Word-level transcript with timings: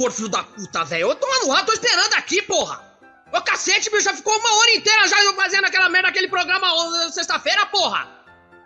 gordo, 0.00 0.14
filho 0.14 0.28
da 0.28 0.42
puta, 0.42 0.84
velho. 0.84 1.10
Eu 1.10 1.14
tô 1.14 1.26
ar, 1.52 1.66
tô 1.66 1.72
esperando 1.72 2.14
aqui, 2.14 2.40
porra. 2.42 2.82
Ô 3.32 3.40
cacete, 3.42 3.90
bicho, 3.90 4.04
já 4.04 4.14
ficou 4.14 4.36
uma 4.36 4.54
hora 4.56 4.74
inteira 4.74 5.06
já 5.06 5.16
fazendo 5.34 5.66
aquela 5.66 5.88
merda, 5.88 6.08
aquele 6.08 6.28
programa 6.28 6.66
sexta-feira, 7.12 7.66
porra. 7.66 8.08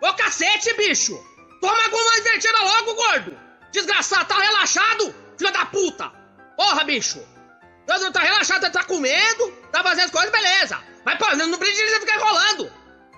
Ô 0.01 0.13
cacete, 0.13 0.73
bicho. 0.75 1.13
Toma 1.61 1.83
alguma 1.83 2.17
invertida 2.19 2.57
logo, 2.61 2.95
gordo. 2.95 3.37
Desgraçado, 3.71 4.25
tá 4.25 4.39
relaxado, 4.39 5.13
filho 5.37 5.51
da 5.51 5.65
puta. 5.65 6.11
Porra, 6.55 6.83
bicho. 6.85 7.21
Tá 7.85 8.21
relaxado, 8.21 8.71
tá 8.71 8.83
com 8.83 8.99
medo, 8.99 9.51
tá 9.71 9.83
fazendo 9.83 10.05
as 10.05 10.11
coisas, 10.11 10.31
beleza. 10.31 10.79
Mas, 11.03 11.17
pô, 11.19 11.35
não 11.35 11.59
precisa 11.59 11.99
ficar 11.99 12.15
enrolando. 12.15 12.71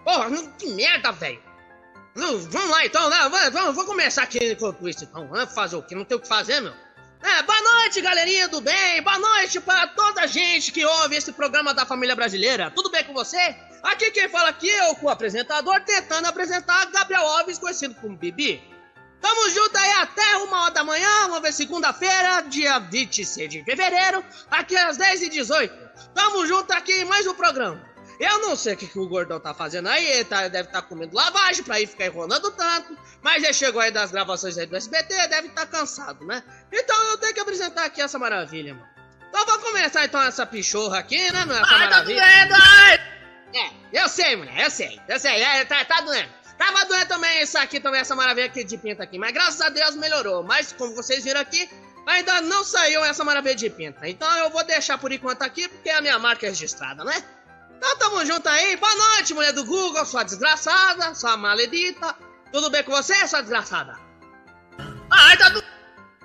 Porra, 0.03 0.29
que 0.57 0.67
merda, 0.71 1.11
velho. 1.11 1.41
Vamos 2.15 2.69
lá 2.69 2.85
então, 2.85 3.09
né? 3.09 3.17
Vamos, 3.29 3.75
vamos 3.75 3.85
começar 3.85 4.23
aqui 4.23 4.55
com 4.55 4.87
isso 4.87 5.03
então. 5.03 5.27
Vamos 5.27 5.53
fazer 5.53 5.75
o 5.75 5.83
que? 5.83 5.95
Não 5.95 6.03
tem 6.03 6.17
o 6.17 6.19
que 6.19 6.27
fazer, 6.27 6.59
meu? 6.59 6.73
É, 7.21 7.41
boa 7.41 7.61
noite, 7.61 7.99
galerinha 7.99 8.47
do 8.47 8.61
bem. 8.61 9.01
Boa 9.01 9.17
noite 9.17 9.59
para 9.59 9.87
toda 9.87 10.21
a 10.21 10.27
gente 10.27 10.71
que 10.71 10.85
ouve 10.85 11.15
esse 11.15 11.31
programa 11.31 11.73
da 11.73 11.85
família 11.85 12.15
brasileira. 12.15 12.71
Tudo 12.71 12.91
bem 12.91 13.03
com 13.03 13.13
você? 13.13 13.55
Aqui 13.81 14.11
quem 14.11 14.29
fala 14.29 14.49
aqui 14.49 14.69
é 14.69 14.93
o 15.01 15.09
apresentador 15.09 15.81
tentando 15.81 16.27
apresentar 16.27 16.85
Gabriel 16.91 17.25
Alves, 17.25 17.57
conhecido 17.57 17.95
como 17.95 18.15
Bibi. 18.15 18.61
Tamo 19.19 19.49
junto 19.49 19.75
aí 19.77 19.91
até 19.93 20.37
uma 20.37 20.63
hora 20.63 20.73
da 20.73 20.83
manhã, 20.83 21.21
vamos 21.27 21.41
ver 21.41 21.51
segunda-feira, 21.51 22.41
dia 22.41 22.77
26 22.77 23.49
de 23.49 23.63
fevereiro, 23.63 24.23
aqui 24.51 24.77
às 24.77 24.97
10h18. 24.97 25.71
Tamo 26.13 26.45
junto 26.45 26.71
aqui 26.71 26.91
em 27.01 27.05
mais 27.05 27.25
um 27.25 27.33
programa. 27.33 27.81
Eu 28.19 28.39
não 28.39 28.55
sei 28.55 28.73
o 28.73 28.77
que, 28.77 28.87
que 28.87 28.97
o 28.97 29.07
gordão 29.07 29.39
tá 29.39 29.53
fazendo 29.53 29.87
aí, 29.89 30.05
ele 30.05 30.23
tá, 30.23 30.47
deve 30.47 30.69
estar 30.69 30.81
tá 30.81 30.87
comendo 30.87 31.15
lavagem 31.15 31.63
pra 31.63 31.79
ir 31.79 31.85
ficar 31.85 32.07
enrolando 32.07 32.49
tanto, 32.51 32.97
mas 33.21 33.43
ele 33.43 33.53
chegou 33.53 33.79
aí 33.79 33.91
das 33.91 34.11
gravações 34.11 34.57
aí 34.57 34.65
do 34.65 34.75
SBT, 34.75 35.27
deve 35.27 35.47
estar 35.49 35.67
tá 35.67 35.77
cansado, 35.77 36.25
né? 36.25 36.43
Então 36.71 37.11
eu 37.11 37.17
tenho 37.19 37.33
que 37.33 37.39
apresentar 37.39 37.85
aqui 37.85 38.01
essa 38.01 38.17
maravilha, 38.17 38.73
mano. 38.73 38.87
Então 39.29 39.45
vamos 39.45 39.63
começar 39.63 40.03
então 40.05 40.21
essa 40.23 40.45
pichorra 40.45 40.97
aqui, 40.97 41.31
né, 41.31 41.45
meu? 41.45 41.55
Essa 41.55 41.65
ai, 41.65 41.79
tá 41.79 41.79
maravilha. 41.79 42.21
Tá 42.21 42.45
doendo, 42.45 42.55
ai! 42.55 43.17
É, 43.53 44.01
eu 44.01 44.09
sei, 44.09 44.35
mulher, 44.35 44.63
eu 44.63 44.71
sei, 44.71 44.99
eu 45.07 45.19
sei, 45.19 45.41
é, 45.41 45.65
tá, 45.65 45.85
tá 45.85 46.01
doendo. 46.01 46.29
Tava 46.57 46.85
doendo 46.85 47.05
também 47.05 47.41
isso 47.41 47.57
aqui, 47.57 47.79
também 47.79 48.01
essa 48.01 48.15
maravilha 48.15 48.47
aqui 48.47 48.63
de 48.63 48.77
pinta 48.79 49.03
aqui, 49.03 49.19
mas 49.19 49.31
graças 49.31 49.61
a 49.61 49.69
Deus 49.69 49.95
melhorou. 49.95 50.41
Mas 50.41 50.73
como 50.73 50.95
vocês 50.95 51.23
viram 51.23 51.39
aqui, 51.39 51.69
ainda 52.07 52.41
não 52.41 52.63
saiu 52.63 53.05
essa 53.05 53.23
maravilha 53.23 53.55
de 53.55 53.69
pinta. 53.69 54.09
Então 54.09 54.27
eu 54.37 54.49
vou 54.49 54.63
deixar 54.63 54.97
por 54.97 55.11
enquanto 55.11 55.43
aqui, 55.43 55.67
porque 55.67 55.89
a 55.91 56.01
minha 56.01 56.17
marca 56.17 56.47
é 56.47 56.49
registrada, 56.49 57.03
né? 57.03 57.23
Então 57.77 57.97
tamo 57.97 58.25
junto 58.25 58.47
aí. 58.49 58.75
Boa 58.75 58.95
noite, 58.95 59.33
mulher 59.33 59.53
do 59.53 59.63
Google, 59.63 60.05
sua 60.05 60.23
desgraçada, 60.23 61.13
sua 61.13 61.37
maledita. 61.37 62.15
Tudo 62.51 62.69
bem 62.69 62.83
com 62.83 62.91
você, 62.91 63.27
sua 63.27 63.41
desgraçada? 63.41 63.97
Ai, 65.11 65.37
tá 65.37 65.49
doendo. 65.49 65.67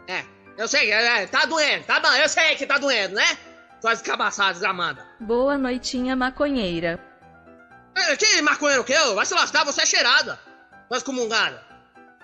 É, 0.08 0.24
eu 0.56 0.66
sei, 0.66 0.90
é, 0.90 1.22
é, 1.22 1.26
tá 1.26 1.44
doendo, 1.44 1.84
tá 1.84 1.98
doendo, 1.98 2.16
eu 2.16 2.28
sei 2.28 2.54
que 2.56 2.66
tá 2.66 2.78
doendo, 2.78 3.14
né? 3.14 3.38
Sua 3.80 3.92
descabaçada, 3.92 4.52
desgramada. 4.52 5.06
Boa 5.20 5.58
noitinha, 5.58 6.16
maconheira. 6.16 6.98
É, 7.94 8.16
que 8.16 8.40
maconheiro 8.40 8.84
que 8.84 8.92
eu? 8.92 9.14
Vai 9.14 9.26
se 9.26 9.34
lascar, 9.34 9.64
você 9.64 9.82
é 9.82 9.86
cheirada. 9.86 10.38
Sua 10.88 10.98
excomungada. 10.98 11.62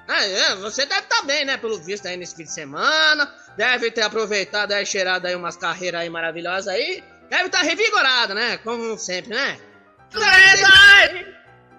É, 0.09 0.33
é, 0.41 0.55
você 0.57 0.87
deve 0.87 1.03
estar 1.03 1.19
tá 1.19 1.23
bem, 1.23 1.45
né? 1.45 1.59
Pelo 1.59 1.79
visto 1.79 2.07
aí 2.07 2.17
nesse 2.17 2.35
fim 2.35 2.45
de 2.45 2.53
semana. 2.53 3.31
Deve 3.57 3.91
ter 3.91 4.03
aproveitado 4.03 4.73
aí, 4.73 4.87
cheirado 4.87 5.27
aí 5.27 5.35
umas 5.35 5.57
carreiras 5.57 6.01
aí 6.01 6.09
maravilhosas 6.09 6.69
aí. 6.69 7.05
Deve 7.31 7.47
estar 7.47 7.59
tá 7.59 7.65
revigorada, 7.65 8.35
né? 8.35 8.57
Como 8.59 8.97
sempre, 8.99 9.35
né? 9.35 9.59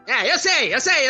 É, 0.08 0.12
é, 0.12 0.34
eu 0.34 0.38
sei, 0.38 0.74
eu 0.74 0.80
sei. 0.80 1.08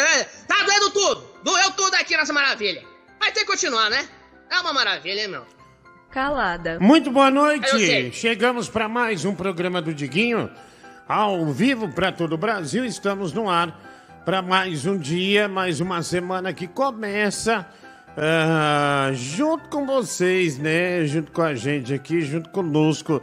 Tá 0.47 0.63
doendo 0.63 0.91
tudo. 0.91 1.29
Doeu 1.43 1.71
tudo 1.71 1.93
aqui 1.95 2.15
nessa 2.15 2.31
maravilha. 2.31 2.83
Mas 3.19 3.33
tem 3.33 3.43
que 3.43 3.51
continuar, 3.51 3.89
né? 3.89 4.07
É 4.49 4.59
uma 4.59 4.73
maravilha, 4.73 5.21
hein, 5.21 5.27
meu? 5.27 5.45
Calada. 6.11 6.79
Muito 6.79 7.11
boa 7.11 7.29
noite. 7.29 8.11
Chegamos 8.13 8.69
para 8.69 8.87
mais 8.87 9.25
um 9.25 9.35
programa 9.35 9.81
do 9.81 9.93
Diguinho. 9.93 10.49
Ao 11.07 11.45
vivo 11.47 11.89
para 11.89 12.11
todo 12.11 12.33
o 12.33 12.37
Brasil. 12.37 12.85
Estamos 12.85 13.33
no 13.33 13.49
ar 13.49 13.77
para 14.23 14.41
mais 14.41 14.85
um 14.85 14.97
dia, 14.97 15.47
mais 15.47 15.81
uma 15.81 16.01
semana 16.01 16.53
que 16.53 16.67
começa. 16.67 17.67
Uh, 18.17 19.13
junto 19.13 19.69
com 19.69 19.85
vocês, 19.85 20.57
né? 20.57 21.05
Junto 21.05 21.31
com 21.31 21.41
a 21.41 21.53
gente 21.53 21.93
aqui, 21.93 22.21
junto 22.21 22.49
conosco 22.49 23.21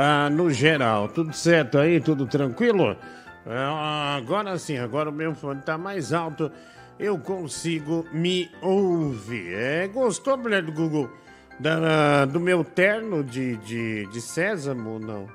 ah, 0.00 0.30
no 0.30 0.48
geral. 0.48 1.08
Tudo 1.08 1.32
certo 1.32 1.76
aí? 1.76 2.00
Tudo 2.00 2.24
tranquilo? 2.24 2.96
Ah, 3.44 4.14
agora 4.16 4.56
sim, 4.56 4.78
agora 4.78 5.10
o 5.10 5.12
meu 5.12 5.34
fone 5.34 5.60
tá 5.60 5.76
mais 5.76 6.12
alto. 6.12 6.52
Eu 7.00 7.18
consigo 7.18 8.06
me 8.12 8.48
ouvir. 8.62 9.54
É, 9.54 9.88
gostou, 9.88 10.36
mulher 10.36 10.62
do 10.62 10.70
Google, 10.70 11.10
da, 11.58 12.24
do 12.26 12.38
meu 12.38 12.62
terno 12.62 13.24
de, 13.24 13.56
de, 13.56 14.06
de 14.06 14.20
sésamo 14.20 15.00
não? 15.00 15.28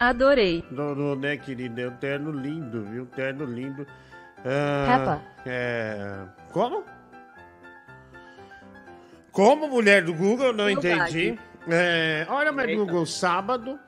Adorei. 0.00 0.64
Não, 0.70 1.14
né, 1.14 1.36
querida? 1.36 1.82
É 1.82 1.88
um 1.88 1.96
terno 1.96 2.30
lindo, 2.30 2.84
viu? 2.84 3.04
Terno 3.06 3.44
lindo. 3.44 3.86
Ah, 4.42 5.18
É... 5.44 6.20
Como? 6.50 6.82
Como, 9.32 9.68
mulher 9.68 10.02
do 10.02 10.14
Google? 10.14 10.54
Não 10.54 10.70
entendi. 10.70 11.38
É, 11.68 12.26
olha, 12.30 12.50
mulher 12.52 12.68
do 12.74 12.86
Google, 12.86 13.04
sábado 13.04 13.78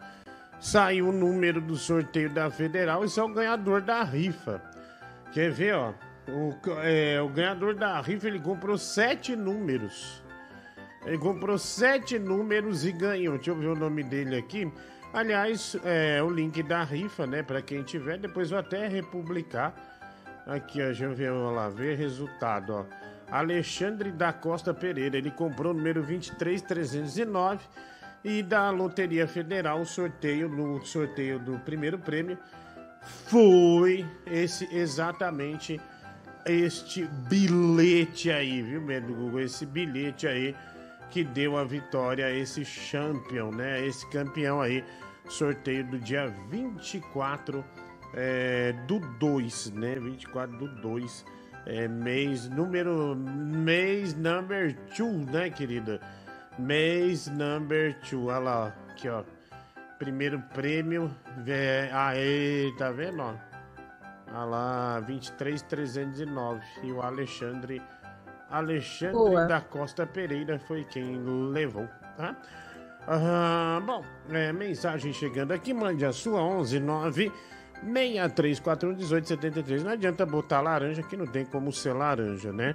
saiu 0.61 1.09
o 1.09 1.13
número 1.13 1.61
do 1.61 1.75
sorteio 1.77 2.31
da 2.31 2.51
Federal. 2.51 3.05
Esse 3.05 3.19
é 3.19 3.23
o 3.23 3.29
ganhador 3.29 3.81
da 3.81 4.03
rifa. 4.05 4.63
Quer 5.33 5.51
ver, 5.51 5.75
ó? 5.75 5.93
O, 6.29 6.55
é, 6.83 7.21
o 7.21 7.29
ganhador 7.29 7.75
da 7.75 8.01
rifa 8.01 8.29
ele 8.29 8.39
comprou 8.39 8.77
sete 8.77 9.35
números. 9.35 10.23
Ele 11.05 11.19
comprou 11.19 11.57
sete 11.59 12.19
números 12.19 12.85
e 12.85 12.93
ganhou. 12.93 13.37
Deixa 13.37 13.51
eu 13.51 13.57
ver 13.57 13.69
o 13.69 13.75
nome 13.75 14.03
dele 14.05 14.37
aqui. 14.37 14.71
Aliás, 15.13 15.77
é 15.83 16.23
o 16.23 16.31
link 16.31 16.63
da 16.63 16.85
rifa, 16.85 17.27
né? 17.27 17.43
Para 17.43 17.63
quem 17.63 17.83
tiver, 17.83 18.19
depois 18.19 18.51
vou 18.51 18.59
até 18.59 18.87
republicar. 18.87 19.75
Aqui, 20.47 20.81
ó, 20.81 20.87
deixa 20.87 21.05
eu 21.05 21.17
vamos 21.17 21.57
lá, 21.57 21.69
ver 21.69 21.97
resultado, 21.97 22.75
ó. 22.75 22.85
Alexandre 23.31 24.11
da 24.11 24.33
Costa 24.33 24.75
Pereira, 24.75 25.17
ele 25.17 25.31
comprou 25.31 25.73
o 25.73 25.77
número 25.77 26.03
23309 26.03 27.61
e 28.25 28.43
da 28.43 28.71
Loteria 28.71 29.27
Federal, 29.27 29.81
o 29.81 29.87
sorteio, 29.87 30.49
no 30.49 30.85
sorteio 30.85 31.39
do 31.39 31.59
primeiro 31.61 31.99
prêmio, 31.99 32.39
foi 33.03 34.07
esse 34.27 34.69
exatamente 34.75 35.81
este 36.45 37.07
bilhete 37.29 38.31
aí, 38.31 38.63
viu, 38.63 38.81
do 39.01 39.15
Google? 39.15 39.41
Esse 39.41 39.67
bilhete 39.67 40.27
aí 40.27 40.55
que 41.11 41.25
deu 41.25 41.57
a 41.57 41.65
vitória 41.65 42.27
a 42.27 42.31
esse 42.31 42.65
champion, 42.65 43.51
né? 43.51 43.85
Esse 43.85 44.09
campeão 44.11 44.61
aí, 44.61 44.85
sorteio 45.29 45.85
do 45.85 45.99
dia 45.99 46.29
24 46.51 47.65
é, 48.15 48.73
do 48.87 49.01
2, 49.19 49.73
né? 49.73 49.97
24 49.97 50.57
do 50.57 50.69
2, 50.81 51.25
é, 51.67 51.89
mês 51.89 52.49
número, 52.49 53.17
mês 53.17 54.15
number 54.15 54.77
2, 54.97 55.27
né, 55.27 55.51
querida? 55.51 56.01
Mês 56.61 57.27
number 57.29 57.99
two. 58.01 58.27
Olha 58.27 58.39
lá, 58.39 58.75
aqui, 58.91 59.09
ó. 59.09 59.23
Primeiro 59.99 60.41
prêmio. 60.55 61.11
É, 61.47 61.91
aí, 61.93 62.75
tá 62.77 62.91
vendo, 62.91 63.23
ó? 63.23 63.35
Olha 64.29 64.45
lá, 64.45 65.01
23,309. 65.01 66.61
E 66.83 66.93
o 66.93 67.01
Alexandre. 67.01 67.83
Alexandre 68.51 69.15
Boa. 69.15 69.47
da 69.47 69.61
Costa 69.61 70.07
Pereira 70.07 70.59
foi 70.59 70.85
quem 70.85 71.23
levou, 71.53 71.89
tá? 72.17 72.37
Ah, 73.07 73.81
bom, 73.85 74.05
é, 74.29 74.53
mensagem 74.53 75.13
chegando 75.13 75.53
aqui, 75.53 75.73
mande 75.73 76.05
a 76.05 76.13
sua 76.13 76.41
119 76.41 77.33
6341 77.83 78.93
1873. 78.97 79.85
Não 79.85 79.93
adianta 79.93 80.27
botar 80.27 80.61
laranja 80.61 81.03
que 81.03 81.17
não 81.17 81.27
tem 81.27 81.45
como 81.45 81.73
ser 81.73 81.93
laranja, 81.93 82.53
né? 82.53 82.75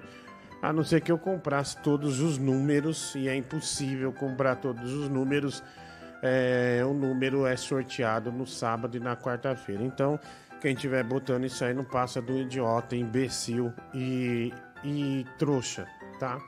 A 0.65 0.73
não 0.73 0.83
ser 0.83 0.99
que 1.01 1.11
eu 1.11 1.17
comprasse 1.19 1.77
todos 1.77 2.19
os 2.19 2.39
números, 2.39 3.13
e 3.13 3.27
é 3.29 3.35
impossível 3.35 4.11
comprar 4.11 4.55
todos 4.55 4.91
os 4.91 5.07
números. 5.07 5.63
É, 6.23 6.81
o 6.83 6.91
número 6.91 7.45
é 7.45 7.55
sorteado 7.55 8.31
no 8.31 8.47
sábado 8.47 8.97
e 8.97 8.99
na 8.99 9.15
quarta-feira. 9.15 9.83
Então, 9.83 10.19
quem 10.59 10.73
estiver 10.73 11.03
botando 11.03 11.45
isso 11.45 11.63
aí 11.63 11.71
não 11.71 11.83
passa 11.83 12.19
do 12.19 12.35
idiota, 12.35 12.95
imbecil 12.95 13.71
e, 13.93 14.51
e 14.83 15.23
trouxa, 15.37 15.85
tá? 16.19 16.39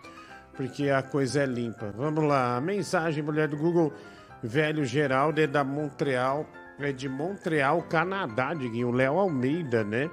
Porque 0.56 0.90
a 0.90 1.04
coisa 1.04 1.44
é 1.44 1.46
limpa. 1.46 1.94
Vamos 1.96 2.24
lá, 2.24 2.60
mensagem, 2.60 3.22
mulher 3.22 3.48
do 3.48 3.56
Google. 3.56 3.94
Velho 4.42 4.84
Geraldo 4.84 5.40
é 5.40 5.46
da 5.46 5.64
Montreal, 5.64 6.50
é 6.80 6.92
de 6.92 7.08
Montreal, 7.08 7.84
Canadá, 7.84 8.56
Diguinho. 8.56 8.90
Léo 8.90 9.20
Almeida, 9.20 9.84
né? 9.84 10.10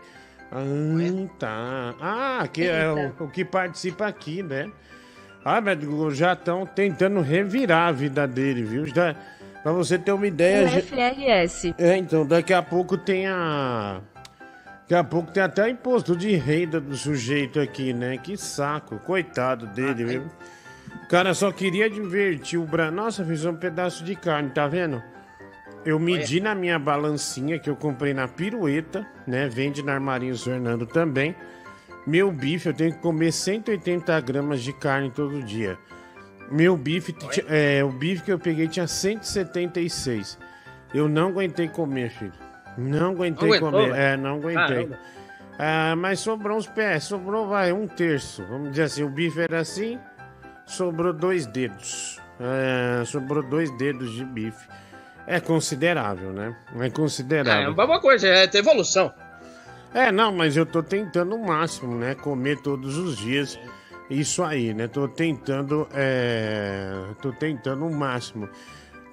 Ah, 0.55 1.29
tá. 1.37 1.95
Ah, 2.01 2.49
que 2.49 2.63
é 2.65 2.89
o, 2.89 3.25
o, 3.25 3.29
que 3.29 3.45
participa 3.45 4.07
aqui, 4.07 4.41
né? 4.41 4.71
Ah, 5.45 5.61
mas 5.61 5.79
já 6.17 6.33
estão 6.33 6.65
tentando 6.65 7.21
revirar 7.21 7.89
a 7.89 7.93
vida 7.93 8.27
dele, 8.27 8.63
viu? 8.63 8.87
Já, 8.87 9.17
pra 9.65 9.73
você 9.73 9.99
ter 9.99 10.13
uma 10.13 10.27
ideia. 10.27 10.67
O 10.67 10.81
FRS. 10.81 11.75
É, 11.77 11.97
então, 11.97 12.25
daqui 12.25 12.55
a 12.55 12.63
pouco 12.63 12.97
tem 12.97 13.27
a. 13.27 14.01
Daqui 14.83 14.95
a 14.95 15.03
pouco 15.03 15.33
tem 15.33 15.43
até 15.43 15.69
imposto 15.69 16.15
de 16.15 16.37
renda 16.37 16.81
do 16.81 16.95
sujeito 16.97 17.59
aqui, 17.59 17.93
né? 17.93 18.17
Que 18.17 18.37
saco, 18.37 18.99
coitado 19.01 19.67
dele, 19.67 20.03
ah, 20.03 20.07
viu? 20.07 20.23
O 21.03 21.09
cara 21.09 21.35
só 21.35 21.51
queria 21.51 21.91
divertir 21.91 22.59
o 22.59 22.65
braço. 22.65 22.93
Nossa, 22.93 23.25
fiz 23.25 23.45
um 23.45 23.57
pedaço 23.57 24.05
de 24.05 24.15
carne, 24.15 24.51
tá 24.51 24.69
vendo? 24.69 25.03
Eu 25.85 25.99
medi 25.99 26.41
na 26.41 26.55
minha 26.55 26.79
balancinha 26.79 27.59
que 27.59 27.69
eu 27.69 27.77
comprei 27.77 28.15
na 28.15 28.27
pirueta, 28.27 29.07
né? 29.27 29.49
Vende 29.49 29.83
na 29.83 29.93
Armarinho 29.95 30.37
Fernando 30.39 30.87
também. 30.87 31.35
Meu 32.07 32.31
bife, 32.33 32.69
eu 32.69 32.75
tenho 32.75 32.93
que 32.93 32.99
comer 32.99 33.33
180 33.33 34.21
gramas 34.21 34.63
de 34.63 34.73
carne 34.73 35.11
todo 35.11 35.43
dia. 35.43 35.79
Meu 36.51 36.77
bife, 36.77 37.15
é, 37.49 37.83
o 37.83 37.91
bife 37.91 38.23
que 38.23 38.33
eu 38.33 38.39
peguei 38.39 38.69
tinha 38.69 38.87
176. 38.87 40.39
Eu 40.93 41.09
não 41.09 41.29
aguentei 41.29 41.69
comer, 41.69 42.11
filho. 42.11 42.33
Não 42.77 43.11
aguentei 43.13 43.49
Não 43.49 43.55
aguentou, 43.57 43.71
comer. 43.71 43.93
velho? 43.93 43.95
É, 43.95 44.17
não 44.17 44.37
aguentei. 44.37 44.89
Ah, 45.59 45.95
mas 45.97 46.21
sobrou 46.21 46.57
uns 46.59 46.67
pés, 46.67 47.05
sobrou, 47.05 47.47
vai, 47.49 47.73
um 47.73 47.87
terço. 47.87 48.45
Vamos 48.49 48.71
dizer 48.71 48.83
assim, 48.85 49.03
o 49.05 49.09
bife 49.09 49.41
era 49.41 49.61
assim, 49.61 49.99
sobrou 50.67 51.13
dois 51.13 51.47
dedos. 51.47 52.21
É, 52.41 53.05
sobrou 53.05 53.43
dois 53.43 53.71
dedos 53.79 54.13
de 54.15 54.25
bife. 54.25 54.67
É 55.27 55.41
considerável, 55.41 56.33
né? 56.33 56.57
É 56.79 56.87
É 56.87 56.91
considerável. 56.91 57.73
uma 57.73 58.01
coisa, 58.01 58.29
é 58.29 58.47
ter 58.47 58.59
evolução. 58.59 59.13
É, 59.95 60.11
não, 60.11 60.33
mas 60.33 60.57
eu 60.57 60.67
tô 60.67 60.83
tentando 60.83 61.37
o 61.37 61.47
máximo, 61.47 61.97
né? 61.97 62.15
Comer 62.15 62.61
todos 62.61 62.97
os 62.99 63.17
dias. 63.17 63.59
Isso 64.11 64.43
aí, 64.43 64.75
né? 64.75 64.87
Tô 64.89 65.09
tentando, 65.09 65.89
é... 65.95 66.93
Tô 67.23 67.33
tentando 67.33 67.87
o 67.87 67.95
máximo. 67.95 68.49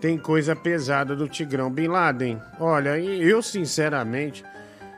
Tem 0.01 0.17
coisa 0.17 0.55
pesada 0.55 1.15
do 1.15 1.27
Tigrão 1.27 1.69
Bin 1.71 1.87
Laden. 1.87 2.41
Olha, 2.59 2.97
eu 2.97 3.41
sinceramente, 3.41 4.43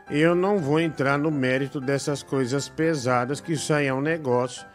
eu 0.10 0.34
não 0.34 0.58
vou 0.58 0.80
entrar 0.80 1.18
no 1.18 1.30
mérito 1.30 1.82
dessas 1.82 2.24
coisas 2.24 2.70
pesadas, 2.70 3.42
que 3.42 3.54
isso 3.54 3.74
aí 3.74 3.88
é 3.88 3.94
um 3.94 4.02
negócio 4.02 4.66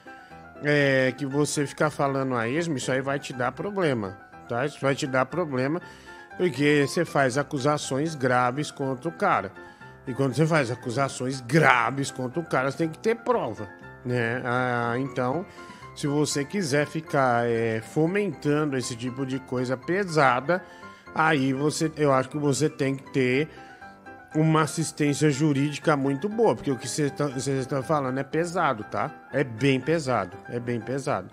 é, 0.62 1.12
que 1.16 1.24
você 1.24 1.66
ficar 1.66 1.88
falando 1.90 2.34
a 2.34 2.48
esmo, 2.48 2.76
isso 2.76 2.92
aí 2.92 3.00
vai 3.00 3.18
te 3.18 3.32
dar 3.32 3.52
problema, 3.52 4.18
tá? 4.48 4.66
Isso 4.66 4.78
vai 4.80 4.94
te 4.94 5.06
dar 5.06 5.24
problema, 5.24 5.80
porque 6.38 6.86
você 6.86 7.04
faz 7.04 7.36
acusações 7.36 8.14
graves 8.14 8.70
contra 8.70 9.08
o 9.08 9.12
cara. 9.12 9.52
E 10.06 10.14
quando 10.14 10.34
você 10.34 10.46
faz 10.46 10.70
acusações 10.70 11.40
graves 11.42 12.10
contra 12.10 12.40
o 12.40 12.44
cara, 12.44 12.70
você 12.70 12.78
tem 12.78 12.88
que 12.88 12.98
ter 12.98 13.16
prova, 13.16 13.68
né? 14.04 14.40
Ah, 14.44 14.94
então, 14.96 15.44
se 15.94 16.06
você 16.06 16.44
quiser 16.44 16.86
ficar 16.86 17.46
é, 17.46 17.82
fomentando 17.82 18.76
esse 18.76 18.96
tipo 18.96 19.26
de 19.26 19.38
coisa 19.40 19.76
pesada, 19.76 20.62
aí 21.14 21.52
você, 21.52 21.92
eu 21.96 22.12
acho 22.12 22.30
que 22.30 22.38
você 22.38 22.70
tem 22.70 22.94
que 22.94 23.12
ter 23.12 23.48
uma 24.34 24.62
assistência 24.62 25.28
jurídica 25.30 25.96
muito 25.96 26.28
boa, 26.28 26.54
porque 26.54 26.70
o 26.70 26.76
que 26.76 26.86
vocês 26.86 27.12
estão 27.48 27.82
falando 27.82 28.18
é 28.18 28.22
pesado, 28.22 28.84
tá? 28.84 29.10
É 29.32 29.42
bem 29.42 29.80
pesado, 29.80 30.36
é 30.48 30.60
bem 30.60 30.80
pesado. 30.80 31.28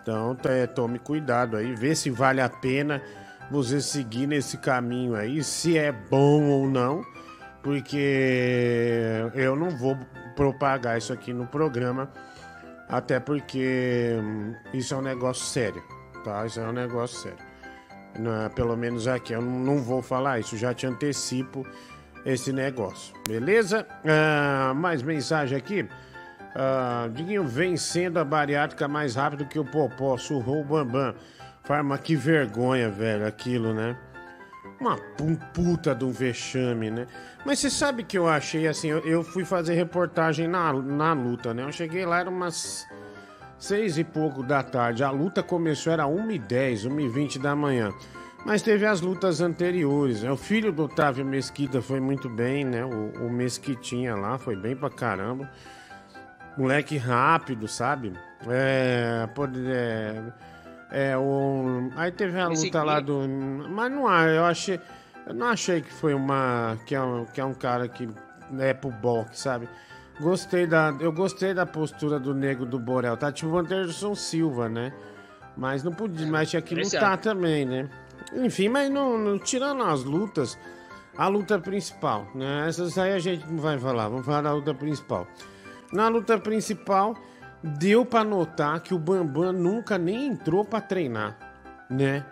Então, 0.00 0.36
é, 0.44 0.66
tome 0.68 1.00
cuidado 1.00 1.56
aí, 1.56 1.74
vê 1.74 1.94
se 1.96 2.10
vale 2.10 2.40
a 2.40 2.48
pena 2.48 3.02
você 3.50 3.80
seguir 3.80 4.26
nesse 4.26 4.58
caminho 4.58 5.14
aí, 5.14 5.42
se 5.42 5.78
é 5.78 5.92
bom 5.92 6.44
ou 6.44 6.68
não, 6.68 7.02
porque 7.62 9.26
eu 9.34 9.56
não 9.56 9.70
vou 9.70 9.96
propagar 10.34 10.98
isso 10.98 11.12
aqui 11.12 11.32
no 11.32 11.46
programa, 11.46 12.10
até 12.88 13.18
porque 13.18 14.16
hum, 14.20 14.54
isso 14.72 14.94
é 14.94 14.96
um 14.96 15.02
negócio 15.02 15.44
sério, 15.44 15.82
tá? 16.24 16.46
Isso 16.46 16.60
é 16.60 16.68
um 16.68 16.72
negócio 16.72 17.18
sério. 17.18 17.38
É- 18.14 18.48
pelo 18.50 18.76
menos 18.76 19.06
aqui 19.06 19.32
eu 19.32 19.42
não 19.42 19.58
não 19.58 19.78
vou 19.78 20.00
falar 20.02 20.40
isso, 20.40 20.56
já 20.56 20.72
te 20.72 20.86
antecipo 20.86 21.66
esse 22.24 22.52
negócio, 22.52 23.14
beleza? 23.28 23.86
Ah, 24.04 24.72
mais 24.74 25.02
mensagem 25.02 25.56
aqui. 25.56 25.88
Ah, 26.54 27.08
Diguinho 27.12 27.44
vencendo 27.46 28.18
a 28.18 28.24
bariátrica 28.24 28.88
mais 28.88 29.14
rápido 29.14 29.44
que 29.46 29.58
o 29.58 29.64
Popó, 29.64 30.16
surrou 30.16 30.60
o 30.62 30.64
Bambam. 30.64 31.14
Farma, 31.66 31.98
que 31.98 32.14
vergonha, 32.14 32.88
velho, 32.88 33.26
aquilo, 33.26 33.74
né? 33.74 33.96
Uma 34.80 34.96
pu- 34.96 35.38
puta 35.52 35.94
de 35.94 36.04
um 36.04 36.10
vexame, 36.12 36.90
né? 36.90 37.06
Mas 37.44 37.58
você 37.58 37.70
sabe 37.70 38.04
que 38.04 38.16
eu 38.16 38.28
achei 38.28 38.68
assim, 38.68 38.88
eu, 38.88 38.98
eu 39.00 39.22
fui 39.24 39.44
fazer 39.44 39.74
reportagem 39.74 40.46
na, 40.46 40.72
na 40.72 41.12
luta, 41.12 41.52
né? 41.52 41.64
Eu 41.64 41.72
cheguei 41.72 42.04
lá, 42.06 42.20
era 42.20 42.30
umas 42.30 42.86
seis 43.58 43.98
e 43.98 44.04
pouco 44.04 44.42
da 44.42 44.62
tarde. 44.62 45.02
A 45.02 45.10
luta 45.10 45.42
começou, 45.42 45.92
era 45.92 46.04
1h10, 46.04 46.88
1h20 46.88 47.40
da 47.40 47.56
manhã. 47.56 47.92
Mas 48.44 48.62
teve 48.62 48.86
as 48.86 49.00
lutas 49.00 49.40
anteriores. 49.40 50.22
Né? 50.22 50.30
O 50.30 50.36
filho 50.36 50.70
do 50.70 50.84
Otávio 50.84 51.24
Mesquita 51.24 51.82
foi 51.82 51.98
muito 51.98 52.28
bem, 52.28 52.64
né? 52.64 52.84
O, 52.84 53.26
o 53.26 53.30
Mesquitinha 53.30 54.14
lá 54.14 54.38
foi 54.38 54.54
bem 54.54 54.76
pra 54.76 54.88
caramba. 54.90 55.50
Moleque 56.56 56.96
rápido, 56.96 57.66
sabe? 57.66 58.12
É. 58.48 59.26
Pode, 59.34 59.58
é, 59.66 60.22
é 60.90 61.16
o, 61.16 61.90
aí 61.96 62.10
teve 62.12 62.38
a 62.38 62.48
luta 62.48 62.82
lá 62.82 63.00
do. 63.00 63.20
Mas 63.68 63.90
não 63.92 64.06
há, 64.06 64.24
eu 64.26 64.44
achei. 64.44 64.80
Eu 65.26 65.34
não 65.34 65.48
achei 65.48 65.80
que 65.80 65.92
foi 65.92 66.14
uma. 66.14 66.78
Que 66.86 66.94
é 66.94 67.00
um, 67.02 67.24
que 67.24 67.40
é 67.40 67.44
um 67.44 67.54
cara 67.54 67.88
que 67.88 68.08
é 68.58 68.72
pro 68.72 68.90
boxe, 68.90 69.40
sabe? 69.40 69.68
Gostei 70.20 70.66
da. 70.66 70.94
Eu 71.00 71.12
gostei 71.12 71.52
da 71.52 71.66
postura 71.66 72.18
do 72.18 72.32
nego 72.34 72.64
do 72.64 72.78
Borel. 72.78 73.16
Tá 73.16 73.30
tipo 73.32 73.50
o 73.50 73.58
Anderson 73.58 74.14
Silva, 74.14 74.68
né? 74.68 74.92
Mas 75.56 75.82
não 75.82 75.92
podia, 75.92 76.26
mas 76.26 76.50
tinha 76.50 76.62
que 76.62 76.78
Esse 76.78 76.96
lutar 76.96 77.14
é. 77.14 77.16
também, 77.16 77.64
né? 77.64 77.88
Enfim, 78.34 78.68
mas 78.68 78.90
não, 78.90 79.16
não- 79.18 79.38
tirando 79.38 79.82
as 79.82 80.04
lutas, 80.04 80.58
a 81.16 81.28
luta 81.28 81.58
principal, 81.58 82.26
né? 82.34 82.66
Essas 82.68 82.96
aí 82.98 83.12
a 83.12 83.18
gente 83.18 83.46
não 83.46 83.58
vai 83.58 83.78
falar, 83.78 84.08
vamos 84.08 84.26
falar 84.26 84.42
da 84.42 84.52
luta 84.52 84.74
principal. 84.74 85.26
Na 85.92 86.08
luta 86.08 86.38
principal, 86.38 87.16
deu 87.66 88.04
pra 88.04 88.24
notar 88.24 88.80
que 88.80 88.94
o 88.94 88.98
Bambam 88.98 89.52
nunca 89.52 89.98
nem 89.98 90.26
entrou 90.26 90.64
pra 90.64 90.80
treinar, 90.80 91.36
né? 91.90 92.24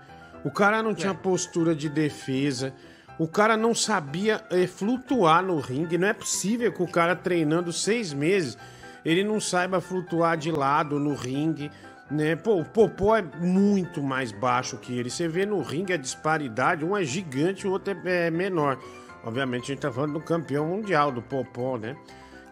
O 0.45 0.51
cara 0.51 0.83
não 0.83 0.95
tinha 0.95 1.15
postura 1.15 1.75
de 1.75 1.89
defesa, 1.89 2.73
o 3.19 3.27
cara 3.27 3.57
não 3.57 3.75
sabia 3.75 4.45
eh, 4.51 4.67
flutuar 4.67 5.43
no 5.43 5.59
ringue. 5.59 5.97
Não 5.97 6.09
é 6.09 6.13
possível 6.13 6.73
que 6.73 6.83
o 6.83 6.89
cara 6.89 7.15
treinando 7.15 7.73
seis 7.73 8.13
meses 8.13 8.59
ele 9.05 9.23
não 9.23 9.41
saiba 9.41 9.81
flutuar 9.81 10.37
de 10.37 10.51
lado 10.51 10.99
no 10.99 11.15
ringue, 11.15 11.71
né? 12.11 12.35
Pô, 12.37 12.61
o 12.61 12.65
Popó 12.65 13.17
é 13.17 13.23
muito 13.23 14.03
mais 14.03 14.33
baixo 14.33 14.79
que 14.79 14.97
ele. 14.97 15.11
Você 15.11 15.29
vê 15.29 15.47
no 15.47 15.61
ringue 15.63 15.93
a 15.93 15.97
disparidade, 15.97 16.85
um 16.85 16.97
é 16.97 17.05
gigante, 17.05 17.67
o 17.67 17.71
outro 17.71 17.97
é, 18.05 18.27
é 18.27 18.31
menor. 18.31 18.79
Obviamente 19.23 19.65
a 19.65 19.67
gente 19.75 19.81
tá 19.81 19.93
falando 19.93 20.15
do 20.15 20.21
campeão 20.21 20.67
mundial, 20.67 21.13
do 21.13 21.23
Popó, 21.23 21.79
né? 21.79 21.97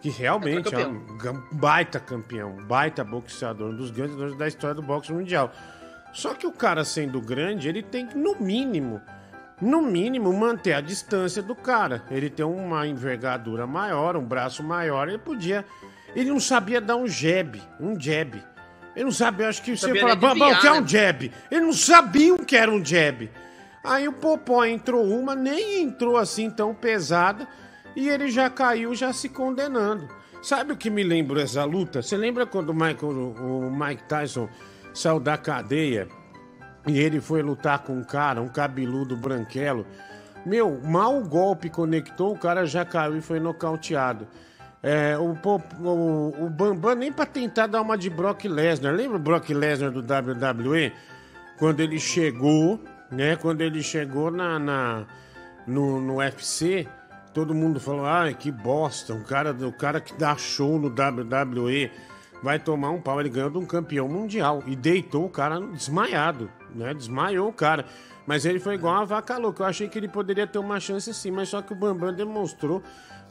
Que 0.03 0.09
realmente 0.09 0.75
é, 0.75 0.81
É, 0.81 1.31
um 1.31 1.41
baita 1.53 1.97
campeão, 1.97 2.57
baita 2.67 3.05
boxeador, 3.05 3.69
um 3.69 3.75
dos 3.75 3.89
grandes 3.89 4.37
da 4.37 4.47
história 4.47 4.75
do 4.75 4.81
boxe 4.81 5.13
mundial. 5.13 5.49
Só 6.11 6.33
que 6.33 6.45
o 6.45 6.51
cara 6.51 6.83
sendo 6.83 7.21
grande, 7.21 7.69
ele 7.69 7.81
tem 7.81 8.05
que, 8.05 8.17
no 8.17 8.35
mínimo, 8.35 9.01
no 9.61 9.81
mínimo, 9.81 10.33
manter 10.33 10.73
a 10.73 10.81
distância 10.81 11.41
do 11.41 11.55
cara. 11.55 12.03
Ele 12.11 12.29
tem 12.29 12.45
uma 12.45 12.85
envergadura 12.85 13.65
maior, 13.65 14.17
um 14.17 14.25
braço 14.25 14.61
maior, 14.61 15.07
ele 15.07 15.17
podia. 15.17 15.63
Ele 16.13 16.29
não 16.29 16.39
sabia 16.39 16.81
dar 16.81 16.97
um 16.97 17.07
jab, 17.07 17.63
um 17.79 17.97
jab. 17.97 18.43
Ele 18.93 19.05
não 19.05 19.11
sabia, 19.11 19.47
acho 19.47 19.63
que 19.63 19.75
você 19.75 19.97
fala, 19.99 20.17
Bambam, 20.17 20.51
o 20.51 20.59
que 20.59 20.67
é 20.67 20.71
um 20.73 20.85
jab? 20.85 21.31
Ele 21.49 21.61
não 21.61 21.73
sabia 21.73 22.35
o 22.35 22.45
que 22.45 22.57
era 22.57 22.69
um 22.69 22.83
jab. 22.83 23.31
Aí 23.81 24.05
o 24.07 24.13
Popó 24.13 24.65
entrou 24.65 25.03
uma, 25.05 25.33
nem 25.33 25.81
entrou 25.81 26.17
assim 26.17 26.49
tão 26.49 26.75
pesada, 26.75 27.47
e 27.95 28.09
ele 28.09 28.29
já 28.29 28.49
caiu, 28.49 28.93
já 28.95 29.11
se 29.13 29.29
condenando. 29.29 30.07
Sabe 30.41 30.73
o 30.73 30.77
que 30.77 30.89
me 30.89 31.03
lembra 31.03 31.41
essa 31.41 31.63
luta? 31.63 32.01
Você 32.01 32.17
lembra 32.17 32.45
quando 32.45 32.69
o, 32.69 32.73
Michael, 32.73 33.33
o 33.39 33.71
Mike 33.71 34.03
Tyson 34.03 34.49
saiu 34.93 35.19
da 35.19 35.37
cadeia 35.37 36.07
e 36.85 36.99
ele 36.99 37.21
foi 37.21 37.41
lutar 37.41 37.79
com 37.79 37.93
um 37.93 38.03
cara, 38.03 38.41
um 38.41 38.49
cabeludo 38.49 39.15
branquelo? 39.15 39.85
Meu, 40.45 40.81
mal 40.83 41.17
o 41.17 41.23
golpe 41.23 41.69
conectou, 41.69 42.33
o 42.33 42.37
cara 42.37 42.65
já 42.65 42.83
caiu 42.83 43.17
e 43.17 43.21
foi 43.21 43.39
nocauteado. 43.39 44.27
É, 44.85 45.17
o, 45.17 45.31
o, 45.81 46.45
o 46.45 46.49
Bambam 46.49 46.93
nem 46.95 47.09
pra 47.09 47.25
tentar 47.25 47.67
dar 47.67 47.81
uma 47.81 47.97
de 47.97 48.09
Brock 48.09 48.43
Lesnar. 48.43 48.93
Lembra 48.93 49.15
o 49.15 49.21
Brock 49.21 49.49
Lesnar 49.51 49.91
do 49.91 50.01
WWE? 50.01 50.91
Quando 51.57 51.79
ele 51.79 51.97
chegou, 51.97 52.83
né? 53.09 53.37
Quando 53.37 53.61
ele 53.61 53.81
chegou 53.81 54.29
na, 54.29 54.59
na- 54.59 55.05
no, 55.65 56.01
no 56.01 56.17
UFC, 56.17 56.85
todo 57.33 57.53
mundo 57.53 57.79
falou: 57.79 58.05
ai, 58.05 58.33
que 58.33 58.51
bosta, 58.51 59.13
o 59.13 59.23
cara, 59.23 59.51
o 59.51 59.71
cara 59.71 59.99
que 59.99 60.13
dá 60.13 60.35
show 60.37 60.79
no 60.79 60.87
WWE 60.87 61.91
vai 62.41 62.59
tomar 62.59 62.91
um 62.91 63.01
pau. 63.01 63.19
Ele 63.19 63.29
ganhou 63.29 63.49
de 63.49 63.57
um 63.57 63.65
campeão 63.65 64.07
mundial 64.07 64.63
e 64.67 64.75
deitou 64.75 65.25
o 65.25 65.29
cara 65.29 65.59
desmaiado, 65.59 66.49
né? 66.75 66.93
Desmaiou 66.93 67.49
o 67.49 67.53
cara. 67.53 67.85
Mas 68.25 68.45
ele 68.45 68.59
foi 68.59 68.75
igual 68.75 68.95
uma 68.95 69.05
vaca 69.05 69.37
louca. 69.37 69.63
Eu 69.63 69.67
achei 69.67 69.89
que 69.89 69.97
ele 69.97 70.07
poderia 70.07 70.47
ter 70.47 70.59
uma 70.59 70.79
chance 70.79 71.13
sim, 71.13 71.31
mas 71.31 71.49
só 71.49 71.61
que 71.61 71.73
o 71.73 71.75
Bambam 71.75 72.13
demonstrou 72.13 72.81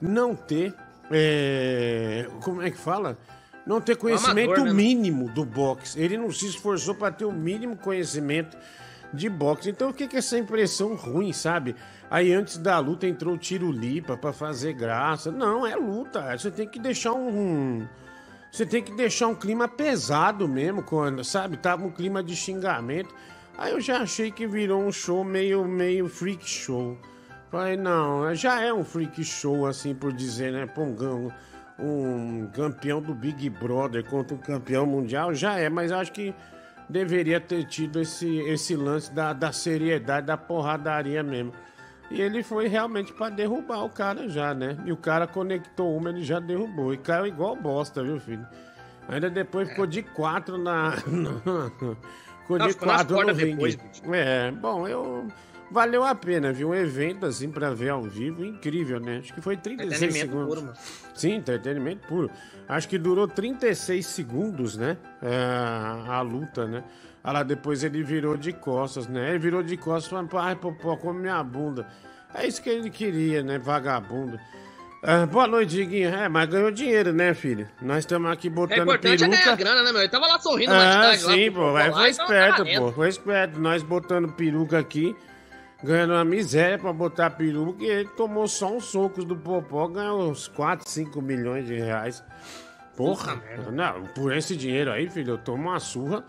não 0.00 0.34
ter. 0.34 0.74
é, 1.10 2.26
Como 2.42 2.60
é 2.60 2.70
que 2.70 2.76
fala? 2.78 3.16
Não 3.64 3.80
ter 3.80 3.96
conhecimento 3.96 4.54
Amador, 4.54 4.66
né? 4.66 4.72
mínimo 4.72 5.28
do 5.30 5.44
boxe. 5.44 5.98
Ele 6.00 6.16
não 6.16 6.30
se 6.32 6.46
esforçou 6.46 6.94
para 6.94 7.12
ter 7.12 7.24
o 7.24 7.32
mínimo 7.32 7.76
conhecimento 7.76 8.56
de 9.14 9.28
boxe. 9.28 9.70
Então 9.70 9.90
o 9.90 9.94
que 9.94 10.08
que 10.08 10.16
é 10.16 10.18
essa 10.18 10.36
impressão 10.36 10.94
ruim, 10.94 11.32
sabe? 11.32 11.76
Aí 12.12 12.30
antes 12.30 12.58
da 12.58 12.78
luta 12.78 13.06
entrou 13.06 13.36
o 13.36 13.38
tiro 13.38 13.72
lipa 13.72 14.18
para 14.18 14.34
fazer 14.34 14.74
graça. 14.74 15.32
Não, 15.32 15.66
é 15.66 15.74
luta. 15.74 16.36
Você 16.36 16.50
tem 16.50 16.68
que 16.68 16.78
deixar 16.78 17.14
um, 17.14 17.88
Você 18.50 18.66
tem 18.66 18.82
que 18.82 18.94
deixar 18.94 19.28
um 19.28 19.34
clima 19.34 19.66
pesado 19.66 20.46
mesmo, 20.46 20.82
quando, 20.82 21.24
sabe? 21.24 21.56
Tava 21.56 21.86
um 21.86 21.90
clima 21.90 22.22
de 22.22 22.36
xingamento. 22.36 23.14
Aí 23.56 23.72
eu 23.72 23.80
já 23.80 24.02
achei 24.02 24.30
que 24.30 24.46
virou 24.46 24.82
um 24.82 24.92
show 24.92 25.24
meio, 25.24 25.64
meio 25.64 26.06
freak 26.06 26.46
show. 26.46 26.98
Falei, 27.50 27.78
não, 27.78 28.34
já 28.34 28.60
é 28.60 28.70
um 28.74 28.84
freak 28.84 29.24
show, 29.24 29.64
assim 29.64 29.94
por 29.94 30.12
dizer, 30.12 30.52
né? 30.52 30.66
Pongão, 30.66 31.32
um 31.78 32.46
campeão 32.52 33.00
do 33.00 33.14
Big 33.14 33.48
Brother 33.48 34.04
contra 34.04 34.34
um 34.34 34.38
campeão 34.38 34.84
mundial, 34.84 35.32
já 35.32 35.58
é, 35.58 35.70
mas 35.70 35.90
acho 35.90 36.12
que 36.12 36.34
deveria 36.90 37.40
ter 37.40 37.64
tido 37.64 37.98
esse, 37.98 38.36
esse 38.40 38.76
lance 38.76 39.10
da, 39.10 39.32
da 39.32 39.50
seriedade, 39.50 40.26
da 40.26 40.36
porradaria 40.36 41.22
mesmo. 41.22 41.54
E 42.10 42.20
ele 42.20 42.42
foi 42.42 42.68
realmente 42.68 43.12
para 43.12 43.30
derrubar 43.30 43.84
o 43.84 43.88
cara 43.88 44.28
já, 44.28 44.52
né? 44.52 44.76
E 44.84 44.92
o 44.92 44.96
cara 44.96 45.26
conectou 45.26 45.96
uma, 45.96 46.10
ele 46.10 46.22
já 46.22 46.38
derrubou. 46.38 46.92
E 46.92 46.98
caiu 46.98 47.26
igual 47.26 47.56
bosta, 47.56 48.02
viu, 48.02 48.20
filho? 48.20 48.46
Ainda 49.08 49.30
depois 49.30 49.68
ficou 49.68 49.86
de 49.86 50.02
quatro 50.02 50.58
na. 50.58 50.92
ficou 52.42 52.58
de 52.58 52.74
quatro 52.74 53.26
no 53.26 53.32
ringue. 53.32 53.78
É, 54.12 54.50
bom, 54.50 54.86
eu. 54.86 55.26
Valeu 55.72 56.04
a 56.04 56.14
pena, 56.14 56.52
viu? 56.52 56.68
Um 56.68 56.74
evento 56.74 57.24
assim 57.24 57.50
pra 57.50 57.70
ver 57.70 57.88
ao 57.88 58.02
vivo, 58.02 58.44
incrível, 58.44 59.00
né? 59.00 59.18
Acho 59.18 59.32
que 59.32 59.40
foi 59.40 59.56
36 59.56 60.14
segundos. 60.14 60.48
Puro, 60.48 60.62
mano. 60.62 60.76
Sim, 61.14 61.32
entretenimento 61.36 62.06
puro. 62.06 62.30
Acho 62.68 62.88
que 62.88 62.98
durou 62.98 63.26
36 63.26 64.04
segundos, 64.04 64.76
né? 64.76 64.98
É, 65.22 66.08
a 66.08 66.20
luta, 66.20 66.66
né? 66.66 66.84
Aí 67.24 67.32
lá 67.32 67.42
depois 67.42 67.82
ele 67.82 68.02
virou 68.02 68.36
de 68.36 68.52
costas, 68.52 69.06
né? 69.06 69.30
Ele 69.30 69.38
virou 69.38 69.62
de 69.62 69.76
costas 69.76 70.10
falando, 70.10 70.36
ai, 70.36 70.54
popó, 70.56 70.96
come 70.96 71.20
minha 71.20 71.42
bunda. 71.42 71.86
É 72.34 72.46
isso 72.46 72.62
que 72.62 72.68
ele 72.68 72.90
queria, 72.90 73.42
né? 73.42 73.58
Vagabundo. 73.58 74.38
Ah, 75.04 75.26
boa 75.26 75.48
noite, 75.48 75.70
Diguinho. 75.70 76.10
É, 76.10 76.28
mas 76.28 76.48
ganhou 76.48 76.70
dinheiro, 76.70 77.12
né, 77.12 77.34
filho? 77.34 77.68
Nós 77.80 77.98
estamos 77.98 78.30
aqui 78.30 78.48
botando 78.48 78.78
é 78.78 78.82
importante 78.82 79.18
peruca. 79.18 79.36
É 79.36 79.44
ganhar 79.44 79.56
grana, 79.56 79.82
né, 79.82 79.90
meu? 79.90 80.00
Ele 80.00 80.08
tava 80.08 80.28
lá 80.28 80.38
sorrindo 80.38 80.72
ah, 80.72 80.76
mais 80.76 81.20
sim, 81.20 81.48
lá, 81.48 81.54
pô. 81.54 81.72
Vai, 81.72 81.92
foi 81.92 82.10
esperto, 82.10 82.64
pô. 82.64 82.92
Foi 82.92 83.08
esperto. 83.08 83.58
Nós 83.58 83.82
botando 83.82 84.32
peruca 84.32 84.78
aqui, 84.78 85.16
ganhando 85.82 86.12
uma 86.12 86.24
miséria 86.24 86.78
pra 86.78 86.92
botar 86.92 87.30
peruca. 87.30 87.82
E 87.82 87.88
ele 87.88 88.08
tomou 88.10 88.46
só 88.46 88.74
uns 88.74 88.84
socos 88.84 89.24
do 89.24 89.36
Popó, 89.36 89.88
ganhou 89.88 90.30
uns 90.30 90.48
4, 90.48 90.88
5 90.88 91.20
milhões 91.20 91.66
de 91.66 91.74
reais. 91.74 92.22
Porra, 92.96 93.36
Porra 93.36 93.70
não, 93.70 94.04
por 94.08 94.32
esse 94.32 94.54
dinheiro 94.54 94.92
aí, 94.92 95.08
filho, 95.08 95.34
eu 95.34 95.38
tomo 95.38 95.70
uma 95.70 95.80
surra 95.80 96.24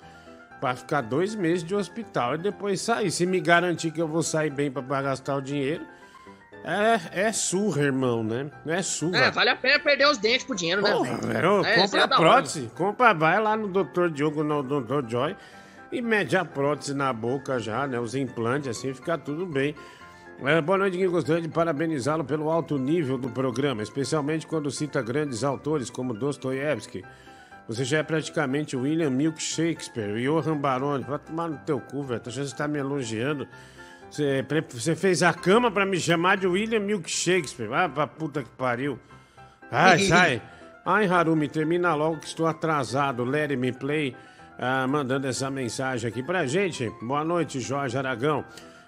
para 0.62 0.76
ficar 0.76 1.02
dois 1.02 1.36
meses 1.36 1.64
de 1.64 1.76
hospital 1.76 2.36
e 2.36 2.38
depois 2.38 2.80
sair. 2.80 3.12
Se 3.12 3.26
me 3.26 3.40
garantir 3.42 3.92
que 3.92 4.02
eu 4.02 4.08
vou 4.08 4.24
sair 4.24 4.50
bem 4.50 4.72
para 4.72 5.02
gastar 5.02 5.36
o 5.36 5.42
dinheiro, 5.42 5.86
é, 6.64 7.26
é 7.28 7.32
surra, 7.34 7.82
irmão, 7.82 8.24
né? 8.24 8.50
É 8.66 8.82
surra. 8.82 9.18
É, 9.18 9.32
vale 9.32 9.50
a 9.50 9.56
pena 9.58 9.78
perder 9.80 10.08
os 10.08 10.18
dentes 10.18 10.46
pro 10.46 10.56
dinheiro, 10.56 10.82
né, 10.82 10.92
Porra, 10.94 11.18
né, 11.18 11.34
velho? 11.34 11.66
É, 11.66 11.76
compra 11.76 12.02
é 12.02 12.08
prótese, 12.08 12.72
compra, 12.76 13.14
vai 13.14 13.42
lá 13.42 13.58
no 13.58 13.68
Dr. 13.68 14.08
Diogo, 14.10 14.42
no 14.42 14.64
Dr. 14.64 15.06
Joy 15.06 15.36
e 15.94 16.02
mede 16.02 16.36
a 16.36 16.44
prótese 16.44 16.94
na 16.94 17.14
boca 17.14 17.60
já, 17.60 17.86
né? 17.86 18.00
Os 18.00 18.16
implantes, 18.16 18.68
assim, 18.68 18.94
fica 18.94 19.16
tudo 19.18 19.46
bem. 19.46 19.76
É, 20.44 20.60
boa 20.60 20.78
noite, 20.78 20.98
Gui. 20.98 21.08
Gostaria 21.08 21.42
de 21.42 21.48
parabenizá-lo 21.48 22.24
pelo 22.26 22.50
alto 22.50 22.78
nível 22.80 23.18
do 23.18 23.30
programa, 23.30 23.84
especialmente 23.84 24.48
quando 24.48 24.72
cita 24.72 25.02
grandes 25.02 25.44
autores 25.44 25.92
como 25.92 26.14
Dostoiévski. 26.14 27.04
Você 27.68 27.86
já 27.86 28.00
é 28.00 28.04
praticamente 28.04 28.76
William 28.76 29.12
Milk 29.12 29.42
Shakespeare, 29.42 30.22
Johan 30.22 30.58
Baroni. 30.58 31.04
Vai 31.04 31.20
tomar 31.20 31.48
no 31.48 31.58
teu 31.60 31.80
cu, 31.80 32.04
velho. 32.04 32.22
Você 32.26 32.42
está 32.42 32.68
me 32.68 32.80
elogiando. 32.80 33.48
Você, 34.10 34.46
você 34.70 34.96
fez 34.96 35.24
a 35.24 35.34
cama 35.34 35.72
para 35.72 35.86
me 35.86 35.98
chamar 36.00 36.38
de 36.38 36.48
William 36.48 36.82
Milk 36.82 37.10
Shakespeare. 37.10 37.70
Vai 37.70 37.88
pra 37.88 38.08
puta 38.08 38.44
que 38.44 38.50
pariu. 38.50 39.00
Ai, 39.72 40.00
sai. 40.10 40.42
Ai, 40.86 41.06
Harumi, 41.06 41.48
termina 41.48 41.94
logo 41.94 42.18
que 42.18 42.28
estou 42.28 42.48
atrasado. 42.48 43.24
Let 43.24 43.56
me 43.56 43.72
play. 43.72 44.14
Ah, 44.58 44.86
mandando 44.88 45.28
essa 45.28 45.50
mensagem 45.50 46.08
aqui 46.08 46.22
pra 46.22 46.46
gente. 46.46 46.92
Boa 47.02 47.24
noite, 47.24 47.60
Jorge 47.60 47.98
Aragão. 47.98 48.46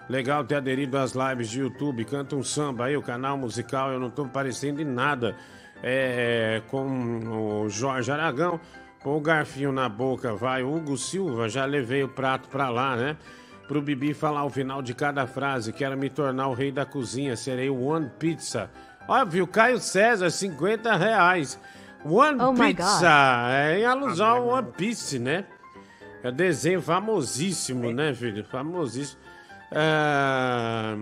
Legal 0.08 0.44
ter 0.44 0.56
aderido 0.56 0.96
às 0.96 1.12
lives 1.12 1.50
de 1.50 1.60
YouTube. 1.60 2.04
Canta 2.04 2.36
um 2.36 2.42
samba 2.42 2.84
aí, 2.84 2.96
o 2.96 3.02
canal 3.02 3.36
musical. 3.36 3.90
Eu 3.92 3.98
não 3.98 4.08
tô 4.10 4.24
parecendo 4.26 4.80
em 4.80 4.84
nada 4.84 5.36
é, 5.82 6.62
com 6.68 7.64
o 7.64 7.68
Jorge 7.68 8.10
Aragão. 8.10 8.60
Põe 9.02 9.16
o 9.16 9.20
garfinho 9.20 9.72
na 9.72 9.88
boca, 9.88 10.34
vai. 10.34 10.62
Hugo 10.62 10.96
Silva, 10.96 11.48
já 11.48 11.64
levei 11.64 12.02
o 12.02 12.08
prato 12.08 12.48
pra 12.48 12.68
lá, 12.68 12.96
né? 12.96 13.16
Pro 13.66 13.82
Bibi 13.82 14.14
falar 14.14 14.44
o 14.44 14.50
final 14.50 14.80
de 14.80 14.94
cada 14.94 15.26
frase. 15.26 15.72
Quero 15.72 15.96
me 15.96 16.08
tornar 16.08 16.46
o 16.48 16.54
rei 16.54 16.70
da 16.70 16.86
cozinha, 16.86 17.36
serei 17.36 17.68
o 17.68 17.82
One 17.82 18.08
Pizza. 18.18 18.70
Óbvio, 19.08 19.46
Caio 19.46 19.78
César, 19.78 20.30
50 20.30 20.96
reais. 20.96 21.58
One 22.04 22.40
oh 22.40 22.54
Pizza, 22.54 23.48
é 23.50 23.80
em 23.80 23.84
alusão 23.84 24.26
ao 24.28 24.48
One 24.48 24.68
Piece, 24.76 25.18
né? 25.18 25.44
É 26.26 26.32
desenho 26.32 26.82
famosíssimo, 26.82 27.92
né, 27.92 28.14
filho? 28.14 28.44
Famosíssimo. 28.44 29.20
É... 29.70 30.96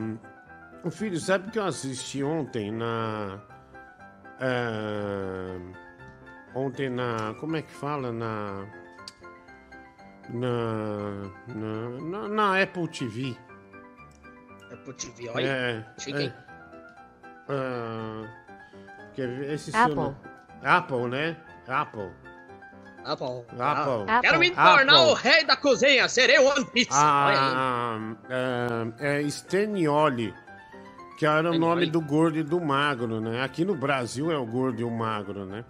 Filho, 0.90 1.18
sabe 1.18 1.48
o 1.48 1.50
que 1.50 1.58
eu 1.58 1.64
assisti 1.64 2.22
ontem 2.22 2.70
na 2.70 3.40
é, 4.40 5.58
ontem 6.54 6.90
na. 6.90 7.34
Como 7.40 7.56
é 7.56 7.62
que 7.62 7.72
fala? 7.72 8.12
Na. 8.12 8.66
Na. 10.28 11.30
Na, 11.54 12.28
na 12.28 12.62
Apple 12.62 12.88
TV. 12.88 13.36
Apple 14.72 14.94
TV, 14.94 15.28
olha. 15.28 15.46
É. 15.46 15.84
Cheguei. 15.98 16.32
É, 17.48 19.22
é, 19.22 19.54
esse 19.54 19.74
Apple. 19.74 19.94
Seu, 19.94 20.16
Apple, 20.62 21.08
né? 21.08 21.36
Apple. 21.68 22.10
Apple. 23.04 23.44
Apple. 23.58 24.04
Ah. 24.08 24.20
Quero 24.20 24.38
me 24.38 24.50
tornar 24.50 24.96
Apple. 24.96 25.10
o 25.10 25.14
rei 25.14 25.44
da 25.44 25.56
cozinha, 25.56 26.08
serei 26.08 26.38
o 26.38 26.46
One 26.46 26.64
Piece. 26.66 26.90
Ah, 26.92 27.98
é, 29.00 29.20
é 29.20 29.28
Stenioli 29.28 30.34
que 31.16 31.26
era 31.26 31.50
o 31.50 31.58
nome 31.58 31.86
do 31.86 32.00
gordo 32.00 32.38
e 32.38 32.42
do 32.42 32.60
magro, 32.60 33.20
né? 33.20 33.42
Aqui 33.42 33.64
no 33.64 33.74
Brasil 33.74 34.30
é 34.30 34.36
o 34.36 34.44
gordo 34.44 34.80
e 34.80 34.84
o 34.84 34.90
magro, 34.90 35.46
né? 35.46 35.64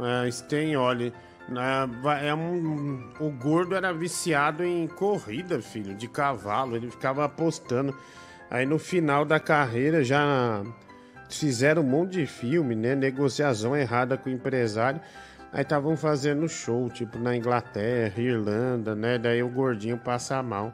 É, 0.00 0.30
Stenholi. 0.30 1.12
É, 1.50 2.28
é 2.28 2.34
um, 2.34 3.10
o 3.18 3.30
gordo 3.30 3.74
era 3.74 3.92
viciado 3.92 4.64
em 4.64 4.86
corrida, 4.86 5.60
filho, 5.60 5.94
de 5.94 6.08
cavalo. 6.08 6.76
Ele 6.76 6.90
ficava 6.90 7.24
apostando. 7.24 7.96
Aí 8.50 8.64
no 8.64 8.78
final 8.78 9.24
da 9.24 9.38
carreira 9.38 10.02
já 10.02 10.62
fizeram 11.28 11.82
um 11.82 11.86
monte 11.86 12.12
de 12.12 12.26
filme, 12.26 12.74
né? 12.74 12.94
Negociação 12.94 13.76
errada 13.76 14.16
com 14.16 14.30
o 14.30 14.32
empresário. 14.32 15.00
Aí 15.52 15.62
estavam 15.62 15.96
fazendo 15.96 16.48
show, 16.48 16.88
tipo 16.88 17.18
na 17.18 17.36
Inglaterra, 17.36 18.20
Irlanda, 18.20 18.94
né? 18.94 19.18
Daí 19.18 19.42
o 19.42 19.48
gordinho 19.48 19.98
passa 19.98 20.42
mal. 20.42 20.72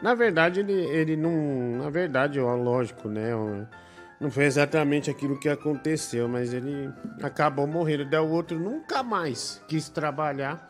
Na 0.00 0.14
verdade, 0.14 0.60
ele, 0.60 0.72
ele 0.72 1.16
não. 1.16 1.82
Na 1.82 1.90
verdade, 1.90 2.40
ó, 2.40 2.54
lógico, 2.54 3.08
né? 3.08 3.30
Não 4.18 4.30
foi 4.30 4.44
exatamente 4.44 5.10
aquilo 5.10 5.38
que 5.38 5.48
aconteceu, 5.48 6.28
mas 6.28 6.52
ele 6.52 6.90
acabou 7.22 7.66
morrendo. 7.66 8.04
Daí 8.06 8.20
o 8.20 8.28
outro 8.28 8.58
nunca 8.58 9.02
mais 9.02 9.62
quis 9.68 9.88
trabalhar, 9.88 10.68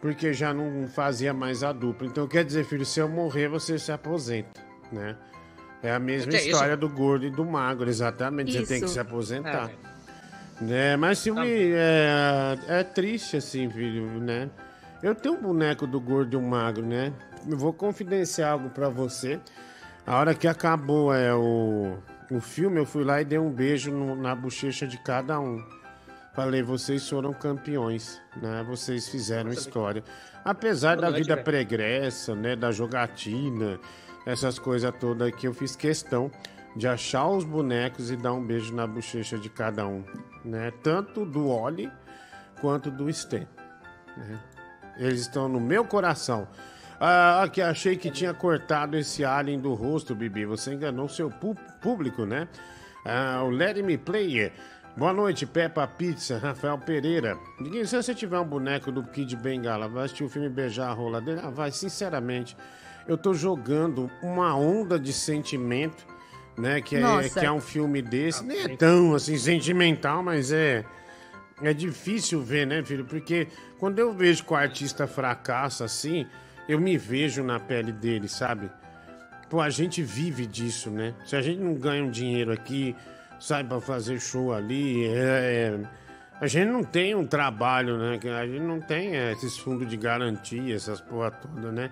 porque 0.00 0.32
já 0.32 0.54
não 0.54 0.88
fazia 0.88 1.34
mais 1.34 1.62
a 1.62 1.72
dupla. 1.72 2.06
Então, 2.06 2.26
quer 2.26 2.44
dizer, 2.44 2.64
filho, 2.64 2.84
se 2.84 2.98
eu 2.98 3.08
morrer, 3.08 3.48
você 3.48 3.78
se 3.78 3.92
aposenta, 3.92 4.60
né? 4.90 5.16
É 5.82 5.92
a 5.92 5.98
mesma 5.98 6.32
é 6.32 6.36
história 6.36 6.72
isso? 6.72 6.80
do 6.80 6.88
gordo 6.88 7.26
e 7.26 7.30
do 7.30 7.44
magro, 7.44 7.88
exatamente. 7.88 8.50
Isso. 8.50 8.66
Você 8.66 8.74
tem 8.74 8.82
que 8.82 8.88
se 8.88 8.98
aposentar. 8.98 9.70
É, 9.70 9.85
é 10.70 10.96
mas 10.96 11.22
filme 11.22 11.40
tá 11.40 11.46
é, 11.48 12.58
é 12.80 12.82
triste, 12.82 13.36
assim, 13.36 13.68
filho, 13.70 14.06
né? 14.20 14.48
Eu 15.02 15.14
tenho 15.14 15.34
um 15.34 15.40
boneco 15.40 15.86
do 15.86 16.00
gordo 16.00 16.28
e 16.28 16.30
do 16.30 16.42
magro, 16.42 16.84
né? 16.84 17.12
eu 17.48 17.56
vou 17.56 17.72
confidenciar 17.72 18.52
algo 18.52 18.70
para 18.70 18.88
você. 18.88 19.38
A 20.06 20.18
hora 20.18 20.34
que 20.34 20.48
acabou 20.48 21.14
é, 21.14 21.34
o, 21.34 21.96
o 22.30 22.40
filme, 22.40 22.78
eu 22.78 22.86
fui 22.86 23.04
lá 23.04 23.20
e 23.20 23.24
dei 23.24 23.38
um 23.38 23.50
beijo 23.50 23.90
no, 23.90 24.16
na 24.16 24.34
bochecha 24.34 24.86
de 24.86 24.98
cada 24.98 25.38
um. 25.38 25.62
Falei, 26.34 26.62
vocês 26.62 27.08
foram 27.08 27.32
campeões, 27.32 28.20
né? 28.40 28.64
Vocês 28.68 29.08
fizeram 29.08 29.50
história. 29.50 30.04
Apesar 30.44 30.96
da 30.96 31.10
vida 31.10 31.36
pregressa, 31.36 32.34
né? 32.34 32.54
Da 32.54 32.70
jogatina, 32.70 33.80
essas 34.26 34.58
coisas 34.58 34.92
todas 35.00 35.34
que 35.34 35.48
eu 35.48 35.54
fiz 35.54 35.74
questão 35.74 36.30
de 36.76 36.86
achar 36.86 37.26
os 37.28 37.42
bonecos 37.42 38.10
e 38.10 38.16
dar 38.16 38.34
um 38.34 38.44
beijo 38.44 38.74
na 38.74 38.86
bochecha 38.86 39.38
de 39.38 39.48
cada 39.48 39.86
um, 39.86 40.04
né? 40.44 40.70
Tanto 40.82 41.24
do 41.24 41.48
Oli 41.48 41.90
quanto 42.60 42.90
do 42.90 43.12
Sten. 43.12 43.48
Né? 44.16 44.38
Eles 44.98 45.20
estão 45.22 45.48
no 45.48 45.58
meu 45.58 45.84
coração. 45.84 46.46
Ah, 47.00 47.42
aqui, 47.42 47.60
achei 47.60 47.96
que 47.96 48.10
tinha 48.10 48.32
cortado 48.32 48.96
esse 48.96 49.24
alien 49.24 49.58
do 49.58 49.74
rosto, 49.74 50.14
Bibi. 50.14 50.46
Você 50.46 50.72
enganou 50.72 51.08
seu 51.08 51.30
público, 51.82 52.24
né? 52.24 52.48
Ah, 53.04 53.42
o 53.42 53.50
Let 53.50 53.82
Me 53.82 53.98
Play. 53.98 54.52
Boa 54.96 55.12
noite, 55.12 55.44
Peppa 55.44 55.86
Pizza, 55.86 56.38
Rafael 56.38 56.78
Pereira. 56.78 57.36
Diguinho, 57.60 57.86
se 57.86 57.94
você 57.94 58.14
tiver 58.14 58.38
um 58.38 58.46
boneco 58.46 58.90
do 58.90 59.02
Kid 59.02 59.36
Bengala, 59.36 59.88
vai 59.88 60.06
assistir 60.06 60.24
o 60.24 60.28
filme 60.28 60.48
Beijar 60.48 60.88
a 60.88 60.94
Rola 60.94 61.20
dele? 61.20 61.40
Ah, 61.44 61.50
vai, 61.50 61.70
sinceramente. 61.70 62.56
Eu 63.06 63.18
tô 63.18 63.34
jogando 63.34 64.10
uma 64.22 64.56
onda 64.56 64.98
de 64.98 65.12
sentimento, 65.12 66.06
né? 66.56 66.80
Que 66.80 66.96
é, 66.96 67.28
que 67.28 67.44
é 67.44 67.52
um 67.52 67.60
filme 67.60 68.00
desse. 68.02 68.44
Nem 68.44 68.62
é 68.62 68.76
tão 68.76 69.14
assim 69.14 69.36
sentimental, 69.36 70.22
mas 70.22 70.52
é. 70.52 70.84
é 71.62 71.72
difícil 71.72 72.42
ver, 72.42 72.66
né, 72.66 72.82
filho? 72.82 73.04
Porque 73.04 73.48
quando 73.78 73.98
eu 73.98 74.12
vejo 74.12 74.44
que 74.44 74.52
o 74.52 74.56
artista 74.56 75.06
fracassa 75.06 75.84
assim, 75.84 76.26
eu 76.68 76.80
me 76.80 76.96
vejo 76.96 77.42
na 77.42 77.60
pele 77.60 77.92
dele, 77.92 78.28
sabe? 78.28 78.70
Pô, 79.48 79.60
a 79.60 79.70
gente 79.70 80.02
vive 80.02 80.46
disso, 80.46 80.90
né? 80.90 81.14
Se 81.24 81.36
a 81.36 81.40
gente 81.40 81.60
não 81.60 81.74
ganha 81.74 82.02
um 82.02 82.10
dinheiro 82.10 82.52
aqui, 82.52 82.96
sai 83.38 83.62
pra 83.62 83.80
fazer 83.80 84.20
show 84.20 84.52
ali, 84.52 85.06
é, 85.06 85.78
é, 85.78 85.80
a 86.40 86.46
gente 86.46 86.68
não 86.68 86.82
tem 86.82 87.14
um 87.14 87.26
trabalho, 87.26 87.96
né? 87.96 88.18
A 88.38 88.46
gente 88.46 88.62
não 88.62 88.80
tem 88.80 89.16
é, 89.16 89.32
esses 89.32 89.56
fundos 89.56 89.88
de 89.88 89.96
garantia, 89.96 90.74
essas 90.74 91.00
porra 91.00 91.30
toda, 91.30 91.70
né? 91.70 91.90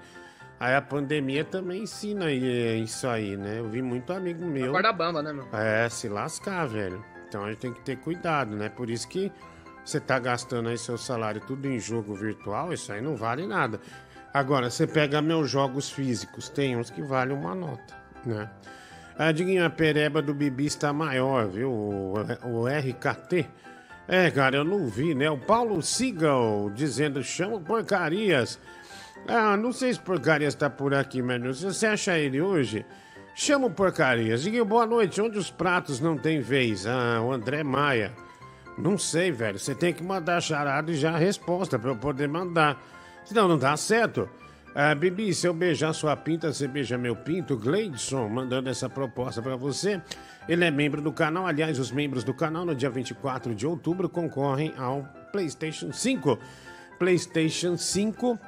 Aí 0.59 0.75
a 0.75 0.83
pandemia 0.83 1.45
também 1.45 1.83
ensina 1.83 2.31
é, 2.31 2.77
isso 2.77 3.07
aí, 3.09 3.37
né? 3.37 3.59
Eu 3.59 3.69
vi 3.69 3.83
muito 3.83 4.13
amigo 4.13 4.45
meu. 4.45 4.71
Acorda 4.71 4.93
bamba, 4.93 5.23
né, 5.23 5.33
meu? 5.33 5.49
É, 5.53 5.89
se 5.89 6.09
lascar, 6.09 6.67
velho. 6.67 7.05
Então 7.29 7.45
a 7.45 7.51
gente 7.51 7.59
tem 7.59 7.73
que 7.73 7.81
ter 7.81 7.97
cuidado, 7.97 8.55
né? 8.55 8.69
Por 8.69 8.89
isso 8.89 9.09
que 9.09 9.33
você 9.85 10.01
tá 10.01 10.19
gastando 10.19 10.69
aí 10.69 10.79
seu 10.79 10.97
salário 10.97 11.41
tudo 11.41 11.69
em 11.69 11.79
jogo 11.79 12.15
virtual, 12.15 12.73
isso 12.73 12.93
aí 12.93 13.03
não 13.03 13.17
vale 13.17 13.47
nada. 13.47 13.81
Agora, 14.33 14.71
você 14.71 14.87
pega 14.87 15.21
meus 15.21 15.51
jogos 15.51 15.91
físicos, 15.91 16.49
tem 16.49 16.77
uns 16.77 16.91
que 16.91 17.03
valem 17.03 17.37
uma 17.37 17.55
nota, 17.55 17.95
né? 18.25 18.51
A 19.17 19.31
diguinha 19.31 19.71
pereba 19.71 20.21
do 20.21 20.35
Bibi 20.35 20.67
está 20.67 20.93
maior, 20.93 21.47
viu? 21.47 21.71
O, 21.71 22.15
o 22.45 22.67
RKT. 22.67 23.47
É, 24.09 24.31
cara, 24.31 24.57
eu 24.57 24.65
não 24.65 24.89
vi, 24.89 25.15
né? 25.15 25.31
O 25.31 25.39
Paulo 25.39 25.81
Sigal 25.81 26.69
dizendo, 26.75 27.23
chama 27.23 27.61
porcarias. 27.61 28.59
Ah, 29.27 29.57
não 29.57 29.73
sei 29.73 29.93
se 29.93 30.01
porcarias 30.01 30.55
tá 30.55 30.69
por 30.69 30.93
aqui, 30.93 31.23
mas 31.23 31.59
se 31.59 31.65
você 31.65 31.87
acha 31.87 32.19
ele 32.19 32.43
hoje, 32.43 32.85
chama 33.35 33.69
o 33.69 33.71
porcarias. 33.71 34.43
Diguinho, 34.43 34.67
boa 34.67 34.85
noite. 34.85 35.21
Onde 35.21 35.39
os 35.39 35.51
pratos 35.51 35.99
não 35.99 36.19
tem 36.19 36.41
vez? 36.41 36.87
Ah, 36.87 37.23
o 37.23 37.33
André 37.33 37.65
Maia. 37.65 38.13
Não 38.77 38.99
sei, 38.99 39.33
velho. 39.33 39.59
Você 39.59 39.75
tem 39.75 39.95
que 39.95 40.03
mandar 40.03 40.43
charada 40.43 40.91
e 40.91 40.95
já 40.95 41.13
a 41.13 41.17
resposta 41.17 41.79
para 41.79 41.91
eu 41.91 41.97
poder 41.97 42.29
mandar. 42.29 42.79
Senão 43.25 43.49
não 43.49 43.57
dá 43.59 43.75
certo. 43.79 44.29
Ah, 44.75 44.95
Bibi, 44.95 45.33
se 45.33 45.47
eu 45.47 45.55
beijar 45.55 45.95
sua 45.95 46.15
pinta, 46.15 46.53
você 46.53 46.69
beija 46.69 46.99
meu 46.99 47.17
pinto. 47.17 47.57
Gleidson 47.57 48.29
mandando 48.29 48.69
essa 48.69 48.91
proposta 48.91 49.41
para 49.41 49.57
você. 49.57 50.03
Ele 50.47 50.67
é 50.67 50.71
membro 50.71 51.01
do 51.01 51.13
canal. 51.13 51.47
Aliás, 51.47 51.79
os 51.79 51.91
membros 51.91 52.25
do 52.25 52.35
canal 52.35 52.67
no 52.67 52.75
dia 52.75 52.91
24 52.91 53.55
de 53.55 53.67
outubro 53.67 54.07
concorrem 54.07 54.75
ao 54.77 55.03
PlayStation 55.33 55.93
5. 55.95 56.39
PlayStation 56.99 57.79
5 57.79 58.39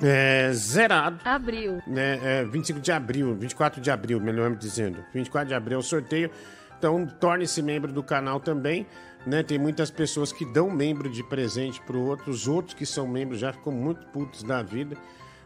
é, 0.00 0.50
zerado. 0.52 1.18
Abril. 1.24 1.82
Né, 1.86 2.18
é, 2.22 2.44
25 2.44 2.80
de 2.80 2.92
abril, 2.92 3.34
24 3.34 3.80
de 3.80 3.90
abril, 3.90 4.20
melhor 4.20 4.54
dizendo. 4.54 5.04
24 5.12 5.48
de 5.48 5.54
abril 5.54 5.76
é 5.76 5.80
o 5.80 5.82
sorteio. 5.82 6.30
Então, 6.78 7.06
torne-se 7.06 7.62
membro 7.62 7.92
do 7.92 8.02
canal 8.02 8.40
também. 8.40 8.86
Né? 9.26 9.42
Tem 9.42 9.58
muitas 9.58 9.90
pessoas 9.90 10.32
que 10.32 10.44
dão 10.44 10.70
membro 10.70 11.08
de 11.08 11.22
presente 11.22 11.80
para 11.82 11.96
outros, 11.96 12.48
outros 12.48 12.74
que 12.74 12.84
são 12.84 13.06
membros 13.06 13.38
já 13.38 13.52
ficam 13.52 13.72
muito 13.72 14.04
putos 14.06 14.42
da 14.42 14.62
vida. 14.62 14.96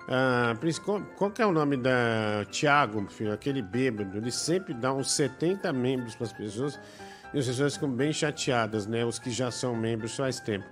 Ah, 0.09 0.55
qual, 0.85 1.03
qual 1.17 1.31
que 1.31 1.43
é 1.43 1.47
o 1.47 1.53
nome 1.53 1.77
da 1.77 2.47
Thiago, 2.51 3.07
filho? 3.11 3.33
Aquele 3.33 3.61
bêbado, 3.61 4.17
ele 4.17 4.31
sempre 4.31 4.73
dá 4.73 4.93
uns 4.93 5.11
70 5.11 5.73
membros 5.73 6.15
para 6.15 6.27
as 6.27 6.33
pessoas 6.33 6.79
e 7.35 7.39
as 7.39 7.47
pessoas 7.47 7.75
ficam 7.75 7.91
bem 7.91 8.13
chateadas, 8.13 8.87
né? 8.87 9.05
Os 9.05 9.19
que 9.19 9.31
já 9.31 9.51
são 9.51 9.75
membros 9.75 10.17
faz 10.17 10.39
tempo. 10.39 10.65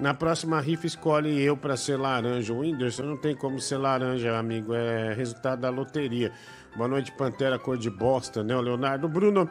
Na 0.00 0.14
próxima 0.14 0.58
rifa 0.62 0.86
escolhe 0.86 1.42
eu 1.42 1.54
para 1.54 1.76
ser 1.76 1.98
laranja. 1.98 2.54
O 2.54 2.60
Whindersson 2.60 3.02
não 3.02 3.16
tem 3.18 3.36
como 3.36 3.60
ser 3.60 3.76
laranja, 3.76 4.38
amigo. 4.38 4.72
É 4.72 5.12
resultado 5.12 5.60
da 5.60 5.68
loteria. 5.68 6.32
Boa 6.74 6.88
noite, 6.88 7.12
Pantera 7.12 7.58
cor 7.58 7.76
de 7.76 7.90
bosta, 7.90 8.42
né? 8.42 8.56
O 8.56 8.62
Leonardo 8.62 9.06
Bruno. 9.06 9.46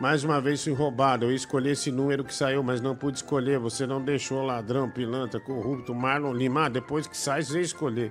Mais 0.00 0.24
uma 0.24 0.40
vez 0.40 0.64
fui 0.64 0.72
roubado. 0.72 1.26
Eu 1.26 1.32
escolhi 1.32 1.70
esse 1.70 1.92
número 1.92 2.24
que 2.24 2.34
saiu, 2.34 2.64
mas 2.64 2.80
não 2.80 2.96
pude 2.96 3.18
escolher. 3.18 3.60
Você 3.60 3.86
não 3.86 4.04
deixou 4.04 4.42
ladrão, 4.42 4.90
pilantra, 4.90 5.38
corrupto, 5.38 5.94
Marlon 5.94 6.34
Lima. 6.34 6.66
Ah, 6.66 6.68
depois 6.68 7.06
que 7.06 7.16
sai, 7.16 7.44
você 7.44 7.60
escolher. 7.60 8.10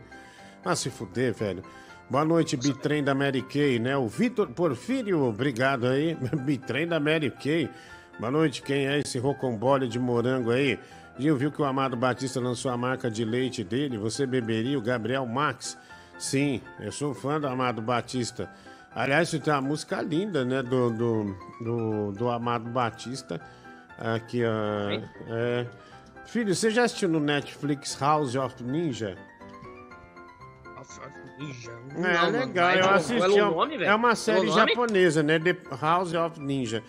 Ah, 0.63 0.77
se 0.77 0.89
fuder, 0.89 1.33
velho. 1.33 1.61
Boa 2.09 2.23
noite, 2.23 2.55
Bitrem 2.55 3.03
da 3.03 3.13
Mary 3.13 3.41
Kay, 3.41 3.79
né? 3.79 3.97
O 3.97 4.07
Vitor 4.07 4.47
Porfírio, 4.47 5.25
obrigado 5.25 5.87
aí. 5.87 6.15
Bitrem 6.45 6.87
da 6.87 7.01
Mary 7.01 7.31
Kay. 7.31 7.69
Boa 8.17 8.31
noite, 8.31 8.61
quem 8.61 8.87
é 8.87 8.99
esse 8.99 9.19
rocambole 9.19 9.89
de 9.89 9.99
morango 9.99 10.51
aí? 10.51 10.79
Gil 11.21 11.37
viu 11.37 11.51
que 11.51 11.61
o 11.61 11.65
Amado 11.65 11.95
Batista 11.95 12.39
lançou 12.39 12.71
a 12.71 12.77
marca 12.77 13.09
de 13.09 13.23
leite 13.23 13.63
dele. 13.63 13.97
Você 13.97 14.25
beberia 14.25 14.77
o 14.77 14.81
Gabriel 14.81 15.25
Max? 15.25 15.77
Sim, 16.17 16.61
eu 16.79 16.91
sou 16.91 17.13
fã 17.13 17.39
do 17.39 17.47
Amado 17.47 17.81
Batista. 17.81 18.49
Aliás, 18.93 19.29
tem 19.31 19.53
uma 19.53 19.61
música 19.61 20.01
linda, 20.01 20.43
né? 20.43 20.61
Do, 20.61 20.89
do, 20.89 21.35
do, 21.61 22.11
do 22.13 22.29
Amado 22.29 22.69
Batista. 22.69 23.39
Aqui, 23.97 24.41
ó. 24.43 25.01
É... 25.33 25.65
Filho, 26.25 26.53
você 26.55 26.69
já 26.71 26.83
assistiu 26.83 27.09
no 27.09 27.19
Netflix 27.19 27.97
House 27.99 28.35
of 28.35 28.63
Ninja? 28.63 29.17
Ninja. 31.37 31.71
É 31.95 32.13
Não, 32.13 32.29
legal, 32.29 32.69
mano, 32.69 32.81
eu 32.81 32.89
assisti. 32.91 33.13
é 33.21 33.37
é 33.37 33.41
nome, 33.41 33.83
é 33.83 33.95
uma 33.95 34.09
Qual 34.09 34.15
série 34.15 34.51
japonesa, 34.51 35.23
né? 35.23 35.39
The 35.39 35.55
House 35.79 36.13
of 36.13 36.39
Ninja. 36.39 36.83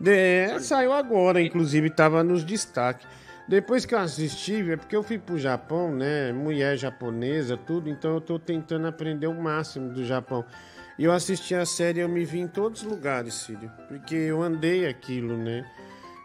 De- 0.00 0.58
saiu 0.60 0.92
agora, 0.92 1.40
inclusive, 1.40 1.88
tava 1.90 2.22
nos 2.22 2.44
destaques. 2.44 3.06
Depois 3.46 3.84
que 3.84 3.94
eu 3.94 3.98
assisti, 3.98 4.70
é 4.70 4.76
porque 4.76 4.96
eu 4.96 5.02
fui 5.02 5.18
pro 5.18 5.38
Japão, 5.38 5.94
né? 5.94 6.32
Mulher 6.32 6.78
japonesa, 6.78 7.56
tudo, 7.56 7.90
então 7.90 8.14
eu 8.14 8.20
tô 8.20 8.38
tentando 8.38 8.86
aprender 8.86 9.26
o 9.26 9.34
máximo 9.34 9.92
do 9.92 10.04
Japão. 10.04 10.44
E 10.98 11.04
eu 11.04 11.12
assisti 11.12 11.54
a 11.54 11.66
série, 11.66 12.00
eu 12.00 12.08
me 12.08 12.24
vi 12.24 12.40
em 12.40 12.48
todos 12.48 12.82
os 12.82 12.88
lugares, 12.88 13.34
Círio. 13.34 13.70
Porque 13.88 14.14
eu 14.14 14.42
andei 14.42 14.86
aquilo, 14.86 15.36
né? 15.36 15.64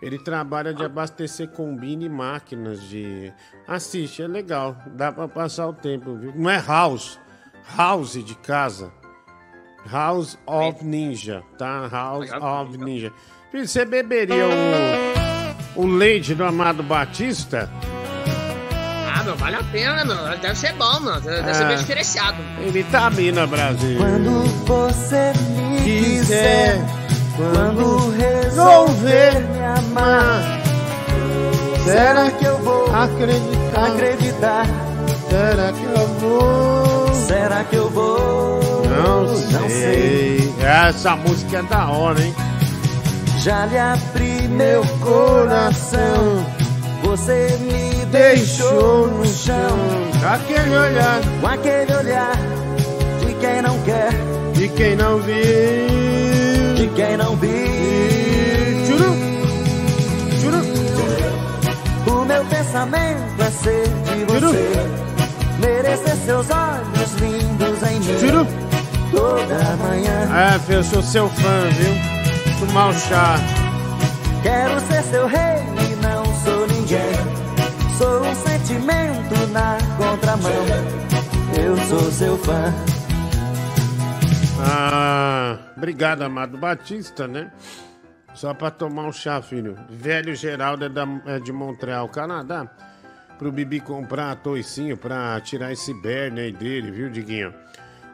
Ele 0.01 0.17
trabalha 0.17 0.73
de 0.73 0.83
abastecer 0.83 1.49
combine 1.49 2.05
e 2.05 2.09
máquinas 2.09 2.81
de. 2.81 3.33
Assiste, 3.67 4.21
é 4.21 4.27
legal. 4.27 4.77
Dá 4.95 5.11
pra 5.11 5.27
passar 5.27 5.67
o 5.67 5.73
tempo, 5.73 6.15
viu? 6.15 6.31
Não 6.33 6.49
é 6.49 6.61
house. 6.61 7.19
House 7.75 8.13
de 8.23 8.35
casa. 8.35 8.93
House 9.91 10.37
of 10.45 10.85
Ninja, 10.85 11.43
tá? 11.57 11.87
House 11.87 12.31
of 12.31 12.77
Ninja. 12.77 13.11
Filho, 13.51 13.67
você 13.67 13.83
beberia 13.83 14.45
o, 14.47 15.18
o 15.75 15.85
leite 15.85 16.33
do 16.35 16.43
Amado 16.43 16.83
Batista? 16.83 17.69
Ah, 19.13 19.23
meu, 19.23 19.35
vale 19.35 19.55
a 19.57 19.63
pena, 19.63 20.05
meu. 20.05 20.37
Deve 20.37 20.55
ser 20.55 20.73
bom, 20.73 20.99
mano. 20.99 21.19
Deve 21.21 21.49
É. 21.49 21.53
ser 21.53 21.65
bem 21.67 21.77
diferenciado. 21.77 22.37
Vitamina 22.71 23.45
Brasil. 23.47 23.97
Quando 23.97 24.43
você 24.65 25.33
me 25.49 25.81
quiser, 25.81 26.77
quiser, 26.77 26.85
quando 27.35 28.11
resolver 28.17 29.39
me 29.41 29.59
amar, 29.65 30.61
será 31.83 32.31
que 32.31 32.45
eu 32.45 32.57
vou 32.59 32.85
acreditar? 32.95 33.85
acreditar? 33.93 34.65
Será 35.29 35.71
que 35.73 35.83
eu 35.83 36.07
vou? 36.19 37.13
Será 37.13 37.63
que 37.63 37.75
eu 37.75 37.89
vou? 37.89 38.83
Não 38.87 39.35
sei. 39.69 40.53
Essa 40.61 41.15
música 41.15 41.59
é 41.59 41.63
da 41.63 41.87
hora, 41.89 42.21
hein? 42.21 42.33
Já 43.41 43.65
lhe 43.67 43.77
abri 43.77 44.47
meu 44.49 44.83
coração, 44.99 46.45
você 47.01 47.57
me 47.61 48.05
deixou 48.07 49.07
no 49.07 49.25
chão, 49.25 49.77
Aquele 50.29 50.75
olhar 50.75 51.21
com 51.39 51.47
aquele 51.47 51.95
olhar 51.95 52.35
de 53.25 53.33
quem 53.35 53.61
não 53.61 53.79
quer, 53.83 54.09
de 54.53 54.67
quem 54.67 54.95
não 54.97 55.19
viu. 55.19 56.75
de 56.75 56.87
quem 56.95 57.15
não 57.15 57.35
viu. 57.37 57.49
Churu, 58.87 59.15
churu. 60.41 62.19
O 62.19 62.25
meu 62.25 62.43
pensamento 62.45 63.41
é 63.41 63.51
ser 63.51 63.87
de 63.87 64.25
você, 64.25 64.71
merecer 65.59 66.15
seus 66.25 66.47
olhos 66.49 67.13
lindos 67.21 67.83
em 67.89 67.99
mim. 68.01 68.47
Toda 69.11 69.77
manhã 69.77 70.59
filho, 70.59 70.79
eu 70.79 70.83
sou 70.83 71.01
seu 71.01 71.29
fã, 71.29 71.69
viu? 71.71 72.18
Tomar 72.59 72.89
um 72.89 72.93
chá. 72.93 73.35
quero 74.43 74.79
ser 74.81 75.03
seu 75.03 75.27
rei 75.27 75.39
e 75.91 75.95
não 76.01 76.25
sou 76.43 76.67
ninguém. 76.67 77.13
Sou 77.97 78.21
um 78.21 78.35
sentimento 78.35 79.47
na 79.51 79.77
contramão. 79.97 80.65
Eu 81.57 81.77
sou 81.87 82.11
seu 82.11 82.37
fã. 82.37 82.73
Ah, 84.61 85.57
obrigado, 85.77 86.21
Amado 86.23 86.57
Batista, 86.57 87.27
né? 87.27 87.51
Só 88.33 88.53
pra 88.53 88.69
tomar 88.69 89.03
um 89.07 89.11
chá, 89.11 89.41
filho. 89.41 89.75
Velho 89.89 90.35
Geraldo 90.35 90.85
é, 90.85 90.89
da- 90.89 91.07
é 91.25 91.39
de 91.39 91.51
Montreal, 91.51 92.07
Canadá. 92.09 92.67
Pro 93.37 93.51
Bibi 93.51 93.79
comprar 93.79 94.35
toicinho 94.35 94.97
pra 94.97 95.39
tirar 95.39 95.71
esse 95.71 95.93
berne 95.93 96.41
aí 96.41 96.51
dele, 96.51 96.91
viu, 96.91 97.09
Diguinho? 97.09 97.53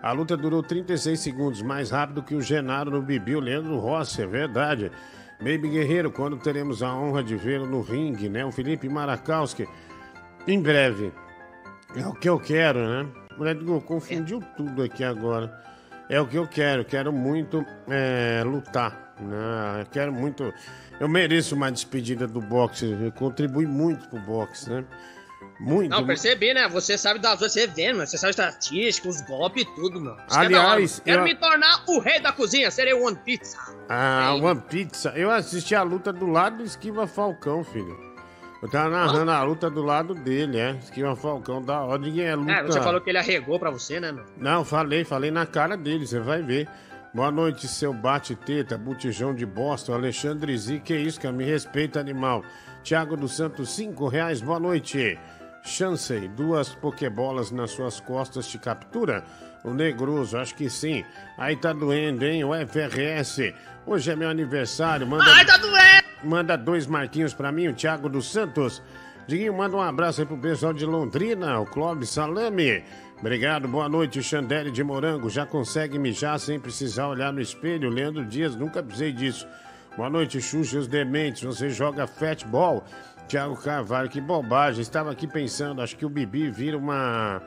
A 0.06 0.12
luta 0.12 0.38
durou 0.38 0.62
36 0.62 1.20
segundos, 1.20 1.62
mais 1.64 1.90
rápido 1.90 2.22
que 2.22 2.36
o 2.36 2.42
Genaro 2.42 2.92
no 2.92 3.02
Bibi, 3.02 3.36
o 3.36 3.40
Leandro 3.40 3.80
Rossi, 3.80 4.22
é 4.22 4.28
verdade. 4.28 4.92
Baby 5.40 5.68
Guerreiro, 5.68 6.12
quando 6.12 6.38
teremos 6.38 6.84
a 6.84 6.94
honra 6.94 7.24
de 7.24 7.36
vê-lo 7.36 7.66
no 7.66 7.82
ringue, 7.82 8.30
né? 8.30 8.46
O 8.46 8.52
Felipe 8.52 8.88
Marakowski, 8.88 9.68
em 10.48 10.62
breve. 10.62 11.12
É 11.96 12.06
o 12.06 12.14
que 12.14 12.30
eu 12.30 12.40
quero, 12.40 12.88
né? 12.88 13.08
Mulher, 13.36 13.56
Digo, 13.56 13.82
confundiu 13.82 14.44
tudo 14.56 14.84
aqui 14.84 15.04
agora. 15.04 15.52
É 16.08 16.22
o 16.22 16.28
que 16.28 16.38
eu 16.38 16.48
quero. 16.48 16.86
Quero 16.86 17.12
muito 17.12 17.66
é, 17.90 18.44
lutar. 18.46 19.16
Né? 19.20 19.82
Eu 19.82 19.86
quero 19.88 20.14
muito. 20.14 20.54
Eu 21.00 21.10
mereço 21.10 21.56
uma 21.56 21.72
despedida 21.72 22.28
do 22.28 22.42
boxe. 22.42 22.86
Eu 22.92 23.12
contribui 23.12 23.66
muito 23.66 24.08
pro 24.08 24.20
boxe, 24.20 24.70
né? 24.70 24.86
Muito. 25.60 25.90
Não, 25.90 26.06
percebi, 26.06 26.54
né? 26.54 26.68
Você 26.68 26.98
sabe 26.98 27.20
das 27.20 27.40
você 27.40 27.66
vendo, 27.68 28.00
você 28.06 28.18
sabe 28.18 28.32
estatística, 28.32 29.08
os 29.08 29.22
golpes 29.22 29.64
e 29.64 29.76
tudo, 29.76 30.02
mano. 30.02 30.18
Isso 30.28 30.38
Aliás, 30.38 30.54
é 30.54 30.68
hora, 30.68 30.80
mano. 30.80 31.02
quero 31.06 31.24
me 31.24 31.36
tornar 31.36 31.84
o 31.88 32.00
rei 32.00 32.20
da 32.20 32.32
cozinha, 32.32 32.70
serei 32.70 32.94
o 32.94 33.06
One 33.06 33.18
Pizza. 33.24 33.58
Ah. 33.88 34.36
One 34.42 34.62
Pizza. 34.70 35.14
Eu 35.16 35.32
assisti 35.32 35.74
a 35.74 35.84
luta 35.84 36.12
do 36.12 36.26
lado 36.26 36.58
do 36.58 36.64
Esquiva 36.64 37.08
Falcão, 37.08 37.64
filho. 37.64 38.16
Eu 38.62 38.70
tava 38.70 38.90
narrando 38.90 39.32
a 39.32 39.44
luta 39.44 39.70
do 39.70 39.84
lado 39.84 40.14
dele, 40.14 40.58
é. 40.58 40.72
Esquiva 40.72 41.16
Falcão, 41.16 41.62
da 41.62 41.82
hora. 41.82 42.00
Ninguém 42.00 42.26
é 42.26 42.36
luta. 42.36 42.52
É, 42.52 42.64
você 42.64 42.82
falou 42.82 43.00
que 43.00 43.10
ele 43.10 43.20
arregou 43.20 43.60
pra 43.60 43.70
você, 43.70 44.00
né, 44.00 44.12
meu? 44.12 44.26
Não, 44.38 44.66
falei, 44.66 45.04
falei 45.06 45.32
na 45.32 45.46
cara 45.46 45.78
dele, 45.78 46.06
você 46.06 46.20
vai 46.20 46.42
ver. 46.42 46.68
Boa 47.14 47.32
noite, 47.32 47.66
seu 47.66 47.94
bate-teta, 47.94 48.78
botijão 48.78 49.34
de 49.34 49.46
bosta, 49.46 49.94
Alexandre 49.94 50.58
Z, 50.58 50.82
que 50.84 50.94
isso, 50.94 51.22
cara? 51.22 51.34
Me 51.34 51.46
respeita, 51.46 51.98
animal. 51.98 52.44
Tiago 52.84 53.16
dos 53.16 53.38
Santos, 53.38 53.70
cinco 53.70 54.08
reais, 54.08 54.42
boa 54.42 54.60
noite. 54.60 55.18
Chancey, 55.66 56.28
duas 56.28 56.70
pokebolas 56.76 57.50
nas 57.50 57.72
suas 57.72 58.00
costas 58.00 58.48
te 58.48 58.60
captura? 58.60 59.24
O 59.64 59.74
Negroso, 59.74 60.38
acho 60.38 60.54
que 60.54 60.70
sim. 60.70 61.04
Aí 61.38 61.56
tá 61.56 61.74
doendo, 61.74 62.24
hein? 62.24 62.44
O 62.44 62.52
FRS. 62.54 63.52
Hoje 63.86 64.12
é 64.12 64.16
meu 64.16 64.30
aniversário, 64.30 65.08
manda... 65.08 65.26
Ai, 65.26 65.44
tá 65.44 65.58
doendo! 65.58 66.06
Manda 66.24 66.56
dois 66.56 66.86
marquinhos 66.86 67.34
pra 67.34 67.52
mim, 67.52 67.68
o 67.68 67.74
Thiago 67.74 68.08
dos 68.08 68.32
Santos. 68.32 68.82
Diguinho, 69.28 69.58
manda 69.58 69.76
um 69.76 69.82
abraço 69.82 70.22
aí 70.22 70.28
pro 70.28 70.38
pessoal 70.38 70.72
de 70.72 70.86
Londrina, 70.86 71.60
o 71.60 71.66
Clóvis 71.66 72.10
Salame. 72.10 72.84
Obrigado, 73.20 73.68
boa 73.68 73.90
noite, 73.90 74.22
Xandere 74.22 74.70
de 74.70 74.84
Morango. 74.84 75.32
Já 75.32 75.48
consegue 75.48 75.98
mijar 75.98 76.40
sem 76.40 76.60
precisar 76.60 77.08
olhar 77.08 77.34
no 77.34 77.42
espelho? 77.42 77.90
Leandro 77.90 78.24
Dias, 78.24 78.56
nunca 78.56 78.84
precisei 78.84 79.12
disso. 79.12 79.48
Boa 79.98 80.10
noite, 80.10 80.42
Xuxa 80.42 80.76
e 80.76 80.80
os 80.80 80.88
dementes. 80.88 81.42
Você 81.42 81.70
joga 81.70 82.06
fatball? 82.06 82.84
Thiago 83.28 83.56
Carvalho, 83.56 84.10
que 84.10 84.22
bobagem. 84.22 84.82
Estava 84.82 85.12
aqui 85.12 85.28
pensando, 85.28 85.82
acho 85.82 85.96
que 85.96 86.06
o 86.06 86.10
Bibi 86.10 86.50
vira 86.50 86.78
uma 86.78 87.42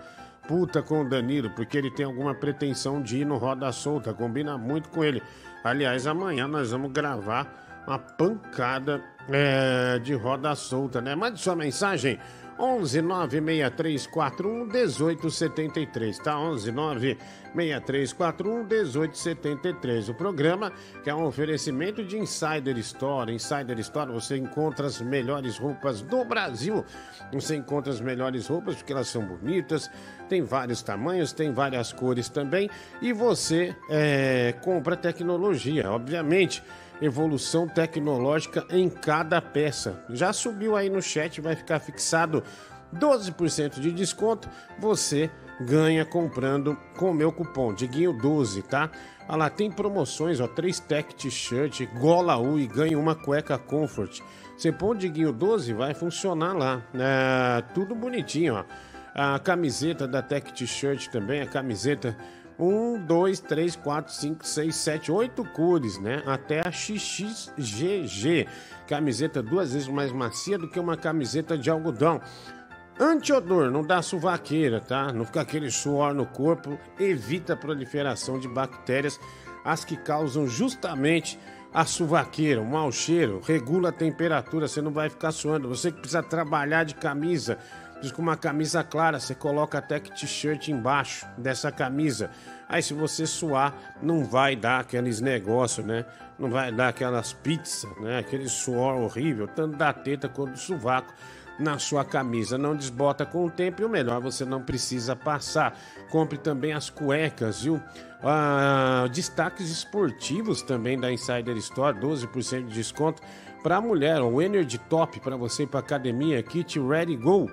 puta 0.47 0.83
com 0.83 1.03
o 1.03 1.09
Danilo, 1.09 1.51
porque 1.51 1.77
ele 1.77 1.91
tem 1.91 2.07
alguma 2.07 2.35
pretensão 2.35 3.03
de 3.03 3.19
ir 3.19 3.25
no 3.25 3.37
Roda 3.37 3.71
Solta. 3.71 4.13
Combina 4.13 4.59
muito 4.59 4.89
com 4.89 5.05
ele. 5.05 5.23
Aliás, 5.63 6.07
amanhã 6.07 6.49
nós 6.49 6.71
vamos 6.71 6.93
gravar 6.93 7.69
uma 7.87 7.99
pancada 7.99 9.03
é, 9.31 9.99
de 9.99 10.15
roda 10.15 10.55
solta, 10.55 11.01
né? 11.01 11.15
Mande 11.15 11.41
sua 11.41 11.57
mensagem. 11.57 12.19
11 12.59 13.03
96341 13.03 14.65
1873, 14.67 16.19
tá? 16.19 16.39
11 16.39 16.73
96341 16.73 18.65
1873. 18.65 20.09
O 20.09 20.15
programa 20.15 20.73
que 21.05 21.11
é 21.11 21.15
um 21.15 21.25
oferecimento 21.25 22.05
de 22.05 22.19
Insider 22.19 22.77
Store. 22.79 23.33
Insider 23.33 23.79
Store 23.79 24.11
você 24.11 24.37
encontra 24.37 24.87
as 24.87 25.01
melhores 25.01 25.57
roupas 25.59 26.03
do 26.03 26.25
Brasil. 26.25 26.85
Você 27.33 27.57
encontra 27.57 27.93
as 27.93 28.01
melhores 28.01 28.49
roupas 28.49 28.77
porque 28.77 28.93
elas 28.93 29.09
são 29.09 29.25
bonitas, 29.25 29.91
tem 30.29 30.43
vários 30.43 30.83
tamanhos, 30.83 31.33
tem 31.33 31.53
várias 31.53 31.93
cores 31.93 32.29
também. 32.29 32.69
E 33.01 33.13
você 33.13 33.77
é, 33.89 34.55
compra 34.63 34.97
tecnologia, 34.97 35.91
obviamente 35.91 36.63
evolução 37.01 37.69
tecnológica 37.69 38.67
em 38.71 38.89
cada 38.89 39.41
peça. 39.41 40.05
Já 40.11 40.33
subiu 40.33 40.77
aí 40.77 40.91
no 40.91 41.03
chat, 41.03 41.41
vai 41.41 41.55
ficar 41.55 41.79
fixado 41.81 42.43
12% 42.95 43.81
de 43.81 43.93
desconto. 43.93 44.49
Você 44.79 45.31
ganha 45.61 46.05
comprando 46.05 46.77
com 46.97 47.11
o 47.11 47.15
meu 47.15 47.33
cupom 47.33 47.75
Diguinho12, 47.75 48.63
tá? 48.63 48.91
Olha 49.29 49.37
lá, 49.37 49.51
tem 49.51 49.71
promoções, 49.71 50.41
ó, 50.41 50.47
3 50.47 50.81
tech 50.81 51.15
t-shirt, 51.15 51.87
gola 51.99 52.39
U 52.39 52.59
e 52.59 52.67
ganha 52.67 52.99
uma 52.99 53.15
cueca 53.15 53.59
comfort. 53.59 54.21
Você 54.57 54.73
põe 54.73 54.91
o 54.91 54.95
Diguinho 54.95 55.33
12, 55.33 55.73
vai 55.73 55.95
funcionar 55.95 56.53
lá. 56.53 56.83
É, 56.95 57.63
tudo 57.75 57.95
bonitinho, 57.95 58.55
ó. 58.55 58.65
A 59.15 59.39
camiseta 59.39 60.07
da 60.07 60.23
Tech 60.23 60.53
T-shirt 60.53 61.09
também, 61.09 61.41
a 61.41 61.47
camiseta 61.47 62.17
1, 62.59 63.07
2, 63.07 63.41
3, 63.41 63.77
4, 63.77 64.13
5, 64.13 64.47
6, 64.47 64.77
7, 64.77 65.13
8 65.13 65.45
cores, 65.53 65.99
né? 65.99 66.23
Até 66.27 66.61
a 66.67 66.73
XXGG. 66.73 68.49
Camiseta 68.87 69.43
duas 69.43 69.73
vezes 69.73 69.89
mais 69.89 70.11
macia 70.11 70.59
do 70.59 70.69
que 70.69 70.81
uma 70.81 70.97
camiseta 70.97 71.57
de 71.57 71.71
algodão. 71.71 72.21
Antiodor, 72.99 73.71
não 73.71 73.83
dá 73.83 74.03
suvaqueira, 74.03 74.81
tá? 74.81 75.13
Não 75.13 75.25
fica 75.25 75.41
aquele 75.41 75.71
suor 75.71 76.13
no 76.13 76.27
corpo. 76.27 76.77
Evita 76.99 77.53
a 77.53 77.57
proliferação 77.57 78.41
de 78.41 78.49
bactérias, 78.49 79.21
as 79.65 79.85
que 79.85 79.97
causam 79.97 80.49
justamente 80.49 81.39
a 81.73 81.85
suvaqueira, 81.85 82.61
o 82.61 82.67
mau 82.67 82.91
cheiro. 82.91 83.41
Regula 83.45 83.91
a 83.91 83.93
temperatura, 83.93 84.67
você 84.67 84.83
não 84.83 84.91
vai 84.91 85.09
ficar 85.09 85.31
suando. 85.31 85.69
Você 85.69 85.93
que 85.93 85.99
precisa 85.99 86.23
trabalhar 86.25 86.85
de 86.85 86.97
camisa, 86.97 87.59
Diz 88.01 88.13
com 88.13 88.23
uma 88.23 88.37
camisa 88.37 88.85
clara, 88.85 89.19
você 89.19 89.35
coloca 89.35 89.79
até 89.79 89.99
que 89.99 90.15
t-shirt 90.15 90.69
embaixo 90.69 91.27
dessa 91.37 91.73
camisa. 91.73 92.31
Aí 92.69 92.81
se 92.81 92.95
você 92.95 93.27
suar, 93.27 93.97
não 94.01 94.25
vai 94.25 94.55
dar 94.55 94.81
aqueles 94.81 95.21
negócios, 95.21 95.85
né? 95.85 96.05
Não 96.39 96.49
vai 96.49 96.71
dar 96.71 96.89
aquelas 96.89 97.33
pizzas, 97.33 97.91
né? 98.01 98.19
Aquele 98.19 98.49
suor 98.49 98.95
horrível, 98.95 99.49
tanto 99.49 99.77
da 99.77 99.93
teta 99.93 100.29
quanto 100.29 100.53
do 100.53 100.59
sovaco 100.59 101.13
na 101.59 101.79
sua 101.79 102.05
camisa. 102.05 102.57
Não 102.57 102.77
desbota 102.77 103.27
com 103.27 103.47
o 103.47 103.51
tempo 103.51 103.83
e 103.83 103.85
o 103.85 103.89
melhor, 103.89 104.21
você 104.21 104.45
não 104.45 104.63
precisa 104.63 105.17
passar. 105.17 105.77
Compre 106.11 106.39
também 106.39 106.73
as 106.73 106.89
cuecas, 106.89 107.63
viu? 107.63 107.83
Ah, 108.23 109.07
destaques 109.13 109.69
esportivos 109.71 110.63
também 110.63 110.99
da 110.99 111.11
Insider 111.11 111.57
Store, 111.57 111.99
12% 111.99 112.67
de 112.67 112.75
desconto 112.75 113.23
para 113.63 113.81
mulher. 113.81 114.21
O 114.21 114.41
Energy 114.41 114.79
Top 114.79 115.19
para 115.21 115.37
você 115.37 115.65
ir 115.65 115.67
para 115.67 115.81
academia, 115.81 116.43
kit 116.43 116.79
Ready 116.79 117.17
Go 117.17 117.51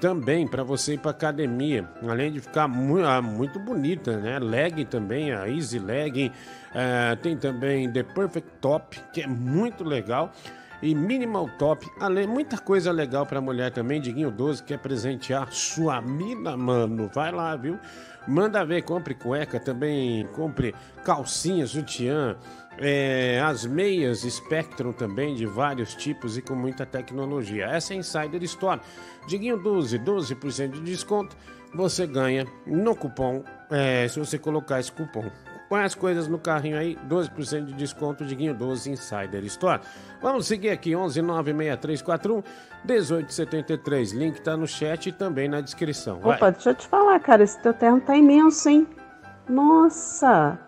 também 0.00 0.46
para 0.46 0.62
você 0.62 0.94
ir 0.94 0.98
para 0.98 1.10
academia, 1.10 1.88
além 2.06 2.32
de 2.32 2.40
ficar 2.40 2.68
mu 2.68 3.04
ah, 3.04 3.20
muito 3.20 3.58
bonita, 3.58 4.16
né? 4.16 4.38
Leg 4.38 4.84
também, 4.84 5.32
a 5.32 5.48
Easy 5.48 5.78
Legging, 5.78 6.32
eh, 6.74 7.16
tem 7.16 7.36
também 7.36 7.90
The 7.90 8.02
Perfect 8.02 8.48
Top, 8.60 8.98
que 9.12 9.22
é 9.22 9.26
muito 9.26 9.84
legal, 9.84 10.32
e 10.80 10.94
Minimal 10.94 11.50
Top, 11.58 11.86
além 12.00 12.26
muita 12.26 12.56
coisa 12.58 12.92
legal 12.92 13.26
para 13.26 13.40
mulher 13.40 13.72
também, 13.72 14.00
Diguinho 14.00 14.30
12 14.30 14.62
quer 14.62 14.78
presentear 14.78 15.52
sua 15.52 16.00
mina, 16.00 16.56
mano, 16.56 17.10
vai 17.12 17.32
lá, 17.32 17.56
viu? 17.56 17.78
Manda 18.26 18.64
ver, 18.64 18.82
compre 18.82 19.14
cueca 19.14 19.58
também, 19.58 20.26
compre 20.34 20.74
calcinha, 21.02 21.66
sutiã, 21.66 22.36
é, 22.80 23.40
as 23.44 23.66
meias 23.66 24.20
Spectrum 24.20 24.92
também, 24.92 25.34
de 25.34 25.46
vários 25.46 25.94
tipos 25.94 26.36
e 26.36 26.42
com 26.42 26.54
muita 26.54 26.86
tecnologia. 26.86 27.66
Essa 27.66 27.94
é 27.94 27.96
Insider 27.96 28.42
Store. 28.44 28.80
Diguinho 29.26 29.58
12, 29.58 29.98
12% 29.98 30.70
de 30.70 30.80
desconto. 30.80 31.36
Você 31.74 32.06
ganha 32.06 32.46
no 32.66 32.96
cupom, 32.96 33.44
é, 33.70 34.08
se 34.08 34.18
você 34.18 34.38
colocar 34.38 34.80
esse 34.80 34.90
cupom. 34.90 35.30
Põe 35.68 35.82
as 35.82 35.94
coisas 35.94 36.26
no 36.28 36.38
carrinho 36.38 36.78
aí, 36.78 36.96
12% 37.06 37.66
de 37.66 37.74
desconto, 37.74 38.24
Diguinho 38.24 38.54
12 38.54 38.90
Insider 38.90 39.44
Store. 39.44 39.82
Vamos 40.22 40.46
seguir 40.46 40.70
aqui, 40.70 40.96
11 40.96 41.20
96341 41.20 42.42
1873. 42.86 44.12
Link 44.12 44.40
tá 44.40 44.56
no 44.56 44.66
chat 44.66 45.08
e 45.08 45.12
também 45.12 45.46
na 45.46 45.60
descrição. 45.60 46.20
Vai. 46.20 46.36
Opa, 46.36 46.50
deixa 46.52 46.70
eu 46.70 46.74
te 46.74 46.88
falar, 46.88 47.20
cara, 47.20 47.42
esse 47.42 47.60
teu 47.60 47.74
terno 47.74 48.00
tá 48.00 48.16
imenso, 48.16 48.66
hein? 48.70 48.88
Nossa, 49.46 50.58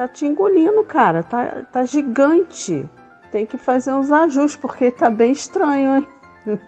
tá 0.00 0.08
te 0.08 0.24
engolindo, 0.24 0.82
cara, 0.82 1.22
tá, 1.22 1.62
tá 1.70 1.84
gigante. 1.84 2.88
Tem 3.30 3.44
que 3.44 3.58
fazer 3.58 3.92
uns 3.92 4.10
ajustes, 4.10 4.56
porque 4.56 4.90
tá 4.90 5.10
bem 5.10 5.32
estranho, 5.32 5.96
hein? 5.96 6.08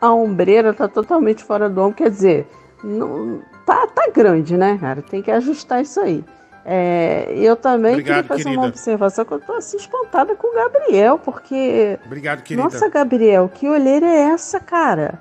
A 0.00 0.12
ombreira 0.12 0.72
tá 0.72 0.86
totalmente 0.86 1.42
fora 1.42 1.68
do 1.68 1.80
ombro, 1.80 1.96
quer 1.96 2.10
dizer, 2.10 2.48
não, 2.84 3.42
tá, 3.66 3.88
tá 3.88 4.08
grande, 4.14 4.56
né, 4.56 4.78
cara? 4.80 5.02
Tem 5.02 5.20
que 5.20 5.30
ajustar 5.30 5.82
isso 5.82 5.98
aí. 5.98 6.24
É, 6.64 7.32
eu 7.34 7.56
também 7.56 7.94
Obrigado, 7.94 8.14
queria 8.14 8.28
fazer 8.28 8.42
querida. 8.44 8.60
uma 8.60 8.68
observação 8.68 9.24
que 9.24 9.32
eu 9.32 9.40
tô 9.40 9.54
assim 9.54 9.76
espantada 9.76 10.36
com 10.36 10.46
o 10.46 10.54
Gabriel, 10.54 11.18
porque 11.18 11.98
Obrigado, 12.06 12.42
querida. 12.42 12.62
nossa, 12.62 12.88
Gabriel, 12.88 13.50
que 13.52 13.68
olheira 13.68 14.06
é 14.06 14.30
essa, 14.30 14.60
cara? 14.60 15.18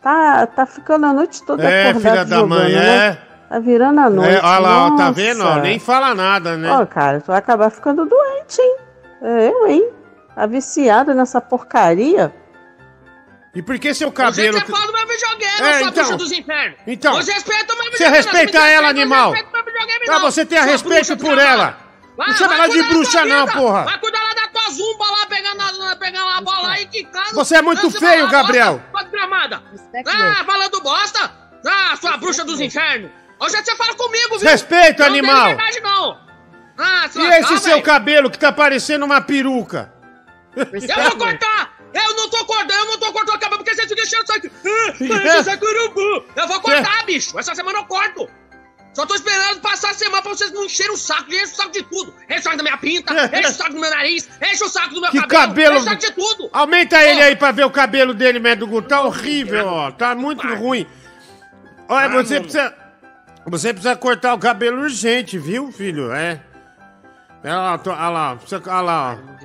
Tá, 0.00 0.46
tá 0.46 0.64
ficando 0.64 1.04
a 1.04 1.12
noite 1.12 1.44
toda 1.44 1.64
é, 1.64 1.90
acordado 1.90 2.00
filha 2.00 2.24
da 2.24 2.36
jogando, 2.36 2.48
mãe, 2.48 2.72
né? 2.72 3.08
é. 3.08 3.33
Tá 3.54 3.60
virando 3.60 4.00
a 4.00 4.10
noite. 4.10 4.34
É, 4.34 4.38
olha 4.44 4.58
lá, 4.58 4.86
ó, 4.88 4.96
tá 4.96 5.10
vendo? 5.12 5.44
Ó, 5.46 5.58
nem 5.60 5.78
fala 5.78 6.12
nada, 6.12 6.56
né? 6.56 6.68
Ó, 6.72 6.84
cara, 6.86 7.20
tu 7.20 7.28
vai 7.28 7.38
acabar 7.38 7.70
ficando 7.70 8.04
doente, 8.04 8.60
hein? 8.60 8.76
É, 9.22 9.48
Eu, 9.48 9.66
hein? 9.68 9.90
Tá 10.34 10.44
viciada 10.44 11.14
nessa 11.14 11.40
porcaria. 11.40 12.34
E 13.54 13.62
por 13.62 13.78
que 13.78 13.94
seu 13.94 14.08
Você 14.08 14.14
cabelo. 14.16 14.60
que 14.60 14.72
fala 14.72 14.86
do 14.88 14.92
meu 14.92 15.06
videogame, 15.06 15.52
É, 15.68 15.78
sua 15.78 15.88
então. 15.88 15.92
bruxa 15.92 16.16
dos 16.16 16.32
infernos. 16.32 16.78
Então. 16.84 17.14
Você 17.14 17.32
respeita 17.32 17.72
o 17.72 17.76
meu 17.76 17.84
Você 17.84 17.90
videogame. 17.92 18.16
respeita 18.16 18.58
não 18.58 18.66
ela, 18.66 18.88
animal. 18.88 19.32
Não. 20.08 20.20
você 20.20 20.44
ter 20.44 20.56
Sua 20.56 20.64
respeito 20.72 21.16
por 21.16 21.38
ela. 21.38 21.78
Vai, 22.16 22.26
Não 22.30 22.34
chama 22.36 22.54
ela 22.56 22.68
de 22.68 22.82
bruxa, 22.82 23.24
não, 23.24 23.46
porra. 23.46 23.84
Vai 23.84 23.98
cuidar 24.00 24.20
lá 24.20 24.34
da 24.34 24.48
tua 24.48 24.68
zumba 24.72 25.04
lá, 25.12 25.26
pegando, 25.28 25.60
a- 25.62 25.96
pegando 25.96 26.28
a 26.28 26.40
bola 26.40 26.70
aí, 26.70 26.86
quicando. 26.86 27.34
Você 27.36 27.54
é 27.56 27.62
muito 27.62 27.88
Você 27.88 28.00
feio, 28.00 28.28
Gabriel. 28.28 28.82
bosta, 28.92 29.08
Ah, 30.08 30.44
falando 30.44 30.80
bosta. 30.80 31.30
Ah, 31.64 31.96
sua 31.96 32.16
bruxa 32.16 32.44
dos 32.44 32.60
infernos. 32.60 33.10
Hoje 33.40 33.56
você 33.56 33.76
fala 33.76 33.94
comigo, 33.94 34.38
viu? 34.38 34.48
Respeito, 34.48 35.00
não 35.00 35.06
animal. 35.06 35.34
Não 35.34 35.42
tem 35.44 35.50
liberdade, 35.52 35.80
não. 35.80 36.24
Ah, 36.78 37.08
E 37.14 37.26
esse 37.40 37.58
seu 37.58 37.72
velho. 37.74 37.82
cabelo 37.82 38.30
que 38.30 38.38
tá 38.38 38.50
parecendo 38.52 39.04
uma 39.04 39.20
peruca? 39.20 39.92
Eu 40.56 40.64
vou 40.66 41.16
cortar! 41.18 41.74
Eu 41.92 42.14
não 42.16 42.28
tô 42.28 42.44
cortando, 42.44 42.72
eu 42.72 42.86
não 42.86 42.98
tô 42.98 43.12
cortando 43.12 43.36
o 43.36 43.38
cabelo 43.38 43.62
porque 43.62 43.74
você 43.74 43.86
fica 43.86 44.02
enchendo 44.02 44.24
o 44.24 44.26
saco. 44.26 44.48
Ah. 44.66 46.34
Eu 46.40 46.48
vou 46.48 46.60
cortar, 46.60 47.04
bicho. 47.06 47.38
Essa 47.38 47.54
semana 47.54 47.78
eu 47.78 47.84
corto. 47.84 48.28
Só 48.92 49.06
tô 49.06 49.14
esperando 49.14 49.60
passar 49.60 49.90
a 49.90 49.94
semana 49.94 50.20
pra 50.22 50.32
vocês 50.32 50.50
não 50.52 50.64
encherem 50.64 50.92
o 50.92 50.96
saco. 50.96 51.32
Enche 51.32 51.44
o 51.44 51.56
saco 51.56 51.70
de 51.70 51.82
tudo. 51.84 52.14
Enche 52.28 52.40
o 52.40 52.42
saco 52.42 52.56
da 52.56 52.62
minha 52.64 52.76
pinta, 52.76 53.12
enche 53.38 53.48
o 53.48 53.52
saco 53.52 53.72
do 53.74 53.80
meu 53.80 53.90
nariz, 53.90 54.28
enche 54.42 54.64
o 54.64 54.68
saco 54.68 54.94
do 54.94 55.00
meu 55.00 55.10
Que 55.12 55.20
cabelo. 55.20 55.40
cabelo- 55.48 55.74
Enche 55.76 55.82
o 55.82 55.88
saco 55.90 56.00
de 56.00 56.12
tudo. 56.12 56.50
Aumenta 56.52 57.00
ele 57.04 57.22
aí 57.22 57.36
pra 57.36 57.52
ver 57.52 57.64
o 57.64 57.70
cabelo 57.70 58.12
dele, 58.14 58.38
Médico. 58.40 58.82
Tá 58.82 59.00
horrível, 59.02 59.66
ó. 59.66 59.90
Tá 59.92 60.14
muito 60.16 60.46
ruim. 60.54 60.86
Olha, 61.88 62.08
você 62.08 62.40
precisa. 62.40 62.74
Você 63.46 63.72
precisa 63.72 63.94
cortar 63.96 64.34
o 64.34 64.38
cabelo 64.38 64.82
urgente, 64.82 65.38
viu, 65.38 65.70
filho? 65.70 66.12
É. 66.12 66.40
Olha 67.44 67.56
lá, 67.56 67.78
tô- 67.78 67.90
olha 67.90 68.08
lá, 68.08 68.36
precisa- 68.36 68.62
olha 68.66 68.80
lá, 68.80 69.18
ó. 69.18 69.44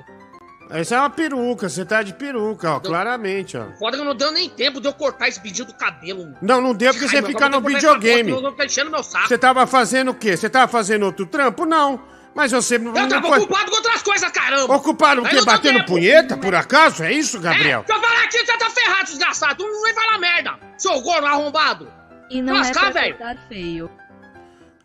Essa 0.71 0.95
é 0.95 0.99
uma 0.99 1.09
peruca, 1.09 1.67
você 1.67 1.83
tá 1.83 2.03
de 2.03 2.13
peruca, 2.13 2.73
ó, 2.75 2.79
claramente, 2.79 3.57
ó. 3.57 3.65
Foda 3.77 3.97
que 3.97 4.03
não 4.03 4.15
deu 4.15 4.31
nem 4.31 4.47
tempo 4.47 4.79
de 4.79 4.88
eu 4.88 4.93
cortar 4.93 5.27
esse 5.27 5.39
pedido 5.41 5.73
do 5.73 5.77
cabelo. 5.77 6.33
Não, 6.41 6.62
não 6.62 6.73
deu 6.75 6.93
porque 6.93 7.07
você 7.09 7.15
Ai, 7.17 7.21
meu, 7.23 7.31
fica 7.31 7.49
no 7.49 7.59
videogame. 7.59 8.31
enchendo 8.63 8.91
meu 8.91 9.03
saco. 9.03 9.27
Você 9.27 9.38
tava 9.38 9.65
fazendo 9.65 10.12
o 10.12 10.13
quê? 10.13 10.38
Você 10.38 10.47
tava 10.47 10.71
fazendo 10.71 11.05
outro 11.07 11.25
trampo? 11.25 11.65
Não. 11.65 11.99
Mas 12.35 12.51
você 12.51 12.77
não. 12.77 12.95
Eu 12.95 13.09
tava 13.09 13.27
foi- 13.27 13.39
ocupado 13.39 13.71
com 13.71 13.77
outras 13.77 14.03
coisas, 14.03 14.31
caramba. 14.31 14.75
Ocupado 14.75 15.23
deu 15.23 15.43
Batendo 15.43 15.83
punheta, 15.85 16.38
por 16.38 16.53
acaso? 16.53 17.03
É 17.03 17.12
isso, 17.12 17.39
Gabriel? 17.39 17.81
É, 17.81 17.85
se 17.85 17.91
eu 17.91 17.99
falar 17.99 18.23
aqui, 18.23 18.38
você 18.45 18.57
tá 18.57 18.69
ferrado, 18.69 19.05
desgraçado. 19.05 19.55
Tu 19.55 19.67
não 19.67 19.81
vem 19.81 19.93
falar 19.95 20.19
merda, 20.19 20.51
seu 20.77 21.01
gordo 21.01 21.25
arrombado. 21.25 21.91
E 22.30 22.42
não 22.42 22.54
Lascar, 22.56 22.89
é 22.89 22.92
pra 22.92 23.02
cortar 23.13 23.38
feio. 23.48 23.92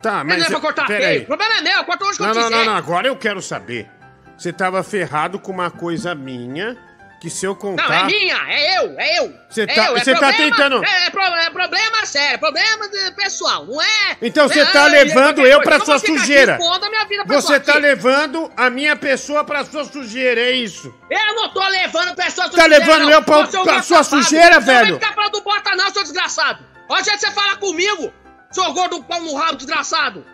Tá, 0.00 0.22
Mas 0.24 0.38
não 0.38 0.46
é 0.46 0.50
pra 0.50 0.60
cortar 0.60 0.86
pera 0.86 1.00
feio. 1.04 1.10
aí. 1.18 1.22
O 1.22 1.26
problema 1.26 1.54
é 1.58 1.60
meu, 1.62 1.72
eu 1.78 1.84
corto 1.84 2.04
onde 2.06 2.16
que 2.16 2.22
eu 2.22 2.26
Não, 2.26 2.34
não, 2.34 2.42
quiser. 2.44 2.56
não, 2.56 2.64
não, 2.66 2.76
agora 2.76 3.06
eu 3.08 3.16
quero 3.16 3.40
saber. 3.40 3.88
Você 4.36 4.52
tava 4.52 4.82
ferrado 4.82 5.38
com 5.38 5.50
uma 5.52 5.70
coisa 5.70 6.14
minha 6.14 6.76
que 7.20 7.30
se 7.30 7.46
eu 7.46 7.56
contar. 7.56 7.88
Não, 7.88 7.94
é 7.94 8.04
minha, 8.04 8.36
é 8.52 8.78
eu, 8.84 9.00
é 9.00 9.18
eu. 9.20 9.34
Você 9.48 9.62
é 9.62 9.66
tá- 9.66 9.86
eu, 9.86 9.96
é 9.96 10.00
você 10.00 10.12
tá 10.12 10.18
problema- 10.18 10.56
tentando- 10.56 10.84
É, 10.84 11.06
é 11.06 11.10
pro- 11.10 11.22
é 11.22 11.50
problema 11.50 12.04
sério, 12.04 12.38
problema 12.38 12.86
de- 12.90 13.10
pessoal, 13.12 13.64
não 13.64 13.80
é... 13.80 14.16
Então 14.20 14.46
você 14.46 14.60
é, 14.60 14.66
tá 14.66 14.88
é, 14.88 14.90
levando 15.04 15.38
eu 15.40 15.44
coisa. 15.56 15.60
pra 15.62 15.76
Eu 15.76 15.84
sua 15.86 15.98
sujeira. 15.98 16.52
expondo 16.60 16.84
a 16.84 16.90
minha 16.90 17.04
vida 17.06 17.24
pessoal 17.24 17.40
Você 17.42 17.60
tá 17.60 17.72
aqui. 17.72 17.80
levando 17.80 18.52
a 18.54 18.68
minha 18.68 18.96
pessoa 18.96 19.42
pra 19.42 19.64
sua 19.64 19.84
sujeira, 19.86 20.38
é 20.38 20.50
isso? 20.50 20.94
Eu 21.10 21.34
não 21.34 21.48
tô 21.48 21.66
levando 21.66 22.14
pessoas 22.14 22.50
Tá 22.50 22.66
levando 22.66 23.10
eu 23.10 23.22
pra- 23.22 23.46
pra 23.46 23.82
sua 23.82 24.02
sujeira, 24.04 24.60
velho? 24.60 24.92
Não 24.92 24.98
vai 24.98 25.08
ficar 25.08 25.14
falando 25.14 25.40
bosta 25.40 25.76
não, 25.76 25.90
seu 25.90 26.02
desgraçado. 26.02 26.73
Hoje 26.88 27.10
você 27.18 27.30
fala 27.30 27.56
comigo, 27.56 28.12
seu 28.50 28.72
gordo 28.72 29.02
pau 29.04 29.20
no 29.20 29.34
rabo, 29.34 29.56
desgraçado. 29.56 30.24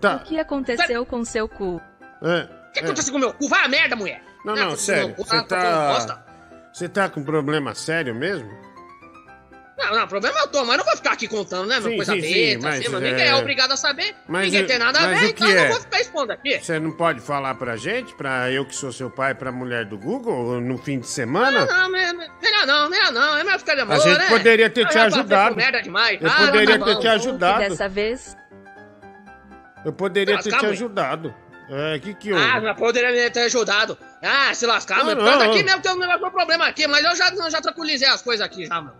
Tá. 0.00 0.16
O 0.16 0.20
que 0.20 0.38
aconteceu 0.38 1.04
com 1.06 1.24
seu 1.24 1.48
cu? 1.48 1.80
É, 2.22 2.48
O 2.68 2.72
que 2.72 2.80
é. 2.80 2.84
aconteceu 2.84 3.12
com 3.12 3.18
o 3.18 3.20
meu 3.20 3.32
cu? 3.34 3.48
Vai 3.48 3.64
a 3.64 3.68
merda, 3.68 3.94
mulher. 3.96 4.22
Não, 4.44 4.54
não, 4.54 4.68
meu 4.68 4.76
sério. 4.76 5.14
Você 5.16 5.42
tá 5.44 5.96
tá. 6.06 6.24
Você 6.72 6.88
tá 6.88 7.08
com 7.08 7.22
problema 7.22 7.74
sério 7.74 8.14
mesmo? 8.14 8.48
Não, 9.80 9.96
não, 9.98 10.06
problema 10.08 10.38
é 10.38 10.42
eu 10.42 10.48
tô, 10.48 10.64
mas 10.64 10.76
não 10.76 10.84
vou 10.84 10.94
ficar 10.96 11.12
aqui 11.12 11.26
contando, 11.26 11.66
né? 11.66 11.80
Sim, 11.80 11.96
coisa 11.96 12.12
sim, 12.12 12.20
sim, 12.20 12.32
besta, 12.34 12.68
mas, 12.68 12.80
assim, 12.80 12.88
mas 12.90 13.02
é, 13.02 13.10
ninguém 13.10 13.26
é 13.28 13.34
obrigado 13.34 13.72
a 13.72 13.76
saber. 13.76 14.14
mas 14.28 14.44
ninguém 14.44 14.62
o- 14.62 14.66
tem 14.66 14.78
nada 14.78 14.98
a 14.98 15.02
mas 15.02 15.20
ver, 15.20 15.26
o 15.26 15.28
então 15.30 15.48
eu 15.48 15.56
é? 15.58 15.62
não 15.64 15.72
vou 15.72 15.80
ficar 15.80 16.00
expondo 16.00 16.32
aqui. 16.32 16.58
Você 16.60 16.78
não 16.78 16.92
pode 16.92 17.20
falar 17.20 17.54
pra 17.54 17.76
gente, 17.76 18.14
pra 18.14 18.50
eu 18.50 18.64
que 18.66 18.74
sou 18.76 18.92
seu 18.92 19.10
pai, 19.10 19.34
pra 19.34 19.50
mulher 19.50 19.86
do 19.86 19.96
Google, 19.96 20.60
no 20.60 20.76
fim 20.78 20.98
de 20.98 21.06
Não, 21.06 21.12
semana? 21.12 21.64
não, 21.66 21.88
me- 21.90 22.12
melhor 22.12 22.66
não, 22.66 22.88
melhor 22.90 23.10
não. 23.12 23.36
É 23.38 23.42
melhor 23.44 23.58
ficar 23.58 23.74
de 23.74 23.80
amor, 23.80 23.96
A 23.96 23.98
gente 23.98 24.18
né? 24.18 24.28
poderia 24.28 24.68
ter 24.70 24.82
Eu 24.82 24.88
te 24.88 24.98
ajudado. 24.98 25.56
merda 25.56 25.80
demais. 25.82 26.20
Eu 26.20 26.28
Ah, 26.30 26.36
poderia 26.46 26.78
tá 26.78 26.84
ter 26.84 26.94
bom. 26.94 27.00
te 27.00 27.08
ajudado. 27.08 27.58
dessa 27.60 27.88
vez 27.88 28.36
Eu 29.84 29.92
poderia 29.92 30.38
ter 30.42 30.56
te 30.58 30.66
ajudado. 30.66 31.34
É, 31.72 31.98
que 32.00 32.12
que 32.14 32.32
houve? 32.32 32.44
Ah, 32.44 32.60
mas 32.60 32.76
poderia 32.76 33.30
ter 33.30 33.40
ajudado. 33.42 33.96
Ah, 34.22 34.52
se 34.52 34.66
lascar, 34.66 34.98
Não, 34.98 35.06
mano. 35.06 35.22
não, 35.22 35.38
Tanto 35.38 35.44
aqui 35.50 35.58
não. 35.60 35.64
mesmo 35.66 35.80
tem 35.82 35.92
um 35.92 35.98
negócio, 35.98 36.20
meu 36.20 36.30
problema 36.32 36.66
aqui, 36.66 36.86
mas 36.86 37.04
eu 37.04 37.14
já, 37.16 37.32
já 37.48 37.60
tranquilizei 37.60 38.08
as 38.08 38.20
coisas 38.20 38.44
aqui 38.44 38.66
já, 38.66 38.74
mano. 38.80 38.92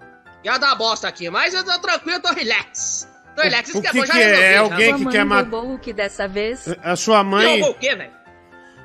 Já 0.44 0.59
dá 0.59 0.74
bosta 0.74 1.07
aqui, 1.09 1.29
mas 1.31 1.53
eu 1.55 1.64
tô 1.64 1.79
tranquilo, 1.79 2.16
eu 2.18 2.22
tô 2.22 2.33
relax. 2.33 3.09
Tô 3.37 3.42
relax, 3.42 3.68
O 3.68 3.72
isso 3.72 3.81
que 3.83 3.87
é 3.88 3.90
que 3.90 3.98
bom, 4.00 4.07
já 4.07 4.12
que 4.14 4.18
é? 4.20 4.24
resolvi, 4.24 4.44
É 4.44 4.57
alguém 4.59 4.94
que 4.96 5.03
sua 5.03 5.12
quer 5.12 5.24
mãe 5.24 5.44
matar. 5.44 5.57
o 5.59 5.79
que 5.79 5.92
dessa 5.92 6.26
vez? 6.29 6.64
A 6.83 6.96
sua 6.96 7.22
mãe. 7.22 7.46
roubou 7.46 7.70
o 7.70 7.74
quê, 7.79 7.94
velho? 7.94 8.12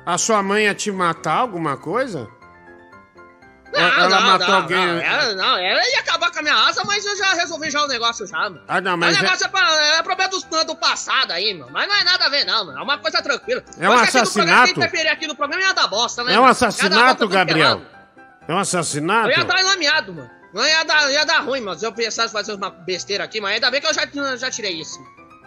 A 0.04 0.18
sua 0.18 0.42
mãe 0.42 0.64
ia 0.64 0.74
te 0.74 0.92
matar 0.92 1.38
alguma 1.38 1.76
coisa? 1.76 2.28
Não, 3.72 3.80
Ela 3.82 4.08
não, 4.08 4.22
matou 4.22 4.48
não, 4.48 4.54
alguém- 4.56 4.76
Não, 4.86 4.98
ela, 5.00 5.34
não, 5.34 5.58
ela 5.58 5.80
ia 5.90 5.98
acabar 6.00 6.30
com 6.30 6.38
a 6.38 6.42
minha 6.42 6.54
asa, 6.54 6.82
mas 6.84 7.04
eu 7.04 7.16
já 7.16 7.34
resolvi 7.34 7.68
já 7.70 7.82
o 7.82 7.88
negócio 7.88 8.26
já, 8.26 8.38
mano. 8.38 8.62
Ah, 8.68 8.80
não, 8.80 8.94
o 8.94 8.98
mas. 8.98 9.16
É, 9.18 9.22
negócio 9.22 9.44
é, 9.44 9.48
pra, 9.48 9.96
é 9.98 10.02
problema 10.02 10.30
dos 10.30 10.44
do 10.44 10.76
passado 10.76 11.32
aí, 11.32 11.52
mano. 11.52 11.70
Mas 11.72 11.88
não 11.88 11.94
é 11.96 12.04
nada 12.04 12.26
a 12.26 12.28
ver, 12.28 12.44
não, 12.44 12.64
mano. 12.66 12.78
É 12.78 12.82
uma 12.82 12.96
coisa 12.98 13.20
tranquila. 13.20 13.62
É 13.66 13.88
um 13.88 13.92
no 13.92 13.98
programa, 13.98 14.02
assassinato? 14.04 14.64
Quem 14.64 14.72
interferir 14.84 15.08
aqui 15.08 15.26
no 15.26 15.34
programa 15.34 15.62
ia 15.62 15.74
dar 15.74 15.88
bosta, 15.88 16.22
né? 16.24 16.32
é 16.34 16.38
um? 16.38 16.42
Ia 16.42 16.46
dar 16.46 16.50
assassinato, 16.52 17.18
tudo 17.18 17.32
Gabriel? 17.32 17.82
É 18.48 18.54
um 18.54 18.58
assassinato? 18.58 19.30
Eu 19.30 19.38
ia 19.38 19.44
dar 19.44 19.60
enlameado, 19.60 20.14
mano. 20.14 20.30
Não 20.52 20.64
ia 20.66 20.84
dar, 20.84 21.10
ia 21.12 21.24
dar 21.24 21.40
ruim, 21.40 21.60
mano. 21.60 21.78
Se 21.78 21.86
eu 21.86 21.92
pensasse 21.92 22.32
fazer 22.32 22.54
uma 22.54 22.70
besteira 22.70 23.24
aqui, 23.24 23.40
mas 23.40 23.54
ainda 23.54 23.70
bem 23.70 23.80
que 23.80 23.86
eu 23.86 23.94
já, 23.94 24.06
já 24.36 24.50
tirei 24.50 24.72
isso. 24.80 24.98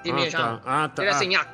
De 0.03 0.11
mim 0.11 0.25
Ah, 0.27 0.29
já. 0.29 0.37
tá. 0.37 0.61
Ah, 0.65 0.87
tá. 0.89 0.95
Tirei 0.95 1.09
assim, 1.09 1.35
ah. 1.35 1.47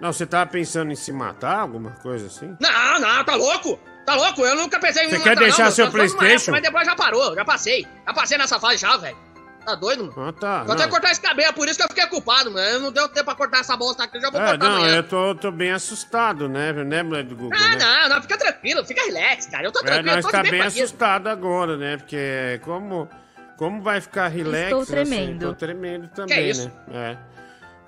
Não, 0.00 0.12
você 0.12 0.26
tava 0.26 0.50
pensando 0.50 0.90
em 0.90 0.96
se 0.96 1.12
matar, 1.12 1.60
alguma 1.60 1.92
coisa 1.92 2.26
assim? 2.26 2.56
Não, 2.60 3.00
não, 3.00 3.24
tá 3.24 3.36
louco? 3.36 3.78
Tá 4.04 4.14
louco? 4.16 4.42
Eu 4.44 4.56
nunca 4.56 4.78
pensei 4.80 5.04
em 5.06 5.10
Você 5.10 5.18
quer 5.20 5.30
matar, 5.30 5.40
deixar 5.44 5.64
não. 5.64 5.70
seu 5.70 5.90
PlayStation? 5.90 6.26
época, 6.26 6.52
Mas 6.52 6.62
depois 6.62 6.86
já 6.86 6.94
parou, 6.96 7.34
já 7.34 7.44
passei. 7.44 7.86
Já 8.06 8.12
passei 8.12 8.36
nessa 8.38 8.58
fase 8.60 8.76
já, 8.78 8.96
velho. 8.96 9.16
Tá 9.64 9.74
doido, 9.74 10.04
mano? 10.14 10.28
Ah, 10.28 10.32
tá. 10.32 10.62
Vou 10.64 10.74
até 10.74 10.86
cortar 10.88 11.10
esse 11.10 11.20
cabelo, 11.20 11.48
é 11.48 11.52
por 11.52 11.66
isso 11.66 11.78
que 11.78 11.84
eu 11.84 11.88
fiquei 11.88 12.06
culpado, 12.06 12.50
mano. 12.50 12.66
Eu 12.68 12.80
não 12.80 12.92
deu 12.92 13.08
tempo 13.08 13.24
pra 13.24 13.34
cortar 13.34 13.60
essa 13.60 13.76
bosta 13.76 14.04
aqui, 14.04 14.18
eu 14.18 14.20
já 14.20 14.30
vou 14.30 14.40
É, 14.40 14.50
cortar 14.50 14.68
não, 14.68 14.76
amanhã. 14.76 14.96
eu 14.96 15.02
tô, 15.08 15.34
tô 15.34 15.50
bem 15.50 15.72
assustado, 15.72 16.48
né, 16.48 16.72
né, 16.72 17.02
mulher 17.02 17.24
do 17.24 17.34
Google, 17.34 17.58
Ah, 17.58 17.68
né? 17.76 17.78
não, 17.78 18.08
não, 18.10 18.22
fica 18.22 18.36
tranquilo, 18.36 18.84
fica 18.84 19.02
relax, 19.04 19.46
cara. 19.46 19.64
Eu 19.66 19.72
tô 19.72 19.80
É, 19.80 19.82
tranquilo, 19.84 20.08
eu 20.10 20.14
nós 20.16 20.24
tô 20.24 20.30
tá 20.30 20.42
de 20.42 20.50
bem 20.50 20.60
bem 20.60 20.68
assustado 20.68 21.28
agora, 21.28 21.76
né? 21.78 21.96
Porque 21.96 22.60
como, 22.62 23.08
como 23.56 23.80
vai 23.82 24.00
ficar 24.00 24.28
relax? 24.28 24.64
Estou 24.64 24.82
assim? 24.82 24.92
tremendo. 24.92 25.46
Tô 25.48 25.54
tremendo 25.54 26.08
também, 26.08 26.50
isso? 26.50 26.70
né? 26.88 27.18
É. 27.20 27.34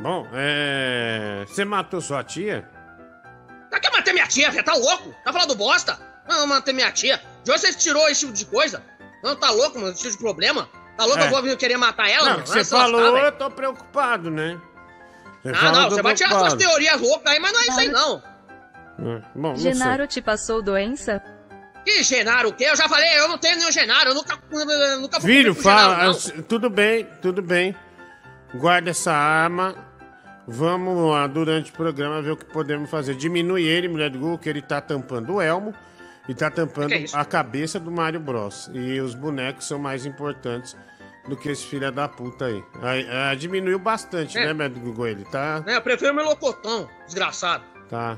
Bom, 0.02 0.26
é... 0.34 1.44
Você 1.46 1.64
matou 1.64 2.00
sua 2.00 2.22
tia? 2.24 2.68
Pra 3.70 3.80
que 3.80 3.90
manter 3.90 4.12
minha 4.12 4.26
tia, 4.26 4.50
velho? 4.50 4.64
Tá 4.64 4.74
louco? 4.74 5.14
Tá 5.24 5.32
falando 5.32 5.54
bosta? 5.54 5.98
Não, 6.28 6.46
manter 6.46 6.72
minha 6.72 6.90
tia. 6.90 7.20
De 7.44 7.50
onde 7.50 7.60
você 7.60 7.72
tirou 7.72 8.08
esse 8.08 8.20
tipo 8.20 8.32
de 8.32 8.44
coisa? 8.46 8.82
Não, 9.22 9.34
tá 9.36 9.50
louco, 9.50 9.78
mano? 9.78 9.92
Esse 9.92 10.02
tipo 10.02 10.12
de 10.16 10.18
problema? 10.22 10.68
Tá 10.96 11.04
louco? 11.04 11.20
É. 11.20 11.26
Eu 11.26 11.30
vou 11.30 11.42
vir 11.42 11.56
querer 11.56 11.76
matar 11.76 12.08
ela, 12.08 12.38
não, 12.38 12.46
você 12.46 12.64
falou, 12.64 13.18
eu 13.18 13.32
tô 13.32 13.50
preocupado, 13.50 14.30
né? 14.30 14.58
Você 15.42 15.52
Ah, 15.54 15.72
não, 15.72 15.90
você 15.90 16.02
vai 16.02 16.14
tirar 16.14 16.38
suas 16.38 16.54
teorias 16.54 17.00
loucas 17.00 17.32
aí, 17.32 17.38
mas 17.38 17.52
não 17.52 17.60
é 17.60 17.62
isso 17.64 17.80
aí, 17.80 17.88
não. 17.88 18.22
É, 18.98 19.22
Bom, 19.34 19.48
não 19.50 19.56
sei. 19.56 19.74
Genaro 19.74 20.06
te 20.06 20.22
passou 20.22 20.62
doença? 20.62 21.22
Que 21.84 22.02
Genaro 22.02 22.48
o 22.48 22.52
quê? 22.52 22.64
Eu 22.64 22.76
já 22.76 22.88
falei, 22.88 23.08
eu 23.18 23.28
não 23.28 23.38
tenho 23.38 23.58
nenhum 23.58 23.70
Genaro, 23.70 24.10
eu 24.10 24.14
nunca, 24.14 24.38
eu 24.50 25.00
nunca 25.00 25.20
fui 25.20 25.30
Filho, 25.30 25.54
fala. 25.54 26.12
Genaro, 26.12 26.36
não. 26.36 26.42
tudo 26.42 26.70
bem, 26.70 27.06
tudo 27.20 27.42
bem. 27.42 27.76
Guarda 28.54 28.90
essa 28.90 29.12
arma. 29.12 29.74
Vamos 30.48 31.10
lá, 31.10 31.26
durante 31.26 31.72
o 31.72 31.74
programa, 31.74 32.22
ver 32.22 32.30
o 32.30 32.36
que 32.36 32.44
podemos 32.44 32.88
fazer. 32.88 33.14
Diminui 33.14 33.64
ele, 33.64 33.88
mulher 33.88 34.10
do 34.10 34.18
Google, 34.18 34.38
que 34.38 34.48
ele 34.48 34.62
tá 34.62 34.80
tampando 34.80 35.34
o 35.34 35.40
elmo 35.40 35.74
e 36.28 36.34
tá 36.34 36.50
tampando 36.50 36.92
é 36.92 37.04
a 37.12 37.24
cabeça 37.24 37.78
do 37.80 37.90
Mario 37.90 38.20
Bros. 38.20 38.70
E 38.72 39.00
os 39.00 39.14
bonecos 39.14 39.66
são 39.66 39.78
mais 39.78 40.04
importantes 40.06 40.76
do 41.28 41.36
que 41.36 41.48
esse 41.48 41.66
filho 41.66 41.90
da 41.90 42.08
puta 42.08 42.46
aí. 42.46 42.64
aí 42.82 43.08
ah, 43.10 43.34
diminuiu 43.34 43.78
bastante, 43.78 44.38
É. 44.38 44.52
né, 44.54 44.68
Google? 44.68 45.08
Ele 45.08 45.24
tá. 45.24 45.62
É, 45.66 45.76
eu 45.76 45.82
prefiro 45.82 46.12
o 46.12 46.16
melocotão, 46.16 46.88
desgraçado. 47.06 47.64
Tá. 47.88 48.16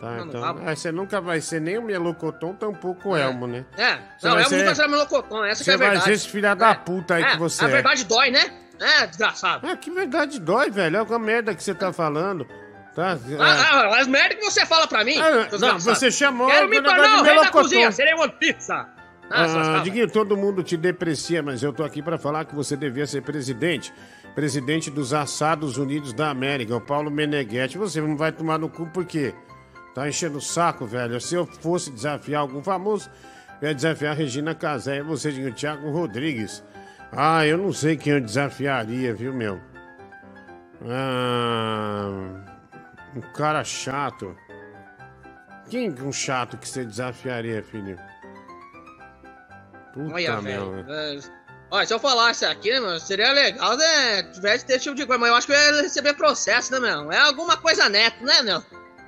Tá, 0.00 0.12
Não, 0.12 0.16
não 0.16 0.26
então. 0.28 0.44
Ah, 0.66 0.74
você 0.74 0.90
nunca 0.90 1.20
vai 1.20 1.42
ser 1.42 1.60
nem 1.60 1.76
o 1.76 1.82
Melocoton, 1.82 2.54
tampouco 2.54 3.10
o 3.10 3.16
Elmo, 3.16 3.46
né? 3.46 3.66
É, 3.76 3.96
Você 4.18 4.26
não, 4.28 4.34
vai 4.34 4.44
eu 4.44 4.48
ser- 4.48 4.56
nunca 4.62 4.74
será 4.74 4.88
melocotão, 4.88 5.44
essa 5.44 5.58
que 5.58 5.64
Você 5.64 5.70
é 5.72 5.74
a 5.74 5.76
vai 5.76 5.86
verdade. 5.88 6.04
ser 6.06 6.12
esse 6.14 6.28
filho 6.30 6.56
da 6.56 6.70
É. 6.70 6.74
puta 6.74 7.14
aí 7.16 7.22
é, 7.22 7.30
que 7.32 7.36
você 7.36 7.64
A 7.66 7.68
é. 7.68 7.70
verdade 7.70 8.04
dói, 8.06 8.30
né? 8.30 8.50
É, 8.80 9.06
desgraçado. 9.06 9.66
Ah, 9.68 9.76
que 9.76 9.90
verdade 9.90 10.40
dói, 10.40 10.70
velho. 10.70 11.00
Olha 11.04 11.14
a 11.16 11.18
merda 11.18 11.54
que 11.54 11.62
você 11.62 11.74
tá 11.74 11.92
falando. 11.92 12.46
Tá? 12.94 13.16
Ah, 13.38 13.88
ah, 13.92 14.00
as 14.00 14.08
merda 14.08 14.34
que 14.34 14.44
você 14.44 14.66
fala 14.66 14.86
pra 14.86 15.04
mim. 15.04 15.16
Ah, 15.18 15.48
não, 15.58 15.78
você 15.78 16.10
chamou 16.10 16.48
Quero 16.48 16.66
o 16.66 16.70
me 16.70 16.82
tornar 16.82 17.20
o 17.20 17.22
rei 17.22 17.36
da 17.36 17.48
cozinha, 17.50 17.92
serei 17.92 18.14
uma 18.14 18.28
pizza. 18.28 18.88
Ah, 19.30 19.76
Ah. 19.76 19.78
Diguinho, 19.84 20.10
todo 20.10 20.36
mundo 20.36 20.60
te 20.62 20.76
deprecia, 20.76 21.40
mas 21.40 21.62
eu 21.62 21.72
tô 21.72 21.84
aqui 21.84 22.02
pra 22.02 22.18
falar 22.18 22.44
que 22.44 22.54
você 22.54 22.76
devia 22.76 23.06
ser 23.06 23.22
presidente. 23.22 23.92
Presidente 24.34 24.90
dos 24.90 25.14
Assados 25.14 25.76
Unidos 25.76 26.12
da 26.12 26.30
América, 26.30 26.74
o 26.74 26.80
Paulo 26.80 27.10
Meneghetti. 27.10 27.78
Você 27.78 28.00
não 28.00 28.16
vai 28.16 28.32
tomar 28.32 28.58
no 28.58 28.68
cu 28.68 28.86
por 28.86 29.04
quê? 29.04 29.32
Tá 29.94 30.08
enchendo 30.08 30.38
o 30.38 30.40
saco, 30.40 30.84
velho. 30.86 31.20
Se 31.20 31.34
eu 31.36 31.46
fosse 31.46 31.90
desafiar 31.92 32.40
algum 32.42 32.62
famoso, 32.62 33.08
eu 33.62 33.68
ia 33.68 33.74
desafiar 33.74 34.12
a 34.12 34.14
Regina 34.16 34.52
Casé 34.54 34.98
e 34.98 35.02
você, 35.02 35.30
Diguinho, 35.30 35.54
Thiago 35.54 35.90
Rodrigues. 35.90 36.64
Ah, 37.12 37.46
eu 37.46 37.56
não 37.58 37.72
sei 37.72 37.96
quem 37.96 38.14
eu 38.14 38.20
desafiaria, 38.20 39.14
viu, 39.14 39.32
meu? 39.32 39.60
Ah, 40.88 42.08
um 43.14 43.20
cara 43.32 43.62
chato. 43.64 44.36
Quem 45.68 45.86
é 45.96 46.02
um 46.02 46.12
chato 46.12 46.56
que 46.56 46.68
você 46.68 46.84
desafiaria, 46.84 47.62
filho? 47.62 47.98
Puta, 49.94 50.14
Olha, 50.14 50.40
meu. 50.40 50.70
velho. 50.84 50.90
é, 50.92 51.18
Olha, 51.72 51.86
se 51.86 51.94
eu 51.94 52.00
falasse 52.00 52.44
aqui, 52.44 52.72
né, 52.72 52.80
mano, 52.80 52.98
seria 52.98 53.30
legal, 53.32 53.76
né? 53.76 54.24
Tivesse 54.24 54.66
ter 54.66 54.74
esse 54.74 54.84
tipo 54.84 54.96
de 54.96 55.06
coisa, 55.06 55.20
mas 55.20 55.30
eu 55.30 55.36
acho 55.36 55.46
que 55.46 55.52
eu 55.52 55.56
ia 55.56 55.82
receber 55.82 56.14
processo, 56.14 56.72
né, 56.72 56.80
meu? 56.80 57.12
É 57.12 57.18
alguma 57.20 57.56
coisa 57.56 57.88
neto, 57.88 58.24
né, 58.24 58.42
meu? 58.42 58.60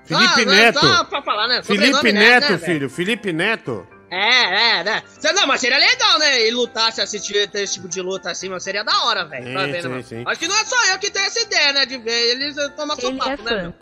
Felipe 0.05 0.45
Só- 0.45 0.51
Neto. 0.51 0.79
Só 0.81 1.05
pra 1.05 1.23
falar, 1.23 1.49
né? 1.49 1.63
Felipe 1.63 1.93
Sobrenome 1.95 2.13
Neto, 2.13 2.43
né, 2.43 2.57
velho? 2.57 2.61
filho. 2.61 2.91
Felipe 2.91 3.33
Neto. 3.33 3.87
É, 4.11 4.79
é, 4.81 4.85
né? 4.85 5.03
Não, 5.35 5.47
mas 5.47 5.61
seria 5.61 5.79
legal, 5.79 6.19
né? 6.19 6.41
Ele 6.43 6.53
lutasse, 6.57 7.01
assistir 7.01 7.49
ter 7.51 7.63
esse 7.63 7.75
tipo 7.75 7.89
de 7.89 8.01
luta 8.01 8.31
assim, 8.31 8.49
mas 8.49 8.63
seria 8.63 8.85
da 8.85 9.05
hora, 9.07 9.25
velho. 9.25 9.53
Pra 9.53 9.65
Sim, 9.65 9.67
ver, 9.67 9.73
né, 9.73 9.83
sim, 9.83 9.89
mano? 9.89 10.03
sim. 10.05 10.25
Acho 10.27 10.41
que 10.41 10.49
não 10.49 10.57
é 10.57 10.65
só 10.65 10.87
eu 10.93 10.99
que 10.99 11.11
tenho 11.11 11.25
essa 11.27 11.41
ideia, 11.41 11.73
né? 11.73 11.87
De 11.87 11.99
ver 11.99 12.31
eles 12.31 12.55
tomar 12.77 12.95
Ele 12.99 13.19
é 13.21 13.37
né, 13.39 13.63
meu? 13.63 13.75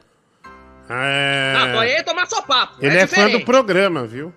É... 0.90 1.53
Não, 1.55 1.74
só 1.74 1.85
ele 1.85 2.03
tomar 2.03 2.26
sopapo. 2.26 2.76
Ele 2.85 2.96
é, 2.98 3.07
fã 3.07 3.29
do 3.31 3.44
programa, 3.44 4.07
viu? 4.07 4.35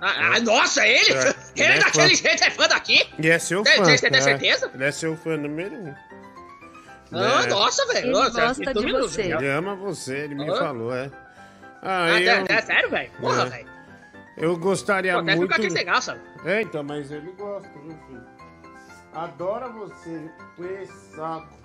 Ah, 0.00 0.32
ah, 0.34 0.40
nossa, 0.40 0.86
ele? 0.86 1.12
É, 1.12 1.18
ele 1.28 1.34
Ele 1.56 1.64
é 1.64 1.78
daquele 1.78 2.16
fã. 2.16 2.28
jeito 2.28 2.44
é 2.44 2.50
fã 2.50 2.68
daqui? 2.68 3.08
E 3.18 3.30
é 3.30 3.38
seu 3.38 3.64
fã. 3.64 3.70
tem- 3.70 3.96
tem 3.98 4.18
é. 4.18 4.20
certeza? 4.20 4.70
Ele 4.74 4.84
é 4.84 4.90
seu 4.92 5.16
fã 5.16 5.36
número 5.36 5.74
um. 5.74 5.94
Ah, 7.14 7.42
É. 7.44 7.46
nossa, 7.46 7.86
velho. 7.86 8.06
Ele 8.06 8.12
Nossa, 8.12 8.46
gosta 8.46 8.74
de 8.74 8.92
você. 8.92 9.22
Ele 9.22 9.48
ama 9.48 9.74
você, 9.76 10.16
ele 10.18 10.34
me 10.34 10.50
Ah. 10.50 10.56
falou, 10.56 10.94
é. 10.94 11.10
Ah, 11.82 12.04
Ah, 12.04 12.20
eu, 12.20 12.32
é, 12.32 12.44
é 12.48 12.62
sério, 12.62 12.90
velho? 12.90 13.10
Porra, 13.20 13.42
É. 13.42 13.46
velho. 13.46 13.68
eu 14.38 14.56
gostaria 14.56 15.12
Pô, 15.14 15.18
até 15.20 15.36
muito... 15.36 15.52
fica 15.52 15.62
aqui 15.62 15.70
sem 15.72 15.84
graça. 15.84 16.18
É, 16.44 16.62
então, 16.62 16.82
mas 16.82 17.10
ele 17.12 17.30
gosta, 17.32 17.68
viu, 17.84 17.96
filho? 18.08 18.22
Adora 19.14 19.68
você. 19.68 20.30
Que 20.56 20.86
saco. 21.14 21.61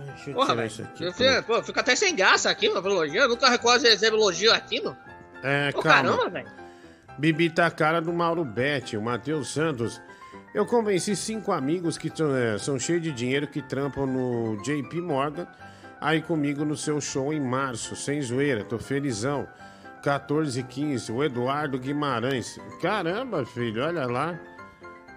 Deixa 0.00 0.30
eu 0.30 0.34
Porra, 0.34 0.50
tirar 0.50 0.66
isso 0.66 0.82
aqui. 0.82 1.04
Eu 1.04 1.12
fico- 1.12 1.42
Pô, 1.46 1.62
fica 1.62 1.80
até 1.80 1.94
sem 1.96 2.14
graça 2.14 2.50
aqui, 2.50 2.68
mano, 2.68 2.82
pro 2.82 2.90
elogio. 2.92 3.20
Eu 3.22 3.28
nunca 3.28 3.48
recordo 3.48 3.82
receber 3.82 4.16
elogio 4.16 4.52
aqui, 4.52 4.80
mano. 4.82 4.96
É, 5.42 5.72
Pô, 5.72 5.82
calma. 5.82 6.10
caramba, 6.10 6.30
velho. 6.30 6.48
Bibi 7.18 7.50
tá 7.50 7.66
a 7.66 7.70
cara 7.70 8.00
do 8.00 8.12
Mauro 8.12 8.44
Betti, 8.44 8.96
o 8.96 9.02
Matheus 9.02 9.52
Santos. 9.52 10.00
Eu 10.54 10.64
convenci 10.66 11.14
cinco 11.16 11.52
amigos 11.52 11.96
que 11.98 12.08
é, 12.08 12.58
são 12.58 12.78
cheios 12.78 13.02
de 13.02 13.12
dinheiro 13.12 13.46
que 13.46 13.60
trampam 13.62 14.06
no 14.06 14.56
JP 14.62 15.00
Morgan 15.00 15.46
aí 16.00 16.20
comigo 16.20 16.64
no 16.64 16.76
seu 16.76 17.00
show 17.00 17.32
em 17.32 17.40
março, 17.40 17.94
sem 17.96 18.20
zoeira, 18.20 18.64
tô 18.64 18.78
felizão. 18.78 19.46
14 20.02 20.58
e 20.58 20.62
15, 20.64 21.12
o 21.12 21.22
Eduardo 21.22 21.78
Guimarães. 21.78 22.58
Caramba, 22.80 23.46
filho, 23.46 23.84
olha 23.84 24.04
lá. 24.06 24.36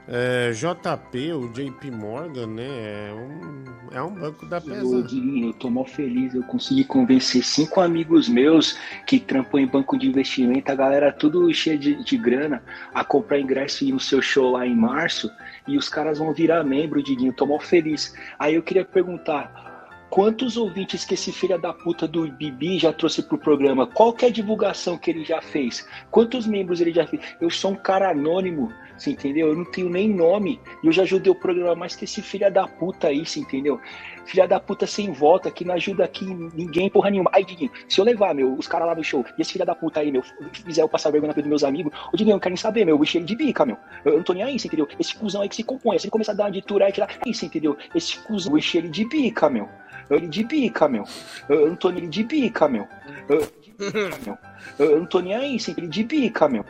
É, 0.08 0.52
JP, 0.52 1.34
o 1.34 1.50
JP 1.50 1.90
Morgan, 1.90 2.48
né? 2.48 3.10
É 3.10 3.14
um, 3.14 3.64
é 3.92 4.02
um 4.04 4.14
banco 4.14 4.46
da 4.46 4.62
pesada. 4.62 4.86
Eu 4.86 5.54
tô 5.54 5.70
mó 5.70 5.84
feliz. 5.84 6.36
Eu 6.36 6.44
consegui 6.44 6.84
convencer 6.84 7.44
cinco 7.44 7.82
amigos 7.82 8.30
meus 8.30 8.78
que 9.08 9.20
trampam 9.20 9.60
em 9.60 9.68
banco 9.68 9.98
de 9.98 10.08
investimento, 10.08 10.72
a 10.72 10.76
galera 10.76 11.12
tudo 11.12 11.52
cheia 11.54 11.78
de, 11.78 12.04
de 12.04 12.18
grana, 12.18 12.62
a 12.94 13.04
comprar 13.04 13.40
ingresso 13.40 13.84
e 13.84 13.92
no 13.92 14.00
seu 14.00 14.22
show 14.22 14.52
lá 14.52 14.66
em 14.66 14.76
março. 14.76 15.32
E 15.68 15.76
os 15.76 15.90
caras 15.90 16.20
vão 16.20 16.34
virar 16.34 16.64
membro, 16.64 17.02
Diguinho. 17.02 17.32
Eu 17.32 17.36
tô 17.36 17.48
mó 17.48 17.60
feliz. 17.60 18.14
Aí 18.38 18.56
eu 18.56 18.64
queria 18.64 18.86
perguntar. 18.86 19.66
Quantos 20.08 20.56
ouvintes 20.56 21.04
que 21.04 21.16
esse 21.16 21.32
filho 21.32 21.60
da 21.60 21.74
puta 21.74 22.08
do 22.08 22.32
Bibi 22.32 22.80
já 22.80 22.94
trouxe 22.94 23.24
pro 23.24 23.38
programa? 23.38 23.88
Qual 23.88 24.14
que 24.14 24.24
é 24.24 24.28
a 24.30 24.32
divulgação 24.32 24.98
que 24.98 25.10
ele 25.10 25.26
já 25.26 25.42
fez? 25.42 25.86
Quantos 26.10 26.48
membros 26.48 26.80
ele 26.80 26.94
já 26.94 27.06
fez? 27.06 27.22
Eu 27.42 27.50
sou 27.50 27.72
um 27.72 27.76
cara 27.76 28.12
anônimo, 28.12 28.72
você 28.98 29.12
entendeu? 29.12 29.50
Eu 29.50 29.56
não 29.56 29.66
tenho 29.66 29.90
nem 29.90 30.10
nome. 30.10 30.60
E 30.82 30.88
eu 30.88 30.92
já 30.92 31.04
ajudei 31.04 31.32
o 31.32 31.36
programa 31.36 31.76
mais 31.76 31.96
que 31.96 32.06
esse 32.06 32.22
filho 32.22 32.52
da 32.52 32.68
puta 32.68 33.08
aí, 33.08 33.26
você 33.26 33.40
entendeu? 33.40 33.80
Filha 34.26 34.48
da 34.48 34.60
puta 34.60 34.88
sem 34.88 35.12
volta, 35.12 35.52
que 35.52 35.64
não 35.64 35.76
ajuda 35.76 36.04
aqui 36.04 36.26
ninguém, 36.26 36.90
porra 36.90 37.10
nenhuma. 37.10 37.30
Aí, 37.34 37.44
Diguinho, 37.44 37.72
se 37.88 38.00
eu 38.00 38.06
levar, 38.06 38.34
meu, 38.34 38.54
os 38.56 38.68
caras 38.68 38.88
lá 38.88 38.96
no 38.96 39.04
show, 39.04 39.24
e 39.38 39.42
esse 39.42 39.54
filho 39.54 39.66
da 39.66 39.76
puta 39.76 40.00
aí, 40.00 40.12
meu, 40.12 40.24
fizer 40.52 40.82
eu 40.82 40.90
passar 40.90 41.12
vergonha 41.12 41.34
na 41.34 41.40
dos 41.40 41.48
meus 41.48 41.64
amigos, 41.64 41.94
ô 42.12 42.18
Diguinho, 42.18 42.36
eu 42.36 42.40
quero 42.40 42.54
nem 42.54 42.58
saber, 42.58 42.86
meu, 42.86 42.96
eu 42.96 43.04
enchi 43.04 43.18
ele 43.18 43.26
de 43.26 43.36
bica, 43.36 43.66
meu. 43.66 43.78
Eu 44.04 44.18
não 44.18 44.24
tô 44.24 44.34
nem 44.34 44.44
aí, 44.44 44.60
você 44.60 44.68
entendeu? 44.68 44.88
Esse 45.00 45.16
cuzão 45.16 45.42
aí 45.42 45.50
que 45.50 45.56
se 45.56 45.64
compõe, 45.64 46.00
se 46.00 46.06
ele 46.06 46.12
começar 46.12 46.32
a 46.32 46.36
dar 46.36 46.44
uma 46.46 46.52
de 46.52 46.62
turar 46.62 46.90
e 46.90 46.92
tirar, 46.92 47.10
aí, 47.26 47.34
você 47.34 47.46
entendeu? 47.46 47.78
Esse 47.94 48.18
cuzão, 48.20 48.54
eu 48.54 48.58
enchi 48.58 48.78
ele 48.78 48.90
de 48.90 49.08
bica, 49.08 49.50
meu. 49.50 49.70
Eu 50.10 50.18
ele 50.18 50.28
de 50.28 50.44
bica, 50.44 50.88
meu. 50.88 51.04
Eu 51.50 51.62
eu 51.62 51.70
não 51.70 51.76
tô 51.76 51.90
nele 51.90 52.08
de 52.08 52.24
bica, 52.24 52.68
meu. 52.68 52.88
Eu. 53.28 53.40
Eu 53.40 54.38
eu 54.80 55.00
não 55.00 55.06
tô 55.06 55.20
nem 55.20 55.36
aí, 55.36 55.56
entendeu? 55.56 55.90
De 55.90 56.04
bica, 56.04 56.48
meu. 56.48 56.66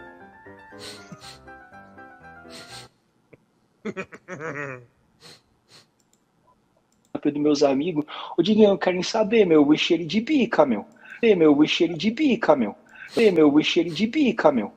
dos 7.31 7.41
meus 7.41 7.63
amigos, 7.63 8.05
ô 8.37 8.41
Diguinho, 8.41 8.65
eu 8.65 8.69
não 8.71 8.77
quero 8.77 8.95
nem 8.95 9.03
saber, 9.03 9.45
meu, 9.45 9.63
eu 9.63 9.73
enchi 9.73 9.93
ele 9.93 10.05
de 10.05 10.21
bica, 10.21 10.65
meu. 10.65 10.85
Ê, 11.21 11.35
meu, 11.35 11.53
eu 11.53 11.63
enchi 11.63 11.85
ele 11.85 11.95
de 11.95 12.11
bica, 12.11 12.55
meu. 12.55 12.75
Ê, 13.17 13.31
meu, 13.31 13.47
eu 13.47 13.59
enchi 13.59 13.79
ele 13.79 13.89
de 13.89 14.07
bica, 14.07 14.51
meu. 14.51 14.71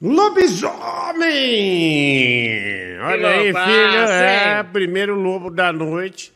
Lobisomem! 0.00 0.70
Olha 3.00 3.28
aí, 3.30 3.52
filho. 3.52 3.98
É, 4.08 4.62
primeiro 4.62 5.16
lobo 5.16 5.50
da 5.50 5.72
noite. 5.72 6.32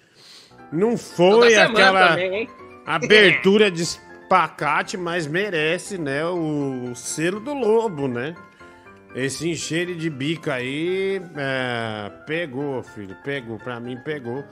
Não 0.72 0.96
foi 0.96 1.54
aquela 1.54 2.08
também, 2.08 2.48
abertura 2.84 3.70
de 3.70 3.84
espacate, 4.32 4.96
mas 4.96 5.26
merece, 5.26 5.98
né? 5.98 6.24
O 6.24 6.94
selo 6.94 7.38
do 7.38 7.52
lobo, 7.52 8.08
né? 8.08 8.34
Esse 9.14 9.50
encheire 9.50 9.94
de 9.94 10.08
bica 10.08 10.54
aí, 10.54 11.20
é, 11.36 12.10
pegou, 12.26 12.82
filho, 12.82 13.14
pegou. 13.22 13.58
Pra 13.58 13.78
mim, 13.78 13.98
pegou. 14.02 14.42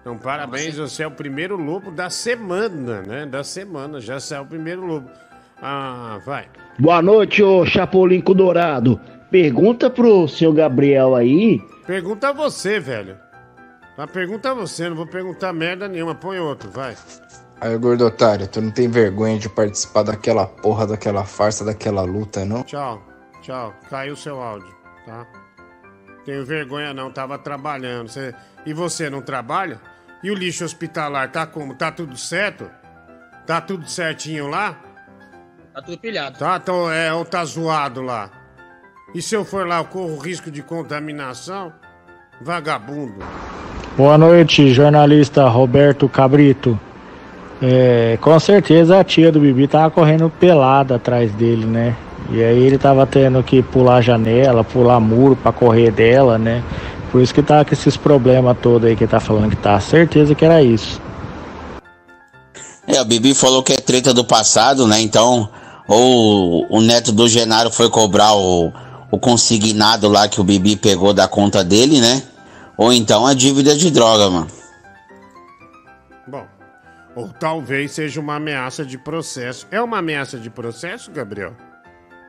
Então, 0.00 0.18
parabéns, 0.18 0.76
você 0.76 1.04
é 1.04 1.06
o 1.06 1.12
primeiro 1.12 1.56
lobo 1.56 1.92
da 1.92 2.10
semana, 2.10 3.02
né? 3.02 3.24
Da 3.24 3.44
semana, 3.44 4.00
já 4.00 4.18
saiu 4.18 4.42
o 4.42 4.46
primeiro 4.46 4.84
lobo. 4.84 5.08
Ah, 5.62 6.18
vai. 6.26 6.48
Boa 6.76 7.00
noite, 7.00 7.40
ô 7.40 7.64
Chapolin 7.64 8.20
Dourado. 8.20 9.00
Pergunta 9.30 9.88
pro 9.88 10.26
seu 10.26 10.52
Gabriel 10.52 11.14
aí. 11.14 11.60
Pergunta 11.86 12.30
a 12.30 12.32
você, 12.32 12.80
velho. 12.80 13.16
A 13.96 14.08
pergunta 14.08 14.50
a 14.50 14.54
você, 14.54 14.88
não 14.88 14.96
vou 14.96 15.06
perguntar 15.06 15.52
merda 15.52 15.86
nenhuma. 15.86 16.16
Põe 16.16 16.40
outro, 16.40 16.68
vai. 16.70 16.96
Aí, 17.60 17.76
gordo 17.76 18.06
otário, 18.06 18.48
tu 18.48 18.60
não 18.60 18.70
tem 18.70 18.88
vergonha 18.88 19.38
de 19.38 19.48
participar 19.48 20.02
daquela 20.02 20.46
porra, 20.46 20.86
daquela 20.86 21.24
farsa, 21.24 21.64
daquela 21.64 22.02
luta, 22.02 22.44
não? 22.44 22.62
Tchau, 22.62 23.02
tchau. 23.42 23.74
Caiu 23.90 24.16
seu 24.16 24.40
áudio, 24.40 24.74
tá? 25.04 25.26
Tenho 26.24 26.44
vergonha 26.46 26.94
não, 26.94 27.10
tava 27.10 27.38
trabalhando. 27.38 28.08
Você- 28.08 28.34
E 28.66 28.72
você 28.74 29.08
não 29.10 29.22
trabalha? 29.22 29.80
E 30.22 30.30
o 30.30 30.34
lixo 30.34 30.64
hospitalar, 30.64 31.30
tá 31.32 31.46
como? 31.46 31.74
Tá 31.74 31.90
tudo 31.90 32.14
certo? 32.16 32.70
Tá 33.46 33.58
tudo 33.60 33.88
certinho 33.88 34.48
lá? 34.48 34.76
Tá 35.74 35.80
tudo 35.80 35.98
pilhado. 35.98 36.38
Tá, 36.38 36.58
então, 36.62 36.90
é, 36.92 37.12
ou 37.12 37.24
tá 37.24 37.42
zoado 37.44 38.02
lá? 38.02 38.30
E 39.14 39.22
se 39.22 39.34
eu 39.34 39.44
for 39.46 39.66
lá, 39.66 39.78
eu 39.78 39.86
corro 39.86 40.18
risco 40.18 40.50
de 40.50 40.62
contaminação? 40.62 41.72
Vagabundo. 42.42 43.14
Boa 43.96 44.16
noite, 44.18 44.72
jornalista 44.74 45.48
Roberto 45.48 46.06
Cabrito. 46.08 46.78
É, 47.62 48.18
com 48.20 48.40
certeza 48.40 48.98
a 48.98 49.04
tia 49.04 49.30
do 49.30 49.40
Bibi 49.40 49.68
tava 49.68 49.90
correndo 49.90 50.30
pelada 50.30 50.96
atrás 50.96 51.30
dele, 51.32 51.66
né? 51.66 51.94
E 52.30 52.42
aí 52.42 52.62
ele 52.62 52.78
tava 52.78 53.06
tendo 53.06 53.42
que 53.42 53.62
pular 53.62 53.96
a 53.96 54.00
janela, 54.00 54.64
pular 54.64 55.00
muro 55.00 55.36
pra 55.36 55.52
correr 55.52 55.90
dela, 55.90 56.38
né? 56.38 56.62
Por 57.10 57.20
isso 57.20 57.34
que 57.34 57.42
tá 57.42 57.64
com 57.64 57.74
esses 57.74 57.96
problemas 57.96 58.56
todos 58.62 58.88
aí 58.88 58.96
que 58.96 59.06
tá 59.06 59.18
falando 59.18 59.50
que 59.50 59.56
tá. 59.56 59.78
Certeza 59.80 60.34
que 60.34 60.44
era 60.44 60.62
isso. 60.62 61.00
É, 62.86 63.00
o 63.00 63.04
Bibi 63.04 63.34
falou 63.34 63.62
que 63.62 63.72
é 63.72 63.76
treta 63.76 64.14
do 64.14 64.24
passado, 64.24 64.86
né? 64.86 65.00
Então, 65.00 65.48
ou 65.86 66.66
o 66.70 66.80
neto 66.80 67.12
do 67.12 67.28
Genaro 67.28 67.70
foi 67.70 67.90
cobrar 67.90 68.34
o, 68.34 68.72
o 69.10 69.18
consignado 69.18 70.08
lá 70.08 70.28
que 70.28 70.40
o 70.40 70.44
Bibi 70.44 70.76
pegou 70.76 71.12
da 71.12 71.26
conta 71.26 71.64
dele, 71.64 72.00
né? 72.00 72.22
Ou 72.76 72.92
então 72.92 73.26
a 73.26 73.34
dívida 73.34 73.76
de 73.76 73.90
droga, 73.90 74.30
mano. 74.30 74.46
Bom, 76.26 76.44
ou 77.14 77.28
talvez 77.32 77.92
seja 77.92 78.20
uma 78.20 78.36
ameaça 78.36 78.84
de 78.84 78.96
processo. 78.98 79.66
É 79.70 79.80
uma 79.80 79.98
ameaça 79.98 80.38
de 80.38 80.48
processo, 80.50 81.10
Gabriel? 81.10 81.56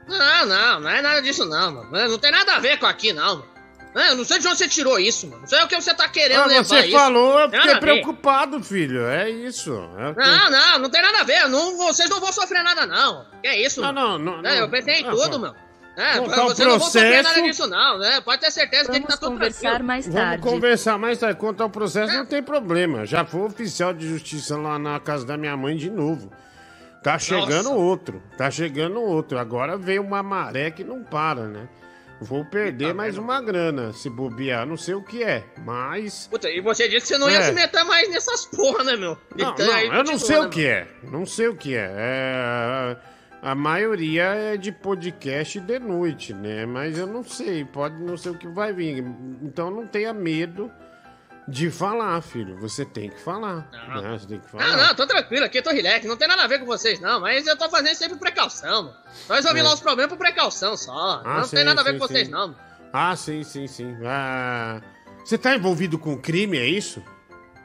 Não, 0.07 0.45
não, 0.45 0.79
não 0.81 0.89
é 0.89 1.01
nada 1.01 1.21
disso 1.21 1.45
não, 1.45 1.71
mano. 1.71 2.09
Não 2.09 2.17
tem 2.17 2.31
nada 2.31 2.55
a 2.55 2.59
ver 2.59 2.77
com 2.79 2.85
aqui, 2.85 3.13
não, 3.13 3.37
mano. 3.37 3.51
Eu 3.93 4.15
não 4.15 4.23
sei 4.23 4.39
de 4.39 4.47
onde 4.47 4.57
você 4.57 4.69
tirou 4.69 4.97
isso, 4.97 5.27
mano. 5.27 5.41
Não 5.41 5.47
sei 5.47 5.61
o 5.63 5.67
que 5.67 5.75
você 5.79 5.93
tá 5.93 6.07
querendo 6.07 6.39
Ah, 6.41 6.45
levar 6.45 6.63
você 6.63 6.79
isso. 6.79 6.91
falou, 6.97 7.39
eu 7.41 7.49
fiquei 7.49 7.75
preocupado, 7.75 8.63
filho. 8.63 9.05
É 9.05 9.29
isso. 9.29 9.73
É 9.97 10.13
Não, 10.15 10.49
não, 10.49 10.79
não 10.79 10.89
tem 10.89 11.01
nada 11.01 11.19
a 11.19 11.23
ver. 11.25 11.47
Não, 11.49 11.75
vocês 11.77 12.09
não 12.09 12.19
vão 12.21 12.31
sofrer 12.31 12.63
nada, 12.63 12.85
não. 12.85 13.25
Que 13.41 13.49
é 13.49 13.61
isso, 13.65 13.81
Não, 13.81 13.91
mano? 13.93 14.17
não, 14.17 14.37
não. 14.41 14.49
É, 14.49 14.55
não. 14.55 14.65
eu 14.65 14.69
pensei 14.69 15.01
em 15.01 15.09
tudo, 15.09 15.39
pô. 15.41 15.55
É, 15.97 16.17
Contar 16.19 16.45
o 16.45 16.47
não 16.49 16.55
processo. 16.79 17.23
nada 17.23 17.41
disso, 17.41 17.67
não, 17.67 17.97
né? 17.99 18.21
Pode 18.21 18.41
ter 18.41 18.49
certeza 18.51 18.85
que 18.85 18.91
Vamos 18.93 19.07
tá 19.07 19.17
tudo 19.17 19.31
conversar 19.33 19.59
tranquilo. 19.61 19.87
mais 19.87 20.05
Vamos 20.07 20.21
tarde. 20.21 20.43
conversar 20.43 20.97
mais 20.97 21.17
tarde. 21.19 21.39
Quanto 21.39 21.61
ao 21.61 21.69
processo, 21.69 22.13
não 22.13 22.25
tem 22.25 22.41
problema. 22.41 23.05
Já 23.05 23.25
foi 23.25 23.41
oficial 23.41 23.93
de 23.93 24.07
justiça 24.07 24.57
lá 24.57 24.79
na 24.79 24.99
casa 24.99 25.25
da 25.25 25.35
minha 25.37 25.55
mãe 25.57 25.75
de 25.75 25.89
novo. 25.89 26.31
Tá 27.03 27.19
chegando 27.19 27.65
Nossa. 27.65 27.69
outro. 27.75 28.23
Tá 28.37 28.49
chegando 28.49 29.01
outro. 29.01 29.37
Agora 29.37 29.77
veio 29.77 30.01
uma 30.01 30.23
maré 30.23 30.71
que 30.71 30.83
não 30.83 31.03
para, 31.03 31.47
né? 31.47 31.67
vou 32.23 32.45
perder 32.45 32.93
mais 32.93 33.17
uma 33.17 33.41
grana 33.41 33.91
se 33.93 34.07
bobear. 34.07 34.63
Não 34.65 34.77
sei 34.77 34.93
o 34.93 35.01
que 35.01 35.23
é, 35.23 35.43
mas. 35.65 36.27
Puta, 36.29 36.47
e 36.49 36.61
você 36.61 36.87
disse 36.87 37.01
que 37.01 37.07
você 37.07 37.17
não 37.17 37.27
ia 37.29 37.39
É. 37.39 37.41
se 37.41 37.51
meter 37.51 37.83
mais 37.83 38.07
nessas 38.11 38.45
porra, 38.45 38.83
né, 38.83 38.95
meu? 38.95 39.17
Não, 39.35 39.49
Então, 39.49 39.65
não, 39.65 39.73
aí 39.73 39.87
eu 39.87 40.03
não 40.03 40.19
sei 40.19 40.39
né, 40.39 40.45
o 40.45 40.49
que 40.49 40.65
é. 40.67 40.87
Não 41.03 41.25
sei 41.25 41.47
o 41.47 41.55
que 41.55 41.75
é. 41.75 41.91
É, 41.97 42.97
A 43.41 43.55
maioria 43.55 44.23
é 44.23 44.57
de 44.57 44.71
podcast 44.71 45.59
de 45.59 45.79
noite, 45.79 46.31
né? 46.33 46.65
Mas 46.65 46.97
eu 46.97 47.07
não 47.07 47.23
sei, 47.23 47.65
pode 47.65 47.95
não 48.01 48.15
sei 48.15 48.31
o 48.33 48.37
que 48.37 48.47
vai 48.47 48.71
vir. 48.71 49.03
Então 49.41 49.71
não 49.71 49.87
tenha 49.87 50.13
medo 50.13 50.71
de 51.47 51.71
falar, 51.71 52.21
filho. 52.21 52.55
Você 52.59 52.85
tem 52.85 53.09
que 53.09 53.19
falar. 53.19 53.67
né? 54.01 54.17
Você 54.19 54.27
tem 54.27 54.39
que 54.39 54.47
falar. 54.47 54.67
Não, 54.67 54.77
não, 54.87 54.95
tô 54.95 55.07
tranquilo 55.07 55.43
aqui, 55.45 55.59
tô 55.59 55.71
relax, 55.71 56.05
não 56.05 56.15
tem 56.15 56.27
nada 56.27 56.43
a 56.43 56.47
ver 56.47 56.59
com 56.59 56.65
vocês, 56.67 56.99
não, 56.99 57.19
mas 57.19 57.47
eu 57.47 57.57
tô 57.57 57.67
fazendo 57.67 57.95
sempre 57.95 58.19
precaução, 58.19 58.83
mano. 58.83 58.95
Nós 59.27 59.37
resolvemos 59.37 59.65
É. 59.65 59.69
lá 59.69 59.73
os 59.73 59.81
problemas 59.81 60.11
por 60.11 60.19
precaução 60.19 60.77
só. 60.77 61.21
Ah, 61.25 61.37
não 61.37 61.43
sim, 61.43 61.55
tem 61.55 61.65
nada 61.65 61.81
a 61.81 61.83
ver 61.83 61.93
sim, 61.93 61.99
com 61.99 62.07
vocês, 62.07 62.27
sim. 62.27 62.31
não. 62.31 62.55
Ah, 62.93 63.15
sim, 63.15 63.43
sim, 63.43 63.65
sim. 63.67 63.97
Ah, 64.05 64.81
Você 65.25 65.35
tá 65.37 65.55
envolvido 65.55 65.97
com 65.97 66.15
crime, 66.15 66.57
é 66.59 66.65
isso? 66.67 67.03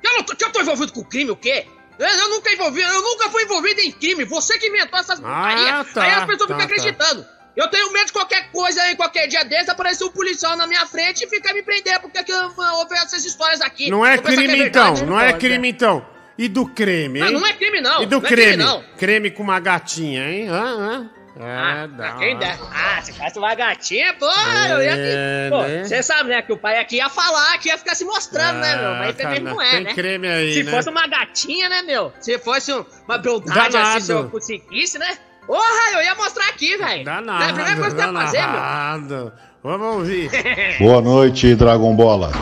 Eu 0.02 0.14
não 0.14 0.22
tô, 0.22 0.32
eu 0.42 0.52
tô 0.52 0.60
envolvido 0.60 0.92
com 0.92 1.04
crime, 1.04 1.30
o 1.30 1.36
quê? 1.36 1.66
Eu, 1.98 2.28
nunca 2.28 2.52
envolvi, 2.52 2.82
eu 2.82 3.02
nunca 3.02 3.30
fui 3.30 3.42
envolvido 3.44 3.80
em 3.80 3.90
crime. 3.90 4.24
Você 4.24 4.58
que 4.58 4.68
inventou 4.68 4.98
essas 4.98 5.18
porcarias. 5.18 5.92
tá, 5.92 6.02
aí 6.02 6.10
as 6.10 6.24
pessoas 6.24 6.48
tá, 6.48 6.54
ficam 6.54 6.58
tá. 6.58 6.64
acreditando. 6.64 7.26
Eu 7.56 7.68
tenho 7.68 7.90
medo 7.90 8.06
de 8.06 8.12
qualquer 8.12 8.50
coisa 8.52 8.82
aí, 8.82 8.94
qualquer 8.96 9.26
dia 9.28 9.42
desse, 9.42 9.70
aparecer 9.70 10.04
um 10.04 10.10
policial 10.10 10.56
na 10.56 10.66
minha 10.66 10.84
frente 10.84 11.24
e 11.24 11.28
ficar 11.28 11.54
me 11.54 11.62
prender, 11.62 11.98
porque 12.00 12.22
que 12.22 12.30
eu, 12.30 12.36
eu 12.36 12.74
ouvi 12.74 12.94
essas 12.96 13.24
histórias 13.24 13.62
aqui. 13.62 13.90
Não 13.90 14.04
é 14.04 14.18
crime 14.18 14.46
verdade. 14.46 15.00
então, 15.00 15.06
não 15.06 15.18
é 15.18 15.32
crime 15.32 15.68
então. 15.68 16.06
E 16.38 16.48
do 16.48 16.66
creme, 16.66 17.20
Não, 17.20 17.28
hein? 17.28 17.32
não 17.32 17.46
é 17.46 17.52
crime 17.54 17.80
não. 17.80 18.02
E 18.02 18.06
do 18.06 18.20
não 18.20 18.26
é 18.26 18.28
creme? 18.28 18.52
crime 18.52 18.62
não. 18.62 18.84
Creme 18.98 19.30
com 19.30 19.42
uma 19.42 19.58
gatinha, 19.58 20.30
hein? 20.30 20.48
Hã, 20.50 20.64
hã? 20.64 21.10
É, 21.38 21.86
dá. 21.88 22.08
Ah, 22.08 22.16
quem 22.18 22.38
der. 22.38 22.58
Ah, 22.72 23.02
se 23.02 23.12
fosse 23.12 23.38
uma 23.38 23.54
gatinha, 23.54 24.14
pô, 24.14 24.24
eu 24.24 24.82
ia 24.82 24.92
É, 24.96 25.50
né? 25.50 25.84
você 25.84 26.02
sabe, 26.02 26.30
né, 26.30 26.40
que 26.40 26.50
o 26.52 26.56
pai 26.56 26.78
aqui 26.78 26.96
ia 26.96 27.10
falar, 27.10 27.58
que 27.58 27.68
ia 27.68 27.76
ficar 27.76 27.94
se 27.94 28.04
mostrando, 28.06 28.58
né, 28.60 28.74
meu? 28.76 28.90
Mas 28.94 29.16
cara, 29.16 29.34
infelizmente 29.34 29.42
não 29.54 29.60
é, 29.62 29.70
tem 29.72 29.84
né? 29.84 29.94
creme 29.94 30.28
aí, 30.28 30.54
Se 30.54 30.62
né? 30.62 30.70
fosse 30.70 30.88
uma 30.88 31.06
gatinha, 31.06 31.68
né, 31.68 31.82
meu? 31.82 32.10
Se 32.20 32.38
fosse 32.38 32.72
um- 32.72 32.84
uma 33.06 33.18
beldade 33.18 33.72
Danado. 33.74 33.96
assim, 33.96 34.06
se 34.06 34.12
eu 34.12 34.30
conseguisse, 34.30 34.98
né? 34.98 35.14
Porra, 35.46 35.92
eu 35.94 36.02
ia 36.02 36.14
mostrar 36.14 36.48
aqui, 36.48 36.76
velho. 36.76 37.04
Danado, 37.04 37.42
É 37.44 37.50
a 37.50 37.52
primeira 37.52 37.76
coisa 37.80 37.94
que 37.96 38.02
eu 38.02 38.06
ia 38.06 38.12
fazer, 38.20 38.38
meu. 38.42 38.52
danado. 38.52 39.32
Vamos 39.62 39.96
ouvir. 39.96 40.30
Boa 40.80 41.02
noite, 41.02 41.54
Dragon 41.54 41.94
Bola. 41.94 42.32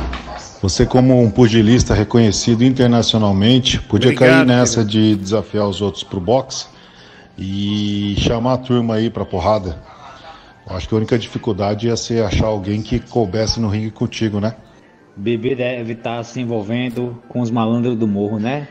Você, 0.62 0.86
como 0.86 1.20
um 1.20 1.30
pugilista 1.30 1.92
reconhecido 1.94 2.62
internacionalmente, 2.64 3.80
podia 3.80 4.12
Obrigado, 4.12 4.30
cair 4.36 4.46
nessa 4.46 4.84
de 4.84 5.16
desafiar 5.16 5.66
os 5.66 5.82
outros 5.82 6.04
pro 6.04 6.20
boxe 6.20 6.66
e 7.36 8.14
chamar 8.18 8.54
a 8.54 8.58
turma 8.58 8.94
aí 8.94 9.10
pra 9.10 9.24
porrada. 9.24 9.76
Eu 10.68 10.76
acho 10.76 10.88
que 10.88 10.94
a 10.94 10.98
única 10.98 11.18
dificuldade 11.18 11.88
ia 11.88 11.96
ser 11.96 12.24
achar 12.24 12.46
alguém 12.46 12.80
que 12.80 12.98
coubesse 12.98 13.60
no 13.60 13.68
ringue 13.68 13.90
contigo, 13.90 14.40
né? 14.40 14.54
Bebê 15.16 15.54
deve 15.54 15.92
estar 15.92 16.22
se 16.24 16.40
envolvendo 16.40 17.22
com 17.28 17.40
os 17.40 17.50
malandros 17.50 17.96
do 17.96 18.06
morro, 18.06 18.38
né? 18.38 18.66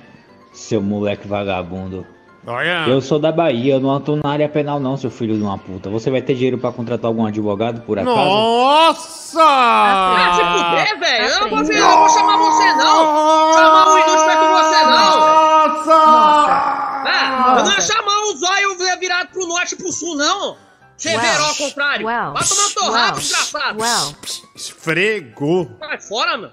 Seu 0.51 0.81
moleque 0.81 1.27
vagabundo. 1.27 2.05
Olha. 2.45 2.85
Eu 2.87 2.99
sou 2.99 3.17
da 3.19 3.31
Bahia, 3.31 3.75
eu 3.75 3.79
não 3.79 3.95
atuo 3.95 4.19
na 4.21 4.29
área 4.29 4.49
penal 4.49 4.77
não, 4.79 4.97
seu 4.97 5.09
filho 5.09 5.37
de 5.37 5.41
uma 5.41 5.57
puta. 5.57 5.89
Você 5.89 6.11
vai 6.11 6.21
ter 6.21 6.33
dinheiro 6.35 6.57
pra 6.57 6.73
contratar 6.73 7.07
algum 7.07 7.25
advogado 7.25 7.81
por 7.81 7.97
acaso? 7.97 8.15
Nossa! 8.17 9.39
Ah, 9.39 10.33
se 10.35 10.41
fuder, 10.41 10.99
velho. 10.99 11.25
Eu 11.25 11.41
não 11.41 11.49
vou, 11.49 11.73
eu 11.73 11.79
não 11.79 11.97
vou 11.99 12.09
chamar 12.09 12.37
você, 12.37 12.73
não. 12.73 13.53
Chamar 13.53 13.87
um 13.87 13.97
inútil 13.97 14.25
feito 14.25 14.45
você, 14.51 14.83
não. 14.83 15.19
Nossa! 15.85 16.82
É, 17.23 17.59
eu 17.59 17.63
não 17.63 17.71
ia 17.71 17.81
chamar 17.81 18.19
um 18.21 18.37
zóio 18.37 18.99
virado 18.99 19.29
pro 19.29 19.47
norte 19.47 19.73
e 19.73 19.77
pro 19.77 19.91
sul, 19.91 20.15
não. 20.15 20.57
Severo 20.97 21.43
ao 21.43 21.55
contrário. 21.55 22.05
Vai 22.05 22.43
tomar 22.43 22.65
o 22.65 22.73
teu 22.73 22.91
rabo, 22.91 23.19
desgraçado. 23.19 23.79
Esfregou. 24.55 25.71
Vai 25.79 25.99
fora, 25.99 26.37
meu. 26.37 26.49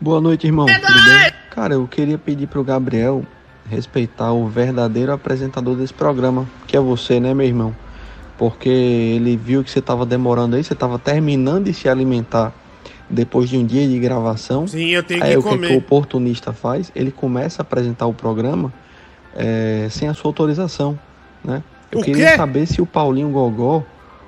Boa 0.00 0.20
noite, 0.20 0.46
irmão. 0.46 0.68
É 0.68 0.78
Tudo 0.78 1.04
bem? 1.04 1.32
Cara, 1.50 1.74
eu 1.74 1.86
queria 1.86 2.16
pedir 2.16 2.46
pro 2.46 2.64
Gabriel 2.64 3.22
respeitar 3.68 4.32
o 4.32 4.48
verdadeiro 4.48 5.12
apresentador 5.12 5.76
desse 5.76 5.92
programa, 5.92 6.48
que 6.66 6.76
é 6.76 6.80
você, 6.80 7.20
né, 7.20 7.34
meu 7.34 7.46
irmão? 7.46 7.76
Porque 8.38 8.68
ele 8.68 9.36
viu 9.36 9.62
que 9.62 9.70
você 9.70 9.82
tava 9.82 10.06
demorando 10.06 10.56
aí, 10.56 10.64
você 10.64 10.74
tava 10.74 10.98
terminando 10.98 11.64
de 11.64 11.74
se 11.74 11.88
alimentar 11.88 12.54
depois 13.10 13.50
de 13.50 13.58
um 13.58 13.66
dia 13.66 13.86
de 13.86 13.98
gravação. 13.98 14.66
Sim, 14.66 14.88
eu 14.88 15.02
tenho 15.02 15.22
aí 15.22 15.32
que 15.32 15.36
o 15.38 15.42
que, 15.42 15.48
que 15.48 15.54
comer. 15.54 15.72
o 15.72 15.78
oportunista 15.78 16.52
faz? 16.52 16.90
Ele 16.94 17.10
começa 17.10 17.60
a 17.60 17.62
apresentar 17.62 18.06
o 18.06 18.14
programa 18.14 18.72
é, 19.34 19.88
sem 19.90 20.08
a 20.08 20.14
sua 20.14 20.28
autorização, 20.28 20.98
né? 21.44 21.62
Eu 21.90 22.00
O 22.00 22.02
queria 22.02 22.30
quê? 22.32 22.36
saber 22.36 22.66
se 22.66 22.80
o 22.80 22.86
Paulinho 22.86 23.30
Gogó 23.30 23.82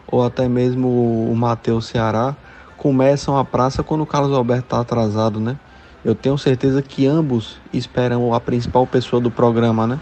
ou 0.07 0.25
até 0.25 0.49
mesmo 0.49 0.89
o 1.31 1.35
Matheus 1.37 1.87
Ceará 1.87 2.35
começam 2.77 3.39
a 3.39 3.45
praça 3.45 3.83
quando 3.83 4.03
o 4.03 4.07
Carlos 4.07 4.37
Alberto 4.37 4.69
tá 4.69 4.81
atrasado, 4.81 5.39
né? 5.39 5.57
Eu 6.05 6.15
tenho 6.15 6.37
certeza 6.37 6.83
que 6.83 7.07
ambos 7.07 7.59
esperam 7.73 8.35
a 8.35 8.41
principal 8.41 8.87
pessoa 8.87 9.23
do 9.23 9.31
programa, 9.31 9.87
né? 9.87 10.01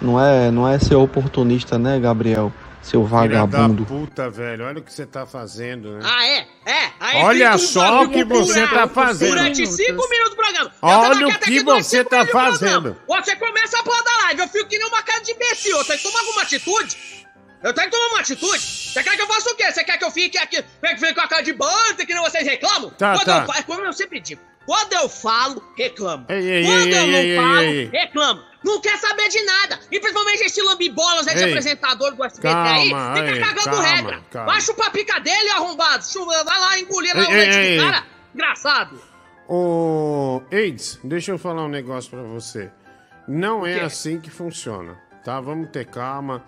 Não 0.00 0.18
é, 0.20 0.50
não 0.50 0.66
é 0.66 0.78
ser 0.78 0.94
oportunista, 0.94 1.78
né, 1.78 2.00
Gabriel? 2.00 2.50
Seu 2.84 3.06
Filha 3.08 3.28
da 3.28 3.46
vagabundo. 3.46 3.86
puta, 3.86 4.28
velho. 4.28 4.66
Olha 4.66 4.78
o 4.78 4.82
que 4.82 4.92
você 4.92 5.06
tá 5.06 5.24
fazendo, 5.24 5.92
né? 5.96 6.00
Ah, 6.04 6.26
é? 6.26 6.46
É. 6.66 6.92
Aí 7.00 7.22
Olha 7.22 7.56
só 7.56 8.02
o 8.02 8.10
que 8.10 8.22
você 8.22 8.66
tá 8.66 8.86
fazendo. 8.86 9.30
Durante 9.30 9.66
cinco 9.66 10.06
minutos 10.08 10.30
do 10.30 10.36
programa. 10.36 10.72
Olha 10.82 11.28
o 11.28 11.38
que 11.38 11.60
você 11.60 12.04
tá 12.04 12.26
fazendo. 12.26 12.94
Você 13.08 13.36
começa 13.36 13.78
a 13.78 13.82
porra 13.82 14.04
da 14.04 14.16
live, 14.24 14.42
eu 14.42 14.48
fico 14.48 14.68
que 14.68 14.78
nem 14.78 14.86
uma 14.86 15.02
cara 15.02 15.20
de 15.22 15.32
imbecil. 15.32 15.78
Eu 15.78 15.84
tenho 15.84 15.98
que 15.98 16.04
tomar 16.04 16.20
alguma 16.20 16.42
atitude? 16.42 17.24
Eu 17.62 17.72
tenho 17.72 17.90
que 17.90 17.96
tomar 17.96 18.08
uma 18.08 18.20
atitude? 18.20 18.60
Você 18.60 19.02
quer 19.02 19.16
que 19.16 19.22
eu 19.22 19.26
faça 19.26 19.50
o 19.50 19.54
quê? 19.56 19.72
Você 19.72 19.82
quer 19.82 19.96
que 19.96 20.04
eu 20.04 20.10
fique 20.10 20.36
aqui, 20.36 20.62
fique, 20.82 21.14
com 21.14 21.20
a 21.22 21.26
cara 21.26 21.42
de 21.42 21.54
banda, 21.54 22.04
que 22.04 22.12
nem 22.12 22.22
vocês 22.22 22.46
reclamam? 22.46 22.90
Tá, 22.90 23.14
Quando 23.14 23.24
tá. 23.24 23.40
eu 23.40 23.46
falo, 23.46 23.64
como 23.64 23.80
eu 23.82 23.92
sempre 23.94 24.20
digo, 24.20 24.42
quando 24.66 24.92
eu 24.94 25.08
falo, 25.08 25.62
reclamo. 25.76 26.26
Ei, 26.28 26.50
ei, 26.50 26.64
Quando 26.64 26.86
ei, 26.86 27.36
eu 27.36 27.36
não 27.36 27.42
falo, 27.44 27.90
reclamo. 27.90 28.42
Não 28.64 28.80
quer 28.80 28.96
saber 28.96 29.28
de 29.28 29.42
nada. 29.42 29.78
E 29.90 30.00
principalmente 30.00 30.42
esse 30.44 30.62
lambibolas, 30.62 31.26
esse 31.26 31.44
Ei. 31.44 31.50
apresentador 31.50 32.14
do 32.14 32.24
SBT 32.24 32.48
aí, 32.48 32.84
fica 32.86 33.40
cagando 33.40 33.64
calma, 33.64 33.82
regra. 33.82 34.24
calma. 34.30 34.52
Vai 34.52 34.60
chupar 34.62 34.90
pica 34.90 35.18
dele, 35.20 35.50
arrombado. 35.50 36.02
Vai 36.44 36.60
lá 36.60 36.78
engolir 36.80 37.14
lá 37.14 37.22
o 37.28 37.30
ei, 37.30 37.36
leite 37.36 37.56
ei. 37.58 37.76
do 37.76 37.84
cara. 37.84 38.06
Engraçado. 38.34 39.02
Ô, 39.46 40.42
AIDS, 40.50 40.98
deixa 41.04 41.32
eu 41.32 41.38
falar 41.38 41.64
um 41.64 41.68
negócio 41.68 42.10
pra 42.10 42.22
você. 42.22 42.70
Não 43.28 43.66
é 43.66 43.80
assim 43.80 44.18
que 44.18 44.30
funciona, 44.30 44.98
tá? 45.22 45.40
Vamos 45.40 45.68
ter 45.70 45.84
calma. 45.84 46.42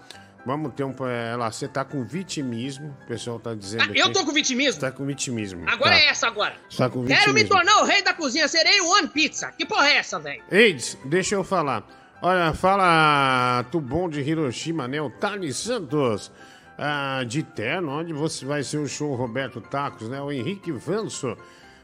Vamos 0.46 0.72
ter 0.74 0.84
um. 0.84 0.94
É, 1.08 1.34
lá, 1.34 1.50
você 1.50 1.66
tá 1.66 1.84
com 1.84 2.04
vitimismo. 2.04 2.96
O 3.02 3.06
pessoal 3.06 3.40
tá 3.40 3.52
dizendo 3.52 3.80
Ah, 3.82 3.84
aqui. 3.86 3.98
eu 3.98 4.12
tô 4.12 4.24
com 4.24 4.32
vitimismo. 4.32 4.80
Tá 4.80 4.92
com 4.92 5.04
vitimismo. 5.04 5.64
Agora 5.68 5.90
tá. 5.90 5.98
é 5.98 6.06
essa 6.06 6.28
agora. 6.28 6.54
Tá 6.76 6.88
com 6.88 7.04
Quero 7.04 7.32
me 7.34 7.40
vitimismo. 7.42 7.48
tornar 7.48 7.82
o 7.82 7.84
rei 7.84 8.00
da 8.02 8.14
cozinha, 8.14 8.46
serei 8.46 8.80
o 8.80 8.88
One 8.92 9.08
Pizza. 9.08 9.50
Que 9.50 9.66
porra 9.66 9.88
é 9.88 9.96
essa, 9.96 10.20
velho? 10.20 10.42
AIDS, 10.50 10.96
deixa 11.04 11.34
eu 11.34 11.42
falar. 11.42 11.84
Olha, 12.22 12.54
fala 12.54 13.64
Tubom 13.72 14.08
de 14.08 14.20
Hiroshima, 14.20 14.86
né? 14.86 15.02
O 15.02 15.10
Thales 15.10 15.56
Santos, 15.56 16.30
ah, 16.78 17.24
de 17.26 17.42
terno, 17.42 17.90
onde 17.90 18.12
você 18.12 18.46
vai 18.46 18.62
ser 18.62 18.78
o 18.78 18.86
show 18.88 19.14
Roberto 19.16 19.60
Tacos, 19.60 20.08
né? 20.08 20.20
O 20.22 20.30
Henrique 20.30 20.70
Vanso. 20.70 21.36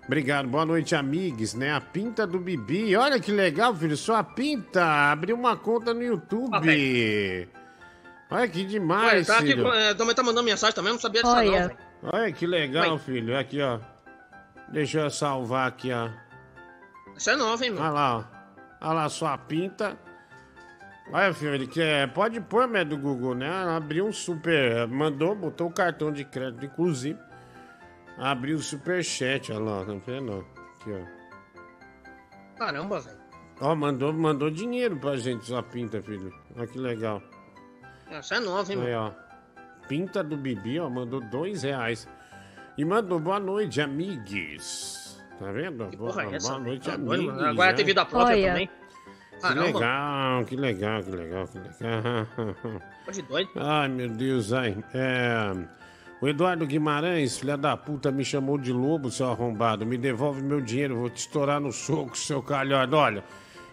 Obrigado, 0.07 0.49
boa 0.49 0.65
noite, 0.65 0.95
amigos, 0.95 1.53
né? 1.55 1.75
A 1.75 1.81
pinta 1.81 2.27
do 2.27 2.39
Bibi. 2.39 2.95
Olha 2.97 3.21
que 3.21 3.31
legal, 3.33 3.75
filho. 3.75 3.97
Sua 3.97 4.23
pinta 4.25 5.11
abriu 5.13 5.37
uma 5.37 5.57
conta 5.57 5.93
no 5.93 6.03
YouTube. 6.03 6.51
Olha 8.33 8.49
que 8.49 8.64
demais, 8.64 9.28
Ué, 9.28 9.35
tá 9.35 9.41
aqui, 9.41 9.53
filho. 9.53 9.72
é, 9.72 9.95
também 9.95 10.14
tá 10.14 10.22
mandando 10.22 10.43
mensagem 10.45 10.74
também, 10.74 10.91
eu 10.91 10.95
não 10.95 11.01
sabia 11.01 11.22
disso 11.22 11.35
Olha. 11.35 11.76
não. 12.03 12.11
Olha 12.12 12.33
que 12.33 12.47
legal, 12.47 12.99
filho. 12.99 13.39
Aqui, 13.39 13.61
ó. 13.61 13.78
Deixa 14.68 15.01
eu 15.01 15.11
salvar 15.11 15.68
aqui, 15.68 15.93
ó. 15.93 16.09
Isso 17.16 17.30
é 17.30 17.37
novo, 17.37 17.62
hein, 17.62 17.70
Olha 17.72 17.80
mano. 17.80 17.95
lá, 17.95 18.16
ó. 18.18 18.24
Olha 18.89 18.93
lá 18.95 19.09
sua 19.09 19.37
pinta. 19.39 19.99
Olha, 21.12 21.35
filho, 21.35 21.55
ele 21.55 21.66
quer. 21.66 22.11
Pode 22.12 22.41
pôr, 22.41 22.66
né, 22.66 22.85
do 22.85 22.97
Google, 22.97 23.35
né? 23.35 23.49
Abriu 23.76 24.07
um 24.07 24.12
super. 24.12 24.89
Mandou, 24.89 25.35
botou 25.35 25.68
o 25.68 25.72
cartão 25.72 26.11
de 26.11 26.24
crédito, 26.24 26.64
inclusive. 26.64 27.18
Abriu 28.18 28.57
o 28.57 28.62
superchat, 28.62 29.53
olha 29.53 29.61
lá, 29.61 29.85
tá 29.85 29.93
vendo? 30.07 30.47
Aqui, 30.80 30.91
ó. 30.93 32.59
Caramba, 32.59 33.01
velho. 33.01 33.16
Ó, 33.61 33.74
mandou, 33.74 34.12
mandou 34.12 34.51
dinheiro 34.51 34.97
pra 34.97 35.16
gente, 35.16 35.45
sua 35.45 35.62
pinta, 35.62 36.03
filho. 36.03 36.33
Olha 36.57 36.66
que 36.66 36.78
legal. 36.78 37.22
Isso 38.21 38.35
é 38.35 38.41
novo, 38.41 38.73
hein, 38.73 38.79
Aí, 38.85 38.95
ó. 38.95 39.11
Pinta 39.89 40.23
do 40.23 40.37
Bibi, 40.37 40.79
ó, 40.81 40.89
mandou 40.89 41.21
dois 41.21 41.63
reais. 41.63 42.09
E 42.79 42.85
mandou 42.85 43.19
boa 43.21 43.39
noite, 43.41 43.81
amigos. 43.81 45.21
Tá 45.39 45.51
vendo? 45.53 45.87
Que 45.89 45.97
boa, 45.97 46.11
porra 46.13 46.25
é 46.31 46.35
essa? 46.37 46.49
boa 46.51 46.61
noite, 46.61 46.91
Tá 46.91 46.97
mano. 46.99 47.31
Agora 47.45 47.71
né? 47.71 47.77
tem 47.77 47.85
vida 47.85 48.05
própria 48.05 48.37
Olha. 48.37 48.49
também. 48.49 48.71
Que 49.43 49.55
legal, 49.59 50.45
que 50.45 50.57
legal, 50.57 51.03
que 51.03 51.11
legal, 51.11 51.47
que 51.49 51.59
legal. 51.59 52.27
pode 53.05 53.23
doido. 53.23 53.51
Ai, 53.57 53.89
meu 53.89 54.09
Deus, 54.09 54.53
ai. 54.53 54.77
É, 54.95 55.53
O 56.21 56.29
Eduardo 56.29 56.65
Guimarães, 56.65 57.39
filha 57.41 57.57
da 57.57 57.77
puta, 57.77 58.13
me 58.13 58.25
chamou 58.25 58.57
de 58.57 58.73
lobo, 58.73 59.11
seu 59.11 59.29
arrombado. 59.29 59.85
Me 59.85 59.99
devolve 59.99 60.41
meu 60.41 60.61
dinheiro, 60.61 60.97
vou 60.97 61.11
te 61.11 61.17
estourar 61.17 61.61
no 61.61 61.73
soco, 61.73 62.17
seu 62.17 62.41
calhorda. 62.41 62.97
Olha, 62.97 63.25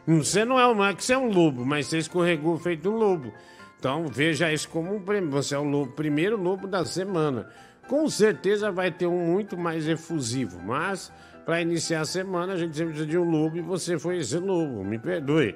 você 0.08 0.44
não 0.44 0.60
é, 0.60 0.66
um- 0.68 0.74
não 0.74 0.86
é 0.86 0.96
que 0.96 1.04
você 1.04 1.14
é 1.14 1.18
um 1.20 1.30
lobo, 1.32 1.64
mas 1.64 1.86
você 1.86 2.00
escorregou 2.00 2.58
feito 2.58 2.90
um 2.90 2.96
lobo. 2.98 3.32
Então 3.80 4.08
veja 4.08 4.52
isso 4.52 4.68
como 4.70 4.94
um 4.94 5.02
prêmio. 5.02 5.32
Você 5.32 5.56
é 5.56 5.58
o 5.58 5.64
lobo, 5.64 5.94
primeiro 5.94 6.36
lobo 6.36 6.68
da 6.68 6.84
semana. 6.84 7.48
Com 7.88 8.08
certeza 8.10 8.72
vai 8.72 8.92
ter 8.92 9.08
um 9.08 9.26
muito 9.26 9.58
mais 9.58 9.88
efusivo, 9.88 10.62
mas 10.62 11.12
para 11.46 11.62
iniciar 11.62 12.02
a 12.02 12.06
semana 12.06 12.54
a 12.54 12.58
gente 12.58 12.76
sempre 12.76 12.94
precisa 12.94 13.10
de 13.10 13.18
um 13.18 13.24
lobo 13.24 13.58
e 13.58 13.62
você 13.62 13.98
foi 13.98 14.18
esse 14.18 14.38
lobo, 14.38 14.84
me 14.84 15.00
perdoe. 15.00 15.56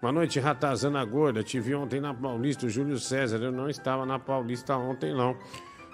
Boa 0.00 0.12
noite, 0.12 0.38
Ratazana 0.38 1.04
Gorda. 1.04 1.42
Te 1.42 1.58
vi 1.58 1.74
ontem 1.74 2.00
na 2.00 2.14
Paulista, 2.14 2.66
o 2.66 2.70
Júlio 2.70 2.98
César. 2.98 3.38
Eu 3.38 3.50
não 3.50 3.68
estava 3.68 4.06
na 4.06 4.18
Paulista 4.18 4.76
ontem, 4.76 5.12
não. 5.12 5.36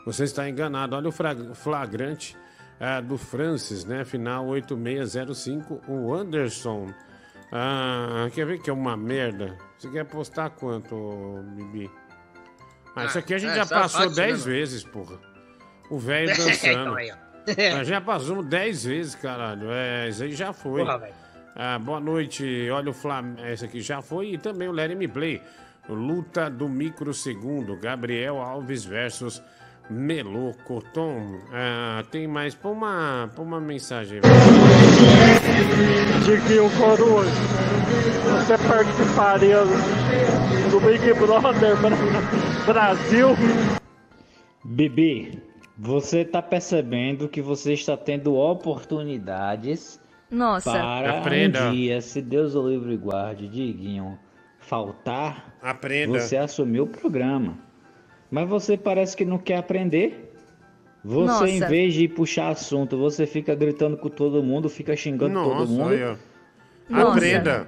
Você 0.04 0.24
está 0.24 0.48
enganado. 0.48 0.96
Olha 0.96 1.08
o 1.08 1.54
flagrante 1.54 2.36
ah, 2.78 3.00
do 3.00 3.16
Francis, 3.16 3.84
né? 3.84 4.04
Final 4.04 4.48
8605. 4.48 5.80
O 5.88 6.12
Anderson. 6.12 6.92
Ah, 7.52 8.28
quer 8.34 8.46
ver 8.46 8.60
que 8.60 8.68
é 8.68 8.72
uma 8.72 8.96
merda? 8.96 9.56
Você 9.80 9.88
quer 9.88 10.04
postar 10.04 10.50
quanto, 10.50 11.42
Bibi? 11.54 11.90
Ah, 12.94 13.06
isso 13.06 13.18
aqui 13.18 13.32
a 13.32 13.38
gente 13.38 13.52
é, 13.52 13.56
já 13.56 13.62
é 13.62 13.66
passou 13.66 14.02
fácil, 14.02 14.14
10 14.14 14.44
né, 14.44 14.52
vezes, 14.52 14.84
porra. 14.84 15.18
O 15.88 15.96
velho 15.98 16.30
Então 16.30 16.44
dançando. 16.44 16.96
Nós 17.78 17.88
já 17.88 17.98
passamos 17.98 18.44
10 18.44 18.84
vezes, 18.84 19.14
caralho. 19.14 19.68
É, 19.70 20.10
isso 20.10 20.22
aí 20.22 20.32
já 20.32 20.52
foi. 20.52 20.84
Porra. 20.84 21.08
Ah, 21.56 21.78
boa 21.78 21.98
noite. 21.98 22.68
Olha 22.70 22.90
o 22.90 22.92
Flamengo. 22.92 23.42
Esse 23.46 23.64
aqui 23.64 23.80
já 23.80 24.02
foi. 24.02 24.34
E 24.34 24.38
também 24.38 24.68
o 24.68 24.72
Let 24.72 24.94
Me 24.94 25.08
Play. 25.08 25.40
Luta 25.88 26.50
do 26.50 26.68
microsegundo. 26.68 27.74
Gabriel 27.78 28.36
Alves 28.36 28.84
versus 28.84 29.42
Melô 29.90 30.52
Coton. 30.64 31.38
Ah, 31.52 32.04
tem 32.10 32.26
mais. 32.28 32.54
Põe 32.54 32.72
uma, 32.72 33.30
põe 33.34 33.44
uma 33.44 33.60
mensagem. 33.60 34.20
Diguinho 36.24 36.70
Coroa, 36.78 37.24
você 37.24 38.56
participaria 38.68 39.58
do 40.70 40.80
Big 40.80 41.12
Brother 41.14 41.76
Bra- 41.76 42.64
Brasil? 42.66 43.28
Bibi, 44.64 45.42
você 45.76 46.24
tá 46.24 46.40
percebendo 46.40 47.28
que 47.28 47.42
você 47.42 47.72
está 47.72 47.96
tendo 47.96 48.36
oportunidades 48.36 49.98
Nossa. 50.30 50.70
para 50.70 51.18
Aprenda. 51.18 51.68
um 51.68 51.72
dia, 51.72 52.00
se 52.00 52.22
Deus 52.22 52.54
o 52.54 52.68
livre 52.68 52.92
e 52.94 52.96
guarde, 52.96 53.48
Diguinho, 53.48 54.16
faltar, 54.60 55.56
Aprenda. 55.60 56.20
você 56.20 56.36
assumir 56.36 56.80
o 56.80 56.86
programa. 56.86 57.58
Mas 58.30 58.48
você 58.48 58.76
parece 58.76 59.16
que 59.16 59.24
não 59.24 59.38
quer 59.38 59.56
aprender. 59.56 60.32
Você, 61.02 61.26
Nossa. 61.26 61.48
em 61.48 61.60
vez 61.60 61.94
de 61.94 62.06
puxar 62.08 62.50
assunto, 62.50 62.96
você 62.96 63.26
fica 63.26 63.54
gritando 63.54 63.96
com 63.96 64.08
todo 64.08 64.42
mundo, 64.42 64.68
fica 64.68 64.94
xingando 64.94 65.34
todo 65.34 65.54
Nossa, 65.54 65.72
mundo. 65.72 65.88
aí, 65.88 66.04
ó. 66.04 66.16
Nossa. 66.88 67.12
Aprenda. 67.16 67.66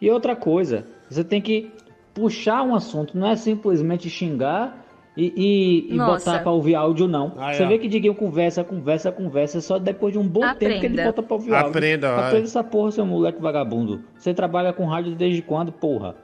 E 0.00 0.10
outra 0.10 0.34
coisa, 0.34 0.86
você 1.08 1.22
tem 1.22 1.42
que 1.42 1.70
puxar 2.14 2.62
um 2.62 2.74
assunto, 2.74 3.16
não 3.18 3.28
é 3.28 3.36
simplesmente 3.36 4.08
xingar 4.08 4.86
e, 5.14 5.32
e, 5.36 5.94
e 5.94 5.98
botar 5.98 6.38
pra 6.38 6.50
ouvir 6.50 6.74
áudio, 6.74 7.06
não. 7.06 7.34
Aí, 7.36 7.54
você 7.56 7.64
ó. 7.64 7.68
vê 7.68 7.78
que 7.78 7.86
Diguinho 7.86 8.14
conversa, 8.14 8.64
conversa, 8.64 9.12
conversa, 9.12 9.60
só 9.60 9.78
depois 9.78 10.14
de 10.14 10.18
um 10.18 10.26
bom 10.26 10.40
tempo 10.40 10.56
que 10.58 10.64
ele 10.64 10.76
Aprenda. 10.76 11.04
bota 11.04 11.22
pra 11.22 11.34
ouvir 11.34 11.54
áudio. 11.54 11.68
Aprenda, 11.68 12.14
vai. 12.14 12.28
Aprenda 12.28 12.44
essa 12.44 12.64
porra, 12.64 12.90
seu 12.92 13.04
moleque 13.04 13.42
vagabundo. 13.42 14.02
Você 14.16 14.32
trabalha 14.32 14.72
com 14.72 14.86
rádio 14.86 15.14
desde 15.14 15.42
quando, 15.42 15.70
porra? 15.70 16.14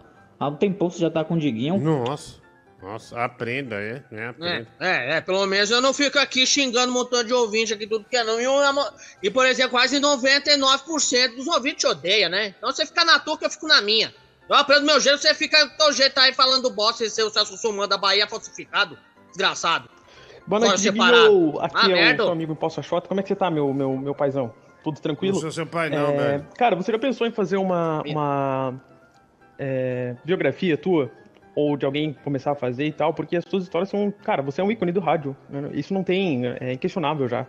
Há 0.41 0.49
um 0.49 0.55
tempo 0.55 0.89
você 0.89 1.01
já 1.01 1.11
tá 1.11 1.23
com 1.23 1.35
o 1.35 1.39
Diguinho. 1.39 1.79
Nossa. 1.79 2.46
Nossa, 2.87 3.19
aprenda, 3.25 3.75
é. 3.75 4.05
é 4.13 4.17
É, 4.17 4.27
aprenda. 4.29 4.69
é, 4.79 5.17
é, 5.17 5.21
pelo 5.21 5.45
menos 5.47 5.71
eu 5.71 5.81
não 5.81 5.93
fico 5.93 6.19
aqui 6.21 6.47
xingando 6.47 6.93
um 6.93 6.95
montão 6.95 7.25
de 7.25 7.33
ouvinte 7.33 7.75
aqui, 7.75 7.85
tudo 7.85 8.05
que 8.09 8.17
é 8.17 8.23
não. 8.23 8.41
E, 8.41 8.47
e, 9.25 9.29
por 9.31 9.45
exemplo, 9.45 9.73
quase 9.73 10.01
99% 10.01 11.35
dos 11.35 11.49
ouvintes 11.49 11.85
odeia, 11.85 12.29
né? 12.29 12.55
Então 12.57 12.71
você 12.71 12.87
fica 12.87 13.05
na 13.05 13.19
tua 13.19 13.37
que 13.37 13.45
eu 13.45 13.51
fico 13.51 13.67
na 13.67 13.81
minha. 13.81 14.15
Eu 14.49 14.55
aprendo 14.55 14.87
meu 14.87 15.01
jeito, 15.01 15.19
você 15.19 15.35
fica 15.35 15.65
do 15.65 15.77
teu 15.77 15.93
jeito 15.93 16.17
aí 16.19 16.33
falando 16.33 16.71
bosta 16.71 17.05
e 17.05 17.11
seu 17.11 17.29
Celso 17.29 17.57
Sumando 17.57 17.89
da 17.89 17.99
Bahia 17.99 18.29
falsificado. 18.29 18.97
Desgraçado. 19.29 19.91
Boa 20.47 20.61
noite, 20.61 20.81
Diguinho. 20.81 21.05
separado. 21.05 21.61
Aqui 21.61 21.75
Ah, 21.75 21.91
é 21.91 21.95
merda. 21.95 22.23
o 22.23 22.27
seu 22.27 22.33
amigo 22.33 22.57
Xota. 22.83 23.09
Como 23.09 23.19
é 23.19 23.23
que 23.25 23.29
você 23.29 23.35
tá, 23.35 23.51
meu, 23.51 23.75
meu, 23.75 23.97
meu 23.97 24.15
paizão? 24.15 24.55
Tudo 24.85 25.01
tranquilo? 25.01 25.35
Não 25.35 25.41
sou 25.41 25.51
seu 25.51 25.67
pai, 25.67 25.91
não, 25.91 26.11
É, 26.11 26.17
velho. 26.17 26.47
Cara, 26.57 26.77
você 26.77 26.93
já 26.93 26.99
pensou 27.01 27.27
em 27.27 27.33
fazer 27.33 27.57
uma, 27.57 28.03
uma 28.07 28.81
é, 29.59 30.15
biografia 30.25 30.79
tua? 30.79 31.11
Ou 31.57 31.77
de 31.77 31.85
alguém 31.85 32.13
começar 32.23 32.53
a 32.53 32.55
fazer 32.55 32.85
e 32.85 32.93
tal? 32.93 33.13
Porque 33.13 33.37
as 33.37 33.45
suas 33.49 33.65
histórias 33.65 33.89
são... 33.89 34.13
Cara, 34.23 34.43
você 34.43 34.61
é 34.61 34.65
um 34.65 34.71
ícone 34.71 34.93
do 34.93 35.01
rádio. 35.01 35.35
né? 35.51 35.71
Isso 35.73 35.93
não 35.93 36.05
tem... 36.05 36.47
É 36.61 36.75
inquestionável 36.75 37.27
já. 37.29 37.47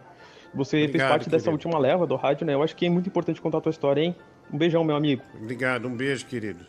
Você 0.53 0.77
fez 0.77 0.89
Obrigado, 0.89 1.09
parte 1.09 1.29
dessa 1.29 1.51
querido. 1.51 1.51
última 1.51 1.77
leva 1.77 2.07
do 2.07 2.15
rádio, 2.15 2.47
né? 2.47 2.53
Eu 2.53 2.63
acho 2.63 2.75
que 2.75 2.85
é 2.85 2.89
muito 2.89 3.07
importante 3.07 3.41
contar 3.41 3.57
a 3.57 3.61
tua 3.61 3.69
história, 3.69 4.01
hein? 4.01 4.15
Um 4.51 4.57
beijão, 4.57 4.83
meu 4.83 4.95
amigo. 4.95 5.21
Obrigado, 5.35 5.87
um 5.87 5.95
beijo, 5.95 6.25
querido. 6.25 6.65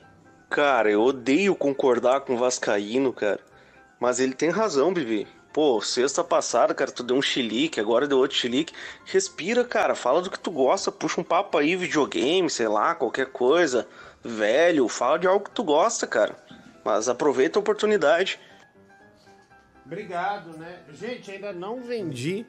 Cara, 0.50 0.90
eu 0.90 1.00
odeio 1.00 1.54
concordar 1.54 2.22
com 2.22 2.34
o 2.34 2.36
Vascaíno, 2.36 3.12
cara. 3.12 3.38
Mas 4.00 4.18
ele 4.18 4.34
tem 4.34 4.50
razão, 4.50 4.92
Bibi. 4.92 5.26
Pô, 5.52 5.80
sexta 5.80 6.22
passada, 6.24 6.74
cara, 6.74 6.90
tu 6.90 7.02
deu 7.02 7.16
um 7.16 7.22
chilique, 7.22 7.80
agora 7.80 8.06
deu 8.06 8.18
outro 8.18 8.36
chilique. 8.36 8.72
Respira, 9.04 9.64
cara, 9.64 9.94
fala 9.94 10.22
do 10.22 10.30
que 10.30 10.38
tu 10.38 10.50
gosta, 10.50 10.92
puxa 10.92 11.20
um 11.20 11.24
papo 11.24 11.56
aí, 11.56 11.74
videogame, 11.74 12.50
sei 12.50 12.68
lá, 12.68 12.94
qualquer 12.94 13.26
coisa. 13.26 13.86
Velho, 14.22 14.88
fala 14.88 15.18
de 15.18 15.26
algo 15.26 15.44
que 15.44 15.50
tu 15.50 15.64
gosta, 15.64 16.06
cara. 16.06 16.36
Mas 16.88 17.06
aproveita 17.06 17.58
a 17.58 17.60
oportunidade. 17.60 18.40
Obrigado, 19.84 20.56
né? 20.56 20.78
Gente, 20.94 21.30
ainda 21.30 21.52
não 21.52 21.82
vendi 21.82 22.46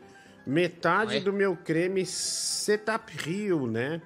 metade 0.48 1.20
do 1.20 1.34
meu 1.34 1.58
creme 1.58 2.06
Setap 2.06 3.12
Rio, 3.18 3.68
né? 3.68 4.02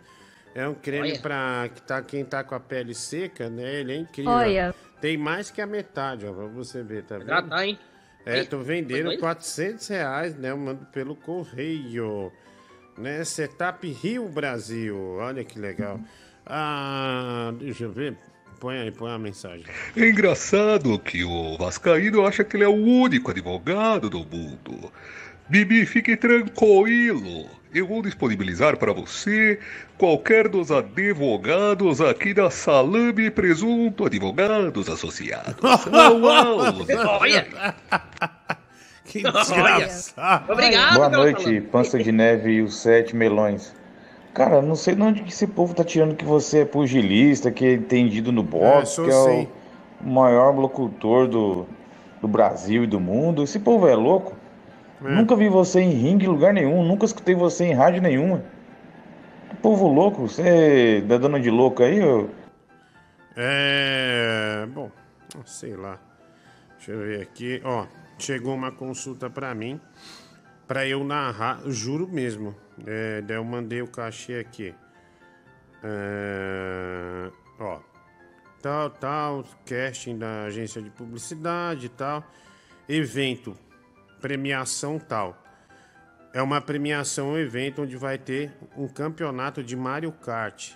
É 0.55 0.67
um 0.67 0.73
creme 0.73 1.19
pra 1.19 1.69
que 1.71 1.83
tá, 1.83 2.01
quem 2.01 2.25
tá 2.25 2.43
com 2.43 2.55
a 2.55 2.59
pele 2.59 2.95
seca, 2.95 3.47
né? 3.47 3.75
Ele 3.75 3.93
é 3.93 3.97
incrível. 3.97 4.31
Olha. 4.31 4.75
Tem 4.99 5.15
mais 5.17 5.51
que 5.51 5.61
a 5.61 5.67
metade, 5.67 6.25
ó, 6.25 6.33
pra 6.33 6.45
você 6.47 6.81
ver, 6.81 7.03
tá 7.03 7.19
vendo? 7.19 7.27
Já 7.27 7.43
tá, 7.43 7.67
hein? 7.67 7.77
É, 8.25 8.43
tô 8.43 8.57
vendendo 8.57 9.05
doido? 9.05 9.19
400 9.19 9.87
reais, 9.87 10.35
né? 10.35 10.49
Eu 10.49 10.57
mando 10.57 10.83
pelo 10.87 11.15
correio. 11.15 12.31
Né? 12.97 13.23
Setap 13.23 13.87
Rio 13.87 14.27
Brasil. 14.27 14.97
Olha 15.19 15.43
que 15.43 15.59
legal. 15.59 15.99
Ah, 16.43 17.53
deixa 17.59 17.83
eu 17.83 17.91
ver. 17.91 18.17
Põe 18.63 18.79
aí, 18.79 18.91
põe 18.91 19.11
a 19.11 19.19
mensagem. 19.19 19.65
É 19.93 20.07
engraçado 20.07 20.97
que 20.97 21.21
o 21.21 21.57
Vascaíno 21.57 22.25
acha 22.25 22.45
que 22.45 22.55
ele 22.55 22.63
é 22.63 22.67
o 22.69 22.71
único 22.71 23.29
advogado 23.29 24.09
do 24.09 24.19
mundo. 24.19 24.89
Bibi, 25.49 25.85
fique 25.85 26.15
tranquilo. 26.15 27.49
Eu 27.75 27.85
vou 27.85 28.01
disponibilizar 28.01 28.77
para 28.77 28.93
você 28.93 29.59
qualquer 29.97 30.47
dos 30.47 30.71
advogados 30.71 31.99
aqui 31.99 32.33
da 32.33 32.49
Salame 32.49 33.29
Presunto 33.29 34.05
Advogados 34.05 34.87
Associados. 34.87 35.57
Au, 35.91 36.25
au. 36.25 37.19
Olha! 37.19 37.75
Que 39.03 39.23
desgraçado. 39.23 40.53
Obrigado, 40.53 40.95
Boa 40.95 41.09
noite, 41.09 41.59
Pança 41.69 41.99
de 41.99 42.13
Neve 42.13 42.51
e 42.51 42.61
os 42.61 42.77
Sete 42.77 43.13
Melões. 43.13 43.75
Cara, 44.33 44.61
não 44.61 44.75
sei 44.75 44.95
de 44.95 45.01
onde 45.01 45.21
que 45.21 45.29
esse 45.29 45.45
povo 45.45 45.75
tá 45.75 45.83
tirando 45.83 46.15
que 46.15 46.25
você 46.25 46.61
é 46.61 46.65
pugilista, 46.65 47.51
que 47.51 47.65
é 47.65 47.73
entendido 47.73 48.31
no 48.31 48.41
É, 48.41 48.43
boxe, 48.43 48.95
sou 48.95 49.05
que 49.05 49.11
é 49.11 49.13
sim. 49.13 49.47
o 50.03 50.09
maior 50.09 50.55
locutor 50.55 51.27
do, 51.27 51.67
do 52.19 52.27
Brasil 52.27 52.83
e 52.83 52.87
do 52.87 52.99
mundo. 52.99 53.43
Esse 53.43 53.59
povo 53.59 53.87
é 53.87 53.95
louco. 53.95 54.35
É. 55.05 55.09
Nunca 55.09 55.35
vi 55.35 55.49
você 55.49 55.81
em 55.81 55.91
ringue 55.91 56.25
em 56.25 56.29
lugar 56.29 56.53
nenhum, 56.53 56.83
nunca 56.83 57.05
escutei 57.05 57.35
você 57.35 57.65
em 57.65 57.73
rádio 57.73 58.01
nenhuma. 58.01 58.43
Que 59.49 59.55
povo 59.57 59.87
louco, 59.87 60.27
você 60.27 61.03
é 61.07 61.17
dona 61.19 61.39
de 61.39 61.51
louco 61.51 61.83
aí? 61.83 61.99
É. 63.35 64.65
Bom, 64.73 64.89
sei 65.45 65.75
lá. 65.75 65.99
Deixa 66.77 66.91
eu 66.91 66.99
ver 66.99 67.21
aqui. 67.21 67.61
Ó, 67.63 67.85
chegou 68.17 68.53
uma 68.55 68.71
consulta 68.71 69.29
pra 69.29 69.53
mim. 69.53 69.79
Pra 70.67 70.87
eu 70.87 71.03
narrar, 71.03 71.61
juro 71.67 72.07
mesmo. 72.07 72.55
É, 72.85 73.21
daí 73.21 73.37
eu 73.37 73.43
mandei 73.43 73.81
o 73.81 73.87
cachê 73.87 74.39
aqui. 74.39 74.73
É, 75.83 77.31
ó. 77.59 77.79
Tal, 78.61 78.89
tal, 78.89 79.43
casting 79.65 80.17
da 80.17 80.45
agência 80.45 80.81
de 80.81 80.89
publicidade 80.89 81.87
e 81.87 81.89
tal. 81.89 82.23
Evento, 82.87 83.57
premiação 84.21 84.97
tal. 84.97 85.37
É 86.33 86.41
uma 86.41 86.61
premiação, 86.61 87.31
um 87.31 87.37
evento 87.37 87.83
onde 87.83 87.97
vai 87.97 88.17
ter 88.17 88.51
um 88.75 88.87
campeonato 88.87 89.61
de 89.61 89.75
Mario 89.75 90.11
Kart. 90.11 90.71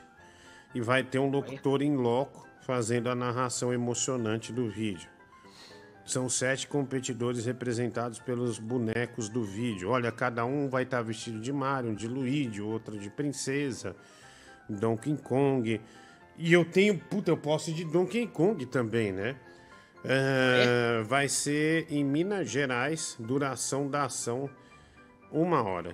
E 0.76 0.82
vai 0.82 1.02
ter 1.04 1.18
um 1.18 1.30
locutor 1.30 1.82
em 1.82 1.95
loco 1.95 2.45
fazendo 2.62 3.10
a 3.10 3.16
narração 3.16 3.74
emocionante 3.74 4.52
do 4.52 4.70
vídeo. 4.70 5.10
São 6.08 6.30
sete 6.30 6.70
competidores 6.70 7.45
representados 7.45 8.18
pelos 8.18 8.60
bonecos 8.60 9.28
do 9.28 9.43
vídeo. 9.43 9.89
Olha, 9.89 10.10
cada 10.10 10.45
um 10.45 10.70
vai 10.70 10.84
estar 10.84 11.01
vestido 11.01 11.38
de 11.41 11.51
Mario, 11.51 11.91
um 11.91 11.93
de 11.93 12.08
Luigi, 12.08 12.62
outro 12.62 12.97
de 12.97 13.10
princesa, 13.10 13.93
Donkey 14.70 15.18
Kong. 15.18 15.82
E 16.38 16.53
eu 16.53 16.64
tenho, 16.64 16.97
puta, 16.97 17.30
eu 17.30 17.36
posso 17.36 17.72
ir 17.72 17.74
de 17.74 17.84
Donkey 17.84 18.26
Kong 18.26 18.66
também, 18.68 19.12
né? 19.12 19.36
É, 20.05 21.03
vai 21.03 21.28
ser 21.28 21.86
em 21.89 22.05
Minas 22.05 22.49
Gerais, 22.49 23.18
duração 23.20 23.89
da 23.89 24.05
ação 24.05 24.49
uma 25.30 25.62
hora. 25.62 25.93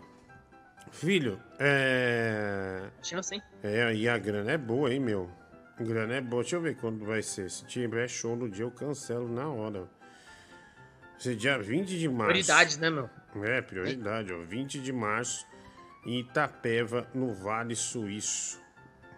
Filho, 0.91 1.39
é. 1.57 2.83
Chance, 3.01 3.33
hein? 3.33 3.41
É, 3.63 3.95
e 3.95 4.07
a 4.07 4.15
grana 4.19 4.51
é 4.51 4.57
boa, 4.59 4.93
hein, 4.93 4.99
meu? 4.99 5.27
Grana 5.79 6.13
é 6.13 6.21
boa. 6.21 6.43
Deixa 6.43 6.57
eu 6.57 6.61
ver 6.61 6.75
quando 6.77 7.03
vai 7.03 7.23
ser. 7.23 7.49
Se 7.49 7.65
tiver 7.65 8.07
show 8.07 8.35
no 8.35 8.47
dia, 8.47 8.63
eu 8.63 8.69
cancelo 8.69 9.27
na 9.27 9.49
hora. 9.49 9.89
Ser 11.17 11.35
dia 11.35 11.57
20 11.57 11.97
de 11.97 12.09
março. 12.09 12.31
Prioridades, 12.31 12.77
né, 12.77 12.89
meu? 12.89 13.09
É, 13.43 13.61
prioridade, 13.61 14.33
ó. 14.33 14.39
20 14.39 14.79
de 14.79 14.91
março 14.91 15.45
em 16.05 16.19
Itapeva, 16.19 17.07
no 17.13 17.33
Vale 17.33 17.75
Suíço. 17.75 18.61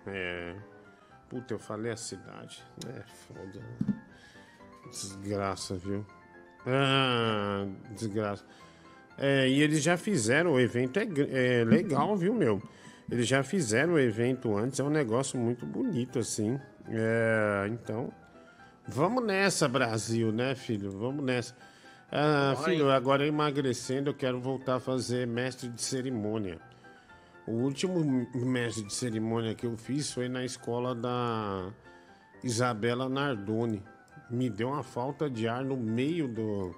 É. 0.08 0.56
Puta, 1.30 1.54
eu 1.54 1.60
falei 1.60 1.92
a 1.92 1.98
cidade. 1.98 2.64
É 2.88 3.02
foda. 3.28 3.60
Desgraça, 4.90 5.76
viu? 5.76 6.06
Ah, 6.66 7.66
desgraça. 7.92 8.46
É, 9.18 9.48
e 9.48 9.62
eles 9.62 9.82
já 9.82 9.98
fizeram, 9.98 10.54
o 10.54 10.60
evento 10.60 11.00
é, 11.00 11.60
é 11.60 11.64
legal, 11.64 12.16
viu, 12.18 12.34
meu? 12.34 12.62
Eles 13.10 13.28
já 13.28 13.44
fizeram 13.44 13.94
o 13.94 14.00
evento 14.00 14.56
antes, 14.56 14.80
é 14.80 14.84
um 14.84 14.90
negócio 14.90 15.40
muito 15.40 15.66
bonito, 15.66 16.20
assim. 16.20 16.60
É, 16.90 17.68
então, 17.70 18.12
vamos 18.88 19.24
nessa, 19.24 19.68
Brasil, 19.68 20.32
né, 20.32 20.56
filho? 20.56 20.92
Vamos 20.92 21.24
nessa. 21.24 21.56
Ah, 22.18 22.56
filho, 22.64 22.90
agora 22.90 23.28
emagrecendo, 23.28 24.10
eu 24.10 24.14
quero 24.14 24.40
voltar 24.40 24.76
a 24.76 24.80
fazer 24.80 25.28
mestre 25.28 25.68
de 25.68 25.82
cerimônia. 25.82 26.62
O 27.46 27.52
último 27.52 28.00
mestre 28.34 28.86
de 28.86 28.94
cerimônia 28.94 29.54
que 29.54 29.66
eu 29.66 29.76
fiz 29.76 30.14
foi 30.14 30.30
na 30.30 30.46
escola 30.46 30.96
da 30.96 31.74
Isabela 32.42 33.10
Nardoni. 33.10 33.84
Me 34.30 34.50
deu 34.50 34.70
uma 34.70 34.82
falta 34.82 35.30
de 35.30 35.46
ar 35.46 35.66
no 35.66 35.76
meio 35.76 36.26
do. 36.30 36.74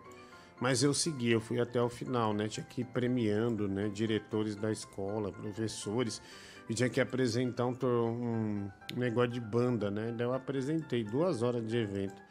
Mas 0.59 0.81
eu 0.81 0.91
segui, 0.91 1.29
eu 1.29 1.39
fui 1.39 1.61
até 1.61 1.79
o 1.79 1.87
final, 1.87 2.33
né? 2.33 2.47
Tinha 2.47 2.65
que 2.65 2.81
ir 2.81 2.85
premiando, 2.85 3.67
né? 3.67 3.89
Diretores 3.89 4.55
da 4.55 4.71
escola, 4.71 5.31
professores. 5.31 6.19
E 6.67 6.73
tinha 6.73 6.89
que 6.89 6.99
apresentar 6.99 7.67
um, 7.67 7.77
um 7.83 8.71
negócio 8.95 9.33
de 9.33 9.39
banda, 9.39 9.91
né? 9.91 10.11
Daí 10.17 10.25
eu 10.25 10.33
apresentei 10.33 11.03
duas 11.03 11.43
horas 11.43 11.63
de 11.67 11.77
evento. 11.77 12.26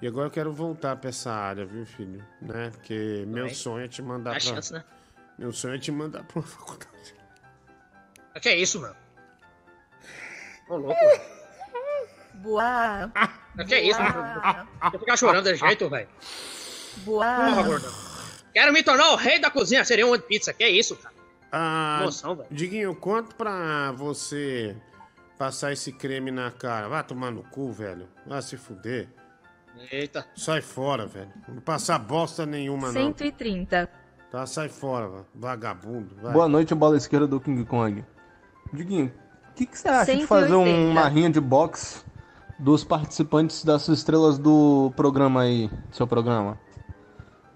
E 0.00 0.06
agora 0.06 0.26
eu 0.26 0.30
quero 0.30 0.52
voltar 0.52 0.96
pra 0.96 1.08
essa 1.10 1.30
área, 1.32 1.64
viu, 1.66 1.84
filho? 1.84 2.24
Né? 2.40 2.70
Porque 2.70 3.24
meu 3.26 3.48
sonho 3.50 3.84
é 3.84 3.88
te 3.88 4.00
mandar 4.00 4.30
Dá 4.34 4.36
pra. 4.36 4.40
chance, 4.40 4.72
né? 4.72 4.84
Meu 5.36 5.52
sonho 5.52 5.74
é 5.74 5.78
te 5.78 5.90
mandar 5.90 6.22
pra 6.24 6.38
uma 6.40 6.46
faculdade. 6.46 7.14
Que 8.40 8.48
é 8.50 8.56
isso, 8.56 8.80
mano? 8.80 8.94
Ô, 10.68 10.76
louco. 10.76 11.00
Boa. 12.34 13.10
Que 13.66 13.74
é 13.74 13.82
isso, 13.82 14.00
mano? 14.00 14.66
Vou 14.92 15.00
ficar 15.00 15.16
chorando 15.16 15.44
desse 15.44 15.60
jeito, 15.66 15.88
velho. 15.90 16.08
Porra, 17.04 17.50
Boa. 17.50 17.62
gordão. 17.64 17.92
Quero 18.52 18.72
me 18.72 18.82
tornar 18.82 19.10
o 19.12 19.16
rei 19.16 19.40
da 19.40 19.50
cozinha, 19.50 19.84
seria 19.84 20.06
um 20.06 20.16
de 20.16 20.22
pizza. 20.22 20.52
Que 20.52 20.62
é 20.64 20.70
isso, 20.70 20.94
cara? 20.96 21.14
Ah, 21.50 21.98
Emoção, 22.02 22.36
velho. 22.36 22.48
Diguinho, 22.50 22.94
quanto 22.94 23.34
pra 23.34 23.90
você 23.92 24.76
passar 25.36 25.72
esse 25.72 25.92
creme 25.92 26.30
na 26.30 26.50
cara? 26.52 26.88
Vai 26.88 27.02
tomar 27.02 27.30
no 27.32 27.42
cu, 27.42 27.72
velho. 27.72 28.08
Vai 28.26 28.40
se 28.42 28.56
fuder. 28.56 29.08
Eita. 29.90 30.26
Sai 30.36 30.60
fora, 30.60 31.06
velho. 31.06 31.28
Não 31.48 31.60
passar 31.60 31.98
bosta 31.98 32.44
nenhuma, 32.44 32.86
não. 32.88 32.92
130. 32.92 33.88
Tá, 34.30 34.44
sai 34.46 34.68
fora, 34.68 35.08
va- 35.08 35.24
vagabundo. 35.34 36.14
Vai. 36.22 36.32
Boa 36.32 36.48
noite, 36.48 36.74
bola 36.74 36.96
esquerda 36.96 37.26
do 37.26 37.40
King 37.40 37.64
Kong. 37.64 38.04
Diguinho, 38.72 39.06
o 39.50 39.54
que, 39.54 39.64
que 39.66 39.78
você 39.78 39.88
acha 39.88 40.12
de 40.14 40.26
180. 40.26 40.26
fazer 40.28 40.54
um- 40.54 40.90
uma 40.90 41.08
rinha 41.08 41.30
de 41.30 41.40
boxe 41.40 42.02
dos 42.58 42.84
participantes 42.84 43.64
das 43.64 43.88
estrelas 43.88 44.36
do 44.38 44.92
programa 44.96 45.42
aí, 45.42 45.70
seu 45.90 46.06
programa? 46.06 46.58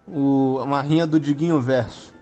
O, 0.08 0.58
uma 0.62 0.80
rinha 0.80 1.06
do 1.06 1.20
Diguinho 1.20 1.60
Verso. 1.60 2.12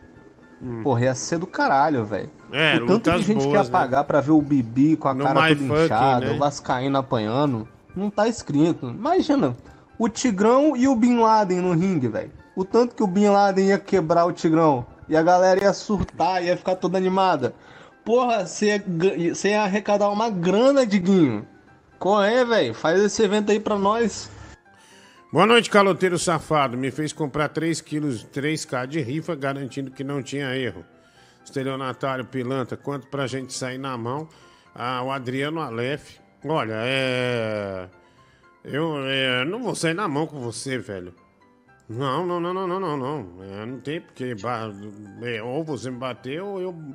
Porra, 0.83 1.05
ia 1.05 1.15
ser 1.15 1.39
do 1.39 1.47
caralho, 1.47 2.05
velho. 2.05 2.29
Hum. 2.51 2.55
É, 2.55 2.77
o 2.77 2.87
tanto 2.87 3.13
de 3.13 3.23
gente 3.23 3.39
que 3.39 3.47
ia 3.47 3.55
boas, 3.55 3.69
né? 3.69 3.73
pagar 3.73 4.05
pra 4.05 4.21
ver 4.21 4.33
o 4.33 4.43
Bibi 4.43 4.95
com 4.97 5.09
a 5.09 5.15
No 5.15 5.25
cara 5.25 5.49
toda 5.49 5.53
inchada, 5.85 6.27
né? 6.27 6.33
o 6.33 6.39
Vascaíno 6.39 6.99
apanhando, 6.99 7.67
não 7.97 8.11
tá 8.11 8.29
escrito. 8.29 8.91
Imagina, 8.91 9.57
o 10.01 10.09
Tigrão 10.09 10.75
e 10.75 10.89
o 10.89 10.97
Bin 10.97 11.19
Laden 11.19 11.61
no 11.61 11.75
ringue, 11.75 12.09
velho. 12.09 12.33
O 12.57 12.65
tanto 12.65 12.95
que 12.95 13.03
o 13.03 13.07
Bin 13.07 13.29
Laden 13.29 13.67
ia 13.69 13.79
quebrar 13.79 14.25
o 14.25 14.33
Tigrão. 14.33 14.87
E 15.07 15.15
a 15.15 15.23
galera 15.23 15.63
ia 15.63 15.75
surtar, 15.75 16.43
ia 16.43 16.57
ficar 16.57 16.77
toda 16.77 16.97
animada. 16.97 17.55
Porra, 18.03 18.47
você 18.47 18.83
ia, 19.19 19.35
ia 19.51 19.63
arrecadar 19.63 20.09
uma 20.09 20.31
grana, 20.31 20.87
Diguinho. 20.87 21.47
Qual 21.99 22.25
é, 22.25 22.43
velho? 22.47 22.73
Faz 22.73 22.99
esse 22.99 23.23
evento 23.23 23.53
aí 23.53 23.61
pra 23.61 23.77
nós. 23.77 24.31
Boa 25.31 25.45
noite, 25.45 25.69
caloteiro 25.69 26.19
safado. 26.19 26.79
Me 26.79 26.91
fez 26.91 27.13
comprar 27.13 27.49
3 27.51 27.83
quilos, 27.83 28.25
3K 28.25 28.87
de 28.87 29.03
rifa, 29.03 29.35
garantindo 29.35 29.91
que 29.91 30.03
não 30.03 30.23
tinha 30.23 30.57
erro. 30.57 30.83
Estelionatário 31.45 32.25
Pilantra, 32.25 32.75
quanto 32.75 33.07
pra 33.09 33.27
gente 33.27 33.53
sair 33.53 33.77
na 33.77 33.99
mão? 33.99 34.27
Ah, 34.75 35.03
o 35.03 35.13
Adriano 35.13 35.61
Aleph. 35.61 36.21
Olha, 36.43 36.73
é. 36.77 38.00
Eu 38.65 39.07
é, 39.07 39.45
não 39.45 39.63
vou 39.63 39.75
sair 39.75 39.95
na 39.95 40.07
mão 40.07 40.27
com 40.27 40.41
você, 40.41 40.79
velho. 40.79 41.15
Não, 41.89 42.25
não, 42.25 42.39
não, 42.39 42.55
não, 42.55 42.69
não, 42.69 42.81
não, 42.81 42.97
não. 42.97 43.45
É, 43.45 43.67
não 43.67 43.81
tem 43.81 44.01
porque. 44.01 44.37
é, 45.23 45.43
ou 45.43 45.65
você 45.65 45.91
me 45.91 45.97
bateu 45.97 46.47
ou 46.47 46.61
eu 46.61 46.95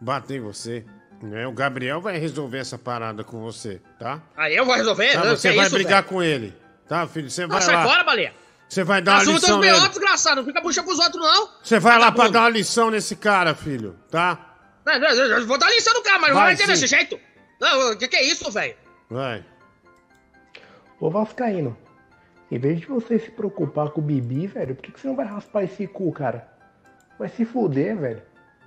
bater 0.00 0.38
em 0.38 0.40
você. 0.40 0.84
É, 1.32 1.46
o 1.46 1.52
Gabriel 1.52 2.00
vai 2.00 2.18
resolver 2.18 2.58
essa 2.58 2.76
parada 2.76 3.22
com 3.22 3.40
você, 3.40 3.80
tá? 3.98 4.20
Aí 4.36 4.56
eu 4.56 4.64
vou 4.64 4.74
resolver? 4.74 5.12
Tá, 5.12 5.30
você 5.30 5.52
vai 5.52 5.66
isso, 5.66 5.74
brigar 5.74 6.02
velho? 6.02 6.14
com 6.14 6.22
ele. 6.22 6.54
Tá, 6.88 7.06
filho? 7.06 7.30
Você 7.30 7.46
vai 7.46 7.62
sai 7.62 7.76
lá. 7.76 7.84
fora, 7.84 8.04
baleia. 8.04 8.34
Você 8.68 8.82
vai 8.82 9.00
dar 9.00 9.12
uma 9.12 9.22
Assunto 9.22 9.34
lição 9.34 9.56
dos 9.60 9.66
nele. 9.66 9.78
B.O., 9.80 9.88
desgraçado. 9.88 10.36
Não 10.36 10.44
fica 10.44 10.60
puxando 10.60 10.86
pros 10.86 10.98
outros, 10.98 11.22
não. 11.22 11.48
Você 11.62 11.78
vai 11.78 11.98
lá 11.98 12.10
pra 12.10 12.28
dar 12.28 12.40
uma 12.40 12.48
lição 12.48 12.90
nesse 12.90 13.14
cara, 13.14 13.54
filho, 13.54 13.96
tá? 14.10 14.56
Não, 14.84 14.98
não, 14.98 15.08
eu 15.08 15.46
vou 15.46 15.56
dar 15.56 15.70
lição 15.70 15.94
no 15.94 16.02
cara, 16.02 16.18
mas 16.18 16.30
não 16.30 16.40
Vai 16.40 16.56
sim. 16.56 16.66
desse 16.66 16.86
jeito. 16.86 17.18
Não, 17.60 17.92
o 17.92 17.96
que, 17.96 18.08
que 18.08 18.16
é 18.16 18.24
isso, 18.24 18.50
velho? 18.50 18.74
Vai. 19.08 19.44
Ô 21.00 21.10
Vascaíno, 21.10 21.76
em 22.50 22.58
vez 22.58 22.80
de 22.80 22.86
você 22.86 23.18
se 23.18 23.30
preocupar 23.30 23.90
com 23.90 24.00
o 24.00 24.04
Bibi, 24.04 24.46
velho, 24.46 24.74
por 24.74 24.82
que, 24.82 24.92
que 24.92 25.00
você 25.00 25.08
não 25.08 25.16
vai 25.16 25.26
raspar 25.26 25.64
esse 25.64 25.86
cu, 25.86 26.12
cara? 26.12 26.48
Vai 27.18 27.28
se 27.28 27.44
fuder, 27.44 27.96
velho. 27.96 28.22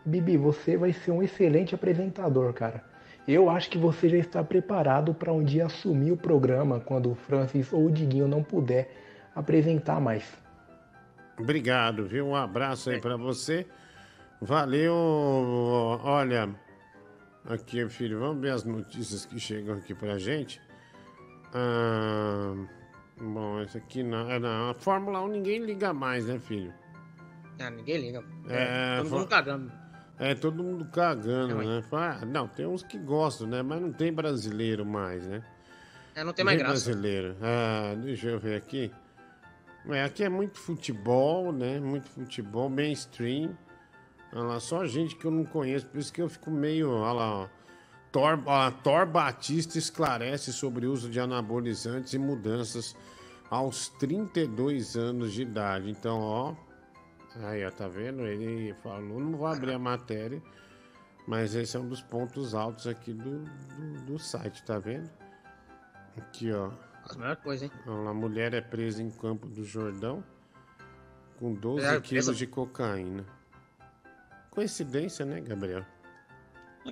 Bibi, 0.06 0.38
você 0.38 0.78
vai 0.78 0.94
ser 0.94 1.12
um 1.12 1.22
excelente 1.22 1.76
apresentador, 1.76 2.54
cara. 2.54 2.84
Eu 3.28 3.50
acho 3.50 3.70
que 3.70 3.78
você 3.78 4.08
já 4.08 4.18
está 4.18 4.44
preparado 4.44 5.14
para 5.14 5.34
um 5.34 5.44
dia 5.44 5.66
assumir 5.66 6.12
o 6.12 6.18
programa 6.18 6.80
quando 6.80 7.12
o 7.12 7.16
Francis 7.16 7.74
ou 7.74 7.86
o 7.86 7.92
Diguinho 7.92 8.28
não 8.28 8.42
puder 8.42 8.90
apresentar 9.36 10.00
mais. 10.00 10.24
Obrigado, 11.38 12.06
viu? 12.06 12.28
Um 12.28 12.36
abraço 12.36 12.90
aí 12.90 13.00
pra 13.00 13.18
você. 13.18 13.66
Valeu. 14.42 14.94
Olha, 16.04 16.50
aqui, 17.46 17.88
filho, 17.90 18.20
vamos 18.20 18.42
ver 18.42 18.52
as 18.52 18.64
notícias 18.64 19.26
que 19.26 19.40
chegam 19.40 19.76
aqui 19.76 19.94
pra 19.94 20.18
gente. 20.18 20.62
Ah, 21.54 22.54
bom, 23.20 23.62
esse 23.62 23.78
aqui 23.78 24.04
não, 24.04 24.30
é, 24.30 24.40
não. 24.40 24.70
A 24.70 24.74
Fórmula 24.74 25.22
1 25.24 25.28
ninguém 25.28 25.60
liga 25.66 25.94
mais, 25.94 26.26
né, 26.26 26.40
filho? 26.40 26.74
Ah, 27.60 27.70
ninguém 27.70 27.98
liga. 27.98 28.24
É, 28.50 28.98
todo 29.02 29.10
mundo 29.10 29.28
cagando. 29.28 29.72
É, 30.20 30.36
todo 30.36 30.64
mundo 30.64 30.86
cagando, 30.86 31.62
É, 31.62 31.66
né? 31.66 31.82
Fala, 31.84 32.26
Não, 32.26 32.48
tem 32.48 32.66
uns 32.66 32.84
que 32.84 32.98
gostam, 32.98 33.48
né? 33.48 33.62
Mas 33.62 33.82
não 33.82 33.92
tem 33.92 34.12
brasileiro 34.12 34.86
mais, 34.86 35.26
né? 35.28 35.44
É, 36.16 36.24
não 36.24 36.34
tem 36.34 36.44
mais 36.44 36.58
graça. 36.58 36.72
brasileiro. 36.74 37.36
Ah, 37.42 37.94
deixa 37.96 38.28
eu 38.30 38.40
ver 38.40 38.56
aqui. 38.58 38.92
É, 39.90 40.04
aqui 40.04 40.24
é 40.24 40.30
muito 40.30 40.58
futebol, 40.60 41.52
né? 41.52 41.80
Muito 41.80 42.08
futebol, 42.10 42.70
mainstream. 42.70 43.56
Olha 44.34 44.44
lá, 44.44 44.60
só 44.60 44.86
gente 44.86 45.16
que 45.16 45.26
eu 45.26 45.32
não 45.32 45.46
conheço, 45.46 45.86
por 45.86 46.00
isso 46.00 46.12
que 46.12 46.22
eu 46.22 46.28
fico 46.28 46.50
meio. 46.52 46.92
Olha 46.92 47.14
lá, 47.14 47.36
ó. 47.44 47.48
Thor, 48.12 48.42
ó, 48.46 48.72
Thor 48.72 49.06
Batista 49.06 49.78
esclarece 49.78 50.54
sobre 50.54 50.86
o 50.88 50.92
uso 50.94 51.10
de 51.10 51.20
anabolizantes 51.20 52.14
e 52.14 52.18
mudanças 52.18 52.96
aos 53.50 53.90
32 53.90 54.96
anos 54.96 55.34
de 55.34 55.42
idade. 55.42 55.90
Então, 55.90 56.20
ó. 56.20 56.56
Aí, 57.44 57.66
ó, 57.66 57.72
tá 57.72 57.88
vendo? 57.88 58.26
Ele 58.26 58.74
falou, 58.82 59.20
não 59.20 59.38
vou 59.38 59.48
abrir 59.48 59.74
a 59.74 59.80
matéria, 59.80 60.42
mas 61.28 61.54
esse 61.54 61.78
é 61.78 61.80
um 61.80 61.88
dos 61.88 62.02
pontos 62.02 62.56
altos 62.56 62.88
aqui 62.88 63.14
do, 63.14 63.44
do, 63.44 64.06
do 64.06 64.20
site, 64.20 64.64
tá 64.64 64.80
vendo? 64.80 65.10
Aqui, 66.18 66.52
ó. 66.52 66.72
As 67.04 67.16
melhores 67.16 67.44
coisas, 67.44 67.70
hein? 67.70 67.72
Lá, 67.86 68.14
mulher 68.14 68.54
é 68.54 68.62
presa 68.62 69.02
em 69.04 69.10
Campo 69.10 69.48
do 69.48 69.64
Jordão 69.64 70.24
com 71.40 71.54
12 71.54 71.86
É, 71.86 72.02
quilos 72.02 72.38
de 72.38 72.48
cocaína. 72.48 73.24
Coincidência, 74.50 75.24
né, 75.26 75.40
Gabriel? 75.40 75.86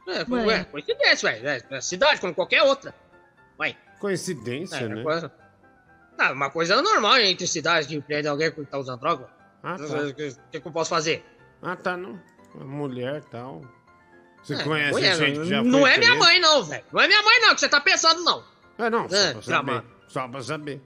É, 0.08 0.32
ué, 0.32 0.64
coincidência, 0.66 1.32
velho. 1.32 1.48
É, 1.48 1.62
é 1.78 1.82
cidade 1.82 2.20
como 2.22 2.34
qualquer 2.34 2.64
outra. 2.64 2.93
Vai. 3.58 3.78
Coincidência, 4.00 4.78
É, 4.78 4.88
né? 4.88 5.04
coisa... 5.04 5.32
Não, 6.18 6.34
uma 6.34 6.50
coisa 6.50 6.82
normal 6.82 7.18
entre 7.20 7.46
cidades 7.46 7.88
que 7.88 8.00
prende 8.02 8.28
alguém 8.28 8.50
que 8.52 8.64
tá 8.66 8.78
usando 8.78 9.00
droga. 9.02 9.28
Ah, 9.62 9.76
O 9.76 9.88
tá. 9.88 10.14
que, 10.14 10.32
que, 10.52 10.60
que 10.62 10.68
eu 10.68 10.72
posso 10.72 10.89
fazer? 10.89 11.26
Ah, 11.62 11.76
tá, 11.76 11.98
não. 11.98 12.20
Uma 12.54 12.66
mulher 12.66 13.22
e 13.26 13.30
tal. 13.30 13.62
Você 14.43 14.54
É, 14.54 14.64
conhece 14.64 14.91
mulher, 14.91 15.16
gente 15.16 15.39
que 15.39 15.46
já 15.46 15.64
Não 15.64 15.82
foi 15.82 15.91
é 15.91 15.98
minha 15.98 16.16
mãe, 16.16 16.39
não, 16.39 16.64
velho. 16.64 16.84
Não 16.93 17.02
é 17.02 17.08
minha 17.08 17.22
mãe, 17.24 17.39
não, 17.41 17.54
que 17.56 17.60
você 17.60 17.68
tá 17.68 17.82
pensando, 17.82 18.24
não. 18.24 18.43
É, 18.78 18.89
não, 18.89 19.10
só 19.10 19.16
É, 19.16 19.34
pra 19.34 19.41
saber. 19.41 19.84
Só 20.08 20.28
pra 20.28 20.41
saber. 20.41 20.82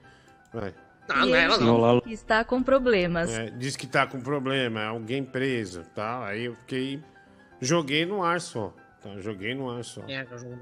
Vai. 0.53 0.73
Não, 1.07 1.15
E 1.15 1.29
não 1.29 1.35
é 1.35 1.43
ela, 1.43 1.57
não. 1.57 2.01
está 2.07 2.43
com 2.43 2.63
problemas. 2.63 3.29
É, 3.31 3.49
diz 3.51 3.75
que 3.75 3.85
tá 3.85 4.07
com 4.07 4.21
problema, 4.21 4.81
é 4.81 4.85
alguém 4.87 5.23
preso, 5.23 5.83
tá? 5.95 6.25
Aí 6.25 6.45
eu 6.45 6.55
fiquei. 6.55 7.03
Joguei 7.59 8.05
no 8.05 8.23
ar 8.23 8.39
só. 8.39 8.73
Tá? 9.01 9.09
Joguei 9.19 9.53
no 9.55 9.69
ar 9.69 9.83
só. 9.83 10.01
É, 10.07 10.25
eu 10.29 10.37
jogo- 10.37 10.57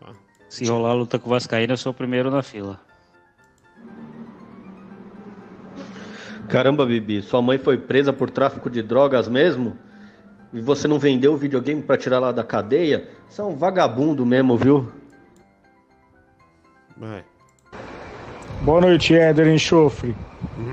Tá. 0.00 0.12
Se 0.48 0.64
rolar 0.66 0.90
a 0.90 0.94
luta 0.94 1.18
com 1.18 1.26
o 1.28 1.30
Vascaíno, 1.30 1.72
eu 1.72 1.76
sou 1.76 1.92
o 1.92 1.94
primeiro 1.94 2.30
na 2.30 2.42
fila. 2.42 2.78
Caramba, 6.48 6.86
Bibi, 6.86 7.22
sua 7.22 7.42
mãe 7.42 7.58
foi 7.58 7.76
presa 7.76 8.12
por 8.12 8.30
tráfico 8.30 8.70
de 8.70 8.82
drogas 8.82 9.26
mesmo? 9.28 9.76
E 10.52 10.60
você 10.60 10.86
não 10.86 10.98
vendeu 10.98 11.32
o 11.34 11.36
videogame 11.36 11.82
pra 11.82 11.96
tirar 11.96 12.16
ela 12.16 12.32
da 12.32 12.44
cadeia? 12.44 13.08
Você 13.28 13.40
é 13.40 13.44
um 13.44 13.56
vagabundo 13.56 14.24
mesmo, 14.24 14.56
viu? 14.56 14.92
Vai. 16.96 17.24
Boa 18.62 18.80
noite, 18.80 19.14
Éder 19.14 19.48
Enxofre. 19.48 20.14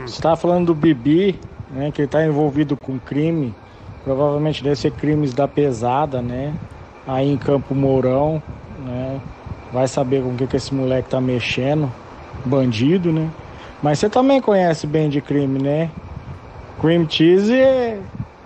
Você 0.05 0.21
tá 0.21 0.35
falando 0.35 0.67
do 0.67 0.75
Bibi, 0.75 1.39
né? 1.71 1.91
Que 1.91 2.03
ele 2.03 2.07
tá 2.07 2.23
envolvido 2.23 2.77
com 2.77 2.99
crime. 2.99 3.53
Provavelmente 4.03 4.63
deve 4.63 4.75
ser 4.75 4.91
crimes 4.91 5.33
da 5.33 5.47
pesada, 5.47 6.21
né? 6.21 6.53
Aí 7.05 7.29
em 7.29 7.37
Campo 7.37 7.75
Mourão, 7.75 8.41
né? 8.79 9.19
Vai 9.71 9.87
saber 9.87 10.21
com 10.21 10.29
o 10.29 10.35
que, 10.35 10.47
que 10.47 10.55
esse 10.55 10.73
moleque 10.73 11.09
tá 11.09 11.19
mexendo. 11.19 11.91
Bandido, 12.45 13.11
né? 13.11 13.29
Mas 13.81 13.99
você 13.99 14.09
também 14.09 14.41
conhece 14.41 14.87
bem 14.87 15.09
de 15.09 15.21
crime, 15.21 15.61
né? 15.61 15.91
Cream 16.79 17.09
cheese 17.09 17.53
é, 17.53 17.99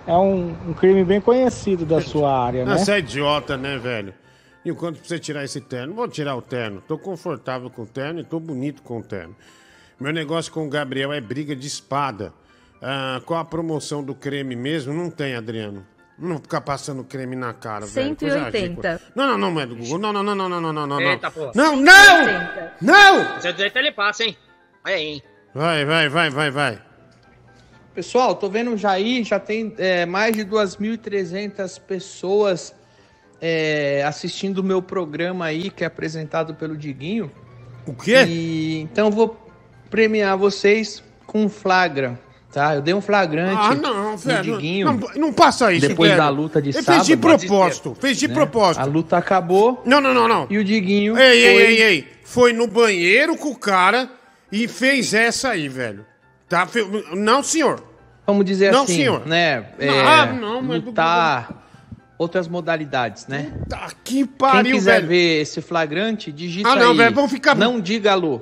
é 0.06 0.14
um, 0.14 0.54
um 0.68 0.72
crime 0.72 1.04
bem 1.04 1.20
conhecido 1.20 1.84
da 1.84 2.00
sua 2.00 2.36
área, 2.36 2.64
né? 2.64 2.76
Você 2.76 2.92
é 2.92 2.98
idiota, 2.98 3.56
né, 3.56 3.78
velho? 3.78 4.14
Enquanto 4.64 4.98
você 4.98 5.18
tirar 5.18 5.44
esse 5.44 5.60
terno, 5.60 5.94
vou 5.94 6.08
tirar 6.08 6.36
o 6.36 6.42
terno. 6.42 6.82
Tô 6.86 6.98
confortável 6.98 7.70
com 7.70 7.82
o 7.82 7.86
terno 7.86 8.20
e 8.20 8.24
tô 8.24 8.38
bonito 8.38 8.82
com 8.82 8.98
o 8.98 9.02
terno. 9.02 9.34
Meu 9.98 10.12
negócio 10.12 10.52
com 10.52 10.66
o 10.66 10.68
Gabriel 10.68 11.12
é 11.12 11.20
briga 11.20 11.56
de 11.56 11.66
espada. 11.66 12.32
Ah, 12.80 13.20
qual 13.24 13.40
a 13.40 13.44
promoção 13.44 14.02
do 14.02 14.14
creme 14.14 14.54
mesmo? 14.54 14.92
Não 14.92 15.10
tem, 15.10 15.34
Adriano. 15.34 15.84
Não 16.18 16.38
ficar 16.38 16.60
passando 16.60 17.04
creme 17.04 17.36
na 17.36 17.54
cara, 17.54 17.86
velho. 17.86 18.16
Coisa 18.16 18.40
180. 18.40 18.58
ridícula. 18.58 19.00
Não, 19.14 19.38
não, 19.38 19.50
não, 19.52 19.60
é 19.60 19.66
Google. 19.66 19.98
Não, 19.98 20.12
não, 20.12 20.22
não, 20.22 20.34
não, 20.34 20.48
não, 20.48 20.60
não, 20.60 20.72
não, 20.72 20.86
não. 20.86 21.00
Eita, 21.00 21.30
porra. 21.30 21.52
Não, 21.54 21.76
não! 21.76 22.24
Não! 22.80 23.40
Seu 23.40 23.52
direito 23.52 23.78
ele 23.78 23.92
passa, 23.92 24.24
hein? 24.24 24.36
Olha 24.84 24.94
aí, 24.96 25.04
hein? 25.04 25.22
Vai, 25.54 25.84
vai, 25.84 26.08
vai, 26.08 26.30
vai, 26.30 26.50
vai. 26.50 26.82
Pessoal, 27.94 28.34
tô 28.34 28.48
vendo 28.48 28.76
já 28.76 28.92
aí, 28.92 29.22
já 29.22 29.38
tem 29.38 29.74
é, 29.78 30.06
mais 30.06 30.36
de 30.36 30.44
2.300 30.44 31.80
pessoas 31.80 32.74
é, 33.40 34.02
assistindo 34.04 34.58
o 34.58 34.64
meu 34.64 34.82
programa 34.82 35.46
aí, 35.46 35.70
que 35.70 35.84
é 35.84 35.86
apresentado 35.86 36.54
pelo 36.54 36.76
Diguinho. 36.76 37.30
O 37.86 37.94
quê? 37.94 38.24
E, 38.26 38.80
então 38.80 39.06
eu 39.06 39.12
vou 39.12 39.50
premiar 39.88 40.36
vocês 40.36 41.02
com 41.26 41.44
um 41.44 41.48
flagra, 41.48 42.18
tá? 42.52 42.74
Eu 42.74 42.82
dei 42.82 42.94
um 42.94 43.00
flagrante 43.00 43.60
Ah, 43.60 43.74
não, 43.74 44.16
velho. 44.16 44.56
Diguinho. 44.56 44.86
Não, 44.92 45.00
não 45.16 45.32
passa 45.32 45.72
isso, 45.72 45.88
Depois 45.88 46.10
velho. 46.10 46.22
da 46.22 46.28
luta 46.28 46.60
de 46.62 46.68
Ele 46.70 46.82
sábado. 46.82 46.94
fez 46.94 47.06
de 47.06 47.16
propósito, 47.16 47.96
fez 48.00 48.16
de 48.18 48.28
né? 48.28 48.34
propósito. 48.34 48.82
A 48.82 48.84
luta 48.84 49.16
acabou. 49.16 49.82
Não, 49.84 50.00
não, 50.00 50.12
não, 50.14 50.26
não. 50.28 50.46
E 50.50 50.58
o 50.58 50.64
Diguinho 50.64 51.16
Ei, 51.18 51.44
ei, 51.44 51.52
foi- 51.54 51.62
ei, 51.62 51.82
ei. 51.82 52.08
Foi 52.24 52.52
no 52.52 52.66
banheiro 52.66 53.36
com 53.36 53.48
o 53.50 53.56
cara 53.56 54.10
e 54.52 54.66
fez 54.68 55.14
essa 55.14 55.50
aí, 55.50 55.68
velho. 55.68 56.04
Tá? 56.48 56.66
Não, 57.14 57.42
senhor. 57.42 57.82
Vamos 58.26 58.44
dizer 58.44 58.72
Não, 58.72 58.82
assim, 58.84 58.96
senhor. 58.96 59.26
né? 59.26 59.66
É, 59.78 59.88
Ah, 60.00 60.26
não, 60.26 60.60
mas 60.62 60.80
do- 60.82 60.86
lutar 60.88 61.64
outras 62.18 62.46
modalidades, 62.48 63.26
né? 63.26 63.52
Tá 63.68 63.88
que 64.04 64.26
pariu, 64.26 64.64
Quem 64.64 64.72
quiser 64.74 64.96
velho. 64.96 65.08
ver 65.08 65.40
esse 65.42 65.62
flagrante, 65.62 66.30
digita 66.32 66.68
Ah, 66.70 66.76
não, 66.76 66.90
aí. 66.90 66.96
velho, 66.96 67.14
vamos 67.14 67.30
ficar- 67.30 67.54
Não 67.54 67.80
diga 67.80 68.12
alô. 68.12 68.40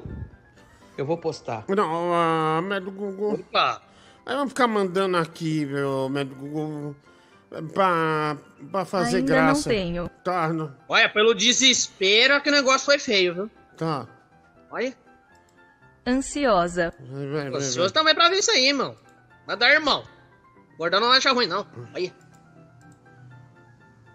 Eu 0.98 1.04
vou 1.04 1.18
postar. 1.18 1.64
Não, 1.68 2.10
ah, 2.12 2.60
Google. 2.80 3.34
Opa. 3.34 3.82
Aí 4.26 4.34
vamos 4.34 4.48
ficar 4.50 4.66
mandando 4.66 5.16
aqui, 5.16 5.64
meu 5.66 6.08
médico 6.08 6.40
Google. 6.40 6.96
Pra, 7.72 8.36
pra 8.72 8.84
fazer 8.84 9.18
Ainda 9.18 9.32
graça. 9.34 9.68
não 9.68 9.76
tenho. 9.76 10.08
Tá, 10.24 10.52
não. 10.52 10.76
Olha, 10.88 11.08
pelo 11.08 11.32
desespero 11.32 12.42
que 12.42 12.48
o 12.48 12.52
negócio 12.52 12.84
foi 12.84 12.98
feio, 12.98 13.34
viu? 13.34 13.50
Tá. 13.76 14.08
Olha. 14.68 14.92
Ansiosa. 16.04 16.92
Vai, 16.98 17.26
vai, 17.28 17.50
vai, 17.50 17.60
Ansioso 17.60 17.94
também 17.94 18.14
pra 18.16 18.28
ver 18.28 18.38
isso 18.38 18.50
aí, 18.50 18.66
irmão. 18.66 18.96
Vai 19.46 19.56
dar, 19.56 19.70
irmão. 19.72 20.04
Gordão 20.76 21.00
não 21.00 21.12
acha 21.12 21.32
ruim, 21.32 21.46
não. 21.46 21.64
Olha. 21.94 22.12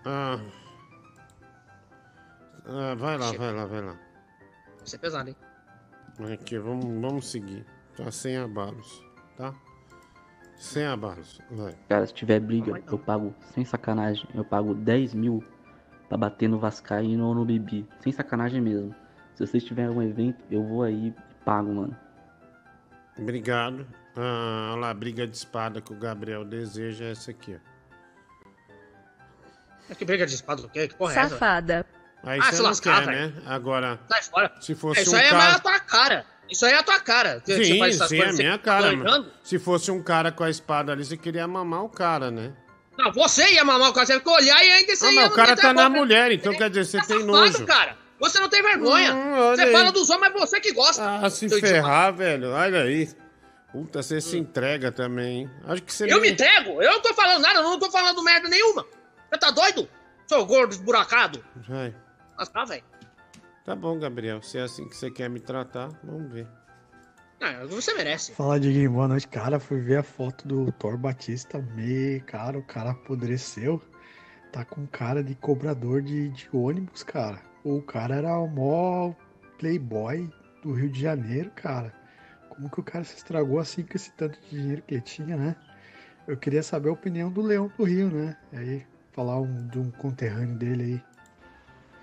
Ah. 0.05 0.39
Ah, 2.65 2.95
vai 2.95 3.17
lá, 3.17 3.31
vai 3.31 3.53
lá, 3.53 3.65
vai 3.65 3.81
lá. 3.81 3.93
Vai 4.77 4.87
ser 4.87 4.97
pesado, 4.97 5.29
hein? 5.29 5.35
Aqui, 6.33 6.59
vamos, 6.59 7.01
vamos 7.01 7.31
seguir. 7.31 7.65
Tá 7.95 8.11
sem 8.11 8.37
abalos? 8.37 9.03
Sem 10.61 10.85
abalos, 10.85 11.39
vai. 11.49 11.75
Cara, 11.89 12.05
se 12.05 12.13
tiver 12.13 12.39
briga, 12.39 12.79
eu 12.91 12.99
pago, 12.99 13.33
sem 13.53 13.65
sacanagem, 13.65 14.27
eu 14.35 14.45
pago 14.45 14.75
10 14.75 15.15
mil 15.15 15.43
pra 16.07 16.17
bater 16.19 16.47
no 16.47 16.59
Vascaíno 16.59 17.25
ou 17.25 17.33
no 17.33 17.43
Bibi. 17.43 17.87
Sem 17.99 18.11
sacanagem 18.13 18.61
mesmo. 18.61 18.93
Se 19.33 19.45
vocês 19.47 19.63
tiverem 19.63 19.89
um 19.89 20.03
evento, 20.03 20.43
eu 20.51 20.63
vou 20.63 20.83
aí 20.83 21.07
e 21.07 21.15
pago, 21.43 21.73
mano. 21.73 21.97
Obrigado. 23.17 23.87
Ah, 24.15 24.69
olha 24.73 24.81
lá, 24.81 24.89
a 24.91 24.93
briga 24.93 25.25
de 25.25 25.35
espada 25.35 25.81
que 25.81 25.91
o 25.91 25.95
Gabriel 25.97 26.45
deseja 26.45 27.05
é 27.05 27.11
essa 27.11 27.31
aqui, 27.31 27.55
ó. 27.57 27.71
É 29.89 29.95
que 29.95 30.05
briga 30.05 30.25
de 30.27 30.35
espada 30.35 30.61
do 30.61 30.69
quê? 30.69 30.87
Que 30.87 30.95
porra 30.95 31.13
é 31.13 31.17
essa? 31.19 31.29
Safada. 31.29 31.85
Aí 32.23 32.39
Ah, 32.39 32.43
você 32.45 32.51
se 32.51 32.57
não 32.61 32.65
lascar, 32.69 33.03
quer, 33.03 33.11
velho. 33.15 33.35
né? 33.35 33.41
Agora, 33.47 33.99
Sai 34.07 34.21
fora. 34.21 34.51
se 34.61 34.75
fosse 34.75 35.01
Isso 35.01 35.15
um 35.15 35.17
aí 35.17 35.25
é 35.25 35.29
cara... 35.29 35.43
mais 35.43 35.55
a 35.55 35.59
tua 35.59 35.79
cara. 35.79 36.25
Isso 36.51 36.65
aí 36.65 36.73
é 36.73 36.77
a 36.77 36.83
tua 36.83 36.99
cara. 36.99 37.41
Que 37.45 37.55
você 37.55 37.63
Sim, 37.63 37.79
faz 37.79 37.95
essas 37.95 38.09
sim, 38.09 38.15
é 38.17 38.19
a 38.19 38.23
coisas, 38.23 38.37
você 38.37 38.43
minha 38.43 38.57
cara, 38.57 38.95
mano. 38.95 39.31
Se 39.43 39.57
fosse 39.57 39.89
um 39.89 40.03
cara 40.03 40.31
com 40.31 40.43
a 40.43 40.49
espada 40.49 40.91
ali, 40.91 41.05
você 41.05 41.15
queria 41.17 41.47
mamar 41.47 41.83
o 41.83 41.89
cara, 41.89 42.29
né? 42.29 42.53
Não, 42.97 43.11
você 43.13 43.53
ia 43.53 43.63
mamar 43.63 43.89
o 43.89 43.93
cara, 43.93 44.05
você 44.05 44.13
ia 44.15 44.21
olhar 44.25 44.63
e 44.65 44.71
ainda 44.71 44.95
você 44.95 45.05
Ah, 45.05 45.11
ia... 45.11 45.21
mas 45.21 45.31
o 45.31 45.35
cara 45.35 45.55
tá 45.55 45.73
na 45.73 45.87
boca. 45.89 45.97
mulher, 45.99 46.31
então 46.31 46.53
quer 46.53 46.69
dizer, 46.69 46.85
você 46.85 46.97
tem 47.07 47.19
Safado, 47.21 47.25
nojo. 47.25 47.65
cara. 47.65 47.97
Você 48.19 48.39
não 48.39 48.49
tem 48.49 48.61
vergonha. 48.61 49.15
Hum, 49.15 49.55
você 49.55 49.61
aí. 49.63 49.71
fala 49.71 49.91
dos 49.91 50.09
homens, 50.11 50.31
mas 50.33 50.41
você 50.49 50.59
que 50.59 50.73
gosta. 50.73 51.03
Ah, 51.25 51.29
se 51.29 51.49
ferrar, 51.49 52.13
velho. 52.13 52.51
Olha 52.51 52.81
aí. 52.83 53.09
Puta, 53.71 54.03
você 54.03 54.19
se 54.21 54.37
entrega 54.37 54.91
também, 54.91 55.39
hein? 55.43 55.49
Acho 55.65 55.81
que 55.81 55.91
você 55.93 56.03
Eu 56.03 56.17
me 56.17 56.23
nem- 56.23 56.31
entrego. 56.33 56.81
Eu 56.83 56.91
não 56.91 57.01
tô 57.01 57.13
falando 57.13 57.41
nada, 57.41 57.59
eu 57.59 57.63
não 57.63 57.79
tô 57.79 57.89
falando 57.89 58.21
merda 58.21 58.47
nenhuma. 58.49 58.85
Você 59.31 59.39
tá 59.39 59.49
doido? 59.49 59.87
Seu 60.27 60.45
gordo 60.45 60.71
esburacado. 60.73 61.43
Vai. 61.67 61.95
Mas 62.37 62.49
tá, 62.49 62.63
velho. 62.65 62.83
Tá 63.63 63.75
bom, 63.75 63.99
Gabriel. 63.99 64.41
Se 64.41 64.57
é 64.57 64.61
assim 64.61 64.87
que 64.87 64.95
você 64.95 65.11
quer 65.11 65.29
me 65.29 65.39
tratar, 65.39 65.89
vamos 66.03 66.31
ver. 66.31 66.47
Ah, 67.39 67.65
você 67.65 67.93
merece. 67.93 68.33
Fala, 68.33 68.59
Diguinho, 68.59 68.91
boa 68.91 69.07
noite, 69.07 69.27
cara. 69.27 69.59
Fui 69.59 69.79
ver 69.79 69.97
a 69.97 70.03
foto 70.03 70.47
do 70.47 70.71
Thor 70.73 70.97
Batista. 70.97 71.59
Me, 71.75 72.19
cara, 72.21 72.57
o 72.57 72.63
cara 72.63 72.91
apodreceu. 72.91 73.81
Tá 74.51 74.65
com 74.65 74.85
cara 74.87 75.23
de 75.23 75.35
cobrador 75.35 76.01
de, 76.01 76.29
de 76.29 76.49
ônibus, 76.51 77.03
cara. 77.03 77.39
O 77.63 77.81
cara 77.81 78.15
era 78.15 78.37
o 78.37 78.47
maior 78.47 79.15
playboy 79.57 80.29
do 80.63 80.73
Rio 80.73 80.89
de 80.89 81.01
Janeiro, 81.01 81.51
cara. 81.55 81.93
Como 82.49 82.69
que 82.69 82.79
o 82.79 82.83
cara 82.83 83.03
se 83.03 83.15
estragou 83.15 83.59
assim 83.59 83.83
com 83.83 83.95
esse 83.95 84.11
tanto 84.11 84.39
de 84.41 84.49
dinheiro 84.49 84.81
que 84.81 84.95
ele 84.95 85.01
tinha, 85.01 85.37
né? 85.37 85.55
Eu 86.27 86.37
queria 86.37 86.61
saber 86.61 86.89
a 86.89 86.93
opinião 86.93 87.31
do 87.31 87.41
Leão 87.41 87.71
do 87.77 87.83
Rio, 87.83 88.09
né? 88.11 88.37
Aí, 88.53 88.85
falar 89.11 89.39
um, 89.39 89.67
de 89.67 89.79
um 89.79 89.89
conterrâneo 89.91 90.55
dele 90.57 90.83
aí. 90.83 91.10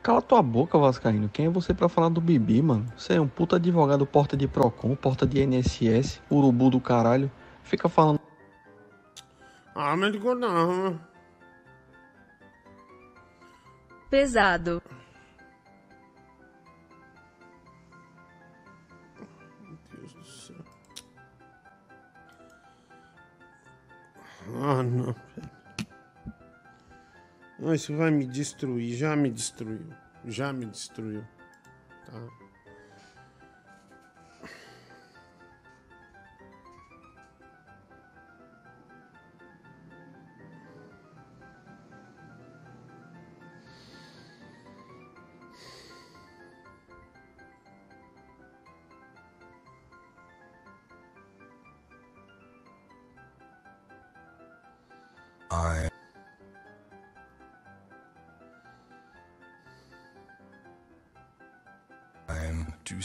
Cala 0.08 0.22
tua 0.22 0.40
boca, 0.40 0.78
Vascaíno. 0.78 1.28
Quem 1.28 1.44
é 1.44 1.50
você 1.50 1.74
pra 1.74 1.86
falar 1.86 2.08
do 2.08 2.18
Bibi, 2.18 2.62
mano? 2.62 2.86
Você 2.96 3.16
é 3.16 3.20
um 3.20 3.28
puta 3.28 3.56
advogado 3.56 4.06
porta 4.06 4.38
de 4.38 4.48
Procon, 4.48 4.96
porta 4.96 5.26
de 5.26 5.38
NSS, 5.38 6.22
urubu 6.30 6.70
do 6.70 6.80
caralho. 6.80 7.30
Fica 7.62 7.90
falando. 7.90 8.18
Ah, 9.74 9.94
mas 9.94 10.14
não. 10.14 10.98
Pesado. 14.08 14.82
Deus 19.92 20.14
do 20.14 20.24
céu. 20.24 20.64
Ah, 24.54 24.82
não. 24.82 25.14
Não, 27.58 27.74
isso 27.74 27.96
vai 27.96 28.10
me 28.10 28.24
destruir. 28.24 28.96
Já 28.96 29.16
me 29.16 29.30
destruiu. 29.30 29.88
Já 30.24 30.52
me 30.52 30.66
destruiu. 30.66 31.24
Tá? 32.06 32.47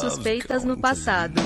Suspeitas 0.00 0.64
no 0.64 0.80
passado. 0.80 1.40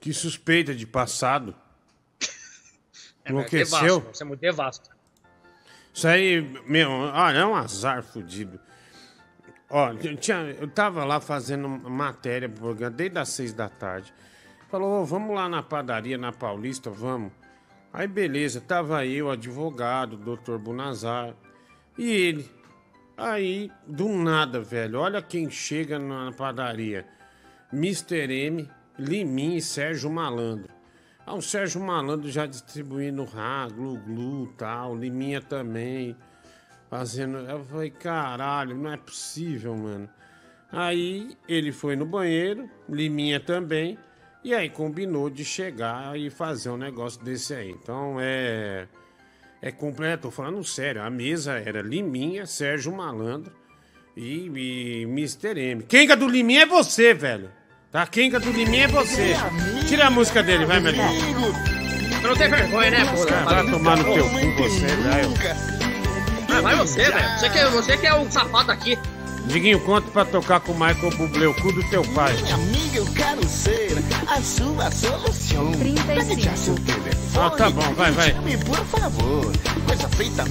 Que 0.00 0.12
suspeita 0.12 0.74
de 0.74 0.86
passado. 0.86 1.54
É, 2.20 2.26
mas 2.26 3.24
é 3.24 3.30
Enlouqueceu? 3.30 4.00
devasto, 4.00 4.16
Você 4.16 4.22
é 4.22 4.26
muito 4.26 4.40
devasto. 4.40 4.90
Isso 5.94 6.08
aí, 6.08 6.40
meu, 6.66 6.90
olha, 6.90 7.38
é 7.38 7.46
um 7.46 7.54
azar 7.54 8.02
fudido. 8.02 8.58
Ó, 9.70 9.92
eu, 9.92 10.16
tinha, 10.16 10.38
eu 10.60 10.66
tava 10.68 11.04
lá 11.04 11.20
fazendo 11.20 11.68
matéria 11.68 12.48
pro 12.48 12.60
programa 12.62 12.96
desde 12.96 13.18
as 13.18 13.28
seis 13.28 13.52
da 13.52 13.68
tarde. 13.68 14.12
Falou, 14.70 15.02
"Ô, 15.02 15.04
vamos 15.04 15.34
lá 15.36 15.48
na 15.48 15.62
padaria, 15.62 16.18
na 16.18 16.32
Paulista, 16.32 16.90
vamos. 16.90 17.30
Aí 17.92 18.08
beleza, 18.08 18.60
tava 18.60 19.06
eu, 19.06 19.30
advogado, 19.30 20.16
doutor 20.16 20.58
Bunazar, 20.58 21.34
e 21.96 22.10
ele. 22.10 22.50
Aí, 23.16 23.70
do 23.86 24.08
nada, 24.08 24.60
velho, 24.60 24.98
olha 24.98 25.20
quem 25.20 25.50
chega 25.50 25.98
na 25.98 26.32
padaria. 26.32 27.06
Mr. 27.72 28.30
M, 28.30 28.68
Liminha 28.98 29.58
e 29.58 29.62
Sérgio 29.62 30.10
Malandro. 30.10 30.70
Ah, 31.24 31.34
o 31.34 31.42
Sérgio 31.42 31.80
Malandro 31.80 32.30
já 32.30 32.46
distribuindo 32.46 33.24
Rá, 33.24 33.68
Glu 33.68 33.96
Glu 33.98 34.46
tal, 34.58 34.96
Liminha 34.96 35.40
também. 35.40 36.16
Fazendo. 36.90 37.38
Eu 37.38 37.64
falei, 37.64 37.90
caralho, 37.90 38.76
não 38.76 38.92
é 38.92 38.96
possível, 38.96 39.76
mano. 39.76 40.08
Aí 40.70 41.36
ele 41.48 41.70
foi 41.70 41.96
no 41.96 42.04
banheiro, 42.04 42.68
Liminha 42.88 43.38
também. 43.38 43.98
E 44.44 44.52
aí 44.54 44.68
combinou 44.68 45.30
de 45.30 45.44
chegar 45.44 46.18
e 46.18 46.28
fazer 46.28 46.70
um 46.70 46.76
negócio 46.76 47.22
desse 47.22 47.54
aí. 47.54 47.70
Então 47.70 48.16
é. 48.18 48.88
É 49.64 49.70
completo, 49.70 50.22
tô 50.24 50.30
falando 50.32 50.64
sério. 50.64 51.00
A 51.02 51.08
mesa 51.08 51.52
era 51.52 51.80
Liminha, 51.80 52.46
Sérgio 52.46 52.92
Malandro 52.92 53.52
e, 54.16 54.48
e 54.48 55.02
Mr. 55.02 55.56
M. 55.56 55.86
É 55.88 56.16
do 56.16 56.26
Liminha 56.26 56.62
é 56.62 56.66
você, 56.66 57.14
velho. 57.14 57.48
Tá? 57.92 58.02
É 58.12 58.40
do 58.40 58.50
Liminha 58.50 58.84
é 58.84 58.88
você. 58.88 59.34
Tira 59.86 60.08
a 60.08 60.10
música 60.10 60.42
dele, 60.42 60.66
vai, 60.66 60.80
meu 60.80 60.90
irmão. 60.92 61.14
Não 62.22 62.36
tem 62.36 62.48
vergonha, 62.50 62.90
né, 62.90 63.04
pô? 63.04 63.22
Ah, 63.32 63.44
vai 63.62 63.70
tomar 63.70 63.96
no 63.98 64.04
teu 64.12 64.28
cu 64.28 64.62
você, 64.62 64.86
velho. 64.86 65.34
Ah, 66.48 66.60
vai 66.60 66.76
você, 66.76 67.04
velho. 67.10 67.38
Você 67.38 67.50
que, 67.50 67.58
é- 67.58 67.70
você 67.70 67.96
que 67.96 68.06
é 68.06 68.14
o 68.14 68.30
safado 68.32 68.72
aqui. 68.72 68.98
Diguinho, 69.46 69.80
conta 69.80 70.08
pra 70.10 70.24
tocar 70.24 70.60
com 70.60 70.72
o 70.72 70.74
Michael 70.74 71.16
Bublé, 71.16 71.46
o 71.46 71.54
cu 71.54 71.72
do 71.72 71.82
teu 71.90 72.02
pai. 72.14 72.34
Amiga, 72.52 72.98
eu 72.98 73.06
quero 73.06 73.46
ser 73.48 73.92
a 74.28 74.40
sua 74.40 74.90
solução. 74.90 75.72
35. 75.72 76.56
seu 76.56 76.74
telefone. 76.74 77.46
Ah, 77.46 77.50
tá 77.50 77.70
bom, 77.70 77.94
vai, 77.94 78.12
vai. 78.12 78.32
Me 78.40 78.56
por 78.56 78.84
favor. 78.86 79.52
Coisa 79.86 80.08
feita, 80.10 80.44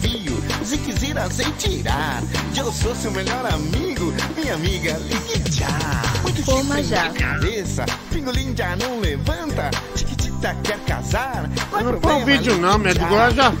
fio. 0.00 0.42
Se 0.64 0.78
quiser 0.78 1.16
aceitar. 1.18 2.22
Eu 2.56 2.72
sou 2.72 2.94
seu 2.94 3.10
melhor 3.10 3.46
amigo. 3.46 4.12
Minha 4.36 4.54
amiga, 4.54 4.98
ligue 4.98 5.50
já. 5.50 5.68
Muito 6.22 6.42
chifre 6.42 6.84
já. 6.84 7.04
na 7.04 7.14
cabeça. 7.14 7.86
Pingolim 8.10 8.54
já 8.56 8.76
não 8.76 9.00
levanta. 9.00 9.70
Quer 10.64 10.78
casar. 10.80 11.48
Não 11.70 11.80
pro 11.92 12.00
põe 12.00 12.22
o 12.22 12.24
vídeo 12.24 12.58
não, 12.58 12.76
médico. 12.76 13.06
Agora 13.06 13.30
já. 13.32 13.52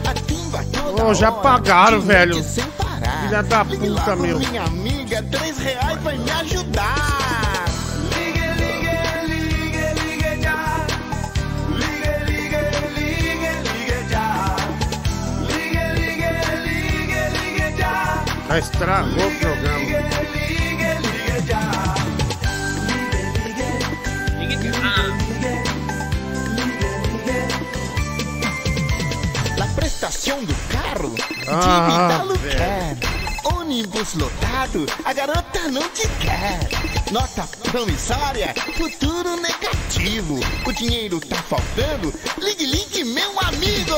Ô, 1.04 1.14
já 1.14 1.30
pagaram, 1.30 2.00
velho. 2.00 2.34
mete 2.34 2.44
sem 2.46 2.64
parar. 2.72 3.22
Filha 3.22 3.42
da 3.44 3.62
Ligue 3.62 3.86
puta, 3.88 4.16
meu. 4.16 4.38
Minha 4.40 4.64
amiga, 4.64 5.22
três 5.30 5.58
reais 5.58 6.02
vai 6.02 6.18
me 6.18 6.30
ajudar. 6.30 7.66
Ligue, 8.10 8.40
ligue, 8.58 8.98
ligue, 9.28 9.84
ligue 10.00 10.42
já. 10.42 10.86
Já. 18.48 18.58
Estragou 18.58 19.28
o 19.28 19.38
programa. 19.38 19.78
Ligue, 19.78 19.96
ligue 21.00 21.46
já. 21.46 21.81
Prestação 30.12 30.44
do 30.44 30.54
carro 30.68 31.14
Ah, 31.48 32.22
de 32.34 32.38
quer. 32.56 32.96
Ônibus 33.44 34.14
lotado, 34.14 34.84
a 35.06 35.12
garota 35.14 35.68
não 35.70 35.88
te 35.88 36.06
quer. 36.20 36.60
Nota 37.10 37.48
promissória, 37.70 38.54
futuro 38.76 39.36
negativo. 39.36 40.38
O 40.66 40.72
dinheiro 40.72 41.18
tá 41.18 41.36
faltando. 41.36 42.12
Ligue, 42.38 42.66
ligue, 42.66 43.04
meu 43.04 43.40
amigo. 43.40 43.96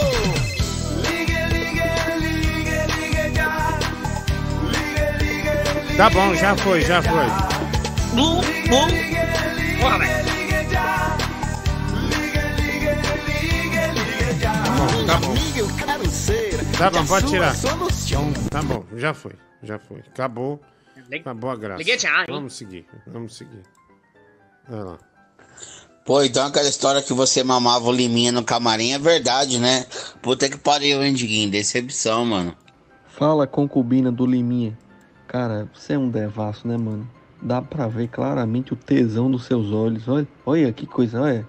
Ligue, 1.02 1.34
ligue, 1.52 1.82
ligue, 2.20 2.70
ligue 2.94 3.34
já. 3.34 3.78
Ligue, 4.62 5.24
ligue, 5.24 5.82
ligue. 5.82 5.96
Tá 5.96 6.10
bom, 6.10 6.32
já 6.36 6.56
foi, 6.56 6.80
já 6.82 7.02
foi. 7.02 7.26
Blum, 8.12 8.40
blum. 8.68 9.80
Porra, 9.80 9.98
velho. 9.98 10.24
Tá 15.06 15.18
bom. 15.18 15.30
Amiga, 15.30 15.58
eu 15.60 15.68
quero 15.76 16.10
ser. 16.10 16.76
Tá 16.76 16.90
bom, 16.90 17.06
pode 17.06 17.28
tirar. 17.28 17.54
Solução. 17.54 18.32
Tá 18.50 18.62
bom, 18.62 18.84
já 18.96 19.14
foi, 19.14 19.32
já 19.62 19.78
foi. 19.78 20.00
Acabou. 20.00 20.60
Acabou 21.12 21.50
a 21.50 21.56
graça. 21.56 21.82
Vamos 22.28 22.54
seguir, 22.54 22.86
vamos 23.06 23.36
seguir. 23.36 23.62
Vai 24.68 24.82
lá. 24.82 24.98
Pô, 26.04 26.22
então 26.22 26.46
aquela 26.46 26.68
história 26.68 27.00
que 27.00 27.14
você 27.14 27.42
mamava 27.42 27.86
o 27.86 27.92
Liminha 27.92 28.30
no 28.30 28.44
camarim 28.44 28.92
é 28.92 28.98
verdade, 28.98 29.58
né? 29.58 29.86
Puta 30.20 30.48
que 30.48 30.58
pariu, 30.58 31.02
hein, 31.02 31.14
Diguinho? 31.14 31.50
Decepção, 31.50 32.26
mano. 32.26 32.54
Fala, 33.06 33.46
concubina 33.46 34.12
do 34.12 34.26
Liminha. 34.26 34.76
Cara, 35.26 35.66
você 35.72 35.94
é 35.94 35.98
um 35.98 36.10
devasso, 36.10 36.68
né, 36.68 36.76
mano? 36.76 37.08
Dá 37.40 37.62
pra 37.62 37.86
ver 37.86 38.08
claramente 38.08 38.72
o 38.72 38.76
tesão 38.76 39.30
dos 39.30 39.46
seus 39.46 39.72
olhos. 39.72 40.06
Olha, 40.06 40.28
olha 40.44 40.72
que 40.72 40.86
coisa, 40.86 41.22
olha. 41.22 41.46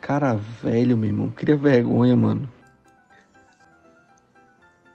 Cara 0.00 0.34
velho, 0.62 0.96
meu 0.96 1.10
irmão. 1.10 1.30
Cria 1.30 1.56
vergonha, 1.56 2.16
mano. 2.16 2.48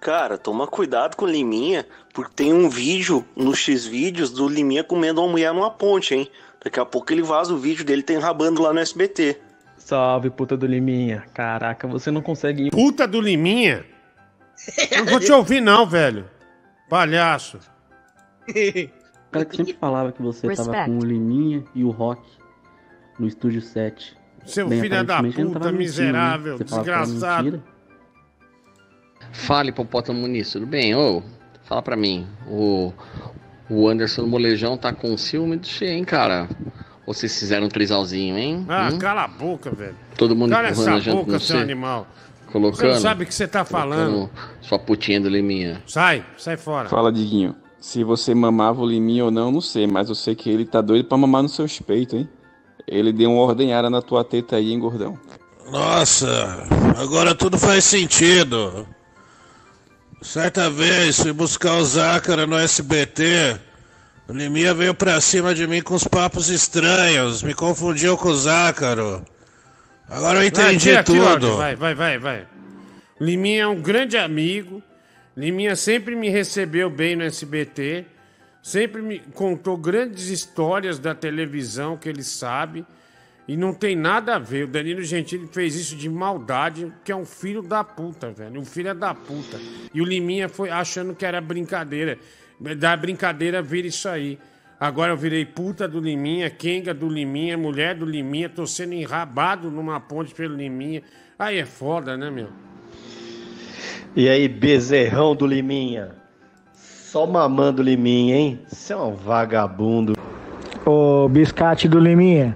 Cara, 0.06 0.38
toma 0.38 0.68
cuidado 0.68 1.16
com 1.16 1.26
o 1.26 1.28
Liminha, 1.28 1.84
porque 2.14 2.32
tem 2.36 2.54
um 2.54 2.70
vídeo 2.70 3.26
no 3.36 3.56
X-Vídeos 3.56 4.30
do 4.30 4.48
Liminha 4.48 4.84
comendo 4.84 5.20
uma 5.20 5.32
mulher 5.32 5.52
numa 5.52 5.72
ponte, 5.72 6.14
hein? 6.14 6.30
Daqui 6.64 6.80
a 6.80 6.86
pouco 6.86 7.12
ele 7.12 7.24
vaza 7.24 7.52
o 7.52 7.58
vídeo 7.58 7.84
dele 7.84 8.04
tem 8.04 8.20
rabando 8.20 8.62
lá 8.62 8.72
no 8.72 8.80
SBT. 8.80 9.36
Salve, 9.78 10.30
puta 10.30 10.56
do 10.56 10.68
Liminha. 10.68 11.24
Caraca, 11.34 11.88
você 11.88 12.12
não 12.12 12.22
consegue 12.22 12.68
ir. 12.68 12.70
Puta 12.70 13.08
do 13.08 13.20
Liminha? 13.20 13.84
Não 14.96 15.06
vou 15.08 15.20
te 15.20 15.32
ouvir, 15.32 15.60
não, 15.60 15.88
velho. 15.88 16.30
Palhaço. 16.88 17.60
O 18.48 18.52
cara 19.32 19.44
que 19.44 19.58
sempre 19.58 19.74
falava 19.74 20.12
que 20.12 20.22
você 20.22 20.48
tava 20.56 20.72
Respect. 20.72 20.92
com 20.92 21.00
o 21.00 21.04
Liminha 21.04 21.64
e 21.74 21.84
o 21.84 21.90
Rock 21.90 22.22
no 23.20 23.26
estúdio 23.26 23.60
7. 23.60 24.16
Seu 24.46 24.68
Bem, 24.70 24.82
filho 24.82 25.04
da 25.04 25.18
puta, 25.18 25.18
tava 25.18 25.24
mentindo, 25.24 25.60
né? 25.60 25.72
miserável, 25.72 26.56
era 26.56 26.64
desgraçado. 26.64 27.75
Fala, 29.36 29.70
Hipopótamo 29.70 30.20
Muniz, 30.22 30.52
tudo 30.52 30.66
bem? 30.66 30.96
Ô, 30.96 31.22
fala 31.64 31.82
pra 31.82 31.96
mim, 31.96 32.26
o, 32.48 32.92
o 33.70 33.88
Anderson 33.88 34.26
Molejão 34.26 34.78
tá 34.78 34.94
com 34.94 35.16
ciúme 35.18 35.58
de 35.58 35.68
você, 35.68 35.88
hein, 35.88 36.04
cara? 36.04 36.50
Ou 37.06 37.14
vocês 37.14 37.38
fizeram 37.38 37.68
um 37.68 37.70
trisalzinho, 37.70 38.38
hein? 38.38 38.66
Ah, 38.68 38.90
Hum? 38.92 38.98
cala 38.98 39.24
a 39.26 39.28
boca, 39.28 39.70
velho. 39.72 39.96
Todo 40.18 40.36
mundo 40.36 40.52
Cala 40.52 40.70
empurrando 40.70 40.90
a 40.90 40.92
essa 40.98 41.02
janta 41.02 41.18
boca, 41.20 41.32
no 41.34 41.40
seu 41.40 41.60
animal. 41.60 42.08
Colocando? 42.52 42.78
Você 42.88 42.94
não 42.96 43.02
sabe 43.02 43.24
o 43.24 43.28
que 43.28 43.34
você 43.36 43.48
tá 43.48 43.64
falando. 43.66 44.30
Sua 44.62 44.80
putinha 44.80 45.20
do 45.22 45.30
Liminha. 45.30 45.84
Sai, 45.86 46.26
sai 46.38 46.58
fora. 46.58 46.90
Fala, 46.90 47.12
Diguinho. 47.12 47.56
Se 47.80 48.04
você 48.04 48.34
mamava 48.34 48.82
o 48.82 48.88
Liminha 48.88 49.26
ou 49.26 49.32
não, 49.32 49.52
não 49.52 49.62
sei, 49.62 49.86
mas 49.86 50.10
eu 50.10 50.16
sei 50.16 50.34
que 50.34 50.50
ele 50.50 50.66
tá 50.66 50.82
doido 50.82 51.06
pra 51.08 51.18
mamar 51.18 51.44
nos 51.44 51.54
seus 51.54 51.80
peitos, 51.80 52.18
hein? 52.20 52.30
Ele 52.88 53.12
deu 53.14 53.32
uma 53.32 53.42
ordenhada 53.42 53.90
na 53.90 54.02
tua 54.02 54.24
teta 54.24 54.56
aí, 54.56 54.72
hein, 54.72 54.80
gordão? 54.80 55.20
Nossa, 55.72 56.64
agora 56.98 57.36
tudo 57.36 57.58
faz 57.58 57.84
sentido. 57.84 58.88
Certa 60.26 60.72
vez 60.72 61.20
fui 61.20 61.32
buscar 61.32 61.76
o 61.76 61.86
Zácara 61.86 62.48
no 62.48 62.58
SBT. 62.58 63.60
O 64.28 64.34
Liminha 64.34 64.74
veio 64.74 64.94
pra 64.94 65.22
cima 65.22 65.54
de 65.54 65.68
mim 65.68 65.84
com 65.84 65.94
uns 65.94 66.04
papos 66.04 66.50
estranhos, 66.50 67.44
me 67.44 67.54
confundiu 67.54 68.18
com 68.18 68.30
o 68.30 68.36
Zácaro. 68.36 69.24
Agora 70.10 70.40
eu 70.40 70.40
Vai, 70.40 70.48
entendi 70.48 70.98
aqui 70.98 71.16
áudio, 71.20 71.34
tudo. 71.34 71.58
Vai, 71.58 71.76
vai, 71.76 71.94
vai, 71.94 72.18
vai. 72.18 72.48
Liminha 73.22 73.64
é 73.64 73.68
um 73.68 73.80
grande 73.80 74.18
amigo. 74.18 74.82
Liminha 75.38 75.76
sempre 75.76 76.16
me 76.16 76.28
recebeu 76.28 76.90
bem 76.90 77.16
no 77.16 77.24
SBT. 77.24 78.06
Sempre 78.64 79.04
me 79.04 79.20
contou 79.20 79.78
grandes 79.78 80.30
histórias 80.30 80.98
da 80.98 81.14
televisão 81.14 81.96
que 81.96 82.10
ele 82.10 82.24
sabe. 82.24 82.84
E 83.48 83.56
não 83.56 83.74
tem 83.74 83.96
nada 83.96 84.36
a 84.36 84.40
ver. 84.40 84.66
O 84.66 84.68
Danilo 84.68 85.04
Gentili 85.04 85.48
fez 85.48 85.76
isso 85.76 85.96
de 85.96 86.10
maldade, 86.10 86.92
que 87.04 87.12
é 87.12 87.16
um 87.16 87.26
filho 87.26 87.62
da 87.62 87.84
puta, 87.84 88.32
velho. 88.32 88.60
Um 88.60 88.66
filho 88.66 88.94
da 88.96 89.14
puta. 89.14 89.60
E 89.94 90.02
o 90.02 90.06
Liminha 90.06 90.50
foi 90.50 90.70
achando 90.70 91.14
que 91.14 91.26
era 91.26 91.40
brincadeira. 91.40 92.18
Da 92.78 92.98
brincadeira 92.98 93.62
vira 93.62 93.88
isso 93.88 94.10
aí. 94.10 94.40
Agora 94.80 95.14
eu 95.14 95.18
virei 95.18 95.46
puta 95.46 95.88
do 95.88 96.00
Liminha, 96.00 96.50
Kenga 96.50 96.94
do 96.94 97.08
Liminha, 97.08 97.58
mulher 97.58 97.96
do 97.96 98.06
Liminha, 98.06 98.50
tô 98.50 98.68
sendo 98.68 98.94
enrabado 98.94 99.72
numa 99.72 100.00
ponte 100.00 100.34
pelo 100.34 100.56
Liminha. 100.56 101.02
Aí 101.40 101.60
é 101.60 101.66
foda, 101.66 102.18
né, 102.18 102.30
meu? 102.30 102.50
E 104.16 104.28
aí, 104.28 104.48
bezerrão 104.48 105.36
do 105.36 105.46
Liminha? 105.46 106.12
Só 106.74 107.26
mamando 107.26 107.82
Liminha, 107.82 108.36
hein? 108.36 108.60
Você 108.68 108.94
é 108.94 108.98
um 108.98 109.14
vagabundo. 109.14 110.14
Ô, 110.86 111.28
biscate 111.30 111.88
do 111.88 112.00
Liminha, 112.00 112.56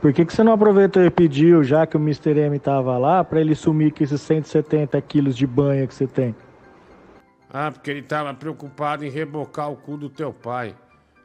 por 0.00 0.12
que, 0.12 0.24
que 0.24 0.32
você 0.32 0.42
não 0.42 0.52
aproveitou 0.52 1.04
e 1.04 1.10
pediu, 1.10 1.62
já 1.62 1.86
que 1.86 1.96
o 1.96 2.00
Mr. 2.00 2.38
M 2.38 2.58
tava 2.58 2.96
lá, 2.98 3.22
pra 3.22 3.40
ele 3.40 3.54
sumir 3.54 3.92
com 3.92 4.02
esses 4.02 4.20
170 4.20 5.00
quilos 5.02 5.36
de 5.36 5.46
banha 5.46 5.86
que 5.86 5.94
você 5.94 6.06
tem? 6.06 6.34
Ah, 7.52 7.70
porque 7.70 7.90
ele 7.90 8.02
tava 8.02 8.32
preocupado 8.32 9.04
em 9.04 9.10
rebocar 9.10 9.70
o 9.70 9.76
cu 9.76 9.96
do 9.96 10.08
teu 10.08 10.32
pai. 10.32 10.74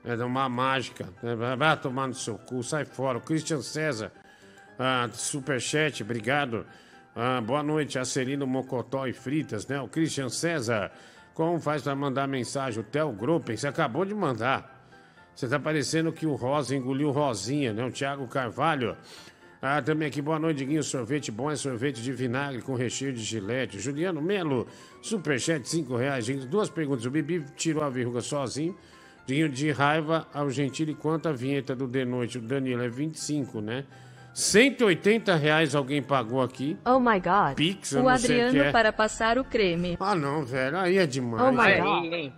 É 0.03 0.15
uma 0.23 0.47
mágica. 0.49 1.07
né? 1.21 1.35
Vai- 1.35 1.77
tomar 1.77 2.07
no 2.07 2.13
seu 2.13 2.37
cu, 2.37 2.61
sai 2.63 2.85
fora. 2.85 3.17
O 3.17 3.21
Christian 3.21 3.61
César, 3.61 4.11
ah, 4.77 5.07
superchat, 5.11 6.03
obrigado. 6.03 6.65
Ah, 7.15 7.39
boa 7.41 7.63
noite, 7.63 7.97
Acerino 7.97 8.45
Mocotó 8.45 9.07
e 9.07 9.13
Fritas, 9.13 9.65
né? 9.67 9.79
O 9.79 9.87
Christian 9.87 10.29
César, 10.29 10.91
como 11.33 11.59
faz 11.59 11.81
pra 11.81 11.95
mandar 11.95 12.27
mensagem? 12.27 12.81
O 12.81 12.83
Theo 12.83 13.11
Gruppen, 13.11 13.55
você 13.55 13.67
acabou 13.67 14.03
de 14.03 14.13
mandar. 14.13 14.74
Você 15.35 15.49
tá 15.49 15.59
parecendo 15.59 16.13
que 16.13 16.25
o 16.25 16.33
Rosa 16.33 16.73
engoliu 16.75 17.11
Rosinha, 17.11 17.73
né? 17.73 17.85
O 17.85 17.91
Thiago 17.91 18.25
Carvalho. 18.25 18.95
Ah, 19.61 19.81
também 19.81 20.07
aqui, 20.07 20.21
boa 20.21 20.39
noite, 20.39 20.57
Diguinho. 20.59 20.81
Sorvete 20.81 21.29
bom 21.29 21.51
é 21.51 21.57
sorvete 21.57 22.01
de 22.01 22.13
vinagre 22.13 22.61
com 22.61 22.73
recheio 22.73 23.11
de 23.11 23.21
gilete. 23.21 23.77
Juliano 23.77 24.21
Melo, 24.21 24.65
superchat, 25.01 25.67
5 25.67 25.93
reais. 25.97 26.23
Gente, 26.23 26.45
duas 26.45 26.69
perguntas. 26.69 27.05
O 27.05 27.11
Bibi 27.11 27.43
tirou 27.57 27.83
a 27.83 27.89
verruga 27.89 28.21
sozinho. 28.21 28.77
Diguinho 29.27 29.49
de 29.49 29.71
raiva 29.71 30.25
ao 30.33 30.49
Gentili, 30.49 30.93
quanto 30.93 31.27
a 31.27 31.33
vinheta 31.33 31.75
do 31.75 31.87
De 31.87 32.05
Noite? 32.05 32.37
O 32.37 32.41
Danilo 32.41 32.83
é 32.83 32.87
25, 32.87 33.59
né? 33.59 33.83
180 34.33 35.35
reais 35.35 35.75
alguém 35.75 36.01
pagou 36.01 36.41
aqui. 36.41 36.77
Oh 36.85 36.99
my 36.99 37.19
god. 37.19 37.55
Pix, 37.55 37.91
eu 37.91 38.01
o 38.01 38.03
não 38.03 38.17
sei 38.17 38.25
o 38.25 38.37
que 38.37 38.41
Adriano 38.41 38.69
é. 38.69 38.71
para 38.71 38.93
passar 38.93 39.37
o 39.37 39.43
creme. 39.43 39.97
Ah, 39.99 40.15
não, 40.15 40.45
velho. 40.45 40.77
Aí 40.77 40.97
é 40.97 41.05
demais. 41.05 41.43
Oh 41.43 41.51
my 41.51 41.57
velho. 41.57 41.83
god. 41.83 42.33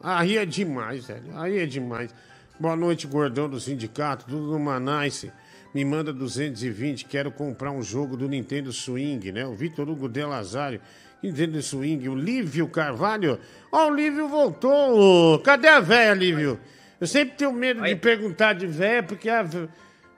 Aí 0.00 0.36
é 0.36 0.44
demais, 0.44 1.06
velho. 1.06 1.38
Aí 1.38 1.58
é 1.58 1.66
demais. 1.66 2.14
Boa 2.58 2.74
noite, 2.76 3.06
gordão 3.06 3.48
do 3.48 3.60
sindicato, 3.60 4.24
tudo 4.26 4.50
no 4.52 4.58
Manice. 4.58 5.30
Me 5.74 5.84
manda 5.84 6.10
220, 6.12 7.04
quero 7.04 7.30
comprar 7.30 7.70
um 7.70 7.82
jogo 7.82 8.16
do 8.16 8.26
Nintendo 8.28 8.72
Swing, 8.72 9.30
né? 9.30 9.44
O 9.46 9.52
Vitor 9.54 9.86
Hugo 9.88 10.08
De 10.08 10.24
Lazário, 10.24 10.80
Nintendo 11.22 11.60
Swing. 11.60 12.08
O 12.08 12.14
Lívio 12.14 12.66
Carvalho. 12.68 13.38
Ó, 13.70 13.88
o 13.90 13.94
Lívio 13.94 14.26
voltou. 14.26 15.38
Cadê 15.40 15.68
a 15.68 15.80
véia, 15.80 16.14
Lívio? 16.14 16.58
Eu 16.98 17.06
sempre 17.06 17.36
tenho 17.36 17.52
medo 17.52 17.82
de 17.82 17.94
perguntar 17.94 18.54
de 18.54 18.66
véia, 18.66 19.02
porque 19.02 19.28
a, 19.28 19.44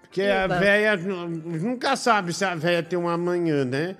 porque 0.02 0.22
a 0.22 0.46
véia 0.46 0.96
nu- 0.96 1.28
nunca 1.28 1.96
sabe 1.96 2.32
se 2.32 2.44
a 2.44 2.54
véia 2.54 2.82
tem 2.84 2.96
um 2.96 3.08
amanhã, 3.08 3.64
né? 3.64 3.96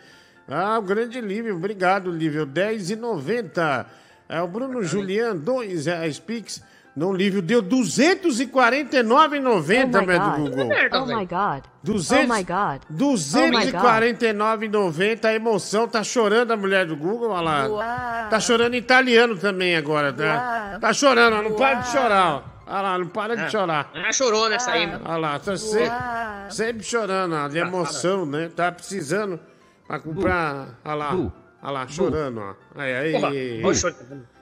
Ah, 0.47 0.79
o 0.79 0.83
grande 0.83 1.21
Lívio, 1.21 1.57
obrigado, 1.57 2.09
Lívio. 2.09 2.47
10,90. 2.47 3.85
É 4.29 4.41
o 4.41 4.47
Bruno 4.47 4.83
Julian, 4.85 5.35
2 5.37 5.87
reais 5.87 6.21
Pix. 6.21 6.63
Não, 6.99 7.13
Lívio 7.13 7.41
deu 7.41 7.63
249,90, 7.63 9.99
Oh 9.99 10.03
do. 10.19 10.31
Google. 10.51 10.69
Oh 10.93 11.07
my 11.07 11.25
god. 11.27 11.63
200, 11.85 12.25
Oh 12.25 12.29
my 12.35 12.43
god. 12.45 12.81
249,90. 12.91 15.25
A 15.27 15.33
emoção 15.35 15.87
tá 15.87 16.03
chorando 16.03 16.51
a 16.53 16.57
mulher 16.57 16.87
do 16.87 16.97
Google, 16.97 17.31
olha 17.31 17.41
lá. 17.41 17.69
Uau. 17.69 17.79
Tá 18.31 18.41
chorando 18.41 18.75
em 18.75 18.79
italiano 18.79 19.37
também 19.37 19.77
agora, 19.77 20.13
tá? 20.13 20.71
Uau. 20.73 20.81
Tá 20.81 20.93
chorando, 20.93 21.37
ó, 21.37 21.43
não 21.43 21.53
para 21.55 21.75
de 21.75 21.87
chorar, 21.89 22.35
ó. 22.35 22.43
Olha 22.67 22.81
lá, 22.83 22.99
não 22.99 23.07
para 23.07 23.37
de 23.37 23.43
Ah, 23.45 23.49
chorar. 23.49 23.91
Ah, 23.95 24.13
chorou 24.13 24.49
nessa 24.49 24.73
aí, 24.73 24.85
mano. 24.87 25.05
Olha 25.07 25.17
lá, 25.19 25.39
tá 25.39 25.57
se- 25.57 25.79
Uau. 25.79 26.51
sempre 26.51 26.83
chorando, 26.83 27.37
ó, 27.37 27.47
de 27.47 27.59
emoção, 27.59 28.27
né? 28.27 28.51
Tá 28.55 28.73
precisando 28.73 29.39
pra 29.87 30.01
comprar. 30.01 30.71
Olha 30.85 30.95
lá, 30.95 31.15
olha 31.15 31.31
lá, 31.73 31.87
chorando, 31.87 32.41
ó. 32.41 32.55
Aí, 32.75 33.15
aí. 33.17 33.63
Porra. 33.63 33.95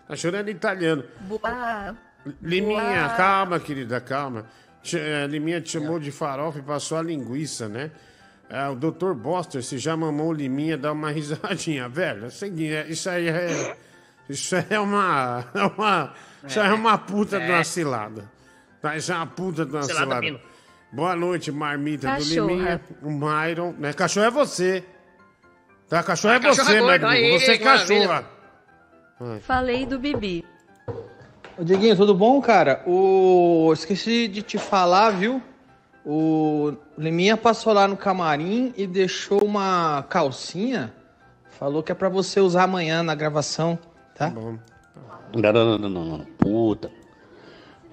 Tá 0.09 0.16
chorando 0.16 0.48
em 0.48 0.52
italiano. 0.52 1.04
Uau. 1.30 1.94
Liminha, 2.42 3.06
Uau. 3.08 3.16
calma, 3.16 3.60
querida, 3.60 4.00
calma. 4.00 4.46
Eh, 4.92 5.26
Liminha 5.28 5.60
te 5.60 5.70
chamou 5.70 5.98
de 5.98 6.10
farofa 6.10 6.58
e 6.58 6.62
passou 6.62 6.98
a 6.98 7.02
linguiça, 7.02 7.68
né? 7.68 7.90
É, 8.48 8.68
o 8.68 8.76
Dr. 8.76 9.12
Boster, 9.14 9.62
se 9.62 9.76
já 9.78 9.96
mamou 9.96 10.28
o 10.28 10.32
Liminha, 10.32 10.76
dá 10.78 10.92
uma 10.92 11.10
risadinha. 11.12 11.88
Velho, 11.88 12.24
é 12.24 12.28
o 12.28 12.30
seguinte, 12.30 12.72
é- 12.74 12.86
isso 12.88 13.08
aí 13.10 13.28
é. 13.28 13.76
Isso 14.28 14.54
é 14.56 14.78
uma. 14.78 15.44
É 15.54 15.62
uma 15.64 16.12
isso 16.46 16.60
aí 16.60 16.68
é 16.68 16.72
uma 16.72 16.98
puta 16.98 17.40
de 17.40 17.50
uma 17.50 17.64
cilada. 17.64 18.30
Tá? 18.80 18.96
Isso 18.96 19.12
é 19.12 19.16
uma 19.16 19.26
puta 19.26 19.64
de 19.64 19.72
uma 19.72 19.82
Cilada 19.82 20.20
cilada. 20.20 20.40
Boa 20.92 21.16
noite, 21.16 21.50
marmita 21.50 22.16
do. 22.16 22.22
Liminha. 22.24 22.80
O 23.02 23.10
Myron. 23.10 23.72
Né? 23.78 23.92
Cachorro 23.92 24.26
é 24.26 24.30
você. 24.30 24.84
Tá? 25.88 26.02
Cachorro 26.02 26.34
é 26.34 26.36
Ah, 26.36 26.40
cachorro 26.40 26.66
você, 26.68 26.76
é 26.76 27.06
aí, 27.06 27.38
Você 27.40 27.52
é 27.52 27.58
cachorra. 27.58 28.24
Falei 29.42 29.86
do 29.86 29.98
Bibi. 29.98 30.44
Ô, 31.59 31.64
Dieguinho, 31.64 31.96
tudo 31.96 32.14
bom, 32.14 32.38
cara? 32.42 32.82
O... 32.86 33.72
Esqueci 33.72 34.28
de 34.28 34.42
te 34.42 34.59
falar, 34.59 35.11
viu? 35.11 35.40
O 36.04 36.74
Liminha 36.98 37.34
passou 37.34 37.72
lá 37.72 37.88
no 37.88 37.96
camarim 37.96 38.74
e 38.76 38.86
deixou 38.86 39.42
uma 39.42 40.04
calcinha. 40.09 40.92
Falou 41.48 41.82
que 41.82 41.90
é 41.90 41.94
pra 41.94 42.11
você 42.11 42.40
usar 42.40 42.64
amanhã 42.64 43.02
na 43.02 43.14
gravação, 43.14 43.78
tá? 44.14 44.28
Não, 44.28 44.59
não, 45.32 45.52
não, 45.52 45.78
não, 45.78 45.88
não, 45.88 46.04
não. 46.18 46.24
Puta. 46.38 46.90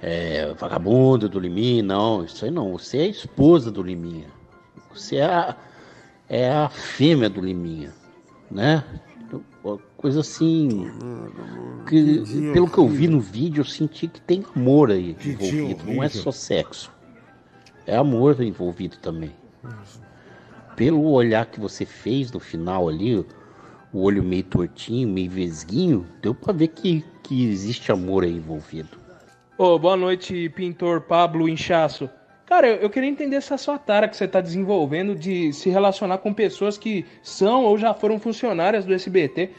É, 0.02 0.54
vagabundo 0.56 1.30
do 1.30 1.40
Liminha, 1.40 1.82
não. 1.82 2.26
Isso 2.26 2.44
aí 2.44 2.52
não. 2.52 2.74
Você 2.74 2.98
é 2.98 3.04
a 3.04 3.08
esposa 3.08 3.72
do 3.72 3.82
Liminha. 3.82 4.28
Você 4.94 5.16
é 5.16 5.26
a, 5.26 5.56
é 6.28 6.52
a 6.52 6.68
fêmea 6.68 7.30
do 7.30 7.40
Liminha, 7.40 7.94
né? 8.52 8.84
Coisa 10.04 10.20
assim. 10.20 10.92
Que, 11.88 12.52
pelo 12.52 12.70
que 12.70 12.78
eu 12.78 12.90
vi 12.90 13.08
no 13.08 13.22
vídeo, 13.22 13.62
eu 13.62 13.66
senti 13.66 14.10
que 14.10 14.20
tem 14.20 14.44
amor 14.54 14.92
aí 14.92 15.16
envolvido. 15.26 15.86
Não 15.86 16.04
é 16.04 16.10
só 16.10 16.30
sexo. 16.30 16.92
É 17.88 17.96
amor 17.96 18.42
envolvido 18.42 18.98
também. 18.98 19.32
Pelo 20.76 21.10
olhar 21.10 21.46
que 21.46 21.58
você 21.58 21.86
fez 21.86 22.30
no 22.34 22.42
final 22.42 22.90
ali, 22.90 23.26
o 23.94 24.02
olho 24.02 24.22
meio 24.22 24.44
tortinho, 24.44 25.08
meio 25.08 25.32
vesguinho, 25.32 26.06
deu 26.22 26.36
pra 26.36 26.52
ver 26.52 26.68
que, 26.68 27.02
que 27.24 27.50
existe 27.50 27.90
amor 27.90 28.26
aí 28.26 28.36
envolvido. 28.36 28.98
Ô, 29.58 29.80
boa 29.80 29.96
noite, 29.96 30.50
pintor 30.50 31.00
Pablo 31.00 31.48
Inchaço. 31.48 32.10
Cara, 32.46 32.68
eu, 32.68 32.76
eu 32.76 32.90
queria 32.90 33.10
entender 33.10 33.38
essa 33.38 33.58
sua 33.58 33.80
tara 33.80 34.10
que 34.10 34.18
você 34.18 34.28
tá 34.28 34.42
desenvolvendo 34.42 35.16
de 35.16 35.54
se 35.54 35.70
relacionar 35.70 36.18
com 36.18 36.34
pessoas 36.34 36.78
que 36.78 37.06
são 37.22 37.64
ou 37.64 37.78
já 37.78 37.94
foram 37.94 38.20
funcionárias 38.20 38.84
do 38.84 38.94
SBT. 38.94 39.52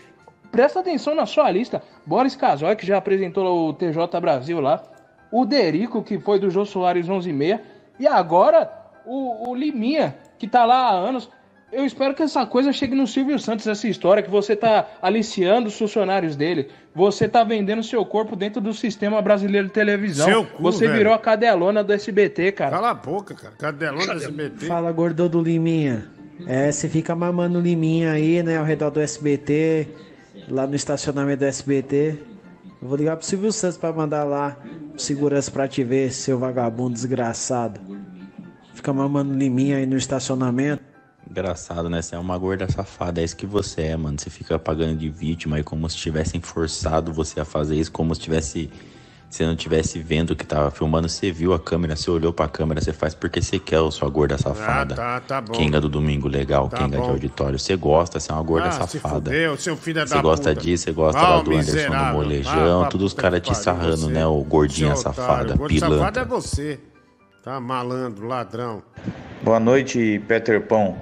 Presta 0.55 0.79
atenção 0.79 1.17
na 1.17 1.27
sua 1.27 1.51
lista. 1.51 1.83
Boris 2.07 2.37
Casoy, 2.37 2.77
que 2.77 2.87
já 2.87 2.97
apresentou 2.97 3.69
o 3.69 3.73
TJ 3.73 4.21
Brasil 4.21 4.61
lá. 4.61 4.81
O 5.33 5.45
Derico, 5.45 6.01
que 6.01 6.17
foi 6.17 6.39
do 6.39 6.49
Jô 6.49 6.65
Soares 6.65 7.09
11 7.09 7.29
e 7.29 7.33
meia. 7.33 7.61
E 7.99 8.07
agora, 8.07 8.71
o, 9.05 9.51
o 9.51 9.55
Liminha, 9.57 10.17
que 10.39 10.47
tá 10.47 10.65
lá 10.65 10.91
há 10.91 10.93
anos. 10.93 11.29
Eu 11.73 11.85
espero 11.85 12.15
que 12.15 12.23
essa 12.23 12.47
coisa 12.47 12.73
chegue 12.73 12.95
no 12.95 13.05
Silvio 13.05 13.37
Santos, 13.37 13.67
essa 13.67 13.89
história, 13.89 14.23
que 14.23 14.31
você 14.31 14.55
tá 14.55 14.87
aliciando 15.03 15.67
os 15.67 15.77
funcionários 15.77 16.37
dele. 16.37 16.69
Você 16.95 17.29
tá 17.29 17.43
vendendo 17.43 17.83
seu 17.83 18.07
corpo 18.07 18.37
dentro 18.37 18.61
do 18.61 18.73
sistema 18.73 19.21
brasileiro 19.21 19.67
de 19.67 19.73
televisão. 19.73 20.29
Seu 20.29 20.45
cu, 20.45 20.63
você 20.63 20.87
velho. 20.87 20.99
virou 20.99 21.15
a 21.15 21.19
cadelona 21.19 21.83
do 21.83 21.93
SBT, 21.93 22.53
cara. 22.53 22.71
Cala 22.71 22.91
a 22.91 22.95
boca, 22.95 23.35
cara. 23.35 23.57
Cadelão 23.59 24.07
do 24.07 24.13
SBT. 24.13 24.67
Fala, 24.67 24.93
gordão 24.93 25.29
do 25.29 25.43
Liminha. 25.43 26.07
É, 26.47 26.71
você 26.71 26.89
fica 26.89 27.13
mamando 27.17 27.61
Liminha 27.61 28.13
aí, 28.13 28.41
né, 28.41 28.57
ao 28.57 28.65
redor 28.65 28.91
do 28.91 29.01
SBT, 29.01 29.89
lá 30.49 30.67
no 30.67 30.75
estacionamento 30.75 31.41
do 31.41 31.45
SBT. 31.47 32.19
Eu 32.81 32.89
vou 32.89 32.97
ligar 32.97 33.17
pro 33.17 33.27
Silvio 33.27 33.53
Santos 33.53 33.79
pra 33.79 33.93
mandar 33.93 34.25
lá 34.25 34.57
segurança 34.97 35.51
pra 35.51 35.67
te 35.67 35.83
ver, 35.83 36.13
seu 36.13 36.39
vagabundo 36.39 36.95
desgraçado. 36.95 37.81
Fica 38.75 38.93
mamando 38.93 39.35
Liminha 39.35 39.79
aí 39.79 39.87
no 39.87 39.97
estacionamento. 39.97 40.83
Engraçado, 41.29 41.89
né? 41.89 42.03
Você 42.03 42.15
é 42.15 42.19
uma 42.19 42.37
gorda 42.37 42.71
safada, 42.71 43.21
é 43.21 43.25
isso 43.25 43.37
que 43.37 43.47
você 43.47 43.83
é, 43.83 43.97
mano. 43.97 44.19
Você 44.21 44.29
fica 44.29 44.59
pagando 44.59 44.97
de 44.97 45.09
vítima 45.09 45.57
aí 45.57 45.63
como 45.63 45.89
se 45.89 45.97
tivessem 45.97 46.41
forçado 46.41 47.13
você 47.13 47.41
a 47.41 47.45
fazer 47.45 47.77
isso, 47.77 47.91
como 47.91 48.15
se 48.15 48.21
tivesse 48.21 48.71
você 49.35 49.45
não 49.45 49.57
tivesse 49.57 49.99
vendo 49.99 50.31
o 50.31 50.37
que 50.37 50.47
tava 50.47 50.71
filmando, 50.71 51.09
você 51.09 51.33
viu 51.33 51.53
a 51.53 51.59
câmera, 51.59 51.97
você 51.97 52.09
olhou 52.11 52.33
pra 52.33 52.47
câmera, 52.47 52.81
você 52.81 52.93
faz 52.93 53.15
porque 53.15 53.43
você 53.43 53.59
quer, 53.59 53.81
ô 53.81 53.91
sua 53.91 54.09
gorda 54.09 54.39
safada. 54.39 54.95
tá, 54.95 55.21
tá 55.21 55.41
bom. 55.41 55.53
Kenga 55.53 55.81
do 55.81 55.89
domingo 55.89 56.29
legal, 56.29 56.69
Tá 56.69 56.77
Kenga 56.79 56.99
de 56.99 57.03
bom. 57.03 57.11
auditório. 57.11 57.59
Você 57.59 57.75
gosta, 57.75 58.21
você 58.21 58.31
é 58.31 58.35
uma 58.35 58.43
gorda 58.45 58.69
Ah, 58.69 58.87
se 58.87 58.99
safada. 58.99 59.15
fudeu, 59.31 59.57
seu 59.57 59.77
filho 59.77 59.97
da 59.97 60.07
Você 60.07 60.23
gosta 60.23 60.51
puta. 60.51 60.61
disso, 60.63 60.85
você 60.85 60.93
gosta 60.93 61.19
Ah, 61.21 61.29
lá 61.31 61.39
o 61.41 61.43
do 61.43 61.51
Anderson 61.51 61.71
do 61.73 61.75
miserável. 61.77 62.15
molejão, 62.15 62.85
Ah, 62.85 62.87
todos 62.87 63.07
os 63.07 63.13
caras 63.15 63.41
te 63.41 63.55
sarrando, 63.57 63.97
você. 63.97 64.13
né? 64.13 64.25
O 64.25 64.41
gordinha 64.45 64.95
safada, 64.95 65.49
safado 65.49 65.67
pilantra. 65.69 66.23
é 66.23 66.25
você. 66.25 66.79
Tá 67.43 67.59
malandro, 67.59 68.27
ladrão. 68.29 68.83
Boa 69.43 69.59
noite, 69.59 70.23
Peter 70.29 70.61
Pão. 70.63 70.97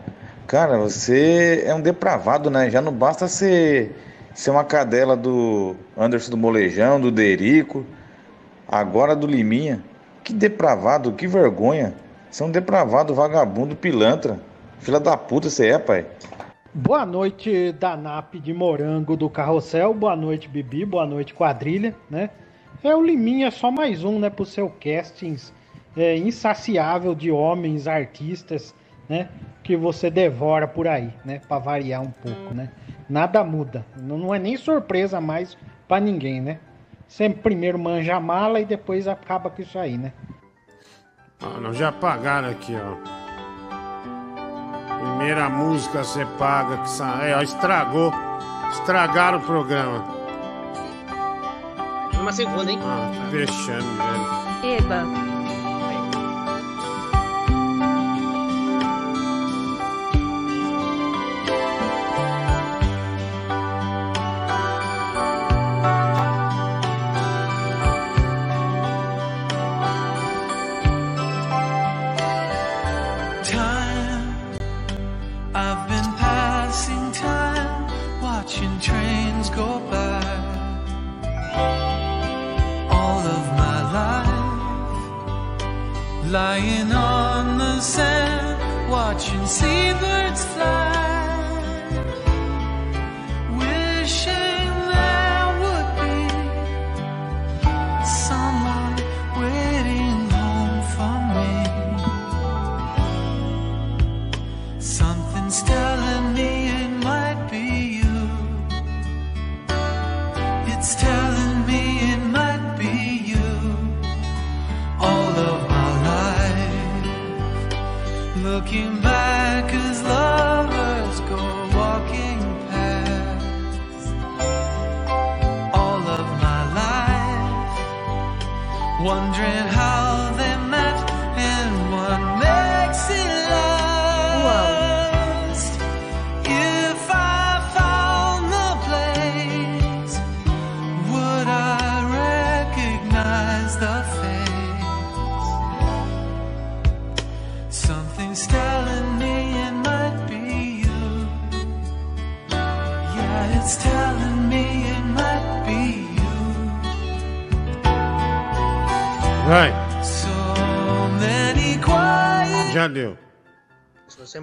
Cara, 0.47 0.79
você 0.79 1.63
é 1.67 1.75
um 1.75 1.81
depravado, 1.83 2.49
né? 2.51 2.71
Já 2.71 2.81
não 2.81 2.93
basta 2.93 3.29
ser, 3.29 3.95
ser 4.35 4.51
uma 4.51 4.65
cadela 4.65 5.17
do 5.17 5.77
Anderson 5.97 6.31
do 6.31 6.37
Molejão, 6.39 6.99
do 7.01 7.11
Derico, 7.11 7.85
agora 8.73 9.15
do 9.15 9.27
Liminha. 9.27 9.85
Que 10.25 10.33
depravado, 10.33 11.13
que 11.13 11.27
vergonha. 11.27 11.93
Você 12.31 12.43
é 12.43 12.47
um 12.47 12.51
depravado, 12.51 13.15
vagabundo, 13.15 13.77
pilantra. 13.77 14.41
Filha 14.79 14.99
da 14.99 15.15
puta 15.15 15.51
você 15.51 15.69
é, 15.69 15.79
pai. 15.79 16.07
Boa 16.73 17.05
noite, 17.05 17.73
Danap 17.73 18.35
de 18.41 18.55
Morango 18.55 19.15
do 19.15 19.29
Carrossel. 19.29 19.93
Boa 19.93 20.17
noite, 20.17 20.49
Bibi. 20.49 20.87
Boa 20.87 21.05
noite, 21.05 21.35
Quadrilha, 21.35 21.95
né? 22.09 22.31
É 22.83 22.97
o 22.97 23.03
Liminha, 23.03 23.51
só 23.51 23.71
mais 23.71 24.03
um, 24.03 24.19
né, 24.19 24.31
pro 24.31 24.47
seu 24.47 24.71
castings 24.71 25.53
é, 25.95 26.17
insaciável 26.17 27.15
de 27.15 27.31
homens, 27.31 27.87
artistas, 27.87 28.75
né? 29.07 29.29
Que 29.63 29.77
você 29.77 30.11
devora 30.11 30.67
por 30.67 30.89
aí, 30.89 31.13
né? 31.25 31.41
Pra 31.47 31.59
variar 31.59 32.01
um 32.01 32.11
pouco, 32.11 32.55
né? 32.55 32.71
Nada 33.09 33.45
muda. 33.45 33.85
Não, 34.01 34.35
é 34.35 34.39
nem 34.39 34.57
surpresa 34.57 35.21
mais 35.21 35.57
pra 35.87 36.01
ninguém, 36.01 36.41
né? 36.41 36.59
Sempre 37.13 37.43
primeiro 37.43 37.79
manja 37.79 38.17
a 38.17 38.21
mala 38.21 38.59
e 38.59 38.65
depois 38.65 39.07
acaba 39.07 39.51
com 39.51 39.61
isso 39.61 39.79
aí, 39.79 39.99
né? 39.99 40.15
Ah, 41.43 41.61
não, 41.61 41.71
já 41.75 41.93
pagaram 41.93 42.49
aqui, 42.49 42.75
ó. 42.75 42.97
Primeira 44.99 45.51
música 45.51 46.05
você 46.05 46.25
paga, 46.39 46.79
que 46.79 46.89
sa... 46.89 47.19
é, 47.23 47.37
ó, 47.37 47.43
estragou. 47.43 48.11
Estragaram 48.71 49.41
o 49.41 49.43
programa. 49.43 50.03
Uma 52.19 52.33
segunda, 52.33 52.73
hein? 52.73 52.79
Ah, 52.83 53.11
que 53.29 53.37
vexame, 53.37 53.83
velho. 54.63 54.77
Eba. 54.79 55.22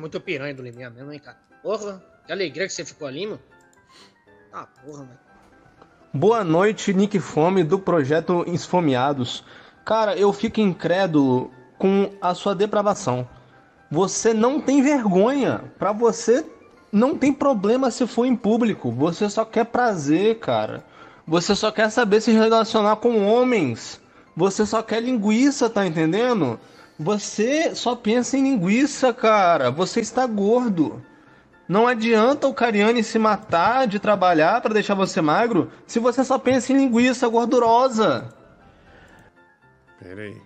Muito 0.10 0.20
piranha 0.20 0.56
do 0.56 0.64
Liminha 0.64 0.90
mesmo, 0.90 1.14
hein, 1.14 1.20
cara? 1.20 1.38
Porra, 1.62 2.02
que 2.26 2.32
alegria 2.32 2.66
que 2.66 2.74
você 2.74 2.84
ficou 2.84 3.08
ali, 3.08 3.28
mano. 3.28 3.40
Ah, 4.52 4.66
porra, 4.84 5.04
mano. 5.04 5.20
Boa 6.12 6.44
noite, 6.44 6.92
Nick 6.92 7.20
Fome 7.20 7.64
do 7.64 7.78
projeto 7.78 8.44
Esfomeados. 8.48 9.46
Cara, 9.86 10.18
eu 10.18 10.34
fico 10.34 10.60
incrédulo 10.60 11.52
com 11.78 12.12
a 12.20 12.34
sua 12.34 12.56
depravação. 12.56 13.30
Você 13.92 14.34
não 14.34 14.60
tem 14.60 14.82
vergonha. 14.82 15.72
Pra 15.78 15.92
você 15.92 16.44
não 16.92 17.16
tem 17.16 17.32
problema 17.32 17.92
se 17.92 18.08
for 18.08 18.26
em 18.26 18.36
público. 18.36 18.92
Você 18.92 19.30
só 19.30 19.46
quer 19.46 19.66
prazer, 19.66 20.40
cara. 20.40 20.84
Você 21.28 21.56
só 21.56 21.72
quer 21.72 21.92
saber 21.92 22.22
se 22.22 22.32
relacionar 22.32 22.96
com 22.96 23.28
homens. 23.28 24.02
Você 24.36 24.66
só 24.66 24.82
quer 24.82 25.04
linguiça, 25.04 25.70
tá 25.70 25.86
entendendo? 25.86 26.60
Você 27.00 27.74
só 27.74 27.96
pensa 27.96 28.38
em 28.38 28.44
linguiça, 28.44 29.14
cara. 29.14 29.72
Você 29.72 30.02
está 30.02 30.28
gordo. 30.28 31.02
Não 31.66 31.88
adianta 31.88 32.46
o 32.46 32.54
Cariani 32.54 33.02
se 33.04 33.18
matar 33.18 33.88
de 33.88 34.00
trabalhar 34.00 34.60
pra 34.60 34.74
deixar 34.74 34.96
você 34.96 35.22
magro 35.22 35.72
se 35.88 35.98
você 35.98 36.26
só 36.26 36.38
pensa 36.38 36.74
em 36.74 36.78
linguiça 36.78 37.26
gordurosa. 37.30 38.36
Pera 39.98 40.24
aí. 40.24 40.42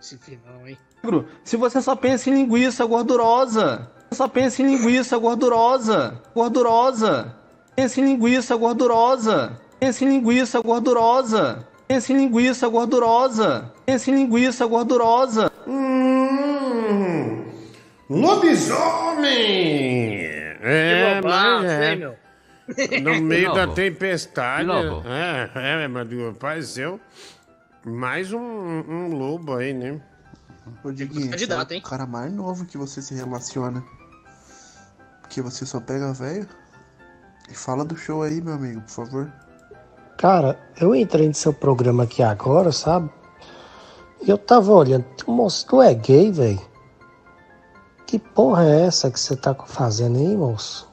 Esse 0.00 0.16
final, 0.16 0.66
hein? 0.66 0.78
Magro, 1.02 1.28
Se 1.44 1.56
você 1.58 1.82
só 1.82 1.94
pensa 1.94 2.30
em 2.30 2.34
linguiça 2.34 2.86
gordurosa. 2.86 3.90
Só 4.12 4.26
pensa 4.26 4.62
em 4.62 4.66
linguiça 4.66 5.18
gordurosa. 5.18 6.18
Gordurosa. 6.34 7.36
Pensa 7.76 8.00
em 8.00 8.04
linguiça 8.04 8.56
gordurosa. 8.56 9.60
Pensa 9.78 10.04
em 10.04 10.08
linguiça 10.08 10.62
gordurosa. 10.62 11.66
Em 11.88 11.98
linguiça 12.12 12.68
gordurosa. 12.68 13.72
Em 13.86 13.96
linguiça 13.96 14.66
gordurosa. 14.66 15.50
Hum, 15.66 17.44
lobisomem! 18.10 19.28
É, 20.60 21.20
mas 21.22 21.64
é. 21.64 21.94
hein? 21.94 22.12
No 23.02 23.20
meio 23.24 23.54
da 23.54 23.66
tempestade. 23.68 24.70
É, 25.06 25.84
é, 25.84 25.88
mas 25.88 26.06
apareceu 26.28 27.00
mais 27.84 28.32
um, 28.32 28.38
um 28.40 29.16
lobo 29.16 29.54
aí, 29.56 29.72
né? 29.72 30.00
Ô, 30.84 30.92
Diguinho, 30.92 31.30
Candidato, 31.30 31.68
você 31.68 31.74
é 31.74 31.76
hein? 31.76 31.82
o 31.84 31.88
cara 31.88 32.06
mais 32.06 32.30
novo 32.32 32.66
que 32.66 32.76
você 32.76 33.00
se 33.00 33.14
relaciona. 33.14 33.82
Porque 35.22 35.40
você 35.40 35.64
só 35.64 35.80
pega 35.80 36.12
velho. 36.12 36.46
E 37.50 37.54
fala 37.54 37.84
do 37.84 37.96
show 37.96 38.22
aí, 38.22 38.42
meu 38.42 38.54
amigo, 38.54 38.82
por 38.82 38.90
favor. 38.90 39.32
Cara, 40.18 40.58
eu 40.80 40.96
entrei 40.96 41.28
no 41.28 41.34
seu 41.34 41.52
programa 41.52 42.02
aqui 42.02 42.24
agora, 42.24 42.72
sabe? 42.72 43.08
E 44.20 44.28
eu 44.28 44.36
tava 44.36 44.72
olhando, 44.72 45.04
moço, 45.28 45.64
tu 45.68 45.80
é 45.80 45.94
gay, 45.94 46.32
velho? 46.32 46.60
Que 48.04 48.18
porra 48.18 48.64
é 48.64 48.80
essa 48.86 49.12
que 49.12 49.20
você 49.20 49.36
tá 49.36 49.54
fazendo 49.54 50.18
aí, 50.18 50.36
moço? 50.36 50.88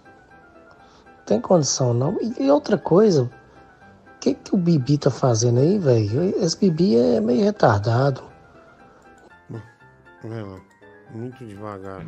Tem 1.26 1.42
condição 1.42 1.92
não. 1.92 2.22
E, 2.22 2.44
e 2.44 2.52
outra 2.52 2.78
coisa, 2.78 3.24
o 3.24 3.30
que 4.20 4.36
que 4.36 4.54
o 4.54 4.58
Bibi 4.60 5.00
tá 5.00 5.10
fazendo 5.10 5.60
aí, 5.60 5.80
velho? 5.80 6.44
Esse 6.44 6.60
Bibi 6.60 6.96
é 6.96 7.20
meio 7.20 7.44
retardado. 7.44 8.22
Vai 10.24 10.44
lá. 10.44 10.65
Muito 11.16 11.46
devagar. 11.46 12.02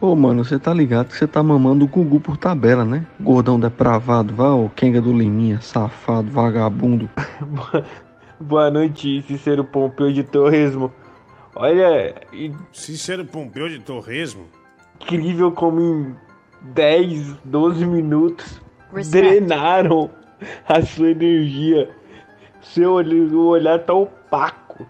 Ô, 0.00 0.14
mano, 0.14 0.44
você 0.44 0.56
tá 0.58 0.72
ligado 0.72 1.08
que 1.08 1.16
você 1.16 1.26
tá 1.26 1.42
mamando 1.42 1.84
o 1.84 1.88
Gugu 1.88 2.20
por 2.20 2.36
tabela, 2.36 2.84
né? 2.84 3.04
Gordão 3.20 3.58
depravado, 3.58 4.32
vá, 4.34 4.50
ô 4.54 4.68
Kenga 4.68 5.00
do 5.00 5.12
Liminha, 5.12 5.60
safado, 5.60 6.30
vagabundo. 6.30 7.10
Boa 8.40 8.70
noite, 8.70 9.22
Cícero 9.22 9.64
Pompeu 9.64 10.12
de 10.12 10.22
Torresmo. 10.22 10.92
Olha, 11.54 12.14
Cícero 12.72 13.24
Pompeu 13.24 13.68
de 13.68 13.80
Torresmo? 13.80 14.46
incrível 15.00 15.50
como 15.50 15.80
em 15.80 16.16
10, 16.72 17.38
12 17.44 17.84
minutos 17.84 18.60
Respect. 18.94 19.10
drenaram 19.28 20.08
a 20.68 20.80
sua 20.82 21.10
energia. 21.10 21.90
Seu 22.60 22.92
olho- 22.92 23.36
o 23.36 23.46
olhar 23.48 23.80
tá 23.80 23.92
opaco. 23.92 24.86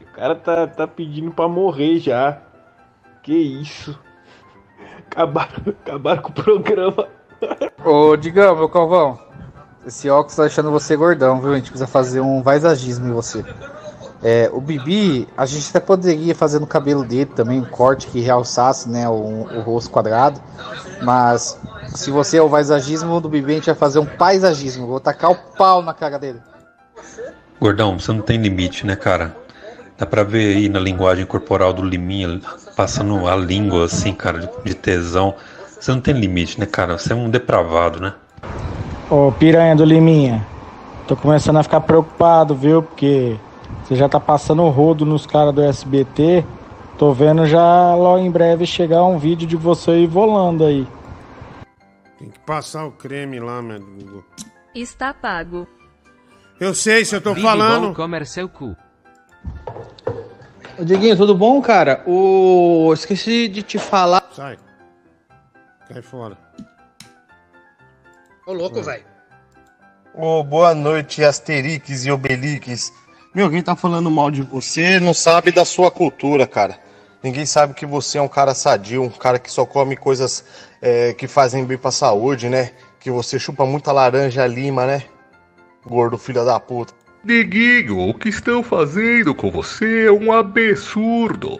O 0.00 0.04
cara 0.16 0.34
tá, 0.34 0.66
tá 0.66 0.88
pedindo 0.88 1.30
pra 1.30 1.46
morrer 1.48 1.98
já. 2.00 2.42
Que 3.24 3.32
isso? 3.32 3.98
Acabaram, 5.10 5.74
acabaram 5.82 6.22
com 6.22 6.28
o 6.28 6.32
programa. 6.34 7.08
Ô, 7.82 8.14
Digão, 8.16 8.54
meu 8.54 8.68
calvão. 8.68 9.18
Esse 9.86 10.10
óculos 10.10 10.36
tá 10.36 10.42
deixando 10.42 10.70
você 10.70 10.94
gordão, 10.94 11.40
viu? 11.40 11.52
A 11.52 11.56
gente 11.56 11.70
precisa 11.70 11.86
fazer 11.86 12.20
um 12.20 12.42
vaisagismo 12.42 13.08
em 13.08 13.12
você. 13.12 13.42
É, 14.22 14.50
o 14.52 14.60
Bibi, 14.60 15.26
a 15.36 15.46
gente 15.46 15.70
até 15.70 15.80
poderia 15.80 16.34
fazer 16.34 16.58
no 16.58 16.66
cabelo 16.66 17.02
dele 17.02 17.30
também 17.34 17.60
um 17.60 17.64
corte 17.64 18.08
que 18.08 18.20
realçasse 18.20 18.90
né, 18.90 19.08
o, 19.08 19.12
o 19.12 19.60
rosto 19.62 19.90
quadrado. 19.90 20.38
Mas 21.02 21.58
se 21.94 22.10
você 22.10 22.36
é 22.36 22.42
o 22.42 22.48
vaisagismo 22.48 23.22
do 23.22 23.28
Bibi, 23.30 23.52
a 23.52 23.54
gente 23.54 23.66
vai 23.66 23.74
fazer 23.74 24.00
um 24.00 24.06
paisagismo. 24.06 24.86
Vou 24.86 25.00
tacar 25.00 25.30
o 25.30 25.36
pau 25.56 25.80
na 25.80 25.94
cara 25.94 26.18
dele. 26.18 26.42
Gordão, 27.58 27.98
você 27.98 28.12
não 28.12 28.20
tem 28.20 28.36
limite, 28.36 28.86
né, 28.86 28.96
cara? 28.96 29.34
Dá 29.96 30.04
pra 30.04 30.24
ver 30.24 30.56
aí 30.56 30.68
na 30.68 30.80
linguagem 30.80 31.24
corporal 31.24 31.72
do 31.72 31.82
Liminha, 31.82 32.40
passando 32.76 33.28
a 33.28 33.36
língua 33.36 33.84
assim, 33.84 34.12
cara, 34.12 34.50
de, 34.64 34.74
tesão. 34.74 35.34
Você 35.68 35.92
não 35.92 36.00
tem 36.00 36.14
limite, 36.14 36.58
né, 36.58 36.66
cara? 36.66 36.98
Você 36.98 37.12
é 37.12 37.16
um 37.16 37.30
depravado, 37.30 38.00
né? 38.00 38.14
Ô, 39.08 39.30
piranha 39.30 39.76
do 39.76 39.84
Liminha, 39.84 40.44
tô 41.06 41.16
começando 41.16 41.58
a 41.58 41.62
ficar 41.62 41.80
preocupado, 41.82 42.56
viu? 42.56 42.82
Porque 42.82 43.36
você 43.84 43.94
já 43.94 44.08
tá 44.08 44.18
passando 44.18 44.62
o 44.62 44.70
rodo 44.70 45.06
nos 45.06 45.26
caras 45.26 45.54
do 45.54 45.62
SBT. 45.62 46.44
Tô 46.98 47.12
vendo 47.12 47.46
já 47.46 47.94
logo 47.94 48.18
em 48.18 48.30
breve 48.30 48.66
chegar 48.66 49.04
um 49.04 49.18
vídeo 49.18 49.46
de 49.46 49.56
você 49.56 49.92
aí 49.92 50.06
volando 50.06 50.64
aí. 50.64 50.86
Tem 52.18 52.30
que 52.30 52.38
passar 52.40 52.84
o 52.86 52.92
creme 52.92 53.38
lá, 53.38 53.60
meu 53.60 53.78
Gugu. 53.78 54.24
Está 54.74 55.14
pago. 55.14 55.68
Eu 56.58 56.74
sei 56.74 57.04
se 57.04 57.14
eu 57.14 57.20
tô 57.20 57.34
falando. 57.34 57.88
Bom 57.88 57.94
comer 57.94 58.26
seu 58.26 58.48
cu. 58.48 58.76
Ô, 60.76 60.84
Diguinho, 60.84 61.16
tudo 61.16 61.34
bom, 61.36 61.60
cara? 61.62 62.02
O... 62.06 62.92
Esqueci 62.92 63.46
de 63.46 63.62
te 63.62 63.78
falar. 63.78 64.28
Sai. 64.34 64.58
Cai 65.88 66.02
fora. 66.02 66.36
Ô, 68.46 68.52
louco, 68.52 68.82
velho. 68.82 69.04
Ô, 70.12 70.42
boa 70.42 70.74
noite, 70.74 71.22
Asterix 71.22 72.04
e 72.04 72.10
Obelix. 72.10 72.92
Meu, 73.32 73.50
quem 73.50 73.62
tá 73.62 73.76
falando 73.76 74.10
mal 74.10 74.30
de 74.30 74.42
você 74.42 74.98
não 74.98 75.14
sabe 75.14 75.52
da 75.52 75.64
sua 75.64 75.90
cultura, 75.90 76.46
cara. 76.46 76.78
Ninguém 77.22 77.46
sabe 77.46 77.74
que 77.74 77.86
você 77.86 78.18
é 78.18 78.22
um 78.22 78.28
cara 78.28 78.54
sadio, 78.54 79.02
um 79.02 79.08
cara 79.08 79.38
que 79.38 79.50
só 79.50 79.64
come 79.64 79.96
coisas 79.96 80.44
é, 80.82 81.14
que 81.14 81.26
fazem 81.26 81.64
bem 81.64 81.78
pra 81.78 81.90
saúde, 81.90 82.48
né? 82.48 82.72
Que 82.98 83.10
você 83.10 83.38
chupa 83.38 83.64
muita 83.64 83.92
laranja 83.92 84.46
lima, 84.46 84.86
né? 84.86 85.04
Gordo 85.86 86.18
filho 86.18 86.44
da 86.44 86.58
puta. 86.58 86.92
Diguinho, 87.24 88.08
o 88.08 88.12
que 88.12 88.28
estão 88.28 88.62
fazendo 88.62 89.34
com 89.34 89.50
você 89.50 90.06
é 90.06 90.12
um 90.12 90.30
absurdo. 90.30 91.58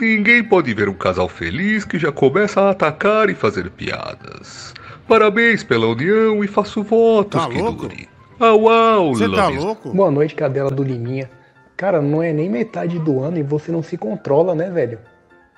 Ninguém 0.00 0.42
pode 0.42 0.74
ver 0.74 0.88
um 0.88 0.94
casal 0.94 1.28
feliz 1.28 1.84
que 1.84 1.98
já 1.98 2.10
começa 2.10 2.60
a 2.60 2.70
atacar 2.70 3.30
e 3.30 3.34
fazer 3.34 3.70
piadas. 3.70 4.74
Parabéns 5.06 5.62
pela 5.62 5.86
união 5.86 6.42
e 6.42 6.48
faço 6.48 6.82
votos 6.82 7.40
Tá 7.40 7.48
que 7.48 7.58
louco? 7.58 7.82
dure. 7.88 8.08
Au, 8.40 8.68
au, 8.68 9.14
Você 9.14 9.28
tá 9.28 9.48
louco? 9.48 9.92
Boa 9.92 10.10
noite, 10.10 10.34
cadela 10.34 10.70
do 10.70 10.82
Liminha. 10.82 11.30
Cara, 11.76 12.02
não 12.02 12.20
é 12.22 12.32
nem 12.32 12.48
metade 12.50 12.98
do 12.98 13.20
ano 13.22 13.38
e 13.38 13.42
você 13.42 13.70
não 13.70 13.82
se 13.82 13.96
controla, 13.96 14.54
né, 14.54 14.68
velho? 14.68 14.98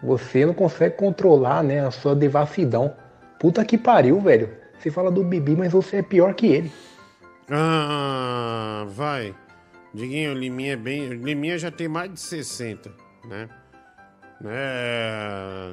Você 0.02 0.44
não 0.44 0.52
consegue 0.54 0.96
controlar, 0.96 1.62
né, 1.62 1.86
a 1.86 1.90
sua 1.90 2.14
devassidão. 2.14 2.92
Puta 3.38 3.64
que 3.64 3.78
pariu, 3.78 4.20
velho. 4.20 4.50
Você 4.78 4.90
fala 4.90 5.10
do 5.10 5.24
Bibi, 5.24 5.56
mas 5.56 5.72
você 5.72 5.96
é 5.96 6.02
pior 6.02 6.32
que 6.34 6.46
ele. 6.46 6.72
Ah, 7.50 8.86
vai. 8.88 9.34
Diguinho, 9.92 10.34
Liminha 10.34 10.74
é 10.74 10.76
bem. 10.76 11.08
Liminha 11.08 11.58
já 11.58 11.70
tem 11.70 11.88
mais 11.88 12.12
de 12.12 12.20
60, 12.20 12.92
né? 13.28 13.48
É. 14.44 15.72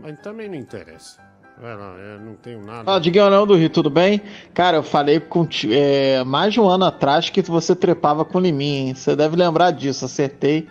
Mas 0.00 0.20
também 0.20 0.48
não 0.48 0.56
interessa. 0.56 1.20
Vai 1.60 1.76
lá, 1.76 1.94
eu 1.98 2.20
não 2.20 2.34
tenho 2.36 2.64
nada. 2.64 2.90
Ó, 2.90 2.98
Diguinho 2.98 3.44
do 3.44 3.54
Rio, 3.54 3.68
tudo 3.68 3.90
bem? 3.90 4.22
Cara, 4.54 4.78
eu 4.78 4.82
falei 4.82 5.20
com, 5.20 5.46
é, 5.70 6.24
mais 6.24 6.54
de 6.54 6.60
um 6.60 6.66
ano 6.66 6.86
atrás 6.86 7.28
que 7.28 7.42
você 7.42 7.76
trepava 7.76 8.24
com 8.24 8.40
Liminha, 8.40 8.88
hein? 8.88 8.94
Você 8.94 9.14
deve 9.14 9.36
lembrar 9.36 9.72
disso, 9.72 10.06
acertei 10.06 10.66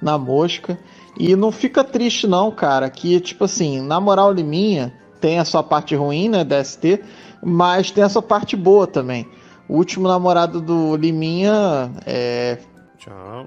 na 0.00 0.18
mosca. 0.18 0.76
E 1.16 1.36
não 1.36 1.52
fica 1.52 1.84
triste 1.84 2.26
não, 2.26 2.50
cara, 2.50 2.90
que 2.90 3.20
tipo 3.20 3.44
assim, 3.44 3.80
na 3.82 4.00
moral 4.00 4.32
Liminha 4.32 4.92
tem 5.20 5.38
a 5.38 5.44
sua 5.44 5.62
parte 5.62 5.94
ruim, 5.94 6.28
né, 6.28 6.42
da 6.42 6.64
ST, 6.64 7.00
mas 7.44 7.92
tem 7.92 8.02
a 8.02 8.08
sua 8.08 8.22
parte 8.22 8.56
boa 8.56 8.86
também. 8.86 9.28
O 9.68 9.76
último 9.76 10.08
namorado 10.08 10.60
do 10.60 10.96
Liminha 10.96 11.90
é... 12.06 12.58
Tchau. 12.98 13.46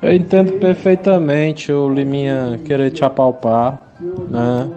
Eu 0.00 0.12
entendo 0.12 0.52
perfeitamente 0.60 1.72
o 1.72 1.88
Liminha 1.88 2.60
querer 2.64 2.90
te 2.90 3.04
apalpar, 3.04 3.80
né? 4.30 4.70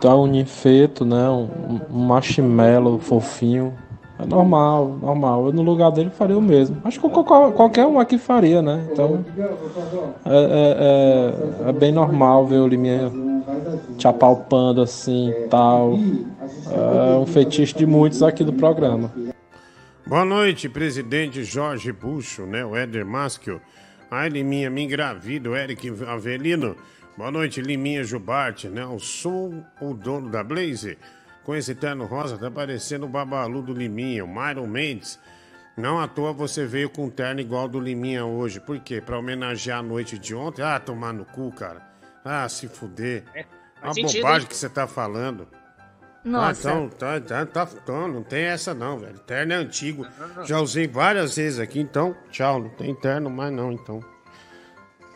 Dar 0.00 0.16
um 0.16 0.26
ninfeto, 0.26 1.04
né? 1.04 1.28
Um, 1.30 1.48
um 1.90 1.98
marshmallow 2.06 2.98
fofinho. 2.98 3.74
É 4.20 4.26
normal, 4.26 4.98
normal. 5.00 5.46
Eu 5.46 5.52
no 5.52 5.62
lugar 5.62 5.90
dele 5.92 6.10
faria 6.10 6.36
o 6.36 6.42
mesmo. 6.42 6.76
Acho 6.84 7.00
que 7.00 7.08
qual- 7.08 7.52
qualquer 7.52 7.86
um 7.86 8.00
aqui 8.00 8.18
faria, 8.18 8.60
né? 8.60 8.84
Então 8.90 9.24
é, 10.26 10.36
é- 10.36 11.64
é- 11.66 11.68
é 11.68 11.72
bem 11.72 11.92
normal 11.92 12.44
ver 12.46 12.58
o 12.58 12.66
Liminha 12.66 13.12
te 13.96 14.08
apalpando 14.08 14.82
assim 14.82 15.30
e 15.30 15.48
tal. 15.48 15.98
É 16.70 17.16
um 17.18 17.26
fetiche 17.26 17.74
de 17.76 17.86
muitos 17.86 18.22
aqui 18.22 18.42
do 18.42 18.52
programa. 18.52 19.12
Boa 20.06 20.24
noite, 20.24 20.68
presidente 20.68 21.44
Jorge 21.44 21.92
Bucho, 21.92 22.42
né? 22.42 22.64
O 22.64 22.74
Éder 22.74 23.04
Maschio. 23.06 23.60
Ai, 24.10 24.28
Liminha, 24.30 24.70
me 24.70 24.82
engravida, 24.82 25.50
o 25.50 25.54
Eric 25.56 25.92
Avelino. 26.08 26.74
Boa 27.16 27.30
noite, 27.30 27.60
Liminha 27.60 28.02
Jubarte, 28.02 28.68
né? 28.68 28.82
Eu 28.82 28.98
sou 28.98 29.52
o 29.80 29.92
dono 29.92 30.30
da 30.30 30.42
Blaze. 30.42 30.96
Com 31.48 31.56
esse 31.56 31.74
terno 31.74 32.04
rosa, 32.04 32.36
tá 32.36 32.50
parecendo 32.50 33.06
o 33.06 33.08
Babalu 33.08 33.62
do 33.62 33.72
Liminha, 33.72 34.22
o 34.22 34.28
Myron 34.28 34.66
Mendes. 34.66 35.18
Não 35.78 35.98
à 35.98 36.06
toa 36.06 36.30
você 36.30 36.66
veio 36.66 36.90
com 36.90 37.06
um 37.06 37.10
terno 37.10 37.40
igual 37.40 37.66
do 37.66 37.80
Liminha 37.80 38.22
hoje. 38.26 38.60
Por 38.60 38.78
quê? 38.80 39.00
Pra 39.00 39.18
homenagear 39.18 39.78
a 39.78 39.82
noite 39.82 40.18
de 40.18 40.34
ontem? 40.34 40.60
Ah, 40.60 40.78
tomar 40.78 41.14
no 41.14 41.24
cu, 41.24 41.50
cara. 41.50 41.80
Ah, 42.22 42.46
se 42.50 42.68
fuder. 42.68 43.24
faz 43.32 43.46
Uma 43.82 43.94
sentido, 43.94 44.20
bobagem 44.20 44.42
hein? 44.42 44.46
que 44.46 44.56
você 44.56 44.68
tá 44.68 44.86
falando. 44.86 45.48
Nossa. 46.22 46.68
Ah, 46.68 46.74
então, 46.74 46.88
tá, 46.90 47.18
tá, 47.18 47.46
tá, 47.46 47.68
então, 47.82 48.08
não 48.08 48.22
tem 48.22 48.44
essa 48.44 48.74
não, 48.74 48.98
velho. 48.98 49.18
Terno 49.20 49.54
é 49.54 49.56
antigo. 49.56 50.06
Já 50.44 50.60
usei 50.60 50.86
várias 50.86 51.34
vezes 51.34 51.58
aqui, 51.58 51.80
então, 51.80 52.14
tchau. 52.30 52.60
Não 52.60 52.68
tem 52.68 52.94
terno 52.94 53.30
mais 53.30 53.50
não, 53.50 53.72
então. 53.72 54.00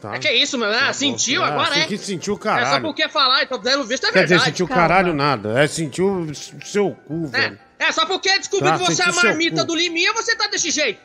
Tá. 0.03 0.16
É 0.16 0.19
que 0.19 0.29
isso, 0.33 0.59
meu? 0.59 0.69
Ah, 0.69 0.93
sentiu 0.93 1.45
Ah, 1.45 1.47
agora, 1.47 1.79
é? 1.79 1.87
que 1.87 1.97
sentiu 1.97 2.35
o 2.35 2.37
É 2.37 2.39
só 2.41 2.43
caralho. 2.43 2.83
porque 2.83 3.09
falar, 3.09 3.45
então 3.45 3.61
pelo 3.62 3.85
visto 3.85 4.03
é 4.05 4.09
Quer 4.09 4.19
verdade. 4.19 4.33
dizer, 4.41 4.45
sentiu 4.51 4.66
caralho 4.66 5.15
nada. 5.15 5.62
É, 5.62 5.66
sentiu 5.69 6.23
o 6.23 6.35
seu 6.35 6.91
cu, 7.07 7.29
velho. 7.29 7.57
É 7.79 7.93
só 7.93 8.05
porque 8.05 8.37
descobriu 8.37 8.73
Tá, 8.73 8.79
que 8.79 8.85
você 8.85 9.01
é 9.01 9.07
a 9.07 9.12
marmita 9.12 9.65
do 9.65 9.77
Liminha, 9.77 10.12
você 10.12 10.35
tá 10.35 10.49
desse 10.49 10.73
jeito. 10.73 11.01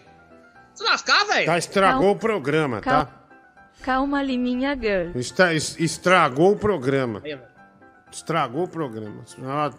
Se 0.73 0.83
lascar, 0.83 1.23
velho. 1.25 1.45
Tá, 1.45 1.57
estragou 1.59 2.11
o 2.11 2.15
programa, 2.15 2.81
Cal- 2.81 3.05
tá? 3.05 3.11
Calma, 3.83 4.23
Liminha 4.23 4.75
Girl. 4.75 5.11
Estra- 5.15 5.53
es- 5.53 5.79
estragou 5.79 6.53
o 6.53 6.57
programa. 6.57 7.21
Estragou 8.11 8.63
o 8.63 8.67
programa. 8.67 9.23
Ah, 9.45 9.69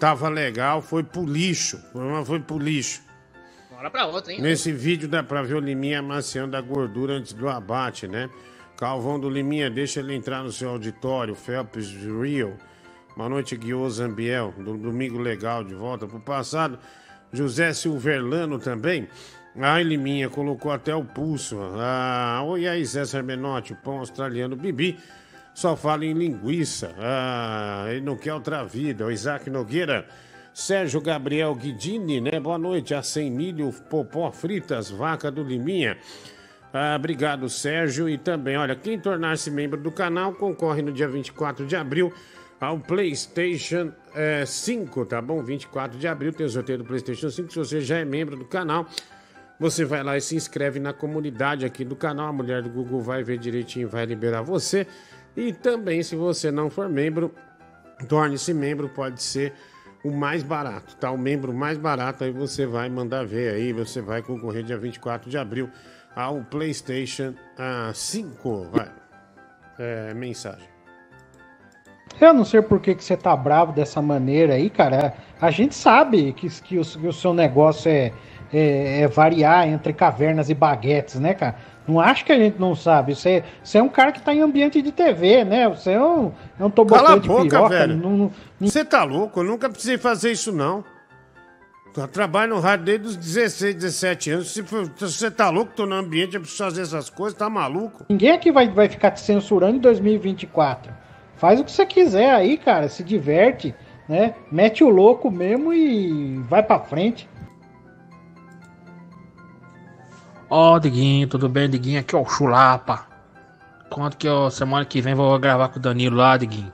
Tava 0.00 0.28
legal, 0.30 0.80
foi 0.82 1.02
pro 1.04 1.24
lixo. 1.26 1.76
O 1.76 1.92
programa 1.92 2.24
foi 2.24 2.40
pro 2.40 2.58
lixo. 2.58 3.02
Hora 3.80 3.90
pra 3.90 4.04
outra, 4.04 4.30
hein? 4.30 4.42
Nesse 4.42 4.70
vídeo 4.70 5.08
dá 5.08 5.22
pra 5.22 5.42
ver 5.42 5.54
o 5.54 5.58
Liminha 5.58 6.00
amaciando 6.00 6.54
a 6.54 6.60
gordura 6.60 7.14
antes 7.14 7.32
do 7.32 7.48
abate, 7.48 8.06
né? 8.06 8.28
Calvão 8.76 9.18
do 9.18 9.30
Liminha, 9.30 9.70
deixa 9.70 10.00
ele 10.00 10.14
entrar 10.14 10.42
no 10.42 10.52
seu 10.52 10.68
auditório. 10.68 11.34
Phelps 11.34 11.88
Rio. 11.88 12.58
Boa 13.16 13.30
noite, 13.30 13.56
Guiô 13.56 13.88
Zambiel. 13.88 14.52
Do 14.58 14.76
Domingo 14.76 15.18
Legal, 15.18 15.64
de 15.64 15.74
volta 15.74 16.06
pro 16.06 16.20
passado. 16.20 16.78
José 17.32 17.72
Silverlano 17.72 18.58
também. 18.58 19.08
Ai, 19.58 19.82
Liminha, 19.82 20.28
colocou 20.28 20.70
até 20.70 20.94
o 20.94 21.02
pulso. 21.02 21.56
Ah, 21.78 22.42
oi 22.44 22.68
aí, 22.68 22.84
Zé 22.84 23.06
Sarmenotti, 23.06 23.72
o 23.72 23.76
pão 23.76 24.00
australiano 24.00 24.56
Bibi. 24.56 24.98
Só 25.54 25.74
fala 25.74 26.04
em 26.04 26.12
linguiça. 26.12 26.94
Ah, 26.98 27.86
ele 27.88 28.02
não 28.02 28.18
quer 28.18 28.34
outra 28.34 28.62
vida. 28.62 29.06
O 29.06 29.10
Isaac 29.10 29.48
Nogueira. 29.48 30.06
Sérgio 30.52 31.00
Gabriel 31.00 31.54
Guidini, 31.54 32.20
né? 32.20 32.40
Boa 32.40 32.58
noite. 32.58 32.94
A 32.94 33.02
100 33.02 33.30
milho, 33.30 33.72
popó 33.88 34.30
fritas, 34.32 34.90
vaca 34.90 35.30
do 35.30 35.42
Liminha. 35.42 35.96
Ah, 36.72 36.96
obrigado, 36.96 37.48
Sérgio. 37.48 38.08
E 38.08 38.18
também, 38.18 38.56
olha, 38.56 38.74
quem 38.74 38.98
tornar-se 38.98 39.50
membro 39.50 39.80
do 39.80 39.90
canal 39.90 40.34
concorre 40.34 40.82
no 40.82 40.92
dia 40.92 41.08
24 41.08 41.66
de 41.66 41.76
abril 41.76 42.12
ao 42.60 42.78
PlayStation 42.78 43.92
eh, 44.14 44.44
5, 44.44 45.06
tá 45.06 45.22
bom? 45.22 45.42
24 45.42 45.98
de 45.98 46.06
abril 46.06 46.32
tem 46.32 46.44
o 46.44 46.50
sorteio 46.50 46.78
do 46.78 46.84
PlayStation 46.84 47.30
5. 47.30 47.52
Se 47.52 47.58
você 47.58 47.80
já 47.80 47.98
é 47.98 48.04
membro 48.04 48.36
do 48.36 48.44
canal, 48.44 48.86
você 49.58 49.84
vai 49.84 50.02
lá 50.02 50.16
e 50.16 50.20
se 50.20 50.36
inscreve 50.36 50.78
na 50.78 50.92
comunidade 50.92 51.64
aqui 51.64 51.84
do 51.84 51.96
canal. 51.96 52.28
A 52.28 52.32
mulher 52.32 52.62
do 52.62 52.68
Google 52.68 53.00
vai 53.00 53.22
ver 53.22 53.38
direitinho, 53.38 53.88
vai 53.88 54.04
liberar 54.04 54.42
você. 54.42 54.86
E 55.36 55.52
também, 55.52 56.02
se 56.02 56.16
você 56.16 56.50
não 56.50 56.68
for 56.68 56.88
membro, 56.88 57.32
torne-se 58.08 58.52
membro, 58.52 58.88
pode 58.88 59.22
ser 59.22 59.54
o 60.04 60.10
mais 60.10 60.42
barato, 60.42 60.96
tá? 60.96 61.10
O 61.10 61.18
membro 61.18 61.52
mais 61.52 61.76
barato, 61.78 62.24
aí 62.24 62.30
você 62.30 62.66
vai 62.66 62.88
mandar 62.88 63.26
ver 63.26 63.54
aí, 63.54 63.72
você 63.72 64.00
vai 64.00 64.22
concorrer 64.22 64.62
dia 64.62 64.78
24 64.78 65.30
de 65.30 65.36
abril 65.36 65.68
ao 66.14 66.42
PlayStation 66.42 67.34
ah, 67.58 67.90
5. 67.94 68.68
Vai. 68.72 68.90
É, 69.78 70.12
mensagem. 70.14 70.68
Eu 72.20 72.34
não 72.34 72.44
sei 72.44 72.60
por 72.60 72.80
que, 72.80 72.94
que 72.94 73.02
você 73.02 73.16
tá 73.16 73.34
bravo 73.34 73.72
dessa 73.72 74.02
maneira 74.02 74.54
aí, 74.54 74.68
cara. 74.68 75.14
A 75.40 75.50
gente 75.50 75.74
sabe 75.74 76.32
que, 76.34 76.48
que, 76.60 76.78
o, 76.78 76.84
que 76.84 77.06
o 77.06 77.12
seu 77.12 77.32
negócio 77.32 77.90
é, 77.90 78.12
é, 78.52 79.02
é 79.02 79.08
variar 79.08 79.66
entre 79.68 79.92
cavernas 79.92 80.48
e 80.50 80.54
baguetes, 80.54 81.18
né, 81.20 81.34
cara? 81.34 81.56
Não 81.88 81.98
acho 81.98 82.24
que 82.24 82.32
a 82.32 82.38
gente 82.38 82.58
não 82.60 82.74
sabe. 82.74 83.14
Você, 83.14 83.42
você 83.62 83.78
é 83.78 83.82
um 83.82 83.88
cara 83.88 84.12
que 84.12 84.20
tá 84.22 84.32
em 84.32 84.40
ambiente 84.40 84.80
de 84.80 84.92
TV, 84.92 85.44
né? 85.44 85.68
Você 85.68 85.92
é 85.92 86.00
um, 86.02 86.30
é 86.58 86.64
um 86.64 86.70
Cala 86.70 87.14
a 87.14 87.16
boca, 87.16 87.42
piroca. 87.42 87.68
velho. 87.68 87.96
não- 87.96 88.30
Você 88.60 88.84
tá 88.84 89.02
louco? 89.02 89.40
Eu 89.40 89.44
nunca 89.44 89.68
precisei 89.68 89.98
fazer 89.98 90.30
isso, 90.32 90.52
não. 90.52 90.84
Eu 91.96 92.06
trabalho 92.06 92.54
no 92.54 92.60
rádio 92.60 92.84
desde 92.84 93.06
os 93.08 93.16
16, 93.16 93.74
17 93.74 94.30
anos. 94.30 94.52
Se 94.52 94.62
você 94.62 95.28
tá 95.30 95.50
louco, 95.50 95.72
tô 95.74 95.86
no 95.86 95.96
ambiente, 95.96 96.34
eu 96.36 96.40
preciso 96.40 96.62
fazer 96.62 96.82
essas 96.82 97.10
coisas, 97.10 97.36
tá 97.36 97.50
maluco? 97.50 98.04
Ninguém 98.08 98.30
aqui 98.30 98.52
vai, 98.52 98.68
vai 98.68 98.88
ficar 98.88 99.10
te 99.10 99.20
censurando 99.20 99.76
em 99.76 99.80
2024. 99.80 100.92
Faz 101.36 101.58
o 101.58 101.64
que 101.64 101.72
você 101.72 101.84
quiser 101.84 102.30
aí, 102.30 102.56
cara. 102.56 102.88
Se 102.88 103.02
diverte, 103.02 103.74
né? 104.08 104.34
Mete 104.52 104.84
o 104.84 104.88
louco 104.88 105.30
mesmo 105.30 105.72
e 105.72 106.36
vai 106.48 106.62
pra 106.62 106.78
frente. 106.78 107.28
Ó, 110.50 110.80
Diguinho, 110.80 111.28
tudo 111.28 111.48
bem, 111.48 111.70
Diguinho? 111.70 112.00
Aqui 112.00 112.12
é 112.12 112.18
o 112.18 112.24
Chulapa. 112.24 113.06
Quanto 113.88 114.16
que 114.16 114.28
ó, 114.28 114.50
semana 114.50 114.84
que 114.84 115.00
vem 115.00 115.14
vou 115.14 115.38
gravar 115.38 115.68
com 115.68 115.78
o 115.78 115.82
Danilo 115.82 116.16
lá, 116.16 116.36
Diguinho? 116.36 116.72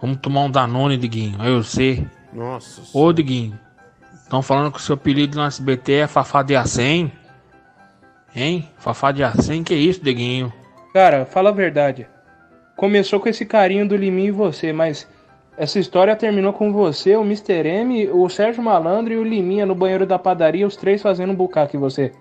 Vamos 0.00 0.18
tomar 0.18 0.42
um 0.42 0.50
Danone, 0.50 0.98
Diguinho. 0.98 1.42
Eu 1.42 1.62
sei. 1.62 2.06
Nossa. 2.30 2.82
Ô, 2.92 3.10
Diguinho. 3.14 3.58
Estão 4.12 4.42
falando 4.42 4.70
que 4.70 4.78
o 4.78 4.82
seu 4.82 4.96
apelido 4.96 5.38
no 5.38 5.44
SBT 5.46 5.92
é 5.92 6.06
Fafá 6.06 6.42
de 6.42 6.54
Acém? 6.54 7.10
Hein? 8.34 8.68
Fafá 8.76 9.12
de 9.12 9.24
Acém? 9.24 9.64
Que 9.64 9.74
isso, 9.74 10.04
Diguinho? 10.04 10.52
Cara, 10.92 11.24
fala 11.24 11.48
a 11.48 11.52
verdade. 11.52 12.06
Começou 12.76 13.18
com 13.18 13.30
esse 13.30 13.46
carinho 13.46 13.88
do 13.88 13.96
Liminho 13.96 14.28
e 14.28 14.32
você, 14.32 14.74
mas 14.74 15.08
essa 15.56 15.78
história 15.78 16.14
terminou 16.14 16.52
com 16.52 16.70
você, 16.70 17.16
o 17.16 17.22
Mr. 17.22 17.66
M, 17.66 18.10
o 18.10 18.28
Sérgio 18.28 18.62
Malandro 18.62 19.14
e 19.14 19.16
o 19.16 19.24
Liminha 19.24 19.64
no 19.64 19.74
banheiro 19.74 20.04
da 20.04 20.18
padaria, 20.18 20.66
os 20.66 20.76
três 20.76 21.00
fazendo 21.00 21.32
um 21.32 21.36
bucaque 21.36 21.78
em 21.78 21.80
você. 21.80 22.12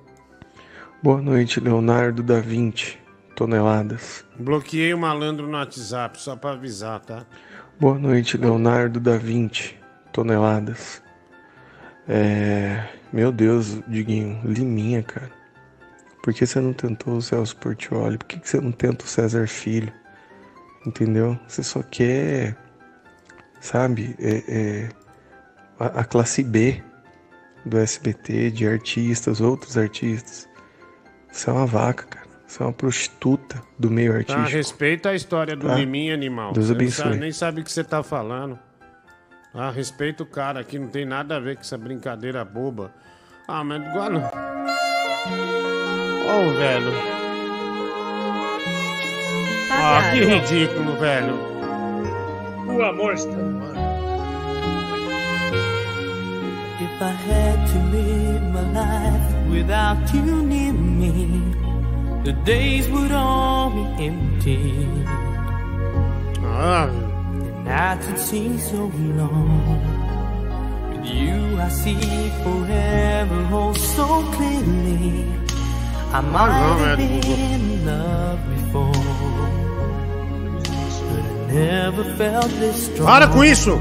Boa 1.06 1.22
noite, 1.22 1.60
Leonardo 1.60 2.24
da 2.24 2.40
Vinci. 2.40 2.98
Toneladas. 3.36 4.26
Bloqueei 4.40 4.92
o 4.92 4.98
malandro 4.98 5.46
no 5.48 5.56
WhatsApp, 5.56 6.20
só 6.20 6.36
pra 6.36 6.54
avisar, 6.54 7.00
tá? 7.00 7.28
Boa 7.80 8.00
noite, 8.00 8.38
Leonardo 8.38 9.00
da 9.00 9.16
Vinci. 9.16 9.78
Toneladas. 10.12 11.04
É. 12.08 12.90
Meu 13.14 13.32
Deus, 13.32 13.80
Diguinho, 13.88 14.42
Liminha, 14.44 15.04
cara. 15.04 15.30
Por 16.24 16.34
que 16.34 16.44
você 16.44 16.60
não 16.60 16.74
tentou 16.74 17.18
o 17.18 17.22
Celso 17.22 17.56
Portioli? 17.58 18.18
Por 18.18 18.26
que 18.26 18.40
você 18.44 18.60
não 18.60 18.72
tenta 18.72 19.06
o 19.06 19.08
César 19.08 19.48
Filho? 19.48 19.94
Entendeu? 20.88 21.40
Você 21.48 21.62
só 21.62 21.84
quer. 21.84 22.58
Sabe? 23.62 24.16
É, 24.18 24.44
é, 24.48 24.90
a, 25.80 26.00
a 26.00 26.04
classe 26.04 26.42
B 26.42 26.82
do 27.64 27.78
SBT, 27.78 28.50
de 28.50 28.68
artistas, 28.68 29.40
outros 29.40 29.78
artistas. 29.78 30.50
Você 31.36 31.50
é 31.50 31.54
uma 31.54 31.66
vaca, 31.66 32.04
cara. 32.10 32.26
Você 32.48 32.64
é 32.64 32.66
uma 32.66 32.72
prostituta 32.72 33.62
do 33.78 33.92
meio 33.92 34.12
Tá, 34.14 34.18
artístico. 34.20 34.48
respeita 34.50 35.10
a 35.10 35.16
história 35.16 35.54
do 35.56 35.68
Tá? 35.68 35.76
Liminha, 35.76 36.14
animal. 36.14 36.54
Deus 36.54 36.72
abençoe. 36.72 37.04
sabe- 37.06 37.18
nem 37.18 37.32
sabe 37.32 37.60
o 37.60 37.64
que 37.64 37.72
você 37.72 37.84
tá 37.84 38.02
falando. 38.02 38.58
Ah, 39.54 39.70
respeita 39.72 40.24
o 40.24 40.26
cara 40.26 40.60
aqui, 40.62 40.80
não 40.80 40.88
tem 40.88 41.06
nada 41.06 41.36
a 41.36 41.40
ver 41.40 41.56
com 41.56 41.62
essa 41.62 41.78
brincadeira 41.78 42.44
boba. 42.46 42.92
Ah, 43.48 43.64
mas 43.64 43.82
igual 43.86 44.10
não. 44.10 44.22
Ô, 46.24 46.54
velho. 46.54 46.92
Ah, 49.72 50.12
que 50.14 50.24
ridículo, 50.24 50.98
velho. 50.98 51.36
O 52.68 52.82
amor 52.84 53.14
está 53.14 53.32
no 53.32 53.66
ar. 53.66 53.76
If 56.82 57.02
I 57.02 57.12
had 57.30 57.68
to 57.72 57.80
live 57.92 58.44
my 58.52 58.62
life 58.74 59.45
without 59.56 60.14
you 60.14 60.44
near 60.44 60.74
me, 60.74 61.12
the 62.24 62.34
days 62.52 62.86
would 62.90 63.12
all 63.12 63.70
be 63.78 63.86
empty. 64.08 64.88
Ah. 66.44 66.88
The 67.46 67.52
nights 67.70 68.06
would 68.08 68.20
seem 68.20 68.58
so 68.60 68.82
long. 69.20 69.82
With 70.92 71.06
you, 71.20 71.40
I 71.66 71.70
see 71.70 72.30
forever, 72.44 73.40
oh 73.52 73.74
so 73.96 74.08
clearly. 74.36 75.26
I 76.18 76.22
might 76.22 76.54
have 76.64 76.98
been 76.98 77.24
in 77.52 77.86
love 77.86 78.40
before, 78.56 79.04
but 81.10 81.24
I 81.32 81.54
never 81.54 82.04
felt 82.20 82.52
this 82.62 82.78
strong. 82.88 83.08
Para 83.08 83.28
com 83.28 83.44
isso! 83.44 83.76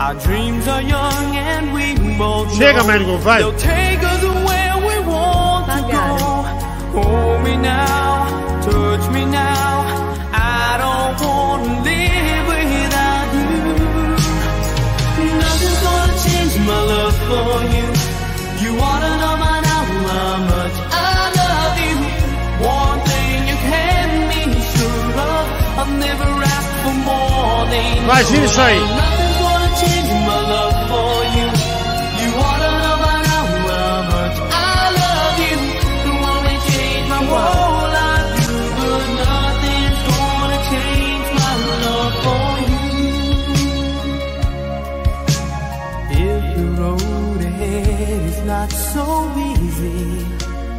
Our 0.00 0.14
dreams 0.26 0.66
are 0.66 0.82
young 0.82 1.36
and 1.36 1.72
we 1.72 1.94
both 2.18 2.48
Chega, 2.58 2.78
know 2.78 2.88
médico, 2.90 3.18
vai. 3.18 3.38
They'll 3.38 3.56
take 3.56 4.02
us 4.02 4.22
where 4.46 4.61
to. 5.66 6.42
Hold 6.96 7.44
me 7.44 7.56
now, 7.56 8.60
touch 8.62 9.04
me 9.14 9.24
now. 9.24 9.70
I 10.32 10.76
don't 10.82 11.16
want 11.26 11.62
to 11.64 11.72
live 11.88 12.44
without 12.52 13.28
you. 13.36 13.62
Nothing's 15.42 15.80
gonna 15.86 16.16
change 16.26 16.54
my 16.68 16.80
love 16.92 17.16
for 17.28 17.54
you. 17.74 17.88
You 18.62 18.70
wanna 18.82 19.10
know 19.20 19.34
by 19.42 19.56
now 19.68 19.82
how 20.10 20.36
much 20.52 20.74
I 20.90 21.20
love 21.40 21.76
you. 21.86 21.96
One 22.78 22.98
thing 23.08 23.38
you 23.50 23.58
can 23.70 24.08
be 24.30 24.42
sure 24.74 25.10
of, 25.30 25.44
I've 25.80 25.92
never 26.06 26.28
asked 26.54 26.76
for 26.82 26.96
more 27.08 27.62
than 27.70 27.98
Imagina 28.04 28.44
isso 28.44 28.60
aí. 28.60 29.21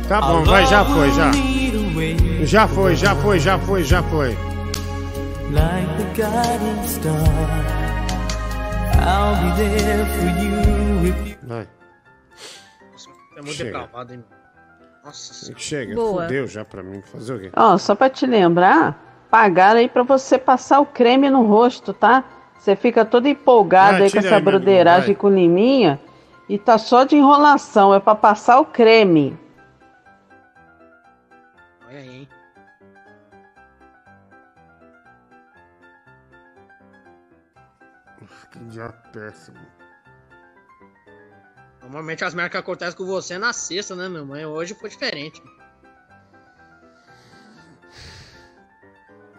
Tá 0.08 0.22
bom, 0.22 0.44
vai, 0.44 0.66
já 0.66 0.84
foi, 0.86 1.12
já. 1.12 1.32
Já 2.46 2.68
foi, 2.68 2.96
já 2.96 3.16
foi, 3.16 3.40
já 3.40 3.58
foi, 3.60 3.84
já 3.84 4.04
foi. 4.04 4.38
Like 5.52 5.88
the 5.98 6.04
guiding 6.24 6.88
star, 6.88 7.14
I'll 9.00 9.36
be 9.36 9.56
there 9.58 10.06
for 10.06 10.44
you 10.44 11.08
if 11.08 11.28
you. 11.30 11.38
Vai. 11.48 11.68
É 13.38 13.42
muito 13.42 13.54
Chega. 13.54 13.72
depravado, 13.80 14.14
hein? 14.14 14.24
Nossa 15.06 15.54
Chega, 15.58 15.96
Boa. 15.96 16.24
fudeu 16.24 16.48
já 16.48 16.64
pra 16.66 16.82
mim. 16.84 17.02
Fazer 17.12 17.34
o 17.34 17.40
quê? 17.40 17.52
Ó, 17.56 17.78
só 17.78 17.94
pra 17.96 18.10
te 18.10 18.26
lembrar, 18.26 19.26
pagaram 19.30 19.80
aí 19.80 19.90
pra 19.90 20.04
você 20.04 20.38
passar 20.38 20.80
o 20.80 20.86
creme 20.86 21.30
no 21.30 21.46
rosto, 21.46 21.94
tá? 21.94 22.24
Você 22.58 22.76
fica 22.76 23.04
todo 23.04 23.28
empolgado 23.28 23.98
Ah, 23.98 24.06
aí 24.06 24.12
com 24.12 24.20
essa 24.20 24.36
aí, 24.36 24.42
broderagem 24.42 25.14
com 25.16 25.30
liminha 25.30 26.00
e 26.54 26.60
tá 26.60 26.78
só 26.78 27.04
de 27.04 27.16
enrolação, 27.16 27.96
é 27.96 28.00
pra 28.00 28.14
passar 28.14 28.60
o 28.60 28.66
creme. 28.66 29.36
Olha 31.88 31.98
aí, 31.98 32.10
hein? 32.10 32.30
Que 38.52 38.60
dia 38.66 38.90
péssimo. 39.12 39.58
Normalmente 41.82 42.24
as 42.24 42.36
que 42.36 42.58
acontecem 42.58 42.96
com 42.96 43.06
você 43.08 43.34
é 43.34 43.40
na 43.40 43.52
sexta, 43.52 43.96
né, 43.96 44.08
meu 44.08 44.24
mãe? 44.24 44.46
Hoje 44.46 44.76
foi 44.76 44.92
diferente. 44.92 45.42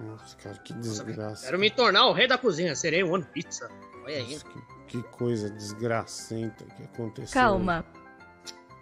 Nossa, 0.00 0.36
cara, 0.38 0.58
que 0.58 0.72
desgraça. 0.74 1.46
Quero 1.46 1.60
me 1.60 1.70
tornar 1.70 2.08
o 2.08 2.12
rei 2.12 2.26
da 2.26 2.36
cozinha. 2.36 2.74
Serei 2.74 3.04
o 3.04 3.12
One 3.12 3.24
Pizza. 3.24 3.70
Olha 4.02 4.16
aí. 4.16 4.36
Que 4.40 4.73
coisa 5.02 5.50
desgracenta 5.50 6.64
que 6.64 6.82
aconteceu. 6.84 7.40
Calma. 7.40 7.84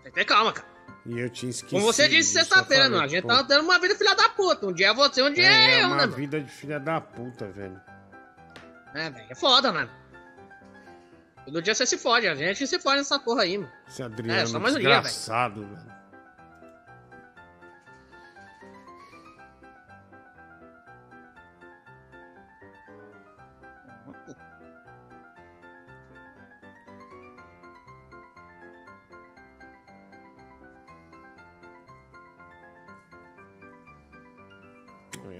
Tem 0.02 0.12
que 0.12 0.18
ter 0.18 0.24
calma, 0.24 0.52
cara. 0.52 0.66
E 1.04 1.18
eu 1.18 1.28
tinha 1.30 1.50
esquecido. 1.50 1.80
Como 1.80 1.92
você 1.92 2.04
disse 2.08 2.32
disso, 2.34 2.48
sexta-feira, 2.48 2.88
não. 2.88 3.00
A 3.00 3.08
gente 3.08 3.22
pô, 3.22 3.28
tá 3.28 3.42
tendo 3.44 3.62
uma 3.64 3.78
vida 3.78 3.94
filha 3.96 4.14
da 4.14 4.28
puta. 4.28 4.66
Um 4.66 4.72
dia 4.72 4.88
é 4.90 4.94
você, 4.94 5.22
um 5.22 5.32
dia 5.32 5.44
É, 5.44 5.48
é, 5.48 5.74
é 5.80 5.82
eu, 5.82 5.86
uma 5.86 5.96
né, 5.96 6.02
mano? 6.02 6.12
vida 6.16 6.40
de 6.40 6.50
filha 6.50 6.78
da 6.78 7.00
puta, 7.00 7.48
velho. 7.48 7.80
É, 8.94 9.10
velho, 9.10 9.26
é 9.30 9.34
foda, 9.34 9.72
mano. 9.72 9.90
Todo 11.44 11.60
dia 11.60 11.74
você 11.74 11.84
se 11.86 11.98
fode, 11.98 12.28
a 12.28 12.34
gente 12.36 12.64
se 12.68 12.78
fode 12.78 12.98
nessa 12.98 13.18
porra 13.18 13.42
aí, 13.42 13.58
mano. 13.58 13.72
Esse 13.88 14.02
Adriano 14.02 14.40
É, 14.40 14.46
só 14.46 14.60
mais 14.60 14.76
um 14.76 14.78
dia, 14.78 15.00
velho. 15.00 15.14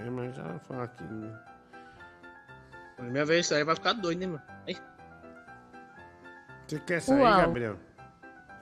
É, 0.05 0.09
mas 0.09 0.35
já 0.35 0.59
falar 0.67 0.83
aqui. 0.83 1.03
né? 1.03 1.39
Primeira 2.97 3.25
vez 3.25 3.45
isso 3.45 3.55
aí 3.55 3.63
vai 3.63 3.75
ficar 3.75 3.93
doido, 3.93 4.19
né, 4.19 4.27
mano? 4.27 4.41
Aí. 4.67 4.77
Você 6.67 6.79
quer 6.79 7.01
sair, 7.01 7.19
Uau. 7.21 7.41
Gabriel? 7.41 7.77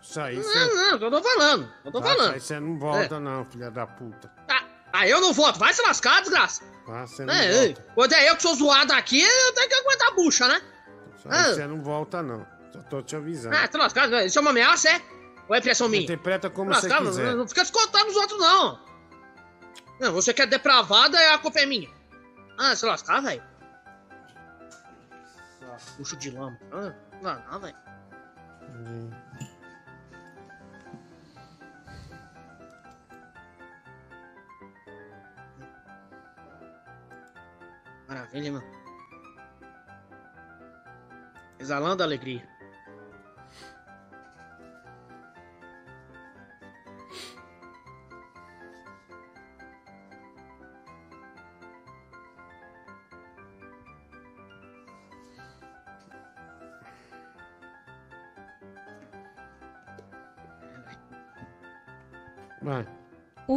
Sair, 0.02 0.38
Não, 0.38 0.44
você... 0.44 0.66
não, 0.76 0.98
eu 0.98 1.12
tô 1.12 1.24
falando. 1.24 1.72
Eu 1.86 1.92
tô 1.92 2.00
Ah, 2.00 2.02
falando. 2.04 2.30
sair 2.32 2.40
Você 2.42 2.60
não 2.60 2.80
volta, 2.80 3.20
não, 3.20 3.46
filha 3.46 3.70
da 3.70 3.86
puta. 3.86 4.32
Ah, 4.94 5.08
eu 5.08 5.22
não 5.22 5.32
voto. 5.32 5.58
Vai 5.60 5.74
se 5.74 5.82
lascar, 5.84 6.22
desgraça. 6.22 6.64
Ah, 6.88 7.06
você 7.06 7.24
não 7.24 7.34
É, 7.34 7.66
volta. 7.68 7.86
quando 7.96 8.14
é 8.14 8.30
eu 8.30 8.36
que 8.36 8.42
sou 8.42 8.56
zoado 8.56 8.92
aqui, 8.94 9.22
eu 9.22 9.54
tenho 9.54 9.70
que 9.70 9.76
aguentar 9.76 10.08
a 10.08 10.12
bucha, 10.12 10.48
né? 10.48 10.62
Sair 11.24 11.34
Ah. 11.34 11.44
Você 11.54 11.68
não 11.68 11.82
volta, 11.82 12.22
não. 12.24 12.46
Só 12.74 12.80
tô 12.84 13.02
te 13.02 13.16
avisando. 13.16 13.56
Ah, 13.56 13.68
se 13.72 13.78
lascar, 13.78 14.26
isso 14.26 14.38
é 14.38 14.42
uma 14.42 14.50
ameaça, 14.52 14.90
é? 14.90 15.02
Ou 15.48 15.56
é 15.56 15.60
impressão 15.60 15.88
minha? 15.88 16.04
Interpreta 16.04 16.50
como 16.50 16.74
Se 16.74 16.82
você 16.82 16.98
quiser. 16.98 17.26
Não, 17.32 17.38
não 17.38 17.48
fica 17.48 17.62
descontando 17.62 18.08
os 18.10 18.16
outros, 18.16 18.40
não. 18.40 18.80
Não, 20.02 20.12
você 20.12 20.34
quer 20.34 20.48
depravada, 20.48 21.16
é 21.16 21.32
a 21.32 21.38
culpa 21.38 21.60
é 21.60 21.66
minha. 21.68 21.88
Ah, 22.58 22.76
se 22.76 22.88
lascar, 22.88 23.22
velho. 23.22 23.44
Puxo 25.96 26.18
de 26.18 26.32
lama. 26.32 26.58
Ah, 26.72 26.92
não, 27.22 27.52
não, 27.52 27.60
velho. 27.60 27.76
Maravilha, 38.08 38.52
mano. 38.54 38.66
Exalando 41.60 42.02
a 42.02 42.08
alegria. 42.08 42.50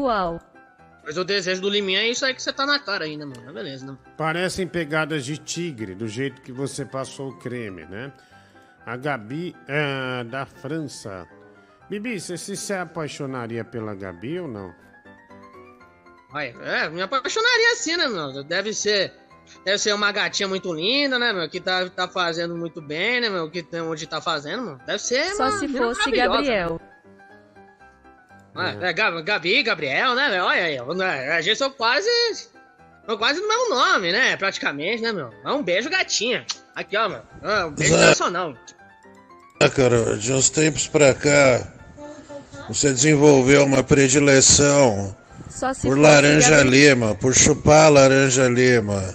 Uau. 0.04 0.38
Mas 1.04 1.18
o 1.18 1.24
desejo 1.24 1.60
do 1.60 1.68
Liminha 1.68 2.00
é 2.00 2.08
isso 2.08 2.24
aí 2.24 2.34
que 2.34 2.42
você 2.42 2.52
tá 2.52 2.64
na 2.64 2.78
cara 2.78 3.04
ainda, 3.04 3.26
mano. 3.26 3.52
Beleza, 3.52 3.84
né? 3.86 3.96
Parecem 4.16 4.66
pegadas 4.66 5.24
de 5.24 5.36
tigre, 5.36 5.94
do 5.94 6.08
jeito 6.08 6.40
que 6.40 6.52
você 6.52 6.84
passou 6.84 7.28
o 7.30 7.38
creme, 7.38 7.84
né? 7.84 8.12
A 8.86 8.96
Gabi 8.96 9.54
é 9.68 10.24
da 10.24 10.46
França. 10.46 11.26
Bibi, 11.88 12.18
você 12.18 12.38
se, 12.38 12.56
se 12.56 12.72
apaixonaria 12.72 13.64
pela 13.64 13.94
Gabi 13.94 14.40
ou 14.40 14.48
não? 14.48 14.74
Ai, 16.32 16.54
é, 16.62 16.88
me 16.88 17.02
apaixonaria 17.02 17.72
assim, 17.72 17.96
né, 17.96 18.08
meu? 18.08 18.42
Deve 18.42 18.72
ser. 18.72 19.12
Deve 19.64 19.78
ser 19.78 19.94
uma 19.94 20.10
gatinha 20.10 20.48
muito 20.48 20.72
linda, 20.72 21.18
né, 21.18 21.32
meu? 21.32 21.48
Que 21.48 21.60
tá, 21.60 21.88
tá 21.90 22.08
fazendo 22.08 22.56
muito 22.56 22.80
bem, 22.80 23.20
né, 23.20 23.28
meu? 23.28 23.50
Que 23.50 23.62
tem 23.62 23.82
onde 23.82 24.06
tá 24.06 24.20
fazendo, 24.20 24.62
meu. 24.62 24.76
Deve 24.78 24.98
ser. 24.98 25.34
Só 25.34 25.44
uma 25.44 25.58
se 25.58 25.68
fosse 25.68 26.10
maravilhosa. 26.10 26.28
Gabriel. 26.28 26.80
É, 28.56 28.88
é, 28.88 28.92
Gabi, 28.92 29.22
Gabi, 29.22 29.62
Gabriel, 29.62 30.14
né, 30.14 30.28
meu? 30.28 30.44
Olha 30.44 30.62
aí, 30.62 30.78
né, 30.96 31.32
a 31.32 31.40
gente 31.40 31.56
são 31.56 31.70
quase. 31.70 32.08
São 33.06 33.18
quase 33.18 33.40
do 33.40 33.48
mesmo 33.48 33.70
nome, 33.70 34.12
né? 34.12 34.36
Praticamente, 34.36 35.02
né, 35.02 35.12
meu? 35.12 35.30
É 35.44 35.50
um 35.50 35.62
beijo, 35.62 35.90
gatinha. 35.90 36.46
Aqui, 36.74 36.96
ó, 36.96 37.08
meu. 37.08 37.22
É, 37.42 37.64
um 37.64 37.70
beijo 37.72 37.96
nacional. 37.96 38.54
Ah, 39.60 39.68
cara, 39.68 40.16
de 40.16 40.32
uns 40.32 40.50
tempos 40.50 40.86
pra 40.88 41.14
cá, 41.14 41.66
você 42.68 42.92
desenvolveu 42.92 43.64
uma 43.64 43.82
predileção 43.82 45.14
por 45.82 45.98
laranja 45.98 46.50
Gabriel. 46.50 46.94
lima, 46.94 47.14
por 47.14 47.34
chupar 47.34 47.90
laranja 47.90 48.48
lima. 48.48 49.14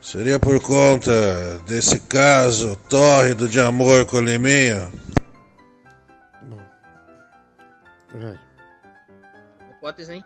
Seria 0.00 0.38
por 0.38 0.60
conta 0.60 1.58
desse 1.66 2.00
caso 2.00 2.76
tórrido 2.88 3.48
de 3.48 3.60
amor 3.60 4.06
com 4.06 4.18
o 4.18 4.20
Liminha? 4.20 4.90
Vai. 8.14 8.47
Hipótese, 9.88 10.12
hein? 10.12 10.24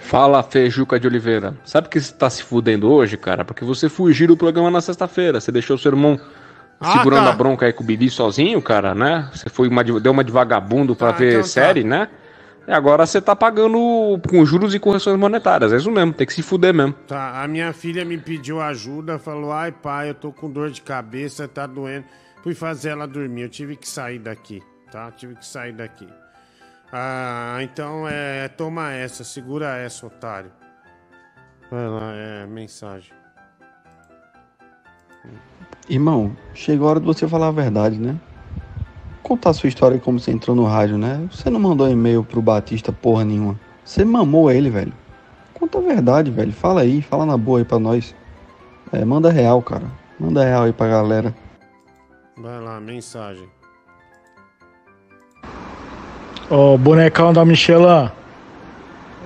Fala, 0.00 0.42
Fejuca 0.42 0.98
de 0.98 1.06
Oliveira. 1.06 1.54
Sabe 1.64 1.88
que 1.88 2.00
você 2.00 2.12
tá 2.14 2.30
se 2.30 2.42
fudendo 2.42 2.90
hoje, 2.90 3.16
cara? 3.18 3.44
Porque 3.44 3.62
você 3.64 3.88
fugiu 3.90 4.26
do 4.28 4.36
programa 4.38 4.70
na 4.70 4.80
sexta-feira. 4.80 5.38
Você 5.40 5.52
deixou 5.52 5.76
o 5.76 5.78
seu 5.78 5.90
irmão 5.92 6.18
Ah, 6.80 6.92
segurando 6.92 7.24
tá. 7.24 7.30
a 7.30 7.36
bronca 7.36 7.66
aí 7.66 7.72
com 7.74 7.82
o 7.82 7.86
Bibi 7.86 8.08
sozinho, 8.08 8.62
cara, 8.62 8.94
né? 8.94 9.28
Você 9.34 9.50
foi 9.50 9.68
uma, 9.68 9.84
de- 9.84 10.00
deu 10.00 10.12
uma 10.12 10.24
de 10.24 10.32
vagabundo 10.32 10.96
pra 10.96 11.12
Tá, 11.12 11.18
ver 11.18 11.28
então 11.32 11.42
tá. 11.42 11.48
série, 11.48 11.84
né? 11.84 12.08
E 12.66 12.72
agora 12.72 13.04
você 13.04 13.20
tá 13.20 13.34
pagando 13.36 14.18
com 14.28 14.44
juros 14.46 14.74
e 14.74 14.78
correções 14.78 15.18
monetárias. 15.18 15.72
É 15.72 15.76
isso 15.76 15.90
mesmo, 15.90 16.12
tem 16.14 16.26
que 16.26 16.32
se 16.32 16.42
fuder 16.42 16.72
mesmo. 16.72 16.92
Tá, 17.06 17.42
a 17.42 17.48
minha 17.48 17.72
filha 17.72 18.04
me 18.04 18.16
pediu 18.16 18.60
ajuda, 18.62 19.18
falou: 19.18 19.52
ai 19.52 19.72
pai, 19.72 20.10
eu 20.10 20.14
tô 20.14 20.32
com 20.32 20.50
dor 20.50 20.70
de 20.70 20.80
cabeça, 20.80 21.46
tá 21.48 21.66
doendo. 21.66 22.04
Fui 22.42 22.54
fazer 22.54 22.90
ela 22.90 23.06
dormir, 23.06 23.42
eu 23.42 23.48
tive 23.48 23.74
que 23.76 23.88
sair 23.88 24.18
daqui, 24.18 24.62
tá? 24.92 25.10
Tive 25.10 25.34
que 25.34 25.44
sair 25.46 25.72
daqui. 25.72 26.06
Ah, 26.92 27.58
então 27.60 28.08
é. 28.08 28.48
Toma 28.48 28.92
essa, 28.92 29.24
segura 29.24 29.76
essa, 29.76 30.06
otário. 30.06 30.50
Vai 31.70 31.86
lá, 31.86 32.12
é 32.14 32.46
mensagem. 32.46 33.12
Irmão, 35.88 36.36
chegou 36.54 36.86
a 36.86 36.90
hora 36.90 37.00
de 37.00 37.06
você 37.06 37.26
falar 37.26 37.48
a 37.48 37.52
verdade, 37.52 37.98
né? 37.98 38.18
Contar 39.22 39.50
a 39.50 39.54
sua 39.54 39.68
história 39.68 39.98
como 39.98 40.18
você 40.18 40.30
entrou 40.30 40.56
no 40.56 40.64
rádio, 40.64 40.96
né? 40.96 41.28
Você 41.30 41.50
não 41.50 41.60
mandou 41.60 41.88
e-mail 41.88 42.24
pro 42.24 42.40
Batista 42.40 42.92
porra 42.92 43.24
nenhuma. 43.24 43.58
Você 43.84 44.04
mamou 44.04 44.50
ele, 44.50 44.70
velho. 44.70 44.92
Conta 45.54 45.78
a 45.78 45.82
verdade, 45.82 46.30
velho. 46.30 46.52
Fala 46.52 46.82
aí, 46.82 47.02
fala 47.02 47.26
na 47.26 47.36
boa 47.36 47.58
aí 47.58 47.64
pra 47.64 47.78
nós. 47.78 48.14
É, 48.92 49.04
manda 49.04 49.30
real, 49.30 49.62
cara. 49.62 49.90
Manda 50.18 50.44
real 50.44 50.64
aí 50.64 50.72
pra 50.72 50.88
galera. 50.88 51.34
Vai 52.36 52.60
lá, 52.60 52.80
mensagem. 52.80 53.48
Ô, 56.50 56.78
bonecão 56.78 57.32
da 57.32 57.44
Michelin. 57.44 58.10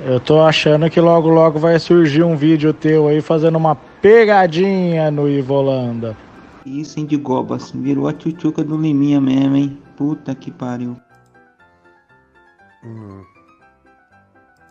Eu 0.05 0.19
tô 0.19 0.41
achando 0.41 0.91
que 0.91 1.01
logo 1.01 1.29
logo 1.29 1.59
vai 1.59 1.79
surgir 1.79 2.25
um 2.25 2.35
vídeo 2.37 2.73
teu 2.73 3.07
aí 3.07 3.21
fazendo 3.21 3.57
uma 3.57 3.77
pegadinha 3.77 5.09
no 5.11 5.29
Ivolanda. 5.29 6.17
Isso, 6.67 6.99
hein, 6.99 7.07
de 7.07 7.17
goba, 7.17 7.57
assim, 7.57 7.81
virou 7.81 8.09
a 8.09 8.13
tchutchuca 8.13 8.65
do 8.65 8.77
Liminha 8.77 9.21
mesmo, 9.21 9.55
hein? 9.55 9.79
Puta 9.97 10.35
que 10.35 10.51
pariu. 10.51 10.97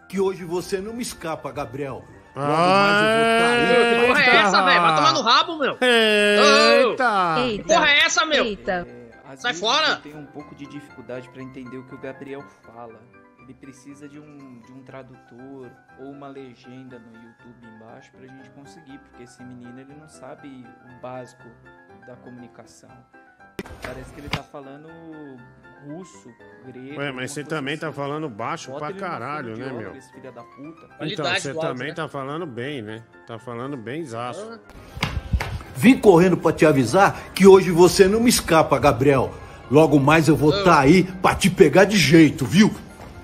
Que 0.09 0.19
hoje 0.19 0.43
você 0.43 0.79
não 0.79 0.93
me 0.93 1.01
escapa, 1.01 1.49
Gabriel. 1.51 2.03
Logo 2.35 2.47
Que 2.47 4.07
porra 4.07 4.21
é 4.23 4.35
essa, 4.35 4.61
velho? 4.63 4.81
Vai 4.81 4.95
tomar 4.95 5.13
no 5.13 5.21
rabo, 5.21 5.57
meu. 5.57 5.77
Eita! 5.81 7.35
Que 7.37 7.63
porra 7.63 7.89
é 7.89 7.99
essa, 7.99 8.25
meu? 8.25 8.43
Eita. 8.43 9.00
Sai 9.37 9.53
fora! 9.53 9.89
Eu 9.89 10.01
tenho 10.01 10.17
um 10.17 10.25
pouco 10.25 10.55
de 10.55 10.65
dificuldade 10.65 11.29
pra 11.29 11.41
entender 11.41 11.77
o 11.77 11.85
que 11.85 11.95
o 11.95 11.97
Gabriel 11.97 12.41
fala. 12.63 12.99
Ele 13.39 13.53
precisa 13.55 14.07
de 14.07 14.19
um, 14.19 14.59
de 14.61 14.71
um 14.71 14.83
tradutor 14.83 15.69
ou 15.99 16.11
uma 16.11 16.27
legenda 16.27 16.99
no 16.99 17.11
YouTube 17.13 17.67
embaixo 17.75 18.11
pra 18.11 18.27
gente 18.27 18.49
conseguir, 18.51 18.99
porque 18.99 19.23
esse 19.23 19.43
menino 19.43 19.79
ele 19.79 19.93
não 19.95 20.07
sabe 20.07 20.47
o 20.85 21.01
básico 21.01 21.43
da 22.05 22.15
comunicação. 22.17 22.91
Parece 23.81 24.13
que 24.13 24.19
ele 24.19 24.29
tá 24.29 24.43
falando 24.43 24.87
russo, 25.85 26.33
grego. 26.65 26.99
Ué, 26.99 27.11
mas 27.11 27.31
você 27.31 27.43
também 27.43 27.77
tá 27.77 27.91
falando 27.91 28.29
baixo 28.29 28.71
Bota 28.71 28.85
pra 28.87 28.95
caralho, 28.95 29.57
né, 29.57 29.71
meu? 29.71 29.95
esse 29.95 30.11
filho 30.11 30.31
da 30.31 30.43
puta. 30.43 30.89
Então, 31.01 31.25
você 31.25 31.53
também 31.53 31.93
tá 31.93 32.07
falando 32.07 32.45
bem, 32.45 32.81
né? 32.81 33.03
Tá 33.25 33.39
falando 33.39 33.75
bem 33.75 34.03
zaço. 34.05 34.59
Vim 35.81 35.97
correndo 35.97 36.37
pra 36.37 36.51
te 36.53 36.63
avisar 36.63 37.19
que 37.33 37.47
hoje 37.47 37.71
você 37.71 38.07
não 38.07 38.19
me 38.19 38.29
escapa, 38.29 38.77
Gabriel. 38.77 39.33
Logo 39.71 39.99
mais 39.99 40.27
eu 40.27 40.35
vou 40.35 40.63
tá 40.63 40.79
aí 40.79 41.01
pra 41.23 41.33
te 41.33 41.49
pegar 41.49 41.85
de 41.85 41.97
jeito, 41.97 42.45
viu? 42.45 42.71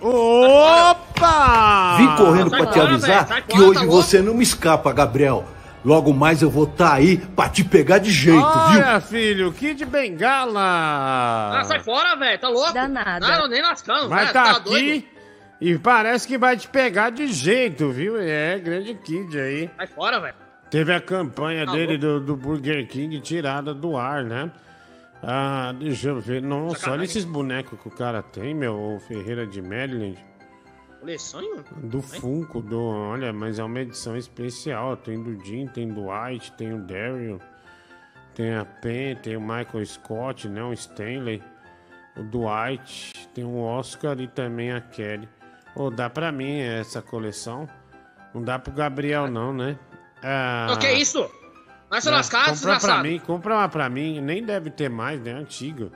Opa! 0.01 1.97
Vim 1.97 2.15
correndo 2.15 2.49
Sai 2.49 2.59
pra 2.63 2.71
te 2.71 2.79
avisar 2.79 3.09
velho, 3.09 3.27
sai 3.27 3.41
que 3.43 3.61
hoje 3.61 3.79
tá 3.81 3.85
você 3.85 4.21
não 4.23 4.33
me 4.33 4.41
escapa, 4.41 4.91
Gabriel. 4.91 5.45
Logo 5.85 6.11
mais 6.11 6.41
eu 6.41 6.49
vou 6.49 6.63
estar 6.63 6.93
aí 6.93 7.17
pra 7.17 7.47
te 7.47 7.63
pegar 7.63 7.99
de 7.99 8.09
jeito, 8.09 8.41
viu? 8.41 8.81
Olha, 8.81 8.99
filho, 9.01 9.53
Kid 9.53 9.85
Bengala. 9.85 11.59
Ah, 11.59 11.63
sai 11.63 11.79
fora, 11.79 12.15
velho. 12.15 12.39
Tá 12.39 12.49
louco? 12.49 12.73
Danada. 12.73 13.19
Não, 13.37 13.47
nem 13.47 13.61
lascando, 13.61 14.09
Vai 14.09 14.21
velho. 14.21 14.33
tá, 14.33 14.43
Tá 14.45 14.51
aqui 14.57 14.69
doido? 14.69 15.03
e 15.61 15.77
parece 15.77 16.27
que 16.27 16.39
vai 16.39 16.57
te 16.57 16.67
pegar 16.67 17.11
de 17.11 17.27
jeito, 17.27 17.91
viu? 17.91 18.19
É, 18.19 18.57
grande 18.57 18.95
Kid 18.95 19.39
aí. 19.39 19.69
Sai 19.77 19.85
fora, 19.87 20.19
velho. 20.19 20.46
Teve 20.69 20.93
a 20.93 20.99
campanha 20.99 21.65
Tá 21.65 21.71
dele 21.71 21.97
do, 21.97 22.19
do 22.19 22.35
Burger 22.35 22.87
King 22.87 23.19
tirada 23.21 23.73
do 23.73 23.95
ar, 23.95 24.23
né? 24.23 24.51
Ah, 25.23 25.73
deixa 25.77 26.09
eu 26.09 26.19
ver. 26.19 26.41
Nossa, 26.41 26.91
olha 26.91 27.03
esses 27.03 27.25
bonecos 27.25 27.79
que 27.79 27.87
o 27.87 27.91
cara 27.91 28.21
tem, 28.21 28.53
meu. 28.53 28.75
O 28.75 28.99
Ferreira 28.99 29.47
de 29.47 29.61
Maryland. 29.61 30.17
Coleção? 30.99 31.41
Do 31.77 32.01
Funko, 32.01 32.61
do. 32.61 32.79
Olha, 32.79 33.31
mas 33.31 33.59
é 33.59 33.63
uma 33.63 33.79
edição 33.79 34.15
especial. 34.17 34.97
Tem 34.97 35.21
do 35.21 35.43
Jim, 35.43 35.67
tem 35.67 35.87
do 35.87 36.07
White, 36.09 36.51
tem 36.53 36.73
o 36.73 36.79
Daryl, 36.79 37.39
tem 38.35 38.55
a 38.55 38.65
Pen, 38.65 39.15
tem 39.15 39.37
o 39.37 39.41
Michael 39.41 39.85
Scott, 39.85 40.47
né? 40.47 40.61
O 40.63 40.73
Stanley, 40.73 41.41
o 42.15 42.23
Dwight, 42.23 43.13
tem 43.33 43.43
o 43.43 43.57
Oscar 43.57 44.19
e 44.19 44.27
também 44.27 44.71
a 44.71 44.81
Kelly. 44.81 45.29
Ô, 45.75 45.89
dá 45.89 46.09
pra 46.09 46.31
mim 46.31 46.59
essa 46.59 47.01
coleção? 47.01 47.67
Não 48.33 48.43
dá 48.43 48.59
pro 48.59 48.73
Gabriel, 48.73 49.29
não, 49.29 49.53
né? 49.53 49.77
Ah, 50.23 50.71
O 50.73 50.77
que 50.77 50.85
é 50.87 50.99
isso? 50.99 51.29
Vai 51.89 52.01
se 52.01 52.09
é, 52.09 52.11
lascar, 52.11 52.49
compra 52.49 52.79
pra 52.79 53.03
mim, 53.03 53.19
compra 53.25 53.53
uma 53.55 53.69
pra 53.69 53.89
mim. 53.89 54.19
Nem 54.19 54.43
deve 54.43 54.69
ter 54.69 54.89
mais, 54.89 55.21
né? 55.21 55.31
Antigo. 55.31 55.89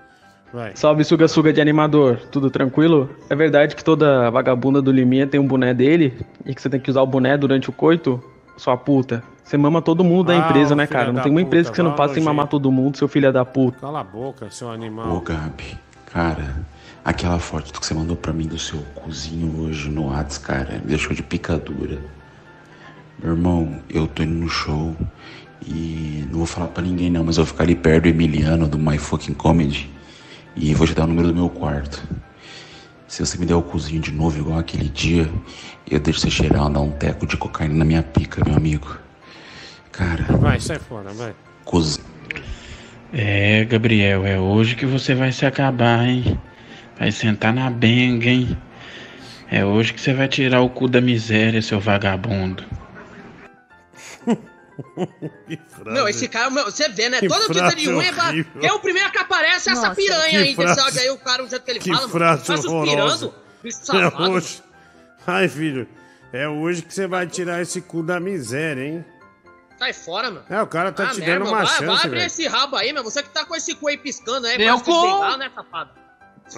Vai. 0.53 0.71
Salve 0.75 1.03
Suga 1.03 1.27
Suga 1.27 1.51
de 1.53 1.61
animador, 1.61 2.17
tudo 2.31 2.49
tranquilo? 2.49 3.09
É 3.29 3.35
verdade 3.35 3.75
que 3.75 3.83
toda 3.83 4.29
vagabunda 4.29 4.81
do 4.81 4.91
Liminha 4.91 5.25
tem 5.25 5.39
um 5.39 5.47
boné 5.47 5.73
dele 5.73 6.25
e 6.45 6.53
que 6.53 6.61
você 6.61 6.69
tem 6.69 6.79
que 6.79 6.89
usar 6.89 7.01
o 7.01 7.07
boné 7.07 7.37
durante 7.37 7.69
o 7.69 7.73
coito? 7.73 8.21
Sua 8.57 8.75
puta. 8.77 9.23
Você 9.43 9.57
mama 9.57 9.81
todo 9.81 10.03
mundo 10.03 10.27
da 10.27 10.33
Ah, 10.33 10.37
empresa, 10.49 10.75
né, 10.75 10.85
cara? 10.87 11.07
Não 11.07 11.15
da 11.15 11.21
tem 11.23 11.31
uma 11.31 11.39
puta, 11.39 11.47
empresa 11.47 11.69
que 11.69 11.75
você 11.75 11.83
não 11.83 11.93
passa 11.93 12.13
sem 12.15 12.23
mamar 12.23 12.47
todo 12.47 12.71
mundo, 12.71 12.97
seu 12.97 13.07
filho 13.07 13.31
da 13.33 13.43
puta. 13.43 13.79
Cala 13.79 14.01
a 14.01 14.03
boca, 14.03 14.49
seu 14.49 14.69
animal. 14.69 15.09
Ô, 15.15 15.19
Gabi, 15.21 15.77
cara, 16.05 16.55
aquela 17.03 17.39
foto 17.39 17.77
que 17.79 17.85
você 17.85 17.93
mandou 17.93 18.15
pra 18.15 18.31
mim 18.31 18.47
do 18.47 18.59
seu 18.59 18.79
cozinho 18.95 19.61
hoje 19.61 19.89
no 19.89 20.09
Whats, 20.09 20.37
cara, 20.37 20.73
me 20.75 20.79
deixou 20.85 21.13
de 21.13 21.23
picadura. 21.23 21.97
Meu 23.23 23.33
irmão, 23.33 23.79
eu 23.89 24.07
tô 24.07 24.23
indo 24.23 24.33
no 24.33 24.49
show 24.49 24.95
e 25.65 26.25
não 26.31 26.39
vou 26.39 26.45
falar 26.47 26.67
pra 26.69 26.83
ninguém 26.83 27.09
não, 27.09 27.23
mas 27.23 27.37
eu 27.37 27.43
vou 27.45 27.51
ficar 27.53 27.63
ali 27.65 27.75
perto 27.75 28.03
do 28.03 28.09
Emiliano, 28.09 28.67
do 28.67 28.79
My 28.79 28.97
Fucking 28.97 29.35
Comedy, 29.35 29.91
e 30.55 30.73
vou 30.73 30.87
te 30.87 30.95
dar 30.95 31.03
o 31.03 31.07
número 31.07 31.27
do 31.27 31.35
meu 31.35 31.49
quarto. 31.49 32.01
Se 33.07 33.23
você 33.23 33.37
me 33.37 33.45
der 33.45 33.55
o 33.55 33.61
cozinho 33.61 34.01
de 34.01 34.11
novo, 34.11 34.39
igual 34.39 34.57
aquele 34.57 34.89
dia, 34.89 35.29
eu 35.89 35.99
deixo 35.99 36.21
você 36.21 36.31
cheirar, 36.31 36.67
dar 36.69 36.79
um 36.79 36.91
teco 36.91 37.27
de 37.27 37.37
cocaína 37.37 37.75
na 37.75 37.85
minha 37.85 38.01
pica, 38.01 38.43
meu 38.43 38.55
amigo. 38.55 38.97
Cara, 39.91 40.23
Vai, 40.37 40.59
sai 40.59 40.79
fora, 40.79 41.11
vai. 41.11 41.35
cozinho. 41.63 42.05
É, 43.13 43.65
Gabriel, 43.65 44.25
é 44.25 44.39
hoje 44.39 44.75
que 44.75 44.85
você 44.85 45.13
vai 45.13 45.31
se 45.31 45.45
acabar, 45.45 46.07
hein? 46.07 46.39
Vai 46.97 47.11
sentar 47.11 47.53
na 47.53 47.69
benga, 47.69 48.29
hein? 48.29 48.57
É 49.51 49.65
hoje 49.65 49.93
que 49.93 49.99
você 49.99 50.13
vai 50.13 50.29
tirar 50.29 50.61
o 50.61 50.69
cu 50.69 50.87
da 50.87 51.01
miséria, 51.01 51.61
seu 51.61 51.79
vagabundo. 51.79 52.63
Meu, 55.85 56.07
esse 56.07 56.27
cara, 56.27 56.49
meu, 56.49 56.65
você 56.65 56.87
vê, 56.89 57.09
né? 57.09 57.19
Que 57.19 57.27
Toda 57.27 57.41
notícia 57.41 57.61
frase 57.63 57.75
de 57.77 57.89
unha, 57.89 58.11
horrível. 58.11 58.61
é 58.61 58.71
o 58.73 58.79
primeiro 58.79 59.11
que 59.11 59.17
aparece 59.17 59.69
essa 59.69 59.81
Nossa, 59.81 59.95
piranha 59.95 60.29
que 60.29 60.35
aí, 60.37 60.43
desse 60.43 60.55
frase- 60.55 60.79
áudio 60.79 61.01
aí, 61.01 61.09
o 61.09 61.17
cara, 61.17 61.43
o 61.43 61.49
jeito 61.49 61.63
que 61.63 61.71
ele 61.71 61.79
Que 61.79 61.89
fala, 61.89 62.01
mano. 62.01 62.11
frase 62.13 62.45
Tá 62.45 62.53
horrorosa. 62.53 63.17
suspirando, 63.17 63.35
bicho 63.63 63.95
É 63.95 64.29
hoje. 64.29 64.63
Ai, 65.27 65.47
filho, 65.49 65.87
é 66.33 66.47
hoje 66.47 66.81
que 66.81 66.93
você 66.93 67.07
vai 67.07 67.27
tirar 67.27 67.61
esse 67.61 67.81
cu 67.81 68.01
da 68.03 68.19
miséria, 68.19 68.83
hein? 68.83 69.05
Sai 69.77 69.93
fora, 69.93 70.29
mano. 70.29 70.45
É, 70.49 70.61
o 70.61 70.67
cara 70.67 70.91
tá 70.91 71.05
Ah, 71.05 71.07
te 71.11 71.19
merda, 71.21 71.39
dando 71.39 71.47
uma 71.49 71.57
vai, 71.57 71.67
chance, 71.67 71.85
vai 71.85 71.95
abrir 71.97 72.09
velho. 72.11 72.25
esse 72.27 72.47
rabo 72.47 72.75
aí, 72.75 72.93
meu. 72.93 73.03
Você 73.03 73.23
que 73.23 73.29
tá 73.29 73.43
com 73.45 73.55
esse 73.55 73.73
cu 73.75 73.87
aí 73.87 73.97
piscando 73.97 74.45
aí, 74.45 74.57
Meu 74.57 74.77
que 74.79 74.85
cu! 74.85 75.05
lá, 75.19 75.37
né, 75.37 75.49
safado? 75.55 75.89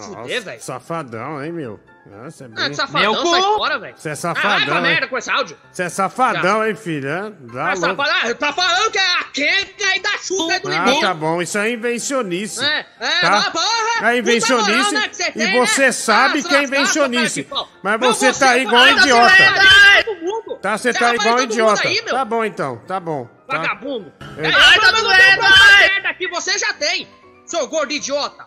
Fuder, 0.01 0.41
velho. 0.43 0.61
Safadão, 0.61 1.43
hein, 1.43 1.51
meu? 1.51 1.79
Nossa, 2.05 2.43
é 2.43 2.47
Ah, 2.47 2.49
bem... 2.49 2.69
que 2.71 2.75
safadão, 2.75 3.25
sai 3.25 3.41
fora, 3.41 3.79
velho. 3.79 3.93
Você 3.97 4.09
é 4.09 4.11
Ah, 4.11 4.15
vai 4.15 4.35
safadão, 4.35 4.65
pra 4.65 4.75
hein? 4.75 4.81
merda 4.81 5.07
com 5.07 5.17
esse 5.17 5.31
áudio. 5.31 5.57
Você 5.71 5.83
é 5.83 5.89
safadão, 5.89 6.65
hein, 6.67 6.75
filho? 6.75 7.07
Dá 7.53 7.61
Ah, 7.71 7.73
louco. 7.75 7.79
safado, 7.79 8.11
ah, 8.29 8.35
tá 8.35 8.51
falando 8.53 8.91
que 8.91 8.97
é 8.97 9.01
a 9.19 9.23
quenca 9.25 9.85
aí 9.87 9.99
da 10.01 10.17
chuva 10.17 10.53
aí 10.53 10.59
do 10.59 10.67
Ah, 10.67 10.71
limão. 10.71 10.99
tá 11.01 11.13
bom, 11.13 11.41
isso 11.41 11.57
é 11.57 11.71
invencionice. 11.71 12.61
É, 12.63 12.85
é, 12.99 13.19
tá? 13.21 13.29
mas, 13.31 13.49
porra, 13.49 13.65
É 13.67 13.99
puta 14.01 14.15
invencionice 14.17 14.71
moral, 14.77 14.91
né, 14.91 15.07
que 15.07 15.15
você 15.15 15.23
e 15.23 15.31
tem, 15.31 15.59
você 15.65 15.81
né? 15.85 15.91
sabe 15.93 16.39
Ah, 16.43 16.49
que 16.49 16.55
é 16.55 16.63
invencionice. 16.63 17.33
seu 17.33 17.43
cara 17.45 17.61
de 17.63 17.71
pau. 17.71 17.79
Mas 17.83 17.99
Mas 18.01 18.17
você 18.17 18.33
você 18.33 18.39
tá 18.39 18.57
igual 18.57 18.81
vai 18.83 18.95
dar 18.95 19.01
idiota. 19.01 19.35
verdade, 19.35 20.03
todo 20.05 20.19
mundo. 20.21 20.57
Tá, 20.61 20.77
você 20.77 20.93
tá 20.93 20.99
vai 20.99 21.15
igual 21.15 21.29
todo 21.29 21.39
mundo 21.41 21.51
idiota. 21.53 21.87
aí, 21.87 22.01
meu. 22.01 22.13
Tá 22.15 22.25
bom 22.25 22.43
então, 22.45 22.77
tá 22.85 22.99
bom. 22.99 23.25
Tá? 23.47 23.57
Vagabundo. 23.57 24.11
É. 24.37 24.47
É, 24.47 24.53
Ai, 24.53 24.79
tá 24.79 24.91
tá 24.91 24.91
doendo, 24.91 25.09
merda 25.13 26.09
aqui, 26.09 26.27
você 26.27 26.57
já 26.57 26.73
tem, 26.73 27.07
seu 27.45 27.65
gordo 27.67 27.93
idiota. 27.93 28.45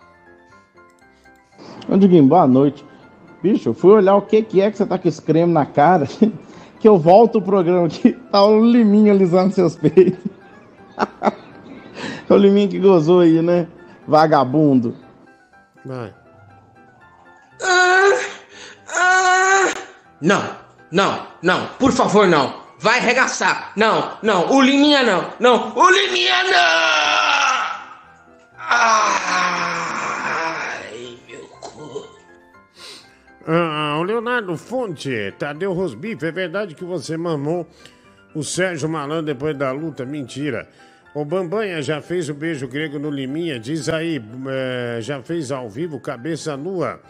Ô, 1.88 1.96
Diguinho, 1.96 2.26
boa 2.26 2.46
noite. 2.46 2.84
Bicho, 3.42 3.68
eu 3.68 3.74
fui 3.74 3.92
olhar 3.92 4.16
o 4.16 4.22
que, 4.22 4.42
que 4.42 4.60
é 4.60 4.70
que 4.70 4.76
você 4.76 4.86
tá 4.86 4.98
com 4.98 5.08
esse 5.08 5.22
creme 5.22 5.52
na 5.52 5.66
cara. 5.66 6.06
Que 6.78 6.86
eu 6.86 6.98
volto 6.98 7.38
o 7.38 7.42
programa 7.42 7.86
aqui, 7.86 8.12
tá 8.30 8.44
o 8.44 8.62
Liminha 8.62 9.10
alisando 9.10 9.54
seus 9.54 9.76
peitos. 9.76 10.30
É 12.28 12.34
o 12.34 12.36
Liminha 12.36 12.68
que 12.68 12.78
gozou 12.78 13.20
aí, 13.20 13.40
né? 13.40 13.66
Vagabundo. 14.06 14.94
Vai. 15.84 16.12
Não, 20.20 20.42
não, 20.90 21.26
não, 21.40 21.66
por 21.78 21.92
favor, 21.92 22.26
não. 22.26 22.54
Vai 22.78 22.98
arregaçar. 22.98 23.72
Não, 23.76 24.18
não, 24.22 24.50
o 24.52 24.60
Liminha 24.60 25.02
não. 25.02 25.32
Não, 25.40 25.72
o 25.76 25.90
Liminha 25.90 26.42
não! 26.44 26.56
Ai, 28.58 30.15
Ah, 33.48 33.96
o 34.00 34.02
Leonardo 34.02 34.56
Fonte, 34.56 35.32
Tadeu 35.38 35.72
Rosbife, 35.72 36.26
é 36.26 36.32
verdade 36.32 36.74
que 36.74 36.84
você 36.84 37.16
mamou 37.16 37.64
o 38.34 38.42
Sérgio 38.42 38.88
Malandro 38.88 39.26
depois 39.26 39.56
da 39.56 39.70
luta? 39.70 40.04
Mentira. 40.04 40.68
O 41.14 41.24
Bambanha 41.24 41.80
já 41.80 42.02
fez 42.02 42.28
o 42.28 42.34
beijo 42.34 42.66
grego 42.66 42.98
no 42.98 43.08
Liminha, 43.08 43.60
diz 43.60 43.88
aí, 43.88 44.20
eh, 44.48 44.98
já 45.00 45.22
fez 45.22 45.52
ao 45.52 45.70
vivo, 45.70 46.00
cabeça 46.00 46.56
nua. 46.56 47.00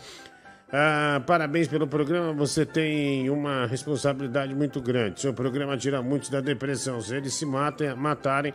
Ah, 0.71 1.23
parabéns 1.27 1.69
pelo 1.69 1.87
programa, 1.87 2.35
você 2.35 2.67
tem 2.67 3.31
uma 3.31 3.67
responsabilidade 3.67 4.55
muito 4.55 4.79
grande. 4.79 5.23
Seu 5.23 5.33
programa 5.33 5.75
tira 5.79 6.03
muitos 6.03 6.29
da 6.29 6.43
depressão. 6.43 7.01
Se 7.01 7.17
eles 7.17 7.33
se 7.33 7.47
matem, 7.47 7.95
matarem, 7.95 8.53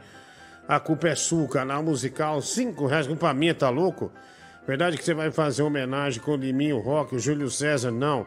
a 0.67 0.79
culpa 0.79 1.07
é 1.07 1.15
sua. 1.15 1.47
Canal 1.47 1.81
musical, 1.81 2.43
cinco 2.43 2.85
reais 2.85 3.07
pra 3.07 3.33
mim, 3.33 3.51
tá 3.55 3.69
louco? 3.69 4.11
Verdade 4.71 4.97
que 4.97 5.03
você 5.03 5.13
vai 5.13 5.29
fazer 5.29 5.63
homenagem 5.63 6.21
com 6.21 6.31
o 6.31 6.37
Liminho 6.37 6.79
Rock, 6.79 7.13
o 7.13 7.19
Júlio 7.19 7.51
César? 7.51 7.91
Não. 7.91 8.25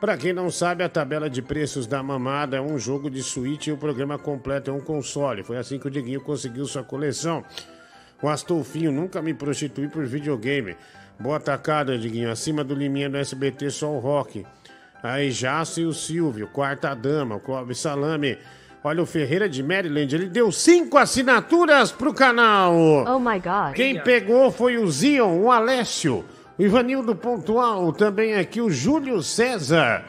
Pra 0.00 0.16
quem 0.16 0.32
não 0.32 0.50
sabe, 0.50 0.82
a 0.82 0.88
tabela 0.88 1.28
de 1.28 1.42
preços 1.42 1.86
da 1.86 2.02
mamada 2.02 2.56
é 2.56 2.60
um 2.62 2.78
jogo 2.78 3.10
de 3.10 3.22
suíte 3.22 3.68
e 3.68 3.74
o 3.74 3.76
programa 3.76 4.18
completo 4.18 4.70
é 4.70 4.72
um 4.72 4.80
console. 4.80 5.42
Foi 5.42 5.58
assim 5.58 5.78
que 5.78 5.86
o 5.86 5.90
Diguinho 5.90 6.22
conseguiu 6.22 6.64
sua 6.64 6.82
coleção. 6.82 7.44
O 8.22 8.28
Astolfinho 8.30 8.90
nunca 8.90 9.20
me 9.20 9.34
prostitui 9.34 9.86
por 9.86 10.06
videogame. 10.06 10.74
Boa 11.20 11.38
tacada, 11.38 11.98
Diguinho. 11.98 12.30
Acima 12.30 12.64
do 12.64 12.74
Liminha 12.74 13.10
do 13.10 13.18
SBT, 13.18 13.68
só 13.68 13.92
o 13.92 13.98
rock. 13.98 14.46
Aí 15.02 15.30
Jasso 15.30 15.82
e 15.82 15.84
o 15.84 15.92
Silvio, 15.92 16.48
quarta 16.48 16.94
dama, 16.94 17.34
o 17.36 17.40
Clóvis 17.40 17.80
Salame. 17.80 18.38
Olha 18.86 19.02
o 19.02 19.06
Ferreira 19.06 19.48
de 19.48 19.64
Maryland, 19.64 20.14
ele 20.14 20.28
deu 20.28 20.52
cinco 20.52 20.96
assinaturas 20.96 21.90
pro 21.90 22.14
canal. 22.14 22.72
Oh 22.72 23.18
my 23.18 23.40
god. 23.40 23.74
Quem 23.74 24.00
pegou 24.00 24.48
foi 24.52 24.78
o 24.78 24.88
Zion, 24.88 25.40
o 25.40 25.50
Alessio, 25.50 26.24
o 26.56 26.62
Ivanildo 26.62 27.16
Pontual, 27.16 27.92
também 27.92 28.36
aqui 28.36 28.60
o 28.60 28.70
Júlio 28.70 29.20
César 29.24 30.04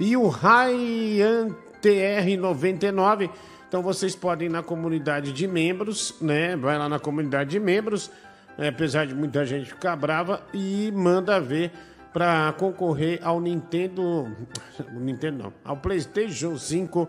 e 0.00 0.16
o 0.16 0.28
Ryan 0.28 1.54
TR99. 1.82 3.28
Então 3.68 3.82
vocês 3.82 4.16
podem 4.16 4.48
ir 4.48 4.50
na 4.50 4.62
comunidade 4.62 5.30
de 5.30 5.46
membros, 5.46 6.14
né? 6.18 6.56
Vai 6.56 6.78
lá 6.78 6.88
na 6.88 6.98
comunidade 6.98 7.50
de 7.50 7.60
membros, 7.60 8.10
né? 8.56 8.68
apesar 8.68 9.06
de 9.06 9.14
muita 9.14 9.44
gente 9.44 9.68
ficar 9.68 9.94
brava, 9.94 10.40
e 10.54 10.90
manda 10.90 11.38
ver 11.38 11.70
para 12.14 12.54
concorrer 12.54 13.20
ao 13.22 13.42
Nintendo. 13.42 14.26
Nintendo 14.90 15.42
não, 15.42 15.52
ao 15.62 15.76
PlayStation 15.76 16.56
5 16.56 17.06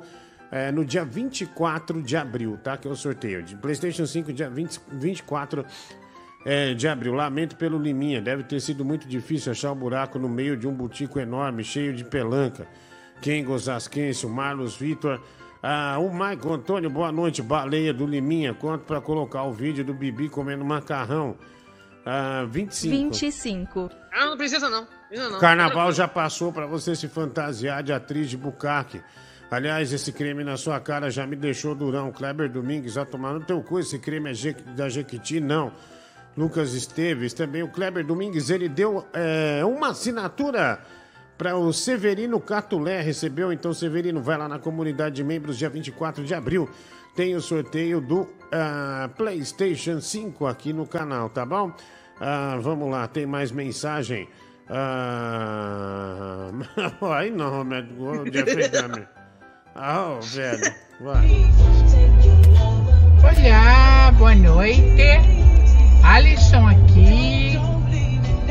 é, 0.51 0.71
no 0.71 0.85
dia 0.85 1.03
24 1.03 2.01
de 2.01 2.15
abril, 2.15 2.57
tá? 2.63 2.77
Que 2.77 2.87
é 2.87 2.91
o 2.91 2.95
sorteio. 2.95 3.43
De 3.43 3.55
PlayStation 3.55 4.05
5, 4.05 4.31
dia 4.31 4.49
20, 4.49 4.79
24 4.91 5.65
é, 6.45 6.73
de 6.73 6.87
abril. 6.87 7.13
Lamento 7.13 7.55
pelo 7.55 7.77
Liminha. 7.77 8.21
Deve 8.21 8.43
ter 8.43 8.59
sido 8.59 8.85
muito 8.85 9.07
difícil 9.07 9.51
achar 9.51 9.71
um 9.71 9.75
buraco 9.75 10.17
no 10.17 10.29
meio 10.29 10.55
de 10.55 10.67
um 10.67 10.73
butico 10.73 11.19
enorme, 11.19 11.63
cheio 11.63 11.93
de 11.93 12.03
pelanca. 12.03 12.67
Kengo 13.21 13.57
Zasquense, 13.57 14.25
o 14.25 14.29
Marlos 14.29 14.75
Vitor. 14.75 15.21
Ah, 15.61 15.97
o 15.99 16.13
Maicon 16.13 16.53
Antônio, 16.53 16.89
boa 16.89 17.11
noite. 17.11 17.41
Baleia 17.41 17.93
do 17.93 18.05
Liminha. 18.05 18.53
Quanto 18.53 18.85
para 18.85 19.01
colocar 19.01 19.43
o 19.43 19.51
vídeo 19.51 19.83
do 19.83 19.93
Bibi 19.93 20.29
comendo 20.29 20.63
macarrão? 20.63 21.35
Ah, 22.05 22.45
25. 22.49 22.95
25. 22.95 23.89
Ah, 24.13 24.27
não 24.27 24.37
precisa 24.37 24.69
não. 24.69 24.87
Precisa 25.09 25.29
não. 25.29 25.39
Carnaval 25.39 25.91
já 25.91 26.07
passou 26.07 26.53
para 26.53 26.65
você 26.65 26.95
se 26.95 27.07
fantasiar 27.07 27.83
de 27.83 27.91
atriz 27.91 28.29
de 28.29 28.37
bucaque. 28.37 29.01
Aliás, 29.49 29.93
esse 29.93 30.11
creme 30.11 30.43
na 30.43 30.57
sua 30.57 30.79
cara 30.79 31.09
já 31.09 31.25
me 31.25 31.35
deixou 31.35 31.73
durão. 31.73 32.11
Kleber 32.11 32.49
Domingues, 32.51 32.95
vai 32.95 33.05
tomar 33.05 33.33
no 33.33 33.39
teu 33.39 33.61
cu. 33.61 33.79
Esse 33.79 33.97
creme 33.97 34.31
é 34.31 34.33
Je- 34.33 34.53
da 34.75 34.89
Jequiti? 34.89 35.39
Não. 35.39 35.71
Lucas 36.35 36.73
Esteves, 36.73 37.33
também 37.33 37.63
o 37.63 37.67
Kleber 37.67 38.05
Domingues, 38.05 38.51
ele 38.51 38.69
deu 38.69 39.07
é, 39.11 39.65
uma 39.65 39.89
assinatura 39.89 40.79
para 41.35 41.57
o 41.57 41.73
Severino 41.73 42.39
Catulé. 42.39 43.01
Recebeu, 43.01 43.51
então, 43.51 43.73
Severino, 43.73 44.21
vai 44.21 44.37
lá 44.37 44.47
na 44.47 44.59
comunidade 44.59 45.15
de 45.15 45.23
membros, 45.23 45.57
dia 45.57 45.69
24 45.69 46.23
de 46.23 46.35
abril. 46.35 46.69
Tem 47.15 47.35
o 47.35 47.41
sorteio 47.41 47.99
do 47.99 48.29
ah, 48.51 49.09
PlayStation 49.17 49.99
5 49.99 50.45
aqui 50.45 50.71
no 50.73 50.85
canal, 50.85 51.29
tá 51.29 51.43
bom? 51.43 51.71
Ah, 52.19 52.57
vamos 52.61 52.91
lá, 52.91 53.07
tem 53.07 53.25
mais 53.25 53.51
mensagem. 53.51 54.29
Ah, 54.69 56.51
aí 57.17 57.31
não, 57.31 57.61
o 57.63 58.31
Jeffrey 58.31 58.67
Dahmer. 58.69 59.16
Ah, 59.79 60.17
ô, 60.17 60.21
velho. 60.21 60.73
Olá, 63.21 64.11
boa 64.17 64.33
noite. 64.33 65.03
Alisson 66.01 66.67
aqui. 66.67 67.59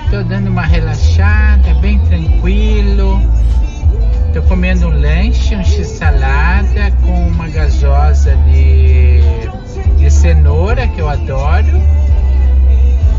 Tô 0.08 0.22
dando 0.22 0.50
uma 0.50 0.62
relaxada, 0.62 1.74
bem 1.80 1.98
tranquilo. 2.06 3.20
Tô 4.32 4.40
comendo 4.42 4.86
um 4.86 5.00
lanche, 5.00 5.56
um 5.56 5.64
x-salada 5.64 6.92
com 7.04 7.26
uma 7.26 7.48
gasosa 7.48 8.36
de, 8.36 9.18
de 9.98 10.08
cenoura 10.08 10.86
que 10.86 11.00
eu 11.00 11.08
adoro. 11.08 11.82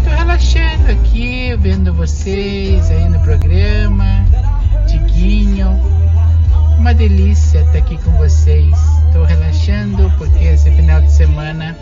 Tô 0.05 0.09
relaxando 0.11 0.91
aqui, 0.91 1.53
vendo 1.57 1.93
vocês 1.93 2.89
aí 2.89 3.09
no 3.09 3.19
programa. 3.19 4.25
Tiguinho. 4.87 5.96
Uma 6.87 6.93
delícia 6.93 7.59
estar 7.59 7.79
aqui 7.79 7.97
com 7.97 8.11
vocês. 8.11 8.73
Tô 9.11 9.25
relaxando 9.25 10.09
porque 10.17 10.45
esse 10.45 10.71
final 10.71 11.01
de 11.01 11.11
semana. 11.11 11.77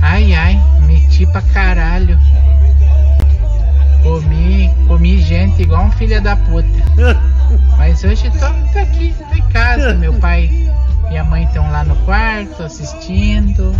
Ai 0.00 0.32
ai, 0.32 0.62
meti 0.86 1.26
pra 1.26 1.42
caralho. 1.42 2.16
Comi, 4.04 4.72
comi 4.86 5.18
gente 5.20 5.60
igual 5.62 5.86
um 5.86 5.90
filho 5.90 6.22
da 6.22 6.36
puta. 6.36 6.68
Mas 7.76 8.04
hoje 8.04 8.30
tô, 8.30 8.46
tô 8.72 8.78
aqui, 8.78 9.12
tô 9.18 9.34
em 9.34 9.48
casa. 9.48 9.92
Meu 9.94 10.14
pai 10.20 10.44
e 10.44 11.08
minha 11.08 11.24
mãe 11.24 11.42
estão 11.46 11.68
lá 11.72 11.82
no 11.82 11.96
quarto 12.04 12.62
assistindo, 12.62 13.74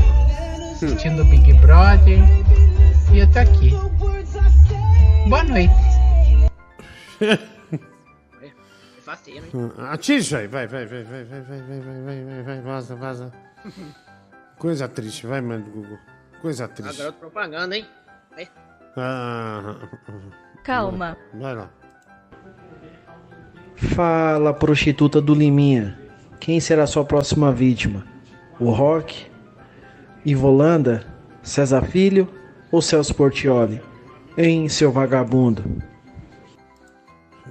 assistindo 0.73 1.23
o 1.23 1.25
Big 1.25 1.53
Brother. 1.59 2.19
E 3.13 3.21
eu 3.21 3.29
tô 3.29 3.39
aqui. 3.39 3.71
Boa 5.29 5.45
noite. 5.45 5.73
É 9.27 9.31
hein? 9.31 9.43
Atinge 9.91 10.37
aí, 10.37 10.47
vai, 10.47 10.67
vai, 10.67 10.87
vai, 10.87 11.03
vai, 11.05 11.25
vai, 11.25 11.41
vai, 11.43 11.61
vai, 11.63 11.81
vai, 11.81 12.01
vai, 12.03 12.25
vai, 12.25 12.43
vai, 12.43 12.61
vaza, 12.61 12.95
vaza. 12.97 13.33
Coisa 14.59 14.89
triste, 14.89 15.27
vai, 15.27 15.41
mano, 15.41 15.65
Google. 15.71 15.99
Coisa 16.41 16.65
Ah, 16.65 16.69
triste. 16.69 16.99
garoto 16.99 17.19
propaganda, 17.19 17.77
hein? 17.77 17.87
É. 18.37 18.47
Ah, 18.97 19.77
Calma. 20.65 21.17
vai 21.35 21.55
lá. 21.55 21.71
Fala, 23.95 24.55
prostituta 24.55 25.21
do 25.21 25.35
Liminha. 25.35 25.99
Quem 26.41 26.61
será 26.61 26.87
sua 26.87 27.05
próxima 27.05 27.53
vítima? 27.53 28.05
O 28.59 28.71
Rock? 28.71 29.31
Ivolanda? 30.25 31.05
César 31.43 31.83
Filho 31.83 32.29
ou 32.73 32.81
Celso 32.83 33.15
Portioli? 33.15 33.81
Hein, 34.37 34.69
seu 34.69 34.91
vagabundo? 34.91 35.65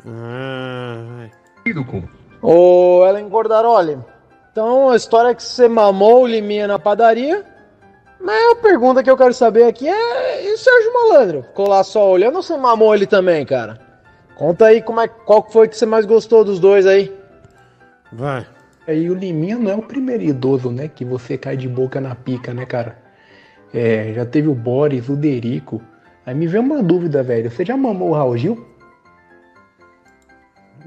Ah, 0.05 1.29
Ô, 2.43 3.03
Ellen 3.07 3.27
Gordaroli, 3.27 3.97
então 4.51 4.91
a 4.91 4.95
história 4.95 5.29
é 5.29 5.33
que 5.33 5.41
você 5.41 5.67
mamou 5.67 6.21
o 6.21 6.27
Liminha 6.27 6.67
na 6.67 6.77
padaria, 6.77 7.43
mas 8.21 8.51
a 8.51 8.55
pergunta 8.57 9.01
que 9.01 9.09
eu 9.09 9.17
quero 9.17 9.33
saber 9.33 9.63
aqui 9.63 9.87
é, 9.87 10.47
e 10.47 10.53
o 10.53 10.57
Sérgio 10.59 10.93
Malandro? 10.93 11.41
Ficou 11.41 11.67
lá 11.67 11.83
só 11.83 12.11
olhando 12.11 12.35
ou 12.35 12.43
você 12.43 12.55
mamou 12.55 12.93
ele 12.93 13.07
também, 13.07 13.43
cara? 13.47 13.79
Conta 14.35 14.67
aí 14.67 14.79
como 14.79 15.01
é, 15.01 15.07
qual 15.07 15.49
foi 15.49 15.67
que 15.67 15.75
você 15.75 15.87
mais 15.87 16.05
gostou 16.05 16.45
dos 16.45 16.59
dois 16.59 16.85
aí. 16.85 17.11
Vai. 18.13 18.45
Aí 18.87 19.09
o 19.09 19.15
Liminha 19.15 19.57
não 19.57 19.71
é 19.71 19.75
o 19.75 19.81
primeiro 19.81 20.21
idoso, 20.21 20.69
né, 20.69 20.87
que 20.87 21.03
você 21.03 21.35
cai 21.35 21.57
de 21.57 21.67
boca 21.67 21.99
na 21.99 22.13
pica, 22.13 22.53
né, 22.53 22.67
cara? 22.67 22.95
É, 23.73 24.13
já 24.13 24.23
teve 24.23 24.47
o 24.47 24.53
Boris, 24.53 25.09
o 25.09 25.15
Derico. 25.15 25.81
Aí 26.27 26.35
me 26.35 26.45
vem 26.45 26.61
uma 26.61 26.83
dúvida, 26.83 27.23
velho. 27.23 27.49
Você 27.49 27.65
já 27.65 27.75
mamou 27.75 28.09
o 28.09 28.13
Raul 28.13 28.37
Gil? 28.37 28.74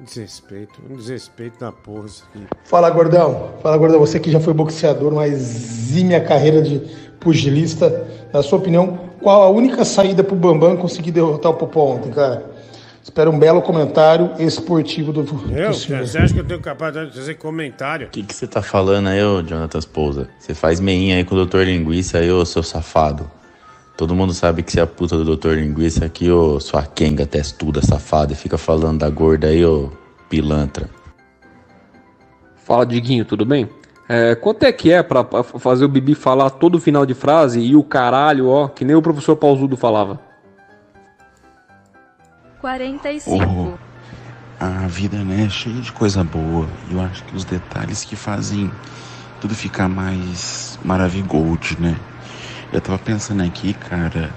Desrespeito, 0.04 0.80
um 0.88 0.96
desrespeito 0.96 1.58
da 1.60 1.72
porra 1.72 2.06
isso 2.06 2.24
aqui. 2.30 2.46
Fala, 2.64 2.88
gordão. 2.90 3.50
Fala, 3.62 3.76
gordão. 3.76 3.98
Você 4.00 4.18
que 4.18 4.30
já 4.30 4.40
foi 4.40 4.54
boxeador, 4.54 5.12
mas 5.12 5.34
zime 5.38 6.14
a 6.14 6.24
carreira 6.24 6.62
de 6.62 6.78
pugilista. 7.20 8.06
Na 8.32 8.42
sua 8.42 8.58
opinião, 8.58 8.98
qual 9.20 9.42
a 9.42 9.48
única 9.48 9.84
saída 9.84 10.22
pro 10.22 10.36
Bambam 10.36 10.76
conseguir 10.76 11.10
derrotar 11.10 11.52
o 11.52 11.54
Popó 11.54 11.94
ontem, 11.94 12.10
cara? 12.10 12.58
Espero 13.02 13.30
um 13.30 13.38
belo 13.38 13.62
comentário 13.62 14.32
esportivo 14.38 15.12
do, 15.12 15.22
do 15.22 15.58
Eu? 15.58 15.72
senhor. 15.72 16.06
Você 16.06 16.18
acha 16.18 16.34
que 16.34 16.40
eu 16.40 16.44
tenho 16.44 16.60
capacidade 16.60 17.10
de 17.10 17.16
fazer 17.16 17.34
comentário? 17.34 18.08
O 18.08 18.10
que 18.10 18.22
que 18.22 18.34
você 18.34 18.46
tá 18.46 18.60
falando 18.60 19.08
aí, 19.08 19.22
ô 19.24 19.42
Jonathan 19.42 19.80
Pousa? 19.92 20.28
Você 20.38 20.54
faz 20.54 20.78
meinha 20.78 21.16
aí 21.16 21.24
com 21.24 21.34
o 21.34 21.46
Dr. 21.46 21.60
Linguiça 21.60 22.18
aí, 22.18 22.30
ô 22.30 22.44
seu 22.44 22.62
safado. 22.62 23.28
Todo 23.98 24.14
mundo 24.14 24.32
sabe 24.32 24.62
que 24.62 24.70
você 24.70 24.78
é 24.78 24.84
a 24.84 24.86
puta 24.86 25.16
do 25.18 25.36
Dr. 25.36 25.54
Linguiça 25.54 26.04
aqui, 26.04 26.30
ô 26.30 26.60
sua 26.60 26.84
quenga 26.84 27.26
testuda 27.26 27.82
safada, 27.82 28.32
e 28.32 28.36
fica 28.36 28.56
falando 28.56 29.00
da 29.00 29.10
gorda 29.10 29.48
aí, 29.48 29.64
ô 29.64 29.90
pilantra. 30.28 30.88
Fala, 32.54 32.86
Diguinho, 32.86 33.24
tudo 33.24 33.44
bem? 33.44 33.68
É, 34.08 34.36
quanto 34.36 34.62
é 34.62 34.70
que 34.70 34.92
é 34.92 35.02
pra, 35.02 35.24
pra 35.24 35.42
fazer 35.42 35.84
o 35.84 35.88
Bibi 35.88 36.14
falar 36.14 36.48
todo 36.50 36.78
final 36.78 37.04
de 37.04 37.12
frase 37.12 37.58
e 37.58 37.74
o 37.74 37.82
caralho, 37.82 38.46
ó, 38.46 38.68
que 38.68 38.84
nem 38.84 38.94
o 38.94 39.02
professor 39.02 39.34
Pausudo 39.34 39.76
falava? 39.76 40.20
45. 42.60 43.76
A 44.60 44.86
vida, 44.86 45.16
né, 45.24 45.46
é 45.46 45.48
cheia 45.48 45.80
de 45.80 45.90
coisa 45.90 46.22
boa. 46.22 46.68
E 46.88 46.94
eu 46.94 47.00
acho 47.00 47.24
que 47.24 47.34
os 47.34 47.44
detalhes 47.44 48.04
que 48.04 48.14
fazem 48.14 48.70
tudo 49.40 49.56
ficar 49.56 49.88
mais 49.88 50.78
maravigold, 50.84 51.76
né? 51.80 51.96
Eu 52.72 52.80
tava 52.80 52.98
pensando 52.98 53.42
aqui, 53.42 53.72
cara, 53.74 54.30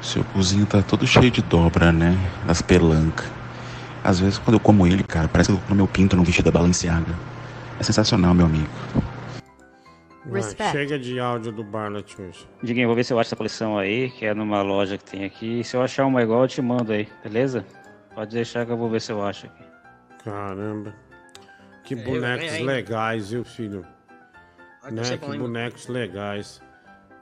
o 0.00 0.04
seu 0.04 0.22
cozinho 0.24 0.66
tá 0.66 0.82
todo 0.82 1.06
cheio 1.06 1.30
de 1.30 1.42
dobra, 1.42 1.90
né? 1.92 2.16
Das 2.46 2.62
pelancas. 2.62 3.28
Às 4.04 4.18
vezes, 4.20 4.38
quando 4.38 4.54
eu 4.54 4.60
como 4.60 4.86
ele, 4.86 5.02
cara, 5.04 5.28
parece 5.28 5.52
que 5.52 5.56
eu 5.58 5.62
no 5.68 5.74
meu 5.76 5.86
pinto 5.86 6.16
no 6.16 6.24
vestido 6.24 6.50
da 6.50 6.58
Balenciaga. 6.58 7.14
É 7.78 7.82
sensacional, 7.82 8.34
meu 8.34 8.46
amigo. 8.46 8.68
Vai, 10.24 10.42
chega 10.70 10.98
de 10.98 11.18
áudio 11.18 11.50
do 11.50 11.64
Barlet 11.64 12.20
hoje. 12.20 12.46
Diguinho, 12.62 12.86
vou 12.86 12.94
ver 12.94 13.04
se 13.04 13.12
eu 13.12 13.18
acho 13.18 13.28
essa 13.28 13.36
coleção 13.36 13.76
aí, 13.76 14.08
que 14.10 14.24
é 14.24 14.32
numa 14.32 14.62
loja 14.62 14.96
que 14.96 15.04
tem 15.04 15.24
aqui. 15.24 15.64
Se 15.64 15.76
eu 15.76 15.82
achar 15.82 16.06
uma 16.06 16.22
igual, 16.22 16.42
eu 16.42 16.48
te 16.48 16.62
mando 16.62 16.92
aí, 16.92 17.08
beleza? 17.24 17.66
Pode 18.14 18.32
deixar 18.32 18.64
que 18.64 18.70
eu 18.70 18.76
vou 18.76 18.88
ver 18.88 19.00
se 19.00 19.10
eu 19.10 19.24
acho 19.24 19.46
aqui. 19.46 19.64
Caramba. 20.24 20.94
Que 21.82 21.94
É, 21.94 21.98
eu 21.98 22.04
bonecos 22.04 22.46
ganhei. 22.46 22.64
legais, 22.64 23.30
viu, 23.30 23.44
filho? 23.44 23.84
Né? 24.90 25.02
Que 25.02 25.38
bonecos 25.38 25.88
legais. 25.88 26.61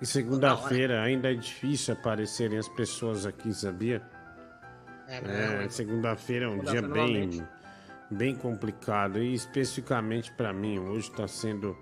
E 0.01 0.07
segunda-feira 0.07 1.03
ainda 1.03 1.31
é 1.31 1.35
difícil 1.35 1.95
aparecerem 1.95 2.59
as 2.59 2.69
pessoas 2.69 3.27
aqui, 3.27 3.53
sabia? 3.53 4.03
É, 5.07 5.21
não, 5.21 5.63
É, 5.63 5.69
segunda-feira 5.69 6.47
é 6.47 6.49
um 6.49 6.59
dia 6.61 6.81
bem, 6.83 7.47
bem 8.11 8.35
complicado. 8.35 9.19
E 9.19 9.35
especificamente 9.35 10.33
pra 10.33 10.53
mim, 10.53 10.79
hoje 10.79 11.11
tá 11.11 11.27
sendo 11.29 11.77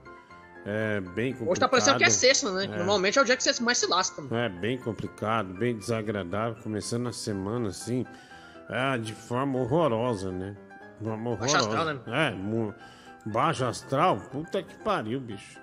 é, 0.67 1.01
bem 1.01 1.33
complicado. 1.33 1.51
Hoje 1.51 1.61
tá 1.61 1.69
parecendo 1.69 1.99
que 1.99 2.05
é 2.05 2.11
sexta, 2.11 2.51
né? 2.53 2.65
É. 2.65 2.69
Normalmente 2.69 3.19
é 3.19 3.23
o 3.23 3.25
dia 3.25 3.37
que 3.37 3.43
você 3.43 3.63
mais 3.63 3.79
se 3.79 3.87
lasca. 3.87 4.21
mano. 4.21 4.35
É 4.37 4.49
bem 4.49 4.79
complicado, 4.79 5.55
bem 5.55 5.77
desagradável, 5.77 6.61
começando 6.63 7.09
a 7.09 7.13
semana 7.13 7.69
assim, 7.69 8.05
é, 8.69 8.99
de 8.99 9.13
forma 9.13 9.59
horrorosa, 9.61 10.33
né? 10.33 10.57
De 10.99 11.05
Forma 11.07 11.37
Baixo 11.37 11.57
horrorosa. 11.57 11.93
astral, 11.93 12.13
né? 12.13 12.75
É, 13.25 13.31
baixo 13.31 13.65
astral, 13.65 14.17
puta 14.33 14.63
que 14.63 14.75
pariu, 14.79 15.21
bicho. 15.21 15.61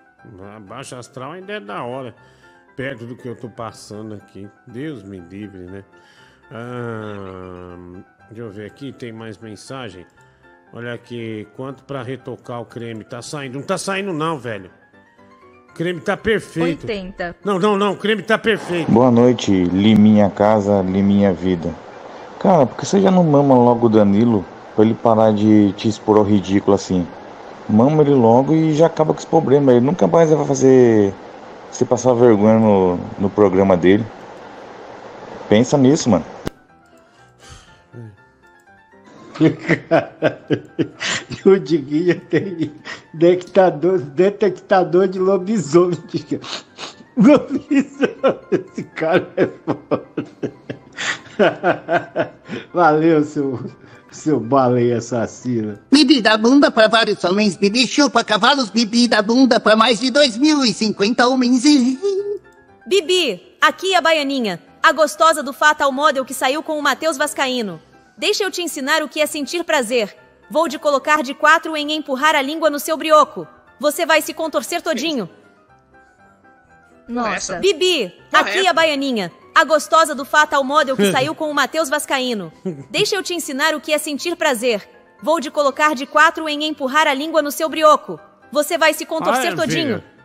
Baixo 0.61 0.95
astral 0.95 1.33
ainda 1.33 1.53
é 1.53 1.59
da 1.59 1.83
hora, 1.83 2.15
perto 2.75 3.05
do 3.05 3.15
que 3.15 3.27
eu 3.27 3.35
tô 3.35 3.49
passando 3.49 4.15
aqui. 4.15 4.47
Deus 4.67 5.03
me 5.03 5.19
livre, 5.19 5.61
né? 5.61 5.83
Ah, 6.51 7.75
deixa 8.29 8.41
eu 8.41 8.51
ver 8.51 8.65
aqui, 8.65 8.91
tem 8.91 9.11
mais 9.11 9.37
mensagem. 9.37 10.05
Olha 10.73 10.93
aqui, 10.93 11.47
quanto 11.55 11.83
pra 11.83 12.03
retocar 12.03 12.61
o 12.61 12.65
creme? 12.65 13.03
Tá 13.03 13.21
saindo? 13.21 13.57
Não 13.57 13.65
tá 13.65 13.77
saindo 13.77 14.11
não, 14.11 14.37
velho. 14.37 14.69
O 15.69 15.73
creme 15.73 16.01
tá 16.01 16.17
perfeito. 16.17 16.83
80. 16.83 17.35
Não, 17.43 17.59
não, 17.59 17.77
não, 17.77 17.93
o 17.93 17.97
creme 17.97 18.21
tá 18.21 18.37
perfeito. 18.37 18.91
Boa 18.91 19.11
noite, 19.11 19.51
Liminha 19.51 20.29
Casa, 20.29 20.81
Liminha 20.81 21.33
Vida. 21.33 21.73
Cara, 22.39 22.65
por 22.65 22.77
que 22.77 22.85
você 22.85 23.01
já 23.01 23.09
não 23.09 23.23
mama 23.23 23.55
logo 23.55 23.87
o 23.87 23.89
Danilo 23.89 24.45
pra 24.75 24.85
ele 24.85 24.93
parar 24.93 25.31
de 25.31 25.71
te 25.73 25.87
expor 25.87 26.17
ao 26.17 26.23
ridículo 26.23 26.75
assim? 26.75 27.07
Mama 27.67 28.03
ele 28.03 28.13
logo 28.13 28.53
e 28.53 28.73
já 28.73 28.85
acaba 28.85 29.13
com 29.13 29.19
esse 29.19 29.27
problema. 29.27 29.71
Ele 29.71 29.85
nunca 29.85 30.05
mais 30.05 30.29
vai 30.29 30.45
fazer 30.45 31.13
você 31.75 31.83
passar 31.83 32.13
vergonha 32.13 32.57
no, 32.57 32.97
no 33.19 33.29
programa 33.29 33.75
dele. 33.75 34.05
Pensa 35.49 35.77
nisso, 35.77 36.09
mano. 36.09 36.23
o 41.45 41.59
Diguinho 41.59 42.17
tem 42.21 42.71
detectador, 43.13 43.99
detectador 43.99 45.09
de 45.09 45.19
lobisomem. 45.19 45.99
Lobisomem, 47.17 48.39
esse 48.51 48.83
cara 48.83 49.27
é 49.35 49.45
foda. 49.45 50.05
Valeu, 52.73 53.21
seu, 53.25 53.59
seu 54.15 54.39
baleia 54.39 54.97
assassina. 54.97 55.79
Bibi 55.91 56.21
da 56.21 56.37
bunda 56.37 56.71
para 56.71 56.87
vários 56.87 57.23
homens, 57.23 57.55
Bibi 57.55 57.87
chupa 57.87 58.23
cavalos, 58.23 58.69
Bibi 58.69 59.07
da 59.07 59.21
bunda 59.21 59.59
para 59.59 59.75
mais 59.75 59.99
de 59.99 60.07
2.050 60.07 61.27
homens. 61.29 61.63
Bibi, 62.87 63.57
aqui 63.61 63.93
a 63.93 64.01
baianinha, 64.01 64.61
a 64.81 64.91
gostosa 64.91 65.43
do 65.43 65.53
Fatal 65.53 65.91
Model 65.91 66.25
que 66.25 66.33
saiu 66.33 66.63
com 66.63 66.77
o 66.79 66.81
Matheus 66.81 67.17
Vascaíno. 67.17 67.81
Deixa 68.17 68.43
eu 68.43 68.51
te 68.51 68.61
ensinar 68.61 69.03
o 69.03 69.09
que 69.09 69.19
é 69.19 69.25
sentir 69.25 69.63
prazer. 69.63 70.15
Vou 70.49 70.69
te 70.69 70.79
colocar 70.79 71.21
de 71.21 71.33
quatro 71.33 71.75
em 71.75 71.91
empurrar 71.91 72.35
a 72.35 72.41
língua 72.41 72.69
no 72.69 72.79
seu 72.79 72.95
brioco. 72.95 73.47
Você 73.79 74.05
vai 74.05 74.21
se 74.21 74.33
contorcer 74.33 74.81
todinho. 74.81 75.29
Nossa. 77.07 77.57
Bibi, 77.57 78.13
aqui 78.31 78.67
a 78.67 78.73
baianinha, 78.73 79.31
a 79.55 79.63
gostosa 79.63 80.13
do 80.13 80.25
Fatal 80.25 80.63
Model 80.63 80.95
que 80.97 81.09
saiu 81.13 81.33
com 81.33 81.49
o 81.49 81.53
Matheus 81.53 81.89
Vascaíno. 81.89 82.51
Deixa 82.91 83.15
eu 83.15 83.23
te 83.23 83.33
ensinar 83.33 83.73
o 83.73 83.79
que 83.79 83.93
é 83.93 83.97
sentir 83.97 84.35
prazer. 84.35 84.87
Vou 85.23 85.39
te 85.39 85.49
colocar 85.49 85.95
de 85.95 86.05
quatro 86.05 86.47
em 86.49 86.65
empurrar 86.65 87.07
a 87.07 87.13
língua 87.13 87.41
no 87.41 87.51
seu 87.51 87.69
brioco. 87.69 88.19
Você 88.51 88.77
vai 88.77 88.93
se 88.93 89.05
contorcer 89.05 89.47
Olha, 89.47 89.55
todinho. 89.55 89.95
filha. 89.95 90.15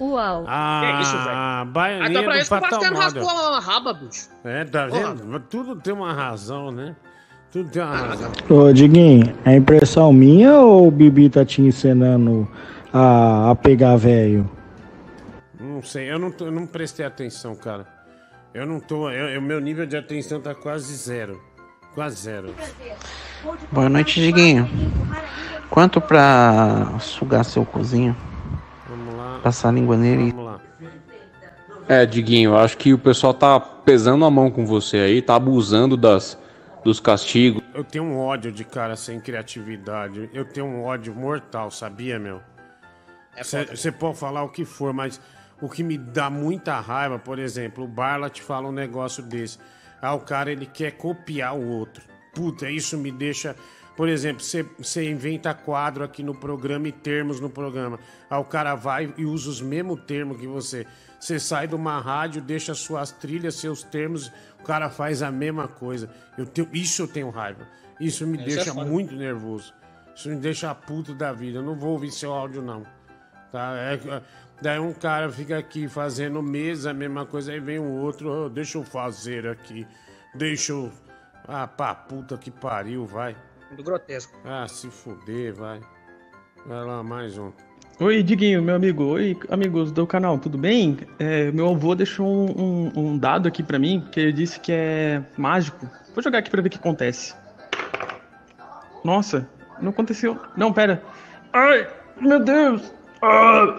Uau. 0.00 0.44
Ah, 0.46 0.80
Que 0.96 1.02
isso, 1.02 1.16
velho? 1.16 1.30
Ah, 1.30 1.64
baianinha 1.66 2.10
então 2.10 2.22
pra 2.22 2.34
do 2.34 2.38
isso 2.38 2.48
que 2.48 2.54
o 2.54 2.98
raspou 2.98 3.22
Model. 3.22 3.54
a 3.54 3.58
raba, 3.60 3.92
bicho. 3.94 4.28
É, 4.44 4.64
tá 4.64 4.86
vendo? 4.86 5.40
Tudo 5.40 5.74
tem 5.74 5.92
uma 5.92 6.12
razão, 6.12 6.70
né? 6.70 6.94
Tudo 7.52 7.68
tem 7.70 7.82
uma 7.82 7.96
razão. 7.96 8.30
Ô, 8.48 8.72
Diguinho, 8.72 9.34
é 9.44 9.56
impressão 9.56 10.12
minha 10.12 10.54
ou 10.60 10.86
o 10.86 10.90
Bibi 10.90 11.30
tá 11.30 11.44
te 11.44 11.62
ensinando 11.62 12.48
a, 12.92 13.50
a 13.50 13.54
pegar 13.56 13.96
velho? 13.96 14.48
Não 15.58 15.82
sei, 15.82 16.12
eu 16.12 16.18
não, 16.18 16.32
eu 16.40 16.52
não 16.52 16.66
prestei 16.66 17.04
atenção, 17.04 17.56
cara. 17.56 17.97
Eu 18.54 18.66
não 18.66 18.80
tô. 18.80 19.08
O 19.08 19.42
meu 19.42 19.60
nível 19.60 19.86
de 19.86 19.96
atenção 19.96 20.40
tá 20.40 20.54
quase 20.54 20.94
zero. 20.94 21.40
Quase 21.94 22.16
zero. 22.16 22.54
Boa 23.70 23.88
noite, 23.88 24.20
Diguinho. 24.20 24.68
Quanto 25.70 26.00
pra 26.00 26.98
sugar 27.00 27.44
seu 27.44 27.64
cozinho? 27.64 28.16
Vamos 28.88 29.14
lá. 29.14 29.40
Passar 29.42 29.68
a 29.68 29.72
língua 29.72 29.96
nele? 29.96 30.30
Vamos 30.30 30.46
lá. 30.46 30.60
É, 31.88 32.04
Diguinho, 32.04 32.50
eu 32.50 32.58
acho 32.58 32.76
que 32.76 32.92
o 32.92 32.98
pessoal 32.98 33.32
tá 33.32 33.58
pesando 33.58 34.24
a 34.24 34.30
mão 34.30 34.50
com 34.50 34.66
você 34.66 34.98
aí, 34.98 35.22
tá 35.22 35.36
abusando 35.36 35.96
das, 35.96 36.38
dos 36.84 37.00
castigos. 37.00 37.62
Eu 37.72 37.82
tenho 37.82 38.04
um 38.04 38.18
ódio 38.18 38.52
de 38.52 38.64
cara 38.64 38.96
sem 38.96 39.20
criatividade. 39.20 40.28
Eu 40.34 40.44
tenho 40.44 40.66
um 40.66 40.84
ódio 40.84 41.14
mortal, 41.14 41.70
sabia, 41.70 42.18
meu? 42.18 42.40
Você 43.70 43.92
pode 43.92 44.18
falar 44.18 44.42
o 44.42 44.48
que 44.48 44.64
for, 44.64 44.92
mas 44.92 45.20
o 45.60 45.68
que 45.68 45.82
me 45.82 45.98
dá 45.98 46.30
muita 46.30 46.78
raiva, 46.80 47.18
por 47.18 47.38
exemplo, 47.38 47.84
o 47.84 47.88
Barla 47.88 48.30
te 48.30 48.42
fala 48.42 48.68
um 48.68 48.72
negócio 48.72 49.22
desse. 49.22 49.58
Ah, 50.00 50.14
o 50.14 50.20
cara 50.20 50.52
ele 50.52 50.66
quer 50.66 50.92
copiar 50.92 51.56
o 51.56 51.66
outro. 51.68 52.04
Puta, 52.34 52.70
isso 52.70 52.96
me 52.96 53.10
deixa. 53.10 53.56
Por 53.96 54.08
exemplo, 54.08 54.44
você 54.78 55.10
inventa 55.10 55.52
quadro 55.52 56.04
aqui 56.04 56.22
no 56.22 56.32
programa 56.32 56.86
e 56.86 56.92
termos 56.92 57.40
no 57.40 57.50
programa. 57.50 57.98
Ah, 58.30 58.38
o 58.38 58.44
cara 58.44 58.76
vai 58.76 59.12
e 59.16 59.24
usa 59.24 59.50
os 59.50 59.60
mesmos 59.60 60.00
termos 60.06 60.36
que 60.38 60.46
você. 60.46 60.86
Você 61.18 61.40
sai 61.40 61.66
de 61.66 61.74
uma 61.74 61.98
rádio, 62.00 62.40
deixa 62.40 62.74
suas 62.74 63.10
trilhas, 63.10 63.56
seus 63.56 63.82
termos, 63.82 64.30
o 64.60 64.62
cara 64.62 64.88
faz 64.88 65.20
a 65.20 65.32
mesma 65.32 65.66
coisa. 65.66 66.08
Eu 66.36 66.46
tenho, 66.46 66.68
isso 66.72 67.02
eu 67.02 67.08
tenho 67.08 67.28
raiva. 67.30 67.66
Isso 67.98 68.24
me 68.24 68.38
Isso 68.38 68.44
é 68.50 68.54
deixa 68.54 68.72
foda. 68.72 68.88
muito 68.88 69.16
nervoso. 69.16 69.74
Isso 70.14 70.28
me 70.28 70.36
deixa 70.36 70.72
puto 70.72 71.12
da 71.12 71.32
vida. 71.32 71.58
Eu 71.58 71.62
não 71.64 71.74
vou 71.74 71.90
ouvir 71.90 72.12
seu 72.12 72.32
áudio, 72.32 72.62
não. 72.62 72.86
Tá? 73.50 73.72
É- 73.76 74.22
daí 74.60 74.78
um 74.78 74.92
cara 74.92 75.30
fica 75.30 75.58
aqui 75.58 75.88
fazendo 75.88 76.42
mesa, 76.42 76.90
a 76.90 76.94
mesma 76.94 77.24
coisa, 77.26 77.52
aí 77.52 77.60
vem 77.60 77.78
um 77.78 78.00
outro, 78.00 78.30
"Oh, 78.30 78.48
deixa 78.48 78.78
eu 78.78 78.84
fazer 78.84 79.46
aqui. 79.46 79.86
Deixa 80.34 80.72
eu. 80.72 80.90
Ah, 81.46 81.66
pá, 81.66 81.94
puta 81.94 82.36
que 82.36 82.50
pariu, 82.50 83.06
vai. 83.06 83.34
Do 83.76 83.82
grotesco. 83.82 84.38
Ah, 84.44 84.66
se 84.68 84.88
fuder, 84.88 85.54
vai. 85.54 85.80
Vai 86.66 86.84
lá, 86.84 87.02
mais 87.02 87.38
um. 87.38 87.50
Oi, 88.00 88.22
Diguinho, 88.22 88.62
meu 88.62 88.76
amigo. 88.76 89.04
Oi, 89.04 89.36
amigos 89.50 89.90
do 89.90 90.06
canal, 90.06 90.38
tudo 90.38 90.56
bem? 90.56 90.98
É, 91.18 91.50
meu 91.50 91.68
avô 91.70 91.94
deixou 91.94 92.26
um, 92.26 92.52
um- 92.56 92.92
um 92.96 93.18
dado 93.18 93.48
aqui 93.48 93.62
pra 93.62 93.78
mim, 93.78 94.06
que 94.12 94.20
ele 94.20 94.32
disse 94.32 94.60
que 94.60 94.70
é 94.72 95.22
mágico. 95.36 95.88
Vou 96.14 96.22
jogar 96.22 96.38
aqui 96.38 96.50
pra 96.50 96.62
ver 96.62 96.68
o 96.68 96.70
que 96.70 96.78
acontece. 96.78 97.34
Nossa, 99.04 99.48
não 99.80 99.90
aconteceu. 99.90 100.38
Não, 100.56 100.72
pera. 100.72 101.02
Ai, 101.52 101.88
meu 102.20 102.38
Deus. 102.44 102.92
Ah. 103.22 103.78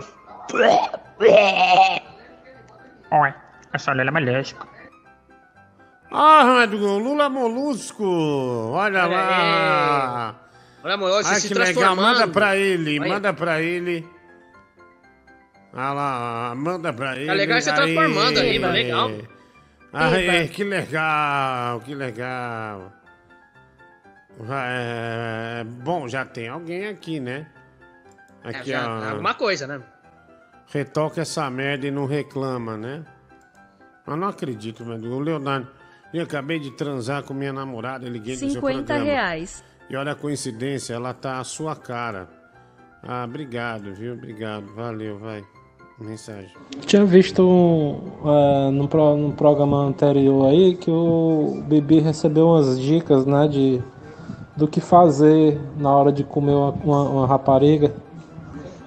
Oi, 3.11 3.33
essa 3.73 3.91
Lula 3.93 4.09
é 4.09 4.11
maléfica. 4.11 4.67
Ah, 6.11 6.43
Rodrigo, 6.43 6.97
Lula 6.97 7.29
Molusco! 7.29 8.03
Olha 8.73 9.05
lá! 9.05 10.35
Olha, 10.83 10.93
amor, 10.95 11.11
você 11.11 11.33
Ai, 11.33 11.39
se 11.39 11.47
que 11.49 11.53
legal, 11.53 11.95
manda 11.95 12.27
pra 12.27 12.55
ele, 12.57 12.99
Olha. 12.99 13.09
manda 13.09 13.33
pra 13.33 13.61
ele. 13.61 14.07
Ah 15.71 15.93
lá, 15.93 16.55
manda 16.55 16.91
pra 16.91 17.15
ele. 17.15 17.27
Tá 17.27 17.33
legal 17.33 17.61
você 17.61 17.71
transformando 17.71 18.39
aí, 18.39 18.59
tá 18.59 18.69
legal. 18.69 19.11
Aê, 19.93 20.47
que 20.47 20.63
legal, 20.63 21.79
que 21.81 21.93
legal. 21.93 22.91
É, 24.49 25.63
bom, 25.63 26.07
já 26.07 26.25
tem 26.25 26.47
alguém 26.47 26.87
aqui, 26.87 27.19
né? 27.19 27.45
É, 28.43 28.49
Aqui, 28.49 28.69
já, 28.71 28.87
ó. 28.89 29.03
é 29.03 29.09
alguma 29.09 29.33
coisa, 29.35 29.67
né? 29.67 29.81
Retoca 30.71 31.21
essa 31.21 31.49
merda 31.49 31.87
e 31.87 31.91
não 31.91 32.05
reclama, 32.05 32.77
né? 32.77 33.03
Eu 34.05 34.17
não 34.17 34.27
acredito, 34.27 34.85
meu 34.85 34.97
O 35.11 35.19
Leonardo, 35.19 35.67
eu 36.13 36.23
acabei 36.23 36.59
de 36.59 36.71
transar 36.71 37.23
com 37.23 37.33
minha 37.33 37.53
namorada, 37.53 38.05
eu 38.05 38.11
liguei 38.11 38.33
no 38.33 38.39
seu 38.39 38.49
50 38.51 38.83
programa. 38.83 39.03
reais. 39.03 39.63
E 39.89 39.95
olha 39.95 40.11
a 40.11 40.15
coincidência, 40.15 40.93
ela 40.93 41.13
tá 41.13 41.39
à 41.39 41.43
sua 41.43 41.75
cara. 41.75 42.27
Ah, 43.01 43.23
obrigado, 43.25 43.93
viu? 43.93 44.13
Obrigado. 44.13 44.65
Valeu, 44.75 45.17
vai. 45.17 45.43
Mensagem. 45.99 46.51
Tinha 46.85 47.03
visto 47.03 48.01
é, 48.23 48.71
no, 48.71 48.87
pro, 48.87 49.17
no 49.17 49.33
programa 49.33 49.83
anterior 49.83 50.47
aí 50.47 50.75
que 50.75 50.89
o 50.89 51.61
Bibi 51.67 51.99
recebeu 51.99 52.47
umas 52.47 52.79
dicas, 52.79 53.25
né, 53.25 53.47
de 53.47 53.83
do 54.55 54.67
que 54.67 54.81
fazer 54.81 55.59
na 55.77 55.89
hora 55.89 56.11
de 56.11 56.23
comer 56.23 56.53
uma, 56.53 56.71
uma, 56.71 57.09
uma 57.09 57.27
rapariga. 57.27 57.93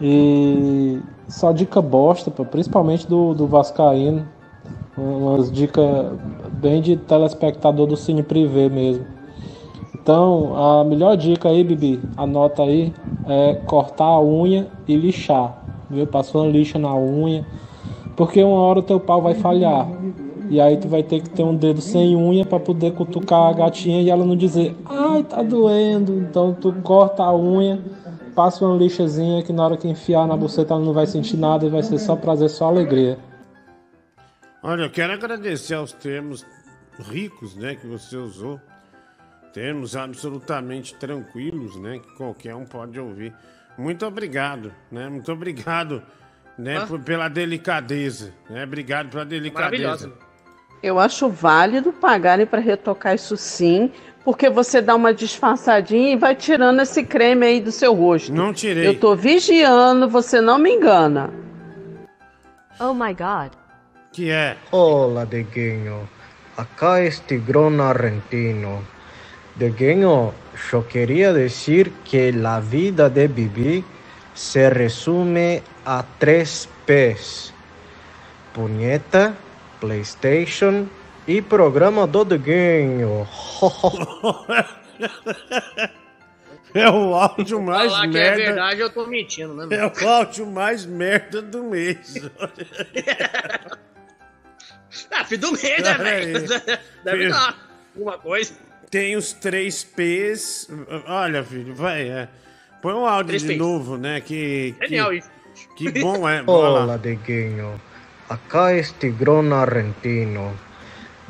E 0.00 1.00
só 1.28 1.52
dica 1.52 1.80
bosta, 1.80 2.30
pô, 2.30 2.44
principalmente 2.44 3.06
do, 3.06 3.34
do 3.34 3.46
Vascaíno. 3.46 4.26
Umas 4.96 5.50
dicas 5.50 6.12
bem 6.60 6.82
de 6.82 6.96
telespectador 6.96 7.86
do 7.86 7.96
Cine 7.96 8.22
Privé 8.22 8.68
mesmo. 8.68 9.06
Então, 9.94 10.56
a 10.56 10.84
melhor 10.84 11.16
dica 11.16 11.48
aí, 11.48 11.62
Bibi, 11.62 12.00
anota 12.16 12.62
aí, 12.62 12.92
é 13.26 13.54
cortar 13.66 14.04
a 14.04 14.20
unha 14.20 14.66
e 14.86 14.96
lixar. 14.96 15.62
Viu? 15.88 16.08
Uma 16.34 16.46
lixa 16.46 16.78
na 16.78 16.94
unha. 16.94 17.46
Porque 18.16 18.42
uma 18.42 18.58
hora 18.58 18.80
o 18.80 18.82
teu 18.82 18.98
pau 18.98 19.22
vai 19.22 19.34
falhar. 19.34 19.88
E 20.50 20.60
aí 20.60 20.76
tu 20.76 20.88
vai 20.88 21.02
ter 21.02 21.22
que 21.22 21.30
ter 21.30 21.42
um 21.42 21.54
dedo 21.54 21.80
sem 21.80 22.16
unha 22.16 22.44
para 22.44 22.60
poder 22.60 22.92
cutucar 22.92 23.48
a 23.48 23.52
gatinha 23.52 24.02
e 24.02 24.10
ela 24.10 24.24
não 24.24 24.36
dizer, 24.36 24.76
ai, 24.84 25.22
tá 25.22 25.42
doendo. 25.42 26.18
Então 26.18 26.52
tu 26.52 26.72
corta 26.82 27.22
a 27.22 27.34
unha, 27.34 27.80
passa 28.34 28.64
uma 28.64 28.76
lixazinha 28.76 29.42
que 29.42 29.52
na 29.52 29.64
hora 29.64 29.76
que 29.76 29.88
enfiar 29.88 30.26
na 30.26 30.36
buceta 30.36 30.74
ela 30.74 30.84
não 30.84 30.92
vai 30.92 31.06
sentir 31.06 31.36
nada 31.36 31.64
e 31.66 31.70
vai 31.70 31.82
ser 31.82 31.98
só 31.98 32.16
prazer, 32.16 32.48
só 32.50 32.66
alegria. 32.66 33.18
Olha, 34.62 34.82
eu 34.82 34.90
quero 34.90 35.12
agradecer 35.12 35.74
aos 35.74 35.92
termos 35.92 36.44
ricos, 36.98 37.56
né, 37.56 37.74
que 37.74 37.86
você 37.86 38.16
usou. 38.16 38.60
Termos 39.52 39.96
absolutamente 39.96 40.94
tranquilos, 40.94 41.76
né, 41.76 41.98
que 41.98 42.16
qualquer 42.16 42.54
um 42.54 42.64
pode 42.64 42.98
ouvir. 42.98 43.34
Muito 43.76 44.06
obrigado, 44.06 44.72
né? 44.90 45.08
Muito 45.08 45.30
obrigado, 45.32 46.02
né, 46.58 46.78
Ah. 46.78 46.86
por- 46.86 47.00
pela 47.00 47.28
delicadeza, 47.28 48.32
né? 48.48 48.64
Obrigado 48.64 49.08
pela 49.10 49.24
delicadeza. 49.24 50.12
Eu 50.82 50.98
acho 50.98 51.28
válido 51.28 51.92
pagarem 51.92 52.44
para 52.46 52.60
retocar 52.60 53.14
isso 53.14 53.36
sim, 53.36 53.90
porque 54.24 54.48
você 54.48 54.80
dá 54.80 54.94
uma 54.94 55.12
disfarçadinha 55.12 56.12
e 56.12 56.16
vai 56.16 56.34
tirando 56.34 56.80
esse 56.80 57.02
creme 57.02 57.46
aí 57.46 57.60
do 57.60 57.72
seu 57.72 57.94
rosto. 57.94 58.32
Não 58.32 58.52
tirei. 58.52 58.86
Eu 58.86 58.98
tô 58.98 59.16
vigiando, 59.16 60.08
você 60.08 60.40
não 60.40 60.58
me 60.58 60.70
engana. 60.70 61.30
Oh 62.78 62.94
my 62.94 63.14
god. 63.14 63.52
Que 64.12 64.30
é? 64.30 64.56
Hola, 64.70 65.26
Diguinho. 65.26 66.08
Acá 66.56 67.00
es 67.00 67.20
Tigrón 67.20 67.80
Argentino. 67.80 68.82
Diguinho, 69.56 70.32
yo 70.70 70.86
quería 70.86 71.32
decir 71.32 71.92
que 72.04 72.32
la 72.32 72.60
vida 72.60 73.08
de 73.08 73.28
Bibi 73.28 73.84
se 74.34 74.70
resume 74.70 75.62
a 75.84 76.04
tres 76.18 76.68
P's. 76.86 77.52
Punheta, 78.54 79.34
PlayStation 79.80 80.88
y 81.26 81.42
programa 81.42 82.06
do 82.06 82.24
Diguinho. 82.24 83.26
É 86.74 86.88
o 86.88 87.14
áudio 87.14 87.60
mais 87.60 87.92
Falar 87.92 88.06
que 88.06 88.14
merda. 88.14 88.42
é 88.42 88.46
verdade, 88.46 88.80
eu 88.80 88.88
tô 88.88 89.06
mentindo, 89.06 89.52
né? 89.52 89.64
É 89.64 89.66
meu? 89.78 89.92
o 89.92 90.08
áudio 90.08 90.46
mais 90.46 90.86
merda 90.86 91.42
do 91.42 91.64
mês. 91.64 92.14
Ah, 95.10 95.24
filho 95.24 95.40
do 95.40 95.52
mês, 95.52 95.82
né, 95.82 95.94
velho? 95.94 96.46
Deve 97.04 97.28
dar 97.30 97.56
alguma 97.94 98.18
coisa. 98.18 98.54
Tem 98.90 99.16
os 99.16 99.32
três 99.32 99.82
P's. 99.84 100.68
Olha, 101.06 101.42
filho, 101.42 101.74
vai. 101.74 102.08
É. 102.08 102.28
Põe 102.82 102.94
um 102.94 103.06
áudio 103.06 103.28
Três 103.28 103.42
de 103.42 103.48
P's. 103.48 103.58
novo, 103.58 103.96
né? 103.96 104.20
Que, 104.20 104.74
que, 104.78 104.86
Genial 104.88 105.12
isso. 105.14 105.30
que 105.76 105.90
bom 106.00 106.28
é. 106.28 106.42
Bora 106.42 106.68
lá. 106.68 106.80
Hola, 106.82 106.98
Degueño. 106.98 107.80
Acá 108.28 108.74
es 108.74 108.92
Tigrón 108.98 109.52
Argentino. 109.52 110.52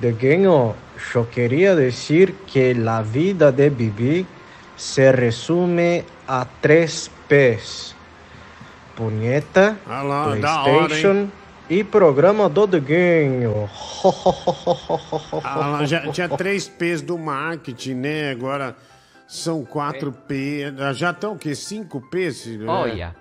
Degueño, 0.02 0.74
yo 1.14 1.30
quería 1.30 1.76
decir 1.76 2.34
que 2.52 2.74
la 2.74 3.02
vida 3.02 3.52
de 3.52 3.70
Bibi 3.70 4.26
se 4.74 5.12
resume 5.12 6.04
a 6.26 6.44
tres 6.60 7.08
P's. 7.28 7.94
Punheta, 8.96 9.78
Ah 9.86 10.02
lá, 10.02 10.26
hora, 10.26 10.40
PlayStation 10.40 11.14
hein? 11.14 11.32
e 11.70 11.84
programa 11.84 12.48
do 12.48 12.66
Degueño. 12.66 13.70
Ah, 15.44 15.56
lá, 15.56 15.84
já 15.84 16.10
tinha 16.10 16.28
três 16.28 16.66
P's 16.66 17.00
do 17.00 17.16
marketing, 17.16 17.94
né? 17.94 18.32
Agora 18.32 18.74
são 19.28 19.64
quatro 19.64 20.10
P. 20.10 20.64
Já 20.94 21.12
estão 21.12 21.34
o 21.34 21.38
quê? 21.38 21.54
Cinco 21.54 22.00
P's? 22.10 22.48
É. 22.48 22.64
Olha. 22.66 23.14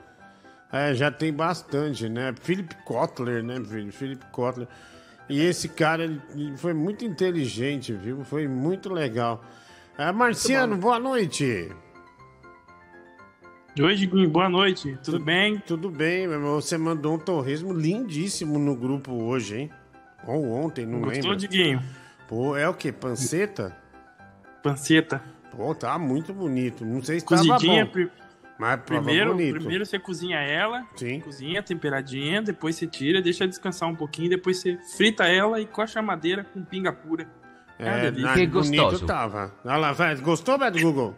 É, 0.73 0.95
já 0.95 1.11
tem 1.11 1.31
bastante, 1.31 2.09
né? 2.09 2.33
Philip 2.41 2.73
Kotler, 2.85 3.43
né, 3.43 3.61
filho? 3.63 3.91
Philip 3.91 4.25
Kotler. 4.31 4.67
E 5.31 5.39
esse 5.41 5.69
cara 5.69 6.03
ele- 6.03 6.21
foi 6.57 6.73
muito 6.73 7.05
inteligente, 7.05 7.93
viu? 7.93 8.23
Foi 8.23 8.47
muito 8.47 8.91
legal. 8.91 9.43
É, 9.97 10.11
Marciano, 10.11 10.75
boa 10.77 10.99
noite. 10.99 11.69
Oi, 13.79 13.95
Diguinho, 13.95 14.29
boa 14.29 14.49
noite. 14.49 14.97
Tudo 15.03 15.19
bem? 15.23 15.57
Tudo 15.65 15.89
bem, 15.89 16.27
meu 16.27 16.33
irmão. 16.37 16.55
Você 16.59 16.77
mandou 16.77 17.15
um 17.15 17.17
torresmo 17.19 17.71
lindíssimo 17.71 18.59
no 18.59 18.75
grupo 18.75 19.13
hoje, 19.13 19.57
hein? 19.57 19.71
Ou 20.27 20.51
ontem, 20.51 20.85
não 20.85 20.99
Gostou, 20.99 21.31
lembro. 21.31 21.35
Diguinho? 21.37 21.81
Pô, 22.27 22.55
é 22.57 22.67
o 22.67 22.73
quê? 22.73 22.91
Panceta? 22.91 23.75
Panceta. 24.61 25.23
Pô, 25.55 25.73
tá 25.73 25.97
muito 25.97 26.33
bonito. 26.33 26.85
Não 26.85 27.01
sei 27.01 27.19
se 27.21 27.25
tava 27.25 27.57
bom. 27.59 27.87
Mas 28.61 28.79
Primeiro, 28.81 29.31
bonito. 29.31 29.55
primeiro 29.55 29.83
você 29.83 29.97
cozinha 29.97 30.37
ela, 30.37 30.85
Sim. 30.95 31.19
cozinha 31.19 31.63
temperadinha, 31.63 32.43
depois 32.43 32.75
você 32.75 32.85
tira, 32.85 33.19
deixa 33.19 33.47
descansar 33.47 33.89
um 33.89 33.95
pouquinho, 33.95 34.29
depois 34.29 34.59
você 34.59 34.77
frita 34.95 35.23
ela 35.23 35.59
e 35.59 35.65
coxa 35.65 35.99
a 35.99 36.03
madeira 36.03 36.43
com 36.43 36.63
pinga 36.63 36.93
pura. 36.93 37.27
É, 37.79 37.87
É, 37.87 38.07
ah, 38.09 38.47
bonito 38.47 39.03
tava. 39.07 39.51
Olha 39.65 39.77
lá, 39.77 39.91
vai. 39.93 40.15
Gostou, 40.17 40.59
Beto 40.59 40.79
Google? 40.79 41.15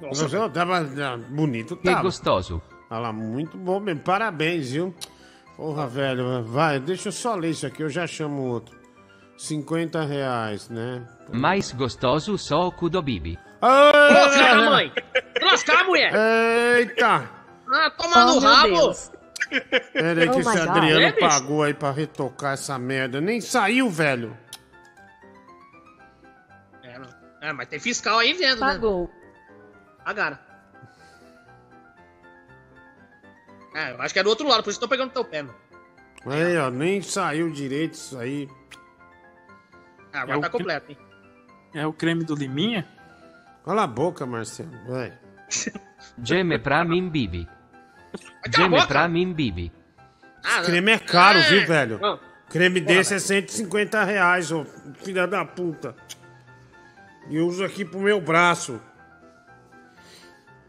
Nossa. 0.00 0.22
Gostou? 0.22 0.48
Tava 0.48 0.78
ah, 0.78 1.18
bonito, 1.28 1.76
Que 1.76 1.90
tava. 1.90 2.00
gostoso. 2.04 2.62
Olha 2.88 3.00
lá, 3.00 3.12
muito 3.12 3.58
bom 3.58 3.78
mesmo. 3.80 4.00
Parabéns, 4.00 4.70
viu? 4.70 4.94
Porra, 5.58 5.86
velho. 5.86 6.42
Vai, 6.44 6.80
deixa 6.80 7.08
eu 7.08 7.12
só 7.12 7.34
ler 7.34 7.50
isso 7.50 7.66
aqui, 7.66 7.82
eu 7.82 7.90
já 7.90 8.06
chamo 8.06 8.44
outro. 8.44 8.74
50 9.36 10.06
reais, 10.06 10.70
né? 10.70 11.06
Mais 11.30 11.70
gostoso 11.70 12.38
só 12.38 12.66
o 12.66 12.72
cu 12.72 12.88
do 12.88 13.02
Bibi. 13.02 13.38
Da 13.60 14.70
mãe! 14.70 14.92
Lascar, 15.42 15.84
mulher! 15.84 16.12
Eita! 16.78 17.28
Ah, 17.70 17.90
toma 17.90 18.24
no 18.24 18.36
Oh, 18.36 18.40
meu 18.40 18.50
rabo! 18.50 18.68
Deus. 18.68 19.12
Pera 19.92 20.22
aí 20.22 20.28
Oh 20.28 20.32
que 20.32 20.40
esse. 20.40 20.58
Adriano 20.58 21.00
É, 21.06 21.12
pagou 21.12 21.62
aí 21.62 21.74
pra 21.74 21.90
retocar 21.90 22.52
essa 22.54 22.78
merda. 22.78 23.20
Nem 23.20 23.40
saiu, 23.40 23.88
velho. 23.90 24.36
É, 26.82 26.98
não. 26.98 27.08
É, 27.40 27.52
mas 27.52 27.68
tem 27.68 27.78
fiscal 27.78 28.18
aí 28.18 28.32
vendo, 28.32 28.60
né? 28.60 28.72
Pagou. 28.72 29.10
Pagaram. 30.04 30.38
É, 33.74 33.92
eu 33.92 34.02
acho 34.02 34.12
que 34.12 34.20
é 34.20 34.22
do 34.22 34.30
outro 34.30 34.48
lado, 34.48 34.62
por 34.62 34.70
isso 34.70 34.78
que 34.78 34.84
eu 34.84 34.88
tô 34.88 34.90
pegando 34.90 35.12
teu 35.12 35.24
pé, 35.24 35.42
mano. 35.42 35.54
Aí, 36.26 36.56
ó, 36.58 36.70
nem 36.70 37.00
saiu 37.00 37.50
direito 37.50 37.94
isso 37.94 38.18
aí. 38.18 38.48
Ah, 40.12 40.22
agora 40.22 40.38
É 40.38 40.40
tá 40.42 40.50
completo, 40.50 40.90
hein? 40.90 40.98
É 41.74 41.86
o 41.86 41.92
creme 41.92 42.24
do 42.24 42.34
Liminha? 42.34 42.86
Cala 43.68 43.82
a 43.82 43.86
boca, 43.86 44.24
Marcelo. 44.24 44.70
Vai. 44.86 45.12
Geme 46.22 46.58
pra 46.58 46.86
mim, 46.86 47.06
Bibi. 47.10 47.46
Geme 48.56 48.86
pra 48.86 49.06
mim, 49.06 49.30
Bibi. 49.34 49.70
Ah, 50.42 50.60
Esse 50.62 50.70
creme 50.70 50.92
é 50.92 50.98
caro, 50.98 51.38
É. 51.38 51.42
viu, 51.50 51.66
velho? 51.66 51.98
Não. 51.98 52.18
Creme 52.48 52.80
Porra, 52.80 52.94
desse 52.96 53.12
é 53.16 53.18
150 53.18 54.02
reais, 54.04 54.50
ô 54.50 54.64
filha 55.04 55.26
da 55.26 55.44
puta. 55.44 55.94
E 57.28 57.38
uso 57.40 57.62
aqui 57.62 57.84
pro 57.84 58.00
meu 58.00 58.18
braço. 58.22 58.80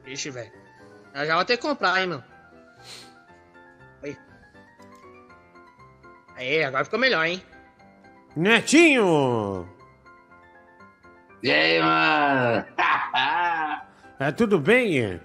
Vixe, 0.03 0.29
velho. 0.29 0.51
Eu 1.13 1.25
já 1.25 1.35
vou 1.35 1.45
ter 1.45 1.55
que 1.55 1.63
comprar, 1.63 2.01
hein, 2.01 2.07
mano. 2.07 2.23
Aí. 4.03 4.17
Aí, 6.35 6.63
agora 6.65 6.83
ficou 6.83 6.99
melhor, 6.99 7.25
hein? 7.25 7.41
Netinho! 8.35 9.69
E 11.41 11.49
aí, 11.49 11.81
mano? 11.81 12.65
É 14.19 14.31
tudo 14.31 14.59
bem? 14.59 14.99
é? 15.01 15.19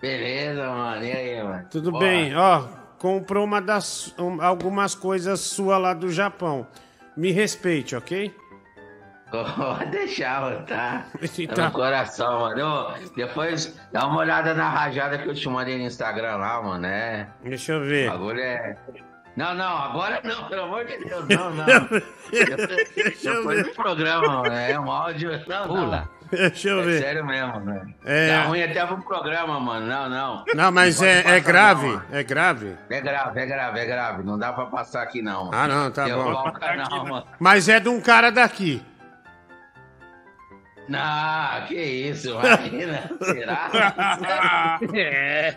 Beleza, 0.00 0.68
mano. 0.68 1.04
E 1.04 1.12
aí, 1.12 1.42
mano? 1.42 1.66
Tudo 1.70 1.92
Bora. 1.92 2.04
bem. 2.04 2.34
Ó, 2.36 2.62
comprou 2.98 3.44
uma 3.44 3.60
das 3.60 4.14
um- 4.18 4.40
algumas 4.42 4.94
coisas 4.94 5.40
sua 5.40 5.78
lá 5.78 5.92
do 5.94 6.10
Japão. 6.10 6.66
Me 7.16 7.30
respeite, 7.32 7.94
ok? 7.96 8.34
Pode 9.30 9.90
deixar, 9.90 10.40
mano, 10.42 10.64
tá? 10.66 11.06
Esse 11.20 11.46
Tá 11.46 11.54
tá- 11.54 11.64
no 11.66 11.70
coração, 11.72 12.40
mano. 12.40 12.64
Ô, 12.66 12.92
depois 13.16 13.78
dá 13.92 14.06
uma 14.06 14.18
olhada 14.20 14.54
na 14.54 14.68
rajada 14.68 15.18
que 15.18 15.28
eu 15.28 15.34
te 15.34 15.48
mandei 15.48 15.76
no 15.78 15.84
Instagram 15.84 16.36
lá, 16.36 16.62
mano, 16.62 16.80
né? 16.80 17.28
Deixa 17.42 17.72
eu 17.72 17.80
ver. 17.84 18.08
O 18.08 18.12
bagulho 18.12 18.40
é... 18.40 18.76
Não, 19.36 19.54
não, 19.54 19.76
agora 19.76 20.20
não, 20.24 20.44
pelo 20.48 20.62
amor 20.62 20.86
de 20.86 20.96
Deus, 21.04 21.26
não, 21.28 21.50
não. 21.54 21.66
Depois 23.22 23.62
do 23.66 23.74
programa, 23.74 24.42
mano, 24.42 24.54
é 24.54 24.80
um 24.80 24.90
áudio... 24.90 25.30
Não, 25.46 25.66
não. 25.90 26.15
Deixa 26.50 26.68
eu 26.68 26.80
É 26.80 26.84
ver. 26.84 27.00
sério 27.02 27.24
mesmo, 27.24 27.60
né? 27.60 27.86
É. 28.04 28.28
Dá 28.28 28.42
ruim 28.44 28.62
até 28.62 28.84
pro 28.86 29.02
programa, 29.02 29.58
mano, 29.60 29.86
não, 29.86 30.08
não. 30.08 30.44
Não, 30.54 30.72
mas 30.72 30.96
pode 30.96 31.08
é, 31.08 31.36
é 31.36 31.40
grave. 31.40 31.86
não, 31.86 32.02
é 32.12 32.22
grave. 32.22 32.76
É 32.90 33.00
grave, 33.00 33.40
é 33.40 33.46
grave, 33.46 33.78
é 33.80 33.84
grave. 33.86 34.22
Não 34.22 34.38
dá 34.38 34.52
pra 34.52 34.66
passar 34.66 35.02
aqui, 35.02 35.22
não. 35.22 35.46
mano. 35.46 35.56
Ah, 35.56 35.68
não, 35.68 35.90
tá 35.90 36.04
Derrubar 36.04 36.44
bom. 36.44 36.52
canal, 36.52 37.06
mano. 37.06 37.26
Mas 37.38 37.68
é 37.68 37.78
de 37.80 37.88
um 37.88 38.00
cara 38.00 38.30
daqui. 38.30 38.82
Não, 40.88 41.66
que 41.66 41.74
isso, 41.74 42.30
imagina. 42.30 43.10
Será? 43.20 44.78
É. 44.94 45.54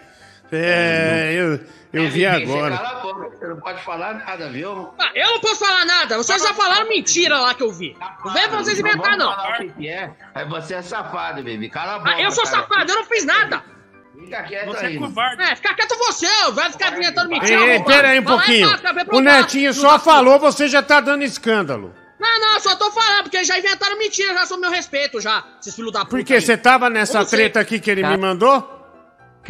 É, 0.52 1.34
eu, 1.34 1.60
eu 1.94 2.10
vi 2.10 2.22
Você 2.22 2.26
agora. 2.26 2.78
cala 2.78 2.90
a 2.90 3.00
boca, 3.02 3.30
você 3.30 3.48
não 3.48 3.58
pode 3.60 3.84
falar 3.84 4.14
nada, 4.16 4.50
viu? 4.50 4.94
Ah, 5.00 5.12
eu 5.16 5.28
não 5.28 5.40
posso 5.40 5.66
falar 5.66 5.86
nada, 5.86 6.18
vocês 6.18 6.42
já 6.42 6.54
falaram 6.54 6.88
mentira 6.88 7.40
lá 7.40 7.54
que 7.54 7.64
eu 7.64 7.72
vi. 7.72 7.96
Não 8.26 8.34
vem 8.34 8.48
pra 8.50 8.58
vocês 8.58 8.80
inventar, 8.80 9.18
não. 9.18 9.32
é. 9.32 10.12
Aí 10.34 10.46
você 10.48 10.76
é 10.76 10.82
safado, 10.82 11.38
baby. 11.44 11.70
Cala 11.70 11.96
a 11.96 12.00
boca. 12.00 12.12
Ah, 12.12 12.22
eu 12.22 12.32
sou 12.32 12.44
cara. 12.46 12.58
safado, 12.58 12.92
eu 12.92 12.96
não 12.96 13.06
fiz 13.06 13.26
nada. 13.26 13.64
Fica 14.20 14.44
quieto 14.44 14.66
Você 14.68 14.86
aí. 14.86 14.96
é 14.96 15.00
covarde. 15.00 15.42
É, 15.42 15.56
fica 15.56 15.74
quieto 15.74 15.98
você, 15.98 16.28
vai 16.52 16.72
ficar 16.72 16.94
inventando 16.98 17.30
mentira. 17.30 17.66
Ei, 17.68 17.84
pera 17.84 18.10
aí 18.10 18.20
um 18.20 18.24
pouquinho. 18.24 18.68
O 19.12 19.22
Netinho 19.22 19.74
só 19.74 19.98
falou, 19.98 20.38
você 20.40 20.68
já 20.68 20.84
tá 20.84 21.00
dando 21.00 21.24
escândalo. 21.24 21.94
Não, 22.20 22.40
não, 22.40 22.54
eu 22.56 22.60
só 22.60 22.76
tô 22.76 22.92
falando, 22.92 23.24
porque 23.24 23.44
já 23.46 23.58
inventaram 23.58 23.98
mentira, 23.98 24.34
já 24.34 24.46
sob 24.46 24.60
meu 24.60 24.70
respeito, 24.70 25.22
já, 25.22 25.42
esses 25.62 25.74
filhos 25.74 25.94
da 25.94 26.00
puta. 26.02 26.18
Por 26.18 26.24
quê? 26.26 26.34
aí. 26.34 26.42
Você 26.42 26.58
tava 26.58 26.90
nessa 26.90 27.24
treta 27.24 27.62
aqui 27.62 27.80
que 27.80 27.90
ele 27.90 28.04
me 28.06 28.18
mandou? 28.18 28.79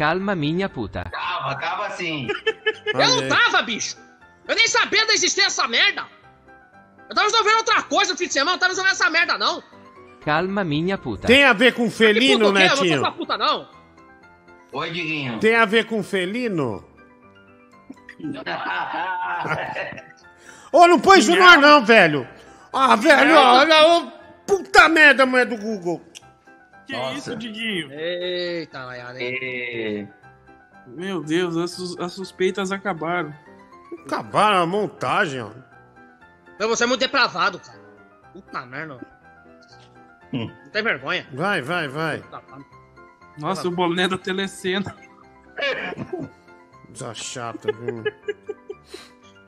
Calma, 0.00 0.34
minha 0.34 0.66
puta. 0.66 1.04
Tava, 1.12 1.54
tava 1.56 1.86
assim. 1.88 2.26
Eu 2.86 2.98
Olha 2.98 3.06
não 3.06 3.28
tava, 3.28 3.60
bicho. 3.60 3.98
Eu 4.48 4.56
nem 4.56 4.66
sabia 4.66 5.04
da 5.04 5.12
existência 5.12 5.50
dessa 5.50 5.68
merda. 5.68 6.06
Eu 7.06 7.14
tava 7.14 7.26
resolvendo 7.26 7.58
outra 7.58 7.82
coisa 7.82 8.12
no 8.12 8.18
fim 8.18 8.26
de 8.26 8.32
semana, 8.32 8.52
não 8.52 8.58
tava 8.58 8.70
resolvendo 8.70 8.94
essa 8.94 9.10
merda, 9.10 9.36
não. 9.36 9.62
Calma, 10.24 10.64
minha 10.64 10.96
puta. 10.96 11.26
Tem 11.26 11.44
a 11.44 11.52
ver 11.52 11.74
com 11.74 11.90
felino, 11.90 12.46
puta 12.46 12.48
o 12.48 12.54
quê? 12.54 12.62
Eu 12.62 12.68
não 12.68 12.76
sou 12.76 12.86
essa 12.86 13.12
puta, 13.12 13.36
não. 13.36 13.68
Oi, 14.72 14.90
Diguinho. 14.90 15.38
Tem 15.38 15.54
a 15.54 15.66
ver 15.66 15.84
com 15.84 16.02
felino? 16.02 16.82
Ô, 20.72 20.86
não 20.86 20.98
põe 20.98 21.18
isso 21.18 21.36
no 21.36 21.44
ar 21.44 21.58
não, 21.58 21.84
velho. 21.84 22.26
Ah, 22.72 22.96
velho, 22.96 23.36
olha, 23.36 23.86
ô, 23.86 24.06
puta 24.46 24.88
merda, 24.88 25.26
mulher 25.26 25.44
do 25.44 25.58
Google. 25.58 26.00
Que 26.90 26.96
Nossa. 26.96 27.14
isso, 27.18 27.36
Diguinho? 27.36 27.92
Eita, 27.92 28.84
Nayara. 28.86 29.16
E... 29.22 30.06
Meu 30.88 31.22
Deus, 31.22 31.56
as, 31.56 31.70
sus- 31.70 31.98
as 31.98 32.12
suspeitas 32.12 32.72
acabaram. 32.72 33.32
Acabaram 34.06 34.62
a 34.62 34.66
montagem, 34.66 35.40
ó. 35.40 35.50
Meu, 36.58 36.68
Você 36.68 36.84
é 36.84 36.86
muito 36.86 37.00
depravado, 37.00 37.60
cara. 37.60 37.78
Puta 38.32 38.66
merda. 38.66 38.98
Não 40.32 40.70
tem 40.72 40.82
vergonha. 40.82 41.26
Vai, 41.32 41.60
vai, 41.62 41.88
vai. 41.88 42.22
Nossa, 43.38 43.68
o 43.68 43.70
boné 43.70 44.06
da 44.08 44.18
telecena. 44.18 44.94
Coisa 46.86 47.14
chata, 47.14 47.70
viu? 47.72 48.02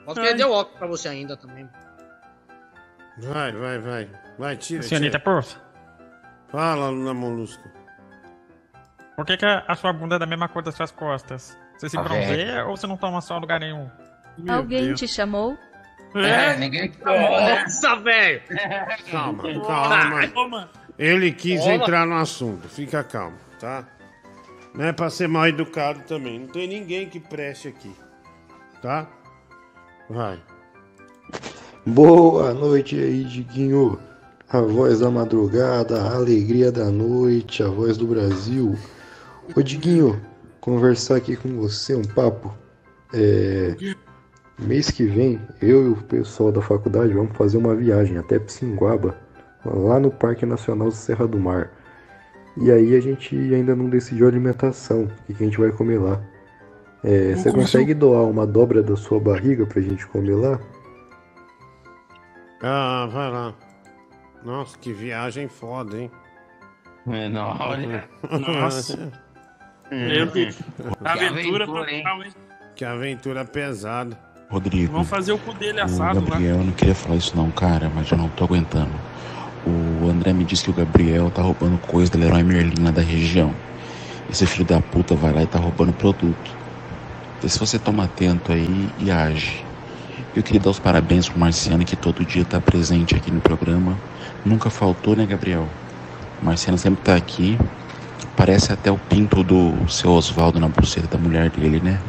Posso 0.04 0.20
perder 0.20 0.44
o 0.46 0.52
óculos 0.52 0.78
pra 0.78 0.86
você 0.88 1.08
ainda 1.08 1.36
também. 1.36 1.68
Vai, 3.18 3.52
vai, 3.52 3.78
vai. 3.78 4.10
Vai, 4.38 4.56
tira, 4.56 4.82
Senhorita 4.82 5.18
tira. 5.18 5.24
Porça. 5.32 5.71
Fala, 6.52 6.90
Luna 6.90 7.14
Molusco. 7.14 7.68
Por 9.16 9.24
que, 9.26 9.36
que 9.36 9.44
a 9.44 9.64
a 9.66 9.74
sua 9.74 9.92
bunda 9.92 10.16
é 10.16 10.18
da 10.18 10.26
mesma 10.26 10.48
cor 10.48 10.62
das 10.62 10.74
suas 10.74 10.90
costas? 10.90 11.58
Você 11.78 11.88
se 11.88 11.98
Ah, 11.98 12.02
bronzeia 12.02 12.64
ou 12.66 12.76
você 12.76 12.86
não 12.86 12.96
toma 12.96 13.20
sol 13.20 13.38
em 13.38 13.40
lugar 13.40 13.58
nenhum? 13.60 13.90
Alguém 14.48 14.94
te 14.94 15.08
chamou? 15.08 15.56
É, 16.14 16.56
ninguém 16.56 16.88
te 16.90 16.98
chamou, 16.98 17.40
né? 17.40 17.62
Nossa, 17.62 17.96
velho! 18.00 18.42
Calma, 19.10 19.42
Calma. 19.66 20.28
calma. 20.28 20.70
Ele 20.98 21.32
quis 21.32 21.60
Toma. 21.62 21.74
entrar 21.74 22.06
no 22.06 22.16
assunto, 22.16 22.68
fica 22.68 23.02
calmo, 23.02 23.36
tá? 23.58 23.84
Não 24.74 24.84
é 24.86 24.92
pra 24.92 25.08
ser 25.10 25.26
mal 25.26 25.46
educado 25.48 26.00
também. 26.02 26.38
Não 26.40 26.48
tem 26.48 26.68
ninguém 26.68 27.08
que 27.08 27.18
preste 27.18 27.68
aqui, 27.68 27.94
tá? 28.82 29.06
Vai. 30.08 30.38
Boa 31.86 32.52
noite 32.54 32.94
aí, 32.96 33.24
Diguinho. 33.24 33.98
A 34.52 34.60
voz 34.60 35.00
da 35.00 35.10
madrugada, 35.10 36.02
a 36.02 36.14
alegria 36.14 36.70
da 36.70 36.90
noite, 36.90 37.62
a 37.62 37.68
voz 37.68 37.96
do 37.96 38.06
Brasil. 38.06 38.76
Ô, 39.56 39.62
Diguinho, 39.62 40.20
conversar 40.60 41.16
aqui 41.16 41.36
com 41.36 41.56
você 41.56 41.94
um 41.94 42.02
papo. 42.02 42.52
É, 43.14 43.74
mês 44.58 44.90
que 44.90 45.04
vem, 45.04 45.40
eu 45.62 45.86
e 45.86 45.88
o 45.92 45.96
pessoal 45.96 46.52
da 46.52 46.60
faculdade 46.60 47.14
vamos 47.14 47.34
fazer 47.34 47.56
uma 47.56 47.74
viagem 47.74 48.18
até 48.18 48.38
Psinguaba, 48.38 49.16
lá 49.64 49.98
no 49.98 50.10
Parque 50.10 50.44
Nacional 50.44 50.90
Serra 50.90 51.26
do 51.26 51.38
Mar. 51.38 51.72
E 52.58 52.70
aí 52.70 52.94
a 52.94 53.00
gente 53.00 53.34
ainda 53.34 53.74
não 53.74 53.88
decidiu 53.88 54.26
a 54.26 54.28
alimentação, 54.28 55.04
o 55.04 55.26
que 55.26 55.32
que 55.32 55.42
a 55.42 55.46
gente 55.46 55.58
vai 55.58 55.72
comer 55.72 55.98
lá. 55.98 56.20
É, 57.02 57.34
você 57.34 57.50
consegue 57.50 57.94
doar 57.94 58.24
uma 58.24 58.46
dobra 58.46 58.82
da 58.82 58.96
sua 58.96 59.18
barriga 59.18 59.64
pra 59.64 59.80
gente 59.80 60.06
comer 60.08 60.34
lá? 60.34 60.60
Ah, 62.60 63.08
vai 63.10 63.30
lá. 63.30 63.71
Nossa, 64.44 64.76
que 64.78 64.92
viagem 64.92 65.48
foda, 65.48 65.96
hein? 65.98 66.10
É, 67.10 67.28
não, 67.28 67.56
olha. 67.60 68.08
Nossa. 68.30 69.12
Meu 69.90 70.26
Deus. 70.26 70.56
Que 70.56 70.62
Aventura 71.04 71.64
aventura, 71.64 71.90
hein? 71.92 72.02
total, 72.02 72.22
hein? 72.24 72.32
Que 72.74 72.84
aventura 72.84 73.44
pesada. 73.44 74.18
Rodrigo. 74.50 74.92
Vamos 74.92 75.08
fazer 75.08 75.32
o 75.32 75.38
cu 75.38 75.52
dele 75.54 75.80
O 75.80 75.84
assado 75.84 76.20
lá. 76.20 76.30
Gabriel, 76.30 76.56
eu 76.58 76.64
não 76.64 76.72
queria 76.72 76.94
falar 76.94 77.16
isso 77.16 77.36
não, 77.36 77.50
cara, 77.50 77.90
mas 77.94 78.10
eu 78.10 78.18
não 78.18 78.28
tô 78.28 78.44
aguentando. 78.44 78.92
O 79.66 80.08
André 80.08 80.32
me 80.32 80.44
disse 80.44 80.64
que 80.64 80.70
o 80.70 80.74
Gabriel 80.74 81.30
tá 81.30 81.42
roubando 81.42 81.78
coisa 81.86 82.10
da 82.10 82.18
Leroy 82.18 82.42
Merlin 82.42 82.82
lá 82.82 82.90
da 82.90 83.02
região. 83.02 83.54
Esse 84.30 84.46
filho 84.46 84.64
da 84.64 84.80
puta 84.80 85.14
vai 85.14 85.32
lá 85.32 85.42
e 85.42 85.46
tá 85.46 85.58
roubando 85.58 85.92
produto. 85.92 86.56
Então 87.38 87.48
se 87.48 87.58
você 87.58 87.78
toma 87.78 88.04
atento 88.04 88.52
aí 88.52 88.88
e 88.98 89.10
age. 89.10 89.64
Eu 90.34 90.42
queria 90.42 90.60
dar 90.60 90.70
os 90.70 90.78
parabéns 90.78 91.28
pro 91.28 91.38
Marciano 91.38 91.84
que 91.84 91.96
todo 91.96 92.24
dia 92.24 92.44
tá 92.44 92.60
presente 92.60 93.14
aqui 93.14 93.30
no 93.30 93.40
programa. 93.40 93.98
Nunca 94.44 94.70
faltou, 94.70 95.14
né, 95.14 95.24
Gabriel? 95.24 95.68
O 96.40 96.44
Marciano 96.44 96.76
sempre 96.76 97.04
tá 97.04 97.14
aqui. 97.14 97.56
Parece 98.36 98.72
até 98.72 98.90
o 98.90 98.98
pinto 98.98 99.44
do 99.44 99.88
seu 99.88 100.10
Oswaldo 100.10 100.58
na 100.58 100.68
buceta 100.68 101.06
da 101.06 101.18
mulher 101.18 101.48
dele, 101.50 101.80
né? 101.80 102.00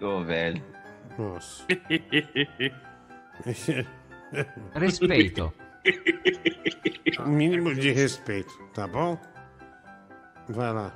Ô, 0.00 0.24
velho. 0.24 0.62
Nossa. 1.18 1.64
Respeito. 4.74 5.52
Um 7.20 7.30
mínimo 7.30 7.74
de 7.74 7.92
respeito, 7.92 8.52
tá 8.74 8.88
bom? 8.88 9.16
Vai 10.48 10.72
lá. 10.72 10.92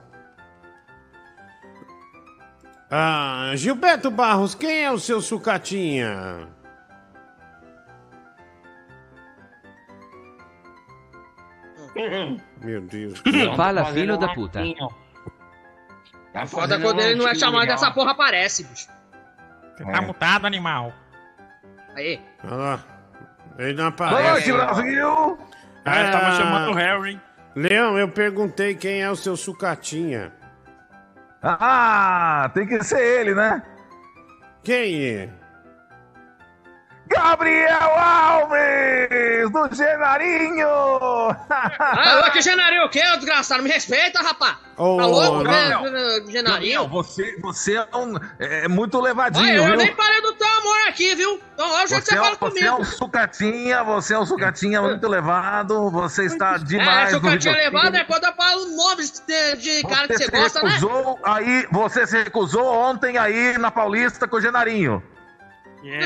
Ah, 2.91 3.53
Gilberto 3.55 4.11
Barros, 4.11 4.55
quem 4.55 4.83
é 4.83 4.91
o 4.91 4.99
seu 4.99 5.21
sucatinha? 5.21 6.49
Meu 12.63 12.81
Deus. 12.83 13.23
Fala, 13.57 13.85
filho 13.87 14.17
da 14.19 14.29
puta. 14.29 14.61
Tá 16.33 16.47
Foda 16.47 16.79
quando 16.79 17.01
ele 17.01 17.17
não 17.17 17.29
é 17.29 17.35
chamado 17.35 17.67
dessa 17.67 17.91
porra 17.91 18.13
aparece, 18.13 18.65
bicho. 18.65 18.89
Você 19.77 19.85
tá 19.85 20.03
mutado, 20.03 20.47
animal. 20.47 20.93
Aí. 21.97 22.21
Olha 22.45 22.55
lá. 22.55 22.81
Ele 23.59 23.73
não 23.75 23.91
Boa 23.91 24.09
aparece. 24.09 24.31
noite, 24.31 24.53
Brasil! 24.53 25.39
Ah, 25.85 26.01
eu 26.01 26.13
tava 26.13 26.37
chamando 26.37 26.71
o 26.71 26.75
Harry. 26.75 27.21
Leão, 27.57 27.99
eu 27.99 28.09
perguntei 28.09 28.75
quem 28.75 29.03
é 29.03 29.11
o 29.11 29.17
seu 29.17 29.37
sucatinha. 29.37 30.33
Ah, 31.43 32.51
tem 32.55 32.67
que 32.67 32.83
ser 32.85 33.03
ele, 33.03 33.35
né? 33.35 33.63
Quem 34.63 35.05
é? 35.05 35.29
Gabriel 37.11 37.91
Alves, 37.99 39.51
do 39.51 39.75
Genarinho! 39.75 40.69
Ah, 41.51 42.31
que 42.33 42.41
genarinho 42.41 42.85
o 42.85 42.89
quê, 42.89 43.03
ô 43.13 43.17
desgraçado? 43.17 43.63
Me 43.65 43.69
respeita, 43.71 44.23
rapaz. 44.23 44.57
Ô, 44.77 44.97
tá 44.97 45.07
louco, 45.07 45.43
Gabriel. 45.43 45.83
né? 45.83 45.91
Gabriel, 45.91 46.31
Genarinho? 46.31 46.89
você, 46.89 47.37
você 47.41 47.75
é, 47.77 47.97
um, 47.97 48.15
é 48.39 48.69
muito 48.69 49.01
levadinho, 49.01 49.55
eu 49.55 49.65
viu? 49.65 49.77
nem 49.77 49.93
parei 49.95 50.21
do 50.23 50.33
teu 50.35 50.49
amor 50.49 50.77
aqui, 50.89 51.15
viu? 51.17 51.41
Então 51.55 51.69
hoje 51.83 51.89
você, 51.89 52.01
Você 52.01 52.15
é, 52.15 52.19
fala 52.19 52.31
um, 52.31 52.37
você 52.39 52.65
é 52.65 52.71
comigo. 52.71 52.81
um 52.83 52.85
sucatinha, 52.85 53.83
você 53.85 54.15
é 54.15 54.19
um 54.19 54.27
sucatinha 54.27 54.81
muito 54.81 55.09
levado, 55.09 55.91
você 55.91 56.25
está 56.27 56.55
É, 56.55 56.59
demais 56.59 57.11
se 57.11 57.17
o 57.17 57.19
no 57.19 57.23
cara 57.25 57.39
tinha 57.39 57.53
videogame. 57.55 57.77
levado 57.77 57.95
é 57.97 58.05
quando 58.05 58.25
eu 58.25 58.33
falo 58.35 58.67
nomes 58.77 59.23
de, 59.27 59.57
de 59.57 59.83
cara 59.83 60.07
que 60.09 60.17
Você 60.17 60.31
gosta, 60.31 60.63
né? 60.63 60.69
recusou 60.71 61.19
aí, 61.25 61.67
você 61.73 62.07
se 62.07 62.23
recusou 62.23 62.65
ontem 62.73 63.19
aí 63.19 63.59
na 63.59 63.71
Paulista 63.73 64.29
com 64.29 64.37
o 64.37 64.41
Genarinho. 64.41 65.03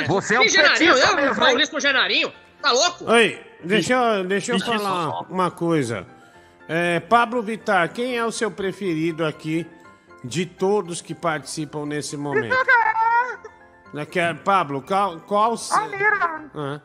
Você 0.06 0.34
é 0.36 0.40
um 0.40 0.48
genarinho? 0.48 0.92
petista 0.94 1.10
Eu, 1.10 1.16
mesmo? 1.16 1.36
Paulista 1.36 1.74
com 1.74 1.80
genarinho? 1.80 2.32
Tá 2.62 2.72
louco? 2.72 3.10
Oi, 3.10 3.40
deixa 3.62 3.94
eu, 3.94 4.24
deixa 4.24 4.52
eu 4.52 4.60
falar 4.60 5.20
uma 5.30 5.50
coisa. 5.50 6.06
É, 6.68 7.00
Pablo 7.00 7.42
Vittar, 7.42 7.92
quem 7.92 8.16
é 8.16 8.24
o 8.24 8.32
seu 8.32 8.50
preferido 8.50 9.24
aqui 9.24 9.66
de 10.22 10.46
todos 10.46 11.02
que 11.02 11.14
participam 11.14 11.84
nesse 11.86 12.16
momento? 12.16 12.54
Que 14.10 14.18
é- 14.18 14.34
Pablo, 14.34 14.82
qual, 14.82 15.20
qual 15.20 15.56
se- 15.56 15.72
Ah. 15.72 16.80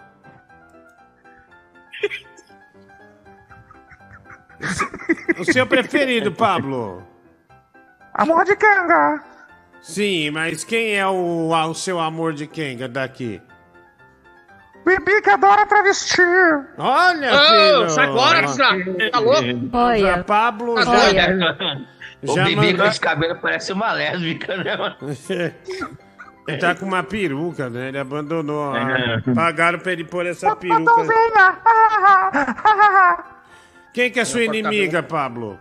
O 5.40 5.46
seu 5.46 5.66
preferido, 5.66 6.32
Pablo? 6.32 7.04
Amor 8.14 8.46
de 8.46 8.56
canga. 8.56 9.24
Sim, 9.82 10.30
mas 10.32 10.64
quem 10.64 10.96
é 10.96 11.06
o, 11.08 11.50
o 11.52 11.74
seu 11.74 12.00
amor 12.00 12.34
de 12.34 12.46
Kenga 12.48 12.88
daqui? 12.88 13.42
Bibi 14.86 15.22
que 15.22 15.30
adora 15.30 15.66
travesti. 15.66 16.22
Olha, 16.78 17.34
Ô, 17.34 17.38
filho! 17.38 17.90
sai 17.90 18.08
fora, 18.08 18.42
desgraça. 18.42 18.78
Tá 19.12 19.20
louco? 19.20 19.42
Olha. 19.74 20.24
Pablo 20.24 20.76
Tá 20.76 20.84
já? 20.84 20.92
O 22.28 22.34
Bibi 22.44 22.56
com 22.56 22.62
mandou... 22.66 22.86
esse 22.88 23.00
cabelo 23.00 23.36
parece 23.42 23.72
uma 23.72 23.92
lésbica, 23.94 24.58
né? 24.58 24.96
Ele 26.48 26.58
tá 26.58 26.76
com 26.76 26.86
uma 26.86 27.04
peruca, 27.04 27.70
né? 27.70 27.88
Ele 27.90 28.00
abandonou. 28.00 28.74
a- 28.74 28.80
É. 28.80 29.22
Pagaram 29.34 29.80
pra 29.80 29.92
ele 29.94 30.04
pôr 30.04 30.26
essa 30.26 30.54
peruca. 30.56 30.92
Quem 33.94 34.12
que 34.12 34.20
é 34.20 34.26
sua 34.26 34.44
inimiga, 34.44 35.02
Pablo? 35.04 35.60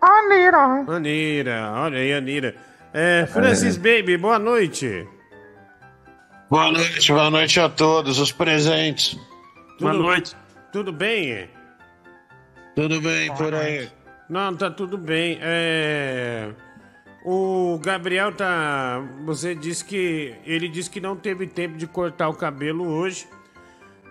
Anira. 0.00 0.84
Anira, 0.88 1.72
olha 1.74 1.98
aí, 1.98 2.12
Anira. 2.12 2.54
É, 2.92 3.26
Francis 3.26 3.76
Baby, 3.76 4.16
boa 4.16 4.38
noite. 4.38 5.06
Boa 6.48 6.72
noite, 6.72 7.12
boa 7.12 7.30
noite 7.30 7.60
a 7.60 7.68
todos 7.68 8.18
os 8.18 8.32
presentes. 8.32 9.18
Boa 9.80 9.92
noite. 9.92 10.34
Tudo 10.72 10.92
bem? 10.92 11.48
Tudo 12.74 13.00
bem 13.00 13.32
por 13.36 13.54
aí? 13.54 13.88
Não, 14.28 14.54
tá 14.56 14.70
tudo 14.70 14.96
bem. 14.96 15.38
É... 15.40 16.50
O 17.24 17.78
Gabriel 17.82 18.32
tá. 18.32 19.00
Você 19.26 19.54
disse 19.54 19.84
que. 19.84 20.34
Ele 20.44 20.68
disse 20.68 20.88
que 20.88 21.00
não 21.00 21.14
teve 21.14 21.46
tempo 21.46 21.76
de 21.76 21.86
cortar 21.86 22.28
o 22.28 22.34
cabelo 22.34 22.86
hoje. 22.88 23.28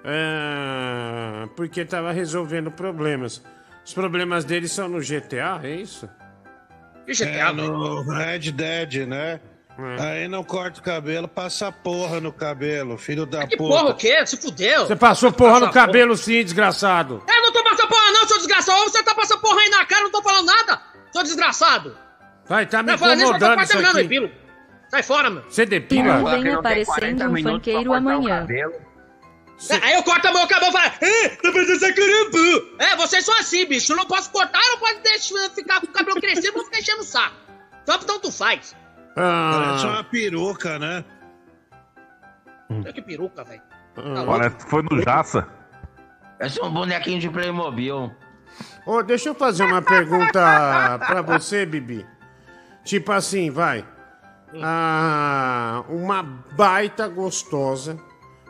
é, 0.06 1.48
Porque 1.56 1.84
tava 1.84 2.11
resolvendo 2.11 2.70
problemas. 2.70 3.44
Os 3.90 3.94
problemas 3.95 4.45
dele 4.45 4.68
são 4.68 4.88
no 4.88 4.99
GTA, 4.99 5.61
é 5.64 5.72
isso? 5.72 6.07
É, 7.24 7.52
no 7.52 8.03
Red 8.03 8.52
Dead, 8.52 9.07
né? 9.07 9.40
É. 9.80 10.02
Aí 10.03 10.28
não 10.28 10.44
corta 10.44 10.80
o 10.80 10.84
cabelo, 10.84 11.28
passa 11.28 11.72
porra 11.72 12.22
no 12.22 12.32
cabelo, 12.32 12.99
filho 12.99 13.26
da 13.26 13.48
Que 13.48 13.57
puta. 13.57 13.68
porra 13.68 13.90
o 13.90 13.95
quê? 13.95 14.24
Se 14.28 14.38
fudeu? 14.38 14.86
Você 14.86 14.95
passou 14.95 15.32
porra 15.32 15.60
no 15.60 15.72
cabelo 15.72 16.16
sim, 16.16 16.44
desgraçado. 16.44 17.24
Eu 17.28 17.41
não 17.41 17.52
tô 17.52 17.64
passando 17.64 17.88
porra 17.88 18.11
não, 18.11 18.28
seu 18.28 18.38
desgraçado. 18.38 18.80
Ou 18.80 18.90
você 18.90 19.02
tá 19.02 19.16
passando 19.16 19.41
porra 19.41 19.60
aí 19.60 19.70
na 19.70 19.84
cara, 19.84 20.02
eu 20.02 20.03
não 20.03 20.11
tô 20.11 20.22
falando 20.22 20.45
nada, 20.45 20.82
seu 21.11 21.24
desgraçado. 21.24 21.98
Vai, 22.45 22.68
tá 22.68 22.84
me 22.84 22.91
eu 22.91 22.98
tô 22.99 23.11
incomodando 23.11 23.64
isso 23.64 23.76
aqui. 23.76 24.32
Sai 24.90 25.02
fora, 25.02 25.32
meu. 25.32 25.44
Você 25.49 25.66
depila? 25.66 26.20
Não 26.20 26.26
venha 26.26 26.60
aparecendo 26.60 27.28
um 27.28 27.41
funkeiro 27.41 27.91
amanhã. 27.91 28.45
É, 29.69 29.86
Aí 29.86 29.94
eu 29.94 30.03
corto 30.03 30.31
meu 30.31 30.48
cabelo 30.48 30.69
e 30.69 30.72
falo, 30.72 30.94
é, 31.02 31.30
tá 31.30 31.52
parecendo 31.52 31.86
essa 31.86 31.94
caramba. 31.94 32.38
É, 32.80 32.95
vocês 32.95 33.26
são 33.26 33.38
assim, 33.38 33.65
bicho. 33.65 33.91
Eu 33.91 33.98
não 33.98 34.06
posso 34.06 34.31
cortar, 34.31 34.60
eu 34.64 34.72
não 34.72 34.80
posso 34.80 35.02
deixar, 35.02 35.49
ficar 35.49 35.81
com 35.81 35.88
o 35.88 35.91
cabelo 35.91 36.22
crescendo, 36.22 36.53
vou 36.53 36.65
ficar 36.65 36.80
enchendo 36.80 37.02
o 37.02 37.03
saco. 37.03 37.36
Então, 37.84 37.99
então 38.02 38.19
tu 38.19 38.31
faz. 38.31 38.76
Parece 39.15 39.86
uma 39.86 40.03
peruca, 40.03 40.80
né? 40.80 41.03
Olha 42.69 42.94
que 42.94 43.02
peruca, 43.02 43.44
velho. 43.44 43.61
Parece 44.26 44.56
que 44.57 44.69
foi 44.69 44.84
no 44.84 45.02
Jaça. 45.02 45.48
Parece 46.38 46.61
um 46.61 46.72
bonequinho 46.72 47.19
de 47.19 47.30
Playmobil. 47.30 48.15
Ô, 48.86 49.03
deixa 49.03 49.30
eu 49.30 49.36
fazer 49.36 49.65
uma 49.65 49.81
pergunta 49.81 50.99
pra 51.06 51.22
você, 51.22 51.65
Bibi. 51.65 52.06
Tipo 52.84 53.11
assim, 53.11 53.52
vai. 53.52 53.86
Ah, 54.64 55.84
uma 55.90 56.23
baita 56.23 57.07
gostosa. 57.07 57.99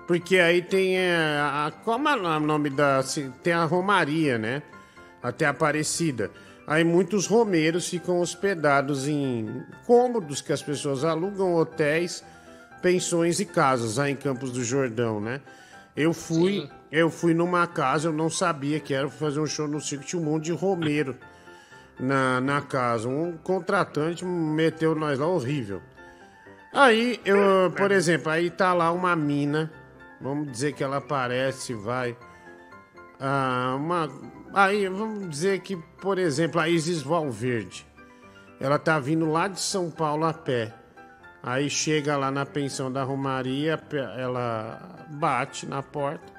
Porque 0.10 0.40
aí 0.40 0.64
tem 0.64 0.98
é, 0.98 1.16
a. 1.40 1.72
Como 1.86 2.10
é 2.10 2.16
o 2.16 2.40
nome 2.40 2.72
da. 2.72 3.04
se- 3.04 3.32
Tem 3.44 3.54
a 3.54 3.64
Romaria, 3.64 4.40
né? 4.40 4.64
Até 5.22 5.46
Aparecida. 5.46 6.32
Aí 6.66 6.84
muitos 6.84 7.28
romeiros 7.28 7.88
ficam 7.88 8.20
hospedados 8.20 9.08
em 9.08 9.64
cômodos 9.86 10.42
que 10.42 10.52
as 10.52 10.64
pessoas 10.64 11.04
alugam, 11.04 11.54
hotéis, 11.54 12.24
pensões 12.82 13.40
e 13.40 13.46
casas 13.46 13.98
lá 13.98 14.10
em 14.10 14.16
Campos 14.16 14.52
do 14.52 14.64
Jordão, 14.64 15.22
né? 15.22 15.42
Eu 15.96 16.12
fui, 16.12 16.68
eu 16.92 17.12
fui 17.12 17.36
numa 17.36 17.68
casa, 17.68 18.08
eu 18.08 18.14
não 18.14 18.32
sabia 18.32 18.80
que 18.80 18.96
era 18.96 19.08
fazer 19.10 19.40
um 19.40 19.46
show 19.46 19.68
no 19.68 19.80
circo, 19.80 20.06
tinha 20.06 20.20
um 20.20 20.26
monte 20.26 20.46
de 20.46 20.54
romeiro 20.54 21.16
na, 22.00 22.42
na 22.42 22.62
casa. 22.62 23.08
Um 23.08 23.38
contratante 23.44 24.26
meteu 24.26 24.96
nós 24.96 25.20
lá 25.20 25.28
horrível. 25.28 25.84
Aí, 26.74 27.20
eu, 27.24 27.72
por 27.78 27.92
exemplo, 27.92 28.32
aí 28.32 28.50
tá 28.50 28.74
lá 28.74 28.92
uma 28.92 29.16
mina, 29.16 29.72
vamos 30.22 30.52
dizer 30.52 30.74
que 30.74 30.84
ela 30.84 30.98
aparece, 30.98 31.74
vai. 31.74 32.16
Ah, 33.20 33.76
uma, 33.78 34.10
aí, 34.54 34.88
vamos 34.88 35.30
dizer 35.30 35.60
que, 35.60 35.76
por 36.02 36.18
exemplo, 36.18 36.60
a 36.62 36.70
Isis 36.70 37.02
Valverde. 37.02 37.86
Ela 38.60 38.78
tá 38.80 39.00
vindo 39.00 39.30
lá 39.30 39.48
de 39.48 39.60
São 39.60 39.90
Paulo 39.90 40.26
a 40.26 40.34
pé. 40.34 40.74
Aí 41.42 41.70
chega 41.70 42.18
lá 42.18 42.30
na 42.30 42.46
pensão 42.46 42.92
da 42.92 43.04
Romaria, 43.04 43.80
ela 44.18 45.06
bate 45.10 45.66
na 45.66 45.82
porta. 45.82 46.34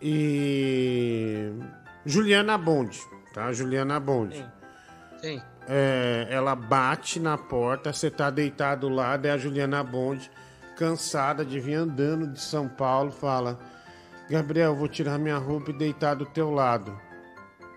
E. 0.00 1.50
Juliana 2.04 2.58
Bonde, 2.58 3.00
tá? 3.32 3.50
Juliana 3.52 3.98
Bonde. 3.98 4.44
Sim. 5.20 5.40
É, 5.66 6.26
ela 6.30 6.54
bate 6.54 7.18
na 7.18 7.38
porta, 7.38 7.90
você 7.90 8.10
tá 8.10 8.28
deitado 8.28 8.90
lá, 8.90 9.16
daí 9.16 9.30
a 9.30 9.38
Juliana 9.38 9.82
Bonde, 9.82 10.30
cansada 10.76 11.44
de 11.44 11.58
vir 11.60 11.74
andando 11.74 12.26
de 12.26 12.40
São 12.40 12.68
Paulo, 12.68 13.10
fala: 13.10 13.58
Gabriel, 14.28 14.74
vou 14.74 14.88
tirar 14.88 15.18
minha 15.18 15.36
roupa 15.38 15.70
e 15.70 15.74
deitar 15.74 16.14
do 16.14 16.26
teu 16.26 16.50
lado. 16.50 16.98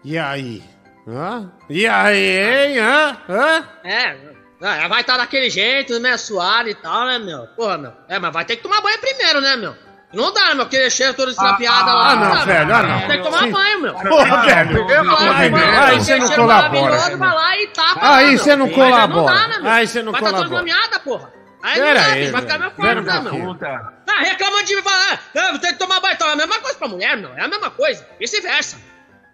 E 0.04 0.18
aí? 0.18 0.64
Hã? 1.08 1.52
E 1.70 1.88
aí, 1.88 2.40
hein? 2.40 2.80
Hã? 2.80 3.18
Hã? 3.30 3.70
É, 3.84 4.18
é, 4.62 4.88
vai 4.88 5.02
estar 5.02 5.18
daquele 5.18 5.50
jeito, 5.50 6.00
né? 6.00 6.18
Suado 6.18 6.70
e 6.70 6.76
tal, 6.76 7.06
né, 7.06 7.20
meu? 7.20 7.48
Porra, 7.56 7.78
meu. 7.78 7.94
É, 8.10 8.20
mas 8.20 8.34
vai 8.34 8.44
ter 8.44 8.58
que 8.58 8.64
tomar 8.64 8.82
banho 8.82 9.00
primeiro, 9.00 9.40
né, 9.40 9.56
meu? 9.56 9.76
Não 10.14 10.34
dá, 10.34 10.48
né, 10.50 10.54
meu? 10.56 10.66
Aquele 10.66 10.90
cheiro 10.90 11.14
todo 11.14 11.32
estrapiado 11.32 11.86
lá. 11.86 12.12
ah, 12.12 12.16
não, 12.16 12.32
dá, 12.32 12.46
velho, 12.46 12.76
ah, 12.76 12.84
não. 12.84 13.08
Tem 13.08 13.18
que 13.18 13.24
tomar 13.24 13.44
Sim. 13.44 13.52
banho, 13.52 13.82
meu. 13.82 13.94
Porra, 13.94 14.46
velho. 14.46 14.90
Eu 14.90 15.06
falo, 15.06 15.32
Ai, 15.32 15.50
mano, 15.50 15.66
meu, 15.66 15.84
aí 15.84 16.00
você 16.00 16.18
não 16.18 16.30
colabora. 16.30 16.98
Vai 17.18 17.36
lá 17.36 17.58
e 17.58 17.68
tapa. 17.68 18.16
Aí 18.16 18.26
lá, 18.26 18.44
você 18.44 18.56
não 18.56 18.70
colabora. 18.70 19.48
né? 19.48 19.70
Aí 19.70 19.88
você 19.88 20.04
não 20.04 20.12
vai 20.12 20.22
tá 20.22 20.30
colabora. 20.30 20.50
toda 20.50 20.60
nomeada, 20.62 21.00
porra. 21.00 21.37
Aí 21.64 21.80
Pera 21.80 21.88
não 21.88 21.94
dá, 21.94 22.14
aí, 22.14 22.20
bicho, 22.20 22.32
vai 22.32 22.42
ficar 22.42 22.60
meu 22.60 22.72
forma, 22.72 22.86
Pera 22.88 23.02
um 23.02 23.04
né, 23.04 23.14
meu? 23.14 23.46
pouquinho. 23.46 23.92
Ah, 24.08 24.22
reclamando 24.22 24.64
de 24.64 24.82
falar, 24.82 25.22
ah, 25.36 25.52
vou 25.52 25.60
ter 25.60 25.74
que 25.74 25.80
tomar 25.80 26.00
banho. 26.00 26.14
Então, 26.14 26.30
é 26.30 26.34
a 26.34 26.36
mesma 26.36 26.60
coisa 26.60 26.78
pra 26.78 26.88
mulher, 26.88 27.18
meu. 27.18 27.34
É 27.36 27.42
a 27.42 27.48
mesma 27.48 27.70
coisa. 27.70 28.08
Vice-versa. 28.20 28.78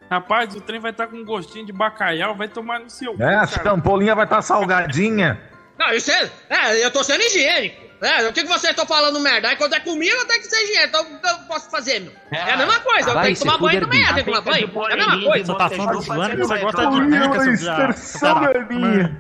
Rapaz, 0.10 0.56
o 0.56 0.62
trem 0.62 0.80
vai 0.80 0.92
estar 0.92 1.08
com 1.08 1.18
um 1.18 1.26
gostinho 1.26 1.66
de 1.66 1.74
bacalhau, 1.74 2.36
vai 2.36 2.48
tomar 2.48 2.80
no 2.80 2.90
seu. 2.90 3.16
É, 3.20 3.36
a 3.36 3.48
champolinha 3.48 4.14
vai 4.14 4.26
estar 4.26 4.42
salgadinha. 4.42 5.40
Não, 5.78 5.92
isso 5.94 6.12
é. 6.12 6.30
É, 6.50 6.86
eu 6.86 6.92
tô 6.92 7.04
sendo 7.04 7.22
higiênico. 7.22 7.84
É, 8.02 8.28
o 8.28 8.34
que, 8.34 8.42
que 8.42 8.48
vocês 8.50 8.72
estão 8.72 8.86
falando 8.86 9.18
merda? 9.20 9.48
Aí 9.48 9.56
quando 9.56 9.74
é 9.74 9.80
comigo, 9.80 10.26
tem 10.28 10.40
que 10.40 10.48
ser 10.48 10.62
higiênico. 10.64 10.88
Então, 10.90 11.02
o 11.02 11.20
que 11.20 11.28
eu 11.28 11.48
posso 11.48 11.72
fazer, 11.72 12.02
meu? 12.02 12.12
É, 12.32 12.52
a 12.52 12.58
mesma 12.58 12.80
coisa. 12.82 13.10
Eu 13.12 13.22
tenho 13.22 13.36
que 13.36 13.40
tomar 13.40 13.58
banho 13.58 13.82
também. 13.82 14.02
Eu 14.02 14.08
tenho 14.08 14.26
que 14.26 14.32
tomar 14.32 14.42
banho. 14.42 14.72
É 14.90 14.94
a 14.94 14.98
mesma 14.98 15.22
coisa. 15.24 15.46
Você 15.46 15.58
tá 15.58 15.70
falando 15.70 15.92
do 15.94 16.02
fulano 16.04 16.36
que 16.36 16.42
você 16.44 16.58
gosta 16.60 16.86
de 16.88 17.02
pica, 17.02 17.94
seu 17.94 18.68
viado. 18.68 19.18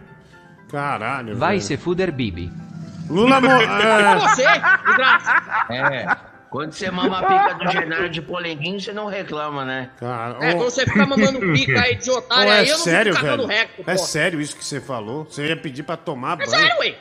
Caralho. 0.69 1.37
Vai 1.37 1.55
velho. 1.55 1.61
se 1.61 1.77
fuder, 1.77 2.11
Bibi. 2.11 2.51
Lula 3.09 3.41
mo- 3.41 3.47
É 3.51 4.19
você. 4.19 4.43
É. 5.73 6.15
Quando 6.49 6.71
você 6.71 6.91
mama 6.91 7.17
a 7.19 7.23
pica 7.23 7.53
do 7.65 7.71
Genaro 7.71 8.09
de 8.09 8.21
Polenguinho, 8.21 8.79
você 8.79 8.93
não 8.93 9.07
reclama, 9.07 9.65
né? 9.65 9.89
Cara, 9.99 10.37
É, 10.39 10.51
ô, 10.53 10.57
quando 10.57 10.69
você 10.69 10.85
fica 10.85 11.05
mamando 11.05 11.39
pica 11.53 11.81
aí 11.81 11.95
de 11.95 12.11
ô, 12.11 12.17
otário 12.17 12.51
é 12.51 12.59
aí, 12.59 12.67
eu 12.69 12.77
não 12.77 12.83
sério, 12.83 13.13
fico 13.15 13.25
velho? 13.25 13.45
recto, 13.47 13.83
É 13.87 13.97
sério 13.97 14.39
isso 14.39 14.55
que 14.55 14.63
você 14.63 14.79
falou? 14.79 15.25
Você 15.25 15.47
ia 15.47 15.57
pedir 15.57 15.81
pra 15.81 15.97
tomar 15.97 16.33
É 16.33 16.45
banho? 16.45 16.49
sério, 16.49 16.79
ué. 16.79 16.95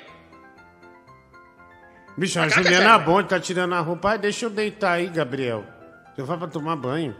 Bicho, 2.17 2.39
a 2.41 2.47
claro 2.47 2.53
que 2.55 2.61
é 2.61 2.63
Juliana 2.73 2.91
sério. 2.99 3.05
Bonde 3.05 3.29
tá 3.29 3.41
tirando 3.41 3.75
a 3.75 3.81
roupa. 3.81 4.11
Ai, 4.11 4.19
deixa 4.19 4.47
eu 4.47 4.51
deitar 4.51 4.93
aí, 4.93 5.07
Gabriel. 5.09 5.65
Eu 6.17 6.25
vou 6.27 6.37
pra 6.39 6.47
tomar 6.49 6.77
banho. 6.77 7.15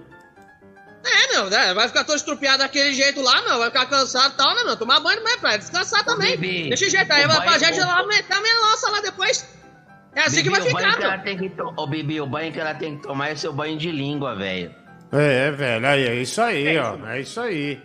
É, 1.05 1.33
meu, 1.33 1.51
né? 1.51 1.75
vai 1.75 1.89
ficar 1.89 2.05
todo 2.05 2.17
estrupiado 2.17 2.59
daquele 2.59 2.93
jeito 2.95 3.21
lá, 3.21 3.43
meu, 3.43 3.59
vai 3.59 3.71
ficar 3.71 3.87
cansado 3.87 4.35
e 4.35 4.37
tal, 4.37 4.55
né, 4.55 4.63
meu? 4.65 4.77
Tomar 4.77 5.01
banho 5.01 5.19
também, 5.19 5.39
pra 5.39 5.57
descansar 5.57 6.05
também. 6.05 6.37
Bibi, 6.37 6.69
Deixa 6.69 6.87
o 6.87 6.91
jeito 6.91 7.13
aí, 7.13 7.27
vai 7.27 7.41
pra 7.41 7.59
gente 7.59 7.81
lá 7.81 8.07
meter 8.07 8.33
a 8.37 8.41
minha 8.41 8.59
lança 8.61 8.91
lá 8.91 9.01
depois. 9.01 9.49
É 10.15 10.21
assim 10.21 10.37
Bibi, 10.37 10.43
que 10.45 10.51
vai 10.51 10.63
ficar, 10.63 10.97
que 10.97 11.03
ela 11.05 11.17
meu. 11.17 11.25
tem 11.25 11.39
que 11.39 11.51
to... 11.51 11.73
Ô, 11.77 11.87
Bibi, 11.87 12.21
o 12.21 12.27
banho 12.27 12.53
que 12.53 12.61
ela 12.61 12.75
tem 12.75 12.97
que 12.97 13.03
tomar 13.03 13.31
é 13.31 13.35
seu 13.35 13.53
banho 13.53 13.77
de 13.79 13.91
língua, 13.91 14.37
velho. 14.37 14.73
É, 15.11 15.51
velho, 15.51 15.87
aí, 15.87 16.07
é 16.07 16.15
isso 16.15 16.41
aí, 16.41 16.79
ó. 16.79 16.97
É 17.09 17.21
isso 17.21 17.41
aí. 17.41 17.83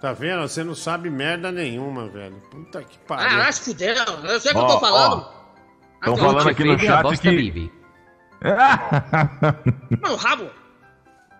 Tá 0.00 0.12
vendo? 0.12 0.42
Você 0.42 0.62
não 0.62 0.74
sabe 0.74 1.10
merda 1.10 1.50
nenhuma, 1.50 2.06
velho. 2.08 2.36
Puta 2.50 2.82
que 2.84 2.96
Ah, 3.04 3.08
pariu. 3.08 3.38
vai 3.38 3.52
se 3.52 3.60
fuder, 3.64 3.96
eu 4.24 4.40
sei 4.40 4.52
o 4.52 4.54
que 4.54 4.60
eu 4.60 4.66
tô 4.66 4.78
falando. 4.80 5.26
Estão 5.96 6.14
Ah, 6.14 6.16
falando 6.18 6.44
não, 6.44 6.50
aqui 6.50 6.64
no 6.64 6.78
chat 6.78 7.02
bosta, 7.02 7.28
que. 7.30 7.36
Bibi. 7.36 7.72
Mano, 10.02 10.16
rabo. 10.16 10.50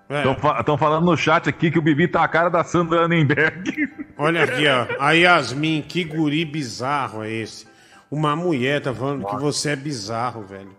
É, 0.09 0.23
Estão 0.61 0.79
falando 0.79 1.05
no 1.05 1.17
chat 1.17 1.49
aqui 1.49 1.71
que 1.71 1.79
o 1.79 1.83
Bibi 1.83 2.07
tá 2.07 2.23
a 2.23 2.29
cara 2.29 2.49
da 2.49 2.63
Sandra 2.63 3.05
Annenberg. 3.05 3.73
olha 4.17 4.45
aqui, 4.45 4.65
ó. 4.69 4.87
A 5.01 5.13
Yasmin, 5.13 5.83
que 5.83 6.05
guri 6.05 6.45
bizarro 6.45 7.25
é 7.25 7.31
esse? 7.31 7.67
Uma 8.09 8.37
mulher 8.37 8.81
tá 8.81 8.95
falando 8.95 9.27
que 9.27 9.37
você 9.37 9.71
é 9.71 9.77
bizarro, 9.77 10.43
velho. 10.43 10.71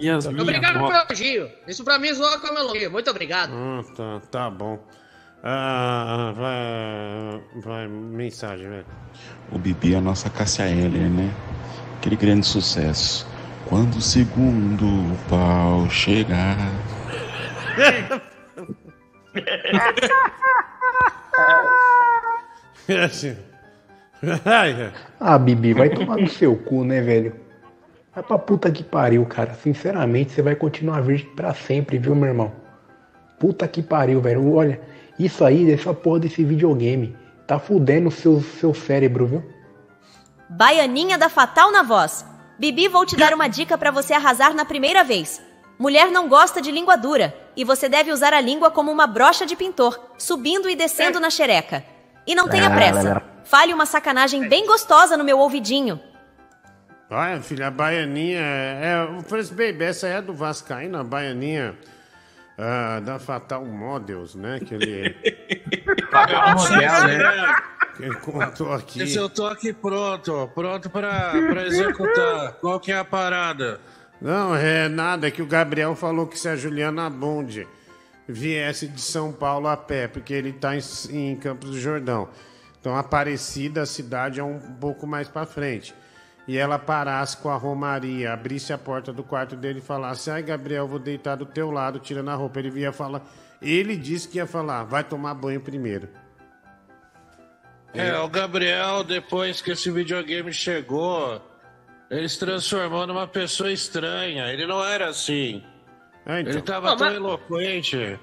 Yasmin, 0.00 0.40
Obrigado 0.40 0.74
pelo 0.74 0.92
elogio. 0.92 1.50
Isso 1.66 1.82
pra 1.82 1.98
mim 1.98 2.12
zoa 2.14 2.38
como 2.38 2.56
elogio. 2.56 2.90
Muito 2.90 3.10
obrigado. 3.10 3.52
Ah, 3.52 3.82
tá, 3.96 4.20
tá 4.30 4.50
bom. 4.50 4.78
Ah, 5.42 6.32
vai, 6.36 7.62
vai, 7.62 7.88
mensagem, 7.88 8.68
velho. 8.68 8.86
O 9.50 9.58
Bibi 9.58 9.94
é 9.94 9.98
a 9.98 10.00
nossa 10.00 10.30
Cássia 10.30 10.68
Eller, 10.68 11.08
né? 11.10 11.32
Aquele 11.96 12.14
grande 12.16 12.46
sucesso. 12.46 13.26
Quando 13.66 13.96
o 13.96 14.00
segundo 14.00 15.16
pau 15.28 15.90
chegar. 15.90 16.56
É 22.88 23.04
assim. 23.04 23.36
Ai, 24.44 24.92
Ah, 25.20 25.38
Bibi, 25.38 25.74
vai 25.74 25.90
tomar 25.90 26.16
no 26.16 26.28
seu 26.28 26.56
cu, 26.56 26.84
né, 26.84 27.00
velho? 27.02 27.34
Vai 28.14 28.24
pra 28.24 28.38
puta 28.38 28.70
que 28.70 28.82
pariu, 28.82 29.24
cara. 29.26 29.54
Sinceramente, 29.54 30.32
você 30.32 30.42
vai 30.42 30.56
continuar 30.56 31.02
virgem 31.02 31.28
pra 31.36 31.54
sempre, 31.54 31.98
viu, 31.98 32.14
meu 32.14 32.28
irmão? 32.28 32.52
Puta 33.38 33.68
que 33.68 33.82
pariu, 33.82 34.20
velho. 34.20 34.52
Olha, 34.54 34.80
isso 35.18 35.44
aí, 35.44 35.70
essa 35.70 35.92
porra 35.92 36.20
desse 36.20 36.42
videogame, 36.42 37.14
tá 37.46 37.58
fudendo 37.58 38.08
o 38.08 38.12
seu, 38.12 38.40
seu 38.40 38.74
cérebro, 38.74 39.26
viu? 39.26 39.44
Baianinha 40.48 41.18
da 41.18 41.28
Fatal 41.28 41.70
na 41.70 41.82
voz. 41.82 42.24
Bibi, 42.58 42.88
vou 42.88 43.04
te 43.04 43.16
dar 43.16 43.34
uma 43.34 43.48
dica 43.48 43.76
pra 43.76 43.90
você 43.90 44.14
arrasar 44.14 44.54
na 44.54 44.64
primeira 44.64 45.04
vez. 45.04 45.42
Mulher 45.78 46.10
não 46.10 46.28
gosta 46.28 46.60
de 46.60 46.72
língua 46.72 46.96
dura 46.96 47.32
e 47.58 47.64
você 47.64 47.88
deve 47.88 48.12
usar 48.12 48.32
a 48.32 48.40
língua 48.40 48.70
como 48.70 48.92
uma 48.92 49.04
brocha 49.04 49.44
de 49.44 49.56
pintor, 49.56 50.00
subindo 50.16 50.70
e 50.70 50.76
descendo 50.76 51.18
na 51.18 51.28
xereca. 51.28 51.84
E 52.24 52.32
não 52.32 52.48
tenha 52.48 52.70
pressa. 52.70 53.20
Fale 53.42 53.74
uma 53.74 53.84
sacanagem 53.84 54.48
bem 54.48 54.64
gostosa 54.64 55.16
no 55.16 55.24
meu 55.24 55.40
ouvidinho. 55.40 56.00
Olha, 57.10 57.42
filha, 57.42 57.66
a 57.66 57.70
baianinha. 57.70 58.38
É, 58.38 59.02
o 59.02 59.22
Francis 59.22 59.50
Baby, 59.50 59.82
essa 59.82 60.06
é 60.06 60.22
do 60.22 60.32
Vascaíno, 60.32 60.98
a 60.98 61.02
baianinha 61.02 61.76
ah, 62.56 63.00
da 63.00 63.18
Fatal 63.18 63.64
Models, 63.64 64.36
né? 64.36 64.60
Que 64.60 64.74
ele, 64.74 65.10
que 67.96 68.02
ele 68.04 68.14
contou 68.20 68.72
aqui. 68.72 69.02
Esse 69.02 69.16
eu 69.16 69.28
tô 69.28 69.48
aqui 69.48 69.72
pronto, 69.72 70.48
pronto 70.54 70.88
pra, 70.88 71.32
pra 71.32 71.66
executar. 71.66 72.52
Qual 72.60 72.78
que 72.78 72.92
é 72.92 72.98
a 72.98 73.04
parada? 73.04 73.80
Não, 74.20 74.54
é 74.54 74.88
nada, 74.88 75.28
é 75.28 75.30
que 75.30 75.42
o 75.42 75.46
Gabriel 75.46 75.94
falou 75.94 76.26
que 76.26 76.38
se 76.38 76.48
a 76.48 76.56
Juliana 76.56 77.08
Bonde 77.08 77.66
viesse 78.26 78.88
de 78.88 79.00
São 79.00 79.32
Paulo 79.32 79.68
a 79.68 79.76
pé, 79.76 80.08
porque 80.08 80.34
ele 80.34 80.52
tá 80.52 80.76
em, 80.76 80.80
em 81.10 81.36
Campos 81.36 81.70
do 81.70 81.80
Jordão. 81.80 82.28
Então, 82.80 82.96
Aparecida, 82.96 83.82
a 83.82 83.86
cidade 83.86 84.40
é 84.40 84.44
um 84.44 84.58
pouco 84.58 85.06
mais 85.06 85.28
pra 85.28 85.46
frente. 85.46 85.94
E 86.46 86.56
ela 86.56 86.78
parasse 86.78 87.36
com 87.36 87.50
a 87.50 87.56
Romaria, 87.56 88.32
abrisse 88.32 88.72
a 88.72 88.78
porta 88.78 89.12
do 89.12 89.22
quarto 89.22 89.54
dele 89.54 89.80
e 89.80 89.82
falasse: 89.82 90.30
Ai, 90.30 90.42
Gabriel, 90.42 90.88
vou 90.88 90.98
deitar 90.98 91.36
do 91.36 91.44
teu 91.44 91.70
lado, 91.70 91.98
tirando 91.98 92.30
a 92.30 92.34
roupa. 92.34 92.58
Ele 92.58 92.80
ia 92.80 92.92
falar. 92.92 93.22
Ele 93.60 93.96
disse 93.96 94.26
que 94.26 94.38
ia 94.38 94.46
falar: 94.46 94.84
vai 94.84 95.04
tomar 95.04 95.34
banho 95.34 95.60
primeiro. 95.60 96.08
É, 97.92 98.18
o 98.18 98.28
Gabriel, 98.28 99.04
depois 99.04 99.60
que 99.60 99.72
esse 99.72 99.90
videogame 99.90 100.52
chegou, 100.52 101.42
ele 102.10 102.28
se 102.28 102.38
transformou 102.38 103.06
numa 103.06 103.26
pessoa 103.26 103.70
estranha. 103.72 104.46
Ele 104.52 104.66
não 104.66 104.84
era 104.84 105.08
assim. 105.08 105.62
É, 106.26 106.40
então. 106.40 106.52
Ele 106.52 106.62
tava 106.62 106.90
Não, 106.90 106.96
tão 106.96 107.06
mas- 107.06 107.16
eloquente. 107.16 108.18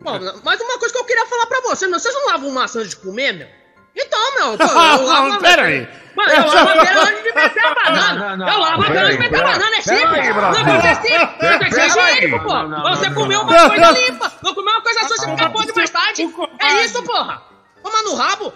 Bom, 0.00 0.18
mas 0.44 0.60
uma 0.60 0.78
coisa 0.78 0.94
que 0.94 1.00
eu 1.00 1.04
queria 1.04 1.26
falar 1.26 1.46
pra 1.46 1.60
você, 1.60 1.86
meu, 1.86 2.00
vocês 2.00 2.14
não 2.14 2.26
lavam 2.28 2.50
maçã 2.50 2.78
antes 2.80 2.90
de 2.90 2.96
comer, 2.96 3.32
meu? 3.34 3.48
Então, 3.94 4.34
meu, 4.34 4.56
pô, 4.56 4.64
eu 4.64 5.02
lavo 5.06 5.32
a 5.34 5.38
Pera 5.38 5.62
aí. 5.64 5.88
Mano, 6.16 6.32
eu 6.32 6.44
lavo 6.46 6.68
a 6.70 6.84
pera 6.84 7.02
antes 7.02 7.22
de 7.22 7.32
meter 7.34 7.64
a 7.64 7.74
banana. 7.74 8.50
Eu 8.50 8.58
lavo 8.58 8.82
a 8.82 8.86
pera 8.86 9.00
antes 9.02 9.16
de 9.16 9.18
meter 9.22 9.40
a 9.40 9.42
banana, 9.44 9.76
é 9.76 9.80
simples. 9.82 10.10
Pera 10.10 10.22
aí, 10.22 10.52
Não, 10.52 10.64
mas 10.64 10.84
é 10.84 10.94
simples. 10.94 11.38
Tem 11.38 11.58
que 11.58 11.74
ser 11.74 11.86
higiênico, 11.86 12.44
pô. 12.44 12.68
Você 12.90 13.10
comeu 13.10 13.40
uma 13.42 13.68
coisa 13.68 13.90
limpa. 13.90 14.32
Não 14.42 14.54
comeu 14.54 14.72
uma 14.72 14.82
coisa 14.82 15.00
suja, 15.08 15.28
fica 15.36 15.50
podre 15.50 15.72
mais 15.76 15.90
tarde. 15.90 16.22
É 16.60 16.84
isso, 16.84 17.02
porra. 17.02 17.42
Toma 17.82 18.02
no 18.02 18.14
rabo. 18.14 18.52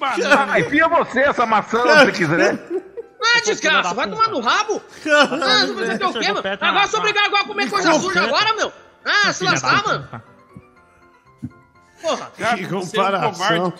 Ah, 0.00 0.60
enfia 0.60 0.88
você 0.88 1.20
essa 1.20 1.46
maçã 1.46 1.82
se 1.82 2.04
você 2.06 2.12
quiser. 2.12 2.58
Ah, 3.20 3.40
desgraça, 3.44 3.94
vai 3.94 4.08
tomar 4.08 4.28
no 4.28 4.40
rabo. 4.40 4.82
Ah, 5.06 5.66
você 5.66 5.98
tem 5.98 6.06
o 6.06 6.12
quê, 6.12 6.32
mano? 6.32 6.42
Agora 6.60 6.84
eu 6.84 6.88
sou 6.88 7.00
obrigado 7.00 7.26
agora 7.26 7.42
a 7.42 7.46
comer 7.46 7.70
coisa 7.70 7.92
suja 7.94 8.22
agora, 8.22 8.54
meu. 8.54 8.72
Ah, 9.04 9.32
se 9.32 9.44
lascar, 9.44 9.84
mano. 9.84 10.08
Porra. 12.00 12.30
Que 12.56 12.66
comparação. 12.66 13.74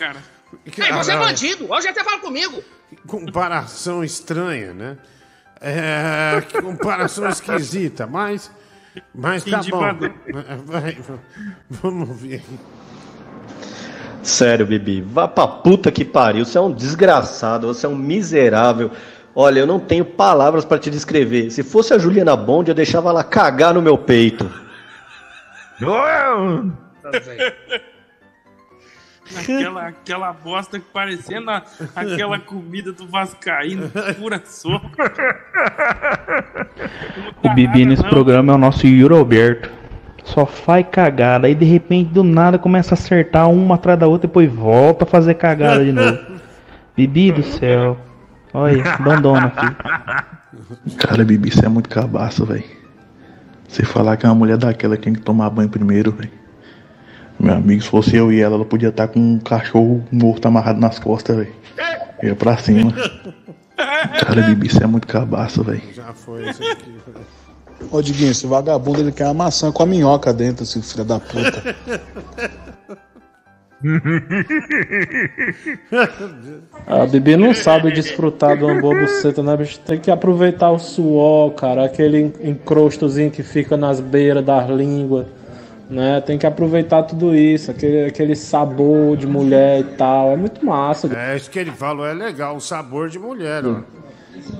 Aí, 0.80 0.92
você 0.92 1.12
é 1.12 1.16
bandido. 1.16 1.70
Hoje 1.70 1.88
até 1.88 2.02
fala 2.02 2.18
comigo. 2.18 2.62
Comparação 3.06 4.02
estranha, 4.02 4.72
né? 4.72 4.98
É, 5.60 6.40
que 6.48 6.60
comparação 6.60 7.28
esquisita, 7.30 8.06
mas. 8.06 8.50
Mas 9.14 9.44
tá 9.44 9.60
bom. 9.70 9.80
Vai, 10.64 10.98
vamos 11.70 12.20
ver. 12.20 12.42
Sério, 14.28 14.66
Bibi, 14.66 15.00
vá 15.00 15.26
pra 15.26 15.46
puta 15.48 15.90
que 15.90 16.04
pariu. 16.04 16.44
Você 16.44 16.58
é 16.58 16.60
um 16.60 16.70
desgraçado, 16.72 17.66
você 17.66 17.86
é 17.86 17.88
um 17.88 17.96
miserável. 17.96 18.90
Olha, 19.34 19.60
eu 19.60 19.66
não 19.66 19.80
tenho 19.80 20.04
palavras 20.04 20.64
pra 20.66 20.78
te 20.78 20.90
descrever. 20.90 21.50
Se 21.50 21.62
fosse 21.62 21.94
a 21.94 21.98
Juliana 21.98 22.36
Bond, 22.36 22.68
eu 22.70 22.74
deixava 22.74 23.08
ela 23.08 23.24
cagar 23.24 23.72
no 23.72 23.80
meu 23.80 23.96
peito. 23.96 24.50
Aquela, 29.38 29.86
aquela 29.88 30.32
bosta 30.32 30.78
que 30.78 30.86
parecendo 30.92 31.50
a- 31.50 31.62
aquela 31.94 32.38
comida 32.38 32.92
do 32.92 33.06
Vascaíno, 33.06 33.90
pura 34.18 34.42
sopa. 34.44 34.88
O 37.44 37.54
Bibi 37.54 37.84
nesse 37.84 38.02
programa 38.04 38.52
é 38.52 38.56
o 38.56 38.58
nosso 38.58 38.86
Yuri 38.86 39.14
Alberto. 39.14 39.70
Só 40.28 40.44
faz 40.44 40.86
cagada, 40.90 41.46
aí 41.46 41.54
de 41.54 41.64
repente 41.64 42.10
do 42.12 42.22
nada 42.22 42.58
começa 42.58 42.94
a 42.94 42.96
acertar 42.96 43.48
uma 43.50 43.76
atrás 43.76 43.98
da 43.98 44.06
outra 44.06 44.26
e 44.26 44.28
depois 44.28 44.52
volta 44.52 45.04
a 45.04 45.06
fazer 45.06 45.34
cagada 45.34 45.84
de 45.84 45.92
novo. 45.92 46.18
Bibi 46.94 47.32
do 47.32 47.42
céu. 47.42 47.96
Olha, 48.52 48.82
abandona, 48.92 49.50
filho. 49.50 49.76
Cara, 50.98 51.24
Bibi, 51.24 51.50
você 51.50 51.64
é 51.64 51.68
muito 51.68 51.88
cabaço, 51.88 52.44
velho. 52.44 52.64
Você 53.66 53.84
falar 53.84 54.16
que 54.16 54.26
é 54.26 54.28
uma 54.28 54.34
mulher 54.34 54.58
daquela 54.58 54.96
que 54.96 55.04
tem 55.04 55.12
que 55.12 55.20
tomar 55.20 55.48
banho 55.50 55.68
primeiro, 55.68 56.12
velho. 56.12 56.30
Meu 57.38 57.54
amigo, 57.54 57.80
se 57.82 57.88
fosse 57.88 58.16
eu 58.16 58.32
e 58.32 58.40
ela, 58.40 58.56
ela 58.56 58.64
podia 58.64 58.88
estar 58.88 59.08
com 59.08 59.20
um 59.20 59.38
cachorro 59.38 60.04
morto 60.10 60.46
amarrado 60.46 60.80
nas 60.80 60.98
costas, 60.98 61.36
velho. 61.36 61.52
Ia 62.22 62.34
pra 62.34 62.56
cima. 62.56 62.92
Cara, 63.76 64.42
Bibi, 64.42 64.68
você 64.68 64.82
é 64.82 64.86
muito 64.86 65.06
cabaço, 65.06 65.62
velho. 65.62 65.82
Já 65.94 66.12
foi 66.12 66.50
isso 66.50 66.62
aqui. 66.64 66.98
Ô, 67.90 68.02
Diguinho, 68.02 68.30
esse 68.30 68.46
vagabundo 68.46 69.00
ele 69.00 69.12
quer 69.12 69.24
uma 69.26 69.34
maçã 69.34 69.70
com 69.72 69.82
a 69.82 69.86
minhoca 69.86 70.32
dentro, 70.32 70.64
esse 70.64 70.80
filho 70.82 71.04
da 71.04 71.20
puta. 71.20 71.76
A 76.86 77.06
Bibi 77.06 77.36
não 77.36 77.54
sabe 77.54 77.92
desfrutar 77.92 78.56
de 78.56 78.64
uma 78.64 78.80
boa 78.80 78.98
buceta, 78.98 79.40
né, 79.40 79.56
bicho? 79.56 79.78
Tem 79.80 80.00
que 80.00 80.10
aproveitar 80.10 80.72
o 80.72 80.78
suor, 80.80 81.52
cara, 81.52 81.84
aquele 81.84 82.32
encrostozinho 82.42 83.30
que 83.30 83.44
fica 83.44 83.76
nas 83.76 84.00
beiras 84.00 84.44
da 84.44 84.66
língua, 84.66 85.26
né? 85.88 86.20
Tem 86.20 86.36
que 86.36 86.46
aproveitar 86.46 87.04
tudo 87.04 87.36
isso, 87.36 87.70
aquele, 87.70 88.06
aquele 88.06 88.34
sabor 88.34 89.16
de 89.16 89.28
mulher 89.28 89.80
e 89.80 89.84
tal. 89.84 90.32
É 90.32 90.36
muito 90.36 90.64
massa. 90.66 91.08
É 91.16 91.36
isso 91.36 91.48
que 91.48 91.58
ele 91.60 91.70
falou, 91.70 92.04
é 92.04 92.12
legal, 92.12 92.56
o 92.56 92.60
sabor 92.60 93.08
de 93.08 93.18
mulher, 93.18 93.64
ó. 93.64 93.82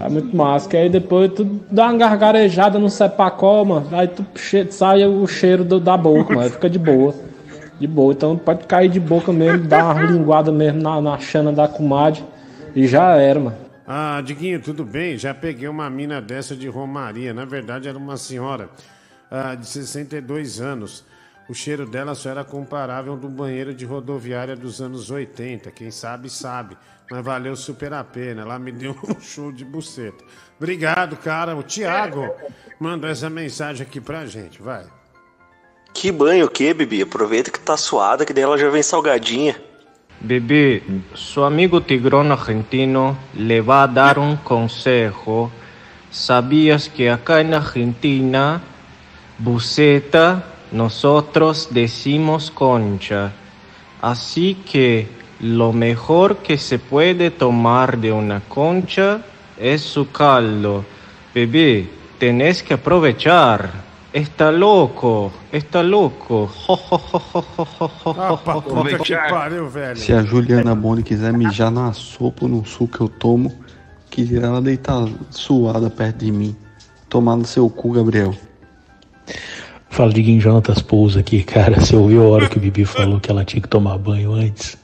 É 0.01 0.09
muito 0.09 0.37
massa. 0.37 0.69
Que 0.69 0.77
aí 0.77 0.89
depois 0.89 1.33
tu 1.33 1.45
dá 1.71 1.87
uma 1.87 1.97
gargarejada 1.97 2.79
no 2.79 2.89
sepacó, 2.91 3.65
mano. 3.65 3.89
Aí 3.93 4.09
tu 4.09 4.25
sai 4.71 5.05
o 5.07 5.27
cheiro 5.27 5.65
do- 5.65 5.81
da 5.81 5.97
boca, 5.97 6.31
mano. 6.35 6.41
Aí 6.43 6.51
fica 6.51 6.69
de 6.71 6.79
boa. 6.79 7.15
De 7.81 7.87
boa. 7.87 8.13
Então 8.13 8.37
pode 8.37 8.65
cair 8.67 8.89
de 8.89 9.01
boca 9.01 9.33
mesmo, 9.33 9.67
dar 9.67 9.95
uma 9.95 10.03
linguada 10.03 10.51
mesmo 10.53 10.81
na, 10.83 11.01
na 11.01 11.19
chana 11.19 11.53
da 11.53 11.67
comadre. 11.69 12.25
E 12.75 12.87
já 12.87 13.15
era, 13.17 13.39
mano. 13.41 13.57
Ah, 13.87 14.21
Diguinho, 14.25 14.61
tudo 14.61 14.85
bem? 14.85 15.17
Já 15.17 15.33
peguei 15.33 15.67
uma 15.69 15.89
mina 15.89 16.21
dessa 16.21 16.55
de 16.55 16.69
Romaria. 16.69 17.33
Na 17.33 17.45
verdade, 17.47 17.89
era 17.89 17.97
uma 17.97 18.17
senhora 18.19 18.69
ah, 19.31 19.55
de 19.55 19.67
62 19.67 20.61
anos. 20.61 21.05
O 21.49 21.55
cheiro 21.55 21.87
dela 21.87 22.15
só 22.15 22.29
era 22.29 22.45
comparável 22.45 23.13
ao 23.13 23.19
do 23.19 23.29
banheiro 23.29 23.73
de 23.73 23.87
rodoviária 23.87 24.55
dos 24.55 24.83
anos 24.83 25.11
80. 25.11 25.71
Quem 25.71 25.91
sabe, 25.91 26.29
sabe. 26.29 26.77
Mas 27.11 27.25
valeu 27.25 27.57
super 27.57 27.93
a 27.95 28.05
pena. 28.05 28.43
Ela 28.43 28.59
me 28.59 28.71
deu 28.71 28.95
um 29.03 29.19
show 29.19 29.51
de 29.51 29.65
buceta. 29.65 30.23
Obrigado, 30.59 31.17
cara. 31.17 31.57
O 31.57 31.63
Thiago 31.63 32.29
mandou 32.79 33.09
essa 33.09 33.31
mensagem 33.31 33.87
aqui 33.87 33.99
pra 33.99 34.27
gente. 34.27 34.61
Vai. 34.61 34.85
Que 35.95 36.13
banho 36.13 36.45
o 36.45 36.51
que, 36.51 36.75
Bibi? 36.75 37.03
Aproveita 37.03 37.51
que 37.51 37.59
tá 37.59 37.77
suada, 37.77 38.27
que 38.27 38.35
daí 38.35 38.45
ela 38.45 38.59
já 38.59 38.69
vem 38.69 38.83
salgadinha. 38.83 39.57
Bebê, 40.21 40.83
su 41.15 41.45
amigo 41.45 41.81
tigrón 41.81 42.33
argentino 42.33 43.17
le 43.35 43.61
va 43.61 43.85
a 43.85 43.87
dar 43.87 44.19
un 44.19 44.37
consejo. 44.37 45.51
¿Sabías 46.11 46.89
que 46.89 47.09
acá 47.09 47.41
en 47.41 47.55
Argentina, 47.55 48.61
buceta, 49.39 50.43
Nosotros 50.73 51.69
decimos 51.71 52.51
concha. 52.51 53.33
Así 54.03 54.55
que 54.55 55.09
lo 55.41 55.73
mejor 55.73 56.39
que 56.39 56.59
se 56.59 56.79
puede 56.79 57.31
tomar 57.31 57.99
de 57.99 58.13
una 58.13 58.41
concha 58.41 59.23
es 59.57 59.83
su 59.83 60.11
caldo. 60.11 60.85
Bebé, 61.35 61.89
tenés 62.19 62.63
que 62.63 62.75
aprovechar. 62.75 63.89
Está 64.13 64.51
louco, 64.51 65.31
está 65.53 65.83
louco. 65.83 66.51
Se 69.95 70.15
a 70.15 70.25
Juliana 70.25 70.75
Boni 70.75 71.03
quiser 71.03 71.35
mijar 71.35 71.71
na 71.71 71.93
sopa 71.93 72.47
ou 72.47 72.49
no 72.49 72.65
suco 72.65 72.97
que 72.97 73.01
eu 73.03 73.09
tomo, 73.09 73.53
que 74.11 74.35
ela 74.35 74.63
deitar 74.63 75.07
suada 75.31 75.91
perto 75.91 76.25
de 76.25 76.33
mim. 76.33 76.57
Tomar 77.09 77.37
no 77.37 77.45
seu 77.45 77.69
cu, 77.69 77.93
Gabriel. 77.93 78.35
Fala 79.91 80.13
de 80.13 80.39
Jonatas 80.41 80.81
Pouso 80.81 81.19
aqui, 81.19 81.43
cara. 81.43 81.81
Você 81.81 81.97
ouviu 81.97 82.23
a 82.25 82.29
hora 82.29 82.49
que 82.49 82.57
o 82.57 82.61
Bibi 82.61 82.85
falou 82.85 83.19
que 83.21 83.31
ela 83.31 83.45
tinha 83.45 83.61
que 83.61 83.69
tomar 83.69 83.99
banho 83.99 84.33
antes? 84.33 84.77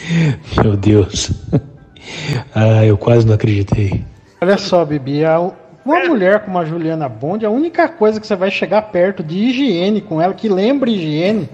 Meu 0.62 0.76
Deus. 0.76 1.32
Ah, 2.54 2.84
eu 2.84 2.96
quase 2.96 3.26
não 3.26 3.34
acreditei. 3.34 4.04
Olha 4.40 4.58
só, 4.58 4.84
Bibi, 4.84 5.24
a- 5.24 5.40
uma 5.84 6.04
mulher 6.04 6.40
como 6.44 6.58
a 6.58 6.64
Juliana 6.64 7.08
Bond, 7.08 7.44
a 7.44 7.50
única 7.50 7.88
coisa 7.88 8.20
que 8.20 8.26
você 8.26 8.36
vai 8.36 8.50
chegar 8.50 8.82
perto 8.82 9.22
de 9.22 9.36
higiene 9.36 10.00
com 10.00 10.20
ela, 10.22 10.32
que 10.34 10.48
lembra 10.48 10.88
higiene, 10.90 11.48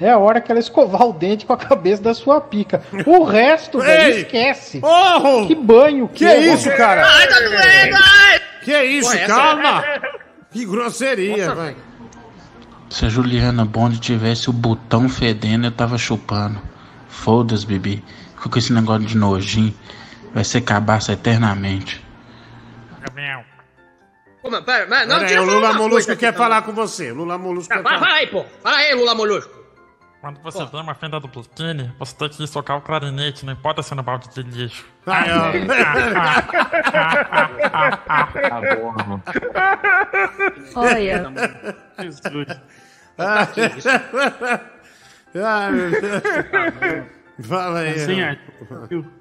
é 0.00 0.08
a 0.10 0.18
hora 0.18 0.40
que 0.40 0.50
ela 0.52 0.60
escovar 0.60 1.02
o 1.08 1.12
dente 1.12 1.44
com 1.46 1.52
a 1.52 1.56
cabeça 1.56 2.02
da 2.02 2.14
sua 2.14 2.40
pica. 2.40 2.82
O 3.06 3.24
resto, 3.24 3.80
velho, 3.80 4.18
esquece. 4.18 4.80
Oh! 4.82 5.46
Que 5.46 5.54
banho, 5.54 6.08
Que 6.08 6.24
isso, 6.32 6.68
cara? 6.70 7.04
Ai, 7.04 7.26
tá 7.28 7.38
doendo, 7.40 7.96
ai! 7.96 8.40
Que 8.64 8.82
isso, 8.84 9.10
Pô, 9.10 9.26
calma! 9.26 9.84
Que 10.52 10.64
grosseria, 10.66 11.54
velho. 11.54 11.76
Se 12.92 13.06
a 13.06 13.08
Juliana 13.08 13.64
Bond 13.64 13.98
tivesse 13.98 14.50
o 14.50 14.52
botão 14.52 15.08
fedendo, 15.08 15.66
eu 15.66 15.72
tava 15.72 15.96
chupando. 15.96 16.60
Foda-se, 17.08 17.66
bebê. 17.66 18.02
Fica 18.36 18.50
com 18.50 18.58
esse 18.58 18.70
negócio 18.70 19.06
de 19.06 19.16
nojinho. 19.16 19.74
Vai 20.34 20.44
ser 20.44 20.60
cabaça 20.60 21.12
eternamente. 21.12 22.04
Pô, 24.42 24.50
mas 24.50 24.64
pera, 24.64 24.86
mas 24.90 25.08
não, 25.08 25.20
Pera 25.20 25.30
aí, 25.30 25.38
o 25.38 25.44
Lula 25.44 25.72
Molusco 25.72 26.16
quer 26.16 26.28
aqui 26.28 26.36
falar 26.36 26.62
com 26.62 26.72
você. 26.72 27.12
Lula 27.12 27.38
Molusco 27.38 27.72
Ah, 27.72 27.76
quer 27.76 27.82
fala, 27.84 27.98
falar. 27.98 28.10
fala 28.10 28.20
aí, 28.20 28.26
pô. 28.26 28.44
Fala 28.62 28.76
aí, 28.76 28.94
Lula 28.94 29.14
Molusco. 29.14 29.61
Quando 30.22 30.40
você 30.40 30.64
tem 30.64 30.80
uma 30.80 30.94
fenda 30.94 31.18
do 31.18 31.26
biquíni, 31.26 31.92
você 31.98 32.14
tem 32.14 32.28
que 32.28 32.46
socar 32.46 32.76
o 32.76 32.80
clarinete, 32.80 33.44
não 33.44 33.52
importa 33.52 33.82
se 33.82 33.92
é 33.92 33.96
no 33.96 34.04
balde 34.04 34.28
de 34.28 34.40
lixo. 34.44 34.86
Ai, 35.04 35.28
Tá 38.48 38.60
bom, 38.60 38.94
irmão. 39.00 39.22
Olha. 40.76 41.32
Jesus. 41.98 42.46
Ah, 43.18 43.48
Ai, 45.44 45.72
meu 45.72 45.90
Deus. 46.00 47.06
Fala 47.48 47.80
aí. 47.80 47.90
Assim, 47.90 48.22
ó. 48.22 48.36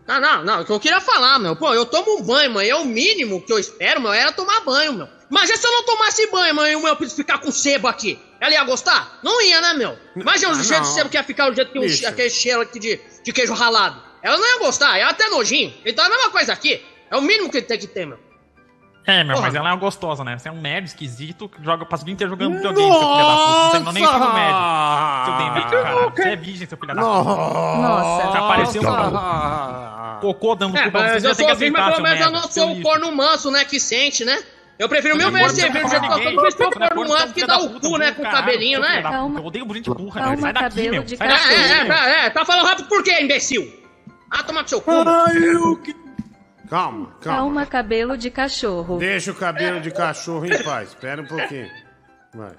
Não, 0.07 0.21
não, 0.21 0.43
não. 0.43 0.61
O 0.61 0.65
que 0.65 0.71
eu 0.71 0.79
queria 0.79 1.01
falar, 1.01 1.39
meu. 1.39 1.55
Pô, 1.55 1.73
eu 1.73 1.87
tomo 1.87 2.19
um 2.19 2.23
banho, 2.23 2.51
mãe. 2.51 2.69
É 2.69 2.75
o 2.75 2.85
mínimo 2.85 3.41
que 3.41 3.51
eu 3.51 3.57
espero, 3.57 3.99
meu, 3.99 4.13
era 4.13 4.31
tomar 4.31 4.59
banho, 4.63 4.93
meu. 4.93 5.09
Imagina 5.31 5.57
se 5.57 5.65
eu 5.65 5.71
não 5.71 5.83
tomasse 5.83 6.29
banho, 6.29 6.53
mãe, 6.53 6.73
e 6.73 6.75
o 6.75 6.83
meu 6.83 6.95
filho 6.95 7.09
ficar 7.09 7.39
com 7.39 7.49
sebo 7.49 7.87
aqui. 7.87 8.19
Ela 8.41 8.53
ia 8.55 8.63
gostar? 8.63 9.19
Não 9.21 9.39
ia, 9.43 9.61
né, 9.61 9.73
meu? 9.75 9.95
Imagina 10.15 10.49
Ah, 10.49 10.51
o 10.51 10.55
jeito 10.55 10.73
não. 10.73 10.81
de 10.81 10.87
sebo 10.95 11.09
que 11.11 11.15
ia 11.17 11.23
ficar, 11.23 11.51
o 11.51 11.53
jeito 11.53 11.71
que 11.71 11.77
o, 11.77 12.07
aquele 12.09 12.29
cheiro 12.31 12.61
aqui 12.61 12.79
de, 12.79 12.99
de 13.23 13.31
queijo 13.31 13.53
ralado. 13.53 14.01
Ela 14.23 14.35
não 14.37 14.45
ia 14.47 14.57
gostar, 14.59 14.97
ia 14.97 15.07
até 15.07 15.29
nojinho. 15.29 15.71
Então 15.85 16.03
é 16.03 16.07
a 16.07 16.09
mesma 16.09 16.31
coisa 16.31 16.51
aqui. 16.51 16.83
É 17.11 17.15
o 17.15 17.21
mínimo 17.21 17.51
que 17.51 17.61
tem 17.61 17.77
que 17.77 17.85
ter, 17.87 18.05
meu. 18.07 18.17
É, 19.05 19.23
meu, 19.23 19.35
Porra. 19.35 19.47
mas 19.47 19.55
ela 19.55 19.69
é 19.69 19.71
uma 19.71 19.79
gostosa, 19.79 20.23
né? 20.23 20.37
Você 20.37 20.47
é 20.47 20.51
um 20.51 20.61
médio 20.61 20.85
esquisito 20.85 21.49
que 21.49 21.63
joga, 21.63 21.85
passa 21.85 22.03
o 22.03 22.05
dia 22.05 22.13
inteiro 22.13 22.29
jogando 22.31 22.55
videogame, 22.55 22.91
seu 22.91 22.99
filho 22.99 23.15
da 23.17 23.35
puta. 23.35 23.61
Não 23.61 23.71
terminou 23.71 23.93
nem 23.93 24.03
o 24.03 24.09
ensino 24.09 24.33
médio. 24.33 25.25
Seu 25.25 25.37
demente, 25.37 25.71
cara. 25.71 26.09
Você 26.09 26.21
é 26.29 26.35
virgem, 26.35 26.67
seu 26.67 26.77
filho 26.77 26.95
da 26.95 27.01
puta. 27.01 27.13
Nossa. 27.81 28.31
Você 28.31 28.37
apareceu 28.37 28.83
Nossa. 28.83 30.17
cocô 30.21 30.55
dando 30.55 30.77
É, 30.77 30.83
cu 30.85 30.91
pra 30.91 31.01
você, 31.01 31.13
mas 31.13 31.21
você 31.23 31.27
eu 31.29 31.35
tem 31.35 31.45
que 31.45 31.51
sou 31.51 31.59
virgem, 31.59 31.71
mas 31.71 31.81
aceitar, 31.81 31.95
pelo 31.95 32.03
menos 32.09 32.25
eu 32.25 32.31
não 32.31 32.51
sou 32.51 32.67
um 32.71 32.81
corno 32.81 33.11
manso, 33.15 33.49
né, 33.51 33.65
que 33.65 33.79
sente, 33.79 34.23
né? 34.23 34.39
Eu 34.81 34.89
prefiro 34.89 35.15
mil 35.15 35.29
vezes 35.31 35.51
ser 35.51 35.71
que 35.71 35.77
eu 35.77 35.83
ninguém. 35.83 35.99
sou 35.99 35.99
do 35.99 36.55
que 36.55 36.63
um 36.65 36.69
Caralho, 36.71 36.95
corno 36.95 37.09
corno 37.09 37.09
manso 37.21 37.33
que 37.35 37.45
dá 37.45 37.55
da 37.55 37.61
o 37.61 37.79
cu, 37.79 37.97
né, 37.99 38.11
com 38.13 38.21
o 38.21 38.25
caralho, 38.25 38.45
cabelinho, 38.45 38.79
né? 38.79 39.01
puta. 39.03 39.39
Eu 39.39 39.45
odeio 39.45 39.73
gente 39.75 39.89
burra, 39.91 40.21
Calma, 40.21 40.29
velho. 40.29 40.41
Sai 40.41 40.53
daqui, 40.53 40.89
meu. 40.89 41.03
de 41.03 41.17
Sai 41.17 41.27
daqui. 41.27 41.53
É, 41.53 41.87
é, 41.87 42.25
é, 42.25 42.29
tá 42.31 42.43
falando 42.43 42.65
rápido 42.65 42.87
por 42.87 43.03
quê, 43.03 43.21
imbecil? 43.21 43.71
Ah, 44.31 44.41
toma 44.41 44.61
pro 44.61 44.69
seu 44.69 44.81
cu. 44.81 44.91
Calma, 46.67 47.11
calma. 47.11 47.11
Calma, 47.21 47.65
cabelo 47.67 48.17
de 48.17 48.31
cachorro. 48.31 48.97
Deixa 48.97 49.31
o 49.31 49.35
cabelo 49.35 49.81
de 49.81 49.91
cachorro 49.91 50.47
em 50.47 50.63
paz. 50.63 50.89
Espera 50.89 51.21
um 51.21 51.27
pouquinho. 51.27 51.69
Vai. 52.33 52.55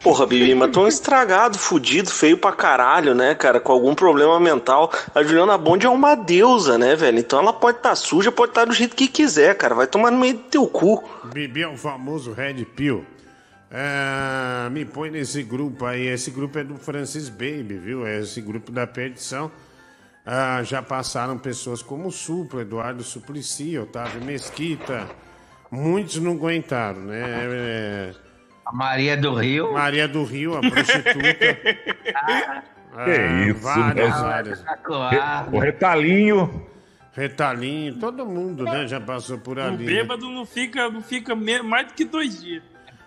Porra, 0.00 0.26
Bibi, 0.26 0.54
mas 0.54 0.70
tão 0.70 0.86
estragado, 0.86 1.58
fudido, 1.58 2.08
feio 2.08 2.38
pra 2.38 2.52
caralho, 2.52 3.14
né, 3.14 3.34
cara? 3.34 3.58
Com 3.58 3.72
algum 3.72 3.94
problema 3.94 4.38
mental. 4.38 4.92
A 5.12 5.22
Juliana 5.24 5.58
Bond 5.58 5.84
é 5.84 5.88
uma 5.88 6.14
deusa, 6.14 6.78
né, 6.78 6.94
velho? 6.94 7.18
Então 7.18 7.40
ela 7.40 7.52
pode 7.52 7.78
estar 7.78 7.96
suja, 7.96 8.30
pode 8.30 8.52
estar 8.52 8.64
do 8.64 8.72
jeito 8.72 8.94
que 8.94 9.08
quiser, 9.08 9.56
cara. 9.56 9.74
Vai 9.74 9.88
tomar 9.88 10.12
no 10.12 10.18
meio 10.18 10.34
do 10.34 10.44
teu 10.44 10.66
cu. 10.68 11.02
Bibi 11.24 11.62
é 11.62 11.68
o 11.68 11.76
famoso 11.76 12.32
Red 12.32 12.64
Pill. 12.64 13.04
É, 13.70 14.70
me 14.70 14.84
põe 14.84 15.10
nesse 15.10 15.42
grupo 15.42 15.84
aí. 15.84 16.06
Esse 16.06 16.30
grupo 16.30 16.58
é 16.58 16.64
do 16.64 16.76
Francis 16.76 17.28
Baby, 17.28 17.78
viu? 17.78 18.06
É 18.06 18.20
esse 18.20 18.40
grupo 18.40 18.70
da 18.70 18.86
perdição. 18.86 19.50
Ah, 20.24 20.62
já 20.62 20.80
passaram 20.80 21.36
pessoas 21.36 21.82
como 21.82 22.08
o 22.08 22.12
Supla, 22.12 22.62
Eduardo 22.62 23.02
Suplicy, 23.02 23.78
Otávio 23.78 24.24
Mesquita. 24.24 25.08
Muitos 25.70 26.18
não 26.18 26.32
aguentaram, 26.32 27.00
né? 27.00 27.20
É, 27.20 28.14
A 28.68 28.72
Maria 28.72 29.16
do 29.16 29.34
Rio. 29.34 29.72
Maria 29.72 30.06
do 30.06 30.24
Rio, 30.24 30.56
a 30.56 30.60
prostituta. 30.60 31.34
Que 31.34 31.94
Ah, 32.94 33.46
isso, 33.48 33.60
várias, 33.60 34.10
né? 34.14 34.20
várias. 34.22 34.64
O 35.52 35.58
retalhinho. 35.58 36.66
Retalhinho, 37.12 37.98
todo 37.98 38.24
mundo, 38.26 38.64
né? 38.64 38.86
Já 38.86 39.00
passou 39.00 39.38
por 39.38 39.58
O 39.58 39.62
ali. 39.62 39.84
né? 39.84 39.92
bêbado 39.92 40.28
não 40.30 40.44
fica, 40.46 40.88
não 40.90 41.00
fica 41.02 41.34
mais 41.34 41.88
do 41.88 41.94
que 41.94 42.04
dois 42.04 42.40
dias. 42.42 42.62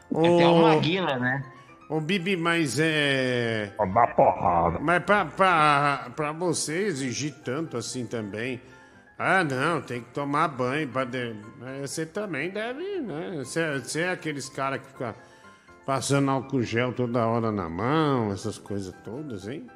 Até 0.10 0.28
Ô, 0.48 0.56
uma 0.56 0.76
guila, 0.78 1.18
né? 1.18 1.44
Ô, 1.88 2.02
Bibi, 2.02 2.36
mas 2.36 2.78
é. 2.80 3.72
Dá 3.94 4.08
porrada. 4.08 4.80
Mas 4.82 5.04
pra, 5.04 5.26
pra, 5.26 6.08
pra 6.16 6.32
você 6.32 6.86
exigir 6.88 7.36
tanto 7.46 7.78
assim 7.78 8.06
também. 8.06 8.60
Ah, 9.18 9.44
não, 9.44 9.80
tem 9.82 10.02
que 10.02 10.10
tomar 10.10 10.48
banho. 10.48 10.88
Pra 10.90 11.04
de... 11.06 11.36
Você 11.82 12.06
também 12.06 12.50
deve, 12.50 13.00
né? 13.02 13.34
Você, 13.38 13.80
você 13.80 14.02
é 14.02 14.10
aqueles 14.12 14.50
caras 14.50 14.80
que 14.82 14.88
ficam 14.88 15.14
passando 15.86 16.30
álcool 16.32 16.62
gel 16.62 16.94
toda 16.94 17.26
hora 17.26 17.52
na 17.52 17.70
mão, 17.70 18.32
essas 18.32 18.58
coisas 18.58 18.94
todas, 19.04 19.48
hein? 19.48 19.68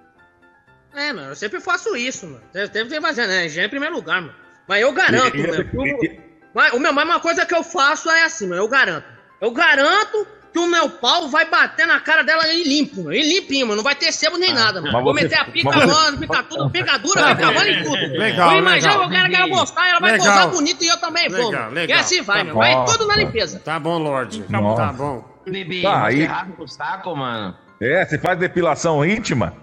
É, 0.96 1.12
mano, 1.12 1.30
eu 1.30 1.36
sempre 1.36 1.60
faço 1.60 1.96
isso, 1.96 2.26
mano. 2.26 2.42
Deve 2.54 2.70
deve 2.70 2.90
ter 2.90 3.02
fazer, 3.02 3.28
né? 3.28 3.46
Higiene 3.46 3.68
em 3.68 3.70
primeiro 3.70 3.96
lugar, 3.96 4.22
mano. 4.22 4.34
Mas 4.68 4.82
eu 4.82 4.94
garanto, 4.94 5.38
mano. 5.38 5.66
que 6.00 6.20
Mas, 6.54 6.74
o 6.74 6.80
meu, 6.80 6.94
mas 6.94 7.06
uma 7.06 7.20
coisa 7.20 7.46
que 7.46 7.54
eu 7.54 7.64
faço 7.64 8.10
é 8.10 8.24
assim, 8.24 8.48
mano. 8.48 8.62
Eu 8.62 8.68
garanto. 8.68 9.06
Eu 9.42 9.52
garanto 9.52 10.26
que 10.54 10.60
o 10.60 10.68
meu 10.68 10.90
pau 10.90 11.28
vai 11.28 11.50
bater 11.50 11.86
na 11.86 12.00
cara 12.00 12.24
dela 12.24 12.48
e 12.48 12.64
limpo, 12.64 13.04
mano. 13.04 13.14
E 13.14 13.22
limpinho, 13.22 13.68
mano. 13.68 13.78
Não 13.78 13.84
vai 13.84 13.94
ter 13.94 14.14
sebo 14.14 14.38
nem 14.38 14.54
nada, 14.54 14.82
mano. 14.82 15.04
Vou 15.04 15.14
meter 15.14 15.38
a 15.38 15.44
pica 15.44 15.86
mano, 15.86 16.18
pica 16.18 16.44
tudo, 16.44 16.70
pica 16.70 16.98
dura, 16.98 17.36
pica 17.36 17.52
mano 17.52 17.70
e 17.70 17.84
tudo. 17.84 18.18
Legal, 18.18 18.54
eu 18.54 18.60
imagino 18.60 18.94
legal. 18.94 19.08
o 19.08 19.12
cara 19.12 19.30
que 19.30 19.36
ela 19.36 19.48
gostar, 19.50 19.90
ela 19.90 20.00
vai 20.00 20.14
Legal. 20.14 20.28
gozar 20.28 20.48
bonito 20.48 20.82
e 20.82 20.88
eu 20.88 20.98
também 20.98 21.28
vou. 21.28 21.50
Legal, 21.50 21.72
legal. 21.72 21.98
E 21.98 22.00
assim 22.00 22.22
vai, 22.22 22.38
Tá 22.38 22.44
mano. 22.46 22.58
Vai 22.58 22.74
bom. 22.74 22.86
tudo 22.86 23.06
na 23.06 23.18
limpeza. 23.18 23.60
Tá 23.60 23.78
bom, 23.78 23.98
Lorde. 23.98 24.46
Nossa. 24.50 24.82
Tá 24.82 24.94
bom. 24.94 25.35
Bibi, 25.48 25.82
Tá, 25.82 26.06
aí- 26.06 26.22
errado 26.22 26.54
com 26.56 26.64
o 26.64 26.68
saco, 26.68 27.16
mano. 27.16 27.56
É, 27.82 28.06
você 28.06 28.18
faz 28.18 28.40
depilação 28.40 29.06
íntima? 29.06 29.54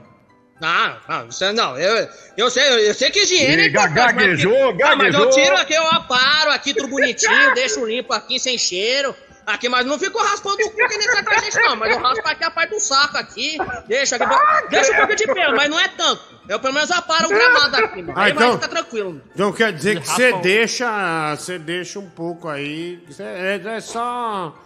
Não, 0.61 0.97
não, 1.09 1.29
isso 1.29 1.43
é- 1.45 1.53
não, 1.53 1.77
eu, 1.77 2.09
eu 2.37 2.49
sei, 2.51 2.89
eu 2.89 2.95
sei 2.95 3.11
que 3.11 3.21
higiene 3.23 3.63
é 3.63 3.67
Ih, 3.67 3.71
ga- 3.71 3.83
importante, 3.89 4.15
mas- 4.15 4.15
gaguejou, 4.15 4.55
Ah, 4.55 4.97
mas 4.97 5.13
eu 5.15 5.21
gaguejou. 5.25 5.31
tiro 5.31 5.57
aqui, 5.57 5.75
eu 5.75 5.87
aparo 5.89 6.51
aqui 6.53 6.73
tudo 6.73 6.89
bonitinho, 6.89 7.55
deixo 7.55 7.85
limpo 7.85 8.13
aqui 8.13 8.39
sem 8.39 8.57
cheiro. 8.57 9.15
Aqui, 9.45 9.69
mas 9.69 9.85
não 9.85 9.99
fico 9.99 10.23
raspando 10.23 10.55
o 10.65 10.71
cu 10.71 10.77
que 10.77 10.97
nem 10.99 11.41
gente, 11.41 11.59
não. 11.63 11.75
Mas 11.75 11.91
eu 11.91 12.01
raspo 12.01 12.29
aqui 12.29 12.45
a 12.45 12.51
parte 12.53 12.71
do 12.71 12.79
saco 12.79 13.19
aqui, 13.19 13.59
deixo 13.89 14.15
aqui, 14.15 14.25
deixa 14.71 14.93
um 14.93 14.97
pouco 14.99 15.17
de 15.17 15.27
pelo, 15.27 15.57
mas 15.57 15.69
não 15.69 15.81
é 15.81 15.89
tanto. 15.89 16.23
Eu 16.49 16.61
pelo 16.61 16.73
menos 16.73 16.93
aparo 16.93 17.27
o 17.27 17.29
gramado 17.29 17.75
aqui, 17.75 18.03
mano. 18.03 18.13
Ah, 18.17 18.23
Aí 18.23 18.31
então- 18.31 18.51
vai 18.53 18.61
ficar 18.61 18.69
tranquilo. 18.69 19.21
Então 19.35 19.53
quer 19.53 19.73
dizer 19.73 20.01
que 20.01 20.07
você 20.09 20.33
deixa. 20.35 21.35
Você 21.35 21.59
deixa 21.59 21.99
um 21.99 22.09
pouco 22.09 22.49
aí. 22.49 23.03
cê- 23.11 23.25
É, 23.25 23.61
é 23.65 23.81
só 23.81 24.57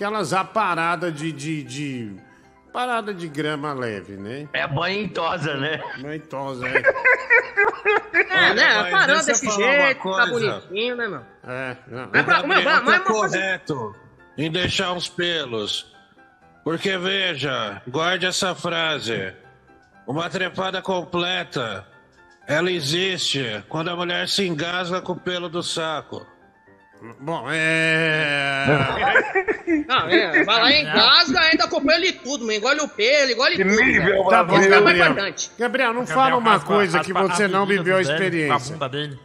aquelas 0.00 0.32
aparadas 0.32 1.14
de, 1.14 1.30
de, 1.30 1.62
de. 1.62 2.16
Parada 2.72 3.12
de 3.12 3.26
grama 3.28 3.72
leve, 3.72 4.16
né? 4.16 4.48
É 4.52 4.64
banhosa, 4.66 5.56
né? 5.56 5.82
Banhosa, 6.00 6.66
é. 6.70 6.78
É, 8.30 8.54
né? 8.54 8.82
mas 8.82 8.90
Parando 8.92 9.26
desse 9.26 9.50
jeito, 9.50 10.02
tá 10.16 10.26
bonitinho, 10.26 10.96
né, 10.96 11.08
meu? 11.08 11.20
É, 11.46 11.76
não. 11.88 12.08
Mas 12.12 12.24
pra- 12.24 12.40
O 12.42 12.46
mas- 12.48 12.64
mas 12.64 12.84
tá 12.84 13.00
coisa- 13.00 13.36
correto 13.38 13.96
em 14.38 14.50
deixar 14.50 14.92
uns 14.92 15.08
pelos. 15.08 15.92
Porque 16.62 16.96
veja, 16.96 17.82
guarde 17.88 18.26
essa 18.26 18.54
frase. 18.54 19.34
Uma 20.06 20.30
trepada 20.30 20.80
completa, 20.80 21.86
ela 22.46 22.70
existe 22.70 23.64
quando 23.68 23.88
a 23.90 23.96
mulher 23.96 24.28
se 24.28 24.46
engasga 24.46 25.00
com 25.00 25.12
o 25.12 25.16
pelo 25.20 25.48
do 25.48 25.62
saco. 25.62 26.24
Bom, 27.18 27.46
é. 27.50 28.66
Não, 29.88 30.08
é, 30.08 30.44
vai 30.44 30.60
lá, 30.60 30.72
engasga 30.72 31.40
ainda 31.40 31.66
com 31.68 31.80
pelo 31.80 32.04
e 32.04 32.12
tudo, 32.12 32.40
mano. 32.44 32.52
Engole 32.58 32.80
o 32.80 32.88
pelo, 32.88 33.30
engole 33.32 33.56
Que 33.56 33.64
tudo. 33.64 33.82
nível. 33.82 34.24
Tá 34.24 34.44
bom, 34.44 34.58
é 34.58 34.68
Gabriel. 34.68 35.06
importante. 35.10 35.50
Gabriel, 35.58 35.94
não 35.94 36.00
Gabriel 36.00 36.18
fala 36.18 36.36
uma 36.36 36.50
raspa- 36.52 36.66
coisa 36.66 37.00
que 37.00 37.12
você 37.12 37.48
não 37.48 37.64
viveu 37.66 37.96
a 37.96 38.02
experiência. 38.02 38.54
A 38.54 38.58
bunda 38.58 38.88
dele. 38.88 39.18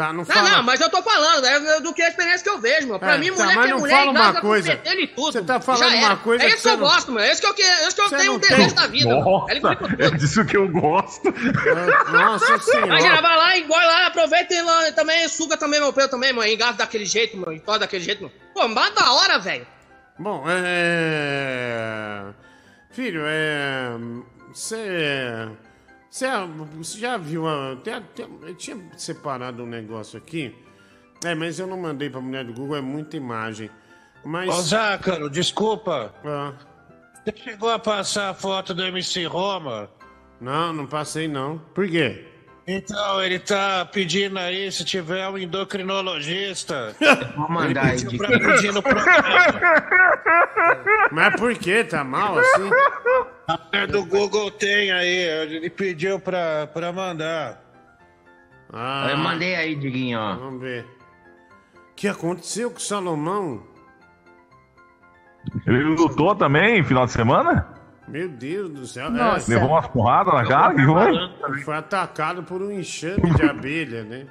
Tá, 0.00 0.06
não 0.14 0.14
Não, 0.14 0.24
fala. 0.24 0.50
não, 0.50 0.62
mas 0.62 0.80
eu 0.80 0.88
tô 0.88 1.02
falando, 1.02 1.44
é 1.44 1.80
do 1.82 1.92
que 1.92 2.00
a 2.00 2.08
experiência 2.08 2.42
que 2.42 2.48
eu 2.48 2.58
vejo, 2.58 2.88
mano. 2.88 2.98
Pra 2.98 3.16
É, 3.16 3.18
mim, 3.18 3.26
tá, 3.34 3.42
mulher 3.42 3.54
mas 3.54 3.64
que 3.66 3.70
é 3.70 3.74
não 3.74 3.80
mulher 3.80 4.02
uma 4.04 4.10
engasga 4.12 4.40
coisa. 4.40 4.76
com 4.78 4.88
e 4.88 5.06
tudo. 5.08 5.32
Você 5.32 5.42
tá 5.42 5.60
falando 5.60 5.90
Já 5.90 5.96
uma 6.06 6.16
coisa 6.16 6.42
É 6.42 6.48
isso 6.48 6.62
que 6.62 6.68
eu 6.68 6.76
não- 6.78 6.86
gosto, 6.86 7.12
mano. 7.12 7.26
É 7.26 7.32
isso 7.32 7.40
que 7.42 7.46
eu, 7.46 7.52
que, 7.52 7.62
é 7.62 7.86
isso 7.86 7.94
que 7.96 8.00
eu 8.00 8.08
tenho 8.08 8.24
não 8.24 8.34
um 8.36 8.38
tem- 8.38 8.48
desejo 8.56 8.74
da 8.76 8.86
vida. 8.86 9.10
É 9.10 9.14
Nossa, 9.20 9.52
é 9.98 10.10
disso 10.12 10.44
que 10.46 10.56
eu 10.56 10.68
gosto. 10.70 11.34
Nossa 12.10 12.58
senhora. 12.60 12.86
Imagina, 12.86 13.20
vai 13.20 13.36
lá, 13.36 13.58
engole 13.58 13.84
lá, 13.84 14.06
aproveita 14.06 14.54
e 14.54 14.62
lá, 14.62 14.90
também 14.92 15.28
suga 15.28 15.58
também 15.58 15.78
meu 15.80 15.92
pelo 15.92 16.08
também, 16.08 16.32
mano. 16.32 16.48
Engasga 16.50 16.78
daquele 16.78 17.04
jeito, 17.04 17.36
mano. 17.36 17.52
Entorta 17.52 17.80
daquele 17.80 18.02
jeito, 18.02 18.22
mano. 18.22 18.32
Pô, 18.54 18.66
mas 18.68 18.94
da 18.94 19.12
hora, 19.12 19.38
velho. 19.38 19.66
Bom, 20.18 20.44
é. 20.48 22.22
Filho, 22.90 23.20
é. 23.26 23.90
Você. 24.48 25.46
Você 26.10 26.26
já 26.98 27.16
viu. 27.16 27.46
a- 27.46 27.76
tem- 27.82 28.02
tem- 28.14 28.38
eu 28.42 28.54
tinha 28.54 28.76
separado 28.96 29.62
um 29.62 29.66
negócio 29.66 30.18
aqui. 30.18 30.54
É, 31.24 31.34
mas 31.34 31.58
eu 31.58 31.66
não 31.66 31.76
mandei 31.78 32.10
pra 32.10 32.20
mulher 32.20 32.44
do 32.44 32.52
Google, 32.52 32.76
é 32.76 32.80
muita 32.80 33.16
imagem. 33.16 33.70
Mas. 34.24 34.48
Ô, 34.50 34.60
Zácaro, 34.62 35.30
desculpa. 35.30 36.12
Ah, 36.24 36.52
Você 37.24 37.34
chegou 37.36 37.70
a 37.70 37.78
passar 37.78 38.30
a 38.30 38.34
foto 38.34 38.74
do 38.74 38.82
MC 38.82 39.24
Roma? 39.26 39.88
não, 40.40 40.72
não 40.72 40.86
passei 40.86 41.28
não. 41.28 41.58
Por 41.74 41.86
quê? 41.88 42.26
Então, 42.66 43.22
ele 43.22 43.38
tá 43.38 43.84
pedindo 43.84 44.38
aí 44.38 44.70
se 44.70 44.84
tiver 44.84 45.28
um 45.28 45.36
endocrinologista. 45.36 46.94
Vou 47.36 47.48
mandar 47.48 47.86
aí 47.86 48.16
pra 48.16 48.28
pedir 48.28 48.72
no 48.72 48.82
programa. 48.82 49.50
Mas 51.10 51.36
por 51.40 51.54
que? 51.56 51.84
Tá 51.84 52.04
mal 52.04 52.38
assim? 52.38 52.70
A 53.50 53.58
mulher 53.58 53.86
do 53.88 54.04
Google 54.06 54.48
tem 54.52 54.92
aí, 54.92 55.08
ele 55.08 55.68
pediu 55.70 56.20
pra, 56.20 56.68
pra 56.68 56.92
mandar. 56.92 57.60
Ah, 58.72 59.08
Eu 59.10 59.18
mandei 59.18 59.56
aí, 59.56 59.74
Diguinho, 59.74 60.20
ó. 60.20 60.36
Vamos 60.36 60.60
ver. 60.60 60.84
O 61.74 61.94
que 61.96 62.06
aconteceu 62.06 62.70
com 62.70 62.76
o 62.76 62.80
Salomão? 62.80 63.62
Ele 65.66 65.82
lutou 65.82 66.34
também 66.36 66.84
final 66.84 67.06
de 67.06 67.12
semana? 67.12 67.66
Meu 68.06 68.28
Deus 68.28 68.70
do 68.70 68.86
céu. 68.86 69.10
Nossa. 69.10 69.52
Levou 69.52 69.70
umas 69.70 69.88
porradas 69.88 70.32
na 70.32 70.46
cara? 70.46 70.74
Que 70.74 70.84
foi? 70.84 71.16
É, 71.16 71.64
foi 71.64 71.76
atacado 71.76 72.44
por 72.44 72.62
um 72.62 72.70
enxame 72.70 73.34
de 73.34 73.42
abelha, 73.42 74.04
né? 74.04 74.26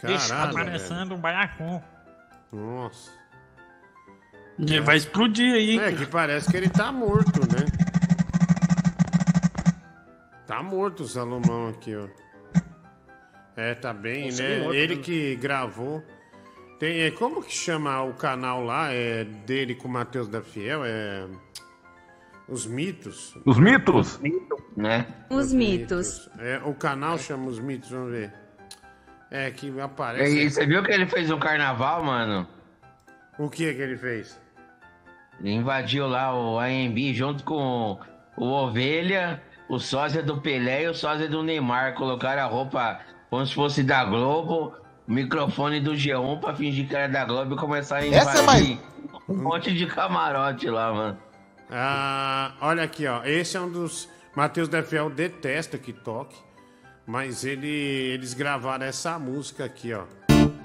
Tá 0.00 0.08
Caralho, 0.08 0.54
parecendo 0.54 1.14
um 1.14 1.18
baiacu. 1.18 1.82
Nossa. 2.50 3.10
Ele 4.58 4.80
vai 4.80 4.96
explodir 4.96 5.54
aí. 5.54 5.78
É 5.78 5.92
que 5.92 6.06
parece 6.06 6.50
que 6.50 6.56
ele 6.56 6.68
tá 6.68 6.90
morto, 6.90 7.40
né? 7.40 7.81
Tá 10.52 10.62
morto 10.62 11.04
o 11.04 11.08
Salomão 11.08 11.70
aqui, 11.70 11.96
ó. 11.96 12.08
É, 13.56 13.74
tá 13.74 13.90
bem, 13.94 14.26
Nossa, 14.26 14.42
né? 14.42 14.48
bem 14.50 14.58
morto 14.60 14.74
ele 14.74 14.86
mesmo. 14.88 15.02
que 15.02 15.36
gravou. 15.36 16.02
Tem, 16.78 17.00
é, 17.04 17.10
como 17.10 17.42
que 17.42 17.54
chama 17.54 18.02
o 18.02 18.12
canal 18.12 18.62
lá? 18.62 18.92
É 18.92 19.24
dele 19.24 19.74
com 19.74 19.88
o 19.88 19.90
Matheus 19.90 20.28
da 20.28 20.42
Fiel? 20.42 20.82
É. 20.84 21.26
Os 22.46 22.66
mitos. 22.66 23.34
Os 23.46 23.58
mitos? 23.58 24.20
Né? 24.76 25.06
Os 25.30 25.54
mitos. 25.54 26.28
É, 26.38 26.60
o 26.66 26.74
canal 26.74 27.16
chama 27.16 27.46
os 27.48 27.58
mitos, 27.58 27.88
vamos 27.88 28.10
ver. 28.10 28.30
É, 29.30 29.50
que 29.50 29.68
E 29.70 29.80
aparece. 29.80 30.38
aí, 30.38 30.50
você 30.50 30.66
viu 30.66 30.82
que 30.82 30.92
ele 30.92 31.06
fez 31.06 31.30
um 31.30 31.38
carnaval, 31.38 32.04
mano? 32.04 32.46
O 33.38 33.48
que 33.48 33.72
que 33.72 33.80
ele 33.80 33.96
fez? 33.96 34.38
Ele 35.40 35.52
invadiu 35.52 36.06
lá 36.06 36.34
o 36.38 36.58
AMB 36.58 37.14
junto 37.14 37.42
com 37.42 37.98
o 38.36 38.44
Ovelha, 38.44 39.42
o 39.72 39.80
sósia 39.80 40.22
do 40.22 40.36
Pelé 40.36 40.82
e 40.82 40.88
o 40.88 40.94
sósia 40.94 41.26
do 41.26 41.42
Neymar. 41.42 41.94
Colocaram 41.94 42.42
a 42.42 42.44
roupa 42.44 43.00
como 43.30 43.46
se 43.46 43.54
fosse 43.54 43.82
da 43.82 44.04
Globo, 44.04 44.74
o 45.08 45.12
microfone 45.12 45.80
do 45.80 45.92
G1 45.92 46.40
pra 46.40 46.54
fingir 46.54 46.86
que 46.86 46.94
era 46.94 47.08
da 47.10 47.24
Globo 47.24 47.54
e 47.54 47.56
começar 47.56 47.96
a 47.96 48.06
Essa 48.06 48.38
é 48.38 48.42
invadir 48.42 48.78
um 49.26 49.34
monte 49.34 49.72
de 49.72 49.86
camarote 49.86 50.68
lá, 50.68 50.92
mano. 50.92 51.18
Ah, 51.70 52.52
olha 52.60 52.82
aqui, 52.82 53.06
ó. 53.06 53.24
Esse 53.24 53.56
é 53.56 53.60
um 53.60 53.70
dos. 53.70 54.10
Matheus 54.36 54.68
Defel 54.68 55.08
detesta 55.08 55.78
que 55.78 55.92
toque. 55.92 56.36
Mas 57.06 57.42
ele, 57.42 57.66
eles 57.66 58.34
gravaram 58.34 58.84
essa 58.84 59.18
música 59.18 59.64
aqui, 59.64 59.94
ó. 59.94 60.04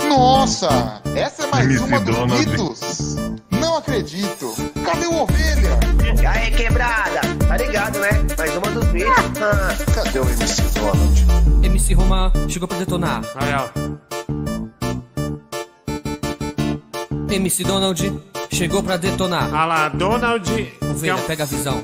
Nossa, 0.10 1.02
essa 1.16 1.44
é 1.44 1.48
mais 1.48 1.66
MC 1.66 1.84
uma 1.84 2.00
dos 2.00 2.40
mitos. 2.40 3.16
Não 3.52 3.78
acredito. 3.78 4.54
Cadê 4.86 5.08
o 5.08 5.22
ovelha? 5.22 5.80
E 6.22 6.26
aí, 6.26 6.52
quebrada? 6.52 7.22
Tá 7.48 7.58
ligado, 7.58 8.00
né? 8.00 8.10
Mais 8.38 8.56
uma 8.56 8.72
dos 8.72 8.86
vídeos. 8.88 9.16
Ah. 9.42 9.94
Cadê 9.94 10.20
o 10.20 10.24
MC 10.24 10.62
Donald? 10.80 11.26
MC 11.64 11.94
Roma 11.94 12.32
chegou 12.48 12.68
pra 12.68 12.78
detonar. 12.78 13.22
Aí, 13.36 13.54
ó. 13.54 13.68
MC 17.30 17.64
Donald 17.64 18.22
chegou 18.52 18.82
pra 18.82 18.98
detonar. 18.98 19.54
Ah 19.54 19.66
lá, 19.66 19.90
Donald. 19.90 20.74
Ovelha, 20.90 21.18
pega 21.28 21.44
a 21.44 21.48
visão. 21.48 21.84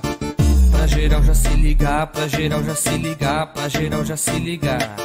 Pra 0.71 0.87
geral 0.87 1.21
já 1.23 1.33
se 1.33 1.49
ligar, 1.49 2.07
pra 2.07 2.27
geral 2.27 2.63
já 2.63 2.75
se 2.75 2.89
ligar, 2.89 3.53
pra 3.53 3.67
geral 3.67 4.03
já 4.05 4.17
se 4.17 4.31
ligar. 4.31 4.95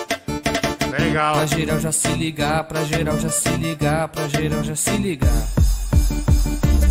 Legal. 0.90 1.34
Pra 1.34 1.46
geral 1.46 1.80
já 1.80 1.92
se 1.92 2.08
ligar, 2.08 2.64
pra 2.64 2.84
geral 2.84 3.18
já 3.18 3.28
se 3.28 3.48
ligar, 3.50 4.08
pra 4.08 4.28
geral 4.28 4.62
já 4.64 4.76
se 4.76 4.90
ligar. 4.90 5.48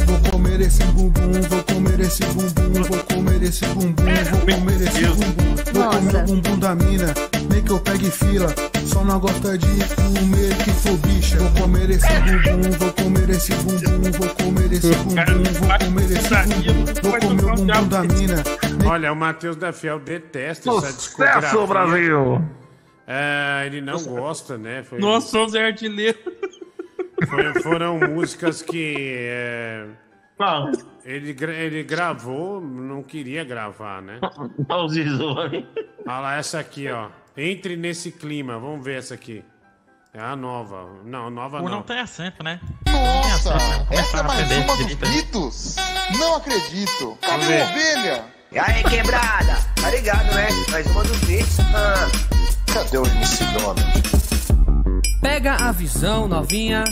Vou 0.06 0.32
comer 0.32 0.62
esse 0.62 0.84
bumbum, 0.86 1.32
vou 1.50 1.64
comer 1.64 2.00
esse 2.00 2.24
bumbum, 2.26 2.84
vou 2.84 3.04
comer 3.04 3.44
esse 3.44 3.66
bumbum, 3.66 3.94
vou 3.94 4.40
comer 4.42 4.82
esse 4.82 5.06
bumbum. 5.06 5.56
Vou 5.74 5.90
comer 5.90 6.16
o 6.16 6.24
bumbum 6.24 6.60
da 6.60 6.76
mina, 6.76 7.14
nem 7.50 7.62
que 7.62 7.72
eu 7.72 7.80
pegue 7.80 8.10
fila. 8.12 8.54
Só 8.86 9.04
não 9.04 9.20
gosta 9.20 9.58
de 9.58 9.68
comer 9.96 10.56
que 10.64 10.72
for 10.72 10.98
bicha. 11.00 11.38
Vou 11.38 11.62
comer 11.62 11.90
esse 11.90 12.08
bumbum, 12.08 12.72
vou 12.78 12.94
comer 12.94 13.30
esse 13.30 13.54
bumbum, 13.56 14.12
vou 14.12 14.30
comer 14.30 14.72
esse 14.72 14.96
bumbum, 14.96 15.14
vou 15.14 15.80
comer 15.80 16.12
esse 16.12 16.30
bumbum. 16.30 16.86
Vou 17.04 17.20
comer 17.20 17.46
o 17.46 17.56
bumbum 17.56 17.88
da 17.88 18.04
mina. 18.04 18.44
Olha, 18.86 19.12
o 19.12 19.16
Matheus 19.16 19.56
Defel 19.58 20.00
detesta 20.00 20.70
essa 20.70 20.80
Sucesso, 20.80 20.98
discografia. 20.98 21.68
Brasil! 21.68 22.42
É, 23.08 23.64
ele 23.66 23.80
não 23.82 24.04
gosta, 24.04 24.58
né? 24.58 24.84
Foi- 24.84 25.00
Nós 25.00 25.24
somos 25.26 25.56
artilheiro. 25.56 26.18
foi- 27.28 27.62
foram 27.62 27.98
músicas 28.00 28.62
que. 28.62 28.94
é, 29.18 29.86
ele, 31.06 31.34
gra- 31.34 31.54
ele 31.54 31.84
gravou, 31.84 32.60
não 32.62 33.02
queria 33.02 33.44
gravar, 33.46 34.02
né? 34.02 34.20
Olha 34.70 36.20
lá, 36.20 36.36
essa 36.36 36.60
aqui, 36.60 36.90
ó. 36.90 37.10
Entre 37.36 37.78
nesse 37.78 38.12
clima, 38.12 38.60
vamos 38.60 38.84
ver 38.84 38.98
essa 39.00 39.14
aqui. 39.14 39.44
É 40.14 40.20
a 40.20 40.36
nova. 40.36 40.88
Não, 41.06 41.30
nova 41.30 41.58
Ou 41.58 41.64
não. 41.64 41.78
não 41.78 41.82
tem 41.84 42.00
acento, 42.00 42.44
né? 42.44 42.60
Nossa, 42.92 43.54
essa 43.92 44.18
é 44.18 44.20
a 44.20 44.24
mais 44.24 44.52
uma 44.52 44.76
dos 44.78 44.96
mitos. 45.10 45.76
Não 46.20 46.36
acredito. 46.36 47.18
Cadê 47.22 47.46
o 47.46 47.64
ovelha? 47.64 48.24
E 48.52 48.58
aí, 48.58 48.84
quebrada? 48.84 49.58
Tá 49.80 49.92
ligado, 49.92 50.34
né? 50.34 50.48
Mais 50.72 50.88
uma 50.88 51.04
dos 51.04 51.18
vídeos. 51.20 51.60
Ah. 51.76 52.47
Cadê 52.78 53.00
o 53.00 53.06
MC 53.08 53.44
Donald? 53.46 53.82
Pega 55.20 55.56
a 55.56 55.72
visão 55.72 56.28
novinha. 56.28 56.84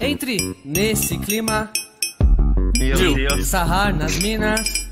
Entre 0.00 0.56
nesse 0.64 1.16
clima. 1.18 1.70
Meu 2.76 3.14
Deus. 3.14 3.46
sarrar 3.46 3.94
nas 3.94 4.18
minas. 4.18 4.88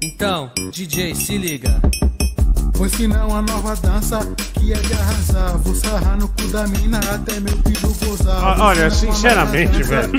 Então, 0.00 0.52
DJ, 0.70 1.16
se 1.16 1.36
liga. 1.36 1.82
Vou 2.82 2.88
ensinar 2.88 3.26
uma 3.28 3.40
nova 3.42 3.76
dança 3.76 4.18
que 4.54 4.72
é 4.72 4.76
de 4.76 4.92
arrasar. 4.92 5.56
Vou 5.58 5.72
sarrar 5.72 6.18
no 6.18 6.28
cu 6.30 6.48
da 6.48 6.66
mina 6.66 6.98
até 6.98 7.38
meu 7.38 7.56
filho 7.58 7.94
gozar. 8.04 8.58
Ó, 8.58 8.64
Olha, 8.70 8.90
sinceramente, 8.90 9.84
velho. 9.84 10.10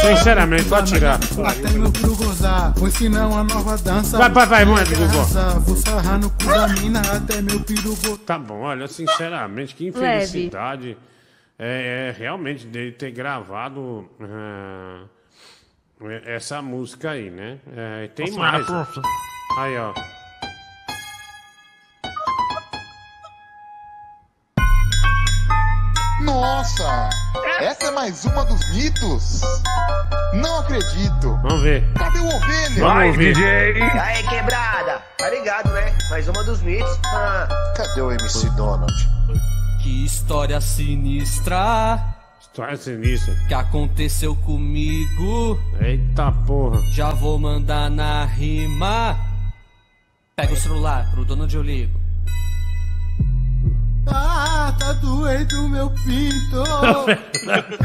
Sinceramente, 0.00 0.64
pode 0.64 0.94
tirar. 0.94 1.16
Até 1.16 1.72
meu 1.72 1.92
filho 1.92 2.16
gozar. 2.16 2.72
Vou 2.72 2.88
ensinar 2.88 3.28
uma 3.28 3.44
nova 3.44 3.76
dança. 3.76 4.16
Vai, 4.16 4.30
vai, 4.30 4.46
vai, 4.46 4.62
é 4.62 4.64
manda, 4.64 4.80
arrasar. 4.80 5.60
Vou 5.60 5.76
sarrar 5.76 6.18
no 6.18 6.30
cu 6.30 6.46
da 6.46 6.68
mina 6.68 7.02
até 7.14 7.42
meu 7.42 7.60
filho 7.64 7.94
gozar. 7.96 8.16
Tá 8.24 8.38
bom, 8.38 8.60
olha, 8.60 8.88
sinceramente, 8.88 9.74
que 9.74 9.88
infelicidade 9.88 10.96
é, 11.58 12.08
é 12.08 12.18
realmente 12.18 12.66
dele 12.66 12.92
ter 12.92 13.10
gravado 13.10 14.08
ah, 14.22 15.02
essa 16.24 16.62
música 16.62 17.10
aí, 17.10 17.28
né? 17.28 17.58
É, 17.76 18.08
tem 18.08 18.30
Nossa, 18.30 18.38
mais. 18.38 18.66
Aí, 19.58 19.76
ó. 19.76 19.92
Nossa, 26.22 27.08
essa 27.60 27.86
é 27.86 27.90
mais 27.92 28.24
uma 28.24 28.44
dos 28.44 28.60
mitos. 28.74 29.40
Não 30.34 30.58
acredito. 30.60 31.38
Vamos 31.42 31.62
ver. 31.62 31.84
Cadê 31.94 32.18
o 32.18 32.26
ovelha? 32.26 33.06
Ouvir. 33.06 33.36
E 33.36 33.82
aí, 33.82 34.22
quebrada? 34.28 35.02
Tá 35.16 35.30
ligado, 35.30 35.70
né? 35.72 35.96
Mais 36.10 36.28
uma 36.28 36.44
dos 36.44 36.60
vídeos. 36.60 36.98
Ah. 37.06 37.48
Cadê 37.76 38.00
o 38.02 38.12
MC 38.12 38.50
Donald? 38.50 38.92
Que 39.82 40.04
história 40.04 40.60
sinistra 40.60 41.98
História 42.40 42.76
sinistra. 42.76 43.34
que 43.48 43.54
aconteceu 43.54 44.36
comigo. 44.36 45.58
Eita 45.80 46.30
porra. 46.46 46.80
Já 46.92 47.10
vou 47.12 47.38
mandar 47.38 47.90
na 47.90 48.24
rima. 48.24 49.18
Pega 50.36 50.52
o 50.52 50.56
celular 50.56 51.10
pro 51.12 51.24
dono 51.24 51.46
de 51.46 51.56
eu 51.56 51.62
ligo. 51.62 51.99
Ah, 54.06 54.74
tá 54.78 54.92
doendo 54.94 55.68
meu 55.68 55.90
pinto. 55.90 56.64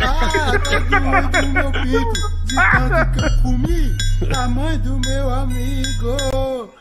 Ah, 0.01 0.51
tá 0.59 0.79
doendo 0.89 1.47
meu 1.49 1.71
pinto. 1.71 2.35
De 2.45 2.55
tanto 2.55 3.11
que 3.11 3.25
eu 3.25 3.41
comi 3.41 3.97
a 4.35 4.47
mãe 4.47 4.77
do 4.79 4.99
meu 4.99 5.33
amigo. 5.33 6.73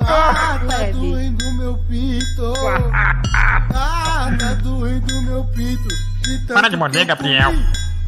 Ah, 0.00 0.60
tá 0.66 0.90
doendo 0.92 1.52
meu 1.58 1.78
pinto. 1.88 2.54
Ah, 3.74 4.36
tá 4.38 4.54
doendo 4.62 5.22
meu 5.22 5.44
pinto. 5.44 5.88
De 6.22 6.38
tanto 6.46 6.54
Para 6.54 6.68
de 6.68 6.76
morder, 6.76 7.04
Gabriel. 7.06 7.52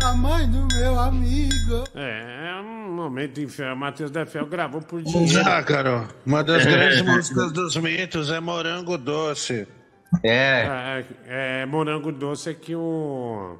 A 0.03 0.15
mãe 0.15 0.49
do 0.49 0.67
meu 0.75 0.99
amigo. 0.99 1.85
É, 1.95 2.49
é 2.51 2.61
um 2.61 2.93
momento 2.93 3.41
inferno. 3.41 3.77
Matheus 3.77 4.11
Defel 4.11 4.47
gravou 4.47 4.81
por 4.81 5.01
dinheiro. 5.03 5.29
Já, 5.29 5.63
Carol. 5.63 6.09
Uma 6.27 6.43
das 6.43 6.65
grandes 6.65 7.03
músicas 7.03 7.53
dos 7.53 7.77
mitos 7.77 8.31
é 8.31 8.41
Morango 8.41 8.99
Doce. 8.99 9.69
É. 10.23 11.05
É, 11.27 11.63
é, 11.63 11.67
Morango 11.67 12.13
Doce 12.13 12.51
é 12.51 12.55
que 12.55 12.75
o. 12.75 13.59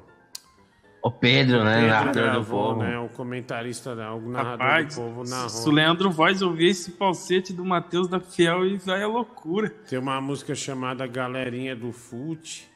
O 1.01 1.11
Pedro, 1.11 1.63
né? 1.65 1.75
Pedro 1.81 1.89
narrador 1.89 2.31
do 2.41 2.45
povo. 2.45 2.83
né? 2.83 2.97
O 2.97 3.09
comentarista, 3.09 3.93
né, 3.93 4.09
o 4.09 4.21
narrador 4.21 4.65
Rapaz, 4.67 4.95
do 4.95 5.01
povo 5.01 5.23
narrou. 5.29 5.49
se 5.49 5.67
o 5.67 5.71
Leandro 5.71 6.09
Voz 6.09 6.41
ouvir 6.41 6.67
esse 6.69 6.91
falsete 6.91 7.51
do 7.51 7.65
Matheus 7.65 8.07
da 8.07 8.21
Fiel 8.21 8.65
e 8.65 8.77
vai 8.77 9.03
a 9.03 9.07
loucura. 9.07 9.69
Tem 9.69 9.99
uma 9.99 10.21
música 10.21 10.55
chamada 10.55 11.05
Galerinha 11.05 11.75
do 11.75 11.91
Fute. 11.91 12.71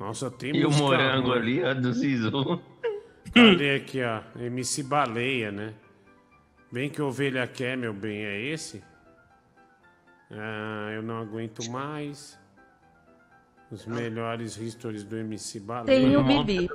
Nossa, 0.00 0.30
tem 0.30 0.56
E 0.56 0.64
o 0.64 0.70
morango 0.70 1.28
ruim. 1.30 1.38
ali, 1.38 1.62
ó, 1.64 1.74
do 1.74 1.92
Zizu. 1.92 2.62
Cadê 3.34 3.74
aqui, 3.74 4.00
ó? 4.02 4.20
MC 4.40 4.82
Baleia, 4.84 5.50
né? 5.52 5.74
Bem 6.72 6.88
que 6.88 7.02
ovelha 7.02 7.46
quer, 7.46 7.76
meu 7.76 7.92
bem, 7.92 8.24
é 8.24 8.40
esse? 8.46 8.82
Ah, 10.30 10.90
eu 10.94 11.02
não 11.02 11.18
aguento 11.18 11.68
mais. 11.70 12.40
Os 13.72 13.86
melhores 13.86 14.56
histories 14.58 15.02
do 15.02 15.16
MC 15.16 15.58
Baleia. 15.60 15.98
Tem 15.98 16.16
o 16.16 16.22
Bibi. 16.22 16.68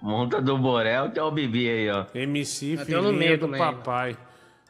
Monta 0.00 0.40
do 0.40 0.56
Borel, 0.56 1.10
tem 1.10 1.22
o 1.22 1.30
Bibi 1.30 1.68
aí, 1.68 1.90
ó. 1.90 2.06
MC 2.14 2.72
Eu 2.78 2.84
Filhinha 2.86 3.12
meio 3.12 3.38
do 3.38 3.46
também. 3.46 3.60
Papai. 3.60 4.16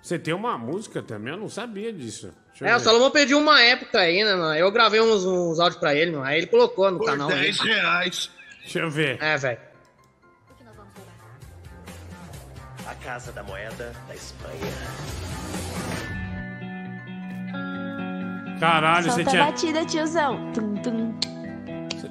Você 0.03 0.19
tem 0.19 0.35
uma 0.35 0.59
música 0.59 1.01
também? 1.03 1.33
Eu 1.35 1.39
não 1.39 1.49
sabia 1.49 1.93
disso. 1.93 2.33
Deixa 2.51 2.67
É, 2.67 2.75
o. 2.77 2.81
Salomão 2.81 3.11
pediu 3.11 3.39
uma 3.39 3.61
época 3.61 4.01
aí, 4.01 4.25
né, 4.25 4.35
mano? 4.35 4.55
Eu 4.57 4.71
gravei 4.73 5.01
uns, 5.01 5.25
uns 5.25 5.61
áudios 5.61 5.79
pra 5.79 5.95
ele, 5.95 6.11
mano. 6.13 6.25
Aí 6.25 6.39
ele 6.39 6.47
colocou 6.49 6.91
no 6.91 6.99
Por 6.99 7.07
canal. 7.07 7.29
aí. 7.31 7.41
10 7.43 7.61
reais. 7.61 8.31
Deixa 8.63 8.81
eu 8.81 8.91
ver. 8.91 9.23
É, 9.23 9.37
velho. 9.37 9.59
A 12.87 12.95
Casa 12.97 13.31
da 13.33 13.43
Moeda 13.45 13.93
da 14.09 14.15
Espanha. 14.15 14.73
Caralho, 18.59 19.05
você 19.13 19.23
Solta 19.25 19.29
a 19.29 19.33
tinha, 19.33 19.45
batida, 19.45 19.85
tiozão. 19.85 20.53
Tum, 20.53 20.75
tum. 20.77 21.19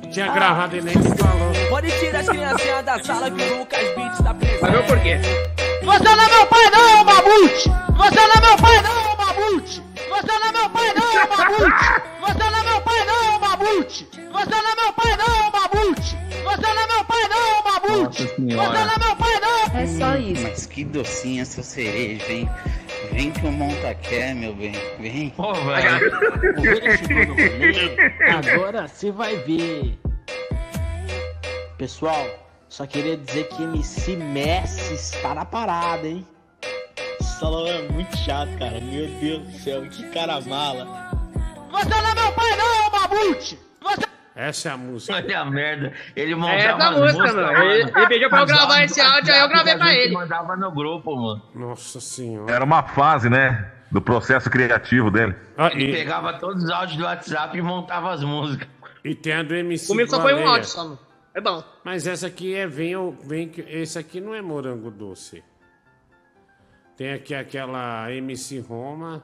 Tinha 0.07 0.31
gravado 0.31 0.75
e 0.75 0.81
nem 0.81 0.95
me 0.95 1.17
falou. 1.17 1.51
Pode 1.69 1.91
tirar 1.99 2.19
as 2.19 2.29
criancinhas 2.29 2.85
da 2.85 3.03
sala 3.03 3.29
que 3.31 3.41
o 3.41 3.57
Lucas 3.59 3.95
Beats 3.95 4.17
tá 4.19 4.33
preso. 4.33 4.65
Ver 4.65 4.77
o 4.77 4.83
porquê. 4.83 5.19
Você 5.83 6.03
não 6.03 6.23
é 6.23 6.29
meu 6.29 6.45
pai, 6.47 6.69
não, 6.69 7.03
mamute! 7.05 7.69
Você 7.97 8.15
não 8.15 8.33
é 8.33 8.41
meu 8.41 8.57
pai, 8.57 8.81
não, 8.81 9.17
mamute! 9.17 9.83
Você 10.09 10.27
não 10.27 10.47
é 10.47 10.51
meu 10.51 10.69
pai, 10.69 10.93
não, 10.95 11.27
mamute! 11.29 11.67
Você 12.21 12.39
não 12.39 12.57
é 12.57 12.63
meu 12.63 12.81
pai, 14.93 15.17
não, 15.17 15.51
mamute! 15.51 16.26
Você 16.47 16.61
não 16.61 16.81
é 16.81 16.87
meu 16.87 17.05
pai 17.05 17.27
não, 17.27 17.63
mamute! 17.63 18.23
Você 18.23 18.35
não 18.39 18.63
é 18.63 18.97
meu 18.97 19.15
pai 19.15 19.39
não! 19.39 19.79
É 19.79 19.85
só 19.85 20.15
isso. 20.15 20.43
Mas 20.43 20.65
que 20.65 20.85
docinha 20.85 21.41
essa 21.41 21.61
cereja, 21.61 22.31
hein? 22.31 22.49
Vem 23.11 23.31
que 23.31 23.45
o 23.45 23.51
monta 23.51 23.93
quer, 23.95 24.33
meu 24.33 24.55
bem. 24.55 24.73
Vem. 24.99 25.29
Pô, 25.31 25.53
velho. 25.53 26.11
Agora 28.37 28.87
você 28.87 29.11
vai 29.11 29.35
ver. 29.37 29.99
Pessoal, 31.77 32.25
só 32.69 32.87
queria 32.87 33.17
dizer 33.17 33.49
que 33.49 33.63
MC 33.63 34.15
Messi 34.15 34.93
está 34.93 35.35
na 35.35 35.45
parada, 35.45 36.07
hein? 36.07 36.25
Salão 37.39 37.67
é 37.67 37.81
muito 37.89 38.17
chato, 38.17 38.49
cara. 38.57 38.79
Meu 38.81 39.07
Deus 39.19 39.43
do 39.43 39.59
céu, 39.59 39.81
que 39.89 40.09
cara 40.09 40.41
mala. 40.41 41.11
Você 41.71 41.89
não 41.89 42.07
é 42.07 42.15
meu 42.15 42.31
pai 42.31 42.57
não, 42.57 42.89
mamute! 42.89 43.66
Essa 44.37 44.69
é 44.69 44.71
a 44.73 44.77
música. 44.77 45.15
Olha 45.15 45.39
a 45.39 45.45
merda. 45.45 45.91
Ele 46.15 46.33
É 46.33 46.35
montava 46.35 46.59
essa 46.61 46.75
as 46.89 46.95
música, 46.99 47.23
músicas, 47.23 47.35
mano. 47.35 47.63
Ele, 47.63 47.81
ele 47.95 48.07
pediu 48.07 48.29
pra 48.29 48.39
eu 48.41 48.45
gravar 48.45 48.83
esse 48.83 49.01
áudio, 49.01 49.33
aí 49.33 49.39
eu 49.39 49.47
gravei 49.49 49.75
pra 49.77 49.93
ele. 49.95 50.13
mandava 50.13 50.55
no 50.55 50.71
grupo, 50.71 51.15
mano. 51.15 51.41
Nossa 51.55 51.99
senhora. 51.99 52.53
Era 52.53 52.63
uma 52.63 52.83
fase, 52.83 53.29
né? 53.29 53.71
Do 53.91 54.01
processo 54.01 54.49
criativo 54.49 55.09
dele. 55.09 55.33
Ele 55.71 55.91
pegava 55.91 56.33
todos 56.33 56.65
os 56.65 56.69
áudios 56.69 56.97
do 56.97 57.03
WhatsApp 57.05 57.57
e 57.57 57.61
montava 57.61 58.11
as 58.13 58.21
músicas. 58.23 58.67
E 59.03 59.15
tem 59.15 59.33
a 59.33 59.41
do 59.43 59.55
MC 59.55 59.87
Comigo 59.87 60.09
só 60.09 60.21
foi 60.21 60.33
um 60.35 60.47
áudio 60.47 60.67
só. 60.69 60.97
É 61.33 61.41
bom. 61.41 61.63
Mas 61.83 62.05
essa 62.05 62.27
aqui 62.27 62.53
é 62.55 62.67
vem, 62.67 62.95
o- 62.95 63.17
vem 63.23 63.47
que- 63.47 63.61
esse 63.61 63.97
aqui 63.97 64.19
não 64.21 64.35
é 64.35 64.41
morango 64.41 64.91
doce. 64.91 65.43
Tem 66.97 67.13
aqui 67.13 67.33
aquela 67.33 68.11
MC 68.11 68.59
Roma, 68.59 69.23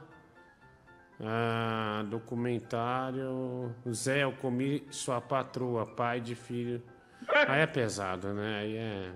ah, 1.26 2.04
documentário 2.08 3.74
Zé, 3.90 4.24
eu 4.24 4.32
comi 4.32 4.86
sua 4.90 5.20
patroa, 5.20 5.86
pai 5.86 6.20
de 6.20 6.34
filho. 6.34 6.82
Aí 7.48 7.60
é 7.60 7.66
pesado, 7.66 8.34
né? 8.34 8.58
Aí 8.58 8.76
é. 8.76 9.10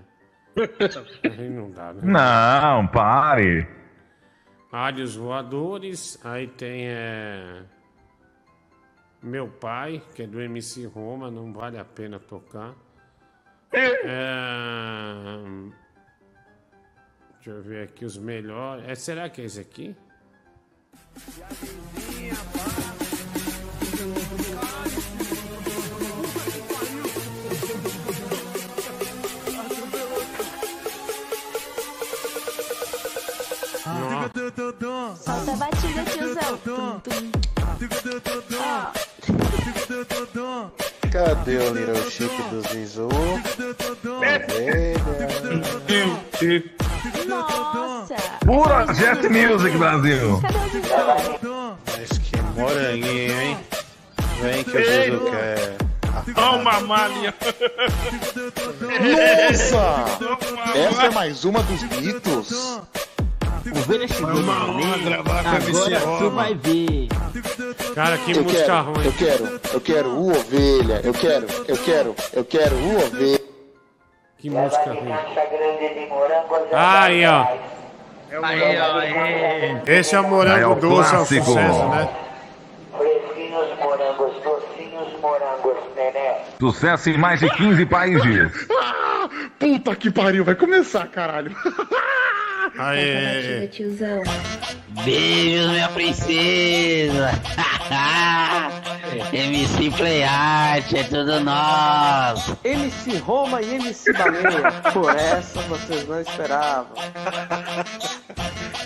Aí 1.38 1.50
não 1.50 1.70
dá, 1.70 1.92
né? 1.92 2.00
Não, 2.02 2.86
pare. 2.88 3.68
Alhos 4.72 5.16
voadores, 5.16 6.18
aí 6.24 6.46
tem 6.46 6.88
é, 6.88 7.62
Meu 9.22 9.48
pai, 9.48 10.02
que 10.14 10.22
é 10.22 10.26
do 10.26 10.40
MC 10.40 10.86
Roma, 10.86 11.30
não 11.30 11.52
vale 11.52 11.78
a 11.78 11.84
pena 11.84 12.18
tocar. 12.18 12.74
É, 13.72 13.88
Deixa 17.34 17.50
eu 17.50 17.62
ver 17.62 17.84
aqui 17.84 18.04
os 18.04 18.16
melhores. 18.18 18.86
É, 18.88 18.94
será 18.94 19.28
que 19.28 19.40
é 19.40 19.44
esse 19.44 19.60
aqui? 19.60 19.96
Solta 35.16 35.52
a 35.52 35.56
batida, 35.56 36.04
tiozão. 36.04 37.02
Cadê 41.10 41.56
o 41.58 41.72
Little 41.72 42.10
Chip 42.10 42.42
do 42.50 42.60
Zizu? 42.68 43.08
Nossa. 47.28 48.14
Pura 48.44 48.94
Jet 48.94 49.28
Music, 49.28 49.76
Brasil. 49.76 50.34
O? 50.34 51.76
Mas 51.86 52.18
que 52.18 52.36
moranguinho, 52.56 53.40
hein? 53.42 53.56
Vem 54.40 54.64
que 54.64 54.70
o 54.70 54.84
Zizu 54.84 55.30
quer. 55.30 55.76
Toma, 56.34 56.80
malha. 56.80 57.34
Nossa! 59.50 60.04
Essa 60.74 61.02
é 61.06 61.10
mais 61.10 61.44
uma 61.44 61.62
dos 61.62 61.82
mitos. 61.82 62.80
Chegou 64.08 64.40
honra 64.64 64.98
gravar 64.98 65.42
com 65.42 65.48
a 65.50 65.56
MC 65.56 65.70
Agora 65.70 65.98
você 66.00 66.24
Roma. 66.24 66.30
vai 66.42 66.54
ver. 66.54 67.08
Cara, 67.94 68.18
que 68.18 68.32
eu 68.32 68.42
música 68.42 68.62
quero, 68.64 68.82
ruim. 68.84 69.04
Eu 69.04 69.12
quero, 69.12 69.60
eu 69.74 69.80
quero 69.80 70.08
o 70.10 70.30
ovelha. 70.30 71.00
Eu 71.04 71.12
quero, 71.12 71.46
eu 71.66 71.76
quero, 71.76 72.14
eu 72.32 72.44
quero 72.44 72.76
o 72.76 72.96
ovelha. 72.96 73.37
Que 74.38 74.50
música 74.50 74.92
ruim. 74.92 75.12
Ah, 76.72 77.02
aí, 77.04 77.26
ó. 77.26 77.46
Aí, 78.44 78.78
ó, 78.78 78.98
aí. 78.98 79.82
Esse 79.86 80.14
é 80.14 80.20
o 80.20 80.22
Aí 80.22 80.26
é 80.26 80.30
morango 80.30 80.72
o 80.72 80.74
doce, 80.76 81.14
é 81.14 81.18
o 81.18 81.26
sucesso, 81.26 81.88
né? 81.88 82.08
Fresquinhos 82.96 83.78
morangos, 83.80 84.42
docinhos 84.44 85.20
morangos, 85.20 85.76
neném. 85.96 86.36
Sucesso 86.60 87.10
em 87.10 87.18
mais 87.18 87.40
de 87.40 87.50
15 87.50 87.84
países. 87.86 88.68
Ah, 88.70 89.28
puta 89.58 89.96
que 89.96 90.08
pariu, 90.08 90.44
vai 90.44 90.54
começar, 90.54 91.08
caralho. 91.08 91.50
Aê. 92.76 93.68
tiozão. 93.68 94.22
Beijos, 95.04 95.70
minha 95.70 95.88
princesa. 95.88 97.30
MC 99.32 99.90
Play 99.90 100.22
Art, 100.24 100.92
é 100.92 101.02
tudo 101.04 101.40
nosso. 101.40 102.58
MC 102.64 103.16
Roma 103.18 103.62
e 103.62 103.74
MC 103.74 104.12
Baleia. 104.12 104.72
Por 104.92 105.16
essa 105.16 105.60
vocês 105.62 106.06
não 106.08 106.20
esperavam. 106.20 106.94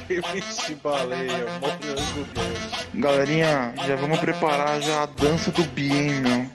MC 0.09 0.75
Baleia, 0.83 1.47
morango 1.61 2.25
doce. 2.35 2.87
Galerinha, 2.95 3.75
já 3.87 3.97
vamos 3.97 4.19
preparar 4.19 4.81
já 4.81 5.03
a 5.03 5.07
dança 5.07 5.51
do 5.51 5.63
bien, 5.65 6.21
meu. 6.21 6.47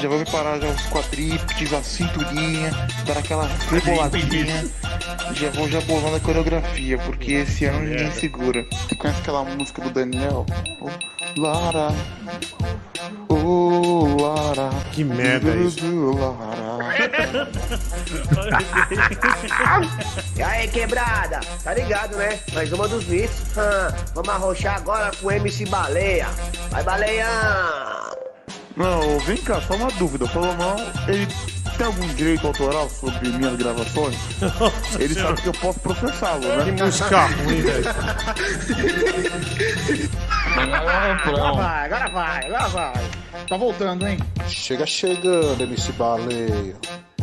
Já 0.00 0.08
vamos 0.08 0.28
preparar 0.28 0.60
já 0.60 0.68
os 0.68 0.82
quadríceps, 0.88 1.72
a 1.72 1.82
cinturinha, 1.82 2.70
dar 3.06 3.18
aquela 3.18 3.48
reboladinha. 3.70 4.64
Já 5.32 5.50
vou 5.50 5.68
já 5.68 5.80
bolando 5.82 6.16
a 6.16 6.20
coreografia, 6.34 6.98
porque 6.98 7.32
esse 7.32 7.64
ano 7.64 7.86
ninguém 7.86 8.10
segura. 8.10 8.66
Você 8.72 8.96
conhece 8.96 9.20
aquela 9.20 9.44
música 9.44 9.80
do 9.82 9.90
Daniel? 9.90 10.44
Oh, 10.80 10.90
Lara. 11.40 11.92
Oh, 13.28 14.16
Lara. 14.20 14.70
Que 14.92 15.04
merda 15.04 15.50
é 15.50 15.56
isso. 15.58 15.84
E 20.36 20.42
aí, 20.42 20.68
quebrada? 20.68 21.40
Tá 21.62 21.72
ligado, 21.74 22.16
né? 22.16 22.38
Mais 22.52 22.72
uma 22.72 22.88
dos 22.88 23.04
mitos. 23.06 23.56
Hã, 23.56 23.94
Vamos 24.14 24.28
arrochar 24.28 24.76
agora 24.76 25.10
com 25.20 25.28
o 25.28 25.30
MC 25.30 25.66
Baleia. 25.66 26.28
Vai, 26.70 26.82
Baleia! 26.82 27.26
Não, 28.76 29.18
vem 29.20 29.36
cá, 29.36 29.60
só 29.60 29.74
uma 29.74 29.90
dúvida. 29.92 30.26
Falou 30.26 30.54
mal, 30.54 30.76
ele 31.08 31.26
tem 31.76 31.86
algum 31.86 32.06
direito 32.14 32.46
autoral 32.46 32.88
sobre 32.88 33.28
minhas 33.30 33.56
gravações? 33.56 34.16
Ele 34.98 35.14
sabe 35.14 35.42
que 35.42 35.48
eu 35.48 35.52
posso 35.52 35.80
processá-lo, 35.80 36.46
né? 36.46 36.64
Que 36.64 36.82
música 36.82 37.26
ruim, 37.26 37.60
velho. 37.62 37.84
Agora 40.56 41.52
vai, 41.52 41.84
agora 41.86 42.08
vai, 42.10 42.46
agora 42.46 42.68
vai. 42.68 43.10
Tá 43.48 43.56
voltando, 43.56 44.06
hein? 44.06 44.18
Chega 44.48 44.86
chegando, 44.86 45.60
MC 45.62 45.92
Baleia. 45.92 46.76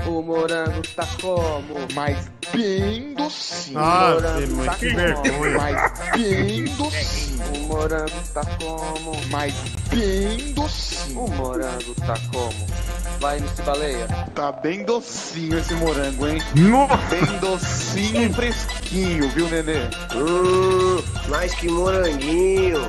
O 0.07 0.21
morango 0.21 0.81
tá 0.95 1.07
como? 1.21 1.87
Mas 1.93 2.31
bem 2.53 3.13
docinho. 3.13 3.79
Ah, 3.79 4.11
morango 4.15 4.63
Zé, 4.63 4.65
tá 4.65 4.75
que 4.75 4.85
como? 4.89 4.97
vergonha. 4.97 5.57
Mas 5.57 5.93
bem 6.17 6.65
docinho. 6.65 7.41
O 7.53 7.59
morango 7.67 8.11
tá 8.33 8.41
como? 8.59 9.21
Mas 9.29 9.53
bem 9.89 10.53
docinho. 10.53 11.19
O 11.25 11.29
morango 11.31 11.95
tá 12.05 12.15
como? 12.31 12.67
Vai, 13.19 13.37
MC 13.37 13.61
Baleia. 13.61 14.07
Tá 14.33 14.51
bem 14.51 14.83
docinho 14.83 15.59
esse 15.59 15.73
morango, 15.75 16.27
hein? 16.27 16.41
Nossa. 16.55 16.97
Bem 17.09 17.37
docinho 17.39 18.23
e 18.23 18.33
fresquinho, 18.33 19.29
viu, 19.29 19.47
nenê? 19.49 19.81
Hum, 20.15 21.03
mais 21.29 21.53
que 21.53 21.69
moranguinho. 21.69 22.81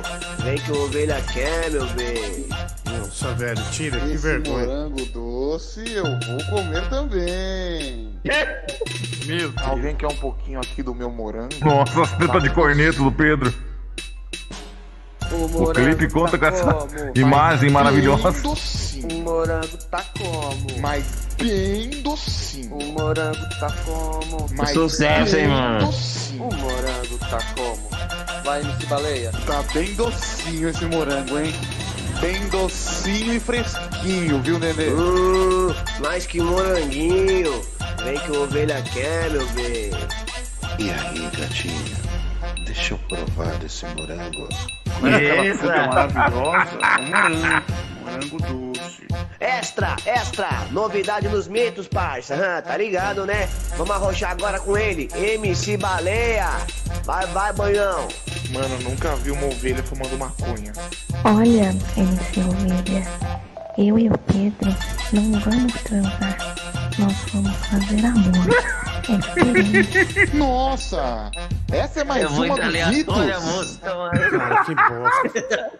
Vem 0.43 0.57
que 0.57 0.71
o 0.71 0.83
ovelha 0.83 1.21
quer, 1.33 1.71
meu 1.71 1.85
bem. 1.91 2.47
Nossa, 2.85 3.33
velho, 3.33 3.61
tira, 3.71 3.99
que 3.99 4.07
Esse 4.07 4.17
vergonha. 4.17 4.65
morango 4.67 5.05
doce 5.07 5.91
eu 5.93 6.03
vou 6.03 6.45
comer 6.49 6.87
também. 6.89 8.13
Meu 9.25 9.49
Deus. 9.51 9.53
Alguém 9.67 9.95
quer 9.95 10.07
um 10.07 10.15
pouquinho 10.15 10.59
aqui 10.59 10.83
do 10.83 10.93
meu 10.93 11.09
morango? 11.09 11.53
Nossa, 11.63 12.01
as 12.01 12.11
tetas 12.17 12.43
de 12.43 12.49
corneto 12.49 13.03
do 13.03 13.11
Pedro. 13.11 13.53
O 15.31 15.63
O 15.63 15.73
clipe 15.73 16.07
conta 16.09 16.37
com 16.37 16.45
essa 16.45 16.63
como? 16.73 16.87
imagem 17.15 17.69
maravilhosa. 17.71 18.31
Bem 18.31 18.41
docinho. 18.41 19.07
O 19.07 19.23
morango 19.23 19.77
tá 19.89 20.03
como? 20.17 20.79
Mas 20.79 21.27
bem 21.39 21.89
docinho. 22.03 22.75
O 22.75 22.83
morango 22.93 23.49
tá 23.59 23.73
como? 23.85 24.47
Mas 24.55 24.69
Sucesso, 24.71 25.37
hein, 25.37 25.47
mano? 25.47 25.85
docinho. 25.87 26.43
O 26.43 26.53
morango 26.53 27.17
tá 27.29 27.39
como? 27.55 27.89
Vai, 28.43 28.61
MC 28.61 28.85
Baleia. 28.87 29.31
Tá 29.45 29.63
bem 29.73 29.93
docinho 29.93 30.69
esse 30.69 30.85
morango, 30.85 31.39
hein? 31.39 31.53
Bem 32.19 32.47
docinho 32.49 33.33
e 33.33 33.39
fresquinho, 33.39 34.41
viu, 34.41 34.59
nenê? 34.59 34.89
Hum, 34.89 35.73
mais 35.99 36.25
que 36.25 36.41
moranguinho. 36.41 37.61
Vem 38.03 38.17
que 38.19 38.31
o 38.31 38.43
ovelha 38.43 38.81
quer, 38.81 39.29
meu 39.29 39.47
bem. 39.49 39.91
E 40.77 40.89
aí, 40.89 41.29
gatinha? 41.37 42.03
Deixa 42.65 42.93
eu 42.93 42.97
provar 43.09 43.53
desse 43.59 43.85
morango. 43.85 44.49
Olha 45.01 45.53
aquela 45.53 45.87
maravilhosa. 45.87 46.79
Um 46.99 47.05
morango. 47.09 47.83
Frango 48.03 48.73
doce. 48.73 49.07
Extra, 49.39 49.95
extra, 50.05 50.49
novidade 50.71 51.27
nos 51.27 51.47
mitos, 51.47 51.87
parça. 51.87 52.35
Hã, 52.35 52.61
tá 52.61 52.77
ligado, 52.77 53.25
né? 53.25 53.49
Vamos 53.77 53.95
arrochar 53.95 54.31
agora 54.31 54.59
com 54.59 54.77
ele, 54.77 55.09
MC 55.15 55.77
Baleia. 55.77 56.49
Vai, 57.03 57.25
vai, 57.27 57.51
banhão. 57.53 58.07
Mano, 58.53 58.75
eu 58.75 58.89
nunca 58.89 59.15
vi 59.15 59.31
uma 59.31 59.47
ovelha 59.47 59.83
fumando 59.83 60.17
maconha. 60.17 60.73
Olha, 61.23 61.69
MC 61.97 62.39
Ovelha, 62.41 63.03
eu 63.77 63.97
e 63.97 64.09
o 64.09 64.17
Pedro 64.19 64.75
não 65.11 65.39
vamos 65.39 65.73
transar, 65.83 66.37
nós 66.99 67.25
vamos 67.33 67.55
fazer 67.67 68.05
amor. 68.05 68.53
É. 70.33 70.37
Nossa! 70.37 71.31
Essa 71.71 72.01
é 72.01 72.03
mais 72.03 72.23
É 72.23 72.27
uma 72.27 72.55
dos 72.55 72.87
mitos. 72.89 73.17
a 73.17 73.39
música, 73.41 73.89
Cara, 74.31 74.63
que 74.65 74.75
bosta. 74.75 75.71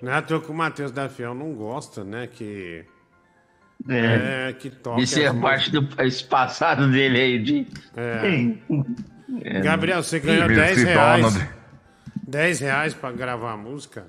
Não 0.00 0.12
é 0.12 0.14
à 0.16 0.22
toa 0.22 0.40
que 0.40 0.50
o 0.50 0.54
Matheus 0.54 0.92
da 0.92 1.08
Fiel 1.08 1.34
não 1.34 1.52
gosta, 1.54 2.04
né? 2.04 2.26
Que. 2.26 2.84
É, 3.88 4.54
que 4.58 4.70
toca. 4.70 5.04
Ser 5.06 5.26
as 5.26 5.36
parte 5.38 5.70
do 5.70 5.82
passado 6.28 6.90
dele 6.90 7.20
aí 7.20 7.38
de. 7.42 7.66
É. 7.96 9.60
Gabriel, 9.60 10.02
você 10.02 10.18
ganhou 10.20 10.48
Sim. 10.48 10.54
10 10.54 10.78
Esse 10.78 10.84
reais. 10.86 11.22
Donald. 11.22 11.57
10 12.28 12.60
reais 12.60 12.92
pra 12.92 13.10
gravar 13.10 13.52
a 13.52 13.56
música? 13.56 14.06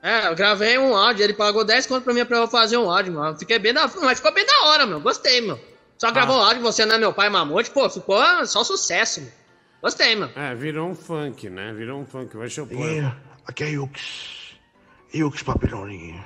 É, 0.00 0.28
eu 0.28 0.34
gravei 0.34 0.78
um 0.78 0.96
áudio, 0.96 1.24
ele 1.24 1.34
pagou 1.34 1.64
10 1.64 1.86
conto 1.86 2.04
pra 2.04 2.14
mim 2.14 2.24
pra 2.24 2.38
eu 2.38 2.48
fazer 2.48 2.76
um 2.76 2.88
áudio, 2.88 3.14
mano. 3.14 3.36
Fiquei 3.36 3.58
bem 3.58 3.74
da. 3.74 3.88
Mas 4.00 4.18
ficou 4.18 4.32
bem 4.32 4.46
da 4.46 4.66
hora, 4.66 4.86
meu. 4.86 5.00
Gostei, 5.00 5.40
meu. 5.40 5.58
Só 5.98 6.10
gravou 6.12 6.36
um 6.36 6.42
áudio, 6.42 6.62
você 6.62 6.86
não 6.86 6.94
é 6.94 6.98
meu 6.98 7.12
pai 7.12 7.28
mamute, 7.28 7.70
pô, 7.70 7.88
ficou 7.90 8.20
só 8.46 8.62
sucesso, 8.64 9.20
meu. 9.20 9.30
Gostei, 9.82 10.14
meu. 10.14 10.30
É, 10.36 10.54
virou 10.54 10.88
um 10.88 10.94
funk, 10.94 11.50
né? 11.50 11.72
Virou 11.72 12.00
um 12.00 12.06
funk. 12.06 12.34
Eu 12.34 12.66
pôr. 12.66 12.88
É, 12.88 13.12
aqui 13.44 13.64
é 13.64 13.70
Yux. 13.70 14.56
Yux 15.12 15.42
Papiloninho. 15.42 16.24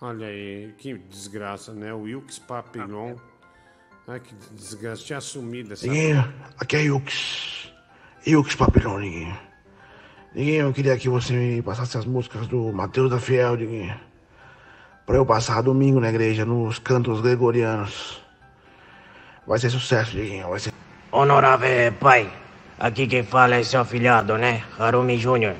Olha 0.00 0.26
aí, 0.26 0.74
que 0.76 0.94
desgraça, 0.94 1.72
né? 1.72 1.92
O 1.94 2.02
Wilkes 2.02 2.40
Papillon. 2.40 3.16
Ah, 4.06 4.18
que 4.18 4.34
desgraça. 4.52 5.04
Tinha 5.04 5.20
sumido 5.20 5.72
essa. 5.72 5.86
Aqui 6.58 6.76
é 6.76 6.82
Yux. 6.82 7.72
Yux 8.26 8.54
Papiloninho. 8.56 9.47
Diguinho, 10.34 10.66
eu 10.66 10.72
queria 10.72 10.96
que 10.96 11.08
você 11.08 11.32
me 11.32 11.62
passasse 11.62 11.96
as 11.96 12.04
músicas 12.04 12.46
do 12.46 12.70
Mateus 12.72 13.10
da 13.10 13.18
Fiel, 13.18 13.56
Diguinho. 13.56 13.94
Pra 15.06 15.16
eu 15.16 15.24
passar 15.24 15.62
domingo 15.62 16.00
na 16.00 16.10
igreja, 16.10 16.44
nos 16.44 16.78
cantos 16.78 17.22
gregorianos. 17.22 18.20
Vai 19.46 19.58
ser 19.58 19.70
sucesso, 19.70 20.12
Diguinho, 20.12 20.48
vai 20.48 20.60
ser... 20.60 20.72
Honorável 21.10 21.92
pai, 21.92 22.28
aqui 22.78 23.06
quem 23.06 23.22
fala 23.22 23.56
é 23.56 23.62
seu 23.62 23.80
afilhado, 23.80 24.36
né? 24.36 24.62
Harumi 24.78 25.16
Júnior. 25.16 25.54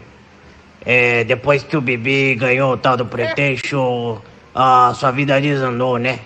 É, 0.85 1.25
depois 1.25 1.63
que 1.63 1.75
o 1.77 1.81
Bibi 1.81 2.35
ganhou 2.35 2.75
o 2.75 2.77
tal 2.77 2.99
do 2.99 3.07
pretexto, 3.07 4.23
a 4.55 4.93
sua 4.95 5.11
vida 5.11 5.41
desandou, 5.41 5.97
né? 5.97 6.21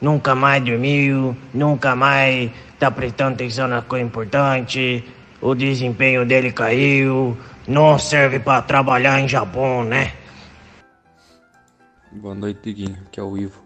Nunca 0.00 0.36
mais 0.36 0.62
dormiu, 0.62 1.36
nunca 1.52 1.96
mais 1.96 2.50
tá 2.78 2.88
prestando 2.90 3.34
atenção 3.34 3.66
nas 3.66 3.84
coisas 3.84 4.06
importantes, 4.06 5.02
o 5.40 5.54
desempenho 5.54 6.24
dele 6.24 6.52
caiu, 6.52 7.36
não 7.66 7.98
serve 7.98 8.38
pra 8.40 8.62
trabalhar 8.62 9.20
em 9.20 9.28
Japão, 9.28 9.84
né? 9.84 10.12
Boa 12.12 12.34
noite, 12.34 12.60
Diguinho, 12.62 12.98
que 13.10 13.20
é 13.20 13.22
o 13.22 13.36
Ivo. 13.38 13.62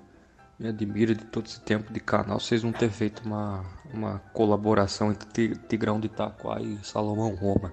Me 0.59 0.69
admira 0.69 1.15
de 1.15 1.25
todo 1.25 1.47
esse 1.47 1.61
tempo 1.61 1.93
de 1.93 1.99
canal 1.99 2.39
vocês 2.39 2.63
não 2.63 2.73
ter 2.73 2.91
feito 2.91 3.23
uma, 3.25 3.65
uma 3.93 4.21
colaboração 4.33 5.11
entre 5.11 5.29
Ti- 5.49 5.61
Tigrão 5.69 5.99
de 5.99 6.07
Itaquá 6.07 6.61
e 6.61 6.79
Salomão 6.83 7.35
Roma. 7.35 7.73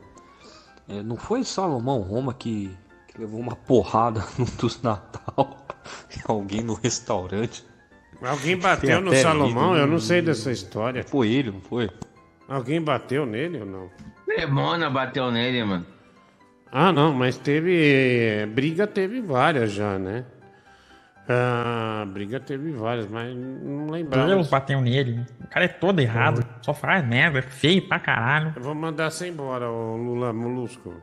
É, 0.89 1.03
não 1.03 1.15
foi 1.15 1.43
Salomão 1.43 1.99
Roma 2.01 2.33
que, 2.33 2.75
que 3.07 3.19
levou 3.19 3.39
uma 3.39 3.55
porrada 3.55 4.25
no 4.37 4.45
dos 4.45 4.81
Natal 4.81 5.65
alguém 6.25 6.61
no 6.63 6.73
restaurante? 6.73 7.63
Alguém 8.21 8.57
bateu 8.57 9.01
no 9.01 9.11
Salomão? 9.15 9.75
Eu 9.75 9.87
não 9.87 9.99
sei 9.99 10.21
dessa 10.21 10.51
história. 10.51 11.03
Foi 11.03 11.29
ele, 11.29 11.51
não 11.51 11.61
foi? 11.61 11.89
Alguém 12.47 12.81
bateu 12.81 13.25
nele 13.25 13.59
ou 13.59 13.65
não? 13.65 13.89
Demona 14.27 14.89
bateu 14.89 15.31
nele, 15.31 15.63
mano. 15.63 15.85
Ah, 16.71 16.91
não, 16.91 17.13
mas 17.13 17.37
teve. 17.37 18.45
Briga 18.47 18.87
teve 18.87 19.21
várias 19.21 19.71
já, 19.71 19.99
né? 19.99 20.23
Ah, 21.27 22.03
briga 22.07 22.39
teve 22.39 22.71
várias, 22.71 23.07
mas 23.07 23.35
não 23.35 23.87
lembrava. 23.87 24.27
Deus 24.27 24.47
bateu 24.47 24.81
nele. 24.81 25.25
O 25.43 25.47
cara 25.47 25.65
é 25.65 25.67
todo 25.67 25.99
errado. 25.99 26.45
Só 26.61 26.73
faz 26.73 27.05
merda, 27.05 27.39
é 27.39 27.41
feio 27.41 27.87
pra 27.87 27.99
caralho. 27.99 28.53
Eu 28.55 28.63
vou 28.63 28.75
mandar 28.75 29.09
você 29.11 29.27
embora, 29.27 29.69
ô 29.69 29.95
Lula 29.97 30.33
Molusco. 30.33 30.93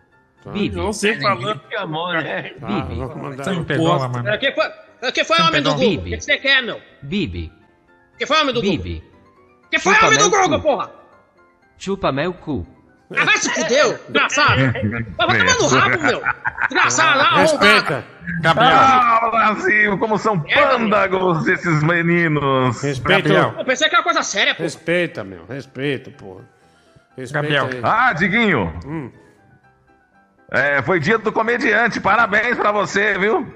Tá? 0.43 0.51
Bibi. 0.51 0.77
Você 0.77 1.19
falou. 1.21 1.55
Chamou, 1.71 2.13
né? 2.13 2.51
Tá, 2.61 2.67
Bibi. 2.67 2.95
vou 2.97 3.17
mandar 3.17 3.45
Você 3.45 3.55
me 3.55 3.65
perdoa, 3.65 4.09
mano. 4.09 4.29
É, 4.29 4.39
que 4.39 4.53
foi, 4.53 4.67
é, 5.03 5.13
que 5.13 5.25
foi 5.25 5.41
homem 5.41 5.63
do? 5.63 5.75
Google? 5.75 5.95
O 5.95 6.05
que 6.05 6.17
que 6.17 6.21
você 6.21 6.39
quer, 6.39 6.63
meu? 6.63 6.81
Bibi. 7.03 7.53
Que 8.19 8.27
foi 8.27 8.41
homem 8.41 8.55
do 8.55 8.61
Bibi. 8.61 8.95
Google? 8.95 9.09
Que 9.71 9.79
foi 9.79 9.95
Chupa 9.95 10.07
homem 10.07 10.19
do 10.19 10.31
meu 10.31 10.41
Google, 10.41 10.59
cu. 10.59 10.65
porra? 10.65 10.91
Chupa 11.79 12.13
meu 12.13 12.35
cu. 12.35 12.67
Ah, 13.17 13.25
vai 13.25 13.39
se 13.39 13.51
fuder, 13.51 14.01
desgraçado. 14.09 14.61
Vai 15.17 15.27
vai 15.27 15.39
tomar 15.39 15.59
no 15.59 15.67
rabo, 15.69 16.03
meu. 16.03 16.23
Desgraçado, 16.69 17.19
lá, 17.19 17.37
Respeita. 17.39 18.05
Ah, 18.45 19.29
Brasil, 19.31 19.99
como 19.99 20.19
são 20.19 20.39
pândagos 20.39 21.47
esses 21.49 21.83
meninos. 21.83 22.83
Respeita. 22.83 23.29
Eu 23.29 23.65
pensei 23.65 23.89
que 23.89 23.95
era 23.95 24.05
coisa 24.05 24.23
séria, 24.23 24.55
pô. 24.55 24.63
Respeita, 24.63 25.25
meu. 25.25 25.47
Respeita, 25.47 26.11
porra. 26.11 26.45
Respeita 27.17 27.57
Gabriel. 27.57 27.81
Ah, 27.83 28.13
Diguinho. 28.13 28.73
Hum. 28.87 29.11
É, 30.51 30.83
foi 30.83 31.01
dia 31.01 31.19
do 31.19 31.33
comediante. 31.33 32.01
Parabéns 32.01 32.57
pra 32.57 32.73
você, 32.73 33.19
viu? 33.19 33.53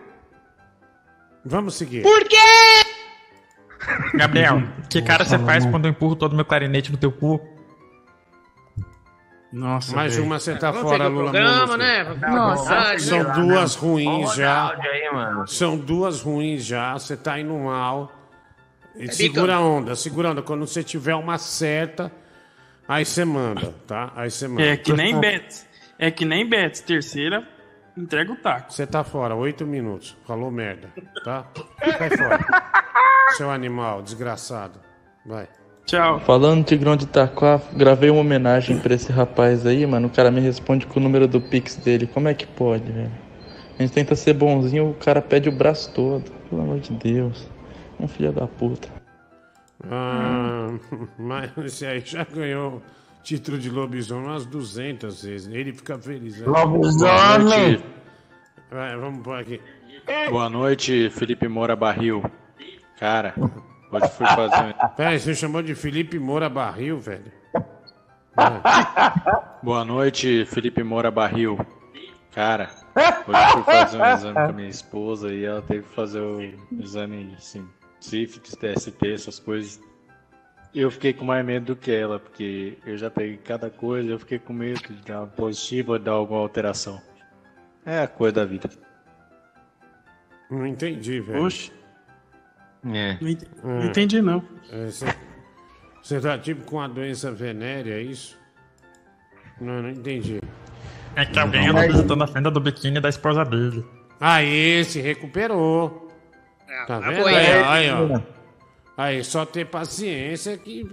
Vamos 1.44 1.74
seguir. 1.76 2.02
Por 2.02 2.24
quê? 2.24 2.36
Gabriel, 4.14 4.62
que 4.88 5.02
cara 5.02 5.24
você 5.24 5.38
faz 5.38 5.66
quando 5.66 5.86
eu 5.86 5.90
empurro 5.90 6.16
todo 6.16 6.36
meu 6.36 6.44
clarinete 6.44 6.92
no 6.92 6.96
teu 6.98 7.10
cu? 7.10 7.40
Nossa, 9.52 9.94
Mais 9.94 10.16
uma, 10.16 10.38
você 10.38 10.56
tá 10.56 10.70
Vamos 10.70 10.90
fora, 10.90 11.08
Lula 11.08 11.30
programa, 11.30 11.76
né? 11.76 12.04
Nossa. 12.26 12.98
São 12.98 13.22
Nossa. 13.22 13.40
duas 13.40 13.74
ruins 13.74 14.28
Olha 14.30 14.36
já. 14.36 14.72
aí, 14.80 15.10
mano. 15.12 15.46
São 15.46 15.76
duas 15.76 16.22
ruins 16.22 16.64
já. 16.64 16.94
Você 16.94 17.16
tá 17.16 17.38
indo 17.38 17.54
mal. 17.54 18.10
E 18.96 19.04
É 19.04 19.12
segura 19.12 19.56
a 19.56 19.60
onda, 19.60 19.94
segura 19.94 20.28
a 20.28 20.30
onda. 20.32 20.42
Quando 20.42 20.66
você 20.66 20.82
tiver 20.82 21.14
uma 21.14 21.36
certa, 21.36 22.10
aí 22.88 23.04
você 23.04 23.24
manda, 23.26 23.74
tá? 23.86 24.10
Aí 24.16 24.30
você 24.30 24.48
manda. 24.48 24.62
É 24.62 24.76
que 24.76 24.92
nem 24.92 25.20
Betis. 25.20 25.66
É 25.98 26.10
que 26.10 26.24
nem 26.24 26.48
Betis. 26.48 26.80
Terceira, 26.80 27.46
entrega 27.96 28.32
o 28.32 28.36
taco. 28.36 28.72
Você 28.72 28.86
tá 28.86 29.04
fora, 29.04 29.34
oito 29.34 29.66
minutos. 29.66 30.16
Falou 30.26 30.50
merda, 30.50 30.90
tá? 31.24 31.46
Sai 31.98 32.10
fora. 32.16 32.72
Seu 33.36 33.50
animal, 33.50 34.02
desgraçado. 34.02 34.80
Vai. 35.26 35.46
Tchau. 35.86 36.20
Falando 36.20 36.64
Tigrão 36.64 36.96
de 36.96 37.04
Itaquá, 37.04 37.60
gravei 37.74 38.08
uma 38.08 38.20
homenagem 38.20 38.78
pra 38.78 38.94
esse 38.94 39.10
rapaz 39.12 39.66
aí, 39.66 39.84
mano. 39.86 40.06
O 40.08 40.10
cara 40.10 40.30
me 40.30 40.40
responde 40.40 40.86
com 40.86 40.98
o 41.00 41.02
número 41.02 41.26
do 41.26 41.40
Pix 41.40 41.76
dele. 41.76 42.06
Como 42.06 42.28
é 42.28 42.34
que 42.34 42.46
pode, 42.46 42.90
velho? 42.90 43.10
A 43.78 43.82
gente 43.82 43.92
tenta 43.92 44.14
ser 44.14 44.34
bonzinho, 44.34 44.90
o 44.90 44.94
cara 44.94 45.20
pede 45.20 45.48
o 45.48 45.52
braço 45.52 45.92
todo. 45.92 46.30
Pelo 46.48 46.62
amor 46.62 46.78
de 46.80 46.92
Deus. 46.92 47.48
Um 47.98 48.06
filho 48.06 48.32
da 48.32 48.46
puta. 48.46 48.88
Ah, 49.90 50.70
mas 51.18 51.50
esse 51.58 51.84
aí 51.84 52.00
já 52.04 52.24
ganhou 52.24 52.80
título 53.22 53.58
de 53.58 53.68
lobisomem 53.70 54.26
umas 54.26 54.46
200 54.46 55.24
vezes. 55.24 55.52
Ele 55.52 55.72
fica 55.72 55.98
feliz. 55.98 56.38
né? 56.38 56.46
Lobisomem! 56.46 57.82
Vai, 58.70 58.96
vamos 58.96 59.22
pôr 59.22 59.38
aqui. 59.38 59.60
Boa 60.30 60.48
noite, 60.48 61.10
Felipe 61.10 61.46
Moura 61.48 61.76
Barril. 61.76 62.22
Cara, 62.98 63.34
hoje 63.92 64.08
fui 64.08 64.26
fazer. 64.26 64.74
Peraí, 64.96 65.20
você 65.20 65.34
chamou 65.34 65.62
de 65.62 65.74
Felipe 65.74 66.18
Moura 66.18 66.48
Barril, 66.48 66.98
velho? 66.98 67.30
Boa 69.62 69.84
noite, 69.84 70.44
Felipe 70.46 70.82
Moura 70.82 71.10
Barril. 71.10 71.58
Cara, 72.32 72.70
hoje 73.28 73.38
eu 73.38 73.52
fui 73.52 73.74
fazer 73.74 73.98
um 73.98 74.06
exame 74.06 74.34
com 74.34 74.40
a 74.40 74.52
minha 74.52 74.68
esposa 74.68 75.32
e 75.32 75.44
ela 75.44 75.60
teve 75.60 75.82
que 75.82 75.94
fazer 75.94 76.20
o 76.20 76.40
exame 76.80 77.34
assim, 77.36 77.68
sífilis, 78.00 78.56
TST, 78.56 79.06
essas 79.06 79.38
coisas. 79.38 79.80
Eu 80.74 80.90
fiquei 80.90 81.12
com 81.12 81.26
mais 81.26 81.44
medo 81.44 81.66
do 81.66 81.76
que 81.76 81.92
ela, 81.92 82.18
porque 82.18 82.78
eu 82.86 82.96
já 82.96 83.10
peguei 83.10 83.36
cada 83.36 83.68
coisa, 83.68 84.08
eu 84.08 84.18
fiquei 84.18 84.38
com 84.38 84.54
medo 84.54 84.80
de 84.80 85.02
dar 85.02 85.20
uma 85.20 85.26
positiva 85.26 85.92
ou 85.92 85.98
dar 85.98 86.12
alguma 86.12 86.40
alteração. 86.40 86.98
É 87.84 88.00
a 88.00 88.08
coisa 88.08 88.36
da 88.36 88.44
vida. 88.46 88.70
Não 90.50 90.66
entendi, 90.66 91.20
velho. 91.20 91.44
Oxe. 91.44 91.70
É. 92.84 93.16
Não 93.20 93.28
ent- 93.28 93.44
não 93.62 93.84
entendi, 93.84 94.20
não. 94.20 94.42
É, 94.70 94.86
Você 94.86 95.06
você 96.02 96.20
tá 96.20 96.36
tipo 96.36 96.64
com 96.64 96.76
uma 96.76 96.88
doença 96.88 97.30
venérea, 97.30 97.94
é 97.94 98.02
isso? 98.02 98.36
Não, 99.60 99.82
não 99.82 99.90
entendi. 99.90 100.40
É 101.14 101.24
que 101.26 101.38
alguém 101.38 101.68
andou 101.68 101.82
visitando 101.82 102.24
a 102.24 102.26
fenda 102.26 102.50
do 102.50 102.58
biquíni 102.60 103.00
da 103.00 103.08
esposa 103.08 103.44
dele. 103.44 103.84
Ah, 104.20 104.42
esse 104.42 105.00
recuperou. 105.00 106.08
Tá 106.86 107.00
mas 107.00 107.16
vendo? 107.16 107.26
Aí, 107.28 107.36
aí, 107.62 107.90
ó. 107.92 108.20
Aí, 108.96 109.22
só 109.24 109.44
ter 109.46 109.66
paciência 109.66 110.56
que 110.56 110.86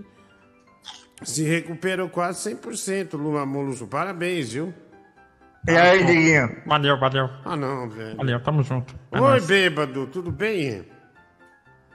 se 1.24 1.44
recuperou 1.44 2.10
quase 2.10 2.54
100%, 2.56 3.14
Lula 3.18 3.46
Molusco. 3.46 3.88
Parabéns, 3.88 4.52
viu? 4.54 4.74
E 5.68 5.72
aí, 5.72 6.04
Diguinho? 6.06 6.62
Valeu, 6.66 7.00
valeu. 7.00 7.30
Ah, 7.46 7.56
não, 7.56 7.90
velho. 7.90 8.16
Valeu, 8.18 8.40
tamo 8.42 8.62
junto. 8.64 8.94
É 9.12 9.16
Oi, 9.16 9.22
nóis. 9.22 9.46
bêbado, 9.48 10.06
tudo 10.08 10.32
bem? 10.32 10.86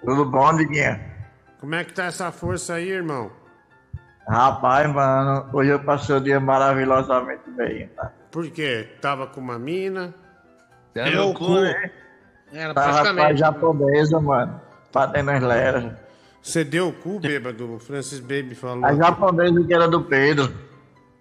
Tudo 0.05 0.25
bom, 0.25 0.55
Diguinho? 0.57 1.01
Como 1.61 1.75
é 1.75 1.85
que 1.85 1.95
tá 1.95 2.05
essa 2.05 2.31
força 2.31 2.75
aí, 2.75 2.91
irmão? 2.91 3.31
Rapaz, 4.29 4.91
mano, 4.93 5.49
hoje 5.53 5.71
eu 5.71 5.81
passei 5.81 6.15
o 6.15 6.21
dia 6.21 6.41
maravilhosamente 6.41 7.51
bem. 7.57 7.89
Tá? 7.89 8.13
Por 8.31 8.51
quê? 8.51 8.89
Tava 9.01 9.27
com 9.27 9.41
uma 9.41 9.59
mina? 9.59 10.15
Deu 10.95 11.35
cu. 11.35 11.57
Era 12.53 12.73
Tava 12.75 13.15
com 13.15 13.23
a 13.23 13.35
japonesa, 13.35 14.21
mano. 14.21 14.61
Batendo 14.93 15.31
as 15.31 15.43
leras. 15.43 15.93
Você 16.43 16.63
deu 16.63 16.89
o 16.89 16.93
cu, 16.93 17.19
bêbado? 17.19 17.75
O 17.75 17.79
Francis 17.79 18.21
Baby 18.21 18.55
falou. 18.55 18.85
A 18.85 18.95
japonesa 18.95 19.65
que 19.65 19.75
era 19.75 19.89
do 19.89 20.03
Pedro. 20.03 20.53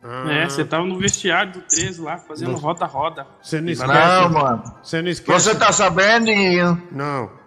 Ah. 0.04 0.30
É, 0.30 0.50
você 0.50 0.66
tava 0.66 0.86
no 0.86 1.00
vestiário 1.00 1.54
do 1.54 1.62
13 1.62 2.02
lá, 2.02 2.18
fazendo 2.18 2.56
roda-roda. 2.56 3.26
Você 3.42 3.62
não 3.62 3.70
esquece. 3.70 3.94
Não, 3.94 4.30
mano. 4.30 4.64
Você 4.84 5.02
não 5.02 5.10
esquece. 5.10 5.40
Você 5.40 5.56
tá 5.58 5.72
sabendo, 5.72 6.26
Diguinho? 6.26 6.82
Não. 6.92 7.43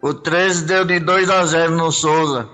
O 0.00 0.14
13 0.14 0.64
deu 0.66 0.84
de 0.84 1.00
2 1.00 1.28
a 1.30 1.44
0 1.44 1.76
no 1.76 1.90
Souza. 1.90 2.48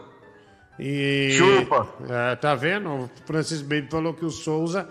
E... 0.78 1.34
Chupa. 1.36 1.86
É, 2.08 2.36
tá 2.36 2.54
vendo? 2.54 2.88
O 2.90 3.10
Francis 3.26 3.60
Baby 3.60 3.88
falou 3.90 4.14
que 4.14 4.24
o 4.24 4.30
Souza 4.30 4.88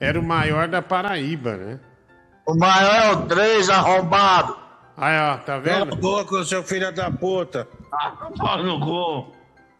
era 0.00 0.18
o 0.18 0.22
maior 0.22 0.68
da 0.68 0.80
Paraíba, 0.80 1.56
né? 1.56 1.80
O 2.46 2.54
maior 2.54 2.94
é 2.94 3.12
o 3.12 3.26
3 3.26 3.68
arrombado. 3.68 4.56
Aí, 4.96 5.18
ó, 5.18 5.36
tá 5.38 5.60
Cala 5.60 5.60
vendo? 5.60 5.92
a 5.92 5.96
boca, 5.96 6.44
seu 6.44 6.62
filho 6.62 6.90
da 6.92 7.10
puta. 7.10 7.68
Pau 8.38 8.62
no 8.62 8.80
cu. 8.80 9.32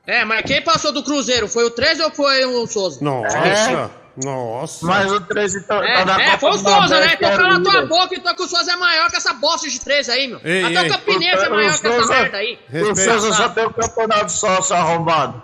É, 0.06 0.24
mas 0.24 0.42
quem 0.42 0.62
passou 0.62 0.92
do 0.92 1.02
Cruzeiro? 1.02 1.48
Foi 1.48 1.64
o 1.64 1.70
13 1.70 2.02
ou 2.02 2.10
foi 2.10 2.44
o 2.44 2.66
Souza? 2.66 3.02
Nossa, 3.02 3.38
É. 3.38 4.05
nossa. 4.24 4.86
Mas 4.86 5.12
o 5.12 5.20
13 5.20 5.66
tá, 5.66 5.76
É, 5.84 5.94
tá 5.98 6.04
na 6.04 6.20
é, 6.22 6.24
Copa 6.26 6.38
foi 6.38 6.50
o 6.50 6.52
do 6.52 6.58
Souza, 6.58 7.00
né? 7.00 7.12
Então 7.14 7.36
cala 7.36 7.62
tua 7.62 7.86
boca, 7.86 8.14
então 8.14 8.34
que 8.34 8.42
o 8.42 8.48
Souza 8.48 8.72
é 8.72 8.76
maior 8.76 9.10
que 9.10 9.16
essa 9.16 9.34
bosta 9.34 9.68
de 9.68 9.78
13 9.80 10.10
aí, 10.10 10.28
meu. 10.28 10.40
Ei, 10.44 10.64
Até 10.64 10.82
ei. 10.82 10.86
o 10.90 10.92
Campinense 10.92 11.44
é 11.44 11.48
O 11.48 11.50
maior 11.50 11.80
que 11.80 11.86
essa 11.86 12.06
merda 12.06 12.36
aí. 12.38 12.58
O 12.72 12.96
Souza 12.96 13.32
só 13.32 13.48
tem 13.50 13.64
o 13.66 13.70
campeonato 13.72 14.32
só, 14.32 14.60
seu 14.62 14.76
arrombado. 14.76 15.42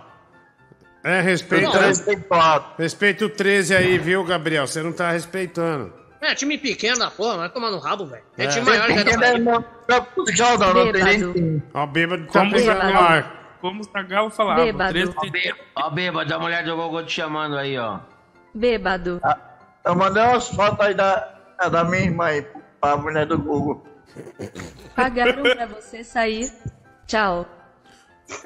É, 1.04 1.20
respeita. 1.20 1.68
O 1.68 1.72
13 1.72 2.04
tem 2.04 2.20
4. 2.20 2.74
Respeita 2.78 3.24
o 3.24 3.28
13 3.28 3.74
aí, 3.74 3.98
viu, 3.98 4.22
Gabriel? 4.24 4.66
Você 4.66 4.82
não 4.82 4.92
tá 4.92 5.10
respeitando. 5.10 5.92
É, 6.20 6.32
time 6.36 6.56
pequeno 6.56 6.96
da 7.00 7.10
porra, 7.10 7.36
vai 7.36 7.48
tomar 7.48 7.70
no 7.72 7.80
rabo, 7.80 8.06
velho. 8.06 8.22
É, 8.38 8.44
É. 8.44 8.46
time 8.46 8.64
maior 8.64 8.86
Pequeno 8.86 9.24
é 9.24 9.38
não, 9.38 9.64
não, 9.88 10.06
já 10.32 10.56
não, 10.56 10.72
não 10.72 10.92
tem 10.92 11.02
nem. 11.02 11.62
Ó, 11.74 11.82
o 11.82 11.86
bêbado 11.88 12.24
tá 12.26 12.32
Como 12.38 12.52
pegando 12.52 12.84
no 12.92 12.98
ar. 13.00 13.56
como 13.60 13.80
o 13.80 13.84
Zagal 13.84 14.30
falava, 14.30 14.62
Bêbado. 14.64 14.92
13 14.92 15.12
Ó, 15.16 15.20
bêbado, 15.28 15.60
ó, 15.74 15.90
bêbado, 15.90 16.34
a 16.34 16.38
mulher 16.38 16.64
do 16.64 16.76
Gogô 16.76 17.02
te 17.02 17.12
chamando 17.14 17.58
aí, 17.58 17.76
ó. 17.76 17.98
Bêbado. 18.54 19.20
Eu 19.84 19.94
mandei 19.96 20.22
umas 20.22 20.48
fotos 20.48 20.80
aí 20.86 20.94
da, 20.94 21.34
da 21.70 21.84
minha 21.84 22.02
irmã 22.04 22.26
aí 22.26 22.46
pra 22.80 22.96
mulher 22.96 23.26
do 23.26 23.38
Google. 23.38 23.84
Pagaram 24.94 25.42
pra 25.42 25.66
você 25.66 26.04
sair. 26.04 26.50
Tchau. 27.06 27.46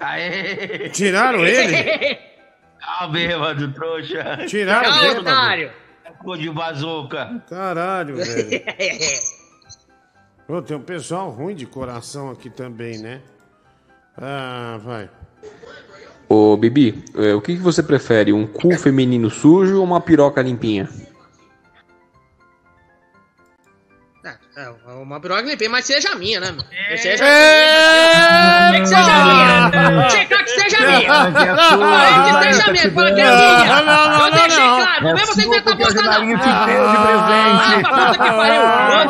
Aê! 0.01 0.89
Tiraram 0.91 1.45
ele? 1.47 2.19
Ah, 2.83 3.07
bêbado, 3.13 3.73
trouxa. 3.73 4.47
Tiraram 4.47 4.89
o 4.89 4.93
Tchau, 4.93 5.01
bêbado? 5.03 5.21
otário. 5.21 5.73
Cu 6.19 6.37
de 6.39 6.51
bazuca. 6.51 7.43
Caralho, 7.49 8.17
velho. 8.17 8.63
Ô, 10.49 10.63
tem 10.63 10.77
um 10.77 10.83
pessoal 10.83 11.29
ruim 11.31 11.55
de 11.55 11.67
coração 11.67 12.31
aqui 12.31 12.49
também, 12.49 12.99
né? 12.99 13.21
Ah, 14.17 14.79
vai. 14.83 15.11
Ô, 16.29 16.57
Bibi, 16.57 17.05
é, 17.15 17.35
o 17.35 17.41
que, 17.41 17.55
que 17.57 17.63
você 17.63 17.83
prefere? 17.83 18.33
Um 18.33 18.47
cu 18.47 18.77
feminino 18.77 19.31
sujo 19.31 19.79
ou 19.79 19.85
uma 19.85 20.01
piroca 20.01 20.43
limpinha? 20.43 20.89
Uma 25.03 25.21
limpei, 25.41 25.69
mas 25.69 25.85
seja 25.85 26.15
minha, 26.15 26.41
né? 26.41 26.55
Que 26.89 26.97
seja 26.99 27.25
É. 27.25 28.71
minha. 28.71 28.81
Que 28.81 28.87
seja 28.87 29.25
minha. 29.25 30.11
Checar 30.11 30.45
que 30.45 30.51
seja 30.51 30.81
minha. 30.87 31.13
Falei 31.13 32.45
que 32.45 32.55
seja 32.55 32.73
minha. 32.73 32.91
Falei 32.93 33.15
que 33.15 33.21
é 33.21 33.25
minha. 33.25 33.65
Não, 33.67 33.85
não, 33.85 34.09
não, 34.19 34.27
Eu 34.27 34.33
deixei 34.33 34.65
não. 34.65 34.77
claro. 34.77 35.09
É 35.09 35.13
Não 35.13 35.19
é 35.21 35.27
você 35.27 35.47
bosta, 35.75 36.03
não. 36.03 36.27
De 36.27 36.37
presente. 36.37 36.43
Ah, 36.47 37.81
pra 37.83 38.07
puta 38.07 38.13
que 38.13 38.31
pariu. 38.37 38.63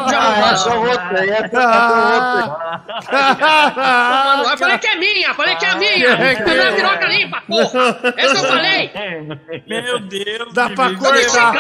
De 0.07 0.15
Ah, 0.15 0.19
arrombado. 0.19 0.55
essa 0.55 0.69
eu 0.71 0.81
votei, 0.83 1.31
essa 1.31 1.57
eu 1.57 1.69
votei. 2.07 3.17
Mano, 3.17 4.43
eu 4.51 4.59
falei 4.59 4.79
que 4.79 4.87
é 4.87 4.97
minha, 4.97 5.35
falei 5.35 5.57
que 5.57 5.67
é 5.67 5.75
minha. 5.77 6.17
Cadê 6.37 6.61
a 6.61 6.73
piroca 6.73 7.07
limpa, 7.07 7.43
porra? 7.47 7.99
Essa 8.17 8.37
eu 8.39 8.45
falei. 8.45 8.91
Meu 9.67 10.01
Deus. 10.01 10.53
Dá 10.55 10.71
pra 10.71 10.87
Eu 10.91 11.13
deixei 11.13 11.41
cortar. 11.41 11.53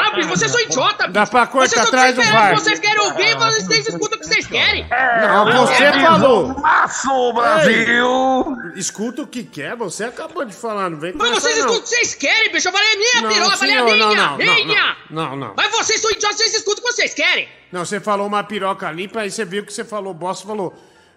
são 0.48 0.60
idiotas, 0.60 1.06
bicho. 1.06 1.12
Dá 1.12 1.26
pra 1.26 1.46
cortar 1.46 1.82
atrás 1.82 2.14
do 2.14 2.22
VAR. 2.22 2.54
Vocês 2.54 2.78
querem 2.78 3.00
ouvir, 3.00 3.36
mas 3.38 3.62
vocês 3.64 3.86
escutam 3.86 4.15
o 4.16 4.20
que 4.20 4.26
vocês 4.26 4.46
querem. 4.46 4.86
Não, 4.88 5.66
você 5.66 5.84
É, 5.84 6.00
falou. 6.00 6.48
Maço, 6.60 7.32
Brasil! 7.32 8.56
Escuta 8.74 9.22
o 9.22 9.26
que 9.26 9.42
quer, 9.44 9.76
você 9.76 10.04
acabou 10.04 10.44
de 10.44 10.54
falar, 10.54 10.90
não 10.90 10.98
vem 10.98 11.12
com 11.12 11.18
Mas 11.18 11.30
vocês 11.30 11.56
não. 11.58 11.66
escutam 11.66 11.80
o 11.80 11.82
que 11.82 11.88
vocês 11.88 12.14
querem, 12.14 12.50
bicho. 12.52 12.68
Eu 12.68 12.72
falei 12.72 12.92
é 12.92 12.96
minha 12.96 13.22
Não, 13.22 13.28
piroca, 13.32 13.56
falei 13.56 13.74
é 13.74 13.78
senhor, 13.78 13.92
minha, 13.92 14.06
não, 14.06 14.14
não, 14.14 14.30
não, 14.30 14.36
minha. 14.38 14.96
Não, 15.10 15.36
não. 15.36 15.54
Mas 15.56 15.70
vocês 15.70 16.00
são 16.00 16.10
idiotas, 16.10 16.36
vocês 16.38 16.54
escutam 16.54 16.82
o 16.84 16.86
que 16.86 16.92
vocês 16.92 17.14
querem. 17.14 17.48
Não, 17.72 17.84
você 17.84 18.00
falou 18.00 18.26
uma 18.26 18.42
piroca 18.44 18.90
limpa, 18.90 19.20
aí 19.20 19.30
você 19.30 19.44
viu 19.44 19.64
que 19.64 19.72
você 19.72 19.84
falou, 19.84 20.10
o 20.12 20.14
boss 20.14 20.42
falou 20.42 20.74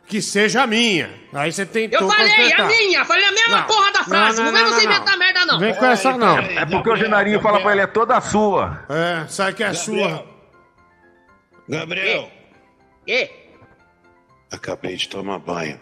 que 0.07 0.21
seja 0.23 0.65
minha. 0.65 1.13
Aí 1.33 1.51
você 1.51 1.65
tentou 1.67 2.01
Eu 2.01 2.07
falei, 2.09 2.33
consertar. 2.35 2.63
é 2.63 2.67
minha. 2.77 3.05
Falei 3.05 3.25
a 3.25 3.31
mesma 3.31 3.57
Não. 3.57 3.63
porra 3.67 3.91
da 3.91 4.03
frase. 4.03 4.37
Não, 4.41 4.45
Não, 4.45 4.51
não, 4.51 4.59
vem 4.59 4.63
não, 4.71 4.79
você 4.79 4.85
não, 4.87 4.93
inventar 4.95 5.17
merda, 5.19 5.45
não. 5.45 5.59
Vem 5.59 5.75
com 5.75 5.85
essa 5.85 6.17
não. 6.17 6.37
É 6.39 6.65
porque 6.65 6.89
o 6.89 6.95
Genarinho 6.95 7.39
fala 7.41 7.59
pra 7.61 7.71
ele, 7.73 7.81
é 7.81 7.87
toda 7.87 8.19
sua. 8.19 8.83
É, 8.89 9.27
sai 9.27 9.53
que 9.53 9.63
é 9.63 9.71
sua. 9.73 10.25
Gabriel, 11.67 12.29
E? 13.11 13.29
acabei 14.51 14.95
de 14.95 15.07
tomar 15.09 15.39
banho. 15.39 15.79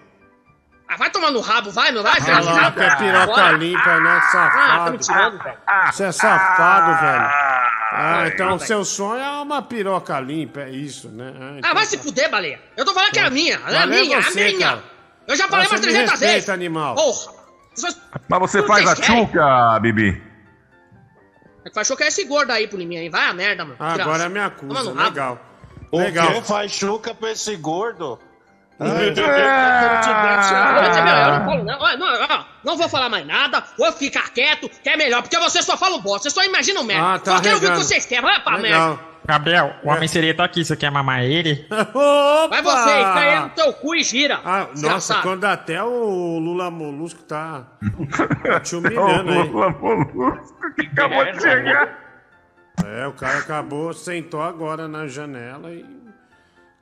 Ah, 0.89 0.95
vai 0.95 1.09
tomar 1.09 1.31
no 1.31 1.41
rabo, 1.41 1.69
vai, 1.71 1.91
meu. 1.91 2.01
Vai, 2.01 2.13
Olha 2.21 2.39
lá, 2.39 2.71
que 2.71 2.79
é 2.79 2.95
piroca 2.95 3.51
limpa, 3.51 3.99
né, 3.99 4.09
Ah, 4.09 4.19
tá 4.21 4.27
safado. 4.31 4.91
me 4.91 4.97
tirando, 4.99 5.43
velho. 5.43 5.57
Você 5.91 6.03
é 6.05 6.11
safado, 6.13 7.01
velho. 7.05 7.57
Ah, 7.91 8.23
então 8.27 8.55
o 8.55 8.59
seu 8.59 8.85
sonho 8.85 9.21
é 9.21 9.41
uma 9.41 9.61
piroca 9.61 10.17
limpa, 10.19 10.61
é 10.61 10.69
isso, 10.69 11.09
né? 11.09 11.33
Ah, 11.39 11.55
então 11.57 11.71
Ah, 11.71 11.73
vai 11.73 11.85
se 11.85 11.97
fuder, 11.97 12.29
baleia. 12.29 12.61
Eu 12.77 12.85
tô 12.85 12.93
falando 12.93 13.11
que 13.11 13.19
é 13.19 13.23
a 13.25 13.29
minha. 13.29 13.55
É 13.55 13.75
a 13.75 13.79
Valeu 13.79 13.99
minha, 14.05 14.21
você, 14.21 14.41
a 14.41 14.45
minha. 14.45 14.59
cara. 14.67 14.83
Eu 15.27 15.35
já 15.35 15.47
falei 15.49 15.65
me 15.67 15.79
300 15.81 16.11
respeita, 16.11 16.33
vezes. 16.33 16.49
animal. 16.49 16.95
Porra. 16.95 17.33
Vocês- 17.75 18.01
Mas 18.29 18.39
você 18.39 18.59
Não 18.61 18.67
faz 18.67 18.87
a 18.87 18.95
tchuca, 18.95 19.79
Bibi. 19.81 20.23
É 21.65 21.69
que 21.69 21.79
achou 21.79 21.97
que 21.97 22.03
é 22.03 22.07
esse 22.07 22.23
gordo 22.23 22.51
aí 22.51 22.65
pro 22.67 22.77
Liminha 22.77 23.01
aí. 23.01 23.09
Vai 23.09 23.25
a 23.25 23.33
merda, 23.33 23.65
mano. 23.65 23.75
Ah, 23.79 23.93
agora 23.93 24.23
é 24.23 24.29
minha 24.29 24.47
rabo. 24.47 24.93
legal. 24.93 25.39
O 25.91 25.97
Legal. 25.97 26.33
que 26.33 26.41
faz 26.41 26.71
chuca 26.71 27.13
pra 27.13 27.31
esse 27.31 27.55
gordo? 27.55 28.19
Não, 28.79 28.91
você 28.91 29.11
viu, 29.11 29.25
eu 29.25 29.31
não 29.31 31.45
falo 31.45 31.63
não. 31.63 31.79
Ó, 31.79 31.97
não, 31.97 32.07
ó, 32.29 32.43
não 32.63 32.77
vou 32.77 32.87
falar 32.87 33.09
mais 33.09 33.25
nada, 33.25 33.63
vou 33.77 33.91
ficar 33.91 34.31
quieto, 34.31 34.69
que 34.69 34.89
é 34.89 34.95
melhor, 34.95 35.23
porque 35.23 35.37
vocês 35.39 35.65
só 35.65 35.75
falam 35.75 35.99
bosta, 35.99 36.29
vocês 36.29 36.33
só 36.33 36.43
imaginam 36.43 36.83
merda. 36.83 37.15
Ah, 37.15 37.19
tá 37.19 37.37
só 37.37 37.41
quero 37.41 37.55
ouvir 37.55 37.67
o 37.67 37.71
que 37.71 37.77
vocês 37.77 38.05
querem, 38.05 38.23
vai 38.23 38.39
pra 38.43 38.57
merda. 38.59 38.99
Gabriel, 39.25 39.73
o 39.83 39.89
homem 39.89 40.07
seria 40.07 40.33
tá 40.33 40.45
aqui, 40.45 40.63
você 40.63 40.75
quer 40.75 40.89
mamar 40.89 41.23
ele? 41.23 41.67
Opa! 41.69 42.47
Vai 42.49 42.61
você, 42.61 42.89
aí 42.89 43.39
no 43.41 43.49
teu 43.49 43.73
cu 43.73 43.95
e 43.95 44.03
gira. 44.03 44.39
Ah, 44.45 44.67
nossa, 44.77 45.15
quando 45.21 45.43
até 45.43 45.83
o 45.83 46.39
Lula 46.39 46.71
Molusco 46.71 47.23
tá 47.23 47.65
tá 48.45 48.59
te 48.61 48.75
humilhando 48.75 49.31
aí. 49.31 49.47
Lula 49.49 49.69
Molusco 49.71 50.73
que 50.75 50.85
acabou 50.85 51.25
de 51.25 51.41
chegar. 51.41 52.06
É, 52.85 53.07
o 53.07 53.13
cara 53.13 53.39
acabou, 53.39 53.93
sentou 53.93 54.41
agora 54.41 54.87
na 54.87 55.07
janela 55.07 55.71
e 55.71 55.85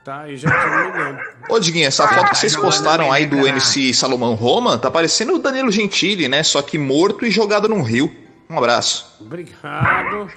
tá 0.03 0.21
aí 0.21 0.37
já 0.37 0.49
humilhando. 0.49 1.19
Ô, 1.49 1.59
Diguinho, 1.59 1.87
essa 1.87 2.07
foto 2.07 2.29
que 2.31 2.37
vocês 2.37 2.55
postaram 2.55 3.11
aí 3.11 3.25
do 3.25 3.47
MC 3.47 3.93
Salomão 3.93 4.35
Roma 4.35 4.77
tá 4.77 4.91
parecendo 4.91 5.33
o 5.33 5.39
Danilo 5.39 5.71
Gentili, 5.71 6.27
né? 6.27 6.43
Só 6.43 6.61
que 6.61 6.77
morto 6.77 7.25
e 7.25 7.31
jogado 7.31 7.67
num 7.67 7.81
rio. 7.81 8.13
Um 8.49 8.57
abraço. 8.57 9.17
Obrigado. 9.19 10.29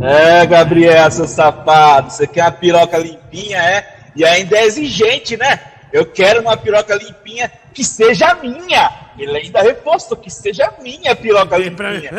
É, 0.00 0.44
Gabriel, 0.46 1.10
seu 1.10 1.26
safado, 1.26 2.10
você 2.10 2.26
quer 2.26 2.42
uma 2.42 2.52
piroca 2.52 2.98
limpinha, 2.98 3.58
é? 3.58 4.10
E 4.14 4.24
ainda 4.24 4.56
é 4.58 4.64
exigente, 4.64 5.36
né? 5.36 5.60
Eu 5.92 6.04
quero 6.06 6.40
uma 6.40 6.56
piroca 6.56 6.94
limpinha 6.94 7.50
que 7.76 7.84
seja 7.84 8.34
minha. 8.36 8.90
Ele 9.18 9.36
ainda 9.36 9.60
reforçou 9.60 10.16
que 10.16 10.30
seja 10.30 10.72
minha 10.80 11.14
piroca 11.14 11.58
limpinha. 11.58 12.10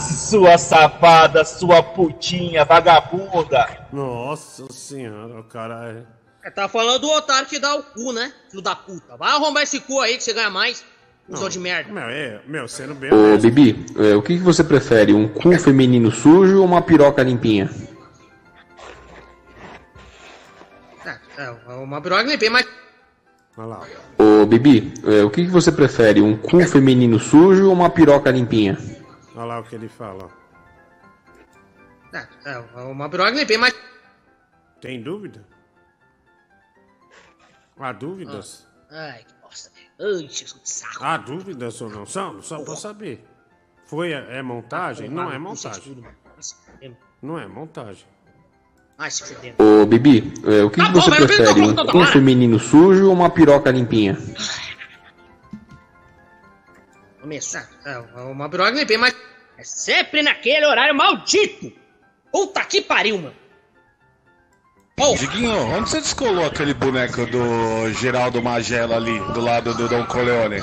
sua 0.00 0.58
safada, 0.58 1.44
sua 1.44 1.80
putinha, 1.84 2.64
vagabunda. 2.64 3.86
Nossa 3.92 4.66
senhora, 4.72 5.38
o 5.38 5.44
cara 5.44 6.04
é. 6.42 6.48
É, 6.48 6.50
Tá 6.50 6.68
falando 6.68 7.02
do 7.02 7.10
otário 7.10 7.48
que 7.48 7.60
dá 7.60 7.76
o 7.76 7.82
cu, 7.84 8.12
né? 8.12 8.32
Filho 8.50 8.60
da 8.60 8.74
puta. 8.74 9.16
Vai 9.16 9.30
arrombar 9.30 9.62
esse 9.62 9.78
cu 9.78 10.00
aí 10.00 10.16
que 10.16 10.24
você 10.24 10.32
ganha 10.32 10.50
mais. 10.50 10.84
Usou 11.28 11.48
de 11.48 11.60
merda. 11.60 11.90
Meu, 11.92 12.02
é, 12.02 12.40
meu, 12.46 12.68
sendo 12.68 12.94
bem 12.94 13.10
Ô. 13.14 13.38
Bibi, 13.38 13.86
é, 13.96 14.14
o 14.16 14.20
que, 14.20 14.36
que 14.36 14.42
você 14.42 14.62
prefere? 14.64 15.14
Um 15.14 15.28
cu 15.28 15.56
feminino 15.58 16.10
sujo 16.10 16.58
ou 16.58 16.64
uma 16.64 16.82
piroca 16.82 17.22
limpinha? 17.22 17.70
É, 21.38 21.50
uma 21.72 22.00
piroca 22.00 22.24
limpei, 22.24 22.50
mas. 22.50 22.66
Olha 23.56 23.66
lá. 23.66 23.86
Ô, 24.18 24.46
Bibi, 24.46 24.92
é, 25.04 25.22
o 25.22 25.30
que, 25.30 25.44
que 25.44 25.50
você 25.50 25.70
prefere? 25.70 26.20
Um 26.20 26.36
cu 26.36 26.60
feminino 26.66 27.18
sujo 27.18 27.66
ou 27.66 27.72
uma 27.72 27.88
piroca 27.88 28.30
limpinha? 28.30 28.76
Olha 29.34 29.44
lá 29.44 29.60
o 29.60 29.64
que 29.64 29.76
ele 29.76 29.88
fala. 29.88 30.28
É, 32.12 32.26
é 32.46 32.58
uma 32.82 33.08
piroca 33.08 33.30
limpinha, 33.30 33.58
mas. 33.60 33.74
Tem 34.80 35.02
dúvida? 35.02 35.44
Há 37.78 37.92
dúvidas? 37.92 38.66
Ai, 38.90 39.24
que 39.24 39.34
bosta. 39.42 39.70
Ai, 40.00 40.28
Jesus 40.28 40.62
de 40.62 40.70
saco. 40.70 41.04
Há 41.04 41.16
dúvidas 41.16 41.80
ou 41.80 41.90
não? 41.90 42.06
Só, 42.06 42.40
só 42.40 42.62
pra 42.62 42.76
saber. 42.76 43.24
Foi, 43.86 44.12
é 44.12 44.42
montagem? 44.42 45.08
Não 45.08 45.30
é 45.30 45.38
montagem. 45.38 46.04
Não 47.22 47.38
é 47.38 47.46
montagem. 47.46 48.06
Ai, 48.98 49.10
se. 49.10 49.24
Ô, 49.58 49.84
Bibi, 49.86 50.32
é, 50.46 50.62
o 50.62 50.70
que, 50.70 50.76
Tá 50.78 50.86
que 50.86 50.92
bom, 50.92 51.00
você 51.00 51.10
prefere? 51.10 51.60
Um 51.60 51.98
hora. 51.98 52.06
feminino 52.12 52.58
sujo 52.58 53.06
ou 53.06 53.12
uma 53.12 53.28
piroca 53.28 53.70
limpinha? 53.70 54.16
Começar. 57.20 57.68
É, 57.84 57.98
uma 57.98 58.48
piroca 58.48 58.70
limpinha, 58.70 58.98
mas. 58.98 59.14
É 59.56 59.62
sempre 59.62 60.20
naquele 60.22 60.66
horário 60.66 60.94
maldito! 60.96 61.72
Puta 62.32 62.64
que 62.64 62.82
pariu, 62.82 63.18
mano! 63.18 63.34
Diguinho, 65.18 65.56
onde 65.76 65.90
você 65.90 66.00
descolou 66.00 66.46
aquele 66.46 66.72
boneco 66.74 67.26
do 67.26 67.90
Geraldo 67.92 68.42
Magela 68.42 68.96
ali, 68.96 69.18
do 69.32 69.40
lado 69.40 69.74
do 69.74 69.88
Don 69.88 70.06
Corleone? 70.06 70.62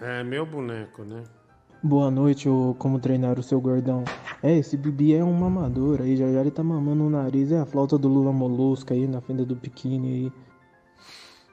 É 0.00 0.24
meu 0.24 0.44
boneco, 0.44 1.04
né? 1.04 1.22
Boa 1.82 2.10
noite, 2.10 2.46
ô 2.46 2.74
como 2.78 2.98
treinar 2.98 3.38
o 3.38 3.42
seu 3.42 3.58
gordão. 3.58 4.04
É, 4.42 4.58
esse 4.58 4.76
Bibi 4.76 5.14
é 5.14 5.24
um 5.24 5.32
mamador 5.32 6.02
aí, 6.02 6.14
já 6.14 6.30
já 6.30 6.40
ele 6.40 6.50
tá 6.50 6.62
mamando 6.62 7.04
o 7.04 7.10
nariz. 7.10 7.50
É 7.50 7.58
a 7.58 7.64
flauta 7.64 7.96
do 7.96 8.06
Lula 8.06 8.32
Molusco 8.32 8.92
aí 8.92 9.06
na 9.06 9.20
fenda 9.22 9.46
do 9.46 9.56
biquíni 9.56 10.32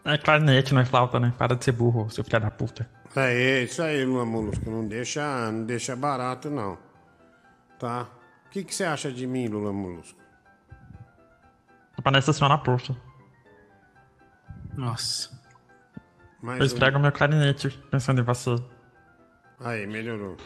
aí. 0.05 0.13
É 0.13 0.17
clarinete, 0.17 0.73
não 0.73 0.81
é 0.81 0.85
flauta, 0.85 1.19
né? 1.19 1.33
Para 1.37 1.55
de 1.55 1.63
ser 1.63 1.71
burro, 1.71 2.09
seu 2.09 2.23
filho 2.25 2.41
da 2.41 2.51
puta. 2.51 2.89
É 3.15 3.63
isso 3.63 3.81
aí, 3.81 4.03
Lula 4.03 4.25
Molusco. 4.25 4.69
Não 4.69 4.85
deixa, 4.85 5.49
não 5.51 5.63
deixa 5.63 5.95
barato, 5.95 6.49
não. 6.49 6.77
Tá? 7.79 8.07
O 8.47 8.49
que, 8.49 8.63
que 8.63 8.75
você 8.75 8.83
acha 8.83 9.11
de 9.11 9.25
mim, 9.25 9.47
Lula 9.47 9.71
Molusco? 9.71 10.19
Parece 12.03 12.29
assim 12.29 12.47
na 12.47 12.57
poxa. 12.57 12.95
Nossa. 14.75 15.29
Mais 16.41 16.59
Eu 16.59 16.65
esfrego 16.65 16.99
meu 16.99 17.11
clarinete 17.11 17.69
pensando 17.89 18.21
em 18.21 18.23
você. 18.23 18.55
Aí, 19.59 19.87
melhorou. 19.87 20.37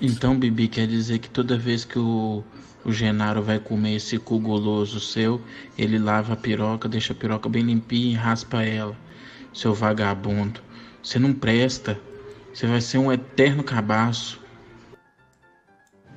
Então, 0.00 0.38
Bibi, 0.38 0.68
quer 0.68 0.86
dizer 0.86 1.18
que 1.18 1.28
toda 1.28 1.58
vez 1.58 1.84
que 1.84 1.98
o, 1.98 2.44
o 2.84 2.92
Genaro 2.92 3.42
vai 3.42 3.58
comer 3.58 3.96
esse 3.96 4.18
cu 4.18 4.38
goloso 4.38 5.00
seu, 5.00 5.40
ele 5.76 5.98
lava 5.98 6.34
a 6.34 6.36
piroca, 6.36 6.88
deixa 6.88 7.12
a 7.12 7.16
piroca 7.16 7.48
bem 7.48 7.64
limpinha 7.64 8.12
e 8.12 8.14
raspa 8.14 8.62
ela. 8.62 8.96
Seu 9.52 9.74
vagabundo. 9.74 10.60
Você 11.02 11.18
não 11.18 11.32
presta. 11.32 11.98
Você 12.54 12.68
vai 12.68 12.80
ser 12.80 12.98
um 12.98 13.10
eterno 13.10 13.64
cabaço. 13.64 14.40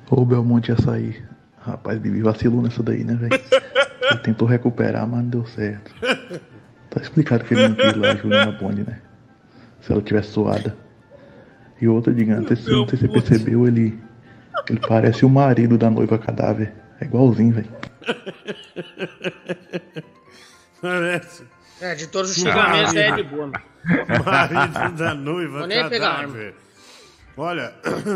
Ô 0.08 0.24
Belmonte 0.24 0.70
ia 0.70 0.80
sair. 0.80 1.28
Rapaz, 1.58 1.98
Bibi 1.98 2.22
vacilou 2.22 2.62
nessa 2.62 2.82
daí, 2.82 3.02
né, 3.02 3.14
velho? 3.16 3.32
Ele 4.10 4.20
tentou 4.20 4.46
recuperar, 4.46 5.08
mas 5.08 5.20
não 5.22 5.30
deu 5.30 5.46
certo. 5.46 5.92
Tá 6.90 7.00
explicado 7.00 7.42
que 7.42 7.54
ele 7.54 7.68
não 7.68 7.74
quis 7.74 7.96
lá 7.96 8.12
a 8.12 8.16
Juliana 8.16 8.52
Bond, 8.52 8.84
né? 8.84 9.00
Se 9.80 9.90
ela 9.90 10.02
tivesse 10.02 10.30
suada. 10.30 10.83
E 11.84 11.88
outra, 11.88 12.14
diga, 12.14 12.42
sei 12.48 12.56
se 12.56 12.70
você 12.70 13.06
percebeu, 13.06 13.68
ele. 13.68 14.02
Ele 14.70 14.80
parece 14.88 15.26
o 15.26 15.28
marido 15.28 15.76
da 15.76 15.90
noiva 15.90 16.18
cadáver. 16.18 16.72
É 16.98 17.04
igualzinho, 17.04 17.52
velho. 17.52 17.68
Parece. 20.80 21.44
É, 21.82 21.94
de 21.94 22.06
todos 22.06 22.30
os 22.30 22.38
xingamentos 22.38 22.94
é 22.94 23.16
de 23.16 23.22
boa. 23.24 23.52
Marido 24.24 24.96
da 24.96 25.14
noiva 25.14 25.58
Vou 25.58 25.66
nem 25.66 25.78
a 25.78 25.90
cadáver. 25.90 26.54
Olha, 27.36 27.74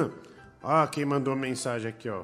ó 0.65 0.87
quem 0.87 1.05
mandou 1.05 1.37
mensagem 1.37 1.91
aqui, 1.91 2.09
ó. 2.09 2.23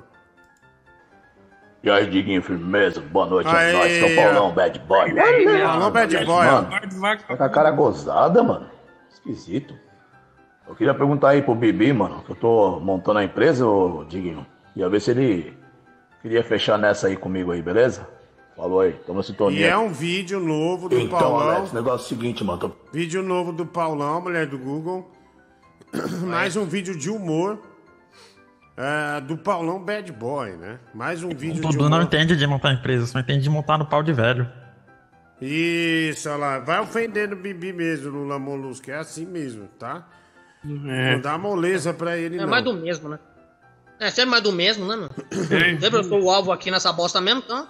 E 1.83 1.91
aí, 1.91 2.09
Diguinho, 2.09 2.43
firmeza? 2.43 3.03
Boa 3.03 3.27
noite, 3.27 3.49
Aê, 3.49 3.69
é 3.69 3.73
nóis, 3.75 4.01
São 4.01 4.17
Paulão, 4.17 4.55
bad 4.55 4.79
boy. 4.79 5.15
Paulão, 5.15 5.91
bad 5.91 6.25
boy. 6.25 6.47
Mano, 6.47 6.71
tá 7.29 7.37
com 7.37 7.45
a 7.45 7.51
cara 7.51 7.71
gozada, 7.71 8.43
mano. 8.43 8.71
Esquisito. 9.13 9.84
Eu 10.67 10.75
queria 10.75 10.95
perguntar 10.95 11.31
aí 11.31 11.43
pro 11.43 11.55
Bibi, 11.55 11.93
mano, 11.93 12.23
que 12.25 12.33
eu 12.33 12.37
tô 12.37 12.81
montando 12.81 13.19
a 13.19 13.25
empresa, 13.25 13.67
ô 13.67 14.05
Diguinho. 14.05 14.47
Ia 14.75 14.89
ver 14.89 15.01
se 15.01 15.11
ele 15.11 15.57
queria 16.23 16.43
fechar 16.43 16.79
nessa 16.79 17.07
aí 17.07 17.17
comigo 17.17 17.53
aí, 17.53 17.61
beleza? 17.61 18.09
Falou 18.57 18.81
aí, 18.81 18.93
toma 19.07 19.23
sintonia. 19.23 19.61
E 19.61 19.65
é 19.65 19.77
um 19.77 19.93
vídeo 19.93 20.41
novo 20.41 20.89
do 20.89 20.99
Então, 20.99 21.19
Paulão. 21.19 21.51
Alex, 21.51 21.73
o 21.73 21.75
negócio 21.75 22.05
é 22.05 22.07
o 22.07 22.09
seguinte, 22.09 22.43
mano. 22.45 22.59
Tô... 22.59 22.71
Vídeo 22.93 23.23
novo 23.23 23.53
do 23.53 23.67
Paulão, 23.67 24.21
mulher 24.21 24.47
do 24.47 24.57
Google. 24.59 25.11
Mais 26.27 26.57
um 26.57 26.65
vídeo 26.65 26.97
de 26.97 27.11
humor. 27.11 27.59
é, 28.77 29.21
do 29.21 29.37
Paulão 29.37 29.79
Bad 29.85 30.11
Boy, 30.13 30.53
né? 30.57 30.79
Mais 30.95 31.23
um 31.23 31.29
O 31.29 31.37
vídeo 31.37 31.55
de 31.57 31.61
Dudu 31.61 31.79
humor. 31.79 31.91
não 31.91 32.03
entende 32.03 32.37
de 32.37 32.47
montar 32.47 32.73
empresa, 32.73 33.07
só 33.07 33.19
entende 33.19 33.43
de 33.43 33.51
montar 33.51 33.77
no 33.77 33.87
pau 33.87 34.03
de 34.03 34.13
velho. 34.13 34.49
Isso, 35.41 36.29
olha 36.29 36.39
lá. 36.39 36.59
Vai 36.61 36.81
ofendendo 36.81 37.35
o 37.35 37.39
Bibi 37.39 37.73
mesmo, 37.73 38.11
Lula 38.11 38.39
Molusco. 38.39 38.91
É 38.91 38.95
assim 38.97 39.27
mesmo, 39.27 39.69
tá? 39.79 40.07
É. 40.65 41.13
Não 41.13 41.21
dá 41.21 41.37
moleza 41.39 41.93
pra 41.93 42.17
ele, 42.17 42.37
É 42.39 42.41
não. 42.43 42.49
mais 42.49 42.65
do 42.65 42.73
mesmo, 42.75 43.09
né? 43.09 43.19
É 44.01 44.11
sempre 44.11 44.31
mais 44.31 44.43
do 44.43 44.51
mesmo, 44.53 44.87
né, 44.87 44.97
mano? 44.97 45.11
Sempre 45.81 45.99
eu 46.01 46.05
sou 46.05 46.23
o 46.23 46.31
alvo 46.31 46.51
aqui 46.53 46.71
nessa 46.71 46.93
bosta 46.93 47.21
mesmo, 47.21 47.43
então. 47.45 47.67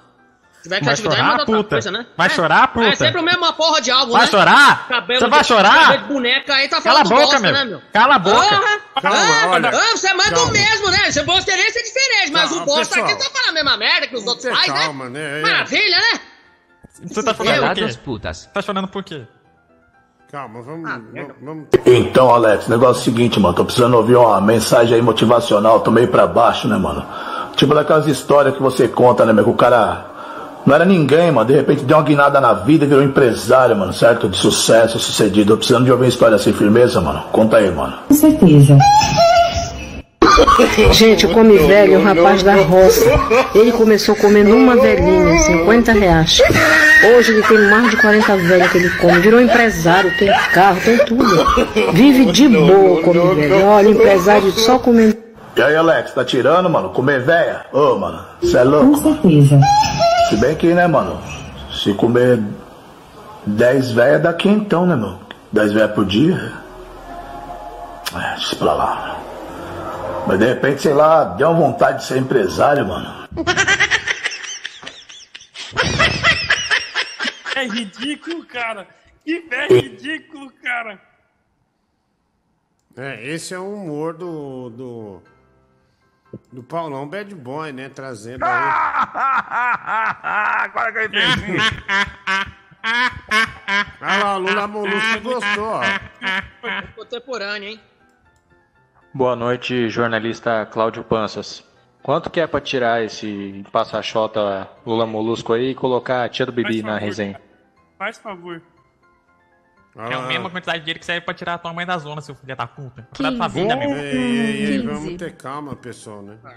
Se 0.54 0.62
tiver 0.70 0.76
Vai 0.76 0.80
criatividade, 0.96 1.16
chorar, 1.20 1.28
manda 1.30 1.40
outra 1.42 1.56
puta? 1.56 1.68
coisa, 1.70 1.90
né? 1.90 2.06
Vai 2.16 2.26
É. 2.26 2.30
chorar, 2.30 2.68
puta? 2.72 2.86
É 2.86 2.94
sempre 2.96 3.20
o 3.20 3.24
mesmo 3.24 3.52
porra 3.52 3.80
de 3.82 3.90
alvo, 3.90 4.12
Vai 4.12 4.22
né? 4.22 4.26
chorar? 4.30 4.88
Cabelo 4.88 5.18
Você 5.20 5.24
de- 5.26 5.30
vai 5.30 5.44
chorar? 5.44 5.80
cabelo 5.82 6.02
de 6.02 6.08
boneca 6.14 6.54
aí 6.54 6.68
tá 6.68 6.80
Cala 6.80 7.00
a 7.00 7.04
falando 7.04 7.08
boca, 7.20 7.22
bosta, 7.26 7.40
meu. 7.40 7.52
né, 7.52 7.64
meu? 7.66 7.82
Cala 7.92 8.14
a 8.14 8.18
boca. 8.18 8.36
Porra! 8.48 8.80
Calma, 9.02 9.18
ah, 9.18 9.46
olha. 9.50 9.68
ah, 9.68 9.96
você 9.96 10.08
é 10.08 10.14
mais 10.14 10.30
do 10.30 10.36
Calma. 10.36 10.52
mesmo, 10.52 10.90
né? 10.90 11.10
Você 11.12 11.22
poderia 11.24 11.70
ser 11.72 11.82
diferente, 11.82 12.32
mas 12.32 12.48
Calma, 12.48 12.62
o 12.62 12.66
bosta 12.66 12.94
pessoal. 12.94 13.04
aqui 13.12 13.18
tá 13.24 13.30
falando 13.30 13.48
a 13.50 13.52
mesma 13.52 13.76
merda 13.76 14.06
que 14.06 14.16
os 14.16 14.26
outros 14.26 14.56
fazem, 14.56 14.72
calma, 14.74 15.10
né? 15.10 15.20
né? 15.20 15.38
É. 15.40 15.42
Maravilha, 15.42 15.98
né? 15.98 16.20
Você 17.02 17.22
tá 17.22 17.34
chorando 17.34 17.60
por 17.60 17.68
Fudeu. 17.68 17.88
quê? 17.88 17.98
putas. 18.02 18.46
Tá 18.54 18.62
chorando 18.62 18.88
por 18.88 19.04
quê? 19.04 19.26
Calma, 20.30 20.62
vamos. 20.62 20.90
Ah, 20.90 21.00
vamos, 21.12 21.32
vamos 21.42 21.64
Então, 21.86 22.34
Alex, 22.34 22.66
o 22.66 22.70
negócio 22.70 22.98
é 22.98 23.02
o 23.02 23.04
seguinte, 23.04 23.38
mano. 23.38 23.54
Tô 23.54 23.64
precisando 23.64 23.94
ouvir 23.94 24.16
uma 24.16 24.40
mensagem 24.40 24.94
aí 24.94 25.02
motivacional. 25.02 25.80
Tô 25.80 25.90
meio 25.90 26.08
pra 26.08 26.26
baixo, 26.26 26.66
né, 26.66 26.76
mano? 26.76 27.04
Tipo 27.56 27.74
daquelas 27.74 28.06
histórias 28.06 28.54
que 28.54 28.62
você 28.62 28.88
conta, 28.88 29.24
né, 29.24 29.32
meu? 29.32 29.44
Que 29.44 29.50
o 29.50 29.54
cara 29.54 30.06
não 30.66 30.74
era 30.74 30.84
ninguém, 30.84 31.30
mano. 31.30 31.46
De 31.46 31.54
repente 31.54 31.84
deu 31.84 31.96
uma 31.96 32.02
guinada 32.02 32.40
na 32.40 32.52
vida 32.52 32.84
e 32.84 32.88
virou 32.88 33.02
empresário, 33.02 33.76
mano, 33.76 33.92
certo? 33.92 34.28
De 34.28 34.36
sucesso, 34.36 34.98
sucedido. 34.98 35.52
Tô 35.52 35.58
precisando 35.58 35.84
de 35.84 35.92
ouvir 35.92 36.04
uma 36.04 36.08
história 36.08 36.36
assim, 36.36 36.52
firmeza, 36.52 37.00
mano. 37.00 37.22
Conta 37.30 37.58
aí, 37.58 37.70
mano. 37.70 37.94
Com 38.08 38.14
certeza. 38.14 38.76
Gente, 40.92 41.26
o 41.26 41.32
Come 41.32 41.56
Velho 41.58 41.94
é 41.94 41.98
um 41.98 42.02
rapaz 42.02 42.42
da 42.42 42.56
roça. 42.56 43.04
Ele 43.54 43.70
começou 43.72 44.16
comendo 44.16 44.56
uma 44.56 44.74
velhinha, 44.74 45.40
50 45.42 45.92
reais. 45.92 46.42
Hoje 47.06 47.32
ele 47.32 47.42
tem 47.42 47.58
mais 47.68 47.90
de 47.90 47.96
40 47.98 48.36
velhas 48.36 48.72
que 48.72 48.78
ele 48.78 48.90
come. 48.90 49.18
Virou 49.20 49.40
empresário, 49.40 50.16
tem 50.18 50.32
carro, 50.52 50.80
tem 50.82 50.96
tudo. 51.04 51.24
Vive 51.92 52.32
de 52.32 52.48
boa, 52.48 53.00
o 53.00 53.02
Come 53.02 53.34
Velho. 53.34 53.64
Olha, 53.66 53.88
empresário 53.88 54.50
só 54.52 54.78
comendo. 54.78 55.16
E 55.56 55.62
aí, 55.62 55.76
Alex, 55.76 56.12
tá 56.12 56.24
tirando, 56.24 56.68
mano? 56.68 56.88
Comer 56.88 57.20
véia? 57.20 57.66
Ô, 57.72 57.96
mano, 57.96 58.24
cê 58.42 58.58
é 58.58 58.64
louco? 58.64 59.00
Com 59.00 59.14
certeza. 59.14 59.60
Se 60.28 60.36
bem 60.36 60.54
que, 60.56 60.74
né, 60.74 60.86
mano? 60.86 61.20
Se 61.70 61.92
comer 61.94 62.40
10 63.46 63.92
véia 63.92 64.18
dá 64.18 64.32
quentão, 64.32 64.86
né, 64.86 64.96
mano? 64.96 65.20
10 65.52 65.72
véia 65.72 65.88
por 65.88 66.04
dia. 66.04 66.52
É, 68.16 68.34
deixa 68.34 68.56
pra 68.56 68.72
lá. 68.72 69.16
Mas 70.26 70.38
de 70.38 70.46
repente, 70.46 70.82
sei 70.82 70.94
lá, 70.94 71.24
deu 71.24 71.50
uma 71.50 71.60
vontade 71.60 71.98
de 71.98 72.04
ser 72.04 72.18
empresário, 72.18 72.86
mano. 72.86 73.06
É 77.64 77.66
ridículo, 77.66 78.44
cara. 78.44 78.86
Que 79.24 79.40
velho 79.40 79.80
ridículo, 79.80 80.52
cara. 80.62 81.00
É, 82.96 83.26
esse 83.26 83.54
é 83.54 83.58
o 83.58 83.72
humor 83.72 84.14
do. 84.14 84.70
do. 84.70 85.22
do 86.52 86.62
Paulão 86.62 87.08
Bad 87.08 87.34
Boy, 87.34 87.72
né? 87.72 87.88
Trazendo 87.88 88.44
aí. 88.44 88.52
Agora 90.62 90.92
que 90.92 90.98
eu 90.98 91.04
entendi. 91.06 91.56
Olha 94.00 94.24
lá, 94.24 94.36
o 94.36 94.38
Lula 94.38 94.66
Molusco 94.66 95.20
gostou, 95.22 95.64
ó. 95.64 95.80
Contemporâneo, 96.94 97.70
hein? 97.70 97.80
Boa 99.12 99.34
noite, 99.34 99.88
jornalista 99.88 100.66
Cláudio 100.66 101.02
Panças. 101.02 101.64
Quanto 102.02 102.28
que 102.28 102.38
é 102.38 102.46
pra 102.46 102.60
tirar 102.60 103.02
esse 103.02 103.64
passa-chota 103.72 104.68
Lula 104.84 105.06
Molusco 105.06 105.54
aí 105.54 105.70
e 105.70 105.74
colocar 105.74 106.24
a 106.24 106.28
tia 106.28 106.44
do 106.44 106.52
Bibi 106.52 106.82
na 106.82 106.98
resenha? 106.98 107.40
Faz 108.04 108.18
favor. 108.18 108.60
É 109.96 110.12
a 110.12 110.26
mesma 110.26 110.50
quantidade 110.50 110.80
de 110.80 110.84
dinheiro 110.84 111.00
que 111.00 111.06
serve 111.06 111.22
pra 111.24 111.32
tirar 111.32 111.54
a 111.54 111.58
tua 111.58 111.72
mãe 111.72 111.86
da 111.86 111.96
zona, 111.96 112.20
seu 112.20 112.34
filho 112.34 112.54
da 112.54 112.66
puta. 112.66 113.08
Cuidado 113.16 113.32
15. 113.32 113.38
da 113.38 113.38
tua 113.38 113.48
vida, 113.48 113.76
meu. 113.76 113.96
Ei, 113.96 114.04
ei, 114.04 114.66
ei, 114.72 114.82
vamos 114.86 115.16
ter 115.16 115.34
calma, 115.36 115.74
pessoal, 115.74 116.20
né? 116.20 116.36
Né, 116.44 116.52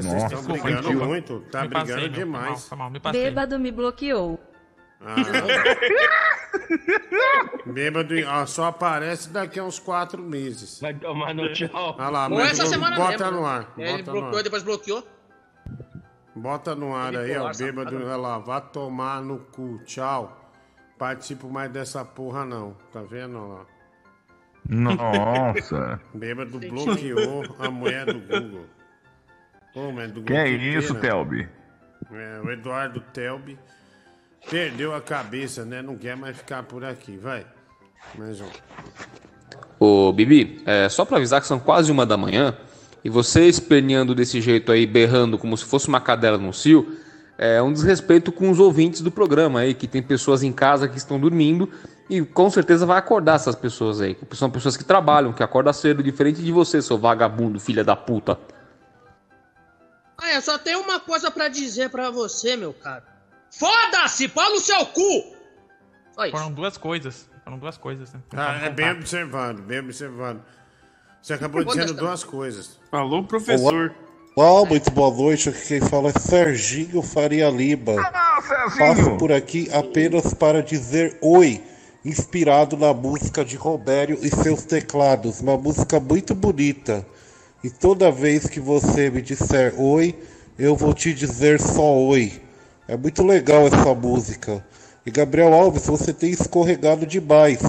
Vocês 0.00 0.04
Nossa. 0.06 0.16
estão 0.24 0.38
Desculpa, 0.38 0.62
brigando 0.62 0.82
desculpa. 0.88 1.06
muito, 1.06 1.40
tá 1.50 1.62
Me 1.64 1.68
passei, 1.68 1.94
brigando 2.08 2.16
meu. 2.16 2.16
Foi 2.16 2.24
mal, 2.24 2.42
demais. 2.44 2.66
foi 2.68 2.78
mal, 2.78 2.90
me 2.90 3.00
passei. 3.00 3.24
Bêbado 3.24 3.58
me 3.58 3.70
bloqueou. 3.70 4.40
Ah. 5.02 5.16
Bêbado 7.66 8.14
ó, 8.26 8.46
só 8.46 8.64
aparece 8.68 9.28
daqui 9.28 9.60
a 9.60 9.64
uns 9.64 9.78
quatro 9.78 10.22
meses. 10.22 10.80
Vai 10.80 10.94
tomar 10.94 11.34
no 11.34 11.52
tchau. 11.52 11.94
Olha 11.98 12.08
lá, 12.08 12.24
Ou 12.24 12.30
mas 12.38 12.58
essa 12.58 12.70
semana 12.70 12.96
bota 12.96 13.24
mesmo, 13.24 13.40
no 13.40 13.44
ar. 13.46 13.70
Ele 13.76 13.90
bota 13.90 13.98
no 13.98 14.04
bloqueou, 14.12 14.36
ar. 14.38 14.42
depois 14.42 14.62
bloqueou. 14.62 15.06
Bota 16.34 16.74
no 16.74 16.94
ar 16.94 17.14
aí, 17.16 17.36
ó. 17.36 17.52
Bêbado, 17.52 17.96
olha 17.96 18.16
lá. 18.16 18.38
Vá 18.38 18.60
tomar 18.60 19.20
no 19.20 19.38
cu. 19.38 19.80
Tchau. 19.84 20.38
Participo 20.98 21.48
mais 21.48 21.70
dessa 21.70 22.04
porra, 22.04 22.44
não. 22.44 22.76
Tá 22.92 23.02
vendo, 23.02 23.38
ó 23.38 23.46
lá? 23.48 23.66
Nossa. 24.68 26.00
Bêbado 26.14 26.58
bloqueou 26.58 27.44
a 27.58 27.70
mulher 27.70 28.06
do 28.06 28.20
Google. 28.20 28.66
Pô, 29.74 29.90
mas 29.92 30.12
do 30.12 30.22
Que 30.22 30.32
Google 30.32 30.46
é 30.46 30.48
isso. 30.48 30.94
Telbi? 30.96 31.48
É, 32.10 32.40
o 32.44 32.50
Eduardo 32.50 33.00
Telbi 33.12 33.58
perdeu 34.48 34.94
a 34.94 35.00
cabeça, 35.00 35.64
né? 35.64 35.82
Não 35.82 35.96
quer 35.96 36.16
mais 36.16 36.36
ficar 36.36 36.62
por 36.62 36.84
aqui. 36.84 37.16
Vai. 37.16 37.46
Mais 38.16 38.40
um. 38.40 38.48
Ô, 39.78 40.12
Bibi, 40.12 40.62
é, 40.66 40.88
só 40.88 41.04
pra 41.04 41.16
avisar 41.16 41.40
que 41.40 41.46
são 41.46 41.58
quase 41.58 41.90
uma 41.90 42.06
da 42.06 42.16
manhã 42.16 42.56
e 43.04 43.10
você 43.10 43.46
esperneando 43.46 44.14
desse 44.14 44.40
jeito 44.40 44.70
aí, 44.70 44.86
berrando 44.86 45.38
como 45.38 45.56
se 45.56 45.64
fosse 45.64 45.88
uma 45.88 46.00
cadela 46.00 46.38
no 46.38 46.52
cio, 46.52 46.96
é 47.36 47.60
um 47.60 47.72
desrespeito 47.72 48.30
com 48.30 48.50
os 48.50 48.60
ouvintes 48.60 49.00
do 49.00 49.10
programa 49.10 49.60
aí, 49.60 49.74
que 49.74 49.88
tem 49.88 50.02
pessoas 50.02 50.42
em 50.42 50.52
casa 50.52 50.88
que 50.88 50.96
estão 50.96 51.18
dormindo 51.18 51.68
e 52.08 52.22
com 52.22 52.48
certeza 52.50 52.86
vai 52.86 52.98
acordar 52.98 53.36
essas 53.36 53.56
pessoas 53.56 54.00
aí. 54.00 54.14
que 54.14 54.36
São 54.36 54.50
pessoas 54.50 54.76
que 54.76 54.84
trabalham, 54.84 55.32
que 55.32 55.42
acordam 55.42 55.72
cedo, 55.72 56.02
diferente 56.02 56.42
de 56.42 56.52
você, 56.52 56.80
seu 56.80 56.98
vagabundo, 56.98 57.58
filha 57.58 57.82
da 57.82 57.96
puta. 57.96 58.38
Ah, 60.18 60.34
eu 60.34 60.42
só 60.42 60.56
tenho 60.56 60.80
uma 60.80 61.00
coisa 61.00 61.30
pra 61.30 61.48
dizer 61.48 61.90
pra 61.90 62.10
você, 62.10 62.56
meu 62.56 62.72
cara. 62.72 63.04
Foda-se! 63.50 64.28
Pau 64.28 64.50
no 64.50 64.60
seu 64.60 64.86
cu! 64.86 65.36
Só 66.14 66.26
isso. 66.26 66.36
Foram 66.36 66.52
duas 66.52 66.76
coisas. 66.76 67.28
Foram 67.42 67.58
duas 67.58 67.76
coisas, 67.76 68.12
né? 68.12 68.20
Ah, 68.36 68.66
é 68.66 68.70
bem 68.70 68.90
observado, 68.92 69.62
bem 69.62 69.80
observado. 69.80 70.40
Você 71.22 71.34
acabou 71.34 71.64
dizendo 71.64 71.94
duas 71.94 72.24
coisas. 72.24 72.70
Alô, 72.90 73.24
Olá, 74.34 74.66
muito 74.66 74.90
boa 74.90 75.16
noite. 75.16 75.50
Aqui 75.50 75.66
quem 75.68 75.80
fala 75.80 76.10
é 76.10 76.18
Serginho 76.18 77.00
Faria 77.00 77.48
Lima. 77.48 77.94
Passo 78.76 79.16
por 79.18 79.30
aqui 79.30 79.68
apenas 79.72 80.34
para 80.34 80.60
dizer 80.64 81.16
oi, 81.22 81.62
inspirado 82.04 82.76
na 82.76 82.92
música 82.92 83.44
de 83.44 83.54
Robério 83.54 84.18
e 84.20 84.30
seus 84.30 84.64
teclados. 84.64 85.40
Uma 85.40 85.56
música 85.56 86.00
muito 86.00 86.34
bonita. 86.34 87.06
E 87.62 87.70
toda 87.70 88.10
vez 88.10 88.48
que 88.48 88.58
você 88.58 89.08
me 89.08 89.22
disser 89.22 89.80
oi, 89.80 90.18
eu 90.58 90.74
vou 90.74 90.92
te 90.92 91.14
dizer 91.14 91.60
só 91.60 91.98
oi. 91.98 92.32
É 92.88 92.96
muito 92.96 93.22
legal 93.22 93.68
essa 93.68 93.94
música. 93.94 94.66
E 95.06 95.10
Gabriel 95.12 95.54
Alves, 95.54 95.86
você 95.86 96.12
tem 96.12 96.32
escorregado 96.32 97.06
demais. 97.06 97.60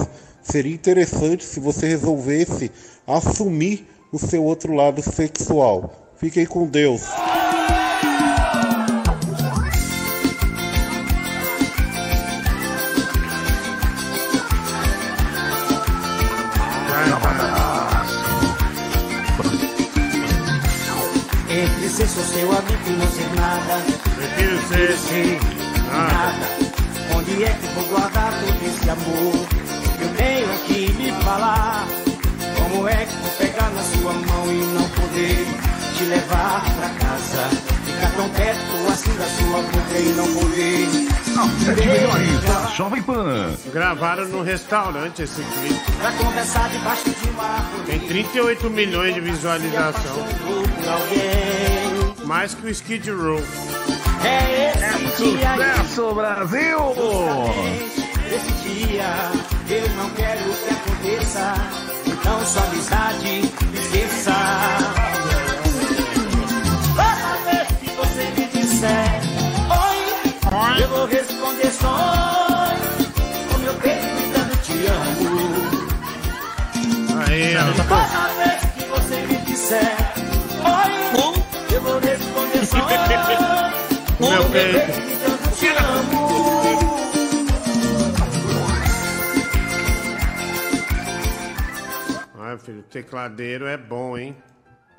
Seria 0.42 0.74
interessante 0.74 1.44
se 1.44 1.60
você 1.60 1.86
resolvesse 1.86 2.70
assumir 3.06 3.86
o 4.12 4.18
seu 4.18 4.44
outro 4.44 4.74
lado 4.74 5.02
sexual. 5.02 5.92
Fiquem 6.16 6.46
com 6.46 6.66
Deus. 6.66 7.02
Entre 21.50 21.88
ser 21.88 22.08
só 22.08 22.20
seu 22.22 22.50
amigo 22.50 22.88
e 22.88 22.90
não 22.90 23.06
ser 23.08 23.34
nada. 23.36 23.82
Prefiro 24.16 24.68
ser 24.68 24.96
sim, 24.96 25.38
nada. 25.88 26.64
Onde 27.16 27.44
é 27.44 27.50
que 27.50 27.66
vou 27.74 27.84
guardar 27.88 28.32
todo 28.40 28.66
esse 28.66 28.90
amor? 28.90 29.46
Eu 30.00 30.16
tenho 30.16 30.58
que 30.66 30.92
me 30.94 31.12
falar. 31.22 32.03
Como 32.74 32.88
é 32.88 33.06
que 33.06 33.16
vou 33.16 33.30
pegar 33.38 33.70
na 33.70 33.82
sua 33.82 34.12
mão 34.12 34.52
e 34.52 34.64
não 34.74 34.88
poder 34.90 35.46
te 35.96 36.04
levar 36.06 36.60
pra 36.76 36.88
casa? 36.88 37.48
Ficar 37.86 38.10
tão 38.16 38.28
perto 38.30 38.92
assim 38.92 39.14
da 39.14 39.26
sua 39.26 39.62
boca 39.62 39.98
e 39.98 40.12
não 40.16 40.34
poder. 40.34 40.88
Sete 41.64 41.86
milhões 41.86 42.40
da 42.42 42.66
Jovem 42.74 43.02
Pan. 43.02 43.54
Gravaram 43.72 44.26
no 44.26 44.42
restaurante 44.42 45.22
esse 45.22 45.40
clipe. 45.40 45.92
Pra 46.00 46.10
conversar 46.12 46.68
debaixo 46.70 47.04
de 47.04 47.28
uma 47.30 47.44
árvore. 47.44 47.84
Tem 47.86 48.00
38 48.00 48.70
milhões 48.70 49.14
de 49.14 49.20
visualização. 49.20 50.26
Mais 52.24 52.54
que 52.54 52.66
o 52.66 52.70
Skid 52.70 53.08
Row. 53.12 53.40
É 54.24 54.72
esse 55.06 55.36
dia 55.36 55.52
aí. 55.52 55.58
Sucesso, 55.58 56.12
Brasil! 56.12 56.78
Esse 58.34 58.52
dia 58.68 59.30
eu 59.70 59.88
não 59.90 60.10
quero 60.10 60.42
que 60.42 60.70
aconteça. 60.70 61.93
Então 62.26 62.46
sua 62.46 62.62
amizade 62.62 63.52
esqueça. 63.74 64.32
Toda 66.96 67.36
vez 67.44 67.68
que 67.80 67.90
você 67.90 68.24
me 68.34 68.46
disser 68.46 69.20
oi, 69.68 69.98
eu 70.80 70.88
vou 70.88 71.04
responder 71.06 71.70
só 71.70 71.92
oi. 72.64 72.76
Com 73.52 73.58
meu 73.58 73.74
peito 73.74 74.06
gritando 74.16 74.56
te 74.62 74.72
amo. 74.86 75.36
Aí, 77.28 77.56
ó. 77.58 77.58
Toda 77.84 78.24
vez 78.38 78.60
que 78.72 78.84
você 78.88 79.16
me 79.26 79.36
disser 79.44 79.94
oi, 80.64 80.92
eu 81.74 81.80
vou 81.82 81.98
responder 81.98 82.64
só 82.64 82.78
oi. 82.78 82.84
Com 84.16 84.30
meu 84.32 84.44
peito. 84.44 85.02
gritando 85.02 85.33
Ah, 92.54 92.58
filho, 92.58 92.80
o 92.80 92.82
tecladeiro 92.84 93.66
é 93.66 93.76
bom, 93.76 94.16
hein? 94.16 94.36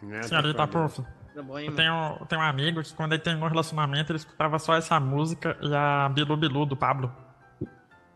Né, 0.02 0.22
Senhorita 0.24 0.66
tecladeiro? 0.68 0.90
Puff, 0.90 1.08
Tá 1.36 1.42
bom, 1.44 1.60
hein, 1.60 1.68
eu 1.68 1.76
tenho, 1.76 2.18
eu 2.22 2.26
tenho 2.28 2.42
um 2.42 2.46
amigo 2.46 2.82
que 2.82 2.94
quando 2.94 3.12
ele 3.14 3.22
terminou 3.22 3.48
o 3.48 3.52
relacionamento, 3.52 4.12
ele 4.12 4.18
escutava 4.20 4.58
só 4.58 4.74
essa 4.76 4.98
música 5.02 5.58
e 5.62 5.74
a 5.76 6.08
Bilu 6.10 6.38
Bilu 6.38 6.66
do 6.66 6.78
Pablo. 6.78 7.14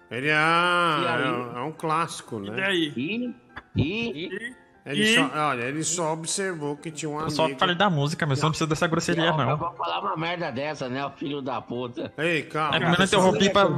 Ele 0.09 0.27
é, 0.29 0.35
ah, 0.35 1.19
é 1.23 1.29
um- 1.31 1.57
é 1.57 1.61
um 1.63 1.71
clássico, 1.71 2.39
né? 2.39 2.57
E 2.57 2.63
aí? 2.63 2.93
E? 2.95 3.35
E? 3.75 4.55
Ele 4.85 5.03
E? 5.03 5.15
só, 5.15 5.29
olha, 5.49 5.63
ele 5.63 5.83
só 5.83 6.13
observou 6.13 6.75
que 6.77 6.89
tinha 6.89 7.09
um 7.09 7.13
Eu 7.15 7.19
amigo. 7.19 7.31
só 7.35 7.49
falei 7.57 7.75
da 7.75 7.89
música, 7.89 8.25
mas 8.25 8.39
você 8.39 8.43
não 8.45 8.51
precisa 8.51 8.67
dessa 8.69 8.87
grosseria, 8.87 9.25
Eu 9.25 9.37
não. 9.37 9.57
vou 9.57 9.71
falar 9.73 9.99
uma 9.99 10.15
merda 10.17 10.49
dessa, 10.51 10.87
né, 10.89 11.05
o 11.05 11.11
filho 11.11 11.41
da 11.41 11.61
puta. 11.61 12.11
Ei, 12.17 12.43
calma. 12.43 12.77
É 12.77 12.79
que 12.79 12.85
eu 12.85 12.97
não 12.97 13.05
interrompi 13.05 13.49
pra. 13.51 13.69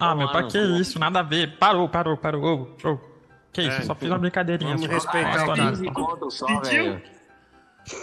Ah, 0.00 0.14
meu, 0.16 0.28
pra 0.32 0.44
que 0.48 0.58
isso? 0.58 0.98
Nada 0.98 1.20
a 1.20 1.22
ver. 1.22 1.58
Parou, 1.58 1.88
parou, 1.88 2.16
parou. 2.16 2.42
Ô, 2.84 2.88
ô. 2.88 3.11
Que 3.52 3.62
isso? 3.62 3.82
É, 3.82 3.82
só 3.82 3.94
fiz 3.94 4.08
uma 4.08 4.18
brincadeirinha. 4.18 4.76
Vamos 4.76 4.86
só. 4.86 4.92
respeitar 4.94 5.32
o 5.32 5.36
estourado. 5.38 5.70
15 5.78 5.90
conto 5.92 6.30
só, 6.30 6.60
velho. 6.60 7.02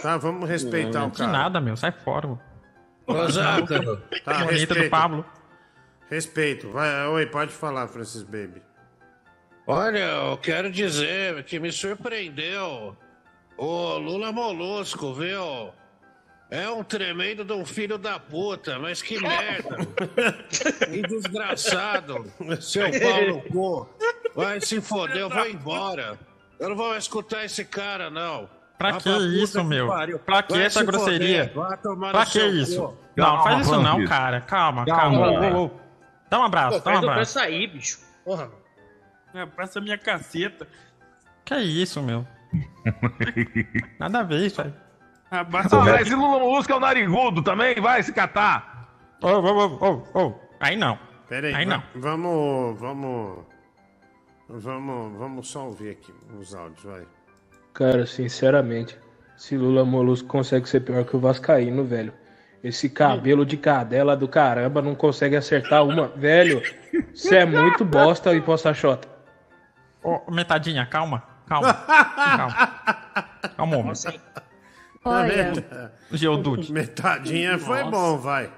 Tá, 0.02 0.16
vamos 0.18 0.48
respeitar 0.48 1.04
o 1.06 1.10
Que 1.10 1.18
cara. 1.18 1.32
nada, 1.32 1.60
meu. 1.60 1.76
Sai 1.76 1.90
fora. 1.92 2.28
ô. 2.28 2.38
Ô, 3.06 3.28
Zaca. 3.28 3.80
Tá, 4.24 4.34
Bonita 4.44 4.50
respeito. 4.52 4.74
do 4.84 4.90
Pablo. 4.90 5.24
Respeito. 6.08 6.68
Vai, 6.70 7.06
oi, 7.08 7.26
pode 7.26 7.50
falar, 7.52 7.88
Francis 7.88 8.22
Baby. 8.22 8.62
Olha, 9.66 9.98
eu 9.98 10.36
quero 10.38 10.70
dizer 10.70 11.42
que 11.44 11.58
me 11.58 11.70
surpreendeu 11.72 12.96
o 13.56 13.98
Lula 13.98 14.32
Molusco, 14.32 15.12
viu? 15.14 15.70
É 16.50 16.68
um 16.68 16.82
tremendo 16.82 17.44
de 17.44 17.52
um 17.52 17.64
filho 17.64 17.96
da 17.96 18.18
puta, 18.18 18.76
mas 18.80 19.00
que 19.00 19.20
merda! 19.20 19.76
que 20.90 21.02
desgraçado! 21.02 22.26
Seu 22.60 22.86
pau 22.90 23.26
no 23.28 23.42
cu! 23.42 23.88
Vai 24.34 24.60
se 24.60 24.80
foder, 24.80 25.16
eu 25.18 25.28
vou 25.30 25.46
embora! 25.48 26.18
Eu 26.58 26.68
não 26.70 26.76
vou 26.76 26.96
escutar 26.96 27.44
esse 27.44 27.64
cara, 27.64 28.10
não! 28.10 28.48
Pra 28.78 28.92
Vai 28.92 29.00
que 29.00 29.10
isso, 29.42 29.62
meu? 29.62 29.88
pariu. 29.88 30.18
Pra 30.18 30.42
que 30.42 30.54
Vai 30.54 30.62
essa 30.64 30.82
grosseria? 30.82 31.52
Pra 32.12 32.24
que 32.24 32.42
isso? 32.46 32.96
Não, 33.14 33.24
Calma, 33.26 33.42
faz 33.42 33.60
isso 33.66 33.80
não, 33.82 34.04
cara. 34.06 34.40
Calma, 34.40 34.86
Calma. 34.86 35.58
ô. 35.58 35.70
Dá 36.30 36.38
um 36.40 36.44
abraço, 36.44 36.78
Pô, 36.80 36.84
dá 36.88 36.94
um 36.94 36.98
abraço. 36.98 37.14
preço 37.34 37.38
aí, 37.40 37.66
bicho. 37.66 37.98
Porra. 38.24 38.50
É, 39.34 39.44
passa 39.44 39.78
a 39.78 39.82
minha 39.82 39.98
caceta. 39.98 40.66
Que 41.44 41.56
isso, 41.56 42.02
meu? 42.02 42.26
Nada 43.98 44.20
a 44.20 44.22
ver 44.22 44.46
isso 44.46 44.62
aí. 44.62 44.72
Abaixa 45.30 45.76
Ah, 45.76 45.78
o 45.78 45.84
mas 45.84 46.00
esse 46.02 46.14
Lula 46.14 46.38
Molusco 46.38 46.72
é 46.72 46.76
o 46.76 46.80
narigudo 46.80 47.42
também, 47.42 47.80
vai 47.80 48.02
se 48.02 48.12
catar. 48.12 48.88
Ô, 49.22 49.28
ô, 49.28 49.76
ô, 49.78 50.04
ô, 50.14 50.20
ô. 50.26 50.34
Aí 50.58 50.74
não. 50.76 50.98
Pera 51.28 51.48
aí, 51.48 51.54
Aí 51.54 51.66
não. 51.66 51.82
vamos, 51.94 52.80
vamos, 52.80 53.44
vamos, 54.58 55.18
vamos 55.18 55.48
só 55.48 55.66
ouvir 55.66 55.90
aqui 55.90 56.14
os 56.38 56.54
áudios, 56.54 56.82
vai. 56.82 57.06
Cara, 57.72 58.06
sinceramente, 58.06 58.98
se 59.36 59.56
Lula 59.56 59.84
Molusco 59.84 60.28
consegue 60.28 60.68
ser 60.68 60.80
pior 60.80 61.04
que 61.04 61.16
o 61.16 61.20
Vascaíno, 61.20 61.84
velho. 61.84 62.12
Esse 62.62 62.90
cabelo 62.90 63.46
de 63.46 63.56
cadela 63.56 64.14
do 64.14 64.28
caramba 64.28 64.82
não 64.82 64.94
consegue 64.94 65.34
acertar 65.34 65.82
uma. 65.82 66.08
Velho, 66.08 66.60
você 67.14 67.36
é 67.36 67.46
muito 67.46 67.84
bosta 67.86 68.34
e 68.34 68.40
posta 68.40 68.74
xota. 68.74 69.08
Ô, 70.02 70.30
metadinha, 70.30 70.84
calma. 70.84 71.22
Calma. 71.46 71.72
calma. 71.72 72.54
Calma, 73.56 73.76
homem. 73.78 73.92
Olha. 75.04 75.92
Geodude. 76.12 76.70
Metadinha 76.70 77.58
foi 77.58 77.78
Nossa. 77.78 77.90
bom, 77.90 78.18
vai. 78.18 78.52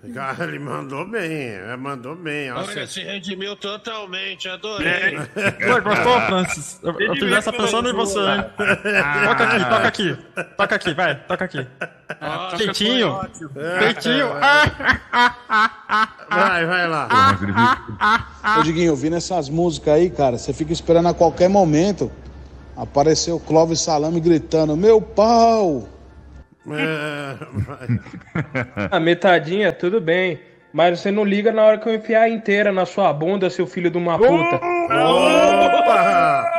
Cara, 0.14 0.44
ele 0.44 0.58
mandou 0.60 1.04
bem, 1.08 1.48
é, 1.48 1.76
mandou 1.76 2.14
bem. 2.14 2.52
Olha, 2.52 2.66
cê- 2.72 2.86
se 2.86 3.02
redimiu 3.02 3.56
totalmente, 3.56 4.48
adorei. 4.48 5.18
Oi, 5.18 5.80
gostou, 5.80 6.20
Francis? 6.22 6.78
Eu, 6.82 7.00
eu 7.00 7.14
fiz 7.16 7.32
essa 7.32 7.52
pensando 7.52 7.88
em 7.90 7.92
você, 7.92 8.18
hein? 8.20 8.44
Toca 9.26 9.44
aqui, 9.44 9.64
toca 9.64 9.88
aqui. 9.88 10.18
Toca 10.56 10.74
aqui, 10.76 10.94
vai, 10.94 11.14
toca 11.26 11.44
aqui. 11.44 11.66
Peitinho. 12.56 13.20
Peitinho. 13.80 14.28
Vai, 16.30 16.66
vai 16.66 16.86
lá. 16.88 17.08
Ô 18.58 18.62
Diguinho, 18.62 18.90
ouvindo 18.92 19.16
essas 19.16 19.48
músicas 19.48 19.94
aí, 19.94 20.10
cara, 20.10 20.36
você 20.38 20.52
fica 20.52 20.72
esperando 20.72 21.08
a 21.08 21.14
qualquer 21.14 21.48
momento 21.48 22.10
aparecer 22.76 23.32
o 23.32 23.40
Clóvis 23.40 23.80
Salame 23.80 24.20
gritando: 24.20 24.76
Meu 24.76 25.00
pau! 25.00 25.88
A 28.90 28.98
metadinha, 29.00 29.72
tudo 29.72 30.00
bem. 30.00 30.40
Mas 30.72 31.00
você 31.00 31.10
não 31.10 31.24
liga 31.24 31.50
na 31.50 31.62
hora 31.62 31.78
que 31.78 31.88
eu 31.88 31.94
enfiar 31.94 32.28
inteira 32.28 32.70
na 32.70 32.84
sua 32.84 33.12
bunda, 33.12 33.48
seu 33.48 33.66
filho 33.66 33.90
de 33.90 33.96
uma 33.96 34.18
puta. 34.18 34.56
Opa! 34.56 36.54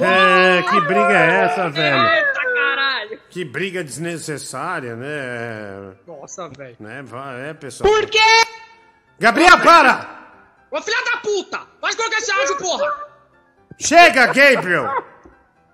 É, 0.00 0.62
que 0.62 0.80
briga 0.82 1.12
é 1.12 1.44
essa, 1.44 1.68
velho? 1.70 1.96
Eita 1.96 2.40
caralho! 2.54 3.20
Que 3.28 3.44
briga 3.44 3.82
desnecessária, 3.82 4.94
né? 4.94 5.94
Nossa, 6.06 6.48
velho. 6.48 6.76
Né, 6.78 7.02
vai, 7.02 7.48
é, 7.50 7.54
pessoal. 7.54 7.90
Por 7.90 8.08
quê? 8.08 8.18
Gabriel, 9.18 9.58
para! 9.60 10.20
Ô 10.70 10.80
filha 10.80 11.04
da 11.10 11.16
puta! 11.18 11.60
Vai 11.80 11.94
colocar 11.94 12.18
esse 12.18 12.30
áudio, 12.30 12.56
porra! 12.58 13.10
Chega, 13.78 14.26
Gabriel! 14.26 15.04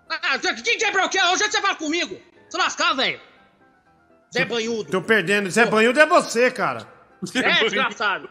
Ah, 0.09 0.39
que 0.39 0.79
Gabriel 0.79 1.09
que 1.09 1.19
é? 1.19 1.27
Hoje 1.27 1.51
você 1.51 1.61
fala 1.61 1.75
comigo! 1.75 2.17
Se 2.49 2.57
lascar, 2.57 2.95
velho! 2.95 3.21
Zé 4.33 4.45
Banhudo! 4.45 4.91
Tô 4.91 5.01
perdendo. 5.03 5.51
Zé 5.51 5.67
Banhudo 5.67 5.99
é 6.01 6.07
você, 6.07 6.51
cara. 6.51 6.87
É, 7.35 7.65
desgraçado! 7.65 8.29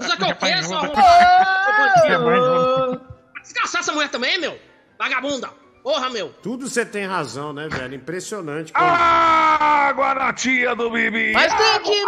Isso 0.00 0.12
aqui 0.12 0.24
é 0.24 0.26
o 0.26 0.36
quê, 0.36 0.46
Banhudo. 0.46 0.66
sua 0.66 0.80
Zé 0.80 2.16
roupa? 2.16 2.24
Banhudo. 2.24 3.00
Desgraçar 3.42 3.80
essa 3.80 3.92
mulher 3.92 4.08
também, 4.10 4.38
meu! 4.38 4.58
Vagabunda! 4.98 5.48
Porra, 5.82 6.10
meu! 6.10 6.28
Tudo 6.42 6.68
você 6.68 6.84
tem 6.84 7.06
razão, 7.06 7.52
né, 7.54 7.66
velho? 7.68 7.94
Impressionante. 7.94 8.72
como- 8.72 8.86
Água 8.86 10.14
na 10.14 10.32
tia 10.32 10.74
do 10.76 10.90
Bibi! 10.90 11.32
Mas 11.32 11.54
tem 11.54 11.80
que. 11.82 12.02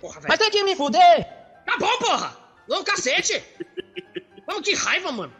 Porra, 0.00 0.14
velho. 0.20 0.26
Mas 0.28 0.38
tem 0.38 0.50
que 0.50 0.62
me 0.62 0.76
fuder! 0.76 1.26
Tá 1.66 1.76
bom, 1.78 1.98
porra! 1.98 2.36
Não, 2.68 2.84
cacete! 2.84 3.42
Mano, 4.46 4.62
que 4.62 4.74
raiva, 4.74 5.10
mano! 5.10 5.32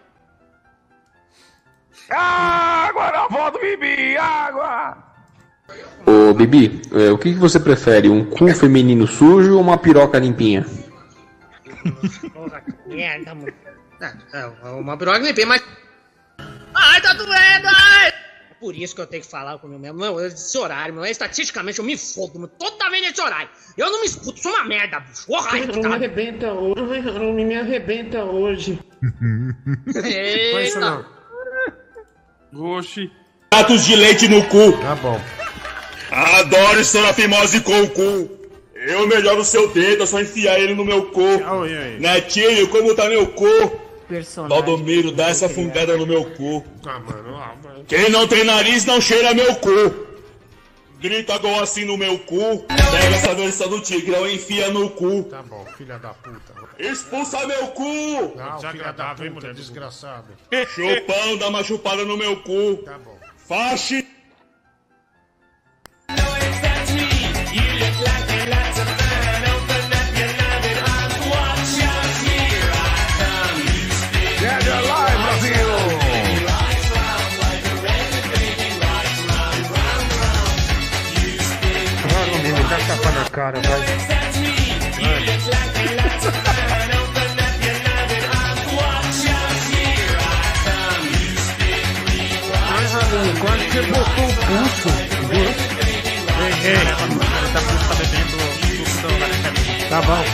Água 2.10 3.10
na 3.12 3.25
avó 3.25 3.51
do 3.51 3.59
Bibi! 3.60 4.17
Água! 4.17 4.97
Ô, 6.07 6.33
Bibi, 6.35 6.83
é, 6.93 7.11
o 7.11 7.19
que, 7.19 7.33
que 7.33 7.39
você 7.39 7.59
prefere? 7.59 8.09
Um 8.09 8.25
cu 8.25 8.49
feminino 8.55 9.07
sujo 9.07 9.55
ou 9.57 9.61
uma 9.61 9.77
piroca 9.77 10.19
limpinha? 10.19 10.65
Porra, 12.33 12.61
que 12.61 12.95
merda, 12.95 13.35
mano. 13.35 13.53
É, 14.01 14.12
é, 14.39 14.69
uma 14.69 14.97
piroca 14.97 15.19
limpinha, 15.19 15.47
mas. 15.47 15.62
Ai, 16.75 17.01
tá 17.01 17.12
doendo! 17.15 17.67
Ai! 17.67 18.09
É 18.09 18.55
por 18.61 18.75
isso 18.75 18.95
que 18.95 19.01
eu 19.01 19.07
tenho 19.07 19.23
que 19.23 19.28
falar 19.31 19.59
comigo 19.59 19.81
mesmo. 19.81 19.99
Não, 19.99 20.20
esse 20.25 20.57
horário, 20.57 20.95
meu, 20.95 21.05
estatisticamente 21.05 21.78
eu 21.81 21.85
me 21.85 21.97
fodo, 21.97 22.35
mano. 22.39 22.53
Toda 22.59 22.89
vez 22.89 23.03
nesse 23.03 23.20
horário. 23.20 23.49
Eu 23.77 23.91
não 23.91 24.01
me 24.01 24.07
escuto, 24.07 24.41
sou 24.41 24.53
uma 24.53 24.65
merda, 24.65 25.01
bicho. 25.01 25.25
Ô, 25.28 25.39
raiva, 25.41 25.67
Não 25.67 25.77
me 25.77 25.83
cara. 25.83 25.95
arrebenta 25.97 26.53
hoje, 26.53 27.11
não 27.12 27.33
me 27.35 27.55
arrebenta 27.57 28.25
hoje. 28.25 28.78
Eita! 30.05 31.05
Oxi. 32.55 33.11
Pratos 33.51 33.85
de 33.85 33.97
leite 33.97 34.28
no 34.28 34.43
cu. 34.49 34.73
Tá 34.81 34.95
bom. 34.97 35.20
Adoro 36.17 36.81
estrafimose 36.81 37.61
com 37.61 37.83
o 37.83 37.91
cu. 37.91 38.31
Eu 38.75 39.07
melhoro 39.07 39.41
o 39.41 39.45
seu 39.45 39.69
dedo, 39.69 40.05
é 40.05 40.07
só 40.07 40.19
enfiar 40.19 40.59
ele 40.59 40.75
no 40.75 40.83
meu 40.83 41.11
cu. 41.11 41.20
Netinho, 41.99 42.69
como 42.69 42.95
tá 42.95 43.07
meu 43.07 43.27
cu? 43.27 43.47
Valdomiro, 44.49 45.12
dá 45.12 45.28
essa 45.28 45.47
fungada 45.47 45.95
no 45.95 46.07
meu 46.07 46.25
cu. 46.25 46.65
Ah, 46.86 46.99
mano, 47.01 47.36
ah, 47.36 47.55
mano. 47.62 47.85
Quem 47.86 48.09
não 48.09 48.27
tem 48.27 48.45
nariz 48.45 48.86
não 48.86 48.99
cheira 48.99 49.35
meu 49.35 49.57
cu. 49.57 50.07
Grita 51.01 51.36
gol 51.36 51.61
assim 51.61 51.85
no 51.85 51.99
meu 51.99 52.19
cu. 52.20 52.65
Pega 52.67 53.17
essa 53.17 53.35
versão 53.35 53.69
do 53.69 53.83
Tigrão 53.83 54.27
e 54.27 54.36
enfia 54.36 54.70
no 54.70 54.89
cu. 54.89 55.25
Tá 55.25 55.43
bom, 55.43 55.67
filha 55.77 55.99
da 55.99 56.15
puta. 56.15 56.55
Expulsa 56.78 57.47
meu 57.47 57.67
cu. 57.69 58.33
Não, 58.35 58.59
filha 58.70 58.93
da 58.93 59.15
puta, 59.15 59.53
desgraçado. 59.53 60.28
Chupão, 60.75 61.36
dá 61.36 61.49
uma 61.49 61.62
chupada 61.62 62.07
no 62.07 62.17
meu 62.17 62.36
cu. 62.39 62.77
Tá 62.85 62.99
bom. 63.05 63.19
Faxe. 63.47 64.16
Cara, 83.36 83.60
vai. 83.60 83.81
Ai, 92.73 92.86
Rabinho, 92.86 93.34
quase 93.40 93.65
que 93.66 93.81
botou 93.82 94.24
o 94.24 94.32
pulso. 94.47 94.89
Ei, 96.65 96.81
Tá 99.90 100.00
bom. 100.00 100.24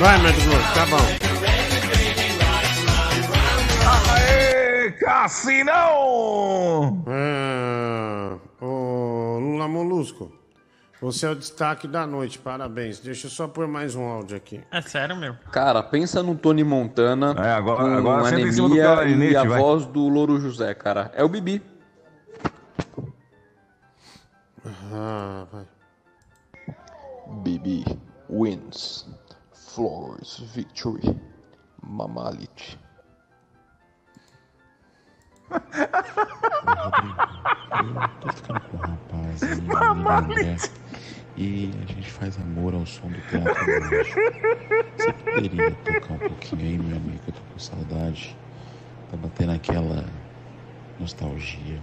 Vai, 0.00 0.16
Mato 0.18 0.40
tá 0.74 0.86
bom. 0.86 1.29
Cassinão! 5.20 7.04
Ah, 7.06 8.38
ô, 8.58 9.38
Lula 9.38 9.68
Molusco, 9.68 10.32
você 10.98 11.26
é 11.26 11.30
o 11.30 11.34
destaque 11.34 11.86
da 11.86 12.06
noite, 12.06 12.38
parabéns. 12.38 12.98
Deixa 13.00 13.26
eu 13.26 13.30
só 13.30 13.46
pôr 13.46 13.68
mais 13.68 13.94
um 13.94 14.02
áudio 14.08 14.34
aqui. 14.38 14.62
É 14.70 14.80
sério, 14.80 15.14
meu? 15.14 15.34
Cara, 15.52 15.82
pensa 15.82 16.22
no 16.22 16.34
Tony 16.34 16.64
Montana 16.64 17.34
É, 17.36 17.52
agora- 17.52 17.82
com 17.82 17.86
agora 17.98 18.24
senta 18.30 18.40
em 18.48 18.52
cima 18.52 18.70
do 18.70 18.80
anemia 18.80 19.30
e 19.32 19.36
a 19.36 19.44
vai. 19.44 19.60
voz 19.60 19.84
do 19.84 20.08
Louro 20.08 20.40
José, 20.40 20.72
cara. 20.72 21.12
É 21.14 21.22
o 21.22 21.28
Bibi. 21.28 21.62
Ah, 24.90 25.46
vai. 25.52 25.66
Bibi 27.42 27.84
wins. 28.30 29.06
Flawless 29.52 30.42
victory. 30.54 31.14
Mamalit. 31.82 32.78
Tô 38.20 38.28
ficando 38.30 38.60
com 38.60 38.76
um 38.76 38.80
rapaz 38.80 39.42
aí, 39.44 40.60
e 41.36 41.70
a 41.82 41.86
gente 41.92 42.10
faz 42.10 42.38
amor 42.38 42.74
ao 42.74 42.84
som 42.86 43.08
do 43.08 43.20
teatro 43.22 43.80
mágico. 43.80 44.20
Você 44.96 45.12
poderia 45.12 45.74
tocar 45.76 46.14
um 46.14 46.18
pouquinho 46.18 46.62
aí, 46.62 46.78
meu 46.78 46.96
amigo? 46.96 47.20
Eu 47.26 47.32
tô 47.32 47.40
com 47.52 47.58
saudade. 47.58 48.36
Tá 49.10 49.16
batendo 49.16 49.52
aquela 49.52 50.04
nostalgia. 50.98 51.80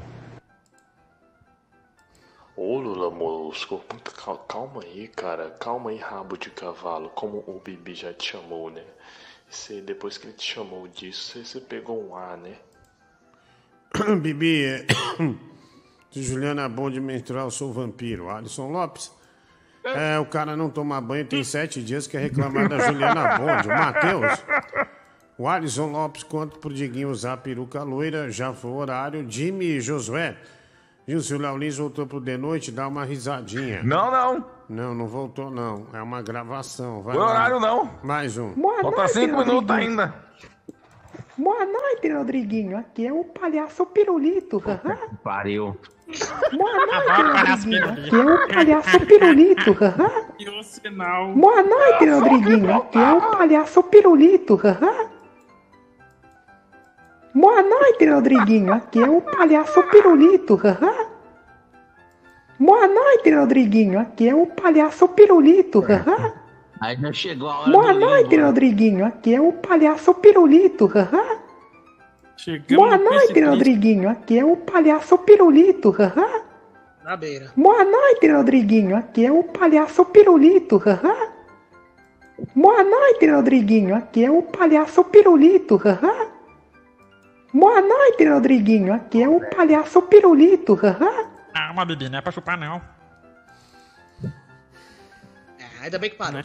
Ô 2.56 2.80
Lula 2.80 3.10
Molusco, 3.10 3.84
cal- 4.16 4.38
calma 4.48 4.82
aí, 4.84 5.08
cara. 5.08 5.52
Calma 5.52 5.90
aí, 5.92 5.98
rabo 5.98 6.38
de 6.38 6.50
cavalo. 6.50 7.10
Como 7.10 7.44
o 7.48 7.60
Bibi 7.64 7.94
já 7.96 8.14
te 8.14 8.32
chamou, 8.32 8.70
né? 8.70 8.84
Você, 9.50 9.82
depois 9.82 10.18
que 10.18 10.28
ele 10.28 10.34
te 10.34 10.54
chamou 10.54 10.88
disso, 10.88 11.32
você, 11.32 11.46
você 11.46 11.62
pegou 11.62 12.04
um 12.04 12.16
ar, 12.16 12.38
né? 12.38 12.56
Bibi, 14.22 14.64
é... 14.66 14.86
se 16.12 16.24
Juliana 16.24 16.64
é 16.64 16.70
bom 16.70 16.90
de 16.90 17.00
menstruar, 17.00 17.46
eu 17.46 17.52
sou 17.52 17.72
vampiro. 17.72 18.30
Alisson 18.30 18.70
Lopes. 18.70 19.12
É, 19.84 20.20
o 20.20 20.26
cara 20.26 20.58
não 20.58 20.70
toma 20.70 21.00
banho 21.00 21.26
tem 21.26 21.44
sete 21.44 21.82
dias, 21.82 22.08
quer 22.08 22.20
reclamar 22.20 22.68
da 22.68 22.80
Juliana 22.80 23.38
Bonde. 23.38 23.68
O 23.68 23.72
Matheus. 23.72 24.44
O 25.38 25.48
Alisson 25.48 25.92
Lopes 25.92 26.24
conta 26.24 26.58
pro 26.58 26.74
Diguinho 26.74 27.10
usar 27.10 27.34
a 27.34 27.38
peruca 27.38 27.84
loira, 27.84 28.30
já 28.30 28.54
foi 28.54 28.72
o 28.72 28.76
horário. 28.76 29.26
Jimmy 29.30 29.66
e 29.66 29.82
Josué. 29.82 30.36
Viu, 31.08 31.22
se 31.22 31.34
o 31.34 31.38
Léo 31.38 31.56
Lins 31.56 31.78
voltou 31.78 32.06
pro 32.06 32.20
de 32.20 32.36
noite, 32.38 32.70
dá 32.70 32.86
uma 32.86 33.06
risadinha. 33.06 33.82
Não, 33.82 34.12
não. 34.12 34.46
Não, 34.68 34.94
não 34.94 35.08
voltou, 35.08 35.50
não. 35.50 35.88
É 35.94 36.02
uma 36.02 36.22
gravação. 36.22 37.02
Vai 37.02 37.16
Foi 37.16 37.24
lá. 37.24 37.30
horário, 37.32 37.60
não. 37.62 37.90
Mais 38.04 38.38
um. 38.38 38.52
Boa 38.54 38.82
Falta 38.82 38.98
noite, 38.98 39.14
cinco 39.14 39.38
minutos 39.38 39.72
ainda. 39.72 40.14
Boa 41.38 41.66
noite, 41.66 42.10
Rodriguinho. 42.12 42.78
Aqui 42.78 43.06
é 43.08 43.14
o 43.14 43.24
palhaço 43.24 43.86
Pirulito. 43.86 44.62
Pariu. 45.24 45.78
Boa 46.52 46.86
noite, 46.88 47.20
Rodriguinho. 47.50 47.82
Pirulito. 47.82 48.08
Aqui 48.08 48.16
é 48.16 48.24
o 48.34 48.48
palhaço 48.48 49.00
Pirulito. 49.06 49.74
haha. 49.74 50.26
E 50.40 50.50
o 50.50 50.64
sinal. 50.64 51.34
Boa 51.34 51.64
noite, 51.64 52.10
Rodriguinho. 52.10 52.76
Aqui 52.76 52.98
é 52.98 53.14
o 53.14 53.22
palhaço 53.38 53.84
Pirulito. 53.84 54.60
Boa 57.36 57.62
noite, 57.62 58.10
Rodriguinho. 58.10 58.74
Aqui 58.74 59.00
é 59.04 59.10
o 59.10 59.22
palhaço 59.22 59.84
Pirulito. 59.84 60.60
Boa 62.60 62.88
noite, 62.88 63.32
Rodriguinho. 63.32 64.00
Aqui 64.00 64.30
é 64.30 64.34
o 64.36 64.48
palhaço 64.48 65.08
Pirulito. 65.10 65.84
Aí 66.82 66.96
já 66.98 67.12
chegou 67.14 67.50
a 67.50 67.60
hora 67.62 67.72
Boa 67.72 67.94
do 67.94 68.00
noite, 68.00 68.30
livro. 68.30 68.46
Rodriguinho. 68.46 69.06
Aqui 69.06 69.36
é 69.36 69.42
o 69.42 69.52
palhaço 69.54 70.14
Pirulito. 70.16 70.86
haha. 70.88 71.40
Boa 72.70 72.98
no 72.98 73.04
noite. 73.04 73.42
Rodriguinho. 73.44 74.10
Aqui 74.10 74.40
é 74.40 74.46
o 74.46 74.56
palhaço 74.58 75.18
Pirulito. 75.20 75.92
haha. 75.92 76.42
Na 77.04 77.16
beira. 77.18 77.52
Boa 77.56 77.84
noite, 77.84 78.28
Rodriguinho. 78.32 78.96
Aqui 78.96 79.26
é 79.26 79.32
o 79.32 79.44
palhaço 79.44 80.06
Pirulito. 80.06 80.78
haha. 80.78 81.30
Boa 82.56 82.84
noite, 82.84 83.26
Rodriguinho. 83.28 83.96
Aqui 83.96 84.24
é 84.26 84.30
o 84.32 84.44
palhaço 84.44 85.04
Pirulito. 85.06 85.78
haha. 85.78 86.28
Boa 87.54 87.82
noite, 87.82 88.26
Rodriguinho. 88.30 88.94
Aqui 88.94 89.24
é 89.24 89.30
o 89.30 89.40
palhaço 89.50 90.02
Pirulito. 90.04 90.76
haha. 90.76 91.26
Calma, 91.54 91.86
bebê, 91.86 92.08
não 92.10 92.20
é 92.20 92.22
pra 92.22 92.32
chupar, 92.32 92.58
não. 92.60 92.80
É, 95.80 95.86
ainda 95.86 96.00
bem 96.00 96.10
que 96.10 96.16
parou. 96.16 96.42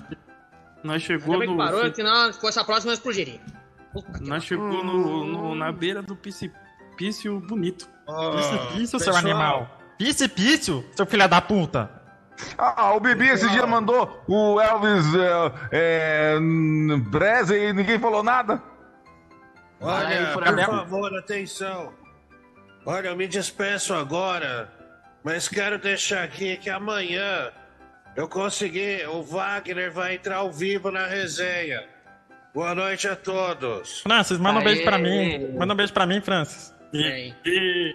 Nós 0.82 1.02
chegou 1.02 1.34
Ainda 1.34 1.46
bem 1.46 1.48
que 1.48 1.54
no. 1.54 1.64
parou, 1.64 1.94
senão 1.94 2.32
com 2.32 2.48
essa 2.48 2.64
próxima 2.64 2.92
eu 2.92 2.94
explodiria. 2.94 3.40
Nós 4.20 4.44
chegou 4.44 4.66
no, 4.82 5.24
no- 5.26 5.54
na 5.54 5.70
beira 5.70 6.02
do 6.02 6.16
precipício 6.16 7.38
bonito. 7.40 7.88
Precipício, 8.32 8.98
seu 8.98 9.14
animal. 9.14 9.78
Precipício, 9.98 10.84
seu 10.96 11.06
filho 11.06 11.28
da 11.28 11.40
puta. 11.40 11.90
Ah, 12.58 12.94
o 12.94 13.00
Bibi 13.00 13.28
esse 13.28 13.48
dia 13.50 13.66
mandou 13.66 14.20
o 14.26 14.58
Elvis 14.60 15.04
é, 15.14 15.52
é, 15.70 16.36
Presley 17.10 17.68
e 17.68 17.72
ninguém 17.72 17.98
falou 18.00 18.22
nada. 18.22 18.60
Olha, 19.80 20.32
por 20.32 20.44
favor, 20.44 21.18
atenção. 21.18 21.92
Olha, 22.86 23.08
eu 23.08 23.16
me 23.16 23.28
despeço 23.28 23.94
agora, 23.94 24.72
mas 25.22 25.46
quero 25.48 25.78
deixar 25.78 26.24
aqui 26.24 26.56
que 26.56 26.70
amanhã 26.70 27.52
eu 28.16 28.28
consegui, 28.28 29.04
o 29.06 29.22
Wagner 29.22 29.90
vai 29.92 30.14
entrar 30.14 30.36
ao 30.36 30.52
vivo 30.52 30.90
na 30.90 31.06
resenha. 31.06 31.82
Boa 32.54 32.74
noite 32.74 33.08
a 33.08 33.16
todos. 33.16 34.00
Francis, 34.02 34.36
manda 34.38 34.60
um 34.60 34.64
beijo 34.64 34.82
pra 34.84 34.96
Aê. 34.96 35.02
mim. 35.38 35.52
Manda 35.56 35.72
um 35.72 35.76
beijo 35.76 35.92
pra 35.92 36.04
mim, 36.06 36.20
Francis. 36.20 36.74
E, 36.92 37.32
e- 37.46 37.94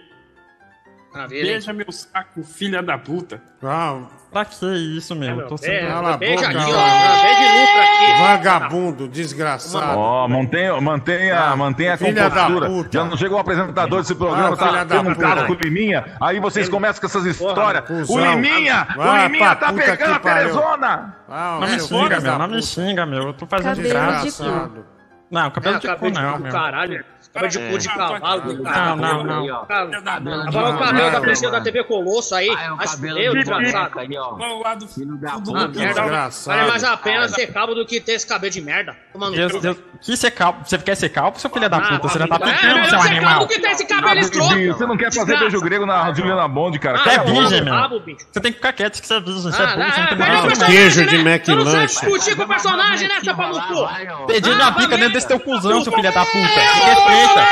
Beija 1.28 1.72
meu 1.72 1.90
saco, 1.90 2.42
filha 2.44 2.82
da 2.82 2.96
puta. 2.98 3.40
Ah, 3.62 4.02
pra 4.30 4.44
que 4.44 4.66
isso, 4.96 5.14
meu? 5.16 5.46
Tô 5.48 5.56
sendo... 5.56 5.88
Cala 5.88 6.14
a 6.14 6.16
beija 6.16 6.46
boca, 6.46 6.48
aqui, 6.60 6.72
ó. 6.72 6.76
ó. 6.78 7.22
Beija 7.22 7.82
aqui. 7.82 8.22
Vagabundo, 8.22 9.08
desgraçado. 9.08 9.98
Ó, 9.98 10.28
mantenha, 10.28 10.80
mantenha, 10.80 11.56
mantenha 11.56 11.94
a 11.94 11.96
Filha 11.96 12.12
da 12.28 12.30
compostura. 12.30 12.66
puta. 12.68 12.88
Já 12.92 13.04
não 13.04 13.16
chegou 13.16 13.38
o 13.38 13.40
apresentador 13.40 14.00
desse 14.00 14.14
programa, 14.14 14.56
Ah, 14.60 14.84
tá 14.84 15.00
um 15.00 15.14
caso 15.14 15.46
com 15.46 15.52
o 15.54 15.56
Liminha. 15.56 16.04
Aí 16.20 16.38
vocês 16.40 16.68
começam 16.68 17.00
com 17.00 17.06
essas 17.06 17.24
histórias. 17.24 17.82
O 17.84 17.86
cuzão. 17.86 18.40
Liminha, 18.40 18.86
o 18.94 18.98
Vai 18.98 19.22
Liminha 19.26 19.56
tá 19.56 19.72
pegando 19.72 20.14
a 20.14 20.20
pariu. 20.20 20.52
Terezona. 20.52 21.16
Ah, 21.28 21.58
Não 21.60 21.68
me 21.68 21.80
xinga, 21.80 22.20
meu. 22.20 22.38
Não 22.38 22.48
me 22.48 22.62
xinga, 22.62 23.06
meu. 23.06 23.22
Eu 23.28 23.32
tô 23.32 23.46
fazendo 23.46 23.82
graça. 23.82 24.70
Não, 25.30 25.50
cabelo 25.50 25.78
de 25.78 25.86
cu 25.88 25.94
cabelo 25.94 26.14
não, 26.14 26.38
meu. 26.38 26.52
Caralho. 26.52 27.04
Cabelo 27.32 27.50
de 27.52 27.58
cu 27.70 27.78
de 27.78 27.88
cavalo 27.88 28.40
do 28.40 28.54
Não, 28.54 28.62
caralho. 28.62 28.96
não, 28.96 30.20
não. 30.20 30.48
Agora 30.48 30.74
o 30.74 30.78
cabelo 30.78 31.10
da 31.10 31.20
princesa 31.20 31.50
da 31.52 31.60
TV 31.60 31.84
Colosso 31.84 32.34
aí. 32.34 32.48
Feio, 33.00 33.32
desgraçado. 33.34 33.94
Vamos 34.38 34.62
lá 34.62 34.74
do 34.74 34.88
filho 34.88 35.16
da 35.16 35.38
merda. 35.38 36.28
Vale 36.46 36.68
mais 36.68 36.84
a 36.84 36.96
pena 36.96 37.28
ser 37.28 37.52
calvo 37.52 37.74
do 37.74 37.84
que 37.86 38.00
ter 38.00 38.12
esse 38.12 38.26
cabelo 38.26 38.52
de 38.52 38.60
merda. 38.60 38.96
Tomando. 39.12 39.36
Deus, 39.36 39.78
que 40.00 40.16
ser 40.16 40.30
calvo? 40.30 40.60
Você 40.64 40.78
quer 40.78 40.94
ser 40.94 41.08
calvo, 41.10 41.38
seu 41.40 41.50
filho 41.50 41.68
da 41.68 41.76
Ah, 41.76 41.80
puta? 41.80 42.08
Você 42.08 42.18
já 42.18 42.26
tá 42.28 42.36
é, 42.36 42.38
pintando, 42.38 42.74
melhor 42.74 42.88
seu 42.88 43.00
ser 43.00 43.08
animal. 43.08 43.30
calvo 43.34 43.48
que 43.48 43.58
ter 43.60 43.70
esse 43.70 43.86
cabelo 43.86 44.20
escroto. 44.20 44.54
Você 44.54 44.86
não 44.86 44.96
quer 44.96 45.04
fazer 45.06 45.18
Desgraça. 45.20 45.40
beijo 45.44 45.60
grego 45.60 45.86
na 45.86 46.12
Juliana 46.12 46.48
Bond, 46.48 46.78
cara? 46.78 46.98
Você 46.98 47.08
é 47.10 47.16
Cala 47.16 47.28
a 47.28 47.32
virgem, 47.32 47.62
meu. 47.62 47.74
Você 48.32 48.40
tem 48.40 48.52
que 48.52 48.58
ficar 48.58 48.72
quieto 48.72 49.00
que 49.00 49.06
você 49.06 49.14
é 49.14 49.20
virgem. 49.20 49.42
Você 49.42 49.62
é 49.62 49.64
Ah, 49.64 49.76
burro, 49.76 49.90
você 49.90 50.00
não 50.00 50.04
é, 50.04 50.08
tem 50.08 50.18
pega 50.18 50.30
o 50.30 50.34
nada. 50.34 50.46
personagem, 50.48 50.76
Queijo 50.76 51.06
de 51.06 51.18
né? 51.18 51.40
Eu 51.48 51.56
não 51.56 51.64
sei 51.64 51.74
McLanche. 51.74 51.86
discutir 51.86 52.36
com 52.36 52.42
o 52.42 52.48
personagem, 52.48 53.08
né, 53.08 53.14
seu 53.22 53.34
pau 53.36 53.48
no 53.52 53.60
cu? 53.62 54.26
Pedindo 54.26 54.62
Ah, 54.62 54.68
uma 54.68 54.72
pica 54.72 54.96
dentro 54.96 55.12
desse 55.12 55.28
teu 55.28 55.40
cuzão, 55.40 55.82
seu 55.82 55.92
filho 55.92 56.12
da 56.12 56.24
puta. 56.24 56.38
É, 56.38 56.94
respeita. 56.94 57.48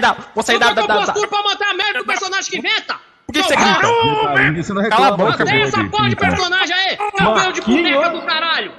da- 0.00 0.16
Você 0.34 0.52
aí 0.52 0.56
Eu 0.56 0.60
da... 0.60 0.68
tô 0.68 0.74
da, 0.74 0.82
com 0.82 0.88
da, 0.88 0.94
postura 1.06 1.28
pra 1.28 1.42
manter 1.42 1.64
a 1.64 1.74
merda 1.74 1.98
do 1.98 2.04
personagem 2.06 2.50
que 2.50 2.58
inventa! 2.58 2.96
Por 3.26 3.32
que 3.34 3.42
você 3.42 3.54
grita? 3.56 4.62
Você 4.62 4.72
não 4.72 4.88
Cala 4.88 5.08
a 5.08 5.10
boca, 5.12 5.30
acabou 5.34 5.52
Tem 5.52 5.62
essa 5.62 5.84
porra 5.84 6.08
de 6.08 6.16
personagem 6.16 6.74
aí! 6.74 6.96
Cabelo 7.16 7.52
de 7.52 7.60
boneca 7.60 8.08
do 8.10 8.22
caralho! 8.22 8.72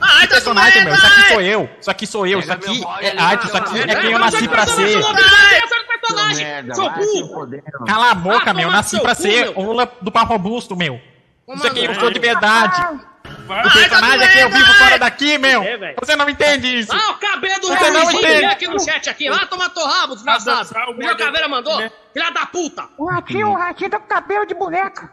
Ai, 0.00 0.26
tá 0.26 0.34
personagem, 0.34 0.84
meu. 0.84 0.94
Isso 0.94 1.06
aqui 1.06 1.28
sou 1.28 1.40
eu. 1.40 1.70
Isso 1.80 1.90
aqui 1.90 2.06
sou 2.06 2.26
eu. 2.26 2.38
Isso 2.40 2.52
aqui 2.52 2.82
é 3.00 3.18
arte. 3.20 3.46
Isso 3.46 3.56
aqui 3.56 3.78
é 3.80 3.94
quem 3.96 4.04
eu 4.06 4.12
não 4.12 4.18
nasci 4.20 4.48
pra 4.48 4.64
que 4.64 4.70
ser. 4.70 4.84
personagem, 4.84 4.94
eu 4.94 5.12
não 5.12 5.48
sei 5.48 5.58
essa 5.58 5.76
personagem! 6.00 6.74
Sou 6.74 6.90
burro! 6.90 7.50
Cala 7.86 8.10
a 8.10 8.14
boca, 8.14 8.50
Ah, 8.50 8.54
meu. 8.54 8.64
toma 8.66 8.76
Nasci 8.76 8.90
seu 8.90 9.00
pra 9.00 9.14
ser 9.14 9.44
meu. 9.46 9.58
o 9.58 9.62
Lula 9.62 9.92
do 10.00 10.12
pau 10.12 10.24
robusto, 10.26 10.76
meu. 10.76 11.00
Toma 11.46 11.58
Isso 11.58 11.66
aqui 11.66 11.84
eu 11.84 11.94
sou 11.94 12.10
de 12.10 12.18
verdade. 12.20 12.80
O 13.24 13.72
personagem 13.72 14.22
é 14.26 14.28
que 14.32 14.38
eu 14.38 14.50
vivo 14.50 14.72
fora 14.74 14.98
daqui, 14.98 15.38
meu. 15.38 15.62
É. 15.62 15.94
Você 16.00 16.16
não 16.16 16.28
entende 16.28 16.78
isso. 16.78 16.92
Ah, 16.92 17.10
o 17.10 17.14
cabelo 17.14 17.60
do 17.60 17.66
Você 17.68 17.90
não 17.90 18.10
entende. 18.10 18.26
vem 18.26 18.46
aqui 18.46 18.68
no 18.68 18.80
chat 18.80 19.10
aqui. 19.10 19.28
Lá 19.28 19.46
toma 19.46 19.68
teu 19.70 19.84
rabo, 19.84 20.14
desgraçado. 20.14 20.68
O 20.96 21.02
João 21.02 21.16
Caveira 21.16 21.48
mandou. 21.48 21.76
Filha 22.12 22.30
da 22.30 22.46
puta. 22.46 22.84
O 22.96 23.06
ratinho, 23.06 23.48
o 23.50 23.54
ratinho 23.56 23.90
tá 23.90 23.98
com 23.98 24.06
cabelo 24.06 24.46
de 24.46 24.54
boneca. 24.54 25.10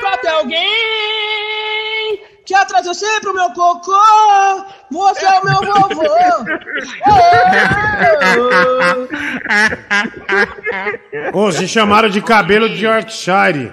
Cadê 0.00 0.28
alguém 0.28 0.62
que 2.44 2.54
atrás 2.54 2.86
eu 2.86 2.94
sempre 2.94 3.30
o 3.30 3.34
meu 3.34 3.50
cocô? 3.52 3.92
Você 4.90 5.24
é 5.24 5.40
o 5.40 5.44
meu 5.44 5.60
vovô. 5.60 6.02
Ô, 11.32 11.52
se 11.52 11.66
chamaram 11.68 12.08
de 12.08 12.20
cabelo 12.20 12.68
de 12.68 12.84
Yorkshire. 12.84 13.72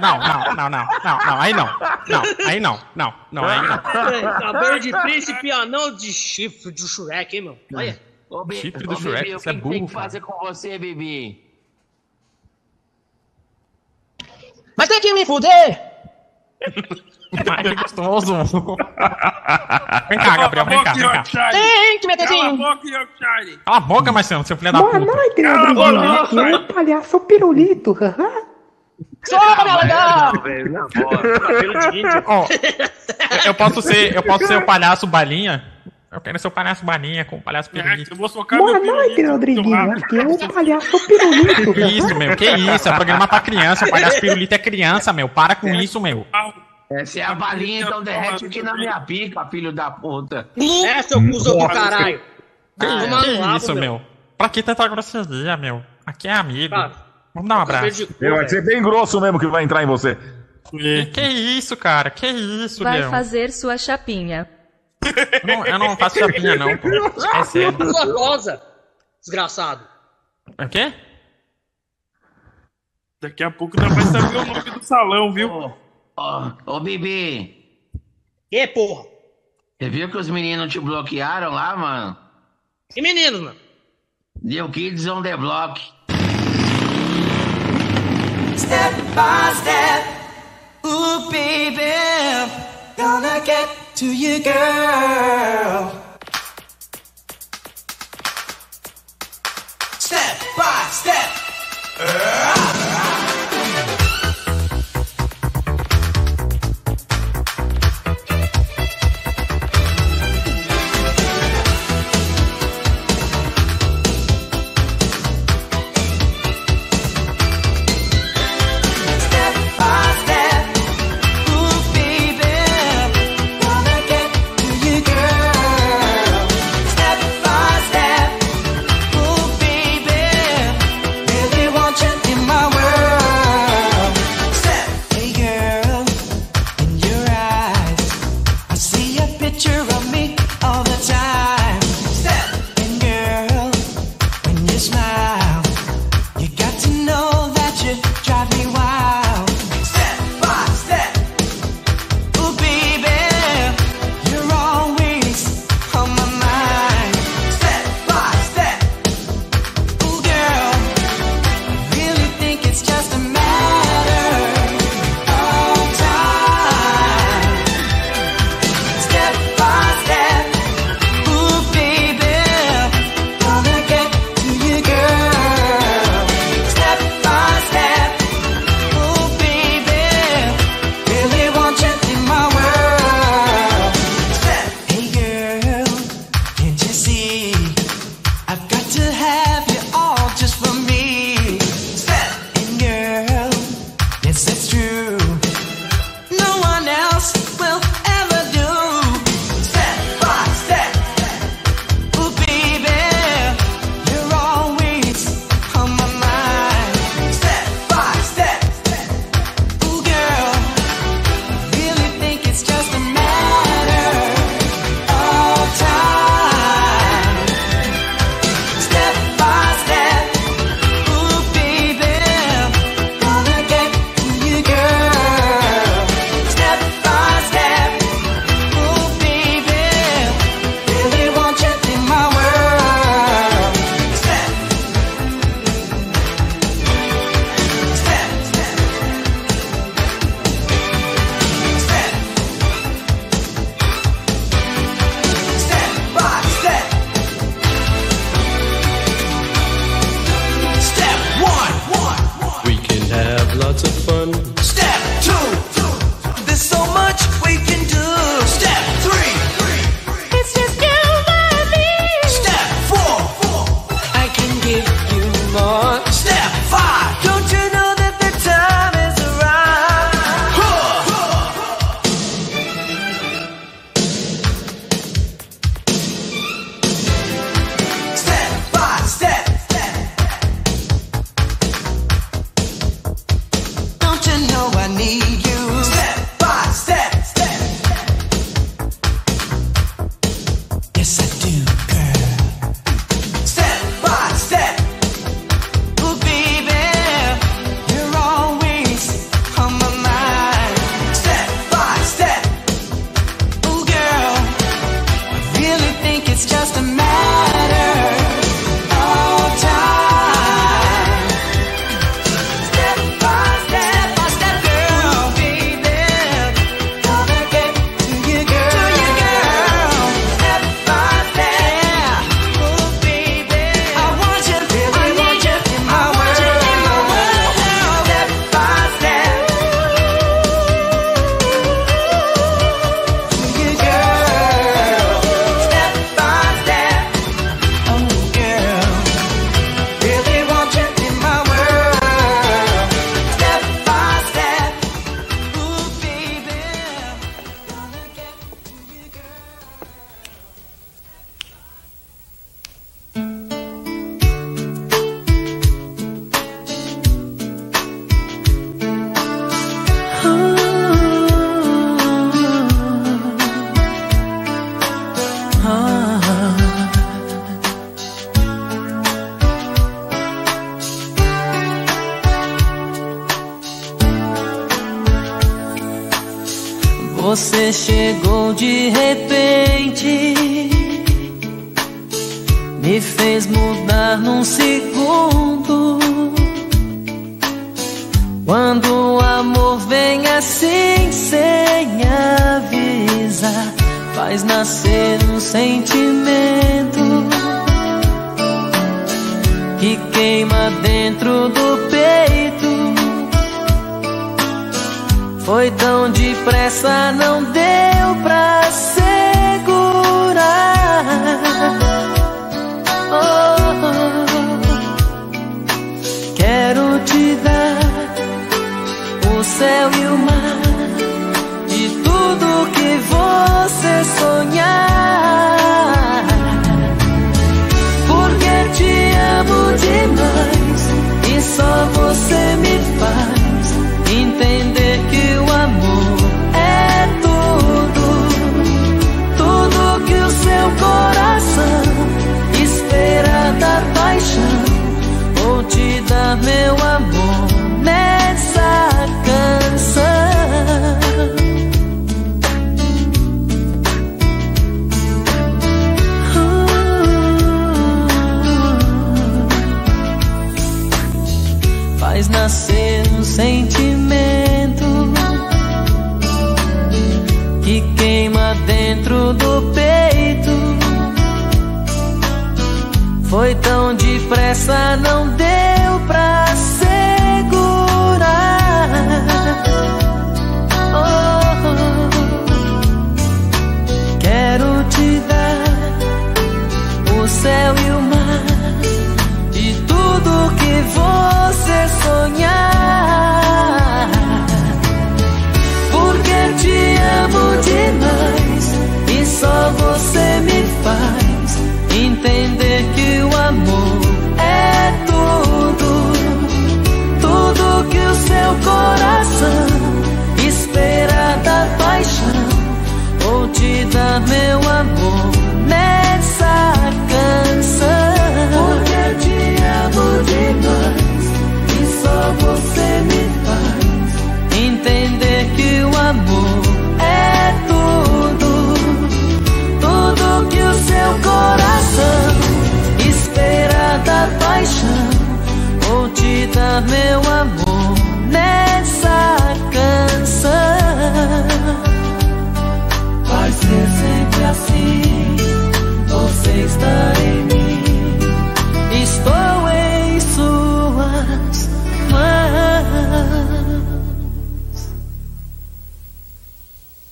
Não, 0.00 0.18
não, 0.18 0.54
não, 0.54 0.70
não, 0.70 0.86
não, 1.04 1.18
não, 1.26 1.40
aí 1.40 1.52
não. 1.52 1.66
Não, 2.08 2.22
aí 2.46 2.60
não, 2.60 2.80
não, 2.94 3.12
não, 3.32 3.44
aí 3.44 3.60
não. 3.62 3.78
Cabelo 3.78 4.78
de 4.78 4.92
príncipe 5.02 5.50
anão 5.50 5.94
de 5.94 6.12
chifre 6.12 6.70
do 6.70 6.86
Shrek, 6.86 7.36
hein, 7.36 7.42
meu? 7.42 7.58
Olha. 7.74 8.00
Ô, 8.30 8.46
Chifre 8.52 8.86
do 8.86 8.94
Shrek, 8.96 9.34
o 9.34 9.40
você 9.40 9.50
é 9.50 9.52
que 9.52 9.58
que 9.58 9.68
tem 9.68 9.78
burro, 9.78 9.88
que 9.88 9.92
fazer 9.92 10.20
com 10.20 10.38
você, 10.38 10.78
Bibi? 10.78 11.49
Mas 14.80 14.88
tem 14.88 14.98
que 14.98 15.12
me 15.12 15.26
fuder. 15.26 15.78
Ai, 17.50 17.62
que 17.62 17.74
gostoso. 17.74 18.34
Vem 20.08 20.18
cá, 20.18 20.36
Gabriel, 20.38 20.64
vem 20.66 20.82
cá, 20.82 20.92
vem 20.94 21.02
cá. 21.02 21.50
Tem 21.50 21.98
que 22.00 22.06
meter 22.06 22.26
Cala 22.26 22.46
a 22.46 22.50
sim. 22.50 22.56
boca, 22.56 22.88
Yorkshire. 22.88 23.58
Cala 23.64 23.76
a 23.76 23.80
boca, 23.80 24.12
Marcelo, 24.12 24.44
seu 24.44 24.56
filho 24.56 24.72
da 24.72 24.78
Boa 24.80 24.98
puta. 24.98 25.04
noite, 25.04 25.42
Rodriguinho. 25.42 26.12
Aqui 26.22 26.38
é 26.38 26.56
o 26.56 26.66
palhaço 26.66 27.20
Pirulito. 27.20 27.96
Só 29.24 29.54
pra 29.54 29.76
legal. 29.76 30.32
Eu 33.44 33.54
posso 33.54 33.82
ser, 33.82 34.16
eu 34.16 34.22
posso 34.22 34.46
ser 34.46 34.56
o 34.56 34.64
palhaço 34.64 35.06
balinha? 35.06 35.62
Eu 36.12 36.20
quero 36.20 36.38
ser 36.40 36.48
o 36.48 36.50
palhaço 36.50 36.84
balinha 36.84 37.24
com 37.24 37.36
o 37.36 37.40
palhaço 37.40 37.70
pirulito. 37.70 38.12
Eu 38.12 38.16
vou 38.16 38.28
socar 38.28 38.58
Boa 38.58 38.80
meu 38.80 38.94
noite, 38.96 39.22
Rodriguinho. 39.24 39.92
Aqui 39.92 40.18
é 40.18 40.26
o 40.26 40.52
palhaço 40.52 41.06
Pirulito. 41.06 41.72
Que 41.72 41.84
isso, 41.84 42.14
meu? 42.16 42.36
Que 42.36 42.50
isso? 42.50 42.88
É 42.88 42.92
programa 42.96 43.28
pra 43.28 43.40
criança. 43.40 43.84
O 43.86 43.90
palhaço 43.90 44.18
pirulito 44.20 44.52
é 44.52 44.58
criança, 44.58 45.12
meu. 45.12 45.28
Para 45.28 45.54
com 45.54 45.68
isso, 45.68 46.00
meu. 46.00 46.26
Essa 46.90 47.20
é 47.20 47.22
a 47.22 47.34
balinha, 47.36 47.82
então 47.82 48.02
derrete 48.02 48.46
aqui 48.46 48.60
na 48.60 48.74
minha 48.74 49.00
pica, 49.02 49.46
filho 49.46 49.70
da 49.70 49.88
puta. 49.92 50.48
É, 50.84 51.00
seu 51.02 51.22
cuzão 51.22 51.56
do 51.56 51.68
caralho. 51.68 52.20
Que, 52.80 52.86
Toma 52.86 53.22
que 53.22 53.36
rabo, 53.36 53.56
isso, 53.56 53.74
meu? 53.76 54.02
Pra 54.36 54.48
que 54.48 54.62
tanta 54.64 54.88
grosseria, 54.88 55.56
meu? 55.56 55.80
Aqui 56.04 56.26
é 56.26 56.32
amigo. 56.32 56.74
Cara, 56.74 56.92
Vamos 57.32 57.48
dar 57.48 57.58
um 57.58 57.62
abraço. 57.62 57.90
de 57.92 58.06
cu, 58.06 58.14
Vai 58.18 58.48
ser 58.48 58.64
bem 58.64 58.82
grosso 58.82 59.20
mesmo 59.20 59.38
que 59.38 59.46
vai 59.46 59.62
entrar 59.62 59.84
em 59.84 59.86
você. 59.86 60.18
Que, 60.68 61.06
que 61.06 61.20
isso, 61.20 61.76
cara? 61.76 62.10
Que 62.10 62.26
isso, 62.26 62.82
Vai 62.82 63.00
meu? 63.00 63.10
fazer 63.10 63.52
sua 63.52 63.78
chapinha. 63.78 64.48
Eu 65.02 65.46
não, 65.46 65.66
eu 65.66 65.78
não 65.78 65.96
faço 65.96 66.18
chapinha, 66.18 66.56
não, 66.56 66.76
pô. 66.76 66.88
É 67.36 67.44
sério. 67.44 67.92
Sua 67.92 68.12
cosa. 68.14 68.62
Desgraçado. 69.20 69.86
O 70.58 70.68
quê? 70.68 70.92
Daqui 73.20 73.44
a 73.44 73.50
pouco 73.50 73.78
ainda 73.80 73.94
vai 73.94 74.04
saber 74.04 74.36
o 74.38 74.44
nome 74.46 74.70
do 74.70 74.82
salão, 74.82 75.32
viu? 75.32 75.50
Ô, 76.16 76.52
ô, 76.66 76.80
Bibi, 76.80 77.90
Que 78.50 78.66
porra? 78.68 79.04
você 79.78 79.88
viu 79.90 80.10
que 80.10 80.16
os 80.16 80.28
meninos 80.28 80.72
te 80.72 80.78
bloquearam 80.80 81.52
lá, 81.52 81.76
mano? 81.76 82.16
Que 82.92 83.00
menino, 83.00 83.42
mano? 83.42 83.56
New 84.42 84.70
Kids 84.70 85.06
on 85.06 85.22
the 85.22 85.36
Block. 85.36 85.80
Step 88.56 88.94
by 89.14 89.52
step. 89.54 90.04
Ooh, 90.86 91.30
baby. 91.30 91.92
Gonna 92.96 93.40
get 93.44 93.68
to 94.00 94.06
you, 94.06 94.42
girl. 94.42 95.92
Step 99.98 100.40
by 100.56 100.88
step. 100.90 101.30